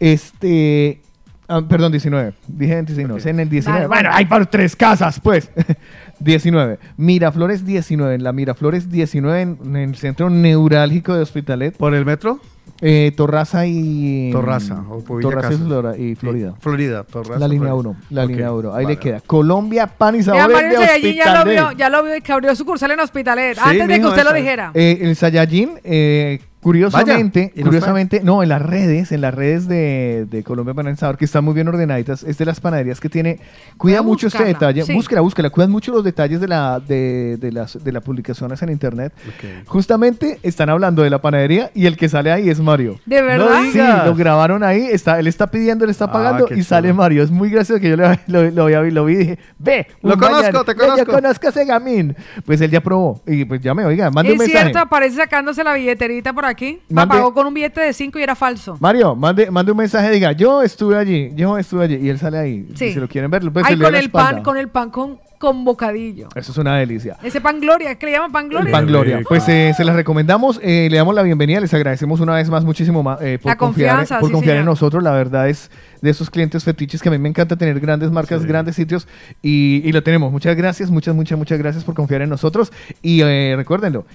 Este. 0.00 1.00
ah, 1.48 1.62
perdón, 1.68 1.92
19. 1.92 2.32
Dije 2.46 2.74
26, 2.74 3.08
no, 3.08 3.16
es 3.16 3.26
en 3.26 3.40
el 3.40 3.48
19. 3.48 3.80
Dale, 3.80 3.88
bueno, 3.88 4.10
hay 4.12 4.24
para 4.26 4.44
tres 4.44 4.74
casas, 4.76 5.20
pues. 5.20 5.50
19. 6.20 6.78
Miraflores 6.96 7.64
19. 7.64 8.14
En 8.16 8.22
la 8.24 8.32
Miraflores 8.32 8.90
19, 8.90 9.40
en, 9.40 9.76
el 9.76 9.94
centro 9.96 10.30
neurálgico 10.30 11.14
de 11.14 11.22
Hospitalet. 11.22 11.76
¿Por 11.76 11.94
el 11.94 12.04
metro? 12.04 12.40
Eh, 12.80 13.12
Torraza 13.16 13.66
y. 13.66 14.30
Torraza, 14.30 14.84
o 14.88 15.02
Torraza 15.20 15.52
y. 15.52 15.56
Flora- 15.56 15.96
y 15.96 16.14
Florida. 16.14 16.54
Florida, 16.60 17.02
Torraza, 17.04 17.38
La 17.40 17.48
línea 17.48 17.70
Florida. 17.70 17.90
1, 17.90 17.96
la 18.10 18.22
Ok, 18.24 18.28
línea 18.30 18.52
1. 18.52 18.68
Ahí 18.74 18.84
vale. 18.84 18.94
le 18.94 19.00
queda. 19.00 19.20
Colombia, 19.26 19.86
pan 19.88 20.14
y 20.14 20.22
Ya 20.22 20.46
Mario 20.48 20.78
de 20.80 20.86
Sayajin 20.86 21.14
ya 21.16 21.38
lo 21.44 21.50
vio, 21.50 21.72
ya 21.72 21.88
lo 21.88 22.04
vio 22.04 22.12
que 22.22 22.32
abrió 22.32 22.54
sucursal 22.54 22.92
en 22.92 23.00
Hospitalet. 23.00 23.56
Sí, 23.56 23.62
antes 23.64 23.88
de 23.88 24.00
que 24.00 24.06
usted 24.06 24.22
lo 24.22 24.28
esa- 24.30 24.38
dijera. 24.38 24.70
Eh, 24.74 24.98
el 25.02 25.16
Saiyajin, 25.16 25.70
eh, 25.82 26.40
curiosamente, 26.62 27.40
Vaya, 27.52 27.52
no 27.56 27.64
curiosamente, 27.64 28.20
no, 28.22 28.42
en 28.42 28.48
las 28.48 28.62
redes, 28.62 29.12
en 29.12 29.20
las 29.20 29.34
redes 29.34 29.68
de, 29.68 30.26
de 30.30 30.42
Colombia 30.42 30.74
Panensador, 30.74 31.16
que 31.16 31.24
están 31.24 31.44
muy 31.44 31.54
bien 31.54 31.68
ordenaditas, 31.68 32.22
es 32.24 32.36
de 32.38 32.44
las 32.44 32.60
panaderías 32.60 33.00
que 33.00 33.08
tiene, 33.08 33.38
cuida 33.76 34.02
mucho 34.02 34.26
este 34.26 34.38
buscarla, 34.38 34.52
detalle, 34.68 34.82
sí. 34.84 34.92
búsquela, 34.94 35.20
búsquela, 35.20 35.50
cuidan 35.50 35.70
mucho 35.70 35.92
los 35.92 36.04
detalles 36.04 36.40
de 36.40 36.48
la 36.48 36.80
de, 36.80 37.36
de 37.40 37.52
las 37.52 37.82
de 37.82 37.92
las 37.92 38.02
publicaciones 38.02 38.60
en 38.62 38.70
internet. 38.70 39.12
Ok. 39.28 39.66
Justamente 39.68 40.38
están 40.42 40.68
hablando 40.70 41.02
de 41.02 41.10
la 41.10 41.20
panadería 41.20 41.70
y 41.74 41.86
el 41.86 41.96
que 41.96 42.08
sale 42.08 42.32
ahí 42.32 42.48
es 42.50 42.60
Mario. 42.60 42.98
¿De 43.06 43.22
verdad? 43.22 43.62
Sí, 43.72 43.78
lo 44.04 44.14
grabaron 44.14 44.62
ahí, 44.64 44.88
está, 44.90 45.18
él 45.20 45.26
está 45.26 45.46
pidiendo, 45.50 45.84
él 45.84 45.90
está 45.90 46.06
Ah, 46.06 46.12
pagando 46.12 46.48
y 46.54 46.62
sale. 46.62 46.92
Mario. 46.92 47.22
Es 47.22 47.30
muy 47.30 47.50
gracioso 47.50 47.80
que 47.80 47.90
yo 47.90 47.96
lo, 47.96 48.08
lo, 48.26 48.50
lo, 48.50 48.82
vi- 48.82 48.90
lo 48.90 49.04
vi 49.04 49.12
y 49.14 49.16
dije, 49.16 49.38
ve, 49.58 49.86
Lo 50.02 50.16
conozco, 50.16 50.36
mañana- 50.36 50.64
te 50.64 50.72
yo- 50.74 50.78
Yo 50.78 50.86
conozco. 50.88 51.12
conozco 51.12 51.46
a 51.46 51.50
ese 51.50 51.64
gamín. 51.64 52.16
Pues 52.44 52.60
él 52.60 52.70
ya 52.70 52.80
probó 52.80 53.20
y 53.26 53.44
pues 53.44 53.60
ya 53.60 53.74
me 53.74 53.84
oiga, 53.84 54.10
mande 54.10 54.32
un 54.32 54.36
Es 54.36 54.40
mensaje. 54.48 54.64
cierto, 54.64 54.78
aparece 54.80 55.16
sacándose 55.16 55.62
la 55.62 55.74
billeterita 55.74 56.32
por 56.32 56.44
aquí. 56.48 56.80
Me 56.88 57.06
pagó 57.06 57.32
con 57.32 57.46
un 57.46 57.54
billete 57.54 57.80
de 57.80 57.92
5 57.92 58.18
y 58.18 58.22
era 58.22 58.34
falso. 58.34 58.76
Mario, 58.80 59.14
mande, 59.14 59.50
mande 59.50 59.72
un 59.72 59.78
mensaje, 59.78 60.10
diga, 60.10 60.32
yo 60.32 60.62
estuve 60.62 60.96
allí, 60.96 61.32
yo 61.34 61.58
estuve 61.58 61.84
allí, 61.84 61.96
y 61.96 62.08
él 62.08 62.18
sale 62.18 62.38
ahí. 62.38 62.68
Sí. 62.74 62.92
Si 62.92 63.00
lo 63.00 63.08
quieren 63.08 63.30
ver, 63.30 63.42
pues 63.52 63.64
Ay, 63.64 63.72
se 63.72 63.76
le 63.76 63.84
con 63.84 63.94
el 63.94 64.10
pan, 64.10 64.42
con 64.42 64.56
el 64.56 64.68
pan 64.68 64.90
con 64.90 65.28
con 65.38 65.64
bocadillo. 65.64 66.28
Eso 66.34 66.52
es 66.52 66.58
una 66.58 66.76
delicia. 66.76 67.16
Ese 67.22 67.40
pan 67.40 67.60
gloria, 67.60 67.94
¿qué 67.94 68.06
le 68.06 68.12
llaman 68.12 68.32
pan 68.32 68.48
gloria? 68.48 68.72
Pan 68.72 68.86
Gloria. 68.86 69.20
Pues 69.26 69.48
eh, 69.48 69.72
se 69.76 69.84
las 69.84 69.94
recomendamos, 69.94 70.60
eh, 70.62 70.88
le 70.90 70.96
damos 70.96 71.14
la 71.14 71.22
bienvenida, 71.22 71.60
les 71.60 71.72
agradecemos 71.72 72.20
una 72.20 72.34
vez 72.34 72.50
más 72.50 72.64
muchísimo 72.64 73.02
más 73.02 73.20
eh, 73.22 73.38
por 73.40 73.50
La 73.50 73.56
confiar, 73.56 73.96
confianza, 73.96 74.18
por 74.18 74.28
sí, 74.28 74.32
confiar 74.32 74.56
en 74.56 74.64
nosotros. 74.64 75.02
La 75.02 75.12
verdad 75.12 75.48
es 75.48 75.70
de 76.02 76.10
esos 76.10 76.30
clientes 76.30 76.64
fetiches 76.64 77.00
que 77.00 77.08
a 77.08 77.12
mí 77.12 77.18
me 77.18 77.28
encanta 77.28 77.56
tener 77.56 77.78
grandes 77.80 78.10
marcas, 78.10 78.44
grandes 78.44 78.76
sitios 78.76 79.06
y, 79.40 79.80
y 79.84 79.92
lo 79.92 80.02
tenemos. 80.02 80.32
Muchas 80.32 80.56
gracias, 80.56 80.90
muchas, 80.90 81.14
muchas, 81.14 81.38
muchas 81.38 81.58
gracias 81.58 81.84
por 81.84 81.94
confiar 81.94 82.22
en 82.22 82.30
nosotros. 82.30 82.72
Y 83.00 83.20
eh, 83.22 83.54
recuérdenlo, 83.56 84.06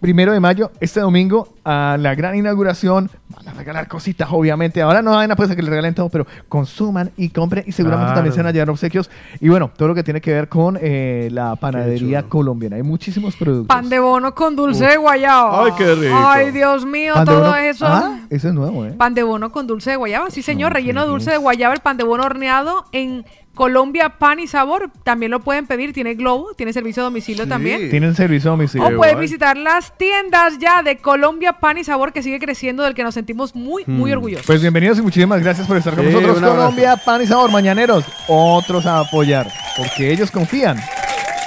primero 0.00 0.32
de 0.32 0.40
mayo, 0.40 0.70
este 0.80 1.00
domingo, 1.00 1.48
a 1.64 1.96
la 1.98 2.14
gran 2.14 2.34
inauguración, 2.36 3.08
van 3.28 3.48
a 3.48 3.52
regalar 3.54 3.88
cositas, 3.88 4.28
obviamente. 4.32 4.82
Ahora 4.82 5.00
no 5.02 5.16
hay 5.18 5.26
una 5.26 5.36
cosa 5.36 5.54
que 5.56 5.62
le 5.62 5.70
regalen 5.70 5.94
todo, 5.94 6.08
pero 6.08 6.26
consuman 6.48 7.10
y 7.16 7.28
compren 7.30 7.64
y 7.66 7.72
seguramente 7.72 8.06
Claro. 8.08 8.16
también 8.18 8.32
se 8.34 8.40
van 8.40 8.46
a 8.48 8.50
llevar 8.52 8.70
obsequios. 8.70 9.10
Y 9.40 9.48
bueno, 9.48 9.70
todo 9.76 9.88
lo 9.88 9.94
que 9.94 10.02
tiene 10.02 10.20
que 10.20 10.32
ver 10.32 10.48
con 10.48 10.78
eh, 10.80 11.28
la 11.32 11.56
panadería 11.56 12.24
colombiana. 12.24 12.76
Hay 12.76 12.82
muchísimos 12.82 13.36
productos. 13.36 13.68
Pan 13.68 13.88
de 13.88 13.98
bono 14.00 14.34
con 14.34 14.56
dulce 14.56 14.84
Uf. 14.84 14.90
de 14.90 14.96
guayaba. 14.96 15.64
Ay, 15.64 15.72
qué 15.78 15.94
rico. 15.94 16.16
Ay, 16.18 16.50
Dios 16.50 16.84
mío, 16.84 17.14
Pan 17.14 17.24
todo 17.24 17.40
bono- 17.42 17.56
eso. 17.56 17.86
Ah, 17.86 18.20
eso 18.28 18.48
es 18.48 18.54
nuevo, 18.54 18.84
¿eh? 18.84 18.92
Pan 18.92 19.14
de 19.14 19.22
bono 19.22 19.50
con 19.52 19.66
dulce 19.66 19.90
de 19.90 19.96
guayaba, 19.96 20.30
sí 20.30 20.42
señor, 20.42 20.72
relleno 20.72 21.02
de 21.02 21.08
dulce 21.08 21.30
de 21.30 21.36
guayaba, 21.38 21.74
el 21.74 21.80
pan 21.80 21.96
de 21.96 22.04
bono 22.04 22.24
horneado 22.24 22.84
en 22.92 23.24
Colombia 23.54 24.08
Pan 24.18 24.40
y 24.40 24.46
Sabor, 24.46 24.90
también 25.04 25.30
lo 25.30 25.40
pueden 25.40 25.66
pedir, 25.66 25.92
tiene 25.92 26.14
globo, 26.14 26.54
tiene 26.54 26.72
servicio 26.72 27.02
a 27.02 27.04
domicilio 27.04 27.46
también. 27.46 27.90
Tienen 27.90 28.14
servicio 28.14 28.50
a 28.50 28.52
domicilio. 28.52 28.88
O 28.88 28.96
pueden 28.96 29.20
visitar 29.20 29.56
las 29.58 29.96
tiendas 29.98 30.58
ya 30.58 30.82
de 30.82 30.96
Colombia 30.96 31.52
Pan 31.54 31.76
y 31.76 31.84
Sabor 31.84 32.12
que 32.14 32.22
sigue 32.22 32.38
creciendo, 32.38 32.82
del 32.82 32.94
que 32.94 33.02
nos 33.02 33.12
sentimos 33.14 33.54
muy, 33.54 33.84
muy 33.86 34.10
Mm. 34.10 34.14
orgullosos. 34.14 34.46
Pues 34.46 34.60
bienvenidos 34.62 34.98
y 34.98 35.02
muchísimas 35.02 35.42
gracias 35.42 35.66
por 35.66 35.76
estar 35.76 35.94
con 35.94 36.06
Sí, 36.06 36.12
nosotros. 36.12 36.40
Colombia, 36.40 36.96
pan 36.96 37.20
y 37.22 37.26
sabor, 37.26 37.50
mañaneros. 37.50 38.04
Otros 38.26 38.86
a 38.86 39.00
apoyar, 39.00 39.46
porque 39.76 40.10
ellos 40.10 40.30
confían 40.30 40.78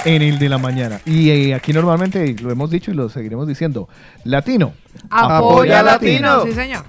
en 0.04 0.22
el 0.22 0.38
de 0.38 0.48
la 0.48 0.58
mañana. 0.58 1.00
Y 1.04 1.30
eh, 1.30 1.54
aquí 1.54 1.72
normalmente 1.72 2.36
lo 2.40 2.52
hemos 2.52 2.70
dicho 2.70 2.92
y 2.92 2.94
lo 2.94 3.08
seguiremos 3.08 3.48
diciendo. 3.48 3.88
Latino. 4.22 4.74
Apoya 5.10 5.82
Latino. 5.82 6.44
Sí, 6.44 6.52
señor. 6.52 6.84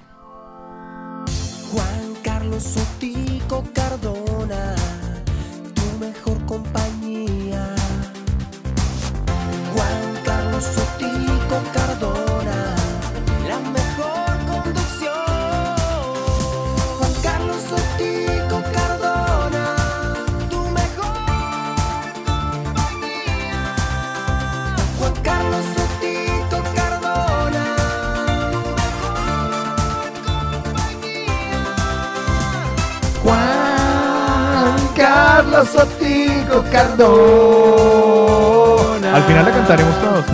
Juan 1.72 2.14
Carlos 2.22 2.62
Sotico 35.64 36.62
Cardona. 36.70 37.16
Al 39.16 39.22
final 39.24 39.44
la 39.44 39.50
cantaremos 39.50 39.94
todos. 40.00 40.24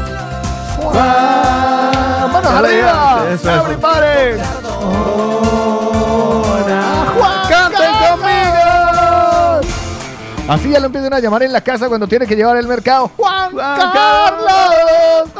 Juan, 0.77 2.33
manos 2.33 2.53
arriba. 2.53 3.25
Eso, 3.31 3.51
eso. 3.51 3.65
Everybody. 3.65 4.39
Juan, 7.19 7.49
canten 7.49 7.93
conmigo. 8.11 8.65
Así 10.47 10.69
ya 10.70 10.78
lo 10.78 10.86
empiezan 10.86 11.15
a 11.15 11.20
llamar 11.20 11.43
en 11.43 11.53
la 11.53 11.62
casa 11.62 11.89
cuando 11.89 12.07
tiene 12.07 12.27
que 12.27 12.36
llevar 12.36 12.57
el 12.59 12.67
mercado. 12.67 13.11
Juan, 13.17 13.57
Carlos. 13.57 15.31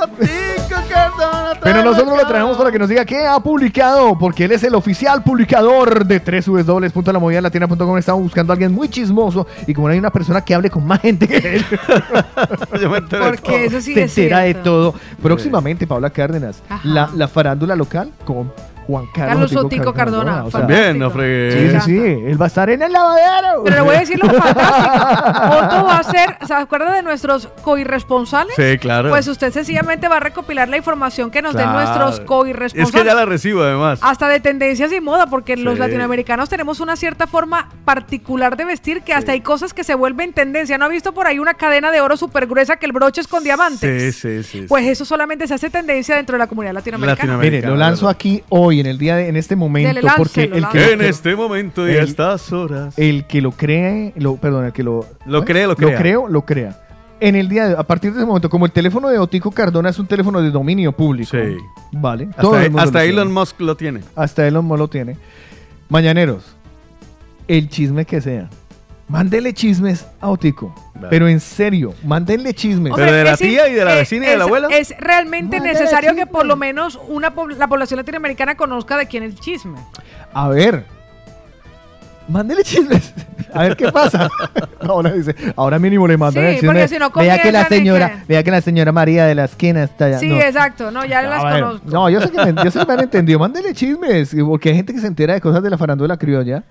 Pero 1.65 1.83
nosotros 1.83 2.17
lo 2.17 2.27
traemos 2.29 2.57
para 2.57 2.71
que 2.71 2.79
nos 2.79 2.89
diga 2.89 3.05
qué 3.05 3.27
ha 3.27 3.41
publicado, 3.41 4.17
porque 4.19 4.45
él 4.45 4.53
es 4.53 4.63
el 4.65 4.75
oficial 4.75 5.23
publicador 5.23 6.07
de 6.07 6.19
www.lamovidalatina.com. 6.19 7.99
Estamos 7.99 8.23
buscando 8.23 8.53
a 8.53 8.55
alguien 8.55 8.73
muy 8.73 8.89
chismoso 8.89 9.47
y 9.67 9.73
como 9.75 9.89
no 9.89 9.93
hay 9.93 9.99
una 9.99 10.11
persona 10.11 10.43
que 10.43 10.55
hable 10.55 10.71
con 10.71 10.87
más 10.87 11.01
gente 11.01 11.27
que 11.27 11.57
él, 11.57 11.65
Porque 13.11 13.65
eso 13.65 13.81
sí 13.81 13.95
se 13.95 14.05
es 14.05 14.19
entera 14.19 14.41
de 14.41 14.53
cierto. 14.53 14.63
todo. 14.71 14.95
Próximamente, 15.23 15.87
Paula 15.87 16.11
Cárdenas, 16.11 16.63
la, 16.83 17.11
la 17.15 17.29
farándula 17.29 17.75
local 17.77 18.11
con 18.25 18.53
Juan 18.87 19.07
Carlos, 19.15 19.29
Carlos 19.35 19.51
Sotico 19.51 19.93
Cardona, 19.95 20.45
o 20.45 20.51
sea, 20.51 20.61
También, 20.61 20.99
no 20.99 21.11
fregué. 21.11 21.51
Sí, 21.53 21.71
sí, 21.71 21.81
sí, 21.87 21.99
él 22.27 22.41
va 22.41 22.47
a 22.47 22.49
estar 22.49 22.69
en 22.71 22.83
el 22.83 22.93
lavadero. 22.93 23.63
Pero 23.65 23.77
le 23.77 23.83
voy 23.83 23.97
a 23.97 24.01
decir 24.01 24.19
lo 24.23 24.29
fantástico. 24.31 25.57
Otto 25.59 25.85
va 25.87 25.99
a 25.99 26.03
ser, 26.03 26.37
¿se 26.47 26.55
acuerda 26.55 26.93
de 26.93 27.03
nuestros 27.03 27.49
coirresponsales? 27.63 28.55
Sí, 28.57 28.79
claro. 28.79 29.11
Pues 29.11 29.27
usted 29.29 29.53
sencillamente 29.53 30.09
va 30.09 30.17
a 30.17 30.21
recopilar 30.21 30.69
la 30.69 30.77
información 30.77 31.31
que 31.31 31.43
nos 31.43 31.55
den 31.55 31.71
nuestros 31.73 32.19
Es 32.19 32.21
coirresponsables. 32.21 33.01
que 33.03 33.07
ya 33.07 33.15
la 33.15 33.25
recibo, 33.25 33.63
además. 33.63 34.01
Hasta 34.03 34.29
de 34.29 34.41
tendencias 34.41 34.93
y 34.93 35.01
moda, 35.01 35.27
porque 35.27 35.57
los 35.57 35.79
latinoamericanos 35.79 36.49
tenemos 36.49 36.81
una 36.81 36.97
cierta 36.97 37.27
forma 37.27 37.69
particular 37.85 38.57
de 38.57 38.65
vestir 38.65 39.03
que 39.03 39.15
hasta 39.15 39.33
hay 39.33 39.41
cosas 39.41 39.73
que 39.75 39.85
se 39.85 39.95
vuelven 39.95 40.33
tendencia. 40.33 40.79
¿No 40.79 40.85
ha 40.87 40.89
visto 40.89 41.13
por 41.13 41.27
ahí 41.27 41.39
una 41.39 41.55
cadena 41.55 41.91
de 41.91 42.01
oro 42.01 42.17
súper 42.17 42.47
gruesa 42.47 42.77
que 42.77 42.87
el 42.87 42.93
broche 42.93 43.21
es 43.21 43.29
con 43.29 43.43
diamantes? 43.45 44.17
Sí, 44.17 44.43
sí, 44.43 44.43
sí. 44.43 44.67
Pues 44.69 44.87
eso 44.87 45.05
solamente 45.05 45.47
se 45.47 45.55
hace 45.55 45.71
tendencia 45.71 46.17
dentro 46.17 46.35
de 46.35 46.39
la 46.39 46.47
comunidad 46.47 46.75
latinoamericana. 46.75 47.37
Mire, 47.39 47.63
lo 47.63 47.77
lanzo 47.77 48.09
aquí 48.09 48.43
hoy, 48.49 48.74
en 48.81 48.87
el 48.87 48.99
día 48.99 49.17
de, 49.17 49.29
en 49.29 49.37
este 49.37 49.57
momento, 49.57 49.89
Dele, 49.89 50.03
láncelo, 50.03 50.25
porque 50.25 50.45
el 50.45 50.69
que. 50.69 50.93
En 50.93 51.01
este 51.03 51.35
momento 51.37 51.89
y 51.89 51.93
a 51.93 52.03
estas 52.03 52.53
horas. 52.53 52.99
el 52.99 53.27
que 53.27 53.41
lo 53.41 53.53
cree, 53.53 54.13
lo, 54.17 54.37
perdón, 54.37 54.67
el 54.67 54.73
que 54.73 54.83
lo, 54.83 55.07
Lo 55.27 55.45
cree, 55.45 55.63
lo 55.65 55.71
lo 55.71 55.77
crea. 55.77 55.99
creo, 55.99 56.29
lo 56.29 56.43
crea. 56.45 56.81
En 57.21 57.37
el 57.37 57.49
día 57.49 57.69
de, 57.69 57.77
a 57.77 57.83
partir 57.85 58.13
de 58.13 58.19
ese 58.19 58.27
momento, 58.27 58.51
como 58.51 58.67
el 58.67 58.73
teléfono 58.73 59.09
de 59.09 59.19
Otico 59.19 59.51
Cardona 59.51 59.89
es 59.89 59.99
un 59.99 60.07
teléfono 60.07 60.43
de 60.43 60.51
dominio 60.51 60.93
público, 60.93 61.31
Sí. 61.31 61.57
vale, 61.93 62.25
Hasta, 62.31 62.43
todo 62.43 62.57
el 62.59 62.71
mundo 62.71 62.83
hasta 62.83 62.99
lo 62.99 63.05
Elon 63.05 63.25
tiene. 63.29 63.41
Musk 63.41 63.61
lo 63.61 63.77
tiene. 63.77 64.01
hasta 64.17 64.47
Elon 64.47 64.65
Musk 64.65 64.79
lo 64.79 64.89
tiene. 64.89 65.17
Mañaneros, 65.89 66.57
el 67.49 67.69
chisme 67.69 68.05
que 68.05 68.21
sea. 68.21 68.51
Mándele 69.09 69.53
chismes 69.53 70.07
a 70.21 70.29
Otico. 70.31 70.75
Vale. 70.95 71.09
Pero 71.11 71.29
en 71.29 71.39
serio, 71.41 71.93
mándenle 72.05 72.55
chismes. 72.55 72.91
Hombre, 72.93 73.05
Pero 73.07 73.17
de 73.19 73.25
la 73.25 73.37
tía 73.37 73.69
y 73.69 73.75
de 73.75 73.85
la 73.85 73.95
vecina 73.95 74.27
y 74.27 74.31
del 74.31 74.39
es- 74.41 74.47
abuelo. 74.47 74.69
Es 74.71 74.95
realmente 74.99 75.59
Mándale 75.59 75.79
necesario 75.79 76.15
que 76.15 76.27
por 76.27 76.47
lo 76.47 76.57
menos 76.57 76.99
una 77.09 77.33
la 77.59 77.69
población 77.69 77.99
latinoamericana 77.99 78.57
conozca 78.57 78.97
de 78.97 79.07
quién 79.07 79.23
es 79.25 79.35
el 79.35 79.41
chisme. 79.41 79.79
A 80.33 80.49
ver. 80.49 80.87
Mándele 82.27 82.65
chismes. 82.65 83.13
A 83.53 83.65
ver 83.65 83.77
qué 83.77 83.93
pasa. 83.93 84.31
ahora 84.81 85.13
dice, 85.13 85.35
ahora 85.57 85.79
mínimo 85.79 86.09
le 86.09 86.17
mandan 86.17 86.43
Sí, 86.43 86.49
el 86.49 86.55
chisme. 86.55 86.69
porque 86.69 86.89
si 86.89 86.99
no 86.99 87.11
vea 87.11 87.39
que 87.43 87.53
la 87.53 87.69
señora, 87.69 88.09
que- 88.11 88.25
vea 88.27 88.43
que 88.43 88.51
la 88.51 88.61
señora 88.63 88.93
María 88.93 89.27
de 89.27 89.35
la 89.35 89.45
esquina 89.45 89.83
está 89.85 90.07
allá. 90.07 90.19
Sí, 90.19 90.31
no. 90.31 90.37
exacto, 90.41 90.91
no, 90.91 91.05
ya 91.05 91.21
las 91.21 91.43
conozco. 91.43 91.87
No, 91.91 92.09
yo 92.09 92.23
sé 92.23 92.31
que 92.31 92.53
me, 92.53 92.65
yo 92.65 92.71
sé 92.71 92.79
que 92.79 92.87
me 92.87 92.93
han 92.95 93.01
entendido. 93.01 93.39
Mándele 93.39 93.75
chismes. 93.75 94.35
Porque 94.47 94.71
hay 94.71 94.77
gente 94.77 94.95
que 94.95 95.01
se 95.01 95.07
entera 95.07 95.35
de 95.35 95.43
cosas 95.43 95.63
de 95.63 95.69
la 95.69 95.77
farándula 95.77 96.17
criolla. 96.17 96.65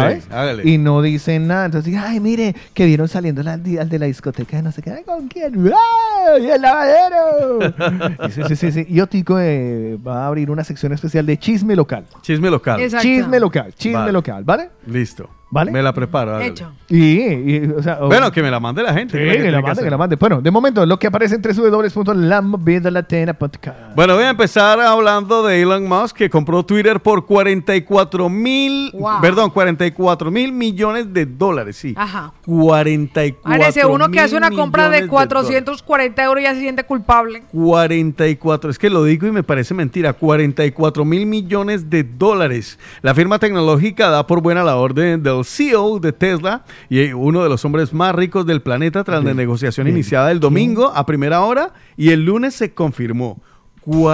¿Sabes? 0.00 0.24
Sí, 0.24 0.30
hágale. 0.32 0.68
Y 0.68 0.78
no 0.78 1.02
dicen 1.02 1.46
nada. 1.46 1.66
Entonces, 1.66 1.94
ay, 1.98 2.20
mire, 2.20 2.54
que 2.74 2.86
vieron 2.86 3.08
saliendo 3.08 3.42
al, 3.48 3.62
de 3.62 3.98
la 3.98 4.06
discoteca, 4.06 4.60
no 4.62 4.72
sé 4.72 4.82
qué. 4.82 4.90
Ay, 4.90 5.04
¿Con 5.04 5.28
quién? 5.28 5.54
¡Ay, 5.54 6.50
el 6.50 6.62
lavadero! 6.62 7.74
Y 8.26 8.30
sí, 8.30 8.42
sí, 8.48 8.56
sí, 8.56 8.72
sí. 8.72 8.86
Y 8.88 9.00
Otico 9.00 9.38
eh, 9.38 9.98
va 10.06 10.24
a 10.24 10.26
abrir 10.28 10.50
una 10.50 10.64
sección 10.64 10.92
especial 10.92 11.26
de 11.26 11.38
chisme 11.38 11.76
local. 11.76 12.06
Chisme 12.22 12.50
local. 12.50 12.80
Exacto. 12.80 13.02
Chisme 13.06 13.40
local, 13.40 13.74
chisme 13.74 13.98
Vale. 13.98 14.12
local, 14.12 14.44
¿vale? 14.44 14.70
Listo. 14.86 15.28
¿Vale? 15.56 15.72
Me 15.72 15.82
la 15.82 15.92
preparo. 15.92 16.30
hágale. 16.36 16.46
Hecho. 16.50 16.70
Y, 16.88 17.56
y, 17.56 17.72
o 17.76 17.82
sea, 17.82 17.96
Bueno, 17.96 18.30
que 18.30 18.42
me 18.42 18.50
la 18.50 18.60
mande 18.60 18.82
la 18.82 18.92
gente. 18.94 19.18
Sí, 19.18 19.24
que 19.24 19.30
que, 19.42 19.50
la 19.50 19.58
que 19.58 19.62
mande, 19.62 19.70
hacer. 19.72 19.84
que 19.84 19.90
la 19.90 19.98
mande. 19.98 20.16
Bueno, 20.16 20.40
de 20.40 20.50
momento, 20.50 20.86
lo 20.86 20.98
que 20.98 21.06
aparece 21.08 21.34
en 21.36 21.42
www.lamovidalatina.com. 21.42 23.72
Bueno, 23.94 24.14
voy 24.14 24.24
a 24.24 24.30
empezar 24.30 24.80
hablando 24.80 25.42
de 25.44 25.62
Elon 25.62 25.86
Musk 25.88 26.16
que 26.16 26.30
compró 26.30 26.64
Twitter 26.64 27.00
por 27.00 27.26
44 27.26 28.28
mil, 28.28 28.90
Wow. 28.92 29.20
perdón, 29.20 29.50
44 29.50 30.30
mil 30.30 30.52
millones 30.52 31.12
de 31.12 31.26
dólares, 31.26 31.76
sí. 31.76 31.94
Ajá. 31.96 32.32
44 32.44 33.42
Parece 33.50 33.86
uno 33.86 34.10
que 34.10 34.20
hace 34.20 34.36
una 34.36 34.50
compra 34.50 34.84
de 34.90 35.02
millones 35.02 35.10
440 35.10 36.24
euros 36.24 36.40
y 36.40 36.44
ya 36.44 36.54
se 36.54 36.60
siente 36.60 36.84
culpable. 36.84 37.42
44, 37.52 38.70
es 38.70 38.78
que 38.78 38.90
lo 38.90 39.04
digo 39.04 39.26
y 39.26 39.32
me 39.32 39.42
parece 39.42 39.74
mentira, 39.74 40.12
44 40.12 41.04
mil 41.04 41.26
millones 41.26 41.90
de 41.90 42.04
dólares. 42.04 42.78
La 43.02 43.14
firma 43.14 43.38
tecnológica 43.38 44.08
da 44.10 44.26
por 44.26 44.40
buena 44.40 44.62
la 44.62 44.76
orden 44.76 45.22
del 45.22 45.44
CEO 45.46 45.98
de 46.00 46.12
Tesla 46.12 46.64
y 46.88 47.12
uno 47.12 47.42
de 47.42 47.48
los 47.48 47.64
hombres 47.64 47.92
más 47.94 48.14
ricos 48.14 48.44
del 48.46 48.60
planeta 48.62 49.04
tras 49.04 49.22
la 49.24 49.32
negociación 49.34 49.88
iniciada 49.88 50.30
el 50.32 50.40
domingo 50.40 50.92
a 50.94 51.06
primera 51.06 51.40
hora 51.42 51.72
y 51.96 52.10
el 52.10 52.24
lunes 52.24 52.54
se 52.54 52.74
confirmó. 52.74 53.40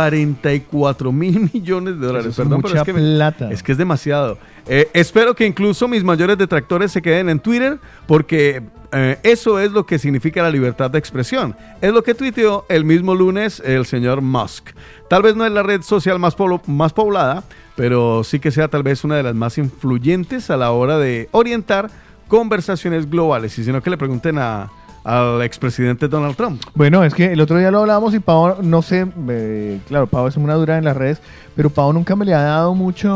44 0.07 1.13
mil 1.13 1.51
millones 1.55 1.99
de 1.99 2.07
dólares. 2.07 2.27
Eso 2.29 2.43
es 2.43 2.47
Perdón, 2.49 2.63
pero 2.63 2.75
mucha 2.75 2.81
es 2.83 2.87
que, 2.87 2.93
me- 2.93 3.15
plata. 3.17 3.51
es 3.51 3.63
que 3.63 3.73
es 3.73 3.79
demasiado. 3.79 4.39
Eh, 4.69 4.89
espero 4.93 5.35
que 5.35 5.47
incluso 5.47 5.89
mis 5.89 6.05
mayores 6.05 6.39
detractores 6.39 6.93
se 6.93 7.03
queden 7.03 7.29
en 7.29 7.41
Twitter 7.41 7.79
porque 8.07 8.63
eh, 8.93 9.19
eso 9.23 9.59
es 9.59 9.73
lo 9.73 9.87
que 9.87 9.99
significa 9.99 10.43
la 10.43 10.51
libertad 10.51 10.91
de 10.91 10.99
expresión. 10.99 11.57
Es 11.81 11.93
lo 11.93 12.03
que 12.03 12.15
tuiteó 12.15 12.67
el 12.69 12.85
mismo 12.85 13.15
lunes 13.15 13.61
el 13.65 13.87
señor 13.87 14.21
Musk. 14.21 14.71
Tal 15.09 15.23
vez 15.23 15.35
no 15.37 15.47
es 15.47 15.53
la 15.53 15.63
red 15.63 15.83
social 15.83 16.19
más, 16.19 16.37
más 16.67 16.93
poblada, 16.93 17.43
pero 17.77 18.23
sí 18.25 18.39
que 18.39 18.51
sea 18.51 18.69
tal 18.69 18.83
vez 18.83 19.05
una 19.05 19.17
de 19.17 19.23
las 19.23 19.35
más 19.35 19.59
influyentes 19.59 20.51
a 20.51 20.57
la 20.57 20.73
hora 20.73 20.99
de 20.99 21.29
orientar 21.33 21.91
conversaciones 22.29 23.09
globales. 23.11 23.59
Y 23.59 23.65
si 23.65 23.73
no, 23.73 23.83
que 23.83 23.91
le 23.91 23.97
pregunten 23.99 24.39
a, 24.39 24.71
al 25.05 25.43
expresidente 25.43 26.09
Donald 26.09 26.37
Trump. 26.37 26.63
Bueno, 26.75 27.05
es 27.05 27.15
que 27.15 27.33
el 27.33 27.41
otro 27.41 27.59
día 27.59 27.71
lo 27.71 27.81
hablábamos 27.81 28.15
y 28.15 28.21
Pau, 28.21 28.57
no 28.63 28.83
sé, 28.83 29.07
eh, 29.29 29.81
claro, 29.89 30.07
Pau 30.07 30.27
es 30.27 30.37
una 30.37 30.55
dura 30.55 30.79
en 30.79 30.85
las 30.85 30.97
redes, 30.97 31.21
pero 31.55 31.71
Pau 31.71 31.93
nunca 31.93 32.17
me 32.17 32.25
le 32.25 32.35
ha 32.35 32.43
dado 32.43 32.75
mucho, 32.75 33.09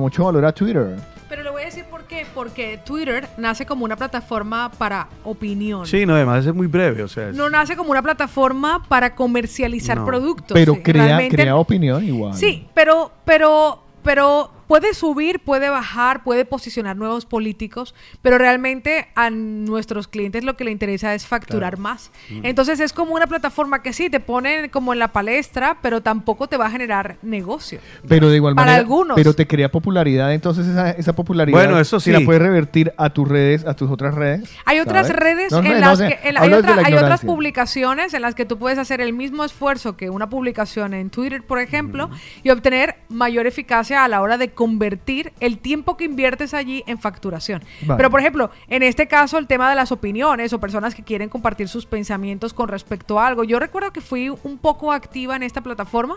mucho 0.00 0.24
valor 0.24 0.44
a 0.46 0.52
Twitter. 0.52 0.96
Pero 1.28 1.42
le 1.42 1.50
voy 1.50 1.62
a 1.62 1.64
decir 1.66 1.84
por 1.90 2.04
qué. 2.04 2.24
Porque 2.34 2.78
Twitter 2.84 3.28
nace 3.36 3.66
como 3.66 3.84
una 3.84 3.96
plataforma 3.96 4.70
para 4.78 5.08
opinión. 5.24 5.84
Sí, 5.86 6.06
no, 6.06 6.14
además 6.14 6.46
es 6.46 6.54
muy 6.54 6.66
breve, 6.68 7.02
o 7.02 7.08
sea, 7.08 7.30
es- 7.30 7.36
No 7.36 7.50
nace 7.50 7.76
como 7.76 7.90
una 7.90 8.00
plataforma 8.02 8.82
para 8.88 9.14
comercializar 9.14 9.98
No. 9.98 10.04
productos. 10.06 10.54
Pero 10.54 10.74
Sí, 10.74 10.82
crea, 10.82 11.04
realmente- 11.04 11.36
crea 11.36 11.56
opinión 11.56 12.04
igual. 12.04 12.34
Sí, 12.34 12.66
pero, 12.74 13.10
pero, 13.24 13.82
pero 14.06 14.48
puede 14.66 14.94
subir, 14.94 15.40
puede 15.40 15.68
bajar, 15.70 16.22
puede 16.24 16.44
posicionar 16.44 16.96
nuevos 16.96 17.26
políticos, 17.26 17.94
pero 18.22 18.38
realmente 18.38 19.08
a 19.14 19.30
nuestros 19.30 20.08
clientes 20.08 20.44
lo 20.44 20.56
que 20.56 20.64
le 20.64 20.70
interesa 20.70 21.14
es 21.14 21.26
facturar 21.26 21.78
más. 21.78 22.10
Mm. 22.30 22.40
Entonces 22.44 22.80
es 22.80 22.92
como 22.92 23.14
una 23.14 23.26
plataforma 23.26 23.82
que 23.82 23.92
sí 23.92 24.10
te 24.10 24.20
pone 24.20 24.70
como 24.70 24.92
en 24.92 24.98
la 24.98 25.08
palestra, 25.08 25.78
pero 25.82 26.00
tampoco 26.02 26.48
te 26.48 26.56
va 26.56 26.66
a 26.66 26.70
generar 26.70 27.16
negocio. 27.22 27.78
Pero 28.08 28.28
de 28.28 28.36
igual 28.36 28.54
Para 28.54 28.66
manera, 28.66 28.80
algunos. 28.80 29.14
pero 29.16 29.34
te 29.34 29.46
crea 29.46 29.70
popularidad, 29.70 30.32
entonces 30.32 30.66
esa, 30.66 30.90
esa 30.90 31.14
popularidad 31.14 31.56
Bueno, 31.58 31.78
eso 31.80 32.00
si 32.00 32.10
la 32.12 32.18
sí. 32.18 32.24
puedes 32.24 32.42
revertir 32.42 32.92
a 32.96 33.10
tus 33.10 33.28
redes, 33.28 33.64
a 33.66 33.74
tus 33.74 33.90
otras 33.90 34.14
redes. 34.14 34.50
Hay 34.64 34.80
otras 34.80 35.06
¿sabes? 35.06 35.22
redes 35.22 35.52
No, 35.52 35.58
en 35.58 35.64
no 35.74 35.78
las 35.78 35.98
que 35.98 36.18
en- 36.24 36.36
hay, 36.36 36.44
hablo 36.44 36.56
desde 36.62 36.70
otra- 36.72 36.82
la 36.82 36.88
hay 36.88 36.94
otras 36.94 37.24
publicaciones 37.24 38.14
en 38.14 38.22
las 38.22 38.34
que 38.34 38.44
tú 38.44 38.58
puedes 38.58 38.78
hacer 38.78 39.00
el 39.00 39.12
mismo 39.12 39.44
esfuerzo 39.44 39.96
que 39.96 40.10
una 40.10 40.28
publicación 40.28 40.94
en 40.94 41.10
Twitter, 41.10 41.42
por 41.42 41.60
ejemplo, 41.60 42.10
y 42.42 42.50
obtener 42.50 42.96
mayor 43.08 43.46
eficacia 43.46 44.04
a 44.04 44.08
la 44.08 44.20
hora 44.20 44.38
de 44.38 44.50
convertir 44.56 45.32
el 45.38 45.58
tiempo 45.58 45.96
que 45.96 46.02
inviertes 46.04 46.52
allí 46.52 46.82
en 46.88 46.98
facturación. 46.98 47.62
Vale. 47.82 47.96
Pero 47.96 48.10
por 48.10 48.18
ejemplo, 48.18 48.50
en 48.66 48.82
este 48.82 49.06
caso 49.06 49.38
el 49.38 49.46
tema 49.46 49.70
de 49.70 49.76
las 49.76 49.92
opiniones 49.92 50.52
o 50.52 50.58
personas 50.58 50.96
que 50.96 51.04
quieren 51.04 51.28
compartir 51.28 51.68
sus 51.68 51.86
pensamientos 51.86 52.52
con 52.52 52.66
respecto 52.68 53.20
a 53.20 53.26
algo. 53.28 53.44
Yo 53.44 53.60
recuerdo 53.60 53.92
que 53.92 54.00
fui 54.00 54.28
un 54.30 54.58
poco 54.58 54.90
activa 54.90 55.36
en 55.36 55.44
esta 55.44 55.60
plataforma 55.60 56.16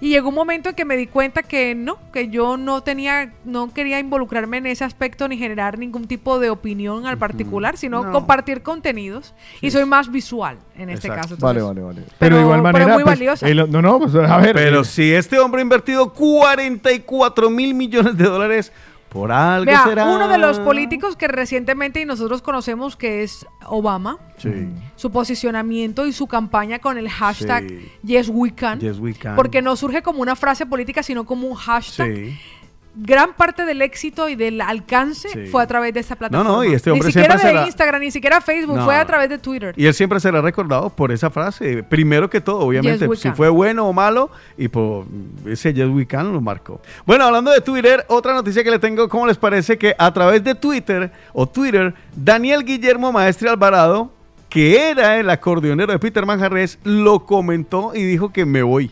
y 0.00 0.10
llegó 0.10 0.28
un 0.28 0.36
momento 0.36 0.68
en 0.68 0.76
que 0.76 0.84
me 0.84 0.96
di 0.96 1.08
cuenta 1.08 1.42
que 1.42 1.74
no, 1.74 1.98
que 2.12 2.28
yo 2.28 2.56
no 2.56 2.82
tenía 2.82 3.32
no 3.44 3.72
quería 3.74 3.98
involucrarme 3.98 4.58
en 4.58 4.66
ese 4.66 4.84
aspecto 4.84 5.26
ni 5.26 5.36
generar 5.38 5.78
ningún 5.78 6.06
tipo 6.06 6.38
de 6.38 6.50
opinión 6.50 7.06
al 7.06 7.18
particular, 7.18 7.76
sino 7.76 8.04
No. 8.04 8.12
compartir 8.12 8.62
contenidos 8.62 9.34
y 9.62 9.70
soy 9.70 9.86
más 9.86 10.12
visual 10.12 10.58
en 10.76 10.90
este 10.90 11.08
Exacto. 11.08 11.30
caso. 11.36 11.36
Vale, 11.46 11.60
entonces- 11.60 11.84
vale, 11.84 12.00
vale. 12.02 12.06
Pero- 12.18 12.36
de 12.36 12.42
igual 12.42 12.60
pero 12.60 12.72
manera. 12.72 12.94
muy 12.94 13.02
pues, 13.02 13.18
valiosa. 13.18 13.48
el- 13.48 13.70
no, 13.70 13.80
no, 13.82 13.98
pues 13.98 14.14
a 14.14 14.36
ver. 14.36 14.54
Pero 14.54 14.82
eh, 14.82 14.84
si 14.84 15.12
este 15.12 15.38
hombre 15.38 15.60
ha 15.60 15.62
invertido 15.62 16.12
44 16.12 17.50
mil 17.50 17.74
millones 17.78 18.16
de 18.18 18.24
dólares, 18.24 18.72
por 19.08 19.32
algo 19.32 19.64
Vea, 19.64 19.84
será. 19.84 20.04
uno 20.04 20.28
de 20.28 20.36
los 20.36 20.60
políticos 20.60 21.16
que 21.16 21.28
recientemente 21.28 21.98
y 22.00 22.04
nosotros 22.04 22.42
conocemos 22.42 22.94
que 22.94 23.22
es 23.22 23.46
Obama, 23.64 24.18
Sí. 24.36 24.50
su 24.96 25.10
posicionamiento 25.10 26.04
y 26.06 26.12
su 26.12 26.26
campaña 26.26 26.78
con 26.78 26.98
el 26.98 27.08
hashtag 27.08 27.66
Sí. 27.68 27.92
Yes 28.02 28.28
We 28.28 28.54
Can, 28.54 28.80
Yes, 28.80 28.98
we 28.98 29.14
can. 29.14 29.34
porque 29.34 29.62
no 29.62 29.76
surge 29.76 30.02
como 30.02 30.20
una 30.20 30.36
frase 30.36 30.66
política, 30.66 31.02
sino 31.02 31.24
como 31.24 31.46
un 31.48 31.54
hashtag. 31.54 32.14
Sí. 32.14 32.38
Gran 33.00 33.34
parte 33.34 33.64
del 33.64 33.80
éxito 33.80 34.28
y 34.28 34.34
del 34.34 34.60
alcance 34.60 35.28
Sí. 35.28 35.46
fue 35.46 35.62
a 35.62 35.66
través 35.68 35.94
de 35.94 36.00
esta 36.00 36.16
plataforma. 36.16 36.50
no, 36.52 36.64
y 36.64 36.74
este 36.74 36.90
hombre 36.90 37.06
ni 37.06 37.12
siquiera 37.12 37.36
de 37.36 37.40
será- 37.40 37.66
Instagram, 37.66 38.00
ni 38.00 38.10
siquiera 38.10 38.40
Facebook, 38.40 38.76
No. 38.76 38.84
fue 38.84 38.96
a 38.96 39.06
través 39.06 39.28
de 39.28 39.38
Twitter. 39.38 39.72
Y 39.76 39.86
él 39.86 39.94
siempre 39.94 40.18
será 40.18 40.40
recordado 40.40 40.90
por 40.90 41.12
esa 41.12 41.30
frase. 41.30 41.82
Primero 41.84 42.28
que 42.28 42.40
todo, 42.40 42.58
obviamente, 42.58 43.06
Yes, 43.06 43.20
si 43.20 43.30
fue 43.30 43.48
bueno 43.48 43.86
o 43.86 43.92
malo, 43.92 44.30
y 44.56 44.66
por 44.68 45.04
ese 45.46 45.72
Yes 45.72 45.88
We 45.88 46.06
Can 46.06 46.32
lo 46.32 46.40
marcó. 46.40 46.80
Bueno, 47.06 47.24
hablando 47.24 47.50
de 47.52 47.60
Twitter, 47.60 48.04
otra 48.08 48.34
noticia 48.34 48.64
que 48.64 48.70
le 48.70 48.78
tengo, 48.80 49.08
¿cómo 49.08 49.26
les 49.26 49.36
parece 49.38 49.78
que 49.78 49.94
a 49.96 50.12
través 50.12 50.42
de 50.42 50.54
Twitter 50.56 51.12
o 51.32 51.46
Twitter, 51.46 51.94
Daniel 52.16 52.64
Guillermo 52.64 53.12
Maestre 53.12 53.48
Alvarado, 53.48 54.10
que 54.48 54.90
era 54.90 55.18
el 55.18 55.28
acordeonero 55.30 55.92
de 55.92 55.98
Peter 55.98 56.24
Manjarres, 56.26 56.78
lo 56.82 57.26
comentó 57.26 57.92
y 57.94 58.02
dijo 58.02 58.32
que 58.32 58.44
me 58.46 58.62
voy. 58.62 58.90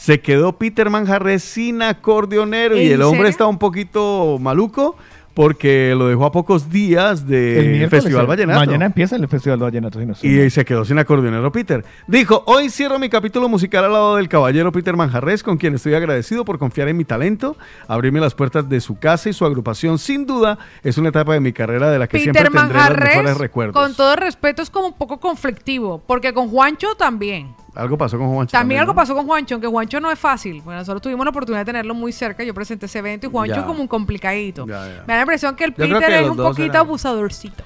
Se 0.00 0.22
quedó 0.22 0.56
Peter 0.56 0.88
Manjarres 0.88 1.44
sin 1.44 1.82
acordeonero 1.82 2.74
y 2.74 2.86
¿En 2.86 2.92
el 2.94 3.02
hombre 3.02 3.28
está 3.28 3.46
un 3.46 3.58
poquito 3.58 4.38
maluco 4.40 4.96
porque 5.34 5.94
lo 5.94 6.08
dejó 6.08 6.24
a 6.24 6.32
pocos 6.32 6.70
días 6.70 7.20
el 7.20 7.26
del 7.26 7.68
miércoles, 7.68 8.04
Festival 8.04 8.24
eh, 8.24 8.28
Vallenato. 8.28 8.60
Mañana 8.60 8.86
empieza 8.86 9.16
el 9.16 9.28
Festival 9.28 9.58
Vallenato. 9.58 10.00
si 10.00 10.06
no 10.06 10.14
Y 10.22 10.48
se 10.48 10.64
quedó 10.64 10.86
sin 10.86 10.98
acordeonero 10.98 11.52
Peter. 11.52 11.84
Dijo, 12.06 12.42
hoy 12.46 12.70
cierro 12.70 12.98
mi 12.98 13.10
capítulo 13.10 13.46
musical 13.50 13.84
al 13.84 13.92
lado 13.92 14.16
del 14.16 14.30
caballero 14.30 14.72
Peter 14.72 14.96
Manjarres, 14.96 15.42
con 15.42 15.58
quien 15.58 15.74
estoy 15.74 15.92
agradecido 15.92 16.46
por 16.46 16.58
confiar 16.58 16.88
en 16.88 16.96
mi 16.96 17.04
talento, 17.04 17.58
abrirme 17.86 18.20
las 18.20 18.34
puertas 18.34 18.70
de 18.70 18.80
su 18.80 18.98
casa 18.98 19.28
y 19.28 19.34
su 19.34 19.44
agrupación. 19.44 19.98
Sin 19.98 20.24
duda, 20.24 20.58
es 20.82 20.96
una 20.96 21.10
etapa 21.10 21.34
de 21.34 21.40
mi 21.40 21.52
carrera 21.52 21.90
de 21.90 21.98
la 21.98 22.08
que 22.08 22.20
siempre 22.20 22.42
tendré 22.42 22.58
los 22.58 22.72
mejores 22.72 22.98
Manjarres, 22.98 23.36
recuerdos. 23.36 23.82
con 23.82 23.94
todo 23.94 24.16
respeto, 24.16 24.62
es 24.62 24.70
como 24.70 24.88
un 24.88 24.94
poco 24.94 25.20
conflictivo, 25.20 26.02
porque 26.06 26.32
con 26.32 26.48
Juancho 26.48 26.94
también. 26.96 27.54
Algo 27.74 27.96
pasó 27.98 28.18
con 28.18 28.28
Juancho. 28.28 28.52
También 28.52 28.80
algo 28.80 28.92
¿no? 28.92 28.96
pasó 28.96 29.14
con 29.14 29.26
Juancho, 29.26 29.54
aunque 29.54 29.68
Juancho 29.68 30.00
no 30.00 30.10
es 30.10 30.18
fácil. 30.18 30.60
Bueno, 30.62 30.80
nosotros 30.80 31.02
tuvimos 31.02 31.24
la 31.24 31.30
oportunidad 31.30 31.60
de 31.60 31.66
tenerlo 31.66 31.94
muy 31.94 32.12
cerca. 32.12 32.42
Yo 32.44 32.52
presenté 32.54 32.86
ese 32.86 32.98
evento 32.98 33.26
y 33.26 33.30
Juancho 33.30 33.54
Ya. 33.54 33.60
es 33.60 33.66
como 33.66 33.80
un 33.80 33.88
complicadito. 33.88 34.66
Ya, 34.66 34.86
ya. 34.86 35.04
Me 35.06 35.12
da 35.12 35.16
la 35.16 35.20
impresión 35.22 35.54
que 35.56 35.64
el 35.64 35.70
Yo 35.70 35.76
Peter 35.76 36.00
que 36.08 36.20
es 36.20 36.28
un 36.28 36.36
poquito 36.36 36.62
eran- 36.64 36.76
abusadorcito. 36.76 37.62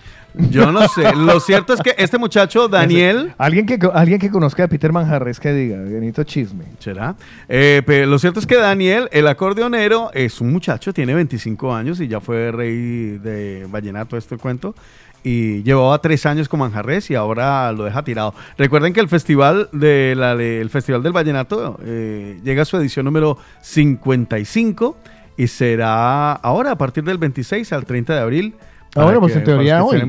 Yo 0.50 0.72
no 0.72 0.88
sé. 0.88 1.14
Lo 1.14 1.38
cierto 1.38 1.74
es 1.74 1.80
que 1.80 1.94
este 1.96 2.18
muchacho, 2.18 2.66
Daniel... 2.66 3.32
Alguien 3.38 3.66
que, 3.66 3.78
alguien 3.94 4.18
que 4.18 4.30
conozca 4.30 4.64
a 4.64 4.68
Peter 4.68 4.90
Manjarres 4.92 5.38
que 5.38 5.52
diga, 5.52 5.76
Benito 5.78 6.24
Chisme. 6.24 6.64
¿Será? 6.80 7.14
Eh, 7.48 7.82
pero 7.86 8.06
lo 8.06 8.18
cierto 8.18 8.40
es 8.40 8.46
que 8.46 8.56
Daniel, 8.56 9.08
el 9.12 9.28
acordeonero, 9.28 10.10
es 10.12 10.40
un 10.40 10.52
muchacho, 10.52 10.92
tiene 10.92 11.14
25 11.14 11.72
años 11.72 12.00
y 12.00 12.08
ya 12.08 12.20
fue 12.20 12.50
rey 12.50 13.18
de 13.18 13.66
vallenato, 13.70 14.16
este 14.16 14.36
cuento. 14.36 14.74
Y 15.26 15.62
llevaba 15.62 15.98
tres 16.00 16.26
años 16.26 16.50
con 16.50 16.60
Manjarres 16.60 17.10
y 17.10 17.14
ahora 17.14 17.72
lo 17.72 17.84
deja 17.84 18.04
tirado. 18.04 18.34
Recuerden 18.58 18.92
que 18.92 19.00
el 19.00 19.08
festival 19.08 19.70
de 19.72 20.14
la, 20.16 20.32
el 20.32 20.68
festival 20.68 21.02
del 21.02 21.12
vallenato 21.14 21.78
eh, 21.82 22.38
llega 22.44 22.60
a 22.62 22.64
su 22.66 22.76
edición 22.76 23.06
número 23.06 23.38
55 23.62 24.96
y 25.36 25.46
será 25.48 26.32
ahora 26.32 26.72
a 26.72 26.78
partir 26.78 27.04
del 27.04 27.18
26 27.18 27.72
al 27.72 27.84
30 27.84 28.14
de 28.14 28.20
abril. 28.20 28.54
Ah, 28.96 29.02
bueno, 29.02 29.18
para 29.18 29.20
pues 29.22 29.32
que- 29.32 29.38
en 29.40 29.44
teoría 29.44 29.82
hoy. 29.82 30.00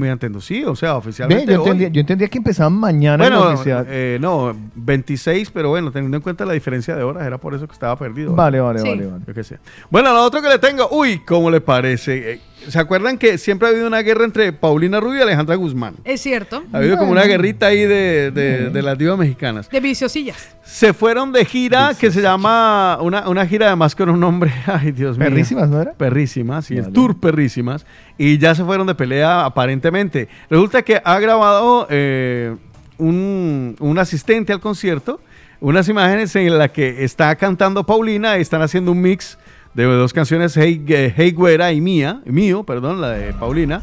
Sí, 0.41 0.63
o 0.63 0.75
sea, 0.75 0.95
oficialmente 0.97 1.51
yo, 1.53 1.63
hoy. 1.63 1.69
entendía, 1.69 1.87
yo 1.87 2.01
entendía 2.01 2.27
que 2.27 2.37
empezaban 2.37 2.73
mañana 2.73 3.25
en 3.25 3.31
la 3.33 3.37
Bueno, 3.39 3.53
oficial. 3.55 3.85
eh, 3.89 4.19
no, 4.21 4.55
26, 4.75 5.49
pero 5.49 5.69
bueno, 5.69 5.91
teniendo 5.91 6.17
en 6.17 6.21
cuenta 6.21 6.45
la 6.45 6.53
diferencia 6.53 6.95
de 6.95 7.01
horas, 7.01 7.25
era 7.25 7.39
por 7.39 7.55
eso 7.55 7.65
que 7.65 7.73
estaba 7.73 7.97
perdido. 7.97 8.35
Vale, 8.35 8.59
vale, 8.59 8.79
Sí. 8.81 8.87
vale, 8.89 9.07
vale. 9.07 9.23
Yo 9.25 9.33
qué 9.33 9.43
sé. 9.43 9.57
Bueno, 9.89 10.13
lo 10.13 10.21
otro 10.23 10.39
que 10.39 10.49
le 10.49 10.59
tengo, 10.59 10.87
uy, 10.91 11.19
¿cómo 11.25 11.49
le 11.49 11.61
parece? 11.61 12.41
¿Se 12.67 12.79
acuerdan 12.79 13.17
que 13.17 13.37
siempre 13.37 13.67
ha 13.67 13.71
habido 13.71 13.87
una 13.87 13.99
guerra 14.01 14.25
entre 14.25 14.51
Paulina 14.53 14.99
Rubio 14.99 15.19
y 15.19 15.21
Alejandra 15.21 15.55
Guzmán? 15.55 15.95
Es 16.03 16.21
cierto. 16.21 16.63
Ha 16.73 16.77
habido 16.77 16.97
como 16.97 17.11
una 17.11 17.23
guerrita 17.23 17.67
ahí 17.67 17.81
de, 17.85 18.31
de- 18.31 18.69
de 18.69 18.81
las 18.81 18.97
divas 18.97 19.17
mexicanas. 19.17 19.69
De 19.69 19.79
viciosillas. 19.79 20.49
Se 20.63 20.93
fueron 20.93 21.31
de 21.31 21.45
gira 21.45 21.91
que 21.99 22.11
se 22.11 22.21
llama, 22.21 22.97
una, 23.01 23.29
una 23.29 23.45
gira 23.45 23.67
además 23.67 23.95
con 23.95 24.09
un 24.09 24.19
nombre, 24.19 24.51
ay 24.65 24.91
Dios 24.91 25.17
mío. 25.17 25.27
Perrísimas, 25.29 25.69
¿no 25.69 25.81
era? 25.81 25.93
Perrísimas, 25.93 26.71
y 26.71 26.75
el 26.75 26.81
Vale. 26.83 26.93
tour 26.93 27.19
Perrísimas. 27.19 27.85
Y 28.17 28.37
ya 28.37 28.55
se 28.55 28.63
fueron 28.63 28.87
de 28.87 28.95
pelea 28.95 29.45
aparentemente. 29.45 30.27
Resulta 30.49 30.81
que 30.81 31.01
ha 31.03 31.19
grabado 31.19 31.87
eh, 31.89 32.55
un, 32.97 33.75
un 33.79 33.99
asistente 33.99 34.53
al 34.53 34.59
concierto 34.59 35.19
unas 35.61 35.87
imágenes 35.87 36.35
en 36.35 36.57
las 36.57 36.69
que 36.71 37.03
está 37.05 37.33
cantando 37.37 37.85
Paulina 37.85 38.37
y 38.37 38.41
están 38.41 38.61
haciendo 38.61 38.91
un 38.91 39.01
mix 39.01 39.37
de 39.75 39.83
dos 39.85 40.13
canciones, 40.13 40.55
Hey, 40.55 40.83
eh, 40.87 41.13
hey 41.15 41.31
Güera 41.31 41.71
y 41.71 41.81
Mía, 41.81 42.21
mío, 42.25 42.63
perdón, 42.63 43.01
la 43.01 43.09
de 43.09 43.33
Paulina. 43.33 43.81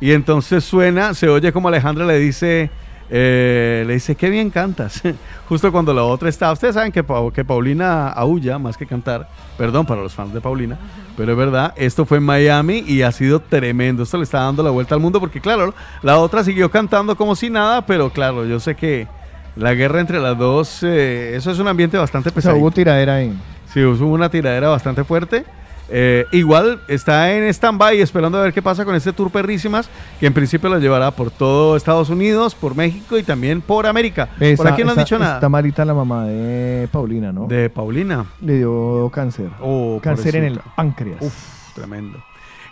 Y 0.00 0.12
entonces 0.12 0.64
suena, 0.64 1.14
se 1.14 1.28
oye 1.28 1.52
como 1.52 1.68
Alejandra 1.68 2.04
le 2.04 2.18
dice, 2.18 2.70
eh, 3.08 3.84
le 3.86 3.94
dice, 3.94 4.14
qué 4.14 4.30
bien 4.30 4.50
cantas. 4.50 5.02
Justo 5.48 5.70
cuando 5.70 5.94
la 5.94 6.04
otra 6.04 6.28
está, 6.28 6.50
ustedes 6.52 6.74
saben 6.74 6.90
que, 6.92 7.04
que 7.34 7.44
Paulina 7.44 8.08
aúlla 8.08 8.58
más 8.58 8.76
que 8.76 8.86
cantar, 8.86 9.28
perdón 9.56 9.86
para 9.86 10.02
los 10.02 10.14
fans 10.14 10.34
de 10.34 10.40
Paulina, 10.40 10.78
pero 11.16 11.32
es 11.32 11.38
verdad, 11.38 11.72
esto 11.76 12.04
fue 12.04 12.18
en 12.18 12.24
Miami 12.24 12.84
y 12.86 13.02
ha 13.02 13.12
sido 13.12 13.40
tremendo, 13.40 14.02
esto 14.02 14.16
le 14.18 14.24
está 14.24 14.40
dando 14.40 14.62
la 14.62 14.70
vuelta 14.70 14.94
al 14.94 15.00
mundo 15.00 15.20
porque 15.20 15.40
claro, 15.40 15.74
la 16.02 16.18
otra 16.18 16.44
siguió 16.44 16.70
cantando 16.70 17.16
como 17.16 17.36
si 17.36 17.48
nada, 17.48 17.86
pero 17.86 18.10
claro, 18.10 18.44
yo 18.44 18.58
sé 18.58 18.74
que 18.74 19.06
la 19.54 19.72
guerra 19.74 20.00
entre 20.00 20.20
las 20.20 20.36
dos, 20.36 20.82
eh, 20.82 21.34
eso 21.36 21.50
es 21.50 21.58
un 21.58 21.68
ambiente 21.68 21.96
bastante 21.96 22.28
O 22.28 22.32
sea, 22.32 22.36
pesado. 22.36 22.56
hubo 22.56 22.70
tiradera 22.70 23.16
ahí. 23.16 23.32
Sí, 23.76 23.84
hubo 23.84 24.06
una 24.06 24.30
tiradera 24.30 24.68
bastante 24.70 25.04
fuerte. 25.04 25.44
Eh, 25.90 26.24
igual 26.32 26.80
está 26.88 27.30
en 27.34 27.44
stand-by 27.52 28.00
esperando 28.00 28.38
a 28.38 28.42
ver 28.44 28.54
qué 28.54 28.62
pasa 28.62 28.86
con 28.86 28.94
este 28.94 29.12
tour 29.12 29.30
Perrísimas, 29.30 29.90
que 30.18 30.26
en 30.26 30.32
principio 30.32 30.70
lo 30.70 30.78
llevará 30.78 31.10
por 31.10 31.30
todo 31.30 31.76
Estados 31.76 32.08
Unidos, 32.08 32.54
por 32.54 32.74
México 32.74 33.18
y 33.18 33.22
también 33.22 33.60
por 33.60 33.86
América. 33.86 34.28
por 34.38 34.46
Está- 34.46 34.70
aquí 34.70 34.82
no 34.82 34.92
han 34.92 34.96
dicho 34.96 35.18
nada. 35.18 35.34
Está 35.34 35.50
malita 35.50 35.84
la 35.84 35.92
mamá 35.92 36.24
de 36.24 36.88
Paulina, 36.90 37.32
¿no? 37.32 37.48
De 37.48 37.68
Paulina. 37.68 38.24
Le 38.40 38.54
dio 38.54 39.10
cáncer. 39.12 39.50
Oh, 39.60 40.00
cáncer 40.02 40.36
en 40.36 40.44
el 40.44 40.60
páncreas. 40.74 41.18
Uf, 41.20 41.34
tremendo. 41.74 42.18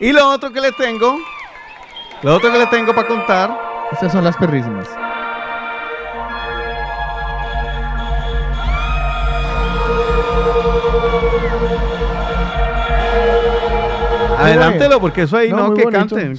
Y 0.00 0.10
lo 0.10 0.26
otro 0.30 0.50
que 0.52 0.62
le 0.62 0.72
tengo, 0.72 1.18
lo 2.22 2.34
otro 2.34 2.50
que 2.50 2.58
le 2.58 2.66
tengo 2.68 2.94
para 2.94 3.06
contar, 3.08 3.50
Estas 3.92 4.10
son 4.10 4.24
las 4.24 4.38
perrísimas. 4.38 4.88
Adelántelo, 14.44 15.00
porque 15.00 15.22
eso 15.22 15.36
ahí 15.36 15.50
no, 15.50 15.74
que 15.74 15.84
bonito. 15.84 15.90
canten. 15.90 16.38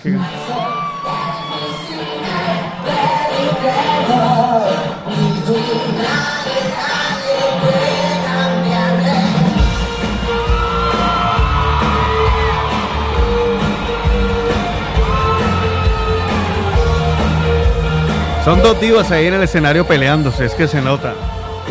Son 18.46 18.62
dos 18.62 18.80
divas 18.80 19.10
ahí 19.10 19.26
en 19.26 19.34
el 19.34 19.42
escenario 19.42 19.88
peleándose, 19.88 20.46
es 20.46 20.54
que 20.54 20.68
se 20.68 20.80
nota. 20.80 21.16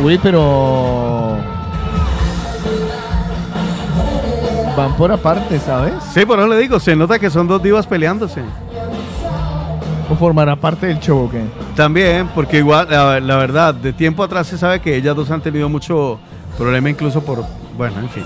Uy, 0.03 0.19
pero 0.19 1.39
Van 4.77 4.97
por 4.97 5.13
aparte, 5.13 5.59
¿sabes? 5.61 5.95
Sí, 6.13 6.27
por 6.27 6.39
eso 6.39 6.49
le 6.49 6.59
digo, 6.59 6.81
se 6.81 6.97
nota 6.97 7.19
que 7.19 7.31
son 7.31 7.47
dos 7.47 7.63
divas 7.63 7.87
peleándose. 7.87 8.43
¿O 10.11 10.17
formará 10.17 10.57
parte 10.57 10.87
del 10.87 10.99
show 10.99 11.27
o 11.27 11.31
qué? 11.31 11.43
También, 11.77 12.29
porque 12.35 12.59
igual, 12.59 12.89
la, 12.91 13.21
la 13.21 13.37
verdad, 13.37 13.73
de 13.75 13.93
tiempo 13.93 14.23
atrás 14.23 14.49
se 14.49 14.59
sabe 14.59 14.81
que 14.81 14.97
ellas 14.97 15.15
dos 15.15 15.31
han 15.31 15.41
tenido 15.41 15.69
mucho 15.69 16.19
problema 16.59 16.91
incluso 16.91 17.25
por, 17.25 17.45
bueno, 17.77 18.01
en 18.01 18.09
fin. 18.11 18.25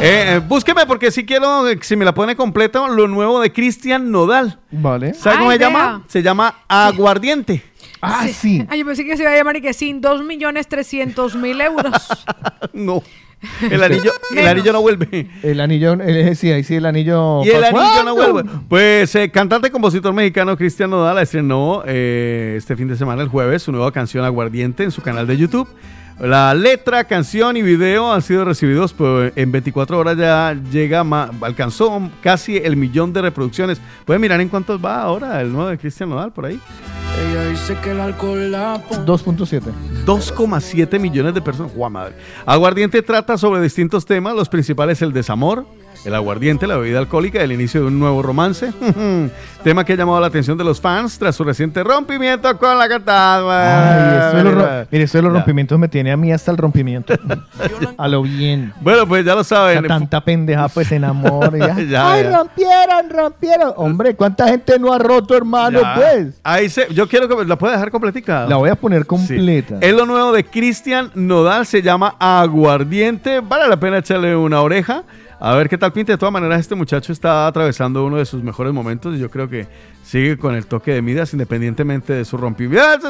Eh, 0.00 0.34
eh, 0.34 0.40
búsqueme 0.46 0.86
porque 0.86 1.10
si 1.10 1.24
quiero, 1.24 1.68
eh, 1.68 1.78
si 1.82 1.94
me 1.96 2.04
la 2.04 2.14
pone 2.14 2.36
completa, 2.36 2.86
lo 2.88 3.06
nuevo 3.06 3.40
de 3.40 3.52
Cristian 3.52 4.10
Nodal. 4.10 4.58
Vale. 4.70 5.14
¿Sabe 5.14 5.38
cómo 5.38 5.50
se 5.52 5.58
llama? 5.58 6.04
Se 6.08 6.22
llama 6.22 6.54
Aguardiente. 6.68 7.62
Ah, 8.00 8.26
sí. 8.28 8.66
Ay, 8.68 8.80
yo 8.80 8.86
pensé 8.86 9.04
que 9.04 9.16
se 9.16 9.22
iba 9.22 9.30
a 9.30 9.36
llamar 9.36 9.56
y 9.56 9.60
que 9.60 9.72
sin 9.72 10.02
2.300.000 10.02 11.64
euros. 11.64 12.24
no. 12.72 13.02
El 13.70 13.82
anillo, 13.84 14.12
el 14.36 14.46
anillo 14.46 14.72
no 14.72 14.80
vuelve. 14.80 15.28
El 15.42 15.60
anillo, 15.60 15.94
el, 15.94 16.36
sí, 16.36 16.50
ahí 16.50 16.64
sí, 16.64 16.76
el 16.76 16.86
anillo. 16.86 17.44
Y 17.44 17.50
el 17.50 17.60
¿Cuándo? 17.70 17.80
anillo 17.80 18.04
no 18.04 18.14
vuelve. 18.14 18.50
Pues 18.68 19.14
eh, 19.14 19.30
cantante 19.30 19.70
compositor 19.70 20.12
mexicano 20.12 20.56
Cristian 20.56 20.90
Nodal 20.90 21.18
estrenó 21.18 21.82
eh, 21.86 22.54
este 22.56 22.76
fin 22.76 22.88
de 22.88 22.96
semana, 22.96 23.22
el 23.22 23.28
jueves, 23.28 23.62
su 23.62 23.72
nueva 23.72 23.92
canción 23.92 24.24
Aguardiente 24.24 24.84
en 24.84 24.90
su 24.90 25.02
canal 25.02 25.26
de 25.26 25.36
YouTube. 25.36 25.68
La 26.22 26.54
letra, 26.54 27.02
canción 27.02 27.56
y 27.56 27.62
video 27.62 28.12
han 28.12 28.22
sido 28.22 28.44
recibidos 28.44 28.92
pues, 28.92 29.32
en 29.34 29.50
24 29.50 29.98
horas 29.98 30.16
ya 30.16 30.56
llega 30.70 31.00
alcanzó 31.40 32.00
casi 32.22 32.58
el 32.58 32.76
millón 32.76 33.12
de 33.12 33.22
reproducciones. 33.22 33.80
Pueden 34.04 34.22
mirar 34.22 34.40
en 34.40 34.48
cuántos 34.48 34.82
va 34.82 35.02
ahora 35.02 35.40
el 35.40 35.52
nuevo 35.52 35.68
de 35.68 35.78
Cristian 35.78 36.10
Nodal 36.10 36.30
por 36.30 36.46
ahí. 36.46 36.60
Ella 37.28 37.48
dice 37.48 37.76
que 37.82 37.90
el 37.90 37.98
alcohol 37.98 38.52
la 38.52 38.80
pone 38.88 39.04
2.7. 39.04 39.62
2,7 40.06 41.00
millones 41.00 41.34
de 41.34 41.42
personas. 41.42 41.74
¡Guau, 41.74 41.90
madre! 41.90 42.14
Aguardiente 42.46 43.02
trata 43.02 43.36
sobre 43.36 43.60
distintos 43.60 44.06
temas, 44.06 44.36
los 44.36 44.48
principales 44.48 45.02
el 45.02 45.12
desamor, 45.12 45.66
el 46.04 46.14
aguardiente, 46.14 46.66
la 46.66 46.76
bebida 46.76 46.98
alcohólica, 46.98 47.40
el 47.42 47.52
inicio 47.52 47.80
de 47.82 47.86
un 47.86 47.98
nuevo 47.98 48.22
romance. 48.22 48.72
Tema 49.62 49.84
que 49.84 49.92
ha 49.92 49.96
llamado 49.96 50.20
la 50.20 50.26
atención 50.26 50.58
de 50.58 50.64
los 50.64 50.80
fans 50.80 51.18
tras 51.18 51.36
su 51.36 51.44
reciente 51.44 51.84
rompimiento 51.84 52.56
con 52.58 52.76
la 52.76 52.84
Ay, 52.84 52.90
cantada. 52.90 54.42
los 54.42 54.54
ro- 54.54 54.86
mire, 54.90 55.04
esto 55.04 55.18
de 55.18 55.22
los 55.22 55.32
Ya. 55.32 55.38
rompimientos 55.38 55.78
me 55.78 55.88
tiene 55.88 56.10
a 56.10 56.16
mí 56.16 56.32
hasta 56.32 56.50
el 56.50 56.56
rompimiento. 56.56 57.14
a 57.98 58.08
lo 58.08 58.22
bien. 58.22 58.72
Bueno, 58.80 59.06
pues 59.06 59.24
ya 59.24 59.34
lo 59.36 59.44
saben. 59.44 59.86
Tanta 59.86 60.20
pendeja, 60.20 60.68
pues 60.68 60.88
se 60.88 60.96
enamora. 60.96 61.50
Ay, 61.76 61.88
ya. 61.88 62.22
rompieron, 62.38 63.10
rompieron. 63.10 63.72
Hombre, 63.76 64.16
¿cuánta 64.16 64.48
gente 64.48 64.78
no 64.80 64.92
ha 64.92 64.98
roto, 64.98 65.36
hermano? 65.36 65.80
Ya. 65.80 65.94
Pues. 65.94 66.40
Ahí 66.42 66.68
se, 66.68 66.92
yo 66.92 67.06
quiero 67.08 67.28
que 67.28 67.44
la 67.44 67.56
pueda 67.56 67.74
dejar 67.74 67.90
completica. 67.92 68.46
La 68.48 68.56
voy 68.56 68.70
a 68.70 68.74
poner 68.74 69.06
completa. 69.06 69.76
Es 69.80 69.94
lo 69.94 70.06
nuevo 70.06 70.32
de 70.32 70.42
Cristian 70.44 71.10
Nodal, 71.14 71.66
se 71.66 71.82
llama 71.82 72.16
Aguardiente. 72.18 73.40
Vale 73.40 73.68
la 73.68 73.76
pena 73.78 73.98
echarle 73.98 74.34
una 74.34 74.60
oreja. 74.60 75.04
A 75.44 75.56
ver 75.56 75.68
qué 75.68 75.76
tal 75.76 75.92
pinta. 75.92 76.12
De 76.12 76.18
todas 76.18 76.32
maneras, 76.32 76.60
este 76.60 76.76
muchacho 76.76 77.12
está 77.12 77.48
atravesando 77.48 78.04
uno 78.04 78.16
de 78.16 78.24
sus 78.24 78.44
mejores 78.44 78.72
momentos 78.72 79.16
y 79.16 79.18
yo 79.18 79.28
creo 79.28 79.48
que 79.48 79.66
sigue 80.04 80.38
con 80.38 80.54
el 80.54 80.66
toque 80.66 80.92
de 80.92 81.02
Midas, 81.02 81.32
independientemente 81.32 82.12
de 82.12 82.24
su 82.24 82.36
rompimiento. 82.36 83.08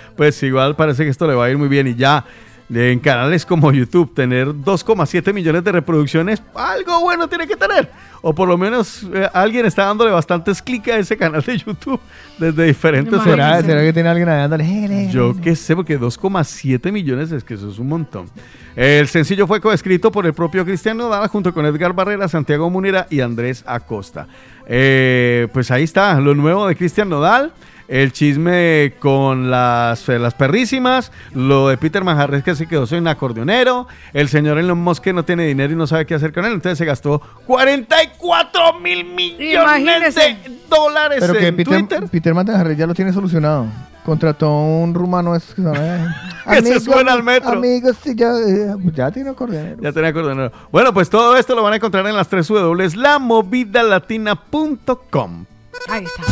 Pues 0.16 0.42
igual 0.42 0.74
parece 0.74 1.04
que 1.04 1.10
esto 1.10 1.26
le 1.26 1.34
va 1.34 1.44
a 1.44 1.50
ir 1.50 1.58
muy 1.58 1.68
bien 1.68 1.86
y 1.86 1.96
ya. 1.96 2.24
En 2.68 2.98
canales 2.98 3.46
como 3.46 3.72
YouTube, 3.72 4.12
tener 4.12 4.48
2,7 4.48 5.32
millones 5.32 5.62
de 5.62 5.70
reproducciones, 5.70 6.42
algo 6.54 7.00
bueno 7.00 7.28
tiene 7.28 7.46
que 7.46 7.54
tener. 7.54 7.88
O 8.22 8.34
por 8.34 8.48
lo 8.48 8.58
menos 8.58 9.06
eh, 9.14 9.28
alguien 9.32 9.66
está 9.66 9.84
dándole 9.84 10.10
bastantes 10.10 10.60
clics 10.60 10.88
a 10.88 10.98
ese 10.98 11.16
canal 11.16 11.42
de 11.42 11.58
YouTube 11.58 12.00
desde 12.38 12.64
diferentes 12.64 13.22
¿Será. 13.22 13.62
¿Será 13.62 13.82
que 13.82 13.92
tiene 13.92 14.08
alguien 14.08 14.28
ahí 14.28 14.38
dándole? 14.38 15.08
Yo 15.12 15.36
qué 15.40 15.54
sé, 15.54 15.76
porque 15.76 15.98
2,7 15.98 16.90
millones 16.90 17.30
es 17.30 17.44
que 17.44 17.54
eso 17.54 17.70
es 17.70 17.78
un 17.78 17.88
montón. 17.88 18.26
El 18.74 19.06
sencillo 19.06 19.46
fue 19.46 19.60
coescrito 19.60 20.10
por 20.10 20.26
el 20.26 20.34
propio 20.34 20.64
Cristian 20.64 20.96
Nodal 20.96 21.28
junto 21.28 21.54
con 21.54 21.64
Edgar 21.66 21.92
Barrera, 21.92 22.26
Santiago 22.26 22.68
Munera 22.68 23.06
y 23.08 23.20
Andrés 23.20 23.62
Acosta. 23.64 24.26
Eh, 24.66 25.46
pues 25.52 25.70
ahí 25.70 25.84
está, 25.84 26.20
lo 26.20 26.34
nuevo 26.34 26.66
de 26.66 26.74
Cristian 26.74 27.08
Nodal. 27.08 27.52
El 27.88 28.12
chisme 28.12 28.94
con 28.98 29.50
las, 29.50 30.08
eh, 30.08 30.18
las 30.18 30.34
perrísimas, 30.34 31.12
lo 31.34 31.68
de 31.68 31.76
Peter 31.76 32.02
Manjarres 32.02 32.42
que 32.42 32.56
se 32.56 32.66
quedó 32.66 32.86
sin 32.86 33.06
acordeonero, 33.06 33.86
el 34.12 34.28
señor 34.28 34.58
Elon 34.58 34.78
Musk 34.78 35.04
que 35.04 35.12
no 35.12 35.24
tiene 35.24 35.46
dinero 35.46 35.72
y 35.72 35.76
no 35.76 35.86
sabe 35.86 36.04
qué 36.06 36.14
hacer 36.14 36.32
con 36.32 36.44
él, 36.44 36.54
entonces 36.54 36.78
se 36.78 36.84
gastó 36.84 37.22
44 37.46 38.80
mil 38.80 39.04
millones 39.04 39.54
Imagínese. 39.54 40.20
de 40.20 40.38
dólares 40.68 41.18
Pero 41.20 41.34
que 41.34 41.46
en 41.46 41.56
Peter, 41.56 41.78
Twitter. 41.78 42.08
Peter 42.10 42.34
Manjarres 42.34 42.76
ya 42.76 42.86
lo 42.86 42.94
tiene 42.94 43.12
solucionado. 43.12 43.66
Contrató 44.04 44.46
a 44.46 44.62
un 44.62 44.94
rumano 44.94 45.34
es 45.34 45.52
que 45.54 45.62
se 45.62 46.62
se 46.62 46.80
suena 46.80 47.12
al 47.12 47.24
metro. 47.24 47.50
Amigos, 47.50 47.96
sí, 48.04 48.12
ya, 48.14 48.30
eh, 48.38 48.72
ya 48.94 49.10
tiene 49.10 49.30
acordeonero. 49.30 49.82
Ya 49.82 49.90
tenía 49.92 50.10
acordeonero. 50.10 50.52
Bueno, 50.70 50.94
pues 50.94 51.10
todo 51.10 51.36
esto 51.36 51.56
lo 51.56 51.62
van 51.64 51.72
a 51.72 51.76
encontrar 51.76 52.06
en 52.06 52.14
las 52.14 52.28
3 52.28 52.46
W, 52.46 52.88
lamovidalatina.com. 52.96 55.44
Ahí 55.88 56.04
está. 56.04 56.22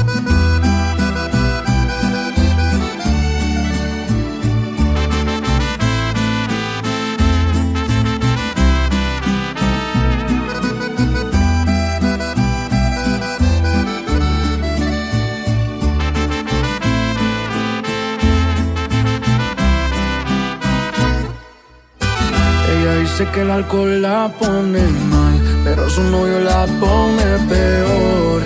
Dice 23.16 23.30
que 23.30 23.42
el 23.42 23.50
alcohol 23.52 24.02
la 24.02 24.28
pone 24.40 24.82
mal, 24.82 25.62
pero 25.62 25.88
su 25.88 26.02
novio 26.02 26.40
la 26.40 26.66
pone 26.80 27.24
peor. 27.48 28.42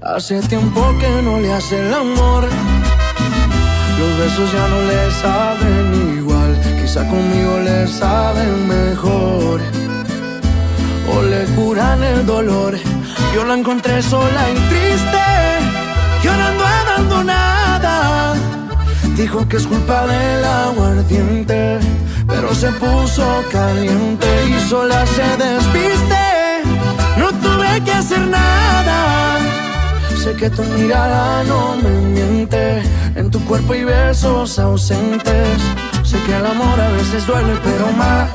Hace 0.00 0.40
tiempo 0.48 0.80
que 0.98 1.10
no 1.20 1.38
le 1.38 1.52
hace 1.52 1.78
el 1.78 1.92
amor. 1.92 2.44
Los 3.98 4.18
besos 4.18 4.50
ya 4.50 4.66
no 4.68 4.80
le 4.90 5.10
saben 5.20 6.16
igual. 6.16 6.58
Quizá 6.80 7.06
conmigo 7.06 7.58
le 7.62 7.86
saben 7.86 8.66
mejor. 8.66 9.60
O 11.12 11.22
le 11.22 11.44
curan 11.54 12.02
el 12.02 12.24
dolor. 12.24 12.78
Yo 13.34 13.44
la 13.44 13.58
encontré 13.58 14.00
sola 14.00 14.42
y 14.50 14.54
triste, 14.70 15.24
llorando 16.22 16.64
abandonada. 16.64 18.34
Dijo 19.18 19.46
que 19.46 19.58
es 19.58 19.66
culpa 19.66 20.06
del 20.06 20.42
aguardiente, 20.42 21.78
pero 22.28 22.54
se 22.54 22.70
puso 22.72 23.44
caliente 23.50 24.28
y 24.48 24.68
sola 24.68 25.04
se 25.06 25.28
despiste. 25.44 26.24
No 27.16 27.28
tuve 27.32 27.82
que 27.84 27.92
hacer 27.92 28.20
nada. 28.20 29.38
Sé 30.22 30.34
que 30.34 30.50
tu 30.50 30.62
mirada 30.62 31.42
no 31.44 31.76
me 31.76 31.90
miente. 31.90 32.82
En 33.16 33.30
tu 33.30 33.42
cuerpo 33.46 33.72
hay 33.72 33.84
besos 33.84 34.58
ausentes. 34.58 35.58
Sé 36.04 36.18
que 36.24 36.36
el 36.36 36.46
amor 36.46 36.78
a 36.80 36.90
veces 36.92 37.26
duele, 37.26 37.54
pero 37.64 37.90
más. 37.92 38.30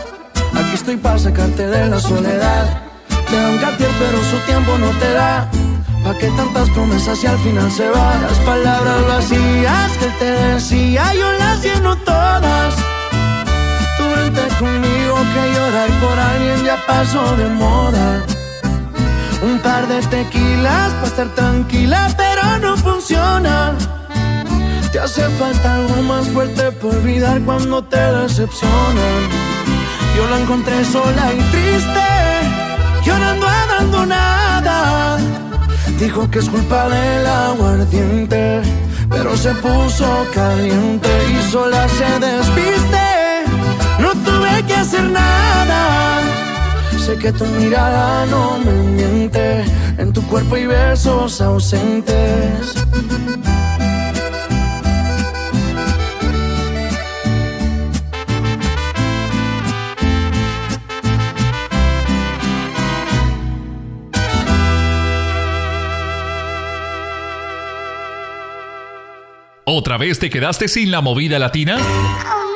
Aquí 0.56 0.74
estoy 0.74 0.98
para 0.98 1.20
sacarte 1.20 1.68
de 1.68 1.88
la 1.88 2.00
soledad. 2.00 2.82
Te 3.30 3.36
da 3.36 3.50
un 3.50 3.58
cartier, 3.60 3.92
pero 4.00 4.18
su 4.24 4.38
tiempo 4.46 4.78
no 4.78 4.90
te 5.00 5.14
da. 5.14 5.50
¿Pa' 6.04 6.18
qué 6.18 6.28
tantas 6.32 6.70
promesas 6.72 7.24
y 7.24 7.28
al 7.28 7.38
final 7.40 7.72
se 7.72 7.90
van? 7.90 8.22
Las 8.24 8.40
palabras 8.40 9.08
vacías 9.08 9.92
que 10.00 10.08
te 10.20 10.26
decía, 10.26 11.14
yo 11.14 11.32
las 11.34 11.64
lleno 11.64 11.96
todas. 12.00 12.93
Conmigo 14.64 15.18
que 15.34 15.54
llorar 15.54 15.90
por 16.00 16.18
alguien 16.18 16.64
ya 16.64 16.78
pasó 16.88 17.36
de 17.36 17.48
moda. 17.50 18.24
Un 19.42 19.60
par 19.60 19.88
de 19.90 20.00
tequilas 20.08 20.92
para 20.94 21.08
estar 21.08 21.28
tranquila, 21.36 22.08
pero 22.16 22.60
no 22.60 22.78
funciona. 22.78 23.76
Te 24.92 25.00
hace 25.00 25.28
falta 25.40 25.76
algo 25.76 26.02
más 26.04 26.28
fuerte 26.30 26.72
por 26.72 26.96
olvidar 26.96 27.42
cuando 27.42 27.84
te 27.84 27.98
decepcionan. 27.98 29.22
Yo 30.16 30.30
la 30.30 30.40
encontré 30.40 30.86
sola 30.86 31.34
y 31.34 31.42
triste, 31.52 32.08
llorando 33.04 33.48
abandonada. 33.48 35.18
Dijo 36.00 36.30
que 36.32 36.40
es 36.40 36.48
culpa 36.48 36.88
del 36.88 37.28
aguardiente, 37.28 38.62
pero 39.10 39.36
se 39.36 39.54
puso 39.56 40.26
caliente 40.34 41.10
y 41.32 41.52
sola 41.52 41.86
se 41.90 42.20
despiste 42.20 43.13
tuve 44.16 44.64
que 44.68 44.74
hacer 44.74 45.04
nada. 45.04 46.22
Sé 46.98 47.18
que 47.18 47.32
tu 47.32 47.46
mirada 47.46 48.26
no 48.28 48.60
me 48.60 48.72
miente, 48.72 49.64
en 49.98 50.14
tu 50.14 50.22
cuerpo 50.28 50.56
hay 50.56 50.66
besos 50.66 51.42
ausentes. 51.42 52.76
¿Otra 69.66 69.98
vez 69.98 70.20
te 70.20 70.30
quedaste 70.30 70.68
sin 70.68 70.92
la 70.92 71.02
movida 71.02 71.40
latina? 71.40 71.78
Oh, 71.80 72.53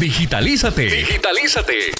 Digitalízate. 0.00 0.86
Digitalízate. 0.86 1.92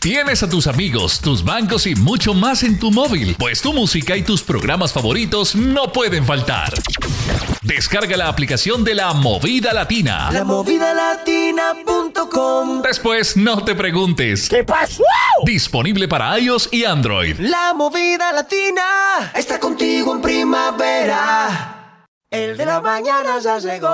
Tienes 0.00 0.42
a 0.42 0.48
tus 0.48 0.66
amigos, 0.66 1.20
tus 1.20 1.44
bancos 1.44 1.86
y 1.86 1.94
mucho 1.94 2.34
más 2.34 2.64
en 2.64 2.76
tu 2.76 2.90
móvil, 2.90 3.36
pues 3.38 3.62
tu 3.62 3.72
música 3.72 4.16
y 4.16 4.24
tus 4.24 4.42
programas 4.42 4.92
favoritos 4.92 5.54
no 5.54 5.92
pueden 5.92 6.26
faltar. 6.26 6.74
Descarga 7.62 8.16
la 8.16 8.26
aplicación 8.26 8.82
de 8.82 8.96
la 8.96 9.12
Movida 9.12 9.72
Latina. 9.72 10.28
La 10.32 10.42
Latina.com. 10.92 12.82
Después 12.82 13.36
no 13.36 13.62
te 13.62 13.76
preguntes. 13.76 14.48
¿Qué 14.48 14.64
pasó? 14.64 15.04
Disponible 15.44 16.08
para 16.08 16.36
iOS 16.36 16.68
y 16.72 16.84
Android. 16.84 17.38
La 17.38 17.74
Movida 17.74 18.32
Latina 18.32 19.30
está 19.36 19.60
contigo 19.60 20.16
en 20.16 20.20
primavera. 20.20 21.76
El 22.28 22.56
de 22.56 22.64
la 22.64 22.80
mañana 22.80 23.38
ya 23.40 23.58
llegó. 23.58 23.88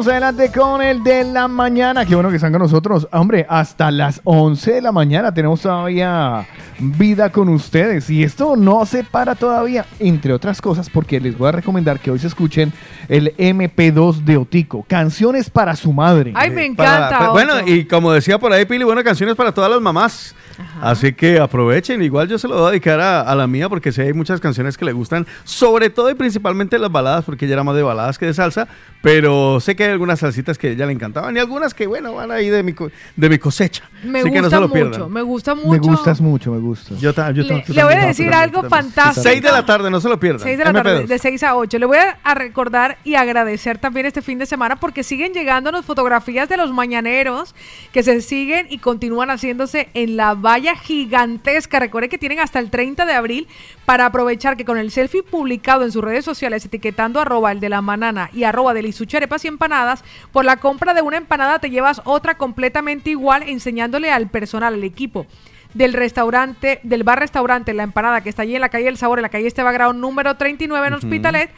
Seguimos 0.00 0.12
adelante 0.22 0.50
con 0.58 0.80
el 0.80 1.02
de 1.02 1.24
la 1.24 1.46
mañana. 1.46 2.06
Qué 2.06 2.14
bueno 2.14 2.30
que 2.30 2.36
están 2.36 2.52
con 2.52 2.62
nosotros. 2.62 3.06
Hombre, 3.12 3.44
hasta 3.46 3.90
las 3.90 4.22
11 4.24 4.72
de 4.72 4.80
la 4.80 4.92
mañana 4.92 5.34
tenemos 5.34 5.60
todavía 5.60 6.46
vida 6.78 7.28
con 7.30 7.50
ustedes. 7.50 8.08
Y 8.08 8.24
esto 8.24 8.56
no 8.56 8.86
se 8.86 9.04
para 9.04 9.34
todavía, 9.34 9.84
entre 9.98 10.32
otras 10.32 10.62
cosas, 10.62 10.88
porque 10.88 11.20
les 11.20 11.36
voy 11.36 11.48
a 11.48 11.52
recomendar 11.52 12.00
que 12.00 12.10
hoy 12.10 12.18
se 12.18 12.28
escuchen 12.28 12.72
el 13.10 13.36
MP2 13.36 14.24
de 14.24 14.38
Otico. 14.38 14.86
Canciones 14.88 15.50
para 15.50 15.76
su 15.76 15.92
madre. 15.92 16.32
Ay, 16.34 16.48
me 16.48 16.72
Para- 16.74 16.96
encanta. 17.08 17.28
bueno, 17.32 17.52
y 17.66 17.84
como 17.84 18.10
decía 18.10 18.38
por 18.38 18.54
ahí 18.54 18.64
Pili, 18.64 18.84
bueno, 18.84 19.04
canciones 19.04 19.34
para 19.36 19.52
todas 19.52 19.70
las 19.70 19.82
mamás. 19.82 20.34
Así 20.80 21.12
que 21.12 21.38
aprovechen. 21.38 22.02
Igual 22.02 22.28
yo 22.28 22.38
se 22.38 22.48
lo 22.48 22.56
voy 22.56 22.66
a 22.66 22.70
dedicar 22.70 23.00
a, 23.00 23.34
la 23.34 23.46
mía 23.46 23.68
porque 23.68 23.92
sé 23.92 24.02
hay 24.02 24.12
muchas 24.12 24.40
canciones 24.40 24.78
que 24.78 24.84
le 24.84 24.92
gustan, 24.92 25.26
sobre 25.44 25.90
todo 25.90 26.10
y 26.10 26.14
principalmente 26.14 26.78
las 26.78 26.90
baladas, 26.90 27.24
porque 27.24 27.44
ella 27.44 27.54
era 27.54 27.64
más 27.64 27.76
de 27.76 27.82
baladas 27.82 28.18
que 28.18 28.26
de 28.26 28.34
salsa. 28.34 28.68
Pero 29.02 29.60
sé 29.60 29.76
que 29.76 29.84
hay 29.84 29.90
algunas 29.90 30.20
salsitas 30.20 30.56
que 30.56 30.70
ella 30.70 30.86
le 30.86 30.92
encantaban 30.92 31.36
y 31.36 31.40
algunas 31.40 31.74
que, 31.74 31.86
bueno, 31.86 32.14
van 32.14 32.30
ahí 32.30 32.48
de 32.48 32.62
mi, 32.62 32.74
de 33.16 33.28
mi 33.28 33.38
cosecha. 33.38 33.89
Me 34.02 34.20
Así 34.20 34.30
que 34.30 34.36
no 34.36 34.42
gusta 34.44 34.56
se 34.56 34.60
lo 34.60 34.68
mucho, 34.68 34.72
pierdan. 34.72 35.12
me 35.12 35.22
gusta 35.22 35.54
mucho. 35.54 35.68
Me 35.68 35.78
gustas 35.78 36.20
mucho, 36.20 36.52
me 36.52 36.58
gustas. 36.58 37.00
Yo, 37.00 37.12
ta- 37.12 37.30
yo 37.32 37.42
Le, 37.42 37.48
voy 37.48 37.60
a 37.60 37.64
también. 37.84 38.06
decir 38.08 38.32
algo 38.32 38.62
fantástico. 38.64 39.22
6 39.22 39.42
de 39.42 39.52
la 39.52 39.66
tarde, 39.66 39.90
no 39.90 40.00
se 40.00 40.08
lo 40.08 40.18
pierdan. 40.18 40.40
6 40.40 40.56
de 40.58 40.64
la 40.64 40.72
tarde, 40.72 41.04
MP2. 41.04 41.06
de 41.06 41.18
6 41.18 41.42
a 41.42 41.56
8. 41.56 41.78
Le 41.78 41.86
voy 41.86 41.98
a, 41.98 42.18
a 42.22 42.34
recordar 42.34 42.98
y 43.04 43.14
agradecer 43.16 43.78
también 43.78 44.06
este 44.06 44.22
fin 44.22 44.38
de 44.38 44.46
semana 44.46 44.76
porque 44.76 45.02
siguen 45.02 45.32
llegándonos 45.34 45.84
fotografías 45.84 46.48
de 46.48 46.56
los 46.56 46.72
mañaneros 46.72 47.54
que 47.92 48.02
se 48.02 48.20
siguen 48.22 48.66
y 48.70 48.78
continúan 48.78 49.30
haciéndose 49.30 49.88
en 49.94 50.16
la 50.16 50.34
valla 50.34 50.76
gigantesca. 50.76 51.78
Recuerden 51.80 52.10
que 52.10 52.18
tienen 52.18 52.40
hasta 52.40 52.58
el 52.58 52.70
30 52.70 53.04
de 53.06 53.12
abril 53.12 53.48
para 53.90 54.06
aprovechar 54.06 54.56
que 54.56 54.64
con 54.64 54.78
el 54.78 54.92
selfie 54.92 55.24
publicado 55.24 55.82
en 55.82 55.90
sus 55.90 56.04
redes 56.04 56.24
sociales 56.24 56.64
etiquetando 56.64 57.18
arroba 57.18 57.50
el 57.50 57.58
de 57.58 57.68
la 57.68 57.82
manana 57.82 58.30
y 58.32 58.44
arroba 58.44 58.72
de 58.72 58.82
y 58.88 59.48
Empanadas, 59.48 60.04
por 60.30 60.44
la 60.44 60.58
compra 60.58 60.94
de 60.94 61.02
una 61.02 61.16
empanada 61.16 61.58
te 61.58 61.70
llevas 61.70 62.00
otra 62.04 62.36
completamente 62.36 63.10
igual 63.10 63.42
enseñándole 63.42 64.12
al 64.12 64.28
personal, 64.28 64.74
al 64.74 64.84
equipo 64.84 65.26
del 65.74 65.92
restaurante, 65.92 66.78
del 66.84 67.02
bar 67.02 67.18
restaurante 67.18 67.74
La 67.74 67.82
Empanada, 67.82 68.20
que 68.20 68.28
está 68.28 68.42
allí 68.42 68.54
en 68.54 68.60
la 68.60 68.68
calle 68.68 68.84
del 68.84 68.96
Sabor, 68.96 69.18
en 69.18 69.24
la 69.24 69.28
calle 69.28 69.48
Esteba 69.48 69.72
Grau 69.72 69.92
número 69.92 70.36
39 70.36 70.86
en. 70.86 70.94
Hospitalet, 70.94 71.50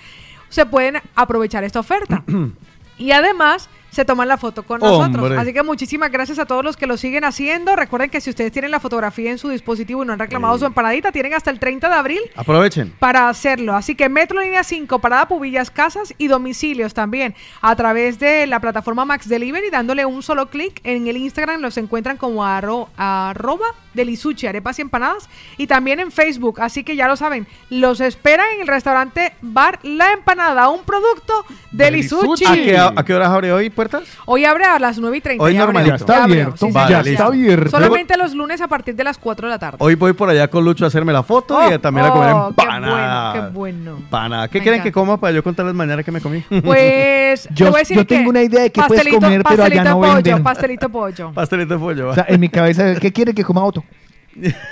se 0.49 0.65
pueden 0.65 1.03
aprovechar 1.15 1.65
esta 1.65 1.81
oferta. 1.81 2.25
y 2.97 3.11
además 3.11 3.69
se 3.93 4.05
toman 4.05 4.27
la 4.27 4.39
foto 4.39 4.65
con 4.65 4.83
Hombre. 4.83 5.19
nosotros. 5.21 5.39
Así 5.39 5.53
que 5.53 5.63
muchísimas 5.63 6.11
gracias 6.11 6.39
a 6.39 6.47
todos 6.47 6.65
los 6.65 6.77
que 6.77 6.87
lo 6.87 6.97
siguen 6.97 7.25
haciendo. 7.25 7.77
Recuerden 7.77 8.11
que 8.11 8.21
si 8.21 8.31
ustedes 8.31 8.51
tienen 8.51 8.71
la 8.71 8.81
fotografía 8.81 9.31
en 9.31 9.37
su 9.39 9.51
dispositivo 9.51 10.03
y 10.03 10.07
no 10.07 10.15
han 10.15 10.19
reclamado 10.19 10.59
su 10.59 10.65
empanadita, 10.65 11.13
tienen 11.13 11.35
hasta 11.35 11.51
el 11.51 11.59
30 11.61 11.89
de 11.91 11.95
abril 11.95 12.21
Aprovechen. 12.35 12.93
para 12.99 13.29
hacerlo. 13.29 13.77
Así 13.77 13.95
que 13.95 14.09
Metro 14.09 14.41
Línea 14.41 14.65
5, 14.65 14.99
Parada 14.99 15.29
Pubillas, 15.29 15.71
Casas 15.71 16.15
y 16.19 16.27
domicilios 16.29 16.95
también 16.95 17.35
a 17.61 17.77
través 17.77 18.19
de 18.19 18.47
la 18.47 18.61
plataforma 18.61 19.05
Max 19.05 19.29
Delivery, 19.29 19.69
dándole 19.71 20.07
un 20.07 20.23
solo 20.23 20.49
clic 20.49 20.81
en 20.85 21.07
el 21.07 21.19
Instagram, 21.19 21.61
los 21.61 21.77
encuentran 21.77 22.17
como 22.17 22.43
arro- 22.45 22.89
arroba 22.97 23.67
delisuchi, 23.95 24.47
arepas 24.47 24.79
y 24.79 24.83
empanadas, 24.83 25.29
y 25.59 25.67
también 25.67 26.01
en 26.01 26.11
Facebook. 26.11 26.61
Así 26.63 26.83
que 26.83 26.97
ya 26.97 27.07
lo 27.09 27.17
saben, 27.17 27.47
los 27.69 28.01
esperan 28.01 28.47
en 28.55 28.63
el 28.63 28.67
restaurante 28.67 29.35
Bar 29.43 29.81
La 29.83 30.13
Empanada, 30.15 30.71
un 30.71 30.83
producto 30.85 31.45
de 31.73 31.91
Lisuchi. 31.91 32.47
¿A 32.47 32.55
qué, 32.55 32.79
a 32.79 33.05
qué 33.05 33.13
horas 33.15 33.29
abre 33.29 33.53
hoy 33.53 33.69
puertas? 33.89 34.09
Hoy 34.27 34.45
abre 34.45 34.65
a 34.65 34.79
las 34.79 34.99
9 34.99 35.17
y 35.17 35.21
30. 35.21 35.45
Hoy 35.45 35.55
normalito. 35.57 35.91
Ya 35.91 35.97
está 35.97 36.25
abierto, 36.25 36.69
ya. 36.69 37.27
abierto. 37.27 37.71
Solamente 37.71 38.17
los 38.17 38.35
lunes 38.35 38.61
a 38.61 38.69
partir 38.69 38.95
de 38.95 39.05
las 39.05 39.19
4 39.19 39.47
de 39.49 39.51
la 39.51 39.59
tarde. 39.59 39.77
Hoy 39.81 39.95
voy 39.95 40.13
por 40.13 40.29
allá 40.29 40.49
con 40.49 40.65
Lucho 40.65 40.85
a 40.85 40.89
hacerme 40.89 41.13
la 41.13 41.23
foto 41.23 41.59
y 41.73 41.79
también 41.79 42.07
a 42.07 42.11
comer 42.11 42.33
Oh, 42.33 42.53
qué 42.57 42.63
empanada. 42.63 43.33
bueno, 43.53 43.97
qué 43.99 43.99
bueno. 44.11 44.49
¿Qué 44.51 44.59
Me 44.59 44.63
quieren 44.63 44.83
que 44.83 44.93
coma 44.93 45.19
para 45.19 45.33
yo 45.33 45.43
contarles 45.43 45.75
mañana 45.75 46.03
que 46.03 46.13
me 46.13 46.21
comí? 46.21 46.43
Pues 46.63 47.49
Yo- 47.55 47.67
voy 47.71 47.77
a 47.77 47.79
decir 47.81 47.97
yo 47.97 48.07
que 48.07 48.15
tengo 48.17 48.31
una 48.31 48.43
idea 48.43 48.63
de 48.63 48.71
qué 48.73 48.81
puedes 48.87 49.05
pastelito- 49.05 49.21
comer, 49.21 49.43
pero 49.43 49.63
allá 49.65 49.75
pastelito 49.83 49.91
no 49.91 50.01
pollo, 50.01 50.15
venden. 50.15 50.43
Pastelito 50.43 50.89
pollo. 50.89 51.33
Pastelito 51.35 51.75
de 51.75 51.81
pollo. 51.81 52.09
O 52.11 52.15
sea, 52.15 52.25
en 52.29 52.41
mi 52.41 52.49
cabeza, 52.49 52.95
¿qué 52.97 53.13
quiere 53.13 53.35
que 53.35 53.45
coma 53.45 53.65
Otto? 53.65 53.85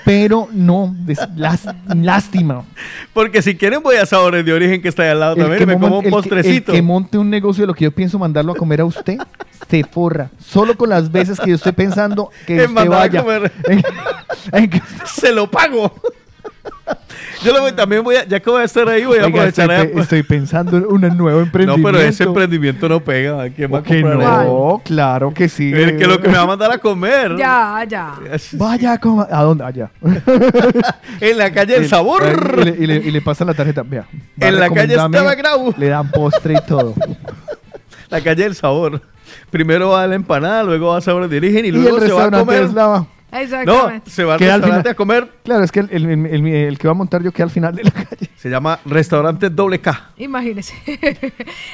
Pero 0.05 0.49
no, 0.53 0.95
las- 1.37 1.69
lástima. 1.95 2.65
Porque 3.13 3.43
si 3.43 3.57
quieren 3.57 3.83
voy 3.83 3.97
a 3.97 4.07
Sabores 4.07 4.45
de 4.45 4.53
Origen 4.53 4.81
que 4.81 4.89
está 4.89 5.03
ahí 5.03 5.11
al 5.11 5.21
lado 5.21 5.37
también 5.37 5.63
y 5.63 5.67
me 5.67 5.73
como 5.75 5.87
un 5.99 6.05
el 6.05 6.05
que- 6.05 6.11
postrecito. 6.11 6.73
el 6.73 6.77
que 6.79 6.83
monte 6.83 7.19
un 7.19 7.29
negocio 7.31 7.63
de 7.63 7.67
lo 7.67 7.75
que 7.75 7.85
yo 7.85 7.91
pienso 7.93 8.19
mandarlo 8.19 8.53
a 8.53 8.57
comer 8.57 8.81
a 8.81 8.85
usted, 8.87 9.19
se 9.69 9.85
forra. 9.85 10.31
Solo 10.39 10.77
con 10.77 10.89
las 10.89 11.13
veces 11.13 11.39
que 11.39 11.51
yo 11.51 11.57
estoy 11.57 11.73
pensando 11.73 12.31
que 12.47 12.55
En 12.65 12.71
usted 12.71 12.89
vaya. 12.89 13.25
En- 13.69 13.83
en 14.53 14.71
que- 14.71 14.83
Se 15.07 15.33
lo 15.33 15.51
pago. 15.51 15.93
Yo 17.43 17.53
lo 17.55 17.63
voy, 17.63 17.73
también 17.73 18.03
voy 18.05 18.17
a, 18.17 18.25
ya 18.27 18.39
que 18.41 18.51
voy 18.51 18.61
a 18.61 18.65
estar 18.65 18.87
ahí, 18.89 19.05
voy 19.05 19.19
a 19.19 19.25
Oiga, 19.25 19.47
estoy, 19.47 19.65
aprovechar. 19.65 19.91
a- 19.91 19.95
pe- 19.95 20.01
estoy 20.03 20.23
pensando 20.23 20.77
en 20.77 20.85
un 20.87 21.01
nuevo 21.17 21.39
no, 21.39 21.45
emprendimiento. 21.45 21.89
pero 21.91 22.01
ese 22.03 22.25
emprendimiento 22.25 22.89
no 22.89 23.01
pega. 23.01 23.49
¿Quién 23.51 23.73
va 23.73 23.79
a 23.79 23.83
comprar 23.83 24.17
no, 24.19 24.83
claro 24.85 25.33
que 25.33 25.49
sí. 25.49 25.73
El 25.73 25.97
que 25.97 26.07
lo 26.07 26.21
que 26.21 26.29
me 26.29 26.35
va 26.37 26.43
a 26.43 26.47
mandar 26.47 26.71
a 26.73 26.79
comer. 26.79 27.37
Ya, 27.39 27.85
ya. 27.89 28.15
Vaya, 28.53 28.99
coma. 28.99 29.27
¿A 29.31 29.43
dónde? 29.43 29.65
Allá. 29.65 29.91
En 31.21 31.39
la 31.39 31.51
calle 31.53 31.75
del 31.75 31.83
El- 31.85 31.89
sabor. 31.89 32.23
Y 32.59 32.65
le, 32.65 32.71
y 32.71 32.87
le- 32.87 32.97
y 32.97 33.11
le 33.11 33.23
pasan 33.23 33.47
la 33.47 33.55
tarjeta. 33.55 33.83
Vea. 33.83 34.07
a 34.41 34.47
En 34.47 34.59
la 34.61 34.69
calle 34.71 34.95
Estaba 34.95 35.35
Grau. 35.35 35.75
Le 35.77 35.89
dan 35.89 36.11
postre 36.11 36.55
y 36.55 36.67
todo. 36.67 36.95
La 38.09 38.21
calle 38.21 38.43
del 38.45 38.55
sabor. 38.55 39.01
Primero 39.51 39.91
va 39.91 40.03
a 40.03 40.07
la 40.07 40.15
empanada, 40.17 40.63
luego 40.65 40.89
va 40.89 40.99
a 40.99 41.01
Sabores 41.01 41.31
de 41.31 41.37
Origen 41.39 41.65
y 41.65 41.69
Y 41.69 41.73
luego 41.73 41.99
el 41.99 42.07
se 42.07 42.13
va 42.13 42.25
a 42.25 42.31
comer. 42.31 42.63
es 42.65 42.75
lava. 43.33 43.65
No, 43.65 43.73
Exactamente. 43.73 44.11
se 44.11 44.25
va 44.25 44.33
al 44.35 44.39
Queda 44.39 44.55
al 44.55 44.61
restaurante 44.61 44.83
final. 44.89 44.93
a 44.93 44.95
comer. 44.97 45.29
Claro, 45.45 45.65
es 45.65 45.73
que 45.73 45.81
el, 45.81 45.89
el- 45.91 46.07
el- 46.11 46.27
el- 46.27 46.47
el 46.47 46.79
que 46.79 46.89
va 46.89 46.93
a 46.93 46.95
montar 46.95 47.23
yo 47.23 47.33
queda 47.33 47.45
al 47.45 47.51
final 47.51 47.75
de 47.75 47.85
la 47.85 47.91
calle. 47.91 48.31
Se 48.37 48.49
llama 48.49 48.79
Restaurante 48.87 49.51
Doble 49.51 49.81
K. 49.81 50.11
Imagínese. 50.17 50.75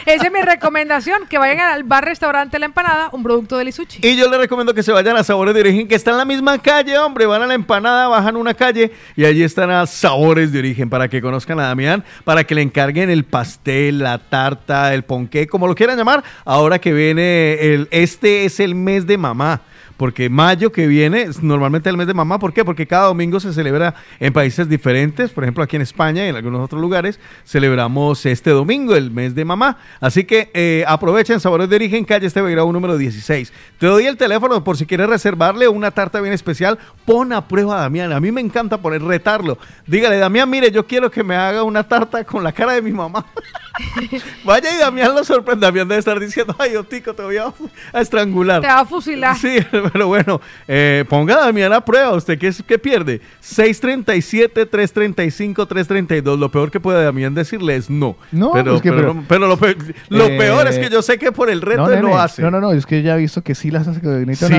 Esa 0.07 0.27
es 0.27 0.33
mi 0.33 0.41
recomendación, 0.43 1.23
que 1.29 1.39
vayan 1.39 1.61
al 1.61 1.85
bar 1.85 2.05
restaurante 2.05 2.59
La 2.59 2.67
Empanada, 2.67 3.09
un 3.13 3.23
producto 3.23 3.57
de 3.57 3.65
Lisuchi. 3.65 4.01
Y 4.03 4.17
yo 4.17 4.29
les 4.31 4.39
recomiendo 4.41 4.75
que 4.75 4.83
se 4.83 4.93
vayan 4.93 5.17
a 5.17 5.25
Sabores 5.25 5.55
de 5.55 5.61
Origen, 5.61 5.89
que 5.89 5.95
está 5.95 6.11
en 6.11 6.19
la 6.19 6.25
misma 6.25 6.59
calle, 6.59 6.99
hombre. 6.99 7.27
Van 7.27 7.43
a 7.43 7.47
la 7.47 7.55
empanada, 7.55 8.09
bajan 8.09 8.37
una 8.37 8.55
calle 8.55 8.93
y 9.17 9.25
allí 9.25 9.43
están 9.43 9.71
a 9.71 9.87
Sabores 9.87 10.53
de 10.53 10.59
Origen 10.59 10.91
para 10.91 11.09
que 11.09 11.21
conozcan 11.21 11.61
a 11.61 11.65
Damián, 11.69 12.05
para 12.25 12.45
que 12.45 12.55
le 12.55 12.63
encarguen 12.63 13.11
el 13.11 13.25
pastel, 13.25 13.99
la 14.01 14.19
tarta, 14.19 14.93
el 14.95 15.05
ponqué, 15.05 15.47
como 15.47 15.67
lo 15.67 15.75
quieran 15.75 15.97
llamar. 15.97 16.23
Ahora 16.45 16.79
que 16.79 16.93
viene 16.93 17.55
el. 17.75 17.89
Este 17.91 18.45
es 18.45 18.61
el 18.61 18.75
mes 18.75 19.07
de 19.07 19.19
mamá. 19.19 19.63
Porque 19.97 20.29
mayo 20.29 20.73
que 20.73 20.87
viene 20.87 21.23
es 21.23 21.43
normalmente 21.43 21.89
el 21.89 21.97
mes 21.97 22.07
de 22.07 22.15
mamá. 22.15 22.39
¿Por 22.39 22.53
qué? 22.53 22.65
Porque 22.65 22.87
cada 22.87 23.07
domingo 23.07 23.41
se 23.41 23.53
celebra 23.53 23.95
en 24.21 24.33
países 24.33 24.69
diferentes. 24.69 25.31
Por 25.31 25.45
ejemplo, 25.45 25.63
aquí 25.65 25.77
en 25.77 25.83
España 25.83 26.25
y 26.27 26.29
en 26.29 26.37
algunos 26.37 26.61
otros 26.63 26.81
lugares 26.81 27.19
celebramos 27.45 28.27
este 28.27 28.51
domingo 28.51 28.95
el 28.95 29.11
mes 29.11 29.35
de 29.35 29.45
mamá. 29.45 29.79
Así 30.01 30.25
que 30.25 30.51
eh, 30.55 30.85
aprovechen 30.87 31.41
Sabores 31.41 31.69
de 31.69 31.77
Origen, 31.77 32.05
calle 32.05 32.27
Este 32.27 32.43
Grado 32.43 32.73
número 32.73 32.97
16. 32.99 33.53
Te 33.79 33.87
doy 33.87 34.07
el 34.07 34.17
teléfono 34.17 34.63
por 34.63 34.77
si 34.77 34.87
quieres 34.87 35.09
reservarle 35.09 35.69
una 35.69 35.91
tarta 35.91 36.21
bien 36.21 36.35
especial. 36.35 36.79
Pon 37.05 37.33
a 37.33 37.49
prueba 37.49 37.79
a 37.79 37.81
Damián. 37.83 38.13
A 38.13 38.21
mí 38.21 38.31
me 38.33 38.41
encanta 38.41 38.79
poner 38.79 39.03
retarlo. 39.03 39.59
Dígale, 39.87 40.19
Damián, 40.19 40.49
mire, 40.49 40.71
yo 40.71 40.87
quiero 40.87 41.11
que 41.11 41.25
me 41.25 41.37
haga 41.37 41.63
una 41.63 41.85
tarta 41.85 42.25
con 42.25 42.45
la 42.45 42.53
cara 42.53 42.73
de 42.73 42.83
mi 42.83 42.93
mamá. 42.93 43.25
Vaya 44.45 44.75
y 44.75 44.79
Damián 44.79 45.15
lo 45.15 45.23
sorprende. 45.25 45.67
Damián 45.67 45.89
debe 45.89 45.99
estar 45.99 46.19
diciendo, 46.21 46.55
ay, 46.59 46.77
Otico, 46.77 47.13
te 47.15 47.23
voy 47.23 47.37
a, 47.37 47.53
a 47.93 48.01
estrangular. 48.01 48.61
Te 48.63 48.69
va 48.69 48.81
a 48.81 48.85
fusilar. 48.85 49.37
Sí, 49.37 49.59
pero 49.93 50.07
bueno, 50.09 50.41
eh, 50.69 51.05
ponga 51.09 51.37
a 51.37 51.41
Damián 51.47 51.73
a 51.73 51.81
prueba. 51.85 52.13
¿Usted 52.15 52.39
qué, 52.39 52.49
es- 52.49 52.63
qué 52.67 52.79
pierde? 52.79 53.21
637-335-332. 53.43 56.39
Lo 56.39 56.51
peor 56.51 56.71
que 56.71 56.81
puede 56.81 57.03
Damián 57.05 57.35
decirle 57.35 57.77
es 57.77 57.89
no. 57.91 58.17
No, 58.33 58.53
pero, 58.53 58.77
es 58.77 58.83
que, 58.83 58.91
pero, 58.93 59.13
pero- 59.13 59.25
pero 59.29 59.49
lo, 59.49 59.57
pe- 59.57 59.77
lo 60.09 60.27
Eh, 60.27 60.39
peor 60.39 60.67
es 60.67 60.79
que 60.79 60.89
yo 60.91 61.03
sé 61.03 61.19
que 61.19 61.31
por 61.33 61.51
el 61.51 61.61
reto 61.63 61.87
no, 61.87 61.93
él 61.93 62.01
lo 62.01 62.19
hace. 62.19 62.43
No, 62.43 62.51
no, 62.51 62.61
no, 62.61 62.73
es 62.73 62.87
que 62.87 63.03
ya 63.03 63.15
he 63.17 63.19
visto 63.19 63.43
que 63.43 63.55
sí 63.55 63.71
las 63.71 63.87
hace 63.89 64.01
que 64.01 64.07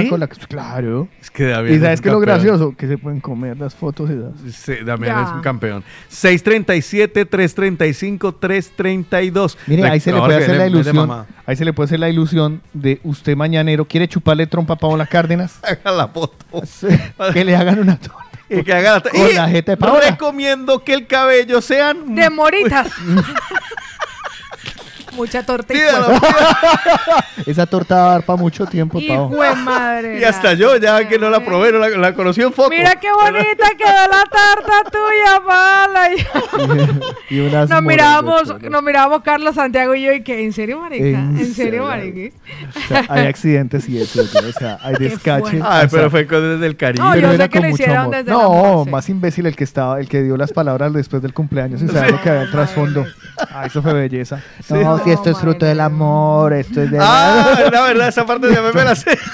¿Sí? 0.03 0.09
con 0.09 0.19
la 0.19 0.27
Claro. 0.27 1.07
Es 1.19 1.31
que 1.31 1.45
Damián 1.45 1.75
¿Y 1.75 1.79
sabes 1.79 1.99
es 1.99 2.05
lo 2.05 2.19
gracioso? 2.19 2.75
Que 2.77 2.87
se 2.87 2.97
pueden 2.97 3.19
comer 3.21 3.57
las 3.57 3.75
fotos 3.75 4.09
y 4.09 4.13
las... 4.15 4.31
Sí, 4.55 4.73
Damián 4.85 5.17
Ya. 5.17 5.23
es 5.29 5.35
un 5.35 5.41
campeón. 5.41 5.83
637-335-332. 9.09 9.57
Mire, 9.67 9.89
ahí 9.89 9.99
se 9.99 10.11
le 10.11 10.19
puede 10.19 10.37
hacer 10.43 10.57
la 10.57 10.67
ilusión. 10.67 11.25
Ahí 11.45 11.55
se 11.55 11.65
le 11.65 11.73
puede 11.73 11.85
hacer 11.85 11.99
la 11.99 12.09
ilusión 12.09 12.61
de 12.73 12.99
usted 13.03 13.35
mañanero 13.35 13.85
quiere 13.85 14.07
chuparle 14.07 14.47
trompa 14.47 14.73
a 14.73 14.77
Paola 14.77 15.05
Cárdenas. 15.05 15.59
Haga 15.63 15.91
la 15.91 16.07
foto. 16.07 16.35
que 17.33 17.43
le 17.45 17.55
hagan 17.55 17.79
una 17.79 17.99
Y 18.49 18.63
que 18.63 18.73
haga 18.73 18.93
la- 18.93 19.01
con 19.01 19.11
y 19.29 19.33
la 19.33 19.49
jeta 19.49 19.73
de 19.73 19.77
Paola. 19.77 20.11
recomiendo 20.11 20.81
que 20.83 20.93
el 20.93 21.05
cabello 21.05 21.61
sean 21.61 22.15
De 22.15 22.29
moritas. 22.29 22.87
Mucha 25.17 25.43
torta 25.43 25.73
y 25.73 25.77
Esa 27.49 27.65
torta 27.65 27.95
va 27.95 28.01
a 28.07 28.11
dar 28.13 28.23
para 28.23 28.37
mucho 28.39 28.65
tiempo, 28.65 28.99
Pao. 29.05 29.31
Hijo 29.33 29.41
de 29.43 29.55
madre. 29.55 30.19
Y 30.19 30.23
hasta 30.23 30.53
yo, 30.53 30.77
ya 30.77 31.07
que 31.07 31.17
no 31.17 31.29
la 31.29 31.43
probé, 31.43 31.71
no 31.71 31.79
la, 31.79 31.89
la 31.89 32.13
conocí 32.13 32.41
en 32.41 32.53
foto. 32.53 32.69
Mira 32.69 32.95
qué 32.95 33.11
bonita 33.11 33.67
quedó 33.77 33.89
la 33.89 34.23
tarta 34.29 34.91
tuya, 34.91 35.41
Pala. 35.45 36.09
Y 37.29 37.39
unas 37.39 37.69
Nos 37.69 37.81
moras 37.81 37.83
mirábamos, 37.83 38.61
nos 38.61 38.83
mirábamos 38.83 39.21
Carlos 39.23 39.55
Santiago 39.55 39.93
y 39.95 40.03
yo 40.03 40.13
y 40.13 40.23
que, 40.23 40.43
¿en 40.43 40.53
serio, 40.53 40.79
marica? 40.79 41.05
En 41.05 41.37
¿En, 41.37 41.53
serio, 41.53 41.53
serio. 41.55 41.83
marica? 41.85 42.35
O 42.75 42.87
sea, 42.87 43.05
hay 43.09 43.27
accidentes 43.27 43.89
y 43.89 43.99
eso, 43.99 44.21
o 44.21 44.51
sea, 44.53 44.77
hay 44.81 44.95
descache. 44.99 45.41
fuerte. 45.41 45.61
Ay, 45.63 45.85
o 45.85 45.89
sea, 45.89 45.99
pero 45.99 46.09
fue 46.11 46.25
con 46.27 46.41
desde 46.41 46.65
el 46.65 46.77
cariño. 46.77 47.03
No, 47.03 47.15
yo 47.15 47.29
sé 47.29 47.35
era 47.35 47.47
que 47.49 47.57
con 47.59 47.63
lo 47.67 47.69
mucho 47.71 47.83
hicieron 47.83 47.97
amor. 48.03 48.15
desde 48.15 48.31
el 48.31 48.37
No, 48.37 48.43
amor, 48.45 48.85
sí. 48.85 48.91
más 48.91 49.09
imbécil 49.09 49.45
el 49.45 49.55
que 49.55 49.63
estaba, 49.63 49.99
el 49.99 50.07
que 50.07 50.21
dio 50.23 50.37
las 50.37 50.53
palabras 50.53 50.93
después 50.93 51.21
del 51.21 51.33
cumpleaños 51.33 51.79
sin 51.81 51.89
saber 51.91 52.11
lo 52.11 52.21
que 52.21 52.29
había 52.29 52.43
el 52.43 52.51
trasfondo. 52.51 53.05
Ah, 53.53 53.67
eso 53.67 53.83
fue 53.83 53.93
belleza. 53.93 54.41
No, 54.69 54.97
Sí. 54.97 55.06
Si 55.07 55.13
esto 55.13 55.29
es 55.29 55.37
fruto 55.37 55.65
del 55.65 55.79
amor, 55.79 56.53
esto 56.53 56.81
es 56.81 56.91
de... 56.91 56.97
Ah, 57.01 57.57
la 57.71 57.81
verdad, 57.81 58.07
esa 58.09 58.25
parte 58.25 58.47
de 58.47 58.61
me 58.73 58.83
la 58.83 58.95
sé. 58.95 59.17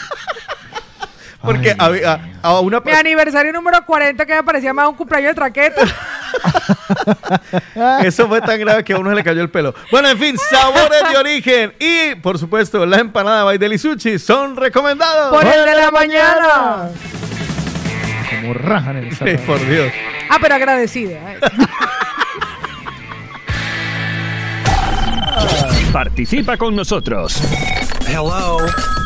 Porque 1.42 1.76
había- 1.77 2.14
a, 2.42 2.48
a 2.48 2.60
una 2.61 2.80
Mi 2.80 2.92
aniversario 2.93 3.52
número 3.52 3.85
40 3.85 4.26
que 4.26 4.34
me 4.35 4.43
parecía 4.43 4.74
más 4.74 4.88
un 4.88 4.95
cumpleaños 4.95 5.32
de 5.32 5.35
traqueta. 5.35 5.82
Eso 8.03 8.30
fue 8.30 8.40
tan 8.40 8.58
grave 8.61 8.82
que 8.85 8.93
a 8.93 8.98
uno 8.98 9.10
se 9.10 9.16
le 9.18 9.24
cayó 9.26 9.42
el 9.42 9.50
pelo. 9.50 9.76
Bueno, 9.92 10.08
en 10.10 10.18
fin, 10.18 10.38
sabores 10.38 11.03
de 11.11 11.18
origen. 11.18 11.74
Y, 11.80 12.16
por 12.16 12.40
supuesto, 12.40 12.85
la 12.85 12.98
empanada 13.00 13.43
Baideli 13.43 13.77
Sushi 13.77 14.19
son 14.19 14.56
recomendados. 14.56 15.35
Por 15.35 15.45
el 15.45 15.66
de 15.66 15.76
la 15.76 15.92
mañana. 15.92 16.90
Como 18.42 18.53
rajan 18.53 18.98
en 18.98 19.08
esa 19.08 19.26
Sí, 19.26 19.35
por 19.45 19.60
Dios. 19.68 19.92
Ah, 20.30 20.38
pero 20.42 20.56
agradecida. 20.56 21.19
Participa 25.93 26.57
con 26.57 26.75
nosotros. 26.75 27.35
Hello. 28.07 28.57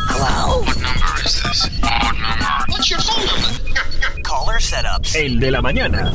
Hello. 0.08 0.62
What 0.62 0.78
number 0.78 1.26
is 1.26 1.44
this? 1.44 1.70
What 1.82 2.14
number? 2.16 2.66
What's 2.70 2.90
your 2.90 3.02
phone 3.02 3.26
number? 3.26 4.22
Caller 4.24 4.62
setups. 4.62 5.14
El 5.14 5.38
de 5.42 5.52
la 5.52 5.62
mañana. 5.62 6.10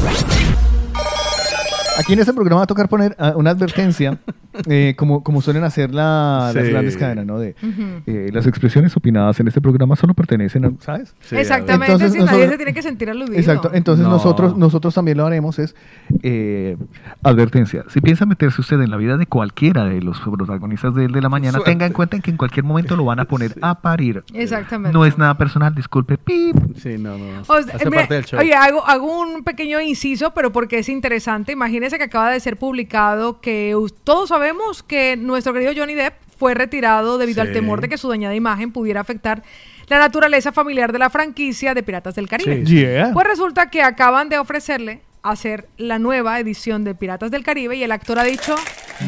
Aquí 1.99 2.15
en 2.15 2.21
este 2.21 2.33
programa 2.33 2.59
va 2.61 2.65
a 2.65 2.67
tocar 2.67 2.89
poner 2.89 3.15
ah, 3.19 3.35
una 3.37 3.51
advertencia, 3.51 4.19
eh, 4.67 4.95
como, 4.97 5.23
como 5.23 5.41
suelen 5.43 5.62
hacer 5.65 5.93
la- 5.95 6.51
las 6.55 6.65
Sí. 6.65 6.71
grandes 6.71 6.97
cadenas, 6.97 7.27
¿no? 7.27 7.39
De, 7.39 7.55
Ujú. 7.62 7.83
eh, 8.07 8.31
las 8.33 8.47
expresiones 8.47 8.97
opinadas 8.97 9.39
en 9.41 9.49
este 9.49 9.61
programa 9.61 9.95
solo 9.97 10.15
pertenecen 10.15 10.65
a, 10.65 10.73
¿sabes? 10.81 11.15
Exactamente, 11.31 11.93
Entonces, 11.93 12.12
si 12.12 12.19
nadie 12.19 12.31
nosotros- 12.33 12.51
se 12.53 12.57
tiene 12.57 12.75
que 12.75 12.83
sentir 12.83 13.11
aludido. 13.11 13.37
Exacto, 13.39 13.71
entonces 13.75 14.05
No. 14.05 14.11
nosotros, 14.12 14.57
nosotros 14.57 14.95
también 14.95 15.19
lo 15.19 15.27
haremos 15.27 15.59
es 15.59 15.75
eh, 16.23 16.77
advertencia. 17.23 17.85
Si 17.89 18.01
piensa 18.01 18.27
meterse 18.27 18.61
usted 18.61 18.81
en 18.81 18.91
la 18.91 18.97
vida 18.97 19.17
de 19.17 19.27
cualquiera 19.27 19.85
de 19.85 20.01
los 20.01 20.21
protagonistas 20.21 20.95
de, 20.95 21.09
de 21.09 21.21
la 21.21 21.29
mañana, 21.29 21.53
Suerte. 21.53 21.71
tenga 21.71 21.87
en 21.87 21.93
cuenta 21.93 22.19
que 22.21 22.31
en 22.31 22.37
cualquier 22.37 22.65
momento 22.65 22.97
lo 22.97 23.05
van 23.05 23.21
a 23.21 23.25
poner 23.27 23.55
a 23.62 23.81
parir. 23.81 24.23
Exactamente. 24.35 24.93
No 24.93 25.05
es 25.05 25.19
nada 25.19 25.37
personal, 25.37 25.75
disculpe. 25.75 26.19
Pip. 26.19 26.57
Sí, 26.77 26.97
no, 26.99 27.17
no. 27.19 27.41
O 27.47 27.62
sea, 27.62 27.75
Hace 27.75 27.87
mira, 27.87 28.01
parte 28.03 28.15
del 28.15 28.25
show. 28.25 28.41
Oye, 28.41 28.55
hago, 28.55 28.85
hago 28.87 29.21
un 29.21 29.45
pequeño 29.45 29.81
inciso, 29.81 30.33
pero 30.35 30.53
porque 30.53 30.79
es 30.79 30.89
interesante. 30.89 31.57
Imagínense 31.83 31.99
que 31.99 32.05
acaba 32.05 32.31
de 32.31 32.39
ser 32.39 32.59
publicado 32.59 33.41
que 33.41 33.77
todos 34.05 34.28
sabemos 34.28 34.85
que 34.85 35.17
nuestro 35.17 35.52
querido 35.52 35.73
Johnny 35.77 35.94
Depp 35.94 36.15
fue 36.39 36.55
retirado 36.55 37.19
debido 37.19 37.43
al 37.43 37.52
temor 37.52 37.81
de 37.81 37.89
que 37.89 37.99
su 37.99 38.09
dañada 38.09 38.36
imagen 38.36 38.70
pudiera 38.70 39.01
afectar 39.01 39.43
la 39.89 39.99
naturaleza 39.99 40.52
familiar 40.52 40.93
de 40.93 41.01
la 41.01 41.11
franquicia 41.11 41.75
de 41.75 41.83
Piratas 41.83 42.15
del 42.15 42.28
Caribe. 42.28 42.65
Sí. 42.65 42.77
Yeah. 42.77 43.11
Pues 43.12 43.27
resulta 43.27 43.69
que 43.69 43.83
acaban 43.83 44.28
de 44.28 44.39
ofrecerle 44.39 45.01
hacer 45.23 45.68
la 45.76 45.99
nueva 45.99 46.39
edición 46.41 46.84
de 46.84 46.94
Piratas 46.94 47.31
del 47.31 47.44
Caribe 47.44 47.76
y 47.76 47.83
el 47.83 47.92
actor 47.92 48.18
ha 48.18 48.25
dicho 48.25 48.55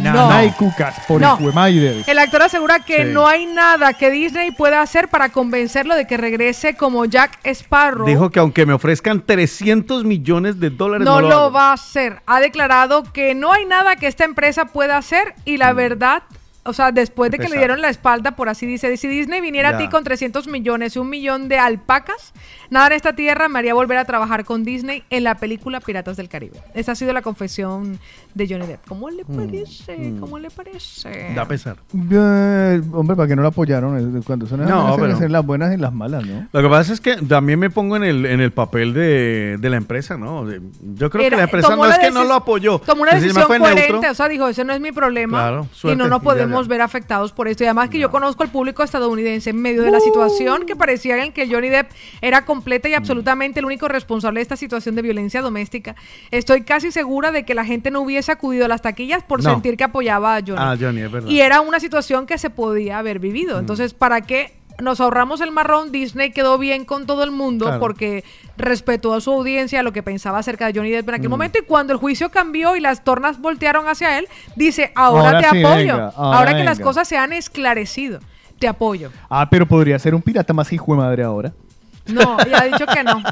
no. 0.02 0.44
Y 0.44 0.50
cucas 0.52 1.00
por 1.06 1.20
No. 1.20 1.38
el 1.38 2.18
actor 2.18 2.42
asegura 2.42 2.80
que 2.80 3.04
Sí. 3.06 3.12
no 3.12 3.26
hay 3.28 3.46
nada 3.46 3.92
que 3.92 4.10
Disney 4.10 4.50
pueda 4.50 4.80
hacer 4.80 5.08
para 5.08 5.28
convencerlo 5.30 5.94
de 5.94 6.06
que 6.06 6.16
regrese 6.16 6.74
como 6.74 7.04
Jack 7.04 7.38
Sparrow. 7.44 8.06
Dijo 8.06 8.30
que 8.30 8.40
aunque 8.40 8.66
me 8.66 8.72
ofrezcan 8.72 9.24
300 9.24 10.04
millones 10.04 10.58
de 10.60 10.70
dólares, 10.70 11.04
no, 11.04 11.20
no, 11.20 11.28
lo 11.28 11.52
va 11.52 11.70
a 11.70 11.74
hacer. 11.74 12.22
Ha 12.26 12.40
declarado 12.40 13.04
que 13.12 13.34
no 13.34 13.52
hay 13.52 13.64
nada 13.66 13.96
que 13.96 14.06
esta 14.06 14.24
empresa 14.24 14.66
pueda 14.66 14.96
hacer 14.96 15.34
y 15.44 15.56
la 15.58 15.72
verdad, 15.72 16.22
o 16.64 16.72
sea, 16.72 16.92
después 16.92 17.30
de 17.30 17.38
que 17.38 17.48
le 17.48 17.58
dieron 17.58 17.80
la 17.82 17.88
espalda, 17.90 18.32
por 18.36 18.48
así 18.48 18.66
dice, 18.66 18.96
si 18.96 19.06
Disney 19.08 19.40
viniera 19.40 19.70
a 19.70 19.78
ti 19.78 19.88
con 19.88 20.02
300 20.04 20.48
millones 20.48 20.96
y 20.96 20.98
un 20.98 21.08
millón 21.10 21.48
de 21.48 21.58
alpacas, 21.58 22.32
nada 22.70 22.86
en 22.88 22.92
esta 22.94 23.14
tierra 23.14 23.48
me 23.48 23.58
haría 23.58 23.74
volver 23.74 23.98
a 23.98 24.04
trabajar 24.04 24.44
con 24.44 24.64
Disney 24.64 25.02
en 25.10 25.24
la 25.24 25.34
película 25.36 25.80
Piratas 25.80 26.16
del 26.16 26.28
Caribe. 26.28 26.58
Esa 26.74 26.92
ha 26.92 26.94
sido 26.94 27.12
la 27.12 27.22
confesión 27.22 27.98
de 28.34 28.48
Johnny 28.48 28.66
Depp. 28.66 28.86
¿Cómo 28.88 29.10
le 29.10 29.24
parece? 29.24 29.96
mm. 29.96 30.20
¿Cómo 30.20 30.38
le 30.38 30.50
parece? 30.50 31.32
Da 31.34 31.46
pesar. 31.46 31.76
Eh, 32.10 32.80
hombre, 32.92 33.16
¿para 33.16 33.28
qué 33.28 33.36
no 33.36 33.42
lo 33.42 33.48
apoyaron? 33.48 34.22
Cuando 34.22 34.46
son 34.46 34.60
No, 34.64 34.88
no, 34.88 34.96
pero- 34.96 35.28
las 35.28 35.44
buenas 35.44 35.74
y 35.74 35.76
las 35.76 35.92
malas, 35.92 36.24
¿no? 36.26 36.46
Lo 36.52 36.62
que 36.62 36.68
pasa 36.68 36.92
es 36.92 37.00
que 37.00 37.16
también 37.16 37.58
me 37.58 37.70
pongo 37.70 37.96
en 37.96 38.04
el, 38.04 38.26
en 38.26 38.40
el 38.40 38.52
papel 38.52 38.94
de, 38.94 39.56
de 39.58 39.70
la 39.70 39.76
empresa, 39.76 40.16
¿no? 40.16 40.46
Yo 40.96 41.10
creo 41.10 41.22
Era- 41.26 41.30
que 41.30 41.36
la 41.36 41.44
empresa 41.44 41.76
no 41.76 41.84
la 41.86 41.94
es 41.94 41.98
que 41.98 42.10
no 42.10 42.24
lo 42.24 42.34
apoyó. 42.34 42.78
Tomó 42.80 43.02
una 43.02 43.12
que 43.12 43.20
decisión 43.20 43.46
coherente, 43.46 43.88
neutro. 43.92 44.10
o 44.10 44.14
sea, 44.14 44.28
dijo, 44.28 44.48
ese 44.48 44.64
no 44.64 44.72
es 44.72 44.80
mi 44.80 44.92
problema 44.92 45.38
Claro, 45.38 45.68
y 45.72 45.76
suerte, 45.76 45.96
no 45.96 46.08
nos 46.08 46.20
ya, 46.22 46.24
podemos 46.54 46.68
ver 46.68 46.80
afectados 46.80 47.32
por 47.32 47.48
esto. 47.48 47.64
Y 47.64 47.66
además 47.66 47.90
que 47.90 47.98
yo 47.98 48.10
conozco 48.10 48.42
al 48.42 48.50
público 48.50 48.82
estadounidense 48.82 49.50
en 49.50 49.56
medio 49.60 49.82
de 49.82 49.90
la 49.90 50.00
situación 50.00 50.66
que 50.66 50.76
parecía 50.76 51.22
en 51.24 51.32
que 51.32 51.48
Johnny 51.48 51.68
Depp 51.68 51.90
era 52.20 52.44
completa 52.44 52.88
y 52.88 52.94
absolutamente 52.94 53.60
el 53.60 53.66
único 53.66 53.88
responsable 53.88 54.38
de 54.38 54.42
esta 54.42 54.56
situación 54.56 54.94
de 54.94 55.02
violencia 55.02 55.42
doméstica. 55.42 55.96
Estoy 56.30 56.62
casi 56.62 56.92
segura 56.92 57.32
de 57.32 57.44
que 57.44 57.54
la 57.54 57.64
gente 57.64 57.90
no 57.90 58.00
hubiese 58.00 58.32
acudido 58.32 58.64
a 58.64 58.68
las 58.68 58.82
taquillas 58.82 59.22
por 59.22 59.42
No. 59.42 59.50
sentir 59.50 59.76
que 59.76 59.84
apoyaba 59.84 60.36
a 60.36 60.40
Johnny. 60.40 60.56
Ah, 60.58 60.76
Johnny, 60.78 61.02
es 61.02 61.10
verdad. 61.10 61.28
Y 61.28 61.40
era 61.40 61.60
una 61.60 61.80
situación 61.80 62.26
que 62.26 62.38
se 62.38 62.50
podía 62.50 62.98
haber 62.98 63.18
Mm. 63.18 63.22
vivido. 63.22 63.58
Entonces, 63.58 63.94
¿para 63.94 64.20
qué 64.22 64.52
nos 64.80 65.00
ahorramos 65.00 65.40
el 65.40 65.50
marrón? 65.50 65.92
Disney 65.92 66.30
quedó 66.32 66.58
bien 66.58 66.84
con 66.84 67.06
todo 67.06 67.22
el 67.24 67.30
mundo 67.30 67.66
Claro. 67.66 67.80
porque 67.80 68.24
respetó 68.56 69.14
a 69.14 69.20
su 69.20 69.32
audiencia 69.32 69.82
lo 69.82 69.92
que 69.92 70.02
pensaba 70.02 70.38
acerca 70.38 70.66
de 70.66 70.78
Johnny 70.78 70.90
Depp 70.90 71.08
en 71.08 71.14
aquel 71.16 71.28
Mm. 71.28 71.30
momento. 71.30 71.58
Y 71.58 71.62
cuando 71.62 71.92
el 71.92 71.98
juicio 71.98 72.30
cambió 72.30 72.76
y 72.76 72.80
las 72.80 73.04
tornas 73.04 73.40
voltearon 73.40 73.88
hacia 73.88 74.18
él, 74.18 74.26
dice, 74.56 74.92
ahora, 74.94 75.26
Ahora 75.36 75.38
te 75.40 75.50
sí, 75.50 75.64
apoyo. 75.64 75.76
venga, 75.76 76.12
ahora 76.16 76.38
ahora 76.38 76.56
que 76.56 76.64
las 76.64 76.80
cosas 76.80 77.06
se 77.08 77.16
han 77.16 77.32
esclarecido, 77.32 78.20
te 78.58 78.68
apoyo. 78.68 79.10
Ah, 79.28 79.48
pero 79.50 79.66
podría 79.66 79.98
ser 79.98 80.14
un 80.14 80.22
pirata 80.22 80.52
más 80.52 80.72
hijo 80.72 80.92
de 80.92 80.98
madre 80.98 81.22
ahora. 81.22 81.52
No, 82.06 82.36
ya 82.46 82.58
ha 82.60 82.64
dicho 82.64 82.84
que 82.86 83.02
no. 83.02 83.22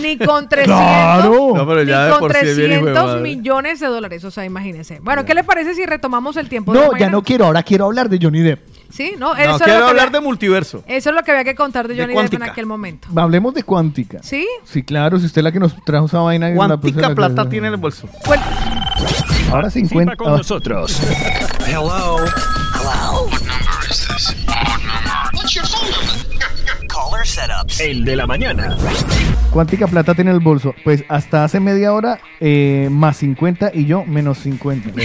Ni 0.00 0.16
con 0.16 0.48
300, 0.48 0.80
Claro. 0.80 1.52
No, 1.54 1.66
pero 1.66 1.82
ya 1.82 1.98
ni 1.98 2.04
de 2.06 2.10
con 2.12 2.20
por 2.20 2.32
sí 2.34 2.46
es 2.46 2.56
bien 2.56 2.70
hijo 2.72 2.86
de 2.86 2.92
300 2.92 3.04
madre. 3.16 3.20
millones 3.22 3.80
de 3.80 3.86
dólares. 3.86 4.24
O 4.24 4.30
sea, 4.30 4.46
imagínense. 4.46 5.00
Bueno, 5.00 5.26
¿qué 5.26 5.34
le 5.34 5.44
parece 5.44 5.74
si 5.74 5.84
retomamos 5.84 6.36
el 6.38 6.48
tiempo? 6.48 6.72
de 6.72 6.80
No, 6.80 6.96
ya 6.96 7.10
no 7.10 7.22
quiero, 7.22 7.44
ahora 7.44 7.62
quiero 7.62 7.84
hablar 7.84 8.08
de 8.08 8.18
Johnny 8.22 8.40
Depp. 8.40 8.60
Sí, 8.90 9.12
no, 9.18 9.34
No, 9.34 9.36
eso, 9.36 9.56
es 9.56 9.62
quiero 9.62 9.78
lo 9.80 9.84
que 9.86 9.90
hablar 9.90 10.06
había- 10.08 10.20
de 10.20 10.24
multiverso. 10.26 10.82
eso 10.86 11.10
es 11.10 11.14
lo 11.14 11.22
que 11.22 11.30
había 11.30 11.44
que 11.44 11.54
contar 11.54 11.86
de 11.88 11.94
De 11.94 12.00
Johnny 12.02 12.14
Depp 12.14 12.34
en 12.34 12.42
aquel 12.42 12.66
momento. 12.66 13.08
Hablemos 13.14 13.52
de 13.54 13.62
cuántica. 13.62 14.18
¿Sí? 14.22 14.46
Sí, 14.64 14.82
claro, 14.82 15.18
si 15.18 15.26
usted 15.26 15.40
es 15.40 15.44
la 15.44 15.52
que 15.52 15.60
nos 15.60 15.74
trajo 15.84 16.06
esa 16.06 16.20
vaina. 16.20 16.52
¿Cuántica 16.54 17.08
la- 17.10 17.14
plata 17.14 17.48
tiene 17.48 17.68
en 17.68 17.74
el 17.74 17.80
bolso? 17.80 18.08
Pues, 18.24 18.40
Ahora 19.50 19.70
se 19.70 19.80
Participa 19.80 20.02
encuentra. 20.02 20.16
con 20.16 20.36
nosotros. 20.36 21.00
Hello. 21.66 22.16
Hello. 22.18 23.24
What 23.26 23.40
number 23.40 23.90
is 23.90 24.06
this? 24.08 24.34
What 24.46 24.56
number? 24.56 25.30
What's 25.34 25.54
your 25.54 25.64
phone 25.66 25.90
number? 25.90 26.27
Setups. 27.24 27.80
El 27.80 28.04
de 28.04 28.16
la 28.16 28.26
mañana. 28.26 28.76
¿Cuántica 29.50 29.86
plata 29.86 30.14
tiene 30.14 30.30
el 30.30 30.40
bolso? 30.40 30.74
Pues 30.84 31.04
hasta 31.08 31.42
hace 31.42 31.58
media 31.58 31.92
hora 31.92 32.20
eh, 32.38 32.88
más 32.90 33.16
50 33.16 33.72
y 33.74 33.86
yo 33.86 34.04
menos 34.04 34.38
50. 34.38 34.90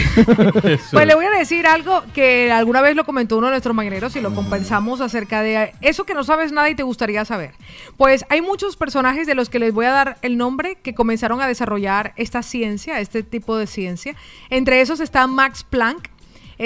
Pues 0.91 1.07
le 1.07 1.15
voy 1.15 1.25
a 1.25 1.31
decir 1.31 1.65
algo 1.65 2.03
que 2.13 2.51
alguna 2.51 2.81
vez 2.81 2.95
lo 2.95 3.05
comentó 3.05 3.37
uno 3.37 3.47
de 3.47 3.51
nuestros 3.51 3.75
mañaneros 3.75 4.15
y 4.15 4.21
lo 4.21 4.33
compensamos 4.33 5.01
acerca 5.01 5.41
de 5.41 5.73
eso 5.81 6.05
que 6.05 6.13
no 6.13 6.23
sabes 6.23 6.51
nada 6.51 6.69
y 6.69 6.75
te 6.75 6.83
gustaría 6.83 7.25
saber. 7.25 7.51
Pues 7.97 8.25
hay 8.29 8.41
muchos 8.41 8.77
personajes 8.77 9.27
de 9.27 9.35
los 9.35 9.49
que 9.49 9.59
les 9.59 9.73
voy 9.73 9.85
a 9.85 9.91
dar 9.91 10.17
el 10.21 10.37
nombre 10.37 10.75
que 10.75 10.93
comenzaron 10.93 11.41
a 11.41 11.47
desarrollar 11.47 12.13
esta 12.15 12.43
ciencia, 12.43 12.99
este 12.99 13.23
tipo 13.23 13.57
de 13.57 13.67
ciencia. 13.67 14.15
Entre 14.49 14.81
esos 14.81 14.99
está 14.99 15.25
Max 15.27 15.63
Planck, 15.63 16.09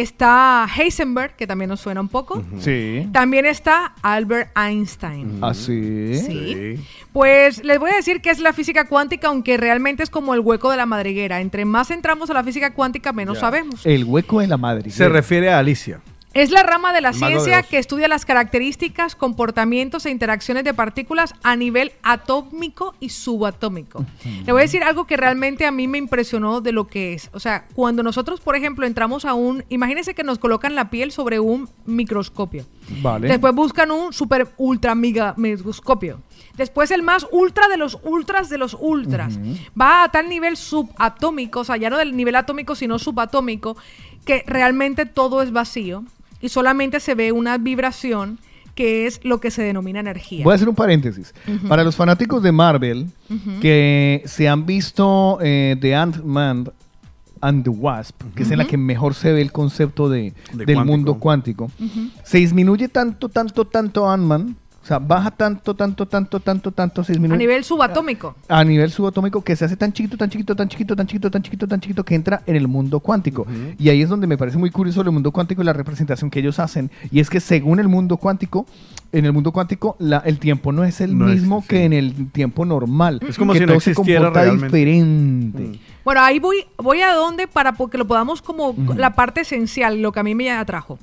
está 0.01 0.67
Heisenberg, 0.77 1.35
que 1.35 1.47
también 1.47 1.69
nos 1.69 1.79
suena 1.79 2.01
un 2.01 2.09
poco. 2.09 2.43
Sí. 2.59 3.07
También 3.11 3.45
está 3.45 3.93
Albert 4.01 4.51
Einstein. 4.57 5.39
¿Ah, 5.41 5.53
sí? 5.53 6.15
Sí. 6.15 6.75
Pues 7.13 7.63
les 7.63 7.79
voy 7.79 7.91
a 7.91 7.95
decir 7.95 8.21
que 8.21 8.29
es 8.29 8.39
la 8.39 8.53
física 8.53 8.85
cuántica, 8.87 9.27
aunque 9.29 9.57
realmente 9.57 10.03
es 10.03 10.09
como 10.09 10.33
el 10.33 10.39
hueco 10.41 10.69
de 10.71 10.77
la 10.77 10.85
madriguera. 10.85 11.41
Entre 11.41 11.65
más 11.65 11.91
entramos 11.91 12.29
a 12.29 12.33
la 12.33 12.43
física 12.43 12.73
cuántica, 12.73 13.11
menos 13.13 13.35
Ya. 13.37 13.41
sabemos. 13.41 13.85
El 13.85 14.03
hueco 14.05 14.39
de 14.39 14.47
la 14.47 14.57
madre. 14.57 14.89
Se 14.89 15.09
refiere 15.09 15.49
a 15.49 15.59
Alicia. 15.59 15.99
Es 16.33 16.51
la 16.51 16.61
rama 16.61 16.93
de 16.93 17.01
la 17.01 17.11
de 17.11 17.17
ciencia 17.17 17.63
que 17.63 17.77
estudia 17.77 18.07
las 18.07 18.25
características, 18.25 19.15
comportamientos 19.15 20.05
e 20.05 20.11
interacciones 20.11 20.63
de 20.63 20.73
partículas 20.73 21.33
a 21.41 21.55
nivel 21.55 21.93
atómico 22.03 22.95
y 22.99 23.09
subatómico. 23.09 24.05
Le 24.45 24.51
voy 24.51 24.61
a 24.61 24.63
decir 24.63 24.83
algo 24.83 25.07
que 25.07 25.17
realmente 25.17 25.65
a 25.65 25.71
mí 25.71 25.87
me 25.87 25.97
impresionó 25.97 26.61
de 26.61 26.71
lo 26.73 26.87
que 26.87 27.13
es. 27.13 27.29
O 27.33 27.39
sea, 27.39 27.65
cuando 27.73 28.03
nosotros, 28.03 28.39
por 28.39 28.55
ejemplo, 28.55 28.85
entramos 28.85 29.25
a 29.25 29.33
un... 29.33 29.63
Imagínense 29.69 30.13
que 30.13 30.23
nos 30.23 30.37
colocan 30.37 30.75
la 30.75 30.89
piel 30.89 31.11
sobre 31.11 31.39
un 31.39 31.69
microscopio. 31.85 32.65
Vale. 33.01 33.27
Después 33.27 33.53
buscan 33.55 33.91
un 33.91 34.13
super 34.13 34.47
ultra 34.57 34.95
mega 34.95 35.33
microscopio. 35.37 36.21
Después 36.55 36.91
el 36.91 37.03
más 37.03 37.27
ultra 37.31 37.67
de 37.67 37.77
los 37.77 37.99
ultras 38.03 38.49
de 38.49 38.57
los 38.57 38.75
ultras. 38.79 39.39
Va 39.79 40.03
a 40.03 40.09
tal 40.09 40.29
nivel 40.29 40.57
subatómico, 40.57 41.61
o 41.61 41.63
sea, 41.63 41.77
ya 41.77 41.89
no 41.89 41.97
del 41.97 42.15
nivel 42.15 42.35
atómico, 42.35 42.75
sino 42.75 42.97
subatómico, 42.99 43.77
que 44.25 44.43
realmente 44.47 45.05
todo 45.05 45.41
es 45.41 45.51
vacío 45.51 46.03
y 46.41 46.49
solamente 46.49 46.99
se 46.99 47.15
ve 47.15 47.31
una 47.31 47.57
vibración 47.57 48.39
que 48.75 49.07
es 49.07 49.19
lo 49.23 49.39
que 49.39 49.49
se 49.49 49.63
denomina 49.63 49.99
energía. 49.99 50.43
Voy 50.43 50.51
a 50.51 50.55
hacer 50.55 50.69
un 50.69 50.75
paréntesis. 50.75 51.33
Para 51.67 51.83
los 51.83 51.95
fanáticos 51.95 52.43
de 52.43 52.51
Marvel 52.51 53.07
que 53.59 54.21
se 54.25 54.47
han 54.47 54.65
visto 54.67 55.39
eh, 55.41 55.75
The 55.79 55.95
Ant-Man 55.95 56.71
and 57.41 57.63
the 57.63 57.69
Wasp, 57.71 58.21
que 58.35 58.43
es 58.43 58.51
en 58.51 58.59
la 58.59 58.65
que 58.65 58.77
mejor 58.77 59.15
se 59.15 59.31
ve 59.31 59.41
el 59.41 59.51
concepto 59.51 60.09
de, 60.09 60.33
De 60.53 60.65
del 60.65 60.75
cuántico. 60.75 60.85
mundo 60.85 61.13
cuántico, 61.15 61.71
se 62.23 62.37
disminuye 62.39 62.87
tanto, 62.87 63.29
tanto, 63.29 63.65
tanto 63.65 64.09
Ant-Man, 64.09 64.55
sea, 64.87 64.99
baja 64.99 65.31
tanto, 65.31 65.75
tanto, 65.75 66.05
tanto, 66.07 66.39
tanto, 66.39 66.71
tanto, 66.71 67.03
6 67.03 67.17
A 67.17 67.21
minutos. 67.21 67.37
nivel 67.39 67.63
subatómico. 67.63 68.35
a 68.47 68.63
nivel 68.63 68.89
subatómico 68.89 69.43
que 69.43 69.55
se 69.55 69.65
hace 69.65 69.75
tan 69.75 69.91
chiquito, 69.93 70.17
tan 70.17 70.29
chiquito, 70.29 70.55
tan 70.55 70.67
chiquito, 70.67 70.95
tan 70.95 71.05
chiquito, 71.07 71.29
tan 71.31 71.41
chiquito, 71.41 71.67
tan 71.67 71.79
chiquito 71.81 72.03
que 72.05 72.15
entra 72.15 72.41
en 72.45 72.55
el 72.55 72.67
mundo 72.67 72.99
cuántico. 72.99 73.45
Y 73.77 73.89
ahí 73.89 74.01
es 74.01 74.09
donde 74.09 74.27
me 74.27 74.37
parece 74.37 74.57
muy 74.57 74.69
curioso 74.71 75.01
el 75.01 75.11
mundo 75.11 75.31
cuántico 75.31 75.61
y 75.61 75.65
la 75.65 75.73
representación 75.73 76.29
que 76.29 76.39
ellos 76.39 76.59
hacen. 76.59 76.89
Y 77.11 77.19
es 77.19 77.29
que 77.29 77.39
según 77.39 77.79
el 77.79 77.87
mundo 77.87 78.17
cuántico, 78.17 78.65
en 79.11 79.25
el 79.25 79.33
mundo 79.33 79.51
cuántico 79.51 79.95
la- 79.99 80.17
el 80.25 80.37
tiempo 80.39 80.71
no 80.71 80.83
es 80.83 80.99
el 81.01 81.17
No 81.17 81.29
es, 81.29 81.35
mismo 81.35 81.63
que 81.67 81.85
en 81.85 81.93
el 81.93 82.31
tiempo 82.31 82.65
normal. 82.65 83.19
Es 83.27 83.37
como 83.37 83.53
que 83.53 83.59
si 83.59 83.65
no 83.65 83.71
todo 83.73 83.79
se 83.81 83.91
existiera 83.91 84.21
comporta 84.25 84.41
realmente. 84.43 84.77
diferente. 84.77 85.79
Bueno, 86.03 86.21
ahí 86.21 86.39
voy, 86.39 86.63
voy 86.77 87.01
a 87.01 87.13
dónde 87.13 87.47
para 87.47 87.73
porque 87.73 87.97
lo 87.97 88.07
podamos 88.07 88.41
como 88.41 88.73
la 88.95 89.13
parte 89.13 89.41
esencial, 89.41 90.01
lo 90.01 90.11
que 90.13 90.19
a 90.21 90.23
mí 90.23 90.35
me 90.35 90.49
atrajo. 90.51 90.99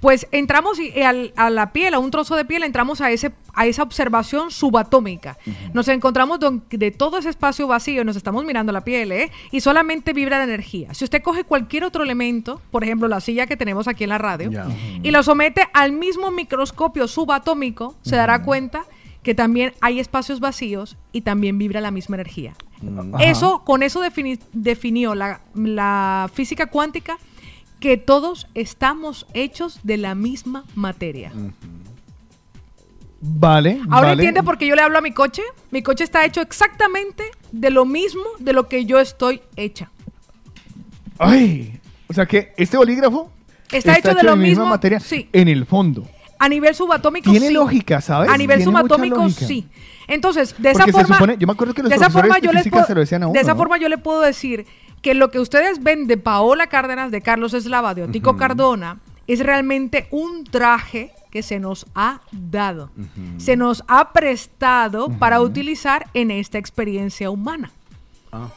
Pues 0.00 0.26
entramos 0.30 0.78
al- 1.04 1.32
a 1.36 1.50
la 1.50 1.72
piel, 1.72 1.94
a 1.94 1.98
un 1.98 2.10
trozo 2.10 2.36
de 2.36 2.44
piel, 2.44 2.62
entramos 2.62 3.00
a 3.00 3.10
ese 3.10 3.32
a 3.58 3.64
esa 3.64 3.82
observación 3.82 4.50
subatómica. 4.50 5.38
Nos 5.72 5.88
encontramos 5.88 6.38
don- 6.38 6.62
de 6.68 6.90
todo 6.90 7.16
ese 7.16 7.30
espacio 7.30 7.66
vacío, 7.66 8.04
nos 8.04 8.14
estamos 8.16 8.44
mirando 8.44 8.70
la 8.70 8.82
piel, 8.82 9.10
¿eh? 9.12 9.30
Y 9.50 9.60
solamente 9.62 10.12
vibra 10.12 10.36
la 10.36 10.44
energía. 10.44 10.92
Si 10.92 11.04
usted 11.04 11.22
coge 11.22 11.44
cualquier 11.44 11.84
otro 11.84 12.02
elemento, 12.04 12.60
por 12.70 12.84
ejemplo, 12.84 13.08
la 13.08 13.20
silla 13.20 13.46
que 13.46 13.56
tenemos 13.56 13.88
aquí 13.88 14.04
en 14.04 14.10
la 14.10 14.18
radio, 14.18 14.50
y 15.02 15.10
lo 15.10 15.22
somete 15.22 15.66
al 15.72 15.92
mismo 15.92 16.30
microscopio 16.30 17.08
subatómico, 17.08 17.94
se 18.02 18.16
dará 18.16 18.42
cuenta 18.42 18.84
que 19.22 19.34
también 19.34 19.72
hay 19.80 19.98
espacios 20.00 20.38
vacíos 20.38 20.96
y 21.12 21.22
también 21.22 21.56
vibra 21.58 21.80
la 21.80 21.90
misma 21.90 22.16
energía. 22.16 22.52
Ajá. 23.16 23.24
Eso, 23.24 23.62
con 23.64 23.82
eso 23.82 24.02
defini- 24.04 24.38
definió 24.52 25.14
la, 25.14 25.40
la 25.54 26.30
física 26.32 26.66
cuántica 26.66 27.16
que 27.86 27.96
todos 27.96 28.48
estamos 28.54 29.26
hechos 29.32 29.78
de 29.84 29.96
la 29.96 30.16
misma 30.16 30.64
materia. 30.74 31.30
Vale. 33.20 33.80
Ahora 33.90 34.08
vale. 34.08 34.12
entiende 34.24 34.42
por 34.42 34.58
qué 34.58 34.66
yo 34.66 34.74
le 34.74 34.82
hablo 34.82 34.98
a 34.98 35.00
mi 35.00 35.12
coche. 35.12 35.42
Mi 35.70 35.82
coche 35.82 36.02
está 36.02 36.24
hecho 36.24 36.40
exactamente 36.40 37.24
de 37.52 37.70
lo 37.70 37.84
mismo 37.84 38.24
de 38.40 38.52
lo 38.52 38.68
que 38.68 38.84
yo 38.86 38.98
estoy 38.98 39.40
hecha. 39.54 39.90
Ay, 41.18 41.80
o 42.08 42.12
sea 42.12 42.26
que 42.26 42.52
este 42.56 42.76
bolígrafo 42.76 43.30
Está 43.70 43.96
hecho 43.98 44.14
de 44.14 44.22
lo 44.24 44.36
misma 44.36 44.48
mismo, 44.62 44.66
materia 44.66 44.98
sí. 45.00 45.28
en 45.32 45.46
el 45.48 45.64
fondo. 45.64 46.04
A 46.38 46.48
nivel 46.48 46.74
subatómico 46.74 47.30
Tiene 47.30 47.48
sí. 47.48 47.54
lógica, 47.54 48.00
¿sabes? 48.00 48.28
A 48.30 48.36
nivel 48.36 48.62
subatómico 48.62 49.28
sí. 49.30 49.66
Entonces, 50.08 50.54
de 50.58 50.70
esa 50.72 50.80
Porque 50.80 50.92
forma 50.92 51.16
supone- 51.18 51.36
yo 51.38 51.46
me 51.46 51.52
acuerdo 51.52 51.72
que 51.74 51.82
los 51.82 51.88
de 51.90 51.96
esa 51.96 52.06
profesores 52.06 52.28
forma 52.28 52.40
de 52.40 52.46
yo 52.46 52.52
les 52.52 52.62
física 52.62 52.76
puedo- 52.78 52.86
se 52.86 52.94
lo 52.94 53.00
decían 53.00 53.22
a 53.22 53.26
De 53.26 53.30
uno, 53.30 53.40
esa 53.40 53.52
¿no? 53.52 53.56
forma 53.58 53.78
yo 53.78 53.88
le 53.88 53.98
puedo 53.98 54.20
decir 54.20 54.66
que 55.06 55.14
lo 55.14 55.30
que 55.30 55.38
ustedes 55.38 55.84
ven 55.84 56.08
de 56.08 56.16
Paola 56.16 56.66
Cárdenas, 56.66 57.12
de 57.12 57.22
Carlos 57.22 57.54
Eslava, 57.54 57.94
de 57.94 58.02
Otico 58.02 58.36
Cardona, 58.36 58.98
es 59.28 59.38
realmente 59.38 60.08
un 60.10 60.42
traje 60.42 61.12
que 61.30 61.44
se 61.44 61.60
nos 61.60 61.86
ha 61.94 62.22
dado. 62.32 62.90
Se 63.36 63.56
nos 63.56 63.84
ha 63.86 64.12
prestado 64.12 65.08
para 65.10 65.40
utilizar 65.40 66.08
en 66.12 66.32
esta 66.32 66.58
experiencia 66.58 67.30
humana. 67.30 67.70
Ah. 68.32 68.48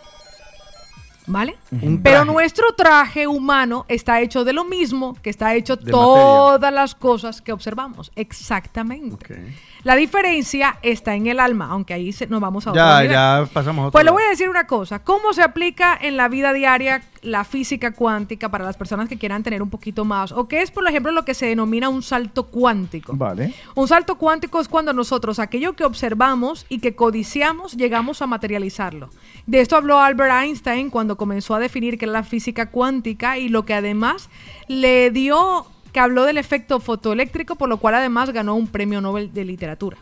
¿Vale? 1.32 1.58
Un 1.72 2.02
Pero 2.02 2.18
traje. 2.24 2.32
nuestro 2.32 2.66
traje 2.76 3.28
humano 3.28 3.86
está 3.88 4.20
hecho 4.20 4.44
de 4.44 4.52
lo 4.52 4.66
mismo 4.66 5.16
que 5.22 5.30
está 5.30 5.54
hecho 5.54 5.76
De 5.76 5.92
todas 5.92 6.74
las 6.74 6.96
cosas 6.96 7.40
que 7.42 7.52
observamos. 7.54 8.12
Exactamente. 8.16 9.54
La 9.84 9.96
diferencia 9.96 10.78
está 10.82 11.14
en 11.14 11.28
el 11.28 11.40
alma, 11.40 11.68
aunque 11.70 11.94
ahí 11.94 12.12
se- 12.12 12.26
nos 12.28 12.42
vamos 12.42 12.66
a 12.66 12.72
otro 12.72 12.82
Ya, 12.82 12.96
nivel. 13.02 13.12
ya 13.14 13.48
pasamos 13.54 13.84
a 13.84 13.88
otro 13.88 13.92
Pues 13.92 14.06
le 14.06 14.12
voy 14.12 14.24
a 14.24 14.30
decir 14.30 14.50
una 14.50 14.66
cosa. 14.66 15.00
¿Cómo 15.04 15.32
se 15.34 15.44
aplica 15.44 15.98
en 16.02 16.18
la 16.18 16.28
vida 16.30 16.52
diaria 16.52 17.02
la 17.22 17.44
física 17.44 17.92
cuántica 17.92 18.50
para 18.50 18.64
las 18.66 18.78
personas 18.78 19.10
que 19.10 19.18
quieran 19.18 19.44
tener 19.44 19.62
un 19.62 19.70
poquito 19.70 20.06
más? 20.06 20.32
¿O 20.32 20.48
qué 20.48 20.62
es, 20.62 20.72
por 20.72 20.88
ejemplo, 20.88 21.12
lo 21.12 21.26
que 21.26 21.34
se 21.34 21.46
denomina 21.48 21.90
un 21.90 22.02
salto 22.02 22.48
cuántico? 22.48 23.14
Vale. 23.16 23.54
Un 23.76 23.88
salto 23.88 24.16
cuántico 24.18 24.60
es 24.62 24.68
cuando 24.68 24.94
nosotros 24.94 25.40
aquello 25.40 25.74
que 25.74 25.84
observamos 25.86 26.66
y 26.70 26.80
que 26.80 26.96
codiciamos 26.96 27.76
llegamos 27.78 28.22
a 28.22 28.28
materializarlo. 28.28 29.10
De 29.46 29.62
esto 29.62 29.76
habló 29.76 30.00
Albert 30.00 30.34
Einstein 30.44 30.90
cuando 30.90 31.18
comenzó 31.18 31.56
a 31.56 31.60
definir 31.60 31.98
qué 31.98 32.06
es 32.06 32.12
la 32.12 32.24
física 32.24 32.68
cuántica 32.70 33.38
y 33.38 33.50
lo 33.50 33.66
que 33.66 33.74
además 33.74 34.30
le 34.68 35.12
dio 35.12 35.66
que 35.92 36.00
habló 36.00 36.24
del 36.26 36.38
efecto 36.38 36.80
fotoeléctrico, 36.80 37.56
por 37.56 37.68
lo 37.68 37.78
cual 37.78 37.96
además 37.96 38.30
ganó 38.30 38.54
un 38.54 38.68
premio 38.68 39.02
Nobel 39.02 39.34
de 39.34 39.44
literatura. 39.44 39.98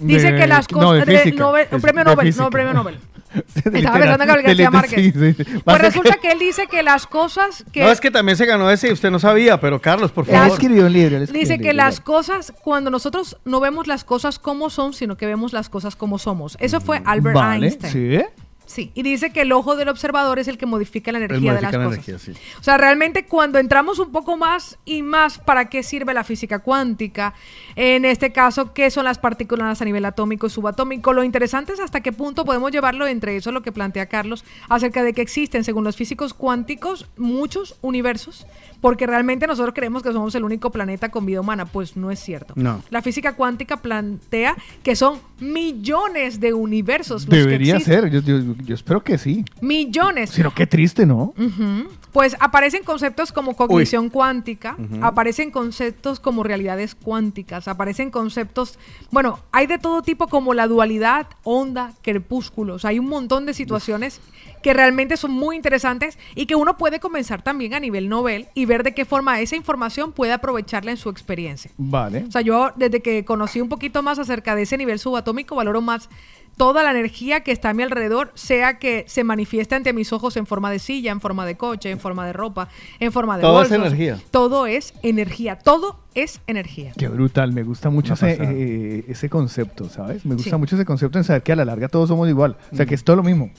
Dice 0.00 0.32
De- 0.32 0.38
que 0.40 0.46
las 0.48 0.68
no, 0.72 0.78
cosas... 0.80 1.06
de 1.06 1.18
física. 1.18 1.44
Nobel- 1.44 1.68
un 1.70 1.80
premio 1.80 2.02
Nobel, 2.04 2.26
física. 2.26 2.44
no 2.44 2.50
premio 2.50 2.74
Nobel. 2.74 2.98
Estaba 3.54 3.98
pensando 3.98 4.22
en 4.24 4.28
Gabriel 4.28 4.42
García 4.46 4.70
Márquez. 4.70 5.14
sí, 5.14 5.34
sí. 5.34 5.44
Pues 5.64 5.78
resulta 5.78 6.16
que 6.22 6.32
él 6.32 6.38
dice 6.38 6.66
que 6.66 6.82
las 6.82 7.06
cosas 7.06 7.64
que... 7.72 7.80
No, 7.82 7.90
es 7.90 8.00
que 8.00 8.10
también 8.10 8.36
se 8.36 8.46
ganó 8.46 8.70
ese 8.70 8.88
y 8.88 8.92
usted 8.92 9.10
no 9.10 9.18
sabía, 9.18 9.60
pero 9.60 9.80
Carlos, 9.80 10.12
por 10.12 10.24
Él 10.28 10.34
favor. 10.34 10.52
escribió 10.52 10.86
un 10.86 10.92
libro. 10.92 11.16
él 11.16 11.22
escribió 11.24 11.40
Dice 11.40 11.54
un 11.54 11.62
que 11.62 11.72
las 11.74 12.00
cosas, 12.00 12.52
cuando 12.62 12.90
nosotros 12.90 13.36
no 13.44 13.60
vemos 13.60 13.86
las 13.86 14.04
cosas 14.04 14.38
como 14.38 14.70
son, 14.70 14.92
sino 14.92 15.16
que 15.16 15.26
vemos 15.26 15.52
las 15.52 15.68
cosas 15.68 15.96
como 15.96 16.18
somos. 16.18 16.56
Eso 16.60 16.80
fue 16.80 17.02
Albert 17.04 17.34
Vale, 17.36 17.66
Einstein. 17.66 17.92
¿sí? 17.92 18.24
Sí, 18.66 18.90
y 18.94 19.02
dice 19.02 19.30
que 19.30 19.42
el 19.42 19.52
ojo 19.52 19.76
del 19.76 19.88
observador 19.88 20.38
es 20.38 20.48
el 20.48 20.56
que 20.56 20.66
modifica 20.66 21.12
la 21.12 21.18
energía 21.18 21.54
de 21.54 21.60
las 21.60 21.72
la 21.72 21.78
cosas. 21.78 21.92
energía, 21.92 22.18
sí. 22.18 22.32
O 22.58 22.62
sea, 22.62 22.78
realmente 22.78 23.26
cuando 23.26 23.58
entramos 23.58 23.98
un 23.98 24.10
poco 24.10 24.36
más 24.36 24.78
y 24.84 25.02
más 25.02 25.38
para 25.38 25.68
qué 25.68 25.82
sirve 25.82 26.14
la 26.14 26.24
física 26.24 26.60
cuántica, 26.60 27.34
en 27.76 28.04
este 28.04 28.32
caso, 28.32 28.72
qué 28.72 28.90
son 28.90 29.04
las 29.04 29.18
partículas 29.18 29.82
a 29.82 29.84
nivel 29.84 30.04
atómico 30.04 30.46
y 30.46 30.50
subatómico, 30.50 31.12
lo 31.12 31.24
interesante 31.24 31.74
es 31.74 31.80
hasta 31.80 32.00
qué 32.00 32.12
punto 32.12 32.44
podemos 32.44 32.72
llevarlo 32.72 33.06
entre 33.06 33.36
eso, 33.36 33.52
lo 33.52 33.62
que 33.62 33.72
plantea 33.72 34.06
Carlos, 34.06 34.44
acerca 34.68 35.02
de 35.02 35.12
que 35.12 35.22
existen, 35.22 35.62
según 35.64 35.84
los 35.84 35.96
físicos 35.96 36.32
cuánticos, 36.32 37.06
muchos 37.16 37.76
universos, 37.82 38.46
porque 38.84 39.06
realmente 39.06 39.46
nosotros 39.46 39.72
creemos 39.74 40.02
que 40.02 40.12
somos 40.12 40.34
el 40.34 40.44
único 40.44 40.70
planeta 40.70 41.08
con 41.10 41.24
vida 41.24 41.40
humana, 41.40 41.64
pues 41.64 41.96
no 41.96 42.10
es 42.10 42.18
cierto. 42.20 42.52
No. 42.54 42.82
La 42.90 43.00
física 43.00 43.34
cuántica 43.34 43.78
plantea 43.78 44.54
que 44.82 44.94
son 44.94 45.20
millones 45.40 46.38
de 46.38 46.52
universos. 46.52 47.26
los 47.26 47.30
Debería 47.30 47.80
ser, 47.80 48.10
yo, 48.10 48.20
yo- 48.20 48.54
yo 48.62 48.74
espero 48.74 49.02
que 49.02 49.16
sí. 49.16 49.42
Millones. 49.62 50.28
Sino 50.28 50.52
qué 50.54 50.66
triste, 50.66 51.06
¿no? 51.06 51.32
Ujú. 51.38 51.88
Pues 52.14 52.36
aparecen 52.38 52.84
conceptos 52.84 53.32
como 53.32 53.56
cognición 53.56 54.08
cuántica, 54.08 54.76
aparecen 55.02 55.50
conceptos 55.50 56.20
como 56.20 56.44
realidades 56.44 56.94
cuánticas, 56.94 57.66
aparecen 57.66 58.12
conceptos, 58.12 58.78
bueno, 59.10 59.40
hay 59.50 59.66
de 59.66 59.78
todo 59.78 60.00
tipo 60.00 60.28
como 60.28 60.54
la 60.54 60.68
dualidad, 60.68 61.26
onda, 61.42 61.92
crepúsculos, 62.02 62.84
hay 62.84 63.00
un 63.00 63.08
montón 63.08 63.46
de 63.46 63.52
situaciones 63.52 64.20
que 64.62 64.72
realmente 64.72 65.16
son 65.16 65.32
muy 65.32 65.56
interesantes 65.56 66.16
y 66.36 66.46
que 66.46 66.54
uno 66.54 66.78
puede 66.78 67.00
comenzar 67.00 67.42
también 67.42 67.74
a 67.74 67.80
nivel 67.80 68.08
novel 68.08 68.46
y 68.54 68.64
ver 68.64 68.84
de 68.84 68.94
qué 68.94 69.04
forma 69.04 69.40
esa 69.40 69.56
información 69.56 70.12
puede 70.12 70.32
aprovecharla 70.32 70.92
en 70.92 70.96
su 70.96 71.10
experiencia. 71.10 71.72
Vale. 71.76 72.26
O 72.28 72.30
sea, 72.30 72.42
yo 72.42 72.70
desde 72.76 73.02
que 73.02 73.24
conocí 73.24 73.60
un 73.60 73.68
poquito 73.68 74.04
más 74.04 74.20
acerca 74.20 74.54
de 74.54 74.62
ese 74.62 74.78
nivel 74.78 75.00
subatómico, 75.00 75.56
valoro 75.56 75.80
más 75.80 76.08
toda 76.56 76.82
la 76.82 76.90
energía 76.90 77.40
que 77.40 77.52
está 77.52 77.70
a 77.70 77.74
mi 77.74 77.82
alrededor, 77.82 78.30
sea 78.34 78.78
que 78.78 79.04
se 79.08 79.24
manifieste 79.24 79.74
ante 79.74 79.92
mis 79.92 80.12
ojos 80.12 80.36
en 80.36 80.46
forma 80.46 80.70
de 80.70 80.78
silla, 80.78 81.10
en 81.12 81.20
forma 81.20 81.44
de 81.46 81.56
coche, 81.56 81.90
en 81.90 81.98
forma 82.00 82.26
de 82.26 82.32
ropa, 82.32 82.68
en 83.00 83.10
forma 83.12 83.36
de 83.36 83.42
Todo 83.42 83.62
es 83.62 83.70
energía. 83.72 84.18
Todo 84.30 84.66
es 84.66 84.94
energía. 85.02 85.58
Todo 85.58 85.98
es 86.14 86.40
energía. 86.46 86.92
Qué 86.96 87.08
brutal, 87.08 87.52
me 87.52 87.64
gusta 87.64 87.90
mucho 87.90 88.14
ese, 88.14 88.36
pasada. 88.36 88.50
eh, 88.52 89.04
ese 89.08 89.28
concepto, 89.28 89.88
¿sabes? 89.88 90.24
Me 90.24 90.36
gusta 90.36 90.50
Sí. 90.50 90.56
mucho 90.56 90.76
ese 90.76 90.84
concepto 90.84 91.18
en 91.18 91.24
saber 91.24 91.42
que 91.42 91.50
a 91.52 91.56
la 91.56 91.64
larga 91.64 91.88
todos 91.88 92.08
somos 92.08 92.28
igual. 92.28 92.56
O 92.72 92.76
sea, 92.76 92.86
que 92.86 92.94
es 92.94 93.02
todo 93.02 93.16
lo 93.16 93.24
mismo. 93.24 93.50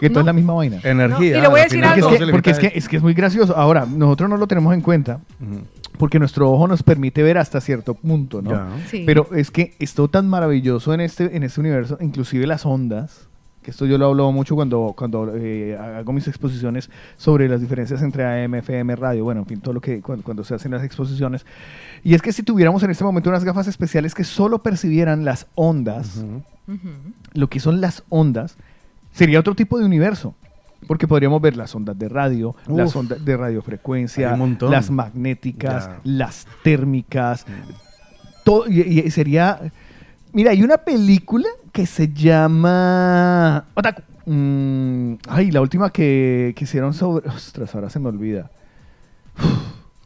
Que 0.00 0.08
todo 0.08 0.18
no. 0.18 0.20
es 0.20 0.26
la 0.26 0.32
misma 0.32 0.54
vaina. 0.54 0.80
Energía. 0.84 1.32
No, 1.32 1.38
y 1.38 1.40
le 1.42 1.48
voy 1.48 1.60
a 1.60 1.64
decir 1.64 1.80
Porque, 1.82 2.00
algo. 2.00 2.10
es 2.12 2.18
que, 2.20 2.26
porque 2.30 2.50
es, 2.50 2.58
que, 2.60 2.72
es 2.74 2.88
que 2.88 2.96
es 2.98 3.02
muy 3.02 3.14
gracioso. 3.14 3.56
Ahora, 3.56 3.86
nosotros 3.86 4.30
no 4.30 4.36
lo 4.36 4.46
tenemos 4.46 4.72
en 4.72 4.82
cuenta 4.82 5.20
porque 5.96 6.18
nuestro 6.18 6.50
ojo 6.50 6.68
nos 6.68 6.82
permite 6.82 7.22
ver 7.22 7.38
hasta 7.38 7.60
cierto 7.60 7.94
punto, 7.94 8.42
¿no? 8.42 8.50
Ya. 8.50 8.68
Sí. 8.88 9.02
Pero 9.06 9.28
es 9.34 9.50
que 9.50 9.74
es 9.78 9.94
todo 9.94 10.08
tan 10.08 10.28
maravilloso 10.28 10.94
en 10.94 11.00
este, 11.00 11.36
en 11.36 11.42
este 11.42 11.60
universo, 11.60 11.98
inclusive 12.00 12.46
las 12.46 12.66
ondas, 12.66 13.28
que 13.66 13.72
esto 13.72 13.84
yo 13.84 13.98
lo 13.98 14.06
hablo 14.06 14.30
mucho 14.30 14.54
cuando, 14.54 14.94
cuando 14.96 15.34
eh, 15.34 15.76
hago 15.76 16.12
mis 16.12 16.28
exposiciones 16.28 16.88
sobre 17.16 17.48
las 17.48 17.60
diferencias 17.60 18.00
entre 18.00 18.24
AM, 18.24 18.54
FM, 18.54 18.94
radio, 18.94 19.24
bueno, 19.24 19.40
en 19.40 19.46
fin, 19.46 19.60
todo 19.60 19.74
lo 19.74 19.80
que 19.80 20.00
cuando, 20.00 20.22
cuando 20.22 20.44
se 20.44 20.54
hacen 20.54 20.70
las 20.70 20.84
exposiciones. 20.84 21.44
Y 22.04 22.14
es 22.14 22.22
que 22.22 22.32
si 22.32 22.44
tuviéramos 22.44 22.84
en 22.84 22.90
este 22.90 23.02
momento 23.02 23.28
unas 23.28 23.42
gafas 23.42 23.66
especiales 23.66 24.14
que 24.14 24.22
solo 24.22 24.62
percibieran 24.62 25.24
las 25.24 25.48
ondas, 25.56 26.24
lo 27.32 27.48
que 27.48 27.58
son 27.58 27.80
las 27.80 28.04
ondas, 28.08 28.56
sería 29.10 29.40
otro 29.40 29.56
tipo 29.56 29.80
de 29.80 29.84
universo. 29.84 30.36
Porque 30.86 31.08
podríamos 31.08 31.40
ver 31.40 31.56
las 31.56 31.74
ondas 31.74 31.98
de 31.98 32.08
radio, 32.08 32.54
las 32.68 32.94
ondas 32.94 33.24
de 33.24 33.36
radiofrecuencia, 33.36 34.36
las 34.60 34.90
magnéticas, 34.90 35.86
Ya. 35.88 36.00
las 36.04 36.46
térmicas, 36.62 37.44
todo, 38.44 38.68
y, 38.68 38.80
y 39.00 39.10
sería... 39.10 39.72
Mira, 40.32 40.50
hay 40.50 40.62
una 40.62 40.76
película 40.78 41.48
que 41.72 41.86
se 41.86 42.12
llama... 42.12 43.64
Otaku. 43.74 44.02
Mm, 44.26 45.14
ay, 45.28 45.50
la 45.50 45.60
última 45.60 45.90
que, 45.90 46.52
que 46.56 46.64
hicieron 46.64 46.92
sobre... 46.94 47.28
Ostras, 47.28 47.74
ahora 47.74 47.88
se 47.90 47.98
me 47.98 48.08
olvida. 48.08 48.50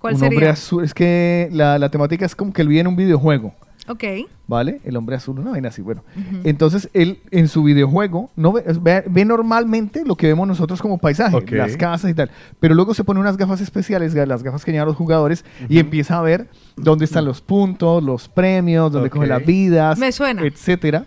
¿Cuál 0.01 0.15
un 0.15 0.21
sería? 0.21 0.37
hombre 0.37 0.49
azul. 0.49 0.85
Es 0.85 0.95
que 0.95 1.49
la, 1.53 1.79
la 1.79 1.89
temática 1.91 2.25
es 2.25 2.35
como 2.35 2.53
que 2.53 2.63
él 2.63 2.69
vive 2.69 2.81
en 2.81 2.87
un 2.87 2.97
videojuego. 2.97 3.55
Ok. 3.91 4.05
¿Vale? 4.47 4.81
El 4.85 4.97
hombre 4.97 5.17
azul, 5.17 5.39
una 5.39 5.51
vaina 5.53 5.69
así. 5.69 5.83
Bueno, 5.83 6.03
entonces 6.45 6.89
él 6.93 7.19
en 7.31 7.49
su 7.49 7.63
videojuego 7.63 8.31
no 8.37 8.53
ve, 8.53 8.65
ve- 8.81 9.05
ve 9.07 9.25
normalmente 9.25 10.03
lo 10.05 10.17
que 10.17 10.27
vemos 10.27 10.47
nosotros 10.49 10.81
como 10.83 10.99
paisaje, 10.99 11.41
las 11.51 11.77
casas 11.77 12.11
y 12.11 12.15
tal. 12.15 12.31
Pero 12.61 12.75
luego 12.75 12.95
se 12.95 13.05
pone 13.05 13.21
unas 13.21 13.37
gafas 13.37 13.61
especiales, 13.61 14.15
las 14.15 14.43
gafas 14.43 14.65
que 14.65 14.73
llevan 14.73 14.89
los 14.89 14.97
jugadores, 14.97 15.45
y 15.69 15.79
empieza 15.79 16.19
a 16.19 16.23
ver 16.23 16.49
dónde 16.77 17.05
están 17.05 17.25
los 17.25 17.41
puntos, 17.41 18.03
los 18.03 18.29
premios, 18.29 18.91
dónde 18.93 19.09
Ok. 19.09 19.15
coge 19.15 19.27
las 19.27 19.45
vidas, 19.45 19.99
Me 19.99 20.13
suena. 20.13 20.43
etcétera. 20.43 21.05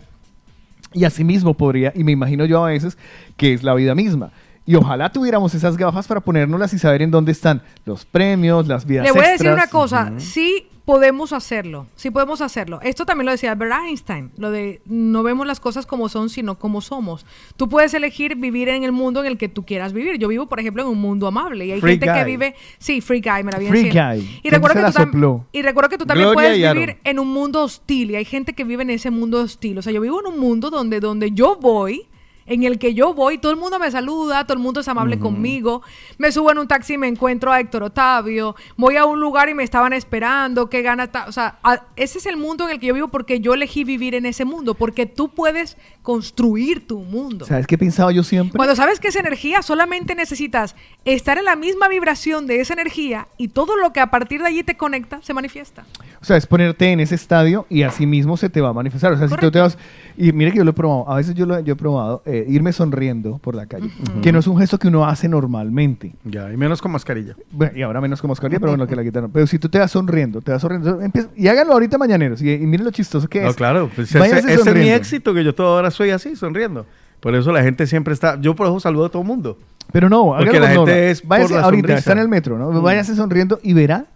Y 0.92 1.04
así 1.04 1.24
mismo 1.24 1.54
podría, 1.54 1.92
y 1.94 2.04
me 2.04 2.12
imagino 2.12 2.44
yo 2.44 2.64
a 2.64 2.68
veces 2.68 2.96
que 3.36 3.52
es 3.52 3.62
la 3.62 3.74
vida 3.74 3.94
misma. 3.94 4.30
Y 4.66 4.76
ojalá 4.76 5.10
tuviéramos 5.12 5.54
esas 5.54 5.76
gafas 5.76 6.06
para 6.06 6.20
ponérnoslas 6.20 6.72
y 6.72 6.78
saber 6.78 7.02
en 7.02 7.10
dónde 7.10 7.32
están 7.32 7.60
los 7.84 8.04
premios, 8.06 8.66
las 8.66 8.86
vidas 8.86 9.04
Le 9.04 9.12
voy 9.12 9.24
a 9.26 9.30
decir 9.32 9.50
una 9.50 9.66
cosa, 9.66 10.12
sí 10.18 10.68
podemos 10.84 11.32
hacerlo, 11.32 11.86
sí 11.96 12.10
podemos 12.10 12.40
hacerlo. 12.40 12.78
Esto 12.82 13.06
también 13.06 13.26
lo 13.26 13.32
decía 13.32 13.52
Albert 13.52 13.72
Einstein, 13.86 14.30
lo 14.36 14.50
de 14.50 14.82
no 14.84 15.22
vemos 15.22 15.46
las 15.46 15.58
cosas 15.58 15.86
como 15.86 16.08
son, 16.08 16.28
sino 16.28 16.58
como 16.58 16.80
somos. 16.80 17.24
Tú 17.56 17.68
puedes 17.68 17.94
elegir 17.94 18.36
vivir 18.36 18.68
en 18.68 18.84
el 18.84 18.92
mundo 18.92 19.20
en 19.20 19.26
el 19.26 19.38
que 19.38 19.48
tú 19.48 19.64
quieras 19.64 19.92
vivir. 19.92 20.18
Yo 20.18 20.28
vivo, 20.28 20.46
por 20.46 20.60
ejemplo, 20.60 20.82
en 20.82 20.88
un 20.88 20.98
mundo 20.98 21.26
amable 21.26 21.64
y 21.66 21.72
hay 21.72 21.80
Free 21.80 21.92
gente 21.92 22.06
que 22.12 22.24
vive, 22.24 22.54
sí, 22.78 23.00
free 23.00 23.22
guy, 23.22 23.42
me 23.44 23.52
la 23.52 23.58
vi 23.58 23.66
Free 23.68 23.90
guy. 23.90 24.20
Y 24.20 24.40
¿Quién 24.42 24.54
recuerdo, 24.54 24.80
que 24.84 24.92
tú 24.92 24.98
tam- 24.98 25.44
y 25.52 25.62
recuerdo 25.62 25.88
que 25.90 25.98
tú 25.98 26.06
también 26.06 26.28
Gloria 26.30 26.50
puedes 26.50 26.74
vivir 26.74 26.96
en 27.04 27.18
un 27.18 27.28
mundo 27.28 27.62
hostil 27.62 28.10
y 28.10 28.16
hay 28.16 28.24
gente 28.24 28.52
que 28.52 28.64
vive 28.64 28.82
en 28.82 28.90
ese 28.90 29.10
mundo 29.10 29.40
hostil. 29.40 29.78
O 29.78 29.82
sea, 29.82 29.92
yo 29.92 30.00
vivo 30.00 30.20
en 30.20 30.34
un 30.34 30.38
mundo 30.38 30.68
donde, 30.70 31.00
donde 31.00 31.30
yo 31.32 31.56
voy 31.56 32.06
en 32.46 32.62
el 32.64 32.78
que 32.78 32.94
yo 32.94 33.14
voy, 33.14 33.38
todo 33.38 33.52
el 33.52 33.58
mundo 33.58 33.78
me 33.78 33.90
saluda, 33.90 34.44
todo 34.44 34.54
el 34.56 34.62
mundo 34.62 34.80
es 34.80 34.88
amable 34.88 35.18
conmigo, 35.18 35.82
me 36.18 36.30
subo 36.32 36.50
en 36.52 36.58
un 36.58 36.68
taxi 36.68 36.94
y 36.94 36.98
me 36.98 37.08
encuentro 37.08 37.52
a 37.52 37.60
Héctor 37.60 37.84
Octavio, 37.84 38.54
voy 38.76 38.96
a 38.96 39.04
un 39.06 39.18
lugar 39.20 39.48
y 39.48 39.54
me 39.54 39.62
estaban 39.62 39.92
esperando, 39.92 40.68
qué 40.68 40.82
gana, 40.82 41.10
o 41.26 41.32
sea, 41.32 41.58
a- 41.62 41.82
ese 41.96 42.18
es 42.18 42.26
el 42.26 42.36
mundo 42.36 42.64
en 42.64 42.72
el 42.74 42.80
que 42.80 42.86
yo 42.86 42.94
vivo 42.94 43.08
porque 43.08 43.40
yo 43.40 43.54
elegí 43.54 43.84
vivir 43.84 44.14
en 44.14 44.26
ese 44.26 44.44
mundo, 44.44 44.74
porque 44.74 45.06
tú 45.06 45.28
puedes 45.30 45.76
construir 46.02 46.86
tu 46.86 47.00
mundo. 47.00 47.46
¿Sabes 47.46 47.66
qué 47.66 47.78
pensaba 47.78 48.12
yo 48.12 48.22
siempre? 48.22 48.56
Cuando 48.56 48.76
sabes 48.76 49.00
que 49.00 49.08
es 49.08 49.16
energía, 49.16 49.62
solamente 49.62 50.14
necesitas 50.14 50.76
estar 51.04 51.38
en 51.38 51.44
la 51.46 51.56
misma 51.56 51.88
vibración 51.88 52.46
de 52.46 52.60
esa 52.60 52.74
energía 52.74 53.26
y 53.38 53.48
todo 53.48 53.76
lo 53.76 53.92
que 53.92 54.00
a 54.00 54.10
partir 54.10 54.40
de 54.42 54.48
allí 54.48 54.62
te 54.62 54.76
conecta 54.76 55.20
se 55.22 55.32
manifiesta. 55.34 55.84
O 56.20 56.24
sea, 56.24 56.36
es 56.36 56.46
ponerte 56.46 56.90
en 56.92 57.00
ese 57.00 57.14
estadio 57.14 57.66
y 57.70 57.82
así 57.82 58.06
mismo 58.06 58.36
se 58.36 58.48
te 58.50 58.60
va 58.60 58.68
a 58.68 58.72
manifestar. 58.72 59.12
O 59.12 59.18
sea, 59.18 59.28
si 59.28 59.36
tú 59.36 59.50
te 59.50 59.60
vas... 59.60 59.78
Y 60.16 60.32
mire 60.32 60.52
que 60.52 60.58
yo 60.58 60.64
lo 60.64 60.70
he 60.70 60.74
probado. 60.74 61.10
A 61.10 61.16
veces 61.16 61.34
yo 61.34 61.44
lo 61.46 61.58
yo 61.60 61.72
he 61.72 61.76
probado 61.76 62.22
eh, 62.26 62.33
irme 62.48 62.72
sonriendo 62.72 63.38
por 63.38 63.54
la 63.54 63.66
calle. 63.66 63.90
Que 64.22 64.32
no 64.32 64.38
es 64.38 64.46
un 64.46 64.58
gesto 64.58 64.78
que 64.78 64.88
uno 64.88 65.06
hace 65.06 65.28
normalmente. 65.28 66.14
Ya, 66.24 66.52
y 66.52 66.56
menos 66.56 66.80
con 66.82 66.90
mascarilla. 66.92 67.36
Bueno, 67.52 67.76
y 67.76 67.82
ahora 67.82 68.00
menos 68.00 68.20
con 68.20 68.28
mascarilla, 68.30 68.58
pero 68.60 68.72
bueno, 68.72 68.86
que 68.86 68.96
la 68.96 69.02
quitaron. 69.04 69.30
Pero 69.30 69.46
si 69.46 69.58
tú 69.58 69.68
te 69.68 69.78
vas 69.78 69.90
sonriendo, 69.90 70.40
te 70.40 70.52
vas 70.52 70.60
sonriendo. 70.62 71.00
empieza- 71.00 71.28
y 71.36 71.46
háganlo 71.48 71.72
ahorita 71.74 71.98
mañaneros. 71.98 72.42
Y, 72.42 72.50
y 72.52 72.58
miren 72.66 72.84
lo 72.84 72.90
chistoso 72.90 73.28
que 73.28 73.42
No, 73.42 73.50
es. 73.50 73.56
claro, 73.56 73.90
pues 73.94 74.14
ese, 74.14 74.54
es 74.54 74.74
mi 74.74 74.90
éxito, 74.90 75.32
que 75.34 75.44
yo 75.44 75.54
todo 75.54 75.76
ahora 75.76 75.90
soy 75.90 76.10
así, 76.10 76.34
sonriendo. 76.36 76.86
Por 77.20 77.34
eso 77.34 77.52
la 77.52 77.62
gente 77.62 77.86
siempre 77.86 78.12
está, 78.14 78.38
yo 78.40 78.54
por 78.54 78.66
eso 78.66 78.80
saludo 78.80 79.06
a 79.06 79.08
todo 79.08 79.22
el 79.22 79.28
mundo. 79.28 79.58
Pero 79.92 80.08
no, 80.08 80.26
Porque 80.36 80.50
háganlo 80.56 80.60
la 80.60 80.74
no, 80.74 80.86
gente 80.86 81.00
no. 81.04 81.10
es 81.10 81.20
por 81.20 81.28
Váyase 81.30 81.54
la 81.54 81.60
ahorita, 81.62 81.80
sonrisa. 81.88 81.98
está 81.98 82.12
en 82.12 82.18
el 82.18 82.28
metro, 82.28 82.58
¿no? 82.58 82.70
Mm. 82.70 82.82
Váyase 82.82 83.14
sonriendo 83.14 83.60
y 83.62 83.72
verá 83.74 84.06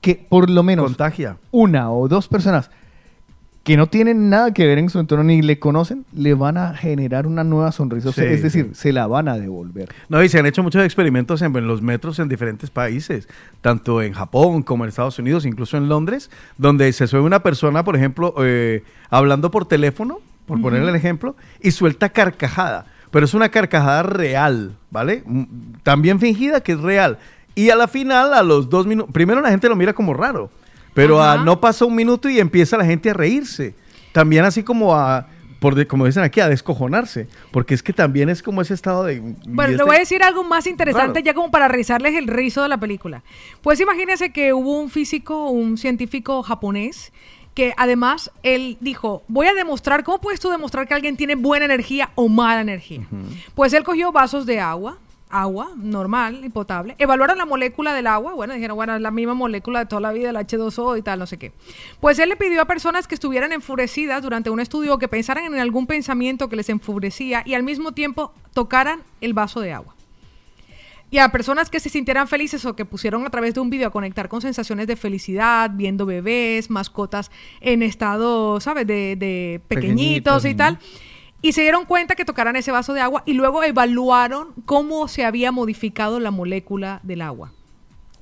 que 0.00 0.14
por 0.28 0.50
lo 0.50 0.62
menos 0.62 0.84
Contagia. 0.84 1.36
una 1.50 1.90
o 1.90 2.08
dos 2.08 2.28
personas 2.28 2.70
que 3.64 3.78
no 3.78 3.86
tienen 3.88 4.28
nada 4.28 4.52
que 4.52 4.66
ver 4.66 4.76
en 4.76 4.90
su 4.90 5.00
entorno 5.00 5.24
ni 5.24 5.40
le 5.40 5.58
conocen, 5.58 6.04
le 6.14 6.34
van 6.34 6.58
a 6.58 6.74
generar 6.74 7.26
una 7.26 7.44
nueva 7.44 7.72
sonrisa. 7.72 8.12
Sí, 8.12 8.20
es 8.20 8.42
decir, 8.42 8.70
se 8.74 8.92
la 8.92 9.06
van 9.06 9.26
a 9.26 9.38
devolver. 9.38 9.88
No, 10.10 10.22
y 10.22 10.28
se 10.28 10.38
han 10.38 10.44
hecho 10.44 10.62
muchos 10.62 10.84
experimentos 10.84 11.40
en, 11.40 11.56
en 11.56 11.66
los 11.66 11.80
metros 11.80 12.18
en 12.18 12.28
diferentes 12.28 12.68
países, 12.68 13.26
tanto 13.62 14.02
en 14.02 14.12
Japón 14.12 14.62
como 14.62 14.84
en 14.84 14.90
Estados 14.90 15.18
Unidos, 15.18 15.46
incluso 15.46 15.78
en 15.78 15.88
Londres, 15.88 16.30
donde 16.58 16.92
se 16.92 17.06
sube 17.06 17.22
una 17.22 17.42
persona, 17.42 17.84
por 17.84 17.96
ejemplo, 17.96 18.34
eh, 18.40 18.84
hablando 19.08 19.50
por 19.50 19.66
teléfono, 19.66 20.18
por 20.44 20.60
ponerle 20.60 20.90
el 20.90 20.96
ejemplo, 20.96 21.34
y 21.62 21.70
suelta 21.70 22.10
carcajada. 22.10 22.84
Pero 23.10 23.24
es 23.24 23.32
una 23.32 23.48
carcajada 23.48 24.02
real, 24.02 24.76
¿vale? 24.90 25.22
Mm, 25.24 25.44
También 25.82 26.20
fingida 26.20 26.60
que 26.60 26.72
es 26.72 26.80
real. 26.80 27.16
Y 27.54 27.70
a 27.70 27.76
la 27.76 27.88
final, 27.88 28.34
a 28.34 28.42
los 28.42 28.68
dos 28.68 28.86
minutos, 28.86 29.10
primero 29.12 29.40
la 29.40 29.48
gente 29.48 29.70
lo 29.70 29.76
mira 29.76 29.94
como 29.94 30.12
raro, 30.12 30.50
pero 30.94 31.22
a- 31.22 31.36
no 31.44 31.60
pasa 31.60 31.84
un 31.84 31.94
minuto 31.94 32.28
y 32.28 32.38
empieza 32.40 32.76
la 32.78 32.84
gente 32.84 33.10
a 33.10 33.14
reírse. 33.14 33.74
También 34.12 34.44
así 34.44 34.62
como 34.62 34.94
a, 34.94 35.26
por 35.60 35.74
de- 35.74 35.86
como 35.86 36.06
dicen 36.06 36.22
aquí, 36.22 36.40
a 36.40 36.48
descojonarse, 36.48 37.26
porque 37.50 37.74
es 37.74 37.82
que 37.82 37.92
también 37.92 38.28
es 38.28 38.42
como 38.42 38.62
ese 38.62 38.74
estado 38.74 39.04
de... 39.04 39.20
Bueno, 39.20 39.64
y 39.64 39.66
le 39.68 39.72
este- 39.72 39.84
voy 39.84 39.96
a 39.96 39.98
decir 40.00 40.22
algo 40.22 40.44
más 40.44 40.66
interesante 40.66 41.20
Raro. 41.20 41.24
ya 41.24 41.34
como 41.34 41.50
para 41.50 41.68
rizarles 41.68 42.14
el 42.14 42.26
rizo 42.28 42.62
de 42.62 42.68
la 42.68 42.78
película. 42.78 43.22
Pues 43.62 43.80
imagínense 43.80 44.30
que 44.32 44.52
hubo 44.52 44.78
un 44.78 44.88
físico, 44.90 45.48
un 45.50 45.76
científico 45.78 46.42
japonés, 46.42 47.12
que 47.54 47.72
además 47.76 48.30
él 48.42 48.76
dijo, 48.80 49.22
voy 49.28 49.46
a 49.46 49.54
demostrar, 49.54 50.02
¿cómo 50.04 50.20
puedes 50.20 50.40
tú 50.40 50.50
demostrar 50.50 50.88
que 50.88 50.94
alguien 50.94 51.16
tiene 51.16 51.36
buena 51.36 51.64
energía 51.64 52.10
o 52.16 52.28
mala 52.28 52.60
energía? 52.60 53.06
Pues 53.54 53.72
él 53.72 53.84
cogió 53.84 54.10
vasos 54.12 54.44
de 54.44 54.58
agua, 54.60 54.98
agua 55.34 55.72
normal 55.76 56.44
y 56.44 56.48
potable, 56.48 56.94
evaluaron 56.98 57.36
la 57.36 57.44
molécula 57.44 57.92
del 57.92 58.06
agua, 58.06 58.34
bueno, 58.34 58.54
dijeron, 58.54 58.76
bueno, 58.76 58.94
es 58.94 59.00
la 59.00 59.10
misma 59.10 59.34
molécula 59.34 59.80
de 59.80 59.86
toda 59.86 60.00
la 60.00 60.12
vida, 60.12 60.30
el 60.30 60.36
H2O 60.36 60.96
y 60.96 61.02
tal, 61.02 61.18
no 61.18 61.26
sé 61.26 61.38
qué. 61.38 61.52
Pues 62.00 62.20
él 62.20 62.28
le 62.28 62.36
pidió 62.36 62.62
a 62.62 62.66
personas 62.66 63.08
que 63.08 63.16
estuvieran 63.16 63.52
enfurecidas 63.52 64.22
durante 64.22 64.50
un 64.50 64.60
estudio 64.60 64.96
que 64.98 65.08
pensaran 65.08 65.52
en 65.52 65.58
algún 65.58 65.86
pensamiento 65.88 66.48
que 66.48 66.54
les 66.54 66.68
enfurecía 66.68 67.42
y 67.44 67.54
al 67.54 67.64
mismo 67.64 67.92
tiempo 67.92 68.32
tocaran 68.52 69.02
el 69.20 69.34
vaso 69.34 69.60
de 69.60 69.72
agua. 69.72 69.94
Y 71.10 71.18
a 71.18 71.28
personas 71.30 71.70
que 71.70 71.80
se 71.80 71.90
sintieran 71.90 72.26
felices 72.26 72.64
o 72.64 72.74
que 72.74 72.84
pusieron 72.84 73.26
a 73.26 73.30
través 73.30 73.54
de 73.54 73.60
un 73.60 73.70
video 73.70 73.88
a 73.88 73.90
conectar 73.90 74.28
con 74.28 74.40
sensaciones 74.40 74.86
de 74.86 74.96
felicidad, 74.96 75.70
viendo 75.72 76.06
bebés, 76.06 76.70
mascotas 76.70 77.30
en 77.60 77.82
estado, 77.82 78.60
¿sabes? 78.60 78.86
De, 78.86 79.16
de 79.16 79.60
pequeñitos, 79.68 80.42
Pequeñitos, 80.42 80.44
y 80.46 80.54
tal. 80.54 80.78
Y 81.44 81.52
se 81.52 81.60
dieron 81.60 81.84
cuenta 81.84 82.14
que 82.14 82.24
tocaran 82.24 82.56
ese 82.56 82.72
vaso 82.72 82.94
de 82.94 83.02
agua 83.02 83.22
y 83.26 83.34
luego 83.34 83.62
evaluaron 83.62 84.54
cómo 84.64 85.08
se 85.08 85.26
había 85.26 85.52
modificado 85.52 86.18
la 86.18 86.30
molécula 86.30 87.00
del 87.02 87.20
agua. 87.20 87.52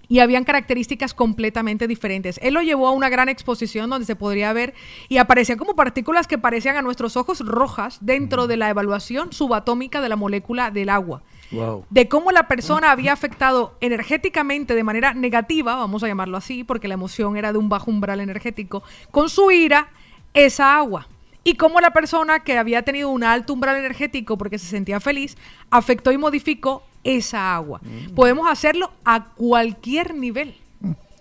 Y 0.08 0.18
habían 0.18 0.42
características 0.42 1.14
completamente 1.14 1.86
diferentes. 1.86 2.40
Él 2.42 2.54
lo 2.54 2.62
llevó 2.62 2.88
a 2.88 2.90
una 2.90 3.10
gran 3.10 3.28
exposición 3.28 3.88
donde 3.90 4.06
se 4.06 4.16
podría 4.16 4.52
ver 4.52 4.74
y 5.08 5.18
aparecían 5.18 5.56
como 5.56 5.76
partículas 5.76 6.26
que 6.26 6.36
parecían 6.36 6.76
a 6.76 6.82
nuestros 6.82 7.16
ojos 7.16 7.38
rojas 7.46 7.98
dentro 8.00 8.48
de 8.48 8.56
la 8.56 8.68
evaluación 8.70 9.32
subatómica 9.32 10.00
de 10.00 10.08
la 10.08 10.16
molécula 10.16 10.72
del 10.72 10.88
agua 10.88 11.22
Wow. 11.52 11.84
de 11.90 12.08
cómo 12.08 12.32
la 12.32 12.48
persona 12.48 12.90
había 12.90 13.12
afectado 13.12 13.76
energéticamente 13.80 14.74
de 14.74 14.82
manera 14.82 15.14
negativa, 15.14 15.76
vamos 15.76 16.02
a 16.02 16.08
llamarlo 16.08 16.38
así, 16.38 16.64
porque 16.64 16.88
la 16.88 16.94
emoción 16.94 17.36
era 17.36 17.52
de 17.52 17.58
un 17.58 17.68
bajo 17.68 17.88
umbral 17.88 18.20
energético, 18.20 18.82
con 19.12 19.28
su 19.28 19.50
ira, 19.52 19.90
esa 20.34 20.76
agua. 20.76 21.06
Y 21.44 21.54
cómo 21.56 21.80
la 21.80 21.92
persona 21.92 22.40
que 22.40 22.56
había 22.56 22.82
tenido 22.82 23.10
un 23.10 23.24
alto 23.24 23.52
umbral 23.52 23.76
energético 23.76 24.38
porque 24.38 24.58
se 24.58 24.66
sentía 24.66 25.00
feliz, 25.00 25.36
afectó 25.70 26.12
y 26.12 26.18
modificó 26.18 26.84
esa 27.04 27.54
agua. 27.54 27.80
Podemos 28.14 28.50
hacerlo 28.50 28.92
a 29.04 29.24
cualquier 29.34 30.14
nivel. 30.14 30.54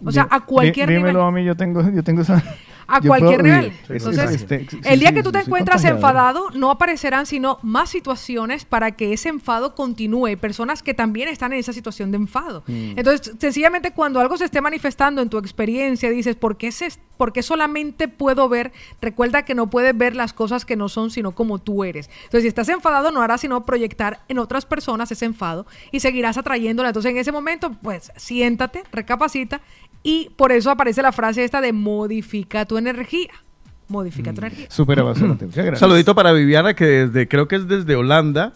O 0.03 0.11
sea, 0.11 0.27
a 0.29 0.45
cualquier 0.45 0.89
dímelo 0.89 1.07
nivel. 1.07 1.23
a 1.23 1.31
mí, 1.31 1.43
yo 1.43 1.55
tengo, 1.55 1.89
yo 1.89 2.03
tengo 2.03 2.21
esa... 2.21 2.43
A 2.91 2.99
yo 3.01 3.07
cualquier 3.07 3.41
puedo- 3.41 3.55
nivel. 3.55 3.73
Entonces, 3.89 4.31
este, 4.31 4.67
sí, 4.69 4.79
el 4.83 4.99
día 4.99 5.09
sí, 5.09 5.15
que 5.15 5.23
tú 5.23 5.31
te 5.31 5.39
encuentras 5.39 5.83
enfadado, 5.85 6.49
no 6.51 6.69
aparecerán 6.71 7.25
sino 7.25 7.57
más 7.61 7.89
situaciones 7.89 8.65
para 8.65 8.91
que 8.91 9.13
ese 9.13 9.29
enfado 9.29 9.75
continúe. 9.75 10.37
Personas 10.37 10.83
que 10.83 10.93
también 10.93 11.29
están 11.29 11.53
en 11.53 11.59
esa 11.59 11.73
situación 11.73 12.11
de 12.11 12.17
enfado. 12.17 12.63
Mm. 12.67 12.97
Entonces, 12.97 13.33
sencillamente 13.39 13.91
cuando 13.91 14.19
algo 14.19 14.37
se 14.37 14.45
esté 14.45 14.61
manifestando 14.61 15.21
en 15.21 15.29
tu 15.29 15.37
experiencia, 15.37 16.09
dices, 16.09 16.35
¿por 16.35 16.57
qué, 16.57 16.71
se, 16.71 16.89
¿por 17.17 17.31
qué 17.33 17.43
solamente 17.43 18.07
puedo 18.07 18.49
ver? 18.49 18.71
Recuerda 19.01 19.43
que 19.43 19.55
no 19.55 19.69
puedes 19.69 19.97
ver 19.97 20.15
las 20.15 20.33
cosas 20.33 20.65
que 20.65 20.75
no 20.75 20.89
son, 20.89 21.11
sino 21.11 21.31
como 21.31 21.59
tú 21.59 21.83
eres. 21.83 22.09
Entonces, 22.23 22.41
si 22.43 22.47
estás 22.47 22.69
enfadado, 22.69 23.11
no 23.11 23.21
harás 23.21 23.41
sino 23.41 23.65
proyectar 23.65 24.21
en 24.27 24.39
otras 24.39 24.65
personas 24.65 25.11
ese 25.11 25.25
enfado 25.25 25.65
y 25.91 25.99
seguirás 26.01 26.37
atrayéndola. 26.37 26.89
Entonces, 26.89 27.11
en 27.11 27.17
ese 27.17 27.31
momento, 27.31 27.71
pues, 27.81 28.11
siéntate, 28.15 28.83
recapacita 28.91 29.61
y 30.03 30.29
por 30.35 30.51
eso 30.51 30.71
aparece 30.71 31.01
la 31.01 31.11
frase 31.11 31.43
esta 31.43 31.61
de 31.61 31.73
modifica 31.73 32.65
tu 32.65 32.77
energía. 32.77 33.31
Modifica 33.91 34.33
tu 34.33 34.39
energía. 34.41 34.67
Muchas 34.77 35.55
gracias. 35.55 35.79
saludito 35.79 36.15
para 36.15 36.31
Viviana, 36.31 36.73
que 36.73 36.85
desde, 36.85 37.27
creo 37.27 37.47
que 37.47 37.57
es 37.57 37.67
desde 37.67 37.95
Holanda, 37.95 38.53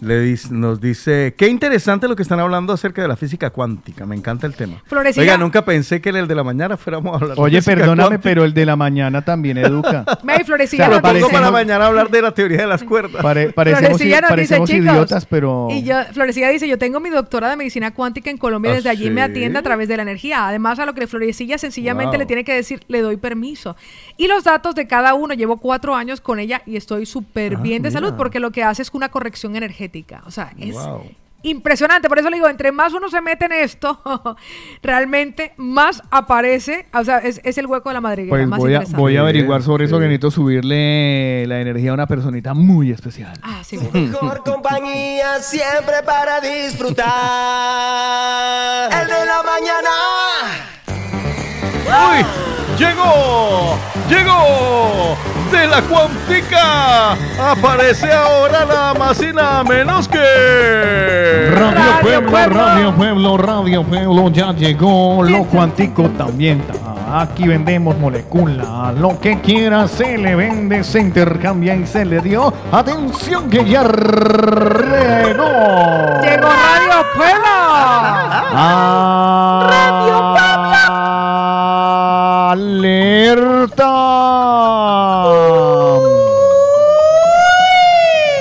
le 0.00 0.24
dis- 0.24 0.50
nos 0.50 0.80
dice, 0.80 1.34
qué 1.36 1.48
interesante 1.48 2.08
lo 2.08 2.16
que 2.16 2.22
están 2.22 2.40
hablando 2.40 2.72
acerca 2.72 3.02
de 3.02 3.08
la 3.08 3.16
física 3.16 3.50
cuántica, 3.50 4.06
me 4.06 4.16
encanta 4.16 4.46
el 4.46 4.54
tema. 4.54 4.82
Florecilla. 4.86 5.22
Oiga, 5.22 5.38
nunca 5.38 5.64
pensé 5.64 6.00
que 6.00 6.08
en 6.08 6.16
el 6.16 6.28
de 6.28 6.34
la 6.34 6.44
mañana 6.44 6.76
fuéramos 6.76 7.12
a 7.12 7.16
hablar 7.16 7.36
de 7.36 7.42
Oye, 7.42 7.58
física 7.58 7.76
perdóname, 7.76 8.08
cuántica. 8.08 8.22
pero 8.22 8.44
el 8.44 8.54
de 8.54 8.66
la 8.66 8.76
mañana 8.76 9.22
también 9.22 9.58
educa. 9.58 10.04
Ve, 10.24 10.44
Florecilla 10.44 10.88
O 10.88 11.00
sea, 11.00 11.12
dice- 11.12 11.26
para 11.32 11.50
mañana 11.50 11.86
hablar 11.86 12.10
de 12.10 12.22
la 12.22 12.32
teoría 12.32 12.58
de 12.62 12.66
las 12.66 12.82
cuerdas. 12.82 13.22
Pare- 13.22 13.52
parecemos 13.52 13.98
dice, 13.98 14.20
parecemos 14.28 14.68
chicos. 14.70 14.84
idiotas, 14.84 15.26
pero... 15.26 15.68
Y 15.70 15.82
yo, 15.82 15.96
Florecilla 16.12 16.48
dice, 16.48 16.66
yo 16.68 16.78
tengo 16.78 17.00
mi 17.00 17.10
doctora 17.10 17.50
de 17.50 17.56
medicina 17.56 17.92
cuántica 17.92 18.30
en 18.30 18.38
Colombia, 18.38 18.72
¿Ah, 18.72 18.74
desde 18.76 18.88
allí 18.90 19.10
me 19.10 19.22
atiende 19.22 19.58
a 19.58 19.62
través 19.62 19.88
de 19.88 19.96
la 19.96 20.02
energía. 20.02 20.46
Además, 20.48 20.78
a 20.78 20.86
lo 20.86 20.94
que 20.94 21.06
Florecilla 21.06 21.58
sencillamente 21.58 22.10
Wow. 22.16 22.18
le 22.20 22.26
tiene 22.26 22.44
que 22.44 22.54
decir, 22.54 22.80
le 22.88 23.00
doy 23.02 23.16
permiso. 23.16 23.76
Y 24.16 24.28
los 24.28 24.44
datos 24.44 24.74
de 24.78 24.86
cada 24.86 25.12
uno, 25.14 25.34
llevo 25.34 25.58
cuatro 25.58 25.94
años 25.94 26.20
con 26.20 26.38
ella 26.38 26.62
y 26.64 26.76
estoy 26.76 27.04
súper 27.06 27.56
Ah, 27.56 27.60
bien 27.60 27.82
de 27.82 27.90
mira. 27.90 28.00
salud 28.00 28.14
porque 28.16 28.40
lo 28.40 28.50
que 28.50 28.62
hace 28.64 28.82
es 28.82 28.90
una 28.94 29.08
corrección 29.10 29.56
energética. 29.56 30.22
O 30.26 30.30
sea, 30.30 30.52
es 30.58 30.74
Wow. 30.74 31.02
impresionante. 31.42 32.08
Por 32.08 32.18
eso 32.18 32.30
le 32.30 32.36
digo, 32.36 32.48
entre 32.48 32.72
más 32.72 32.92
uno 32.94 33.08
se 33.10 33.20
mete 33.20 33.44
en 33.46 33.52
esto, 33.52 34.00
realmente 34.82 35.52
más 35.56 36.02
aparece, 36.10 36.86
o 36.92 37.04
sea, 37.04 37.18
es, 37.18 37.40
es 37.44 37.58
el 37.58 37.66
hueco 37.66 37.90
de 37.90 37.94
la 37.94 38.00
madriguera. 38.00 38.30
Pues 38.36 38.46
más 38.48 38.58
voy 38.58 38.70
a, 38.70 38.74
interesante. 38.76 39.00
voy 39.00 39.16
a 39.16 39.20
averiguar 39.20 39.62
sobre 39.62 39.84
eso 39.84 39.98
que 39.98 40.04
necesito 40.06 40.30
subirle 40.32 41.46
la 41.46 41.60
energía 41.60 41.90
a 41.92 41.94
una 41.94 42.06
personita 42.06 42.54
muy 42.54 42.90
especial. 42.90 43.38
Ah, 43.42 43.60
sí. 43.64 43.78
Mejor 43.92 44.42
compañía 44.44 45.38
siempre 45.40 46.02
para 46.04 46.40
disfrutar. 46.40 47.12
El 49.02 49.06
de 49.08 49.26
la 49.26 49.42
mañana. 49.44 49.90
¡Uy! 51.88 52.67
¡Llegó! 52.78 53.76
¡Llegó! 54.08 55.16
¡De 55.50 55.66
la 55.66 55.82
cuantica! 55.82 57.12
Aparece 57.50 58.12
ahora 58.12 58.64
nada 58.64 58.94
más 58.94 59.20
y 59.20 59.32
nada 59.32 59.64
menos 59.64 60.06
que. 60.06 61.50
Radio 61.50 62.00
Pueblo, 62.00 62.48
Radio 62.48 62.94
Pueblo, 62.94 63.36
Radio 63.36 63.82
Pueblo, 63.82 64.30
ya 64.30 64.52
llegó 64.52 65.24
lo 65.24 65.42
cuántico 65.44 66.08
también. 66.10 66.60
está. 66.60 67.22
Aquí 67.22 67.48
vendemos 67.48 67.98
molécula, 67.98 68.92
lo 68.96 69.18
que 69.18 69.40
quiera 69.40 69.88
se 69.88 70.18
le 70.18 70.36
vende, 70.36 70.84
se 70.84 71.00
intercambia 71.00 71.74
y 71.74 71.86
se 71.86 72.04
le 72.04 72.20
dio. 72.20 72.52
Atención 72.70 73.48
que 73.48 73.64
ya 73.64 73.82
llegó. 73.82 75.48
Llegó 76.22 76.48
Radio 76.48 77.06
Pueblo. 77.16 77.48
Radio 79.66 80.34
Alerta. 82.58 83.94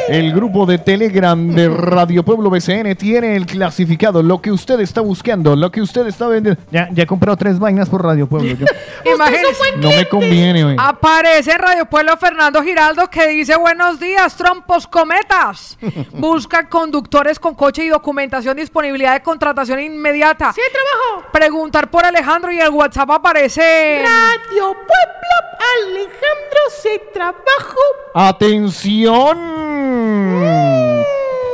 El 0.10 0.32
grupo 0.34 0.66
de 0.66 0.78
Telegram 0.78 1.50
de 1.54 1.68
Radio 1.70 2.24
Pueblo 2.24 2.50
BCN 2.50 2.96
tiene 2.96 3.36
el 3.36 3.46
clasificado, 3.46 4.24
lo 4.24 4.42
que 4.42 4.52
usted 4.52 4.80
está 4.80 5.02
buscando, 5.02 5.56
lo 5.56 5.70
que 5.72 5.82
usted 5.82 6.08
está 6.08 6.28
vendiendo. 6.28 6.62
Ya, 6.72 6.88
ya 6.92 7.04
he 7.04 7.06
comprado 7.08 7.36
tres 7.38 7.60
vainas 7.60 7.90
por 7.90 8.04
Radio 8.04 8.26
Pueblo. 8.28 8.54
yo- 8.56 8.66
Imagínese. 9.14 9.78
no 9.78 9.90
me 9.90 10.08
conviene, 10.08 10.64
güey. 10.64 10.76
Aparece 10.80 11.58
Radio 11.58 11.86
Pueblo 11.86 12.16
Fernando 12.18 12.64
Giraldo 12.64 13.10
que 13.10 13.28
dice 13.28 13.56
buenos 13.58 14.00
días, 14.00 14.36
trompos 14.36 14.88
cometas. 14.88 15.78
Buscan 16.14 16.68
conductores 16.68 17.38
con 17.40 17.54
coche 17.56 17.84
y 17.84 17.90
documentación, 17.90 18.56
disponibilidad 18.58 19.14
de 19.14 19.22
contratación 19.22 19.80
inmediata. 19.82 20.54
Sí, 20.54 20.62
trabajo. 20.72 21.30
Preguntar 21.34 21.90
por 21.90 22.06
Alejandro 22.06 22.52
y 22.52 22.60
el 22.60 22.70
WhatsApp 22.70 23.10
aparece. 23.12 24.02
Radio 24.04 24.72
Pueblo, 24.74 25.36
Alejandro 25.82 26.62
se 26.82 27.00
trabajo. 27.14 27.78
Atención. 28.14 29.97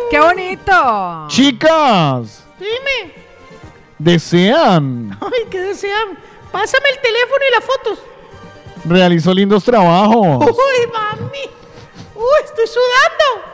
¡Qué 0.09 0.19
bonito! 0.19 1.25
Chicas, 1.27 2.43
Dime. 2.59 3.13
desean. 3.97 5.17
Ay, 5.21 5.47
¿qué 5.49 5.59
desean? 5.59 6.17
Pásame 6.51 6.85
el 6.95 7.01
teléfono 7.01 7.43
y 7.49 7.53
las 7.55 7.63
fotos. 7.65 7.99
Realizó 8.85 9.33
lindos 9.33 9.63
trabajos 9.63 10.45
Uy, 10.45 10.91
mami. 10.93 11.39
Uy, 12.15 12.23
estoy 12.45 12.67
sudando. 12.67 13.47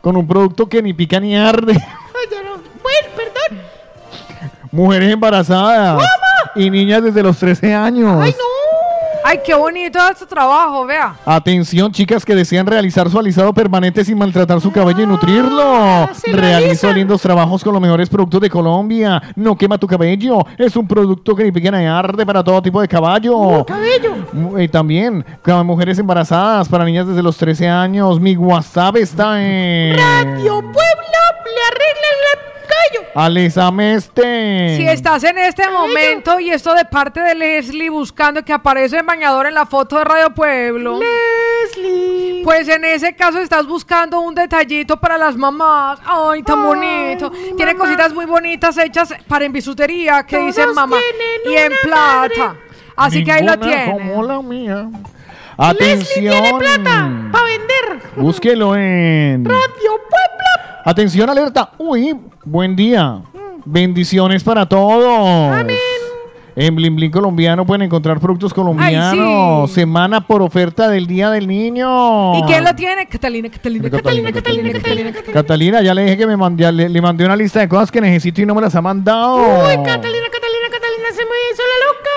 con 0.00 0.16
un 0.16 0.26
producto 0.26 0.66
que 0.68 0.80
ni 0.82 0.94
pica 0.94 1.18
ni 1.20 1.36
arde. 1.36 1.72
Ay, 1.74 2.26
ya 2.30 2.42
no. 2.42 2.52
Bueno, 2.82 3.08
perdón. 3.16 3.62
Mujeres 4.70 5.12
embarazadas 5.12 6.02
y 6.54 6.70
niñas 6.70 7.02
desde 7.02 7.22
los 7.22 7.36
13 7.38 7.74
años. 7.74 8.18
Ay, 8.22 8.30
no. 8.38 8.53
Ay, 9.26 9.40
qué 9.42 9.54
bonito 9.54 9.98
este 10.10 10.26
trabajo, 10.26 10.84
vea. 10.84 11.16
Atención, 11.24 11.90
chicas 11.90 12.26
que 12.26 12.34
desean 12.34 12.66
realizar 12.66 13.08
su 13.08 13.18
alisado 13.18 13.54
permanente 13.54 14.04
sin 14.04 14.18
maltratar 14.18 14.60
su 14.60 14.70
cabello 14.70 15.02
y 15.02 15.06
nutrirlo. 15.06 16.06
Realizo 16.30 16.92
lindos 16.92 17.22
trabajos 17.22 17.64
con 17.64 17.72
los 17.72 17.80
mejores 17.80 18.10
productos 18.10 18.42
de 18.42 18.50
Colombia. 18.50 19.22
No 19.34 19.56
quema 19.56 19.78
tu 19.78 19.86
cabello. 19.86 20.44
Es 20.58 20.76
un 20.76 20.86
producto 20.86 21.34
que 21.34 21.50
ni 21.50 21.58
ni 21.58 21.86
arde 21.86 22.26
para 22.26 22.44
todo 22.44 22.60
tipo 22.60 22.82
de 22.82 22.86
caballo. 22.86 23.64
Cabello. 23.64 24.14
Y 24.58 24.68
también 24.68 25.24
para 25.42 25.62
mujeres 25.62 25.98
embarazadas, 25.98 26.68
para 26.68 26.84
niñas 26.84 27.08
desde 27.08 27.22
los 27.22 27.38
13 27.38 27.66
años. 27.66 28.20
Mi 28.20 28.36
WhatsApp 28.36 28.96
está 28.96 29.42
en. 29.42 29.96
Radio 29.96 30.60
Pueblo 30.60 31.14
le 31.54 31.60
arreglan 31.70 32.02
el 32.02 32.03
cabello. 32.92 33.10
Alesa 33.14 33.70
Meste. 33.70 34.76
Si 34.76 34.86
estás 34.86 35.24
en 35.24 35.38
este 35.38 35.68
momento 35.68 36.40
y 36.40 36.50
esto 36.50 36.74
de 36.74 36.84
parte 36.84 37.20
de 37.20 37.34
Leslie 37.34 37.90
buscando 37.90 38.44
que 38.44 38.52
aparece 38.52 38.98
en 38.98 39.06
bañador 39.06 39.46
en 39.46 39.54
la 39.54 39.66
foto 39.66 39.98
de 39.98 40.04
Radio 40.04 40.30
Pueblo. 40.34 40.98
Leslie. 41.00 42.42
Pues 42.44 42.68
en 42.68 42.84
ese 42.84 43.14
caso 43.14 43.38
estás 43.40 43.66
buscando 43.66 44.20
un 44.20 44.34
detallito 44.34 44.98
para 44.98 45.16
las 45.16 45.36
mamás. 45.36 45.98
Ay, 46.04 46.42
tan 46.42 46.62
bonito. 46.62 47.32
Tiene 47.56 47.74
cositas 47.74 48.12
muy 48.12 48.26
bonitas 48.26 48.76
hechas 48.78 49.14
para 49.28 49.44
en 49.44 49.52
bisutería 49.52 50.24
que 50.24 50.38
dicen 50.38 50.74
mamá. 50.74 50.98
Y 51.46 51.54
en 51.54 51.72
plata. 51.82 52.56
Así 52.96 53.24
que 53.24 53.32
ahí 53.32 53.44
lo 53.44 53.58
tiene. 53.58 53.90
como 53.90 54.22
la 54.22 54.40
mía. 54.42 54.88
Leslie 55.56 56.04
tiene 56.14 56.36
Atención. 56.36 56.58
plata 56.58 57.10
para 57.32 57.44
vender. 57.44 58.10
Búsquelo 58.16 58.76
en. 58.76 59.44
Radio 59.44 60.00
Pueblo. 60.10 60.63
Atención, 60.84 61.30
alerta. 61.30 61.70
Uy, 61.78 62.14
buen 62.44 62.76
día. 62.76 63.22
Bendiciones 63.64 64.44
para 64.44 64.66
todos. 64.66 65.58
Amén. 65.58 65.76
En 66.56 66.76
Blin 66.76 66.94
Blin 66.94 67.10
colombiano 67.10 67.66
pueden 67.66 67.82
encontrar 67.82 68.20
productos 68.20 68.54
colombianos. 68.54 69.70
sí. 69.70 69.74
Semana 69.74 70.20
por 70.24 70.40
oferta 70.40 70.88
del 70.88 71.06
Día 71.08 71.30
del 71.30 71.48
Niño. 71.48 72.38
¿Y 72.38 72.42
quién 72.42 72.62
lo 72.62 72.72
tiene? 72.76 73.06
Catalina, 73.08 73.48
Catalina, 73.50 73.90
Catalina, 73.90 74.30
Catalina, 74.32 74.72
Catalina. 74.72 75.12
Catalina, 75.32 75.82
ya 75.82 75.94
le 75.94 76.04
dije 76.04 76.16
que 76.18 76.26
me 76.28 76.36
mandé, 76.36 76.70
le, 76.70 76.88
le 76.88 77.00
mandé 77.02 77.24
una 77.24 77.34
lista 77.34 77.58
de 77.58 77.68
cosas 77.68 77.90
que 77.90 78.00
necesito 78.00 78.40
y 78.40 78.46
no 78.46 78.54
me 78.54 78.60
las 78.60 78.74
ha 78.76 78.80
mandado. 78.82 79.36
Uy, 79.36 79.42
Catalina, 79.84 79.84
Catalina, 79.84 80.26
Catalina 80.30 80.33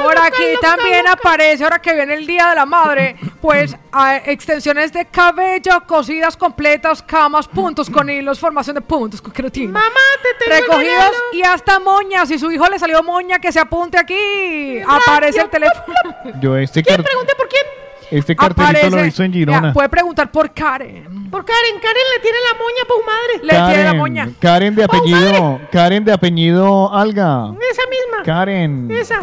Por 0.08 0.18
aquí 0.20 0.44
también 0.62 1.08
aparece, 1.08 1.64
ahora 1.64 1.80
que 1.80 1.94
viene 1.94 2.14
el 2.14 2.26
Día 2.26 2.50
de 2.50 2.56
la 2.56 2.66
Madre, 2.66 3.16
pues 3.42 3.76
a- 3.92 4.18
extensiones 4.18 4.94
de 4.94 5.06
cabello, 5.06 5.84
cosidas 5.86 6.38
completas, 6.38 7.02
camas, 7.02 7.48
puntos 7.48 7.90
con 7.90 8.10
hilos, 8.10 8.40
formación 8.40 8.76
de 8.76 8.82
puntos 8.82 9.22
con 9.22 9.32
queratina. 9.34 9.72
Mamá, 9.74 9.90
te 10.22 10.46
tengo 10.50 10.78
Recogidos 10.78 11.12
y 11.34 11.42
hasta 11.44 11.80
moñas. 11.80 12.28
Si 12.30 12.40
su 12.40 12.52
hijo 12.52 12.68
le 12.70 12.80
salió 12.80 13.04
moña, 13.04 13.40
que 13.40 13.52
se 13.52 13.60
apunte 13.60 13.98
aquí. 13.98 14.80
Aparece 14.88 15.42
el 15.42 15.50
teléfono. 15.50 15.96
Yo 16.42 16.56
este, 16.58 16.84
¿Quién? 16.84 17.04
Pregunté 17.04 17.34
por 17.36 17.48
quién. 17.50 17.64
este 18.12 18.36
cartelito 18.36 18.90
lo 18.90 19.06
hizo 19.06 19.24
en 19.24 19.34
Girona. 19.34 19.74
Puede 19.74 19.90
preguntar 19.90 20.32
por 20.32 20.52
Karen. 20.54 21.30
Por 21.30 21.44
Karen. 21.44 21.80
Karen 21.82 22.04
le 22.16 22.22
tiene 22.22 22.38
la 22.52 22.58
moña 22.58 22.84
su 22.88 23.06
madre. 23.06 23.44
Le 23.44 23.72
tiene 23.74 23.84
la 23.84 23.94
moña. 23.94 24.30
Karen 24.40 24.76
de 24.76 24.84
apellido, 24.84 25.60
Karen 25.72 26.06
de 26.06 26.14
apellido 26.14 26.94
Alga. 26.94 27.54
Esa 27.72 27.84
misma. 27.90 28.24
Karen. 28.24 28.90
Esa. 28.92 29.22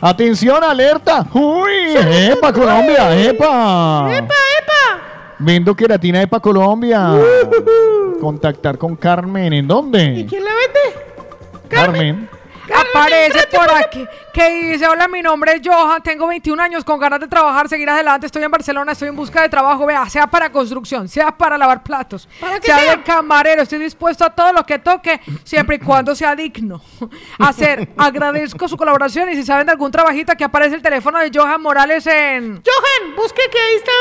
Atención, 0.00 0.62
alerta. 0.62 1.26
Uy, 1.32 1.96
epa 1.96 2.52
Colombia, 2.52 3.14
epa. 3.16 4.08
Epa, 4.10 4.34
epa. 4.60 5.00
Vendo 5.38 5.74
queratina 5.74 6.22
Epa 6.22 6.40
Colombia. 6.40 7.12
Contactar 8.20 8.78
con 8.78 8.96
Carmen, 8.96 9.52
¿en 9.52 9.64
¿Y 9.64 9.68
dónde? 9.68 10.26
quién 10.28 10.44
la 10.44 10.50
vende? 10.50 11.06
Carmen. 11.68 12.28
Aparece 12.74 13.46
por 13.48 13.70
aquí 13.72 14.06
que 14.32 14.72
dice, 14.72 14.86
hola, 14.86 15.08
mi 15.08 15.22
nombre 15.22 15.54
es 15.54 15.60
Johan, 15.64 16.02
tengo 16.02 16.26
21 16.26 16.62
años 16.62 16.84
con 16.84 16.98
ganas 16.98 17.20
de 17.20 17.28
trabajar, 17.28 17.68
seguir 17.68 17.88
adelante, 17.88 18.26
estoy 18.26 18.42
en 18.42 18.50
Barcelona, 18.50 18.92
estoy 18.92 19.08
en 19.08 19.16
busca 19.16 19.42
de 19.42 19.48
trabajo, 19.48 19.86
vea, 19.86 20.08
sea 20.10 20.26
para 20.26 20.50
construcción, 20.52 21.08
sea 21.08 21.36
para 21.36 21.56
lavar 21.56 21.82
platos, 21.82 22.28
¿Para 22.40 22.60
qué 22.60 22.66
sea, 22.66 22.78
sea? 22.78 22.96
de 22.96 23.02
camarero, 23.02 23.62
estoy 23.62 23.78
dispuesto 23.78 24.24
a 24.24 24.30
todo 24.30 24.52
lo 24.52 24.64
que 24.64 24.78
toque, 24.78 25.20
siempre 25.44 25.76
y 25.76 25.78
cuando 25.78 26.14
sea 26.14 26.36
digno. 26.36 26.82
Hacer, 27.38 27.88
agradezco 27.96 28.68
su 28.68 28.76
colaboración 28.76 29.30
y 29.30 29.36
si 29.36 29.44
saben 29.44 29.66
de 29.66 29.72
algún 29.72 29.90
trabajito, 29.90 30.32
aquí 30.32 30.44
aparece 30.44 30.74
el 30.74 30.82
teléfono 30.82 31.18
de 31.18 31.30
Johan 31.32 31.62
Morales 31.62 32.06
en... 32.06 32.62
Johan, 32.62 33.16
busque 33.16 33.42
que 33.50 33.58
ahí 33.58 33.74
están 33.76 33.94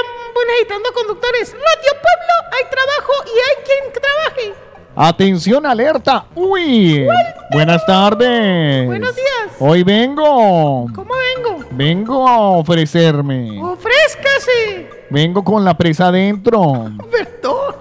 necesitando 0.47 0.91
conductores. 0.93 1.53
Radio 1.53 1.91
Pueblo, 2.01 2.33
hay 2.51 2.69
trabajo 2.69 3.13
y 3.25 3.39
hay 3.39 3.63
quien 3.63 3.93
trabaje. 3.93 4.74
Atención, 4.95 5.65
alerta. 5.65 6.25
Uy. 6.35 7.05
Buenas 7.51 7.85
tardes. 7.85 8.85
Buenos 8.87 9.15
días. 9.15 9.27
Hoy 9.59 9.83
vengo. 9.83 10.87
¿Cómo 10.95 11.11
vengo? 11.35 11.65
Vengo 11.71 12.27
a 12.27 12.37
ofrecerme. 12.51 13.61
Ofrézcase. 13.61 14.89
Vengo 15.09 15.43
con 15.43 15.65
la 15.65 15.73
presa 15.75 16.07
adentro. 16.07 16.89
Perdón. 17.11 17.75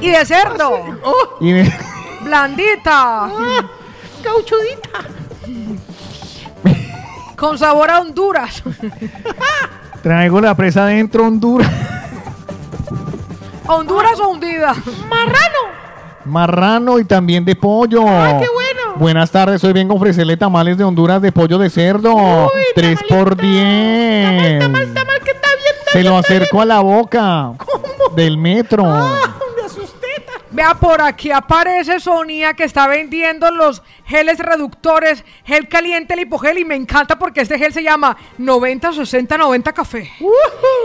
Y 0.00 0.10
de 0.10 0.26
cerdo, 0.26 0.78
Y 1.40 1.52
me- 1.52 1.72
blandita, 2.22 3.24
Ah, 3.24 3.70
cauchudita. 4.22 4.90
con 7.34 7.56
sabor 7.58 7.90
a 7.90 8.00
Honduras. 8.00 8.62
traigo 10.02 10.38
la 10.42 10.54
presa 10.54 10.82
adentro, 10.84 11.24
Honduras. 11.26 11.70
¿Honduras 13.68 14.18
o 14.20 14.28
hundida? 14.28 14.74
Marrano. 15.08 15.58
Marrano 16.24 16.98
y 16.98 17.04
también 17.04 17.44
de 17.44 17.54
pollo. 17.56 18.02
Ah, 18.06 18.38
qué 18.40 18.48
bueno. 18.52 18.96
Buenas 18.96 19.30
tardes, 19.30 19.62
hoy 19.64 19.72
vengo 19.72 19.94
a 19.94 19.96
ofrecerle 19.96 20.36
tamales 20.36 20.78
de 20.78 20.84
Honduras 20.84 21.20
de 21.22 21.30
pollo 21.32 21.58
de 21.58 21.70
cerdo. 21.70 22.50
Tres 22.74 22.98
por 23.08 23.36
diez. 23.36 24.58
Tamal, 24.60 24.92
tamal, 24.94 25.20
que 25.20 25.30
está 25.32 25.48
bien. 25.56 25.74
está 25.78 25.90
Se 25.92 25.98
bien, 25.98 26.04
lo 26.04 26.10
bien. 26.12 26.24
acerco 26.24 26.60
a 26.60 26.64
la 26.64 26.80
boca 26.80 27.52
del 28.14 28.38
metro. 28.38 28.84
Ah, 28.86 29.34
me 29.56 29.64
asusté. 29.66 30.06
Vea, 30.50 30.74
por 30.74 31.02
aquí 31.02 31.30
aparece 31.30 32.00
Sonia 32.00 32.54
que 32.54 32.64
está 32.64 32.86
vendiendo 32.88 33.50
los 33.50 33.82
geles 34.06 34.38
reductores, 34.38 35.24
gel 35.44 35.68
caliente, 35.68 36.14
lipogel 36.16 36.58
y 36.58 36.64
me 36.64 36.74
encanta 36.76 37.18
porque 37.18 37.40
este 37.40 37.58
gel 37.58 37.72
se 37.72 37.82
llama 37.82 38.16
90 38.38 38.92
60 38.92 39.36
90 39.38 39.72
café. 39.72 40.10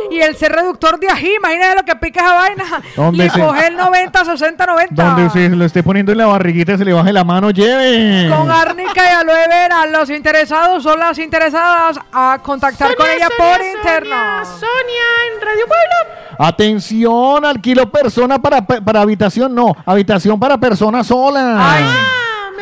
Y 0.10 0.20
el 0.20 0.36
ser 0.36 0.52
reductor 0.52 1.00
de 1.00 1.08
ají, 1.10 1.36
imagínate 1.38 1.76
lo 1.76 1.84
que 1.86 1.96
pica 1.96 2.20
esa 2.22 2.34
vaina. 2.34 2.64
¿Dónde 2.96 3.30
se- 3.30 3.38
Lipogel 3.38 3.78
90 3.78 4.26
60 4.26 4.66
90. 4.66 5.04
Donde 5.04 5.30
se 5.30 5.50
lo 5.50 5.66
esté 5.66 5.84
poniendo 5.84 6.12
en 6.12 6.18
la 6.18 6.26
barriguita, 6.28 6.78
se 6.78 6.84
le 6.86 6.94
baje 6.94 7.14
la 7.14 7.24
mano, 7.24 7.52
lleve. 7.52 8.30
Con 8.36 8.50
árnica 8.52 9.02
y 9.06 9.16
aloe 9.16 9.48
vera, 9.48 9.86
los 9.86 10.10
interesados 10.10 10.84
son 10.84 11.00
las 11.00 11.18
interesadas 11.20 12.00
a 12.12 12.40
contactar 12.42 12.96
con 12.96 13.06
ella 13.10 13.28
por 13.38 13.62
interno. 13.66 14.16
Sonia 14.46 15.08
en 15.34 15.42
Radio 15.42 15.66
Pueblo. 15.68 16.22
Atención, 16.40 17.46
alquilo 17.46 17.92
persona 17.92 18.42
para, 18.42 18.62
para 18.66 19.02
habitación, 19.02 19.54
no, 19.54 19.76
habitación 19.86 20.40
para 20.40 20.58
persona 20.58 21.04
sola. 21.04 21.56
Ay, 21.74 21.84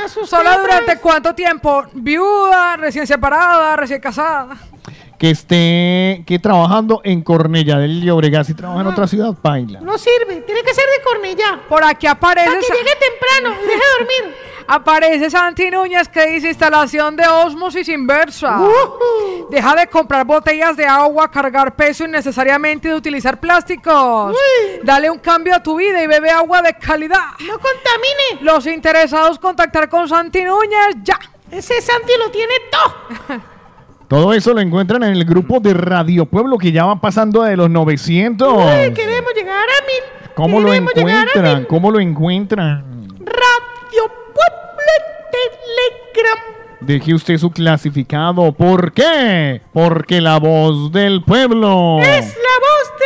¿Sola 0.08 0.58
durante 0.58 0.98
cuánto 0.98 1.36
tiempo? 1.36 1.84
¿Viuda, 1.94 2.78
recién 2.78 3.06
separada, 3.06 3.76
recién 3.76 4.00
casada? 4.00 4.56
Que 5.19 5.31
esté 5.31 6.23
que 6.25 6.39
trabajando 6.39 7.01
en 7.03 7.22
Cornella 7.22 7.77
del 7.77 8.01
Llobregat, 8.01 8.45
si 8.48 8.53
trabaja 8.53 8.81
en 8.81 8.88
otra 8.88 9.06
ciudad, 9.06 9.33
paila. 9.39 9.81
No 9.81 9.98
sirve, 9.98 10.41
tiene 10.41 10.64
que 10.64 10.73
ser 10.73 10.85
de 10.85 11.03
Cornella. 11.03 11.59
Por 11.67 11.83
aquí 11.83 12.07
aparece. 12.07 12.48
Para 12.48 12.59
que 12.59 12.65
Sa- 12.65 12.73
llegue 12.73 12.91
temprano 12.95 13.61
y 13.61 13.67
deje 13.67 13.81
dormir. 13.99 14.35
Aparece 14.72 15.31
Santi 15.31 15.72
Núñez 15.72 16.07
que 16.09 16.27
dice 16.27 16.49
instalación 16.49 17.15
de 17.15 17.25
osmosis 17.27 17.89
inversa. 17.89 18.61
Deja 19.49 19.73
de 19.75 19.88
comprar 19.88 20.25
botellas 20.25 20.77
de 20.77 20.85
agua, 20.85 21.30
cargar 21.31 21.75
peso 21.75 22.06
innecesariamente 22.06 22.88
y 22.88 22.91
de 22.91 22.98
utilizar 22.98 23.39
plásticos. 23.39 24.35
Dale 24.83 25.09
un 25.09 25.17
cambio 25.17 25.56
a 25.56 25.64
tu 25.64 25.75
vida 25.75 26.03
y 26.03 26.07
bebe 26.07 26.30
agua 26.30 26.61
de 26.61 26.75
calidad. 26.75 27.17
No 27.48 27.53
contamine. 27.59 28.41
Los 28.41 28.67
interesados 28.67 29.39
contactar 29.39 29.89
con 29.89 30.07
Santi 30.07 30.43
Núñez 30.43 30.98
ya. 31.01 31.19
Ese 31.49 31.81
Santi 31.81 32.11
lo 32.19 32.30
tiene 32.30 32.53
todo. 32.72 33.39
Todo 34.10 34.34
eso 34.34 34.56
lo 34.56 34.60
encuentran 34.60 35.04
en 35.04 35.12
el 35.12 35.24
grupo 35.24 35.60
de 35.60 35.72
Radio 35.72 36.26
Pueblo 36.26 36.58
que 36.58 36.72
ya 36.72 36.84
van 36.84 37.00
pasando 37.00 37.44
de 37.44 37.56
los 37.56 37.70
900. 37.70 38.54
Uy, 38.54 38.94
queremos 38.96 39.32
llegar 39.36 39.62
a 39.62 39.86
mil. 39.86 40.34
¿Cómo 40.34 40.60
lo 40.60 40.74
encuentran? 40.74 41.66
¿Cómo 41.66 41.92
lo 41.92 42.00
encuentran? 42.00 43.08
Radio 43.20 44.08
Pueblo 44.34 44.94
Telegram. 45.30 46.44
Deje 46.80 47.14
usted 47.14 47.38
su 47.38 47.52
clasificado. 47.52 48.52
¿Por 48.52 48.94
qué? 48.94 49.62
Porque 49.72 50.22
la 50.22 50.40
voz 50.40 50.92
del 50.92 51.24
pueblo. 51.24 52.00
Es 52.02 52.36
la 52.36 52.56
voz 52.66 52.92
de 52.98 53.06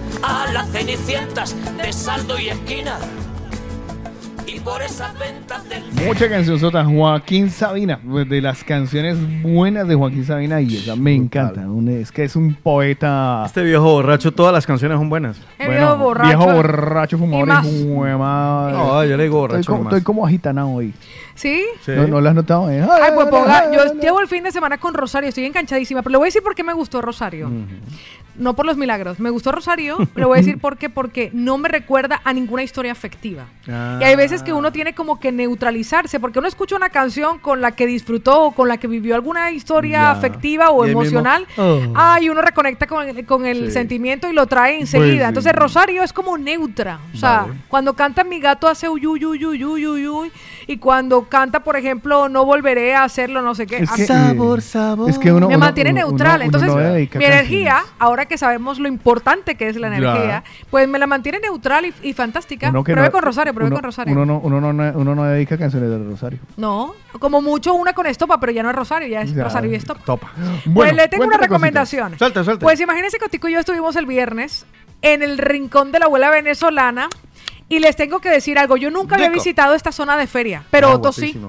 a 0.31 0.51
las 0.51 0.69
cenicientas 0.71 1.55
de 1.77 1.91
saldo 1.93 2.39
y 2.39 2.49
esquina. 2.49 2.97
Y 4.47 4.59
por 4.59 4.81
esas 4.81 5.17
ventas 5.17 5.67
del 5.69 5.83
Mucha 6.05 6.27
canción 6.29 6.59
sota. 6.59 6.83
Joaquín 6.83 7.49
Sabina, 7.49 7.99
pues, 8.05 8.27
de 8.27 8.41
las 8.41 8.63
canciones 8.65 9.17
buenas 9.43 9.87
de 9.87 9.95
Joaquín 9.95 10.25
Sabina 10.25 10.59
y 10.59 10.75
esa 10.77 10.95
me 10.95 11.13
encanta. 11.15 11.61
Un- 11.61 11.87
es 11.87 12.11
que 12.11 12.23
es 12.25 12.35
un 12.35 12.55
poeta. 12.55 13.43
Este 13.45 13.63
viejo 13.63 13.83
borracho, 13.83 14.33
todas 14.33 14.51
las 14.53 14.65
canciones 14.67 14.97
son 14.97 15.09
buenas. 15.09 15.37
El 15.57 15.69
viejo 15.69 15.95
borracho. 15.97 16.27
Viejo 16.37 16.51
borracho, 16.53 17.17
fumador 17.17 17.47
Y 17.47 17.51
más. 17.51 17.65
y 17.67 17.83
hueva- 17.83 18.71
No, 18.73 19.05
yo 19.05 19.15
le 19.15 19.23
digo 19.23 19.37
borracho 19.39 19.59
Estoy 19.61 19.71
como, 19.73 19.83
nomás. 19.85 19.93
estoy 19.93 20.03
como 20.03 20.25
agitanado 20.25 20.69
hoy. 20.69 20.93
¿Sí? 21.33 21.63
¿No, 21.87 22.07
no 22.07 22.21
lo 22.21 22.29
has 22.29 22.35
notado? 22.35 22.69
eh? 22.69 22.81
Ay, 22.83 23.11
pues 23.15 23.27
ponga, 23.27 23.71
yo 23.71 23.93
llevo 23.99 24.19
el 24.19 24.27
fin 24.27 24.43
de 24.43 24.51
semana 24.51 24.77
con 24.77 24.93
Rosario, 24.93 25.29
estoy 25.29 25.45
enganchadísima, 25.45 26.01
pero 26.01 26.11
le 26.11 26.17
voy 26.17 26.25
a 26.25 26.27
decir 26.27 26.43
por 26.43 26.53
qué 26.53 26.63
me 26.63 26.73
gustó 26.73 27.01
Rosario. 27.01 27.49
No 28.35 28.55
por 28.55 28.65
los 28.65 28.77
milagros, 28.77 29.19
me 29.19 29.29
gustó 29.29 29.51
Rosario, 29.51 29.97
le 30.15 30.25
voy 30.25 30.37
a 30.37 30.41
decir 30.41 30.57
por 30.59 30.77
qué, 30.77 30.89
porque 30.89 31.29
no 31.33 31.57
me 31.57 31.67
recuerda 31.69 32.21
a 32.23 32.33
ninguna 32.33 32.63
historia 32.63 32.91
afectiva. 32.91 33.45
Y 33.67 34.03
hay 34.03 34.15
veces 34.15 34.41
que 34.43 34.53
uno 34.53 34.71
tiene 34.71 34.93
como 34.95 35.19
que 35.19 35.31
neutralizarse, 35.31 36.19
porque 36.19 36.39
uno 36.39 36.47
escucha 36.47 36.75
una 36.75 36.89
canción 36.89 37.39
con 37.39 37.61
la 37.61 37.71
que 37.71 37.85
disfrutó 37.87 38.41
o 38.45 38.51
con 38.51 38.67
la 38.67 38.77
que 38.77 38.87
vivió 38.87 39.15
alguna 39.15 39.51
historia 39.51 39.99
Ya. 39.99 40.11
afectiva 40.11 40.71
o 40.71 40.85
Y 40.87 40.91
emocional. 40.91 41.45
oh. 41.57 41.79
Ay, 41.95 42.29
uno 42.29 42.41
reconecta 42.41 42.87
con 42.87 43.07
el, 43.07 43.25
con 43.25 43.45
el 43.45 43.67
Sí. 43.67 43.71
sentimiento 43.71 44.29
y 44.29 44.33
lo 44.33 44.47
trae 44.47 44.79
enseguida. 44.79 45.07
Pues 45.07 45.17
sí. 45.19 45.23
Entonces 45.27 45.53
Rosario 45.53 46.03
es 46.03 46.13
como 46.13 46.37
neutra. 46.37 46.99
O 47.13 47.17
sea, 47.17 47.41
Vale. 47.41 47.53
cuando 47.67 47.93
canta 47.95 48.23
mi 48.23 48.39
gato 48.39 48.67
hace 48.67 48.89
uy, 48.89 49.05
uy, 49.05 49.25
uy, 49.25 49.45
uy, 49.45 49.65
uy, 50.07 50.31
y 50.67 50.77
cuando 50.77 51.23
canta, 51.27 51.63
por 51.63 51.75
ejemplo, 51.75 52.29
no 52.29 52.45
volveré 52.45 52.95
a 52.95 53.03
hacerlo, 53.03 53.41
no 53.41 53.53
sé 53.55 53.67
qué. 53.67 53.77
Es 53.77 53.91
que, 53.91 54.05
Ah, 54.11 54.33
eh, 54.33 55.09
Es 55.09 55.17
que 55.19 55.31
uno, 55.31 55.47
me 55.47 55.55
uno- 55.55 55.65
mantiene 55.65 55.91
uno- 55.91 56.07
neutral. 56.07 56.41
Entonces, 56.41 56.69
no 56.69 56.75
mi 56.75 56.81
energía, 57.25 57.73
canciones. 57.75 57.93
Ahora 58.21 58.27
que 58.27 58.37
sabemos 58.37 58.77
lo 58.79 58.87
importante 58.87 59.55
que 59.55 59.67
es 59.67 59.75
la 59.77 59.89
Ya. 59.89 59.97
energía, 59.97 60.43
pues 60.69 60.87
me 60.87 60.99
la 60.99 61.07
mantiene 61.07 61.39
neutral 61.39 61.85
y, 61.87 61.93
y 62.03 62.13
fantástica. 62.13 62.71
Pruebe 62.71 63.01
no- 63.07 63.11
con 63.11 63.23
Rosario, 63.23 63.53
pruebe 63.53 63.67
uno- 63.69 63.77
con 63.77 63.83
Rosario. 63.83 64.13
Uno 64.13 64.25
no, 64.25 64.39
uno, 64.39 64.61
no, 64.73 64.91
uno 64.99 65.15
no 65.15 65.23
dedica 65.25 65.57
canciones 65.57 65.89
de 65.89 65.97
Rosario. 65.97 66.39
No, 66.57 66.93
como 67.19 67.41
mucho 67.41 67.73
una 67.73 67.93
con 67.93 68.05
estopa, 68.05 68.39
pero 68.39 68.51
ya 68.51 68.61
no 68.63 68.69
es 68.69 68.75
Rosario, 68.75 69.07
ya 69.07 69.21
es 69.23 69.33
Ya, 69.33 69.43
Rosario 69.43 69.71
y 69.71 69.75
estopa. 69.75 70.01
Topa. 70.05 70.31
pues 70.73 70.93
le 70.93 71.07
tengo 71.07 71.25
una 71.25 71.37
recomendación. 71.37 72.17
Suelta, 72.17 72.43
suelta. 72.43 72.63
Pues 72.63 72.79
imagínense 72.79 73.17
que 73.17 73.25
Otico 73.25 73.47
y 73.49 73.53
yo 73.53 73.59
estuvimos 73.59 73.95
el 73.95 74.05
viernes 74.05 74.65
en 75.01 75.23
el 75.23 75.37
rincón 75.39 75.91
de 75.91 75.97
la 75.99 76.05
abuela 76.05 76.29
venezolana 76.29 77.09
y 77.69 77.79
les 77.79 77.95
tengo 77.95 78.19
que 78.19 78.29
decir 78.29 78.59
algo. 78.59 78.77
Yo 78.77 78.91
nunca 78.91 79.15
había 79.15 79.29
visitado 79.29 79.73
esta 79.73 79.91
zona 79.91 80.15
de 80.17 80.27
feria, 80.27 80.63
pero 80.69 80.89
Ah, 80.89 80.95
Otto 80.95 81.11
sí. 81.11 81.39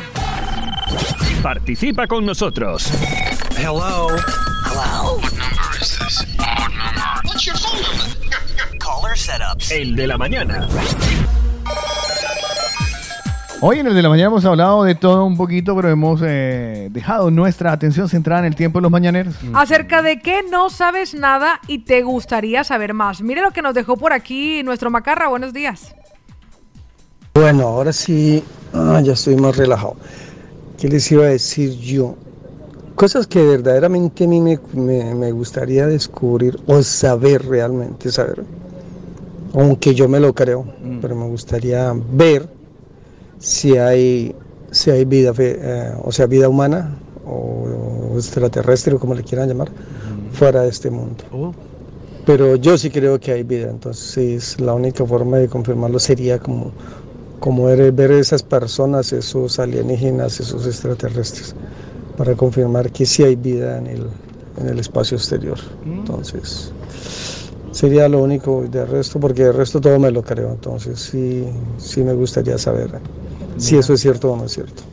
Participa 1.41 2.08
con 2.08 2.25
nosotros. 2.25 2.91
Hello. 3.58 4.08
Hello. 4.66 5.17
What 5.17 5.33
number 5.33 5.82
is 5.82 5.98
this? 5.98 6.25
What 6.38 6.69
number? 6.69 7.22
What's 7.24 7.45
your 7.45 7.56
phone 7.58 7.82
number? 7.82 8.77
Caller 8.80 9.17
setups. 9.17 9.72
El 9.72 9.95
de 9.95 10.08
la 10.08 10.17
mañana. 10.17 10.67
Hoy 13.64 13.77
en 13.77 13.85
el 13.85 13.93
de 13.93 14.01
la 14.01 14.09
mañana 14.09 14.27
hemos 14.30 14.43
hablado 14.45 14.83
de 14.83 14.95
todo 14.95 15.23
un 15.23 15.38
poquito, 15.38 15.75
pero 15.75 15.90
hemos 15.90 16.19
eh, 16.23 16.90
dejado 16.91 17.30
nuestra 17.30 17.72
atención 17.72 18.09
centrada 18.09 18.40
en 18.41 18.45
el 18.48 18.56
tiempo 18.56 18.80
de 18.80 18.83
los 18.83 18.91
mañaneros. 18.91 19.35
Acerca 19.53 20.01
de 20.01 20.19
qué 20.19 20.40
no 20.49 20.72
sabes 20.72 21.14
nada 21.14 21.59
y 21.67 21.80
te 21.80 22.01
gustaría 22.01 22.64
saber 22.64 22.95
más. 22.95 23.22
Mire 23.22 23.41
lo 23.43 23.51
que 23.51 23.61
nos 23.61 23.75
dejó 23.75 23.98
por 23.98 24.14
aquí 24.14 24.64
nuestro 24.64 24.90
Macarra. 24.90 25.27
Buenos 25.27 25.53
días. 25.53 25.93
Bueno, 27.35 27.67
ahora 27.67 27.93
sí, 27.93 28.43
ah, 28.73 28.99
ya 29.03 29.14
estoy 29.14 29.35
más 29.35 29.56
relajado. 29.56 29.95
¿Qué 30.80 30.88
les 30.90 31.11
iba 31.11 31.25
a 31.25 31.30
decir 31.30 31.72
yo? 31.77 32.15
Cosas 32.95 33.27
que 33.27 33.43
verdaderamente 33.45 34.23
a 34.23 34.27
mí 34.27 34.41
me, 34.41 34.59
me- 34.73 35.14
me 35.14 35.31
gustaría 35.31 35.85
descubrir 35.85 36.59
o 36.65 36.81
saber 36.81 37.45
realmente, 37.45 38.11
saber. 38.11 38.43
Aunque 39.53 39.93
yo 39.93 40.09
me 40.09 40.19
lo 40.19 40.33
creo, 40.33 40.65
pero 40.99 41.15
me 41.15 41.27
gustaría 41.27 41.93
ver 42.11 42.49
si 43.41 43.77
hay 43.77 44.33
si 44.71 44.89
hay 44.89 45.05
vida, 45.05 45.33
eh, 45.37 45.93
o 46.01 46.11
sea, 46.11 46.25
vida 46.25 46.47
humana 46.47 46.97
o, 47.25 47.67
o 48.13 48.15
extraterrestre, 48.17 48.95
o 48.95 48.99
como 48.99 49.13
le 49.13 49.23
quieran 49.23 49.47
llamar, 49.47 49.69
fuera 50.31 50.61
de 50.61 50.69
este 50.69 50.89
mundo. 50.89 51.23
Oh. 51.31 51.53
Pero 52.25 52.55
yo 52.55 52.77
sí 52.77 52.89
creo 52.89 53.19
que 53.19 53.31
hay 53.31 53.43
vida, 53.43 53.69
entonces 53.69 54.59
la 54.59 54.73
única 54.73 55.05
forma 55.05 55.37
de 55.37 55.47
confirmarlo 55.47 55.99
sería 55.99 56.39
como, 56.39 56.71
como 57.39 57.65
ver, 57.65 57.91
ver 57.91 58.11
esas 58.11 58.43
personas, 58.43 59.11
esos 59.11 59.59
alienígenas, 59.59 60.39
esos 60.39 60.65
extraterrestres, 60.65 61.53
para 62.17 62.35
confirmar 62.35 62.91
que 62.91 63.05
sí 63.05 63.23
hay 63.23 63.35
vida 63.35 63.77
en 63.77 63.87
el, 63.87 64.07
en 64.61 64.69
el 64.69 64.79
espacio 64.79 65.17
exterior. 65.17 65.57
Entonces, 65.83 66.71
sería 67.72 68.08
lo 68.08 68.19
único 68.19 68.64
de 68.69 68.85
resto, 68.85 69.19
porque 69.19 69.43
de 69.45 69.51
resto 69.51 69.80
todo 69.82 69.98
me 70.00 70.11
lo 70.11 70.22
creo, 70.24 70.51
entonces 70.51 71.00
sí, 71.00 71.45
sí 71.77 72.03
me 72.03 72.14
gustaría 72.14 72.58
saber 72.58 72.91
si 73.58 73.77
eso 73.77 73.93
es 73.93 74.01
cierto 74.01 74.32
o 74.32 74.38
no 74.38 74.45
es 74.45 74.51
cierto. 74.53 74.83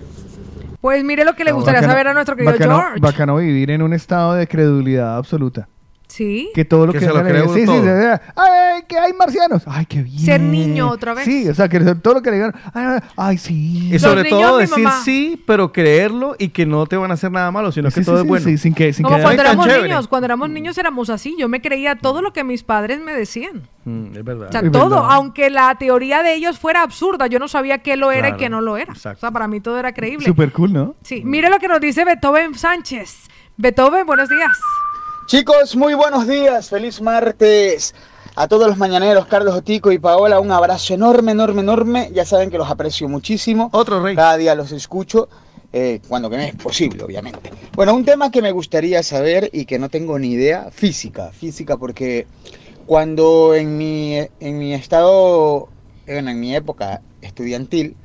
Pues 0.80 1.02
mire 1.04 1.24
lo 1.24 1.34
que 1.34 1.44
le 1.44 1.52
gustaría 1.52 1.80
Bacano- 1.80 1.92
saber 1.92 2.08
a 2.08 2.14
nuestro 2.14 2.36
querido 2.36 2.52
bacano, 2.52 2.80
George. 2.80 3.00
Bacano 3.00 3.36
vivir 3.36 3.70
en 3.70 3.82
un 3.82 3.92
estado 3.92 4.34
de 4.34 4.46
credulidad 4.46 5.16
absoluta. 5.16 5.68
Sí. 6.08 6.50
Que 6.54 6.64
todo 6.64 6.86
lo 6.86 6.92
Que 6.92 7.00
que, 7.00 7.04
se 7.04 7.12
lo 7.12 7.22
cree 7.22 7.42
sí, 7.48 7.60
sí, 7.60 7.66
sí, 7.66 7.72
sí. 7.72 8.30
ay, 8.34 8.82
que 8.88 8.98
hay 8.98 9.12
marcianos. 9.12 9.62
Ay, 9.66 9.84
qué 9.84 10.02
bien. 10.02 10.18
Ser 10.18 10.40
niño 10.40 10.88
otra 10.90 11.12
vez. 11.12 11.24
Sí, 11.26 11.46
o 11.48 11.54
sea, 11.54 11.68
que 11.68 11.78
todo 11.96 12.14
lo 12.14 12.22
que 12.22 12.30
le 12.30 12.36
digan, 12.36 12.54
ay, 12.72 13.00
ay, 13.16 13.36
sí. 13.38 13.90
Y 13.92 13.98
sobre 13.98 14.22
niños, 14.22 14.40
todo 14.40 14.58
decir 14.58 14.84
mamá. 14.84 15.02
sí, 15.04 15.42
pero 15.46 15.70
creerlo 15.70 16.34
y 16.38 16.48
que 16.48 16.64
no 16.64 16.86
te 16.86 16.96
van 16.96 17.10
a 17.10 17.14
hacer 17.14 17.30
nada 17.30 17.50
malo, 17.50 17.70
sino 17.72 17.90
que 17.90 18.00
todo 18.00 18.16
sí, 18.16 18.22
es 18.22 18.28
bueno. 18.28 18.44
sí, 18.46 18.56
sin 18.56 18.74
que, 18.74 18.92
sin 18.94 19.04
Como 19.04 19.16
que 19.16 19.22
cuando 19.22 19.42
éramos 19.42 19.66
chévere. 19.66 19.82
niños, 19.88 20.08
cuando 20.08 20.24
éramos 20.24 20.48
niños 20.50 20.78
éramos 20.78 21.10
así. 21.10 21.36
Yo 21.38 21.48
me 21.48 21.60
creía 21.60 21.96
todo 21.96 22.22
lo 22.22 22.32
que 22.32 22.42
mis 22.42 22.62
padres 22.62 23.00
me 23.00 23.12
decían. 23.12 23.68
Mm, 23.84 24.16
es 24.16 24.24
verdad. 24.24 24.48
O 24.48 24.52
sea, 24.52 24.60
Es 24.62 24.72
todo, 24.72 24.88
verdad. 24.90 25.08
aunque 25.10 25.50
la 25.50 25.74
teoría 25.74 26.22
de 26.22 26.34
ellos 26.34 26.58
fuera 26.58 26.82
absurda, 26.82 27.26
yo 27.26 27.38
no 27.38 27.48
sabía 27.48 27.78
qué 27.78 27.96
lo 27.98 28.10
era 28.12 28.28
Claro, 28.28 28.36
y 28.36 28.38
qué 28.38 28.48
no 28.48 28.60
lo 28.62 28.78
era. 28.78 28.94
exacto. 28.94 29.18
O 29.18 29.20
sea, 29.20 29.30
para 29.30 29.46
mí 29.46 29.60
todo 29.60 29.78
era 29.78 29.92
creíble. 29.92 30.24
Súper 30.24 30.52
cool, 30.52 30.72
¿no? 30.72 30.94
Sí, 31.02 31.22
mire 31.22 31.50
lo 31.50 31.58
que 31.58 31.68
nos 31.68 31.80
dice 31.80 32.06
Beethoven 32.06 32.54
Sánchez. 32.54 33.28
Beethoven, 33.58 34.06
buenos 34.06 34.28
días. 34.28 34.56
Chicos, 35.28 35.76
muy 35.76 35.92
buenos 35.92 36.26
días, 36.26 36.70
feliz 36.70 37.02
martes. 37.02 37.94
A 38.34 38.48
todos 38.48 38.66
los 38.66 38.78
mañaneros, 38.78 39.26
Carlos 39.26 39.54
Otico 39.54 39.92
y 39.92 39.98
Paola, 39.98 40.40
un 40.40 40.50
abrazo 40.50 40.94
enorme, 40.94 41.32
enorme, 41.32 41.60
enorme. 41.60 42.10
Ya 42.14 42.24
saben 42.24 42.48
que 42.48 42.56
los 42.56 42.70
aprecio 42.70 43.10
muchísimo. 43.10 43.68
Otro 43.74 44.02
rey. 44.02 44.16
Cada 44.16 44.38
día 44.38 44.54
los 44.54 44.72
escucho, 44.72 45.28
eh, 45.70 46.00
cuando 46.08 46.30
que 46.30 46.38
me 46.38 46.48
es 46.48 46.54
posible, 46.54 47.04
obviamente. 47.04 47.52
Bueno, 47.74 47.92
un 47.92 48.06
tema 48.06 48.30
que 48.30 48.40
me 48.40 48.52
gustaría 48.52 49.02
saber 49.02 49.50
y 49.52 49.66
que 49.66 49.78
no 49.78 49.90
tengo 49.90 50.18
ni 50.18 50.30
idea, 50.30 50.70
física. 50.70 51.30
Física 51.30 51.76
porque 51.76 52.26
cuando 52.86 53.54
en 53.54 53.76
mi, 53.76 54.16
en 54.16 54.58
mi 54.58 54.72
estado, 54.72 55.68
bueno, 56.06 56.30
en 56.30 56.40
mi 56.40 56.56
época 56.56 57.02
estudiantil, 57.20 57.96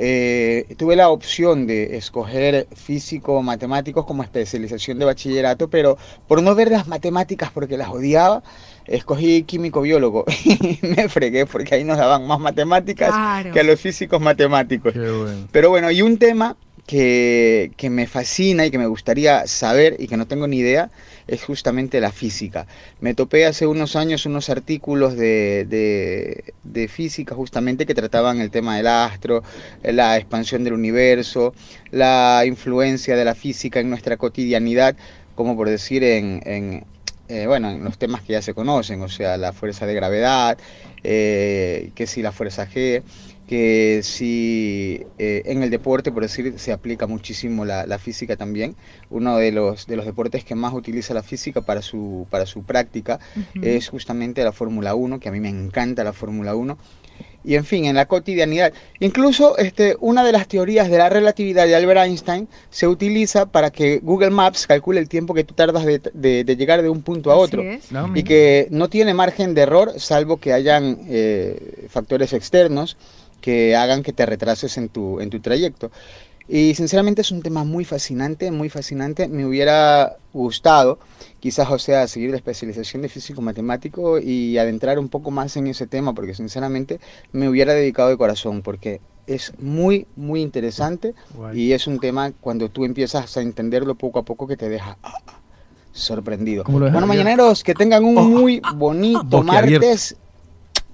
eh, 0.00 0.64
tuve 0.76 0.94
la 0.94 1.08
opción 1.10 1.66
de 1.66 1.96
escoger 1.96 2.68
físico 2.74 3.34
o 3.34 3.42
matemáticos 3.42 4.06
como 4.06 4.22
especialización 4.22 5.00
de 5.00 5.04
bachillerato, 5.04 5.68
pero 5.68 5.98
por 6.28 6.40
no 6.40 6.54
ver 6.54 6.70
las 6.70 6.86
matemáticas 6.86 7.50
porque 7.52 7.76
las 7.76 7.88
odiaba, 7.88 8.44
escogí 8.86 9.42
químico 9.42 9.80
biólogo 9.80 10.24
y 10.44 10.78
me 10.82 11.08
fregué 11.08 11.46
porque 11.46 11.74
ahí 11.74 11.82
nos 11.84 11.98
daban 11.98 12.26
más 12.28 12.38
matemáticas 12.38 13.08
Claro. 13.10 13.52
que 13.52 13.58
a 13.58 13.64
los 13.64 13.80
físicos 13.80 14.20
matemáticos. 14.20 14.92
Qué 14.92 15.00
bueno. 15.10 15.48
Pero 15.50 15.70
bueno, 15.70 15.90
y 15.90 16.00
un 16.02 16.16
tema 16.16 16.56
que, 16.86 17.72
que 17.76 17.90
me 17.90 18.06
fascina 18.06 18.64
y 18.66 18.70
que 18.70 18.78
me 18.78 18.86
gustaría 18.86 19.46
saber 19.48 19.96
y 19.98 20.06
que 20.06 20.16
no 20.16 20.26
tengo 20.26 20.46
ni 20.46 20.58
idea 20.58 20.90
es 21.28 21.44
justamente 21.44 22.00
la 22.00 22.10
física. 22.10 22.66
Me 23.00 23.14
topé 23.14 23.46
hace 23.46 23.66
unos 23.66 23.94
años 23.96 24.26
unos 24.26 24.48
artículos 24.48 25.16
de, 25.16 25.64
de, 26.64 26.88
física 26.88 27.34
justamente 27.34 27.84
que 27.86 27.94
trataban 27.94 28.40
el 28.40 28.50
tema 28.50 28.76
del 28.76 28.86
astro, 28.86 29.42
la 29.82 30.16
expansión 30.16 30.64
del 30.64 30.72
universo, 30.72 31.54
la 31.90 32.42
influencia 32.46 33.14
de 33.14 33.24
la 33.24 33.34
física 33.34 33.78
en 33.78 33.90
nuestra 33.90 34.16
cotidianidad, 34.16 34.96
como 35.34 35.54
por 35.54 35.68
decir 35.68 36.02
en, 36.02 36.40
en, 36.46 36.84
eh, 37.28 37.46
bueno, 37.46 37.70
en 37.70 37.84
los 37.84 37.98
temas 37.98 38.22
que 38.22 38.32
ya 38.32 38.42
se 38.42 38.54
conocen, 38.54 39.02
o 39.02 39.08
sea, 39.08 39.36
la 39.36 39.52
fuerza 39.52 39.84
de 39.86 39.94
gravedad, 39.94 40.56
eh, 41.04 41.90
que 41.94 42.06
si 42.06 42.22
la 42.22 42.32
fuerza 42.32 42.66
G, 42.66 43.02
que 43.48 44.00
si 44.04 45.04
eh, 45.18 45.42
en 45.46 45.62
el 45.62 45.70
deporte, 45.70 46.12
por 46.12 46.22
decir, 46.22 46.54
se 46.58 46.70
aplica 46.72 47.06
muchísimo 47.06 47.64
la, 47.64 47.86
la 47.86 47.98
física 47.98 48.36
también. 48.36 48.76
Uno 49.10 49.36
de 49.38 49.50
los, 49.50 49.86
de 49.86 49.96
los 49.96 50.04
deportes 50.06 50.44
que 50.44 50.54
más 50.54 50.74
utiliza 50.74 51.14
la 51.14 51.22
física 51.22 51.62
para 51.62 51.82
su, 51.82 52.26
para 52.30 52.46
su 52.46 52.62
práctica 52.62 53.18
Ujú. 53.36 53.66
es 53.66 53.88
justamente 53.88 54.44
la 54.44 54.52
Fórmula 54.52 54.94
1, 54.94 55.18
que 55.18 55.28
a 55.28 55.32
mí 55.32 55.40
me 55.40 55.48
encanta 55.48 56.04
la 56.04 56.12
Fórmula 56.12 56.54
1. 56.54 56.78
Y 57.44 57.54
en 57.54 57.64
fin, 57.64 57.86
en 57.86 57.94
la 57.96 58.06
cotidianidad. 58.06 58.72
Incluso 59.00 59.56
este, 59.58 59.96
una 60.00 60.22
de 60.24 60.32
las 60.32 60.46
teorías 60.48 60.90
de 60.90 60.98
la 60.98 61.08
relatividad 61.08 61.66
de 61.66 61.74
Albert 61.76 62.00
Einstein 62.00 62.48
se 62.68 62.86
utiliza 62.86 63.46
para 63.46 63.70
que 63.70 64.00
Google 64.02 64.30
Maps 64.30 64.66
calcule 64.66 65.00
el 65.00 65.08
tiempo 65.08 65.32
que 65.34 65.44
tú 65.44 65.54
tardas 65.54 65.84
de, 65.86 66.00
de- 66.12 66.44
de 66.44 66.56
llegar 66.56 66.82
de 66.82 66.88
un 66.90 67.00
punto 67.02 67.30
a 67.32 67.36
otro. 67.36 67.62
y 68.14 68.22
que 68.24 68.66
no 68.70 68.88
tiene 68.88 69.14
margen 69.14 69.54
de 69.54 69.62
error, 69.62 69.94
salvo 69.98 70.36
que 70.36 70.52
hayan 70.52 70.98
eh, 71.08 71.86
factores 71.88 72.32
externos 72.34 72.96
que 73.48 73.74
hagan 73.74 74.02
que 74.02 74.12
te 74.12 74.26
retrases 74.26 74.76
en 74.76 74.90
tu, 74.90 75.20
en 75.20 75.30
tu 75.30 75.40
trayecto. 75.40 75.90
Y 76.48 76.74
sinceramente 76.74 77.22
es 77.22 77.30
un 77.30 77.40
tema 77.40 77.64
muy 77.64 77.86
fascinante, 77.86 78.50
muy 78.50 78.68
fascinante. 78.68 79.26
Me 79.26 79.46
hubiera 79.46 80.18
gustado, 80.34 80.98
quizás, 81.40 81.70
o 81.70 81.78
sea, 81.78 82.06
seguir 82.08 82.28
la 82.28 82.36
especialización 82.36 83.00
de 83.00 83.08
físico 83.08 83.40
matemático 83.40 84.18
y 84.18 84.58
adentrar 84.58 84.98
un 84.98 85.08
poco 85.08 85.30
más 85.30 85.56
en 85.56 85.66
ese 85.66 85.86
tema, 85.86 86.12
porque 86.12 86.34
sinceramente 86.34 87.00
me 87.32 87.48
hubiera 87.48 87.72
dedicado 87.72 88.10
de 88.10 88.18
corazón, 88.18 88.60
porque 88.60 89.00
es 89.26 89.54
muy, 89.58 90.06
muy 90.14 90.42
interesante 90.42 91.14
Guay. 91.34 91.58
y 91.58 91.72
es 91.72 91.86
un 91.86 92.00
tema 92.00 92.32
cuando 92.42 92.68
tú 92.68 92.84
empiezas 92.84 93.34
a 93.34 93.40
entenderlo 93.40 93.94
poco 93.94 94.18
a 94.18 94.26
poco 94.26 94.46
que 94.46 94.58
te 94.58 94.68
deja 94.68 94.98
ah, 95.02 95.14
ah, 95.26 95.40
sorprendido. 95.92 96.64
Bueno, 96.64 97.06
mañaneros, 97.06 97.64
que 97.64 97.72
tengan 97.72 98.04
un 98.04 98.14
muy 98.14 98.60
bonito 98.74 99.42
martes. 99.42 100.18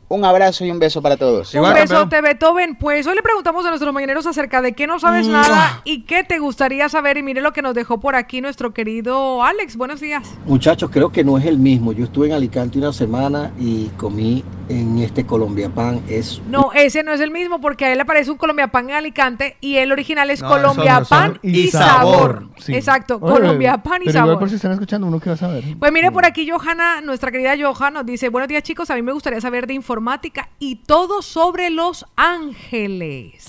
Un 0.09 0.25
abrazo 0.25 0.65
y 0.65 0.71
un 0.71 0.79
beso 0.79 1.01
para 1.01 1.17
todos. 1.17 1.55
Un 1.55 1.73
besote, 1.73 2.21
Beethoven. 2.21 2.77
Pues 2.77 3.07
hoy 3.07 3.15
le 3.15 3.23
preguntamos 3.23 3.65
a 3.65 3.71
nuestros 3.71 3.93
mañaneros 3.93 4.27
acerca 4.27 4.61
de 4.61 4.75
qué 4.75 4.87
no 4.87 4.99
sabes 5.01 5.27
Mua. 5.27 5.41
nada 5.41 5.81
y 5.85 6.03
qué 6.03 6.23
te 6.25 6.39
gustaría 6.39 6.89
saber. 6.89 7.17
Y 7.17 7.23
mire 7.23 7.41
lo 7.41 7.53
que 7.53 7.63
nos 7.63 7.75
dejó 7.75 7.99
por 8.01 8.15
aquí 8.15 8.41
nuestro 8.41 8.75
querido 8.75 9.43
Alex. 9.43 9.77
Buenos 9.77 10.01
días. 10.01 10.31
Muchachos, 10.47 10.91
creo 10.93 11.11
que 11.11 11.25
no 11.25 11.39
es 11.39 11.47
el 11.47 11.59
mismo. 11.59 11.93
Yo 11.93 12.05
estuve 12.05 12.27
en 12.29 12.35
Alicante 12.35 12.79
una 12.79 12.93
semana 12.93 13.51
y 13.59 13.87
comí 13.97 14.45
en 14.69 14.99
este 14.99 15.25
Colombia 15.27 15.71
Pan. 15.71 16.03
Es 16.09 16.41
No, 16.49 16.71
ese 16.75 17.03
no 17.03 17.13
es 17.13 17.21
el 17.21 17.31
mismo 17.31 17.61
porque 17.61 17.87
a 17.87 17.91
él 17.93 17.97
le 17.99 18.03
aparece 18.03 18.31
un 18.31 18.37
Colombia 18.37 18.69
Pan 18.69 18.91
en 18.91 18.97
Alicante 18.97 19.57
y 19.61 19.77
el 19.77 19.91
original 19.91 20.29
es 20.31 20.43
No, 20.43 20.49
Colombia 20.49 21.05
son- 21.05 21.09
Pan 21.09 21.39
y, 21.43 21.61
y 21.61 21.69
sabor. 21.69 22.15
sabor, 22.15 22.49
sí. 22.59 22.75
Exacto, 22.75 23.19
Oye, 23.21 23.33
Colombia 23.35 23.79
Pan 23.83 24.03
y 24.03 24.07
pero 24.07 24.11
igual 24.19 24.27
sabor. 24.27 24.39
por 24.39 24.49
si 24.51 24.57
están 24.57 24.73
escuchando, 24.73 25.07
uno 25.07 25.19
que 25.19 25.31
va 25.31 25.35
a 25.35 25.39
saber. 25.39 25.65
Pues 25.79 25.93
mire 25.93 26.11
por 26.13 26.25
aquí 26.27 26.49
Johanna, 26.49 27.01
nuestra 27.01 27.31
querida 27.31 27.55
Johanna, 27.59 27.91
nos 28.03 28.07
dice, 28.07 28.29
buenos 28.29 28.49
días 28.49 28.63
chicos, 28.63 28.91
a 28.91 28.95
mí 28.95 29.03
me 29.03 29.13
gustaría 29.13 29.41
saber 29.41 29.67
de 29.67 29.75
informática 29.95 30.49
y 30.59 30.77
todo 30.77 31.23
sobre 31.23 31.71
Los 31.71 32.05
Ángeles. 32.17 33.47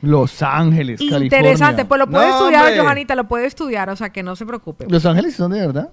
Los 0.00 0.42
Ángeles, 0.42 1.02
Interesante, 1.02 1.28
California. 1.28 1.88
pues 1.88 1.98
lo 1.98 2.06
puede 2.06 2.26
No, 2.28 2.32
estudiar, 2.38 2.64
hombre. 2.64 2.80
Johanita, 2.80 3.14
lo 3.14 3.28
puede 3.28 3.44
estudiar, 3.46 3.90
o 3.90 3.96
sea 3.96 4.08
que 4.10 4.22
no 4.22 4.34
se 4.36 4.46
preocupe. 4.46 4.86
Los 4.88 5.04
Ángeles 5.04 5.34
son 5.36 5.52
de 5.52 5.60
verdad. 5.60 5.90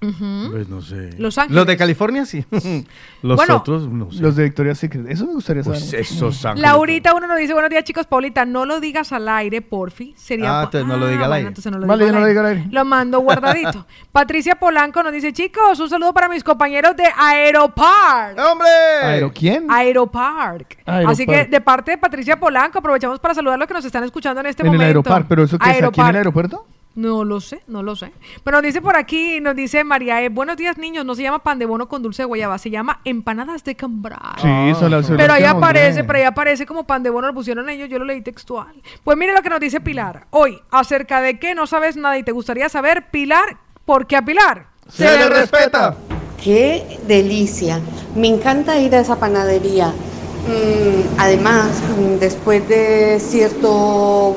Pues 0.00 0.68
no 0.68 0.80
sé. 0.80 1.10
Los 1.18 1.36
Ángeles. 1.36 1.56
Los 1.56 1.66
de 1.66 1.76
California 1.76 2.24
sí. 2.24 2.42
Los 3.22 3.36
Bueno, 3.36 3.56
otros 3.58 3.86
no 3.88 4.10
sé. 4.10 4.22
Los 4.22 4.34
de 4.34 4.44
Victoria's 4.44 4.78
Secret. 4.78 5.06
Eso 5.08 5.26
me 5.26 5.34
gustaría 5.34 5.62
saber. 5.62 5.78
Pues 5.78 5.92
esos 5.92 6.42
ángeles. 6.46 6.62
Laurita, 6.70 7.14
uno 7.14 7.26
nos 7.26 7.36
dice, 7.38 7.52
buenos 7.52 7.70
días 7.70 7.84
chicos, 7.84 8.06
Paulita, 8.06 8.46
no 8.46 8.64
lo 8.64 8.80
digas 8.80 9.12
al 9.12 9.28
aire, 9.28 9.60
porfi. 9.60 10.14
Sería 10.16 10.60
Ah, 10.60 10.62
entonces 10.64 10.88
no 10.88 10.96
lo 10.96 11.06
diga 11.06 11.24
al 11.24 11.28
bueno, 11.28 11.34
aire. 11.34 11.48
entonces 11.48 11.70
no 11.72 11.78
lo 11.78 11.86
Vale, 11.86 12.04
digo 12.06 12.08
yo 12.08 12.12
no 12.12 12.18
al 12.18 12.22
lo 12.22 12.28
digo 12.28 12.40
al 12.40 12.46
aire. 12.46 12.64
Lo 12.70 12.84
mando 12.86 13.20
guardadito. 13.20 13.86
Patricia 14.12 14.54
Polanco 14.54 15.02
nos 15.02 15.12
dice, 15.12 15.32
chicos, 15.34 15.78
un 15.78 15.90
saludo 15.90 16.14
para 16.14 16.28
mis 16.30 16.42
compañeros 16.42 16.96
de 16.96 17.04
Aeropark. 17.16 18.38
¡Hombre! 18.38 18.68
¿Aero 19.02 19.30
quién? 19.34 19.66
Aeropark. 19.70 20.78
Aeropark. 20.86 21.08
Así 21.10 21.26
que 21.26 21.44
de 21.44 21.60
parte 21.60 21.90
de 21.92 21.98
Patricia 21.98 22.38
Polanco, 22.40 22.78
aprovechamos 22.78 23.18
para 23.20 23.34
saludar 23.34 23.54
a 23.56 23.58
los 23.58 23.68
que 23.68 23.74
nos 23.74 23.84
están 23.84 24.04
escuchando 24.04 24.40
en 24.40 24.46
este 24.46 24.62
en 24.62 24.68
el 24.68 24.72
momento. 24.72 24.86
aeroparque. 24.88 25.26
¿Pero 25.28 25.42
eso 25.44 25.58
qué 25.58 25.70
es? 25.70 25.82
¿Aquí 25.82 26.00
en 26.00 26.06
el 26.06 26.16
Aeropark. 26.16 26.16
aeropuerto? 26.16 26.66
No 27.00 27.24
lo 27.24 27.40
sé, 27.40 27.62
no 27.66 27.82
lo 27.82 27.96
sé. 27.96 28.12
Pero 28.44 28.58
nos 28.58 28.62
dice 28.62 28.82
por 28.82 28.94
aquí, 28.94 29.40
nos 29.40 29.56
dice 29.56 29.84
María 29.84 30.22
E. 30.22 30.28
Buenos 30.28 30.58
días, 30.58 30.76
niños. 30.76 31.02
No 31.06 31.14
se 31.14 31.22
llama 31.22 31.38
pan 31.38 31.58
de 31.58 31.64
bono 31.64 31.88
con 31.88 32.02
dulce 32.02 32.22
de 32.22 32.26
guayaba, 32.26 32.58
se 32.58 32.68
llama 32.68 33.00
empanadas 33.06 33.64
de 33.64 33.74
cambray. 33.74 34.18
Sí, 34.36 34.48
eso 34.68 34.86
la 34.86 35.00
Pero 35.00 35.32
ahí 35.32 35.44
aparece, 35.44 36.04
pero 36.04 36.18
ahí 36.18 36.26
aparece 36.26 36.66
como 36.66 36.84
pan 36.84 37.02
de 37.02 37.08
bono, 37.08 37.28
lo 37.28 37.32
pusieron 37.32 37.70
ellos, 37.70 37.88
yo 37.88 37.98
lo 37.98 38.04
leí 38.04 38.20
textual. 38.20 38.74
Pues 39.02 39.16
mire 39.16 39.32
lo 39.32 39.40
que 39.40 39.48
nos 39.48 39.60
dice 39.60 39.80
Pilar. 39.80 40.26
Hoy, 40.28 40.60
acerca 40.70 41.22
de 41.22 41.38
qué 41.38 41.54
no 41.54 41.66
sabes 41.66 41.96
nada 41.96 42.18
y 42.18 42.22
te 42.22 42.32
gustaría 42.32 42.68
saber, 42.68 43.10
Pilar, 43.10 43.56
¿por 43.86 44.06
qué 44.06 44.16
a 44.16 44.22
Pilar? 44.22 44.66
¡Se 44.86 45.04
le 45.04 45.26
respeta! 45.30 45.96
Qué 46.44 46.98
delicia. 47.06 47.80
Me 48.14 48.28
encanta 48.28 48.78
ir 48.78 48.94
a 48.94 49.00
esa 49.00 49.18
panadería. 49.18 49.88
Mm, 49.88 51.18
además, 51.18 51.82
mm, 51.98 52.18
después 52.18 52.68
de 52.68 53.18
cierto 53.20 54.36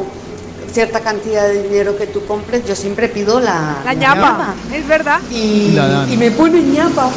cierta 0.74 1.00
cantidad 1.02 1.48
de 1.48 1.64
dinero 1.64 1.96
que 1.96 2.08
tú 2.08 2.26
compres, 2.26 2.66
yo 2.66 2.76
siempre 2.76 3.08
pido 3.08 3.40
la, 3.40 3.78
La 3.86 3.94
ñapa, 3.94 4.56
es 4.74 4.88
verdad. 4.88 5.20
Y, 5.32 5.72
La 5.72 5.88
dan. 5.88 6.12
y 6.12 6.18
me 6.18 6.32
pone 6.32 6.62
ñapa. 6.62 7.10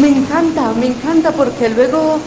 Me 0.00 0.08
encanta, 0.08 0.72
me 0.72 0.86
encanta 0.86 1.30
porque 1.30 1.68
luego 1.68 2.18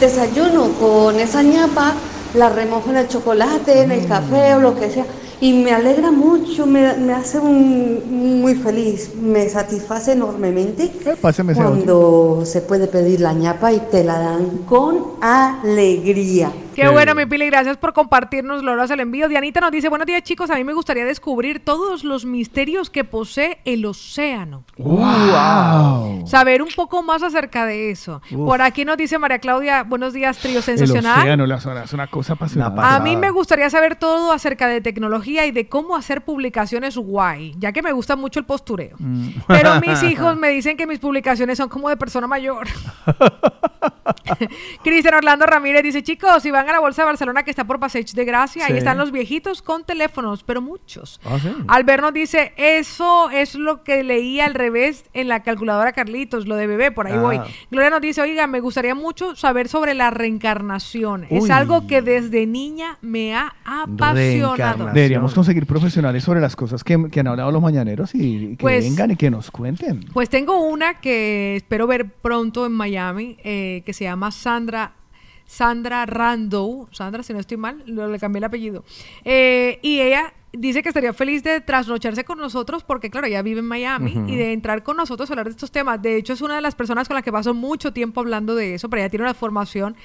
desayuno 0.00 0.68
con 0.78 1.18
esa 1.18 1.42
ñapa 1.42 1.94
la 2.34 2.48
remojo 2.50 2.90
en 2.90 2.96
el 2.98 3.08
chocolate, 3.08 3.82
en 3.82 3.92
el 3.92 4.06
café 4.06 4.54
o 4.54 4.60
lo 4.60 4.78
que 4.78 4.90
sea. 4.90 5.06
Y 5.42 5.54
me 5.54 5.72
alegra 5.72 6.10
mucho, 6.10 6.66
me, 6.66 6.94
me 6.98 7.14
hace 7.14 7.38
un- 7.38 8.40
muy 8.42 8.54
feliz, 8.54 9.12
me 9.14 9.48
satisface 9.48 10.12
enormemente 10.12 10.92
ese 11.00 11.16
cuando 11.54 12.42
se 12.44 12.60
puede 12.60 12.86
pedir 12.88 13.20
la 13.22 13.32
ñapa 13.32 13.72
y 13.72 13.78
te 13.90 14.04
la 14.04 14.18
dan 14.18 14.58
con 14.68 14.98
alegría. 15.22 16.52
Qué 16.74 16.88
bueno, 16.88 17.14
mi 17.14 17.26
Pili, 17.26 17.46
gracias 17.46 17.76
por 17.76 17.92
compartirnos 17.92 18.62
los 18.62 18.72
horas 18.72 18.90
el 18.90 19.00
envío. 19.00 19.28
Dianita 19.28 19.60
nos 19.60 19.70
dice, 19.70 19.88
buenos 19.88 20.06
días 20.06 20.22
chicos, 20.22 20.50
a 20.50 20.54
mí 20.54 20.64
me 20.64 20.72
gustaría 20.72 21.04
descubrir 21.04 21.64
todos 21.64 22.04
los 22.04 22.24
misterios 22.24 22.90
que 22.90 23.04
posee 23.04 23.58
el 23.64 23.84
océano. 23.84 24.64
¡Wow! 24.78 26.26
Saber 26.26 26.62
un 26.62 26.68
poco 26.74 27.02
más 27.02 27.22
acerca 27.22 27.66
de 27.66 27.90
eso. 27.90 28.22
Uf. 28.30 28.46
Por 28.46 28.62
aquí 28.62 28.84
nos 28.84 28.96
dice 28.96 29.18
María 29.18 29.38
Claudia, 29.38 29.82
buenos 29.82 30.12
días, 30.12 30.38
trío 30.38 30.58
El 30.58 30.62
sensacional. 30.62 31.20
océano, 31.20 31.46
la 31.46 31.60
zona, 31.60 31.84
es 31.84 31.92
una 31.92 32.06
cosa 32.06 32.34
apasionante. 32.34 32.80
A 32.82 33.00
mí 33.00 33.16
me 33.16 33.30
gustaría 33.30 33.68
saber 33.68 33.96
todo 33.96 34.32
acerca 34.32 34.68
de 34.68 34.80
tecnología 34.80 35.46
y 35.46 35.50
de 35.50 35.68
cómo 35.68 35.96
hacer 35.96 36.22
publicaciones 36.22 36.96
guay, 36.96 37.54
ya 37.58 37.72
que 37.72 37.82
me 37.82 37.92
gusta 37.92 38.16
mucho 38.16 38.38
el 38.40 38.46
postureo. 38.46 38.96
Mm. 38.98 39.28
Pero 39.48 39.80
mis 39.80 40.02
hijos 40.10 40.36
me 40.36 40.48
dicen 40.48 40.76
que 40.76 40.86
mis 40.86 40.98
publicaciones 40.98 41.58
son 41.58 41.68
como 41.68 41.88
de 41.88 41.96
persona 41.96 42.26
mayor. 42.26 42.68
Cristian 44.82 45.14
Orlando 45.14 45.46
Ramírez 45.46 45.82
dice, 45.82 46.02
chicos, 46.02 46.42
si 46.42 46.50
van 46.60 46.68
a 46.68 46.72
la 46.72 46.80
Bolsa 46.80 47.02
de 47.02 47.06
Barcelona 47.06 47.42
que 47.42 47.50
está 47.50 47.64
por 47.64 47.80
Passeig 47.80 48.06
de 48.14 48.24
Gracia, 48.24 48.66
ahí 48.66 48.76
están 48.76 48.98
los 48.98 49.10
viejitos 49.12 49.62
con 49.62 49.84
teléfonos, 49.84 50.42
pero 50.44 50.60
muchos. 50.60 51.20
Ah, 51.24 51.38
sí. 51.40 51.48
Albert 51.68 52.02
nos 52.02 52.12
dice, 52.12 52.52
eso 52.56 53.30
es 53.30 53.54
lo 53.54 53.82
que 53.84 54.02
leí 54.04 54.40
al 54.40 54.54
revés 54.54 55.04
en 55.12 55.28
la 55.28 55.42
calculadora 55.42 55.92
Carlitos, 55.92 56.46
lo 56.46 56.56
de 56.56 56.66
bebé, 56.66 56.90
por 56.92 57.06
ahí 57.06 57.14
Ah. 57.16 57.20
voy. 57.20 57.40
Gloria 57.70 57.90
nos 57.90 58.00
dice, 58.00 58.20
oiga, 58.22 58.46
me 58.46 58.60
gustaría 58.60 58.94
mucho 58.94 59.34
saber 59.36 59.68
sobre 59.68 59.94
la 59.94 60.10
reencarnación. 60.10 61.26
Es 61.30 61.50
algo 61.50 61.86
que 61.86 62.02
desde 62.02 62.46
niña 62.46 62.98
me 63.00 63.34
ha 63.34 63.54
apasionado. 63.64 64.86
Deberíamos 64.92 65.34
conseguir 65.34 65.66
profesionales 65.66 66.24
sobre 66.24 66.40
las 66.40 66.56
cosas 66.56 66.84
que, 66.84 67.08
que 67.10 67.20
han 67.20 67.26
hablado 67.28 67.50
los 67.52 67.62
mañaneros 67.62 68.14
y, 68.14 68.20
y 68.36 68.48
que 68.56 68.62
Pues- 68.62 68.84
vengan 68.84 69.10
y 69.12 69.16
que 69.16 69.30
nos 69.30 69.50
cuenten. 69.50 70.04
Pues 70.12 70.28
tengo 70.28 70.60
una 70.66 71.00
que 71.00 71.56
espero 71.56 71.86
ver 71.86 72.06
pronto 72.10 72.66
en 72.66 72.72
Miami, 72.72 73.36
eh, 73.44 73.82
que 73.84 73.92
se 73.92 74.04
llama 74.04 74.30
Sandra. 74.30 74.92
Sandra 75.50 76.06
Randow, 76.06 76.86
Sandra, 76.92 77.24
si 77.24 77.32
no 77.32 77.40
estoy 77.40 77.56
mal, 77.56 77.82
le 77.84 78.18
cambié 78.20 78.38
el 78.38 78.44
apellido. 78.44 78.84
Eh, 79.24 79.80
y 79.82 80.00
ella 80.00 80.32
dice 80.52 80.80
que 80.80 80.90
estaría 80.90 81.12
feliz 81.12 81.42
de 81.42 81.60
trasnocharse 81.60 82.22
con 82.24 82.38
nosotros 82.38 82.84
porque, 82.84 83.10
claro, 83.10 83.26
ella 83.26 83.42
vive 83.42 83.58
en 83.58 83.66
Miami 83.66 84.12
y 84.28 84.36
de 84.36 84.52
entrar 84.52 84.84
con 84.84 84.96
nosotros 84.96 85.28
a 85.28 85.32
hablar 85.32 85.46
de 85.46 85.50
estos 85.50 85.72
temas. 85.72 86.00
De 86.00 86.16
hecho, 86.16 86.34
es 86.34 86.40
una 86.40 86.54
de 86.54 86.60
las 86.60 86.76
personas 86.76 87.08
con 87.08 87.16
las 87.16 87.24
que 87.24 87.32
paso 87.32 87.52
mucho 87.52 87.92
tiempo 87.92 88.20
hablando 88.20 88.54
de 88.54 88.74
eso, 88.74 88.88
pero 88.88 89.02
ella 89.02 89.10
tiene 89.10 89.24
una 89.24 89.34
formación 89.34 89.96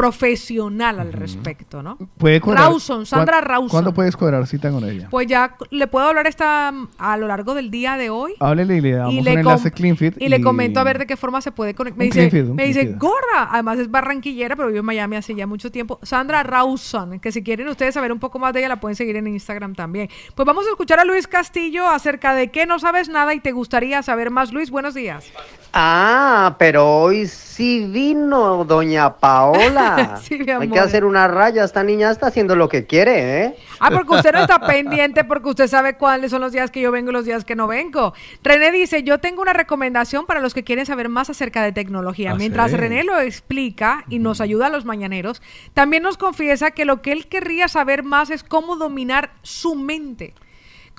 profesional 0.00 1.00
al 1.00 1.12
respecto, 1.12 1.82
¿no? 1.82 1.96
Puede 2.18 2.40
cuadrar- 2.40 2.68
Rawson, 2.70 3.06
Sandra 3.06 3.38
¿cuán- 3.38 3.44
Rawson. 3.48 3.68
¿Cuándo 3.68 3.94
puedes 3.94 4.16
cuadrar 4.16 4.46
cita 4.46 4.70
con 4.70 4.84
ella? 4.88 5.08
Pues 5.10 5.26
ya 5.26 5.56
le 5.70 5.86
puedo 5.86 6.06
hablar 6.06 6.26
esta 6.26 6.72
a 6.98 7.16
lo 7.16 7.26
largo 7.26 7.54
del 7.54 7.70
día 7.70 7.96
de 7.96 8.10
hoy. 8.10 8.32
Háblele 8.40 8.76
y 8.76 8.80
le 8.80 8.92
damos 8.92 9.14
un 9.14 9.24
com- 9.24 9.28
enlace 9.38 9.70
CleanFit. 9.72 10.20
y, 10.20 10.28
le 10.28 10.40
comento 10.40 10.80
a 10.80 10.84
ver 10.84 10.98
de 10.98 11.06
qué 11.06 11.16
forma 11.16 11.40
se 11.40 11.52
puede 11.52 11.74
conectar. 11.74 11.98
Me 11.98 12.04
Un 12.04 12.10
dice, 12.10 12.30
feed, 12.30 12.48
un 12.50 12.56
me 12.56 12.66
dice 12.66 12.84
gorda. 12.98 13.48
Además 13.50 13.78
es 13.78 13.90
barranquillera, 13.90 14.56
pero 14.56 14.68
vive 14.68 14.80
en 14.80 14.84
Miami 14.86 15.16
hace 15.16 15.34
ya 15.34 15.46
mucho 15.46 15.70
tiempo. 15.70 15.98
Sandra 16.02 16.42
Rawson, 16.42 17.20
que 17.20 17.32
si 17.32 17.42
quieren 17.42 17.68
ustedes 17.68 17.94
saber 17.94 18.12
un 18.12 18.18
poco 18.18 18.38
más 18.38 18.52
de 18.52 18.60
ella, 18.60 18.68
la 18.68 18.80
pueden 18.80 18.96
seguir 18.96 19.16
en 19.16 19.26
Instagram 19.26 19.74
también. 19.74 20.08
Pues 20.34 20.46
vamos 20.46 20.66
a 20.66 20.70
escuchar 20.70 20.98
a 21.00 21.04
Luis 21.04 21.26
Castillo 21.26 21.88
acerca 21.88 22.34
de 22.34 22.50
qué 22.50 22.66
no 22.66 22.78
sabes 22.78 23.08
nada 23.08 23.34
y 23.34 23.40
te 23.40 23.52
gustaría 23.52 24.02
saber 24.02 24.30
más. 24.30 24.52
Luis, 24.52 24.70
buenos 24.70 24.94
días. 24.94 25.30
Ah, 25.72 26.56
pero 26.58 27.02
hoy 27.02 27.26
sí 27.26 27.86
vino 27.86 28.64
doña 28.64 29.14
Paola. 29.16 29.89
Sí, 30.22 30.38
mi 30.38 30.44
Hay 30.50 30.50
amor. 30.52 30.72
que 30.72 30.78
hacer 30.80 31.04
una 31.04 31.28
raya. 31.28 31.64
Esta 31.64 31.82
niña 31.82 32.10
está 32.10 32.26
haciendo 32.28 32.56
lo 32.56 32.68
que 32.68 32.86
quiere, 32.86 33.44
¿eh? 33.44 33.56
Ah, 33.78 33.90
porque 33.90 34.14
usted 34.14 34.32
no 34.32 34.40
está 34.40 34.60
pendiente, 34.60 35.24
porque 35.24 35.48
usted 35.48 35.66
sabe 35.66 35.96
cuáles 35.96 36.30
son 36.30 36.40
los 36.40 36.52
días 36.52 36.70
que 36.70 36.80
yo 36.80 36.90
vengo 36.92 37.10
y 37.10 37.12
los 37.12 37.24
días 37.24 37.44
que 37.44 37.56
no 37.56 37.66
vengo. 37.66 38.12
René 38.42 38.70
dice, 38.72 39.02
yo 39.02 39.18
tengo 39.18 39.42
una 39.42 39.52
recomendación 39.52 40.26
para 40.26 40.40
los 40.40 40.54
que 40.54 40.64
quieren 40.64 40.86
saber 40.86 41.08
más 41.08 41.30
acerca 41.30 41.62
de 41.62 41.72
tecnología. 41.72 42.32
Ah, 42.32 42.34
Mientras 42.36 42.70
sí. 42.70 42.76
René 42.76 43.04
lo 43.04 43.18
explica 43.20 44.04
y 44.08 44.18
nos 44.18 44.40
ayuda 44.40 44.66
a 44.66 44.70
los 44.70 44.84
mañaneros, 44.84 45.42
también 45.74 46.02
nos 46.02 46.16
confiesa 46.18 46.70
que 46.72 46.84
lo 46.84 47.02
que 47.02 47.12
él 47.12 47.26
querría 47.28 47.68
saber 47.68 48.02
más 48.02 48.30
es 48.30 48.42
cómo 48.44 48.76
dominar 48.76 49.30
su 49.42 49.74
mente. 49.74 50.34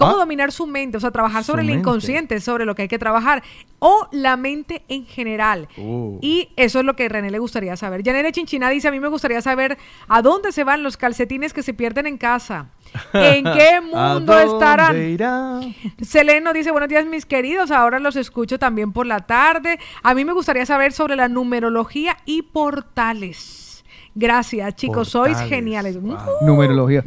Cómo 0.01 0.15
Ah. 0.15 0.19
dominar 0.19 0.51
su 0.51 0.67
mente, 0.67 0.97
o 0.97 0.99
sea, 0.99 1.11
trabajar 1.11 1.43
Su 1.43 1.51
sobre 1.51 1.61
el 1.61 1.67
mente. 1.67 1.79
inconsciente, 1.81 2.39
sobre 2.41 2.65
lo 2.65 2.75
que 2.75 2.83
hay 2.83 2.87
que 2.87 2.99
trabajar, 2.99 3.43
o 3.79 4.07
la 4.11 4.35
mente 4.37 4.83
en 4.89 5.05
general. 5.05 5.67
Uh. 5.77 6.17
Y 6.21 6.49
eso 6.55 6.79
es 6.79 6.85
lo 6.85 6.95
que 6.95 7.07
René 7.09 7.31
le 7.31 7.39
gustaría 7.39 7.75
saber. 7.77 8.03
Janere 8.03 8.31
Chinchina 8.31 8.69
dice, 8.69 8.87
a 8.87 8.91
mí 8.91 8.99
me 8.99 9.07
gustaría 9.07 9.41
saber 9.41 9.77
a 10.07 10.21
dónde 10.21 10.51
se 10.51 10.63
van 10.63 10.83
los 10.83 10.97
calcetines 10.97 11.53
que 11.53 11.63
se 11.63 11.73
pierden 11.73 12.05
en 12.07 12.17
casa. 12.17 12.67
¿En 13.13 13.43
qué 13.43 13.69
¿A 13.77 13.81
mundo 13.81 14.33
dónde 14.33 14.43
estarán? 14.43 14.97
irá? 14.97 15.59
Seleno 16.01 16.51
dice, 16.53 16.71
buenos 16.71 16.89
días 16.89 17.05
mis 17.05 17.25
queridos, 17.25 17.71
ahora 17.71 17.99
los 17.99 18.15
escucho 18.15 18.59
también 18.59 18.91
por 18.91 19.05
la 19.05 19.21
tarde. 19.21 19.79
A 20.03 20.13
mí 20.13 20.25
me 20.25 20.33
gustaría 20.33 20.65
saber 20.65 20.91
sobre 20.91 21.15
la 21.15 21.29
numerología 21.29 22.17
y 22.25 22.41
portales. 22.41 23.83
Gracias, 24.13 24.75
chicos, 24.75 25.07
sois 25.09 25.39
geniales. 25.41 25.95
Uh, 25.95 26.17
Numerología. 26.45 27.05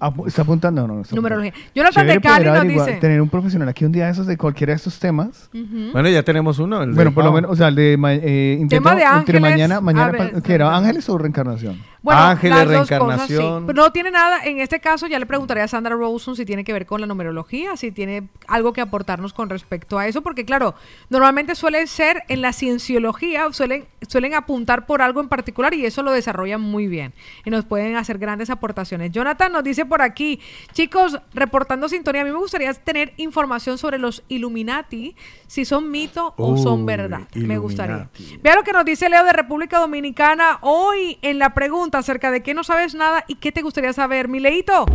Apu- 0.00 0.26
¿Está 0.26 0.42
apuntando? 0.42 0.86
No, 0.86 0.94
no 0.94 1.00
está 1.02 1.14
Numerología. 1.14 1.52
Jonathan 1.74 2.06
de 2.06 2.20
Cali 2.20 2.44
nos 2.46 2.56
averiguar, 2.58 2.86
dice. 2.86 3.00
Tener 3.00 3.20
un 3.20 3.28
profesional 3.28 3.68
aquí 3.68 3.84
un 3.84 3.92
día 3.92 4.06
de 4.06 4.12
esos 4.12 4.26
de 4.26 4.36
cualquiera 4.38 4.72
de 4.72 4.76
estos 4.78 4.98
temas. 4.98 5.50
Bueno, 5.92 6.08
ya 6.08 6.22
tenemos 6.22 6.58
uno. 6.58 6.82
el 6.82 6.90
de 6.90 6.94
Bueno, 6.96 7.12
por 7.12 7.24
lo 7.24 7.32
menos, 7.32 7.50
o 7.50 7.56
sea, 7.56 7.68
el 7.68 7.74
de 7.74 7.96
ma- 7.98 8.14
eh, 8.14 8.56
intento 8.60 8.82
Tema 8.82 8.94
de 8.96 9.02
entre 9.02 9.16
ángeles, 9.36 9.40
mañana, 9.42 9.80
mañana, 9.80 10.06
a 10.06 10.10
ver, 10.12 10.32
pa- 10.32 10.40
¿qué 10.40 10.54
era? 10.54 10.74
¿Ángeles 10.74 11.08
o 11.08 11.18
reencarnación? 11.18 11.90
Bueno, 12.02 12.18
Ángeles, 12.22 12.56
las 12.56 12.66
dos 12.66 12.74
cosas, 12.78 12.88
sí. 12.88 12.94
reencarnación. 13.34 13.66
Pero 13.66 13.82
no 13.82 13.92
tiene 13.92 14.10
nada, 14.10 14.42
en 14.44 14.58
este 14.58 14.80
caso 14.80 15.06
ya 15.06 15.18
le 15.18 15.26
preguntaría 15.26 15.64
a 15.64 15.68
Sandra 15.68 15.94
Rosen 15.94 16.34
si 16.34 16.46
tiene 16.46 16.64
que 16.64 16.72
ver 16.72 16.86
con 16.86 17.02
la 17.02 17.06
numerología, 17.06 17.76
si 17.76 17.92
tiene 17.92 18.28
algo 18.48 18.72
que 18.72 18.80
aportarnos 18.80 19.34
con 19.34 19.50
respecto 19.50 19.98
a 19.98 20.06
eso, 20.08 20.22
porque 20.22 20.46
claro, 20.46 20.74
normalmente 21.10 21.54
suele 21.54 21.86
ser 21.86 22.22
en 22.28 22.40
la 22.40 22.54
cienciología, 22.54 23.52
suelen, 23.52 23.84
suelen 24.08 24.32
apuntar 24.32 24.86
por 24.86 25.02
algo 25.02 25.20
en 25.20 25.28
particular 25.28 25.74
y 25.74 25.84
eso 25.84 26.02
lo 26.02 26.10
desarrollan 26.12 26.62
muy 26.62 26.86
bien 26.86 27.12
y 27.44 27.50
nos 27.50 27.66
pueden 27.66 27.96
hacer 27.96 28.16
grandes 28.16 28.48
aportaciones. 28.48 29.12
Jonathan 29.12 29.52
nos 29.52 29.62
dice 29.62 29.84
por 29.90 30.00
aquí, 30.00 30.40
chicos, 30.72 31.20
reportando 31.34 31.88
sintonía, 31.88 32.22
a 32.22 32.24
mí 32.24 32.30
me 32.30 32.38
gustaría 32.38 32.72
tener 32.72 33.12
información 33.16 33.76
sobre 33.76 33.98
los 33.98 34.22
Illuminati, 34.28 35.16
si 35.48 35.64
son 35.64 35.90
mito 35.90 36.32
o 36.38 36.56
son 36.56 36.86
verdad. 36.86 37.22
Me 37.34 37.58
gustaría. 37.58 38.08
Vea 38.40 38.54
lo 38.54 38.62
que 38.62 38.72
nos 38.72 38.84
dice 38.84 39.10
Leo 39.10 39.24
de 39.24 39.32
República 39.32 39.80
Dominicana 39.80 40.58
hoy 40.62 41.18
en 41.22 41.40
la 41.40 41.54
pregunta 41.54 41.98
acerca 41.98 42.30
de 42.30 42.42
qué 42.42 42.54
no 42.54 42.62
sabes 42.62 42.94
nada 42.94 43.24
y 43.26 43.34
qué 43.34 43.50
te 43.50 43.62
gustaría 43.62 43.92
saber, 43.92 44.28
Mileito. 44.28 44.86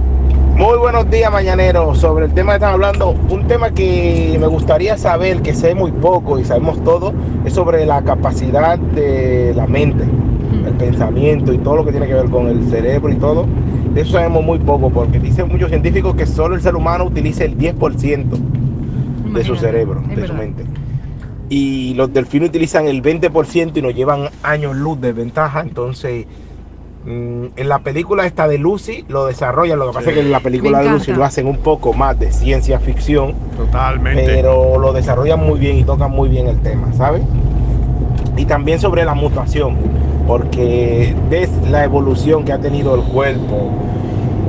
Muy 0.55 0.77
buenos 0.77 1.09
días, 1.09 1.29
mañaneros. 1.29 1.97
Sobre 1.99 2.27
el 2.27 2.33
tema 2.33 2.53
que 2.53 2.55
están 2.55 2.73
hablando, 2.75 3.09
un 3.09 3.45
tema 3.45 3.71
que 3.71 4.37
me 4.39 4.47
gustaría 4.47 4.97
saber, 4.97 5.41
que 5.41 5.53
sé 5.53 5.75
muy 5.75 5.91
poco 5.91 6.39
y 6.39 6.45
sabemos 6.45 6.81
todo, 6.85 7.13
es 7.43 7.53
sobre 7.53 7.85
la 7.85 8.01
capacidad 8.01 8.79
de 8.79 9.53
la 9.53 9.67
mente, 9.67 10.05
el 10.65 10.73
pensamiento 10.75 11.51
y 11.51 11.57
todo 11.57 11.75
lo 11.75 11.85
que 11.85 11.91
tiene 11.91 12.07
que 12.07 12.13
ver 12.13 12.29
con 12.29 12.47
el 12.47 12.69
cerebro 12.69 13.11
y 13.11 13.17
todo. 13.17 13.45
De 13.95 14.01
eso 14.01 14.11
sabemos 14.11 14.43
muy 14.43 14.59
poco, 14.59 14.89
porque 14.89 15.19
dicen 15.19 15.47
muchos 15.47 15.69
científicos 15.69 16.15
que 16.15 16.25
solo 16.25 16.55
el 16.55 16.61
ser 16.61 16.75
humano 16.75 17.05
utiliza 17.05 17.45
el 17.45 17.57
10% 17.57 18.25
de 19.33 19.43
su 19.45 19.55
cerebro, 19.55 20.03
es 20.09 20.17
de 20.17 20.27
su 20.27 20.33
mente. 20.33 20.65
Y 21.47 21.93
los 21.93 22.11
delfines 22.11 22.49
utilizan 22.49 22.87
el 22.87 23.01
20% 23.01 23.77
y 23.77 23.81
nos 23.81 23.95
llevan 23.95 24.27
años 24.43 24.75
luz 24.75 24.99
de 24.99 25.13
ventaja. 25.13 25.61
Entonces, 25.61 26.25
mm, 27.05 27.45
en 27.55 27.69
la 27.69 27.79
película 27.79 28.25
esta 28.25 28.49
de 28.49 28.57
Lucy 28.57 29.05
lo 29.07 29.27
desarrollan. 29.27 29.79
Lo 29.79 29.87
que 29.87 29.93
pasa 29.93 30.09
es 30.09 30.15
que 30.15 30.21
en 30.23 30.31
la 30.31 30.41
película 30.41 30.79
de 30.79 30.89
Lucy 30.89 31.13
lo 31.13 31.23
hacen 31.23 31.47
un 31.47 31.59
poco 31.59 31.93
más 31.93 32.19
de 32.19 32.33
ciencia 32.33 32.79
ficción. 32.79 33.33
Totalmente. 33.55 34.25
Pero 34.25 34.77
lo 34.77 34.91
desarrollan 34.91 35.39
muy 35.39 35.57
bien 35.57 35.77
y 35.77 35.85
tocan 35.85 36.11
muy 36.11 36.27
bien 36.27 36.47
el 36.47 36.59
tema, 36.59 36.91
¿sabes? 36.95 37.21
Y 38.37 38.45
también 38.45 38.79
sobre 38.79 39.05
la 39.05 39.13
mutación, 39.13 39.75
porque 40.27 41.15
ves 41.29 41.49
la 41.69 41.83
evolución 41.83 42.43
que 42.43 42.51
ha 42.53 42.59
tenido 42.59 42.95
el 42.95 43.01
cuerpo 43.01 43.71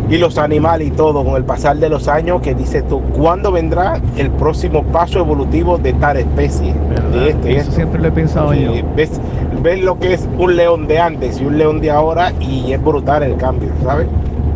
y 0.09 0.19
los 0.19 0.39
animales 0.39 0.89
y 0.89 0.91
todo 0.93 1.25
con 1.25 1.35
el 1.37 1.45
pasar 1.45 1.77
de 1.79 1.89
los 1.89 2.07
años, 2.09 2.41
que 2.41 2.55
dices 2.55 2.87
tú, 2.87 3.01
¿cuándo 3.13 3.51
vendrá 3.51 4.01
el 4.17 4.31
próximo 4.31 4.85
paso 4.85 5.19
evolutivo 5.19 5.79
de 5.79 5.93
tal 5.95 6.17
especie? 6.17 6.75
De 7.13 7.31
este, 7.31 7.53
Eso 7.53 7.61
esto? 7.61 7.73
siempre 7.73 8.01
lo 8.01 8.09
he 8.09 8.13
pensado 8.13 8.55
yo. 8.55 8.73
Ves, 8.95 9.21
ves 9.63 9.83
lo 9.83 9.99
que 9.99 10.15
es 10.15 10.29
un 10.39 10.57
león 10.57 10.87
de 10.87 11.01
antes 11.01 11.41
y 11.41 11.45
un 11.45 11.59
león 11.59 11.81
de 11.81 11.91
ahora 11.91 12.33
y 12.41 12.73
es 12.73 12.83
brutal 12.83 13.25
el 13.25 13.37
cambio, 13.37 13.71
¿sabes? 13.83 14.07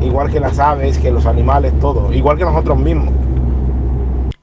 Igual 0.00 0.30
que 0.30 0.40
las 0.40 0.58
aves, 0.58 0.98
que 0.98 1.10
los 1.10 1.26
animales, 1.26 1.72
todo, 1.80 2.12
igual 2.12 2.38
que 2.38 2.44
nosotros 2.44 2.78
mismos. 2.78 3.12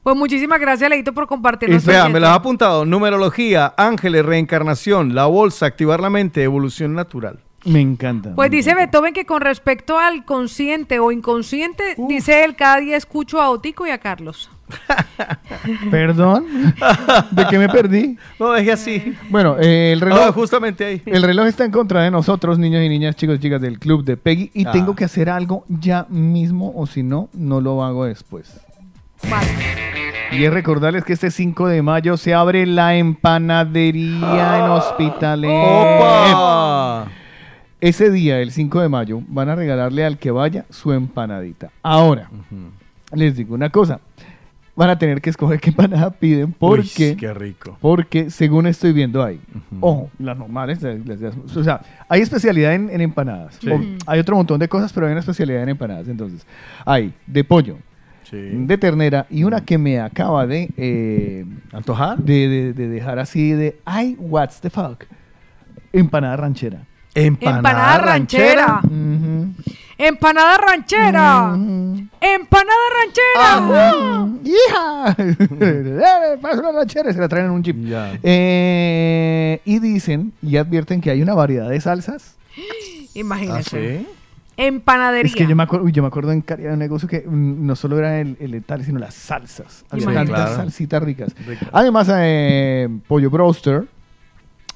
Pues 0.08 0.16
muchísimas 0.16 0.62
gracias, 0.62 0.90
Leito, 0.90 1.14
por 1.14 1.28
compartir 1.28 1.70
Y 1.70 1.80
vea, 1.80 2.08
me 2.08 2.22
las 2.22 2.30
ha 2.30 2.36
apuntado. 2.36 2.86
Numerología, 2.86 3.74
ángeles, 3.76 4.26
reencarnación, 4.26 5.14
la 5.14 5.26
bolsa, 5.26 5.66
activar 5.66 6.00
la 6.00 6.10
mente, 6.10 6.44
evolución 6.44 6.94
natural. 6.94 7.42
Me 7.66 7.82
encanta. 7.82 8.34
Pues 8.34 8.50
dice 8.50 8.74
Beethoven 8.74 9.14
que 9.14 9.26
con 9.26 9.42
respecto 9.42 10.00
al 10.00 10.24
consciente 10.24 11.00
o 11.00 11.12
inconsciente, 11.12 11.98
dice 12.08 12.46
él, 12.46 12.56
cada 12.56 12.78
día 12.78 12.96
escucho 12.96 13.42
a 13.42 13.50
Otico 13.50 13.86
y 13.86 13.90
a 13.90 13.98
Carlos. 13.98 14.50
Perdón. 15.92 16.46
¿De 17.32 17.46
qué 17.50 17.58
me 17.58 17.68
perdí? 17.68 18.18
No, 18.40 18.54
deje 18.54 18.72
así. 18.72 19.14
Bueno, 19.30 19.58
eh, 19.60 19.92
el 19.92 20.00
reloj. 20.00 20.34
Justamente 20.34 20.86
ahí. 20.86 21.02
El 21.06 21.22
reloj 21.22 21.48
está 21.48 21.66
en 21.66 21.72
contra 21.72 22.02
de 22.04 22.12
nosotros, 22.12 22.58
niños 22.58 22.82
y 22.82 22.88
niñas, 22.88 23.18
chicos 23.18 23.36
y 23.36 23.40
chicas 23.40 23.60
del 23.60 23.78
club 23.78 24.06
de 24.06 24.16
Peggy. 24.16 24.52
Y 24.54 24.66
Ah. 24.66 24.72
tengo 24.72 24.96
que 24.96 25.04
hacer 25.04 25.30
algo 25.30 25.66
ya 25.68 26.06
mismo, 26.08 26.72
o 26.78 26.88
si 26.88 27.04
no, 27.04 27.28
no 27.34 27.60
lo 27.60 27.84
hago 27.84 28.06
después. 28.06 28.62
Y 30.32 30.44
es 30.44 30.54
recordarles 30.54 31.04
que 31.04 31.14
este 31.14 31.32
5 31.32 31.68
de 31.68 31.82
mayo 31.82 32.18
se 32.18 32.34
abre 32.34 32.66
la 32.66 32.96
empanadería 32.96 34.60
en 34.60 34.72
Hospitalet. 34.72 35.50
¡Opa! 35.50 37.08
Ese 37.80 38.10
día, 38.12 38.40
el 38.40 38.52
5 38.52 38.82
de 38.82 38.90
mayo, 38.90 39.22
van 39.28 39.50
a 39.50 39.56
regalarle 39.56 40.04
al 40.06 40.18
que 40.18 40.32
vaya 40.32 40.66
su 40.70 40.92
empanadita. 40.94 41.70
Ahora, 41.82 42.30
les 43.14 43.36
digo 43.36 43.56
una 43.56 43.70
cosa. 43.70 44.00
Van 44.76 44.92
a 44.92 45.00
tener 45.00 45.22
que 45.22 45.32
escoger 45.32 45.60
qué 45.60 45.72
empanada 45.72 46.12
piden 46.12 46.52
porque, 46.54 47.12
Uy, 47.12 47.16
qué 47.18 47.34
rico. 47.34 47.78
porque 47.82 48.30
según 48.30 48.68
estoy 48.68 48.92
viendo 48.94 49.24
ahí, 49.24 49.40
ojo, 49.80 50.12
las 50.20 50.38
normales, 50.38 50.84
las- 50.84 51.20
las- 51.20 51.36
o 51.58 51.64
sea, 51.64 51.82
hay 52.08 52.22
especialidad 52.22 52.76
en, 52.76 52.92
en 52.92 53.02
empanadas. 53.02 53.58
Sí. 53.60 53.72
O- 53.72 53.82
hay 54.06 54.20
otro 54.20 54.36
montón 54.36 54.60
de 54.60 54.68
cosas, 54.68 54.94
pero 54.94 55.08
hay 55.08 55.14
una 55.14 55.22
especialidad 55.22 55.64
en 55.64 55.70
empanadas. 55.70 56.08
Entonces, 56.08 56.46
hay 56.86 57.12
de 57.26 57.44
pollo, 57.44 57.78
de 58.36 58.78
ternera 58.78 59.26
y 59.30 59.44
una 59.44 59.64
que 59.64 59.78
me 59.78 60.00
acaba 60.00 60.46
de 60.48 60.70
eh, 60.78 61.46
antojar, 61.72 62.18
de, 62.18 62.48
de- 62.48 62.74
de 62.74 62.88
dejar 62.90 63.20
así 63.20 63.52
de, 63.52 63.80
ay, 63.86 64.16
what's 64.20 64.60
the 64.62 64.70
fuck, 64.70 65.04
empanada 65.94 66.36
ranchera. 66.38 66.84
Empanada 67.16 67.98
ranchera. 67.98 68.82
Empanada 69.98 70.58
ranchera. 70.60 71.56
Empanada 72.22 72.84
ranchera. 73.00 74.28
¡Hija! 74.44 75.16
Eh, 75.60 76.38
Pasa 76.40 76.60
una 76.60 76.72
ranchera 76.74 77.10
y 77.10 77.14
se 77.14 77.20
la 77.20 77.28
traen 77.28 77.46
en 77.48 77.52
un 77.52 77.64
jeep. 77.64 77.76
Eh, 78.22 79.62
y 79.66 79.80
dicen 79.80 80.34
y 80.44 80.58
advierten 80.58 81.02
que 81.02 81.10
hay 81.10 81.22
una 81.24 81.34
variedad 81.34 81.70
de 81.70 81.82
salsas. 81.82 82.36
Imagínese. 84.58 84.68
Empanadería. 84.76 85.30
Es 85.30 85.36
que 85.36 85.48
yo 85.48 85.56
me 85.56 85.64
acuerdo, 85.64 85.88
yo 85.90 86.02
me 86.02 86.08
acuerdo 86.08 86.32
en 86.32 86.44
Cari- 86.46 86.72
un 86.72 86.80
negocio 86.80 87.08
que 87.08 87.20
mm, 87.28 87.66
no 87.66 87.76
solo 87.76 87.98
era 88.00 88.20
el, 88.20 88.36
el 88.40 88.64
tal, 88.64 88.84
sino 88.84 89.00
las 89.00 89.14
salsas. 89.14 89.86
Había 89.90 90.08
Sí, 90.08 90.14
tantas 90.14 90.36
claro. 90.36 90.56
salsitas 90.56 91.04
ricas. 91.04 91.36
Ricas. 91.48 91.70
Además, 91.72 92.10
eh, 92.14 92.90
pollo 93.08 93.30
broster, 93.30 93.86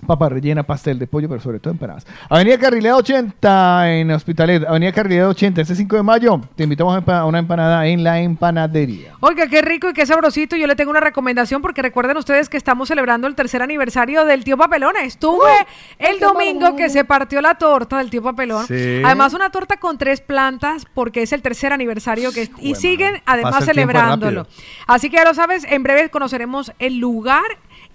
papa 0.06 0.30
rellena, 0.30 0.64
pastel 0.64 1.00
de 1.00 1.08
pollo, 1.08 1.30
pero 1.30 1.42
sobre 1.42 1.60
todo 1.60 1.72
empanadas. 1.72 2.06
Avenida 2.30 2.58
Carrilera 2.58 2.96
80 2.98 3.94
en 3.94 4.12
Hospitalet. 4.12 4.66
Avenida 4.68 4.92
Carrilera 4.92 5.30
80, 5.30 5.62
este 5.62 5.76
5 5.76 5.96
de 5.96 6.04
mayo. 6.04 6.42
Te 6.56 6.64
invitamos 6.64 7.04
a 7.08 7.26
una 7.26 7.40
empanada 7.40 7.86
en 7.88 8.04
la 8.04 8.20
empanadería. 8.20 9.16
Oiga, 9.20 9.48
qué 9.48 9.62
rico 9.62 9.90
y 9.90 9.94
qué 9.94 10.06
sabrosito. 10.06 10.56
Yo 10.56 10.68
le 10.68 10.76
tengo 10.76 10.92
una 10.92 11.00
recomendación 11.00 11.62
porque 11.62 11.82
recuerden 11.82 12.18
ustedes 12.18 12.50
que 12.50 12.58
estamos 12.58 12.88
celebrando 12.88 13.28
el 13.28 13.36
tercer 13.36 13.62
aniversario 13.62 14.26
del 14.26 14.44
tío 14.44 14.58
Papelón. 14.58 14.96
Estuve 14.98 15.52
el 16.00 16.20
domingo 16.20 16.76
que 16.76 16.90
se 16.90 17.06
partió 17.06 17.42
la 17.42 17.56
torta 17.56 18.00
del 18.00 18.10
tío 18.10 18.22
Papelón. 18.22 18.68
Sí. 18.68 19.02
Además, 19.04 19.34
una 19.34 19.50
torta 19.50 19.78
con 19.78 19.98
tres 19.98 20.22
plantas 20.22 20.86
porque 20.94 21.22
es 21.22 21.34
el 21.34 21.42
tercer 21.42 21.74
aniversario 21.74 22.32
que 22.32 22.50
y 22.60 22.76
siguen 22.76 23.22
además 23.26 23.66
celebrándolo. 23.66 24.48
Así 24.88 25.10
que 25.10 25.18
ya 25.18 25.24
lo 25.24 25.34
sabes, 25.34 25.66
en 25.70 25.84
breve 25.84 26.10
conoceremos 26.10 26.72
el 26.80 26.98
lugar 26.98 27.44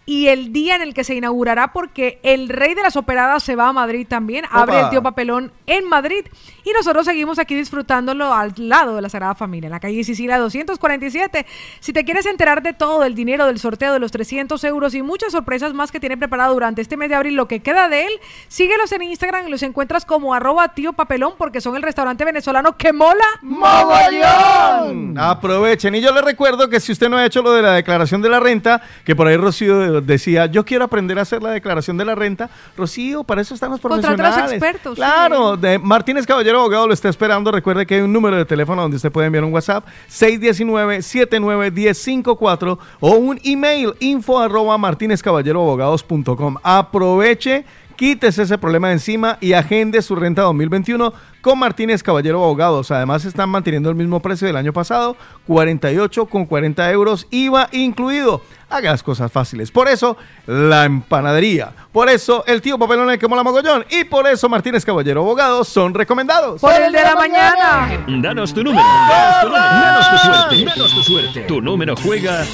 y 0.06 0.28
el 0.28 0.52
día 0.52 0.76
en 0.76 0.82
el 0.82 0.94
que 0.94 1.02
se 1.02 1.14
inaugurará 1.14 1.72
porque 1.72 2.20
el 2.22 2.48
rey 2.48 2.74
de 2.74 2.82
las 2.82 2.96
operadas 2.96 3.42
se 3.42 3.56
va 3.56 3.68
a 3.68 3.72
Madrid 3.72 4.06
también. 4.08 4.44
Abre 4.50 4.80
el 4.80 4.88
tío 4.88 5.02
Papelón 5.02 5.52
en 5.66 5.84
Madrid 5.88 6.24
y 6.64 6.72
nosotros 6.72 7.04
seguimos 7.04 7.40
aquí 7.40 7.56
disfrutándolo 7.56 8.32
al 8.32 8.54
lado 8.56 8.94
de 8.94 9.02
la 9.02 9.08
Sagrada 9.08 9.34
Familia, 9.34 9.66
en 9.66 9.72
la 9.72 9.80
calle 9.80 10.04
Sicilia 10.04 10.38
247. 10.38 11.44
Si 11.80 11.92
te 11.92 12.04
quieres 12.04 12.24
enterar 12.26 12.62
de 12.62 12.72
todo 12.72 13.04
el 13.04 13.16
dinero 13.16 13.46
del 13.46 13.58
sorteo 13.58 13.92
de 13.92 13.98
los 13.98 14.12
300 14.12 14.62
euros 14.64 14.94
y 14.94 15.02
muchas 15.02 15.32
sorpresas 15.32 15.74
más 15.74 15.90
que 15.90 15.98
tiene 15.98 16.16
preparado 16.16 16.54
durante 16.54 16.82
este 16.82 16.96
mes 16.96 17.08
de 17.08 17.16
abril, 17.16 17.34
lo 17.34 17.48
que 17.48 17.60
queda 17.60 17.88
de 17.88 18.06
él, 18.06 18.12
síguelos 18.46 18.92
en 18.92 19.02
Instagram 19.02 19.48
y 19.48 19.50
los 19.50 19.64
encuentras 19.64 20.04
como 20.04 20.34
arroba 20.34 20.68
tío 20.68 20.92
papelón 20.92 21.34
porque 21.36 21.60
son 21.60 21.74
el 21.74 21.82
restaurante 21.82 22.24
venezolano 22.24 22.76
que 22.76 22.92
mola. 22.92 23.24
¡Mogollón! 23.42 25.18
Aprovechen. 25.18 25.96
Y 25.96 26.00
yo 26.00 26.12
les 26.12 26.24
recuerdo 26.24 26.68
que 26.68 26.78
si 26.78 26.92
usted 26.92 27.08
no 27.08 27.16
ha 27.16 27.26
hecho 27.26 27.42
lo 27.42 27.52
de 27.52 27.62
la 27.62 27.72
declaración 27.72 28.22
de 28.22 28.28
la 28.28 28.38
renta, 28.38 28.82
que 29.04 29.16
por 29.16 29.26
ahí 29.26 29.36
Rocío 29.36 29.95
decía, 30.00 30.46
yo 30.46 30.64
quiero 30.64 30.84
aprender 30.84 31.18
a 31.18 31.22
hacer 31.22 31.42
la 31.42 31.50
declaración 31.50 31.96
de 31.96 32.04
la 32.04 32.14
renta. 32.14 32.48
Rocío, 32.76 33.24
para 33.24 33.40
eso 33.40 33.54
están 33.54 33.70
los 33.70 33.80
profesionales. 33.80 34.52
expertos, 34.52 34.94
sí. 34.94 35.00
Claro, 35.00 35.56
de 35.56 35.78
Martínez 35.78 36.26
Caballero 36.26 36.60
Abogado 36.60 36.86
lo 36.86 36.94
está 36.94 37.08
esperando. 37.08 37.50
Recuerde 37.50 37.86
que 37.86 37.94
hay 37.96 38.02
un 38.02 38.12
número 38.12 38.36
de 38.36 38.44
teléfono 38.44 38.82
donde 38.82 38.96
usted 38.96 39.10
puede 39.10 39.26
enviar 39.26 39.42
un 39.44 39.52
WhatsApp, 39.52 39.84
619-791054 40.10 42.78
o 43.00 43.10
un 43.12 43.40
email, 43.44 43.94
info 44.00 44.38
arroba 44.38 44.76
martinezcaballeroabogados.com. 44.78 46.56
Aproveche. 46.62 47.64
Quítese 47.96 48.42
ese 48.42 48.58
problema 48.58 48.88
de 48.88 48.94
encima 48.94 49.38
y 49.40 49.52
agende 49.54 50.02
su 50.02 50.16
renta 50.16 50.42
2021 50.42 51.14
con 51.40 51.58
Martínez 51.58 52.02
Caballero 52.02 52.44
Abogados. 52.44 52.90
Además, 52.90 53.24
están 53.24 53.48
manteniendo 53.48 53.88
el 53.88 53.96
mismo 53.96 54.20
precio 54.20 54.46
del 54.46 54.56
año 54.56 54.74
pasado, 54.74 55.16
48 55.46 56.26
con 56.26 56.44
40 56.44 56.92
euros, 56.92 57.26
IVA 57.30 57.70
incluido. 57.72 58.42
Haga 58.68 58.90
las 58.90 59.02
cosas 59.02 59.30
fáciles. 59.30 59.70
Por 59.70 59.88
eso, 59.88 60.16
la 60.46 60.84
empanadería. 60.84 61.72
Por 61.92 62.08
eso, 62.08 62.44
el 62.46 62.60
tío 62.60 62.78
Papelón 62.78 63.10
el 63.10 63.18
que 63.18 63.28
mola 63.28 63.44
mogollón. 63.44 63.84
Y 63.90 64.04
por 64.04 64.26
eso, 64.26 64.48
Martínez 64.48 64.84
Caballero 64.84 65.20
Abogados 65.20 65.68
son 65.68 65.94
recomendados. 65.94 66.60
Por 66.60 66.74
el 66.74 66.92
de 66.92 67.02
la 67.02 67.14
mañana. 67.14 68.04
Danos 68.08 68.52
tu 68.52 68.64
número, 68.64 68.82
danos 68.84 69.40
tu 69.40 69.46
número, 69.48 69.64
danos 69.64 70.10
tu 70.10 70.18
suerte, 70.18 70.64
danos 70.64 70.94
tu 70.94 71.02
suerte. 71.02 71.40
Tu 71.42 71.60
número 71.60 71.94
juega 71.96 72.44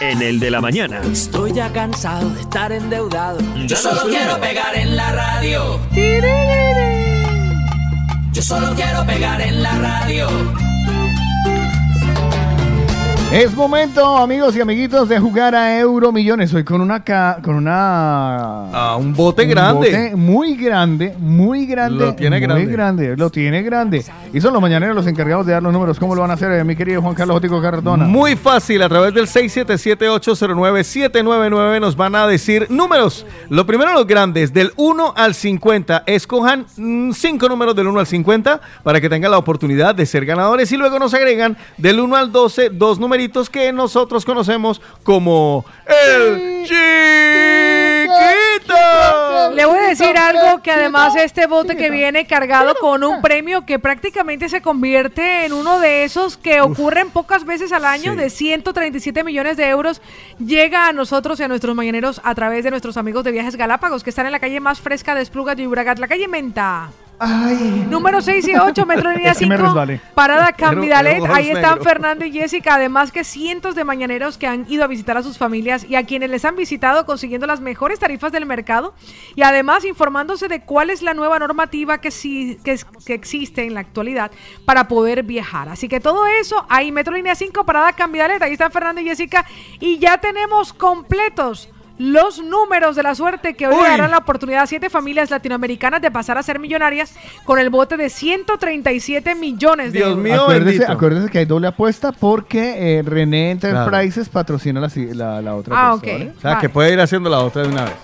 en 0.00 0.22
el 0.22 0.40
de 0.40 0.50
la 0.50 0.60
mañana. 0.60 1.00
Estoy 1.12 1.52
ya 1.52 1.72
cansado 1.72 2.30
de 2.30 2.40
estar 2.40 2.72
endeudado. 2.72 3.38
Yo 3.66 3.76
solo 3.76 4.02
quiero 4.08 4.40
pegar 4.40 4.74
en 4.74 4.96
la 4.96 5.12
radio. 5.12 5.78
Yo 8.32 8.42
solo 8.42 8.74
quiero 8.74 9.06
pegar 9.06 9.40
en 9.40 9.62
la 9.62 9.78
radio. 9.78 10.69
Es 13.32 13.54
momento, 13.54 14.16
amigos 14.16 14.56
y 14.56 14.60
amiguitos, 14.60 15.08
de 15.08 15.20
jugar 15.20 15.54
a 15.54 15.78
Euro 15.78 16.10
Millones. 16.10 16.52
Hoy 16.52 16.64
con 16.64 16.80
una 16.80 17.04
ca- 17.04 17.38
con 17.40 17.54
una 17.54 18.70
Ah, 18.72 18.96
un 18.98 19.14
bote 19.14 19.44
grande. 19.46 19.86
bote 19.88 20.16
muy 20.16 20.56
grande, 20.56 21.14
muy 21.16 21.64
grande. 21.64 22.06
Lo 22.06 22.12
tiene 22.16 22.40
muy 22.40 22.46
grande. 22.48 22.72
grande. 22.72 23.16
Lo 23.16 23.30
tiene 23.30 23.62
grande. 23.62 24.04
Y 24.32 24.40
son 24.40 24.52
los 24.52 24.60
mañaneros 24.60 24.96
los 24.96 25.06
encargados 25.06 25.46
de 25.46 25.52
dar 25.52 25.62
los 25.62 25.72
números. 25.72 25.96
¿Cómo 26.00 26.16
lo 26.16 26.22
van 26.22 26.32
a 26.32 26.34
hacer, 26.34 26.50
eh, 26.50 26.64
mi 26.64 26.74
querido 26.74 27.00
Juan 27.02 27.14
Carlos 27.14 27.36
Otico 27.36 27.62
Cardona? 27.62 28.04
Muy 28.04 28.34
fácil, 28.34 28.82
a 28.82 28.88
través 28.88 29.14
del 29.14 29.28
677-809-799 29.28 31.78
nos 31.78 31.94
van 31.94 32.16
a 32.16 32.26
decir 32.26 32.66
números. 32.68 33.24
Lo 33.48 33.64
primero, 33.64 33.92
los 33.92 34.08
grandes, 34.08 34.52
del 34.52 34.72
1 34.74 35.14
al 35.16 35.36
50. 35.36 36.02
Escojan 36.04 36.66
5 37.14 37.48
números 37.48 37.76
del 37.76 37.86
1 37.86 38.00
al 38.00 38.08
50 38.08 38.60
para 38.82 39.00
que 39.00 39.08
tengan 39.08 39.30
la 39.30 39.38
oportunidad 39.38 39.94
de 39.94 40.04
ser 40.04 40.26
ganadores 40.26 40.72
y 40.72 40.76
luego 40.76 40.98
nos 40.98 41.14
agregan 41.14 41.56
del 41.78 42.00
1 42.00 42.16
al 42.16 42.32
12 42.32 42.70
dos 42.70 42.98
numeritos 43.20 43.50
que 43.50 43.70
nosotros 43.72 44.24
conocemos 44.24 44.80
como 45.02 45.64
el 45.86 46.62
chiquito. 46.64 46.80
Le 49.54 49.66
voy 49.66 49.78
a 49.78 49.88
decir 49.88 50.16
algo 50.16 50.62
que 50.62 50.70
además 50.70 51.14
este 51.16 51.46
bote 51.46 51.76
que 51.76 51.90
viene 51.90 52.26
cargado 52.26 52.74
con 52.80 53.04
un 53.04 53.20
premio 53.20 53.66
que 53.66 53.78
prácticamente 53.78 54.48
se 54.48 54.62
convierte 54.62 55.44
en 55.44 55.52
uno 55.52 55.80
de 55.80 56.04
esos 56.04 56.36
que 56.38 56.60
ocurren 56.62 57.10
pocas 57.10 57.44
veces 57.44 57.72
al 57.72 57.84
año 57.84 58.12
Sí. 58.12 58.18
de 58.18 58.30
137 58.30 59.22
millones 59.24 59.56
de 59.58 59.68
euros 59.68 60.00
llega 60.38 60.88
a 60.88 60.92
nosotros 60.92 61.38
y 61.40 61.42
a 61.42 61.48
nuestros 61.48 61.74
mañaneros 61.76 62.20
a 62.24 62.34
través 62.34 62.64
de 62.64 62.70
nuestros 62.70 62.96
amigos 62.96 63.24
de 63.24 63.32
Viajes 63.32 63.56
Galápagos 63.56 64.02
que 64.02 64.10
están 64.10 64.26
en 64.26 64.32
la 64.32 64.40
calle 64.40 64.60
más 64.60 64.80
fresca 64.80 65.14
de 65.14 65.20
Esplugas 65.22 65.56
de 65.56 65.64
Llobregat, 65.64 65.98
la 65.98 66.08
calle 66.08 66.26
Menta. 66.28 66.90
Número 67.20 68.22
6 68.22 68.48
y 68.48 68.54
8, 68.54 68.86
Metro 68.86 69.10
Línea 69.14 69.32
Es 69.32 69.38
que 69.38 69.46
me 69.46 69.56
5, 69.56 69.68
resbalé. 69.68 70.00
Parada 70.14 70.54
ojos 71.18 71.30
Ahí 71.30 71.50
están. 71.50 71.82
Fernando 71.82 72.24
y 72.24 72.32
Jessica. 72.32 72.76
Además 72.76 73.12
que 73.12 73.24
cientos 73.24 73.74
de 73.74 73.84
mañaneros 73.84 74.38
que 74.38 74.46
han 74.46 74.64
ido 74.70 74.84
a 74.84 74.86
visitar 74.86 75.16
a 75.16 75.22
sus 75.22 75.36
familias 75.36 75.84
y 75.84 75.96
a 75.96 76.04
quienes 76.04 76.30
les 76.30 76.44
han 76.44 76.56
visitado 76.56 77.04
consiguiendo 77.04 77.46
las 77.46 77.60
mejores 77.60 77.98
tarifas 77.98 78.32
del 78.32 78.46
mercado. 78.46 78.94
Y 79.34 79.42
además 79.42 79.84
informándose 79.84 80.48
de 80.48 80.62
cuál 80.62 80.88
es 80.90 81.02
la 81.02 81.12
nueva 81.12 81.38
normativa 81.38 82.00
que, 82.00 82.10
sí, 82.10 82.58
que, 82.64 82.80
existe 83.12 83.64
en 83.64 83.74
la 83.74 83.80
actualidad 83.80 84.30
para 84.64 84.88
poder 84.88 85.22
viajar. 85.22 85.68
Así 85.68 85.88
que 85.88 86.00
todo 86.00 86.26
eso, 86.26 86.64
ahí 86.68 86.90
Metro 86.90 87.14
Línea 87.14 87.34
5, 87.34 87.64
Parada 87.64 87.92
Camidalet. 87.92 88.42
Ahí 88.42 88.52
están 88.52 88.72
Fernando 88.72 89.00
y 89.02 89.04
Jessica. 89.04 89.44
Y 89.78 89.98
ya 89.98 90.18
tenemos 90.18 90.72
completos. 90.72 91.68
Los 92.02 92.42
números 92.42 92.96
de 92.96 93.02
la 93.02 93.14
suerte 93.14 93.52
que 93.54 93.66
hoy 93.68 93.74
le 93.74 93.82
Uy. 93.82 93.88
darán 93.88 94.10
la 94.10 94.16
oportunidad 94.18 94.62
a 94.62 94.66
siete 94.66 94.88
familias 94.88 95.28
latinoamericanas 95.30 96.00
de 96.00 96.10
pasar 96.10 96.38
a 96.38 96.42
ser 96.42 96.58
millonarias 96.58 97.12
con 97.44 97.58
el 97.58 97.68
bote 97.68 97.98
de 97.98 98.08
137 98.08 99.34
millones 99.34 99.92
de 99.92 99.98
Dios 99.98 100.08
euros. 100.10 100.24
mío, 100.24 100.42
acuérdese 100.88 101.28
que 101.30 101.38
hay 101.40 101.44
doble 101.44 101.66
apuesta 101.66 102.10
porque 102.12 102.98
eh, 102.98 103.02
René 103.02 103.50
Enterprises 103.50 104.30
patrocina 104.30 104.80
la, 104.80 104.88
la- 105.14 105.42
la 105.42 105.54
otra. 105.54 105.74
Ah, 105.76 105.98
persona, 106.00 106.14
ok. 106.14 106.18
¿vale? 106.20 106.32
O 106.38 106.40
sea, 106.40 106.58
que 106.58 106.68
puede 106.70 106.92
ir 106.94 107.00
haciendo 107.00 107.28
la 107.28 107.40
otra 107.40 107.62
de 107.62 107.68
una 107.68 107.84
vez. 107.84 107.94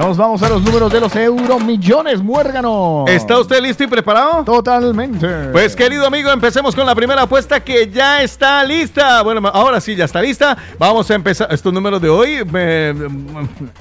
Nos 0.00 0.16
vamos 0.16 0.42
a 0.42 0.48
los 0.48 0.62
números 0.62 0.90
de 0.90 0.98
los 0.98 1.14
euromillones, 1.14 2.22
muérgano. 2.22 3.04
¿Está 3.06 3.38
usted 3.38 3.60
listo 3.60 3.84
y 3.84 3.86
preparado? 3.86 4.42
Totalmente. 4.44 5.28
Pues 5.52 5.76
querido 5.76 6.06
amigo, 6.06 6.30
empecemos 6.30 6.74
con 6.74 6.86
la 6.86 6.94
primera 6.94 7.20
apuesta 7.20 7.60
que 7.60 7.86
ya 7.90 8.22
está 8.22 8.64
lista. 8.64 9.20
Bueno, 9.20 9.46
ahora 9.52 9.78
sí, 9.78 9.94
ya 9.94 10.06
está 10.06 10.22
lista. 10.22 10.56
Vamos 10.78 11.10
a 11.10 11.14
empezar 11.14 11.48
estos 11.52 11.70
números 11.70 12.00
de 12.00 12.08
hoy. 12.08 12.42
me- 12.50 12.94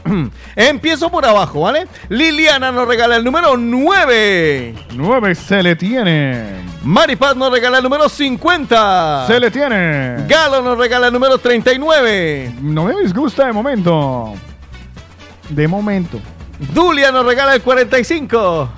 Empiezo 0.58 1.10
por 1.10 1.26
abajo, 1.26 1.62
¿vale? 1.62 1.88
Liliana 2.10 2.70
nos 2.74 2.86
regala 2.86 3.16
el 3.16 3.24
número 3.24 3.56
9. 3.56 4.76
9 4.96 5.36
se 5.36 5.64
le 5.64 5.78
tiene. 5.78 6.66
Maripaz 6.84 7.38
nos 7.38 7.50
regala 7.50 7.78
el 7.78 7.84
número 7.86 8.10
50. 8.10 9.24
Se 9.26 9.40
le 9.40 9.50
tiene. 9.52 10.26
Galo 10.28 10.62
nos 10.62 10.78
regala 10.78 11.08
el 11.08 11.14
número 11.14 11.38
39. 11.38 12.56
No 12.62 12.84
me 12.84 13.02
disgusta 13.04 13.46
de 13.46 13.54
momento. 13.54 14.34
De 15.50 15.68
momento. 15.68 16.20
Dulia 16.74 17.12
nos 17.12 17.26
regala 17.26 17.56
el 17.56 17.62
45. 17.62 18.70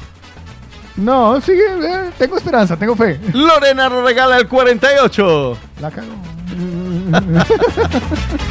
No, 0.98 1.40
sigue. 1.42 1.64
eh, 1.66 2.10
tengo 2.18 2.38
esperanza, 2.38 2.76
tengo 2.78 2.96
fe. 2.96 3.20
Lorena 3.34 3.90
nos 3.90 4.04
regala 4.04 4.38
el 4.38 4.48
48. 4.48 5.58
La 5.80 5.92
cago. 5.92 6.08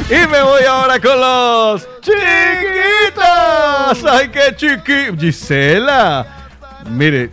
Y 0.09 0.27
me 0.27 0.41
voy 0.43 0.63
ahora 0.69 0.99
con 0.99 1.19
los 1.19 1.87
chiquitos. 2.01 3.23
¡Ay, 4.11 4.29
qué 4.29 4.53
chiqui! 4.55 5.17
Gisela. 5.17 6.25
Mire. 6.89 7.29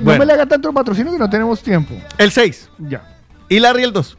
No 0.00 0.18
me 0.18 0.26
le 0.26 0.32
haga 0.34 0.46
tanto 0.46 0.72
patrocinio 0.72 1.12
que 1.12 1.18
no 1.18 1.30
tenemos 1.30 1.62
tiempo. 1.62 1.94
el 2.18 2.30
6. 2.30 2.68
Ya. 2.78 3.02
Y 3.48 3.58
Larry 3.60 3.84
el 3.84 3.92
2. 3.92 4.18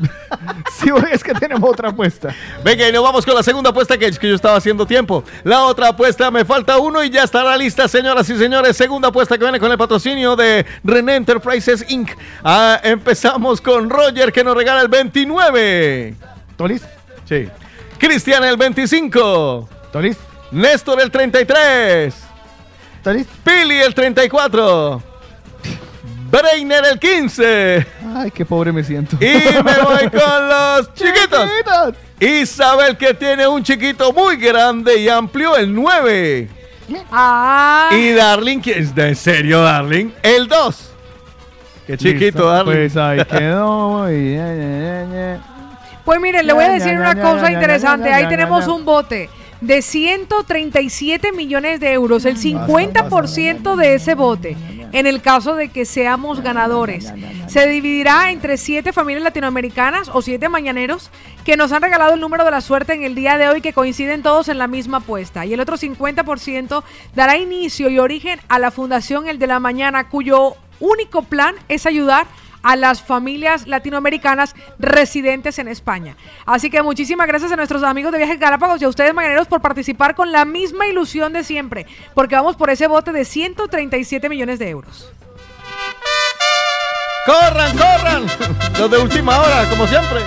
Sí, 0.78 0.90
es 1.12 1.22
que 1.22 1.34
tenemos 1.34 1.68
otra 1.68 1.90
apuesta. 1.90 2.34
Venga, 2.64 2.88
y 2.88 2.92
nos 2.92 3.02
vamos 3.02 3.26
con 3.26 3.34
la 3.34 3.42
segunda 3.42 3.70
apuesta 3.70 3.98
que 3.98 4.06
es 4.06 4.18
que 4.18 4.28
yo 4.28 4.34
estaba 4.34 4.56
haciendo 4.56 4.86
tiempo. 4.86 5.24
La 5.44 5.64
otra 5.64 5.88
apuesta 5.88 6.30
me 6.30 6.44
falta 6.44 6.78
uno 6.78 7.04
y 7.04 7.10
ya 7.10 7.24
estará 7.24 7.56
lista, 7.56 7.86
señoras 7.86 8.28
y 8.30 8.36
señores. 8.36 8.76
Segunda 8.76 9.08
apuesta 9.08 9.36
que 9.36 9.44
viene 9.44 9.60
con 9.60 9.70
el 9.70 9.76
patrocinio 9.76 10.36
de 10.36 10.64
René 10.82 11.16
Enterprises 11.16 11.84
Inc. 11.88 12.12
Ah, 12.42 12.80
empezamos 12.82 13.60
con 13.60 13.90
Roger 13.90 14.32
que 14.32 14.42
nos 14.42 14.56
regala 14.56 14.80
el 14.80 14.88
29. 14.88 16.14
¿Tolis? 16.56 16.82
Sí. 17.28 17.48
Cristian 17.98 18.44
el 18.44 18.56
25. 18.56 19.68
¿Tolis? 19.92 20.16
Néstor 20.50 21.00
el 21.00 21.10
33. 21.10 22.14
¿Tolis? 23.02 23.26
Pili 23.44 23.76
el 23.76 23.94
34. 23.94 25.09
Breiner 26.30 26.84
el 26.92 26.98
15. 26.98 27.86
Ay, 28.14 28.30
qué 28.30 28.44
pobre 28.44 28.72
me 28.72 28.84
siento. 28.84 29.16
Y 29.20 29.26
me 29.26 29.82
voy 29.82 30.08
con 30.10 30.48
los 30.48 30.94
chiquitos. 30.94 31.94
Isabel 32.20 32.96
que 32.96 33.14
tiene 33.14 33.48
un 33.48 33.62
chiquito 33.62 34.12
muy 34.12 34.36
grande 34.36 34.98
y 34.98 35.08
amplio, 35.08 35.56
el 35.56 35.74
9. 35.74 36.48
Ah. 37.10 37.88
Y 37.92 38.12
Darling, 38.12 38.60
que 38.60 38.78
es 38.78 38.94
de 38.94 39.08
en 39.08 39.16
serio, 39.16 39.62
Darling, 39.62 40.10
el 40.22 40.46
2. 40.46 40.90
Qué 41.86 41.96
chiquito, 41.96 42.24
Listo, 42.24 42.46
Darling. 42.46 42.72
Pues 42.74 42.96
ahí 42.96 43.24
quedó. 43.30 44.12
y 44.12 44.34
ya, 44.34 44.46
ya, 44.54 44.78
ya, 44.78 45.06
ya. 45.12 45.40
Pues 46.04 46.20
miren, 46.20 46.46
le 46.46 46.52
voy 46.52 46.64
a 46.64 46.68
decir 46.70 46.96
una 46.96 47.14
cosa 47.20 47.50
interesante. 47.50 48.12
Ahí 48.12 48.28
tenemos 48.28 48.66
un 48.68 48.84
bote 48.84 49.28
de 49.60 49.82
137 49.82 51.32
millones 51.32 51.80
de 51.80 51.92
euros, 51.92 52.24
el 52.24 52.36
50% 52.36 53.76
de 53.76 53.94
ese 53.94 54.14
bote. 54.14 54.56
En 54.92 55.06
el 55.06 55.22
caso 55.22 55.54
de 55.54 55.68
que 55.68 55.84
seamos 55.84 56.40
ganadores, 56.40 57.12
se 57.46 57.66
dividirá 57.68 58.30
entre 58.30 58.56
siete 58.56 58.92
familias 58.92 59.24
latinoamericanas 59.24 60.10
o 60.12 60.22
siete 60.22 60.48
mañaneros 60.48 61.10
que 61.44 61.56
nos 61.56 61.72
han 61.72 61.82
regalado 61.82 62.14
el 62.14 62.20
número 62.20 62.44
de 62.44 62.50
la 62.50 62.60
suerte 62.60 62.92
en 62.92 63.04
el 63.04 63.14
día 63.14 63.38
de 63.38 63.48
hoy, 63.48 63.60
que 63.60 63.72
coinciden 63.72 64.22
todos 64.22 64.48
en 64.48 64.58
la 64.58 64.66
misma 64.66 64.98
apuesta. 64.98 65.46
Y 65.46 65.54
el 65.54 65.60
otro 65.60 65.76
50% 65.76 66.82
dará 67.14 67.36
inicio 67.36 67.88
y 67.88 67.98
origen 67.98 68.40
a 68.48 68.58
la 68.58 68.70
Fundación 68.70 69.28
El 69.28 69.38
de 69.38 69.46
la 69.46 69.60
Mañana, 69.60 70.08
cuyo 70.08 70.56
único 70.80 71.22
plan 71.22 71.54
es 71.68 71.86
ayudar 71.86 72.26
a 72.62 72.76
las 72.76 73.02
familias 73.02 73.66
latinoamericanas 73.66 74.54
residentes 74.78 75.58
en 75.58 75.68
España. 75.68 76.16
Así 76.46 76.70
que 76.70 76.82
muchísimas 76.82 77.26
gracias 77.26 77.52
a 77.52 77.56
nuestros 77.56 77.82
amigos 77.82 78.12
de 78.12 78.18
Viajes 78.18 78.38
Galápagos 78.38 78.80
y 78.80 78.84
a 78.84 78.88
ustedes, 78.88 79.14
mañaneros, 79.14 79.48
por 79.48 79.60
participar 79.60 80.14
con 80.14 80.32
la 80.32 80.44
misma 80.44 80.86
ilusión 80.86 81.32
de 81.32 81.44
siempre, 81.44 81.86
porque 82.14 82.34
vamos 82.34 82.56
por 82.56 82.70
ese 82.70 82.86
bote 82.86 83.12
de 83.12 83.24
137 83.24 84.28
millones 84.28 84.58
de 84.58 84.68
euros. 84.68 85.10
¡Corran, 87.26 87.76
corran! 87.76 88.26
Los 88.78 88.90
de 88.90 88.98
última 88.98 89.38
hora, 89.38 89.68
como 89.68 89.86
siempre. 89.86 90.20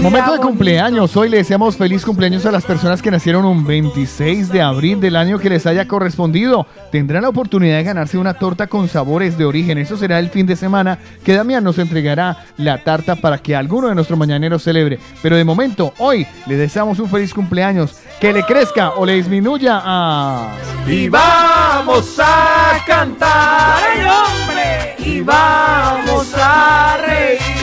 Momento 0.00 0.32
de 0.32 0.38
cumpleaños. 0.38 1.16
Hoy 1.16 1.28
le 1.28 1.38
deseamos 1.38 1.76
feliz 1.76 2.04
cumpleaños 2.04 2.46
a 2.46 2.50
las 2.50 2.64
personas 2.64 3.02
que 3.02 3.10
nacieron 3.10 3.44
un 3.44 3.64
26 3.64 4.50
de 4.50 4.62
abril 4.62 5.00
del 5.00 5.16
año 5.16 5.38
que 5.38 5.50
les 5.50 5.66
haya 5.66 5.86
correspondido. 5.86 6.66
Tendrán 6.90 7.22
la 7.22 7.28
oportunidad 7.28 7.76
de 7.76 7.84
ganarse 7.84 8.18
una 8.18 8.34
torta 8.34 8.66
con 8.66 8.88
sabores 8.88 9.36
de 9.36 9.44
origen. 9.44 9.78
Eso 9.78 9.96
será 9.96 10.18
el 10.18 10.30
fin 10.30 10.46
de 10.46 10.56
semana 10.56 10.98
que 11.24 11.34
Damián 11.34 11.64
nos 11.64 11.78
entregará 11.78 12.44
la 12.56 12.82
tarta 12.82 13.16
para 13.16 13.38
que 13.38 13.54
alguno 13.54 13.88
de 13.88 13.94
nuestros 13.94 14.18
mañaneros 14.18 14.62
celebre. 14.62 14.98
Pero 15.22 15.36
de 15.36 15.44
momento, 15.44 15.92
hoy 15.98 16.26
le 16.46 16.56
deseamos 16.56 16.98
un 16.98 17.08
feliz 17.08 17.34
cumpleaños. 17.34 17.96
Que 18.20 18.32
le 18.32 18.42
crezca 18.44 18.90
o 18.90 19.04
le 19.04 19.14
disminuya 19.14 19.82
a... 19.84 20.56
Y 20.86 21.08
vamos 21.08 22.18
a 22.18 22.78
cantar, 22.86 23.82
¡Ay, 23.82 24.00
hombre! 24.04 24.94
Y 24.98 25.20
vamos 25.20 26.32
a 26.36 26.96
reír. 27.06 27.54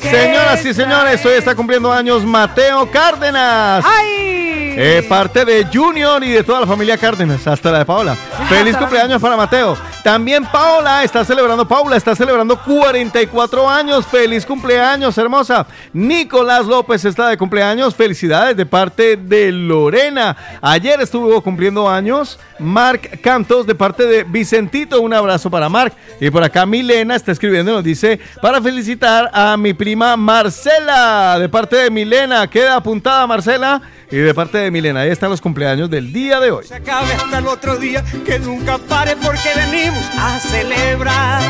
Señoras 0.00 0.64
y 0.64 0.74
señores, 0.74 1.24
hoy 1.24 1.34
está 1.34 1.54
cumpliendo 1.54 1.92
años 1.92 2.24
Mateo 2.24 2.90
Cárdenas. 2.90 3.84
¡Ay! 3.86 4.67
Eh, 4.80 5.04
parte 5.08 5.44
de 5.44 5.66
Junior 5.74 6.22
y 6.22 6.30
de 6.30 6.44
toda 6.44 6.60
la 6.60 6.66
familia 6.66 6.96
Cárdenas, 6.96 7.44
hasta 7.48 7.72
la 7.72 7.80
de 7.80 7.84
Paola. 7.84 8.14
Feliz 8.48 8.76
cumpleaños 8.76 9.20
para 9.20 9.36
Mateo. 9.36 9.76
También 10.04 10.44
Paola 10.44 11.02
está 11.02 11.24
celebrando, 11.24 11.66
Paula 11.66 11.96
está 11.96 12.14
celebrando 12.14 12.56
44 12.62 13.68
años. 13.68 14.06
Feliz 14.06 14.46
cumpleaños, 14.46 15.18
hermosa. 15.18 15.66
Nicolás 15.92 16.64
López 16.64 17.04
está 17.04 17.28
de 17.28 17.36
cumpleaños. 17.36 17.96
Felicidades 17.96 18.56
de 18.56 18.66
parte 18.66 19.16
de 19.16 19.50
Lorena. 19.50 20.36
Ayer 20.62 21.00
estuvo 21.00 21.42
cumpliendo 21.42 21.90
años 21.90 22.38
Marc 22.60 23.20
Cantos 23.20 23.66
de 23.66 23.74
parte 23.74 24.06
de 24.06 24.22
Vicentito. 24.22 25.00
Un 25.00 25.12
abrazo 25.12 25.50
para 25.50 25.68
Marc. 25.68 25.92
Y 26.20 26.30
por 26.30 26.44
acá 26.44 26.66
Milena 26.66 27.16
está 27.16 27.32
escribiendo 27.32 27.72
y 27.72 27.74
nos 27.74 27.84
dice 27.84 28.20
para 28.40 28.62
felicitar 28.62 29.28
a 29.32 29.56
mi 29.56 29.74
prima 29.74 30.16
Marcela 30.16 31.36
de 31.40 31.48
parte 31.48 31.74
de 31.74 31.90
Milena. 31.90 32.48
Queda 32.48 32.76
apuntada 32.76 33.26
Marcela. 33.26 33.82
Y 34.10 34.16
de 34.16 34.32
parte 34.32 34.56
de 34.56 34.67
Milena, 34.70 35.00
ahí 35.00 35.10
están 35.10 35.30
los 35.30 35.40
cumpleaños 35.40 35.90
del 35.90 36.12
día 36.12 36.40
de 36.40 36.50
hoy. 36.50 36.64
se 36.66 36.76
acabe 36.76 37.12
hasta 37.12 37.38
el 37.38 37.46
otro 37.46 37.76
día, 37.76 38.04
que 38.24 38.38
nunca 38.38 38.78
pare 38.78 39.16
porque 39.16 39.50
venimos 39.54 40.04
a 40.18 40.38
celebrar. 40.40 41.42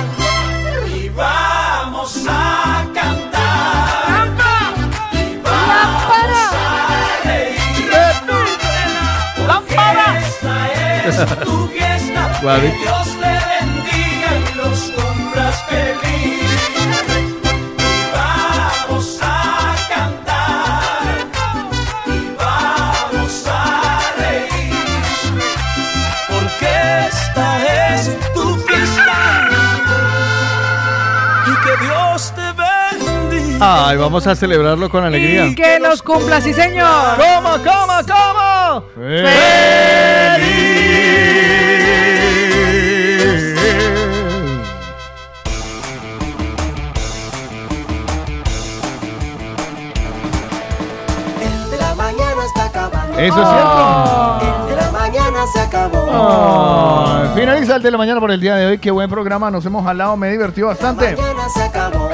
Y 0.94 1.08
vamos 1.10 2.24
a 2.28 2.86
cantar. 2.94 4.28
Y 5.12 5.36
vamos 5.42 6.52
a 6.54 7.20
reír. 7.24 7.90
Porque 9.46 9.76
esta 11.08 11.22
es 11.24 11.40
tu 11.40 11.68
fiesta. 11.68 12.40
Que 12.40 12.72
Dios 12.82 13.08
te 13.20 13.34
bendiga 13.66 14.28
y 14.38 14.54
los 14.56 14.78
cumplas 14.92 15.64
feliz. 15.68 16.07
Ay, 33.60 33.96
vamos 33.96 34.24
a 34.26 34.36
celebrarlo 34.36 34.88
con 34.88 35.04
alegría. 35.04 35.46
Y 35.46 35.54
que 35.54 35.80
los 35.80 36.02
cumpla, 36.02 36.40
sí 36.40 36.52
señor. 36.54 37.16
¿Cómo, 37.16 37.50
cómo, 37.64 37.94
cómo? 38.06 38.84
El 51.40 51.70
de 51.70 51.76
la 51.78 51.94
mañana 51.94 52.44
está 52.46 52.64
acabando. 52.66 53.18
Eso 53.18 53.42
es 53.42 53.48
cierto. 53.48 54.40
El 54.40 54.68
de 54.68 54.76
la 54.76 54.92
mañana 54.92 55.46
se 55.52 55.60
acabó. 55.60 57.34
Finaliza 57.34 57.76
el 57.76 57.82
de 57.82 57.90
la 57.90 57.98
mañana 57.98 58.20
por 58.20 58.30
el 58.30 58.40
día 58.40 58.54
de 58.54 58.66
hoy. 58.66 58.78
Qué 58.78 58.90
buen 58.90 59.10
programa. 59.10 59.50
Nos 59.50 59.64
hemos 59.66 59.84
jalado. 59.84 60.16
Me 60.16 60.28
he 60.28 60.32
divertido 60.32 60.68
bastante. 60.68 61.16
Mañana 61.16 61.48
se 61.48 61.62
acabó. 61.62 62.08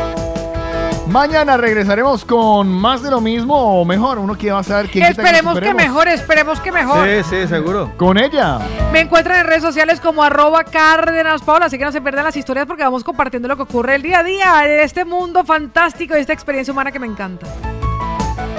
Mañana 1.15 1.57
regresaremos 1.57 2.25
con 2.25 2.69
más 2.69 3.01
de 3.01 3.09
lo 3.09 3.21
mismo 3.21 3.55
o 3.55 3.85
mejor. 3.85 4.19
Uno 4.19 4.37
que 4.37 4.51
va 4.51 4.59
a 4.59 4.63
saber 4.65 4.91
quién 4.91 5.05
Esperemos 5.05 5.61
que 5.61 5.73
mejor, 5.73 6.09
esperemos 6.09 6.59
que 6.59 6.73
mejor. 6.73 7.07
Sí, 7.07 7.23
sí, 7.31 7.47
seguro. 7.47 7.93
Con 7.97 8.19
ella. 8.19 8.59
Me 8.91 9.03
encuentran 9.03 9.39
en 9.39 9.47
redes 9.47 9.63
sociales 9.63 10.01
como 10.01 10.25
arroba 10.25 10.65
Cárdenas 10.65 11.43
Paola, 11.43 11.67
así 11.67 11.79
que 11.79 11.85
no 11.85 11.93
se 11.93 12.01
pierdan 12.01 12.25
las 12.25 12.37
historias 12.37 12.67
porque 12.67 12.83
vamos 12.83 13.05
compartiendo 13.05 13.47
lo 13.47 13.55
que 13.55 13.63
ocurre 13.63 13.95
el 13.95 14.03
día 14.03 14.19
a 14.19 14.25
día 14.25 14.65
en 14.65 14.81
este 14.81 15.05
mundo 15.05 15.45
fantástico 15.45 16.17
y 16.17 16.21
esta 16.21 16.33
experiencia 16.33 16.73
humana 16.73 16.91
que 16.91 16.99
me 16.99 17.07
encanta. 17.07 17.47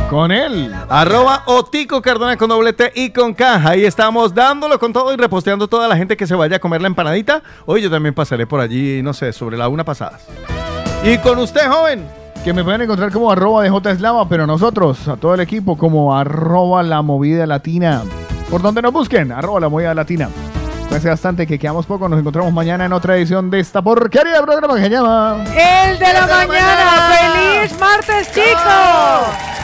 Con 0.09 0.31
él. 0.31 0.73
Arroba 0.87 1.43
Otico 1.47 2.01
Cardona 2.01 2.37
con 2.37 2.47
doble 2.47 2.71
T 2.71 2.89
y 2.95 3.09
con 3.09 3.33
K. 3.33 3.67
Ahí 3.67 3.83
estamos 3.83 4.33
dándolo 4.33 4.79
con 4.79 4.93
todo 4.93 5.13
y 5.13 5.17
reposteando 5.17 5.67
toda 5.67 5.89
la 5.89 5.97
gente 5.97 6.15
que 6.15 6.25
se 6.25 6.35
vaya 6.35 6.55
a 6.55 6.59
comer 6.59 6.81
la 6.81 6.87
empanadita. 6.87 7.43
Hoy 7.65 7.81
yo 7.81 7.91
también 7.91 8.15
pasaré 8.15 8.47
por 8.47 8.61
allí, 8.61 9.01
no 9.03 9.13
sé, 9.13 9.33
sobre 9.33 9.57
la 9.57 9.67
una 9.67 9.83
pasada. 9.83 10.19
Y 11.03 11.17
con 11.17 11.37
usted, 11.39 11.69
joven. 11.69 12.24
Que 12.45 12.53
me 12.53 12.63
pueden 12.63 12.81
encontrar 12.81 13.11
como 13.11 13.31
arroba 13.31 13.63
de 13.63 13.71
J 13.71 13.97
pero 14.29 14.45
nosotros, 14.45 15.07
a 15.07 15.17
todo 15.17 15.33
el 15.33 15.39
equipo, 15.39 15.75
como 15.79 16.15
arroba 16.15 16.83
la 16.83 17.01
movida 17.01 17.47
latina. 17.47 18.03
Por 18.51 18.61
donde 18.61 18.83
nos 18.83 18.93
busquen, 18.93 19.31
arroba 19.31 19.61
la 19.61 19.67
movida 19.67 19.95
latina. 19.95 20.29
Cuídense 20.87 21.09
bastante 21.09 21.47
que 21.47 21.57
quedamos 21.57 21.87
poco. 21.87 22.07
Nos 22.07 22.19
encontramos 22.19 22.53
mañana 22.53 22.85
en 22.85 22.93
otra 22.93 23.17
edición 23.17 23.49
de 23.49 23.61
esta 23.61 23.81
porquería 23.81 24.33
de 24.33 24.43
programa 24.43 24.75
que 24.75 24.81
se 24.81 24.89
llama. 24.91 25.43
El 25.43 25.97
de 25.97 26.13
la 26.13 26.27
mañana. 26.27 27.63
¡Feliz 27.63 27.79
martes, 27.79 28.31
chicos! 28.31 29.55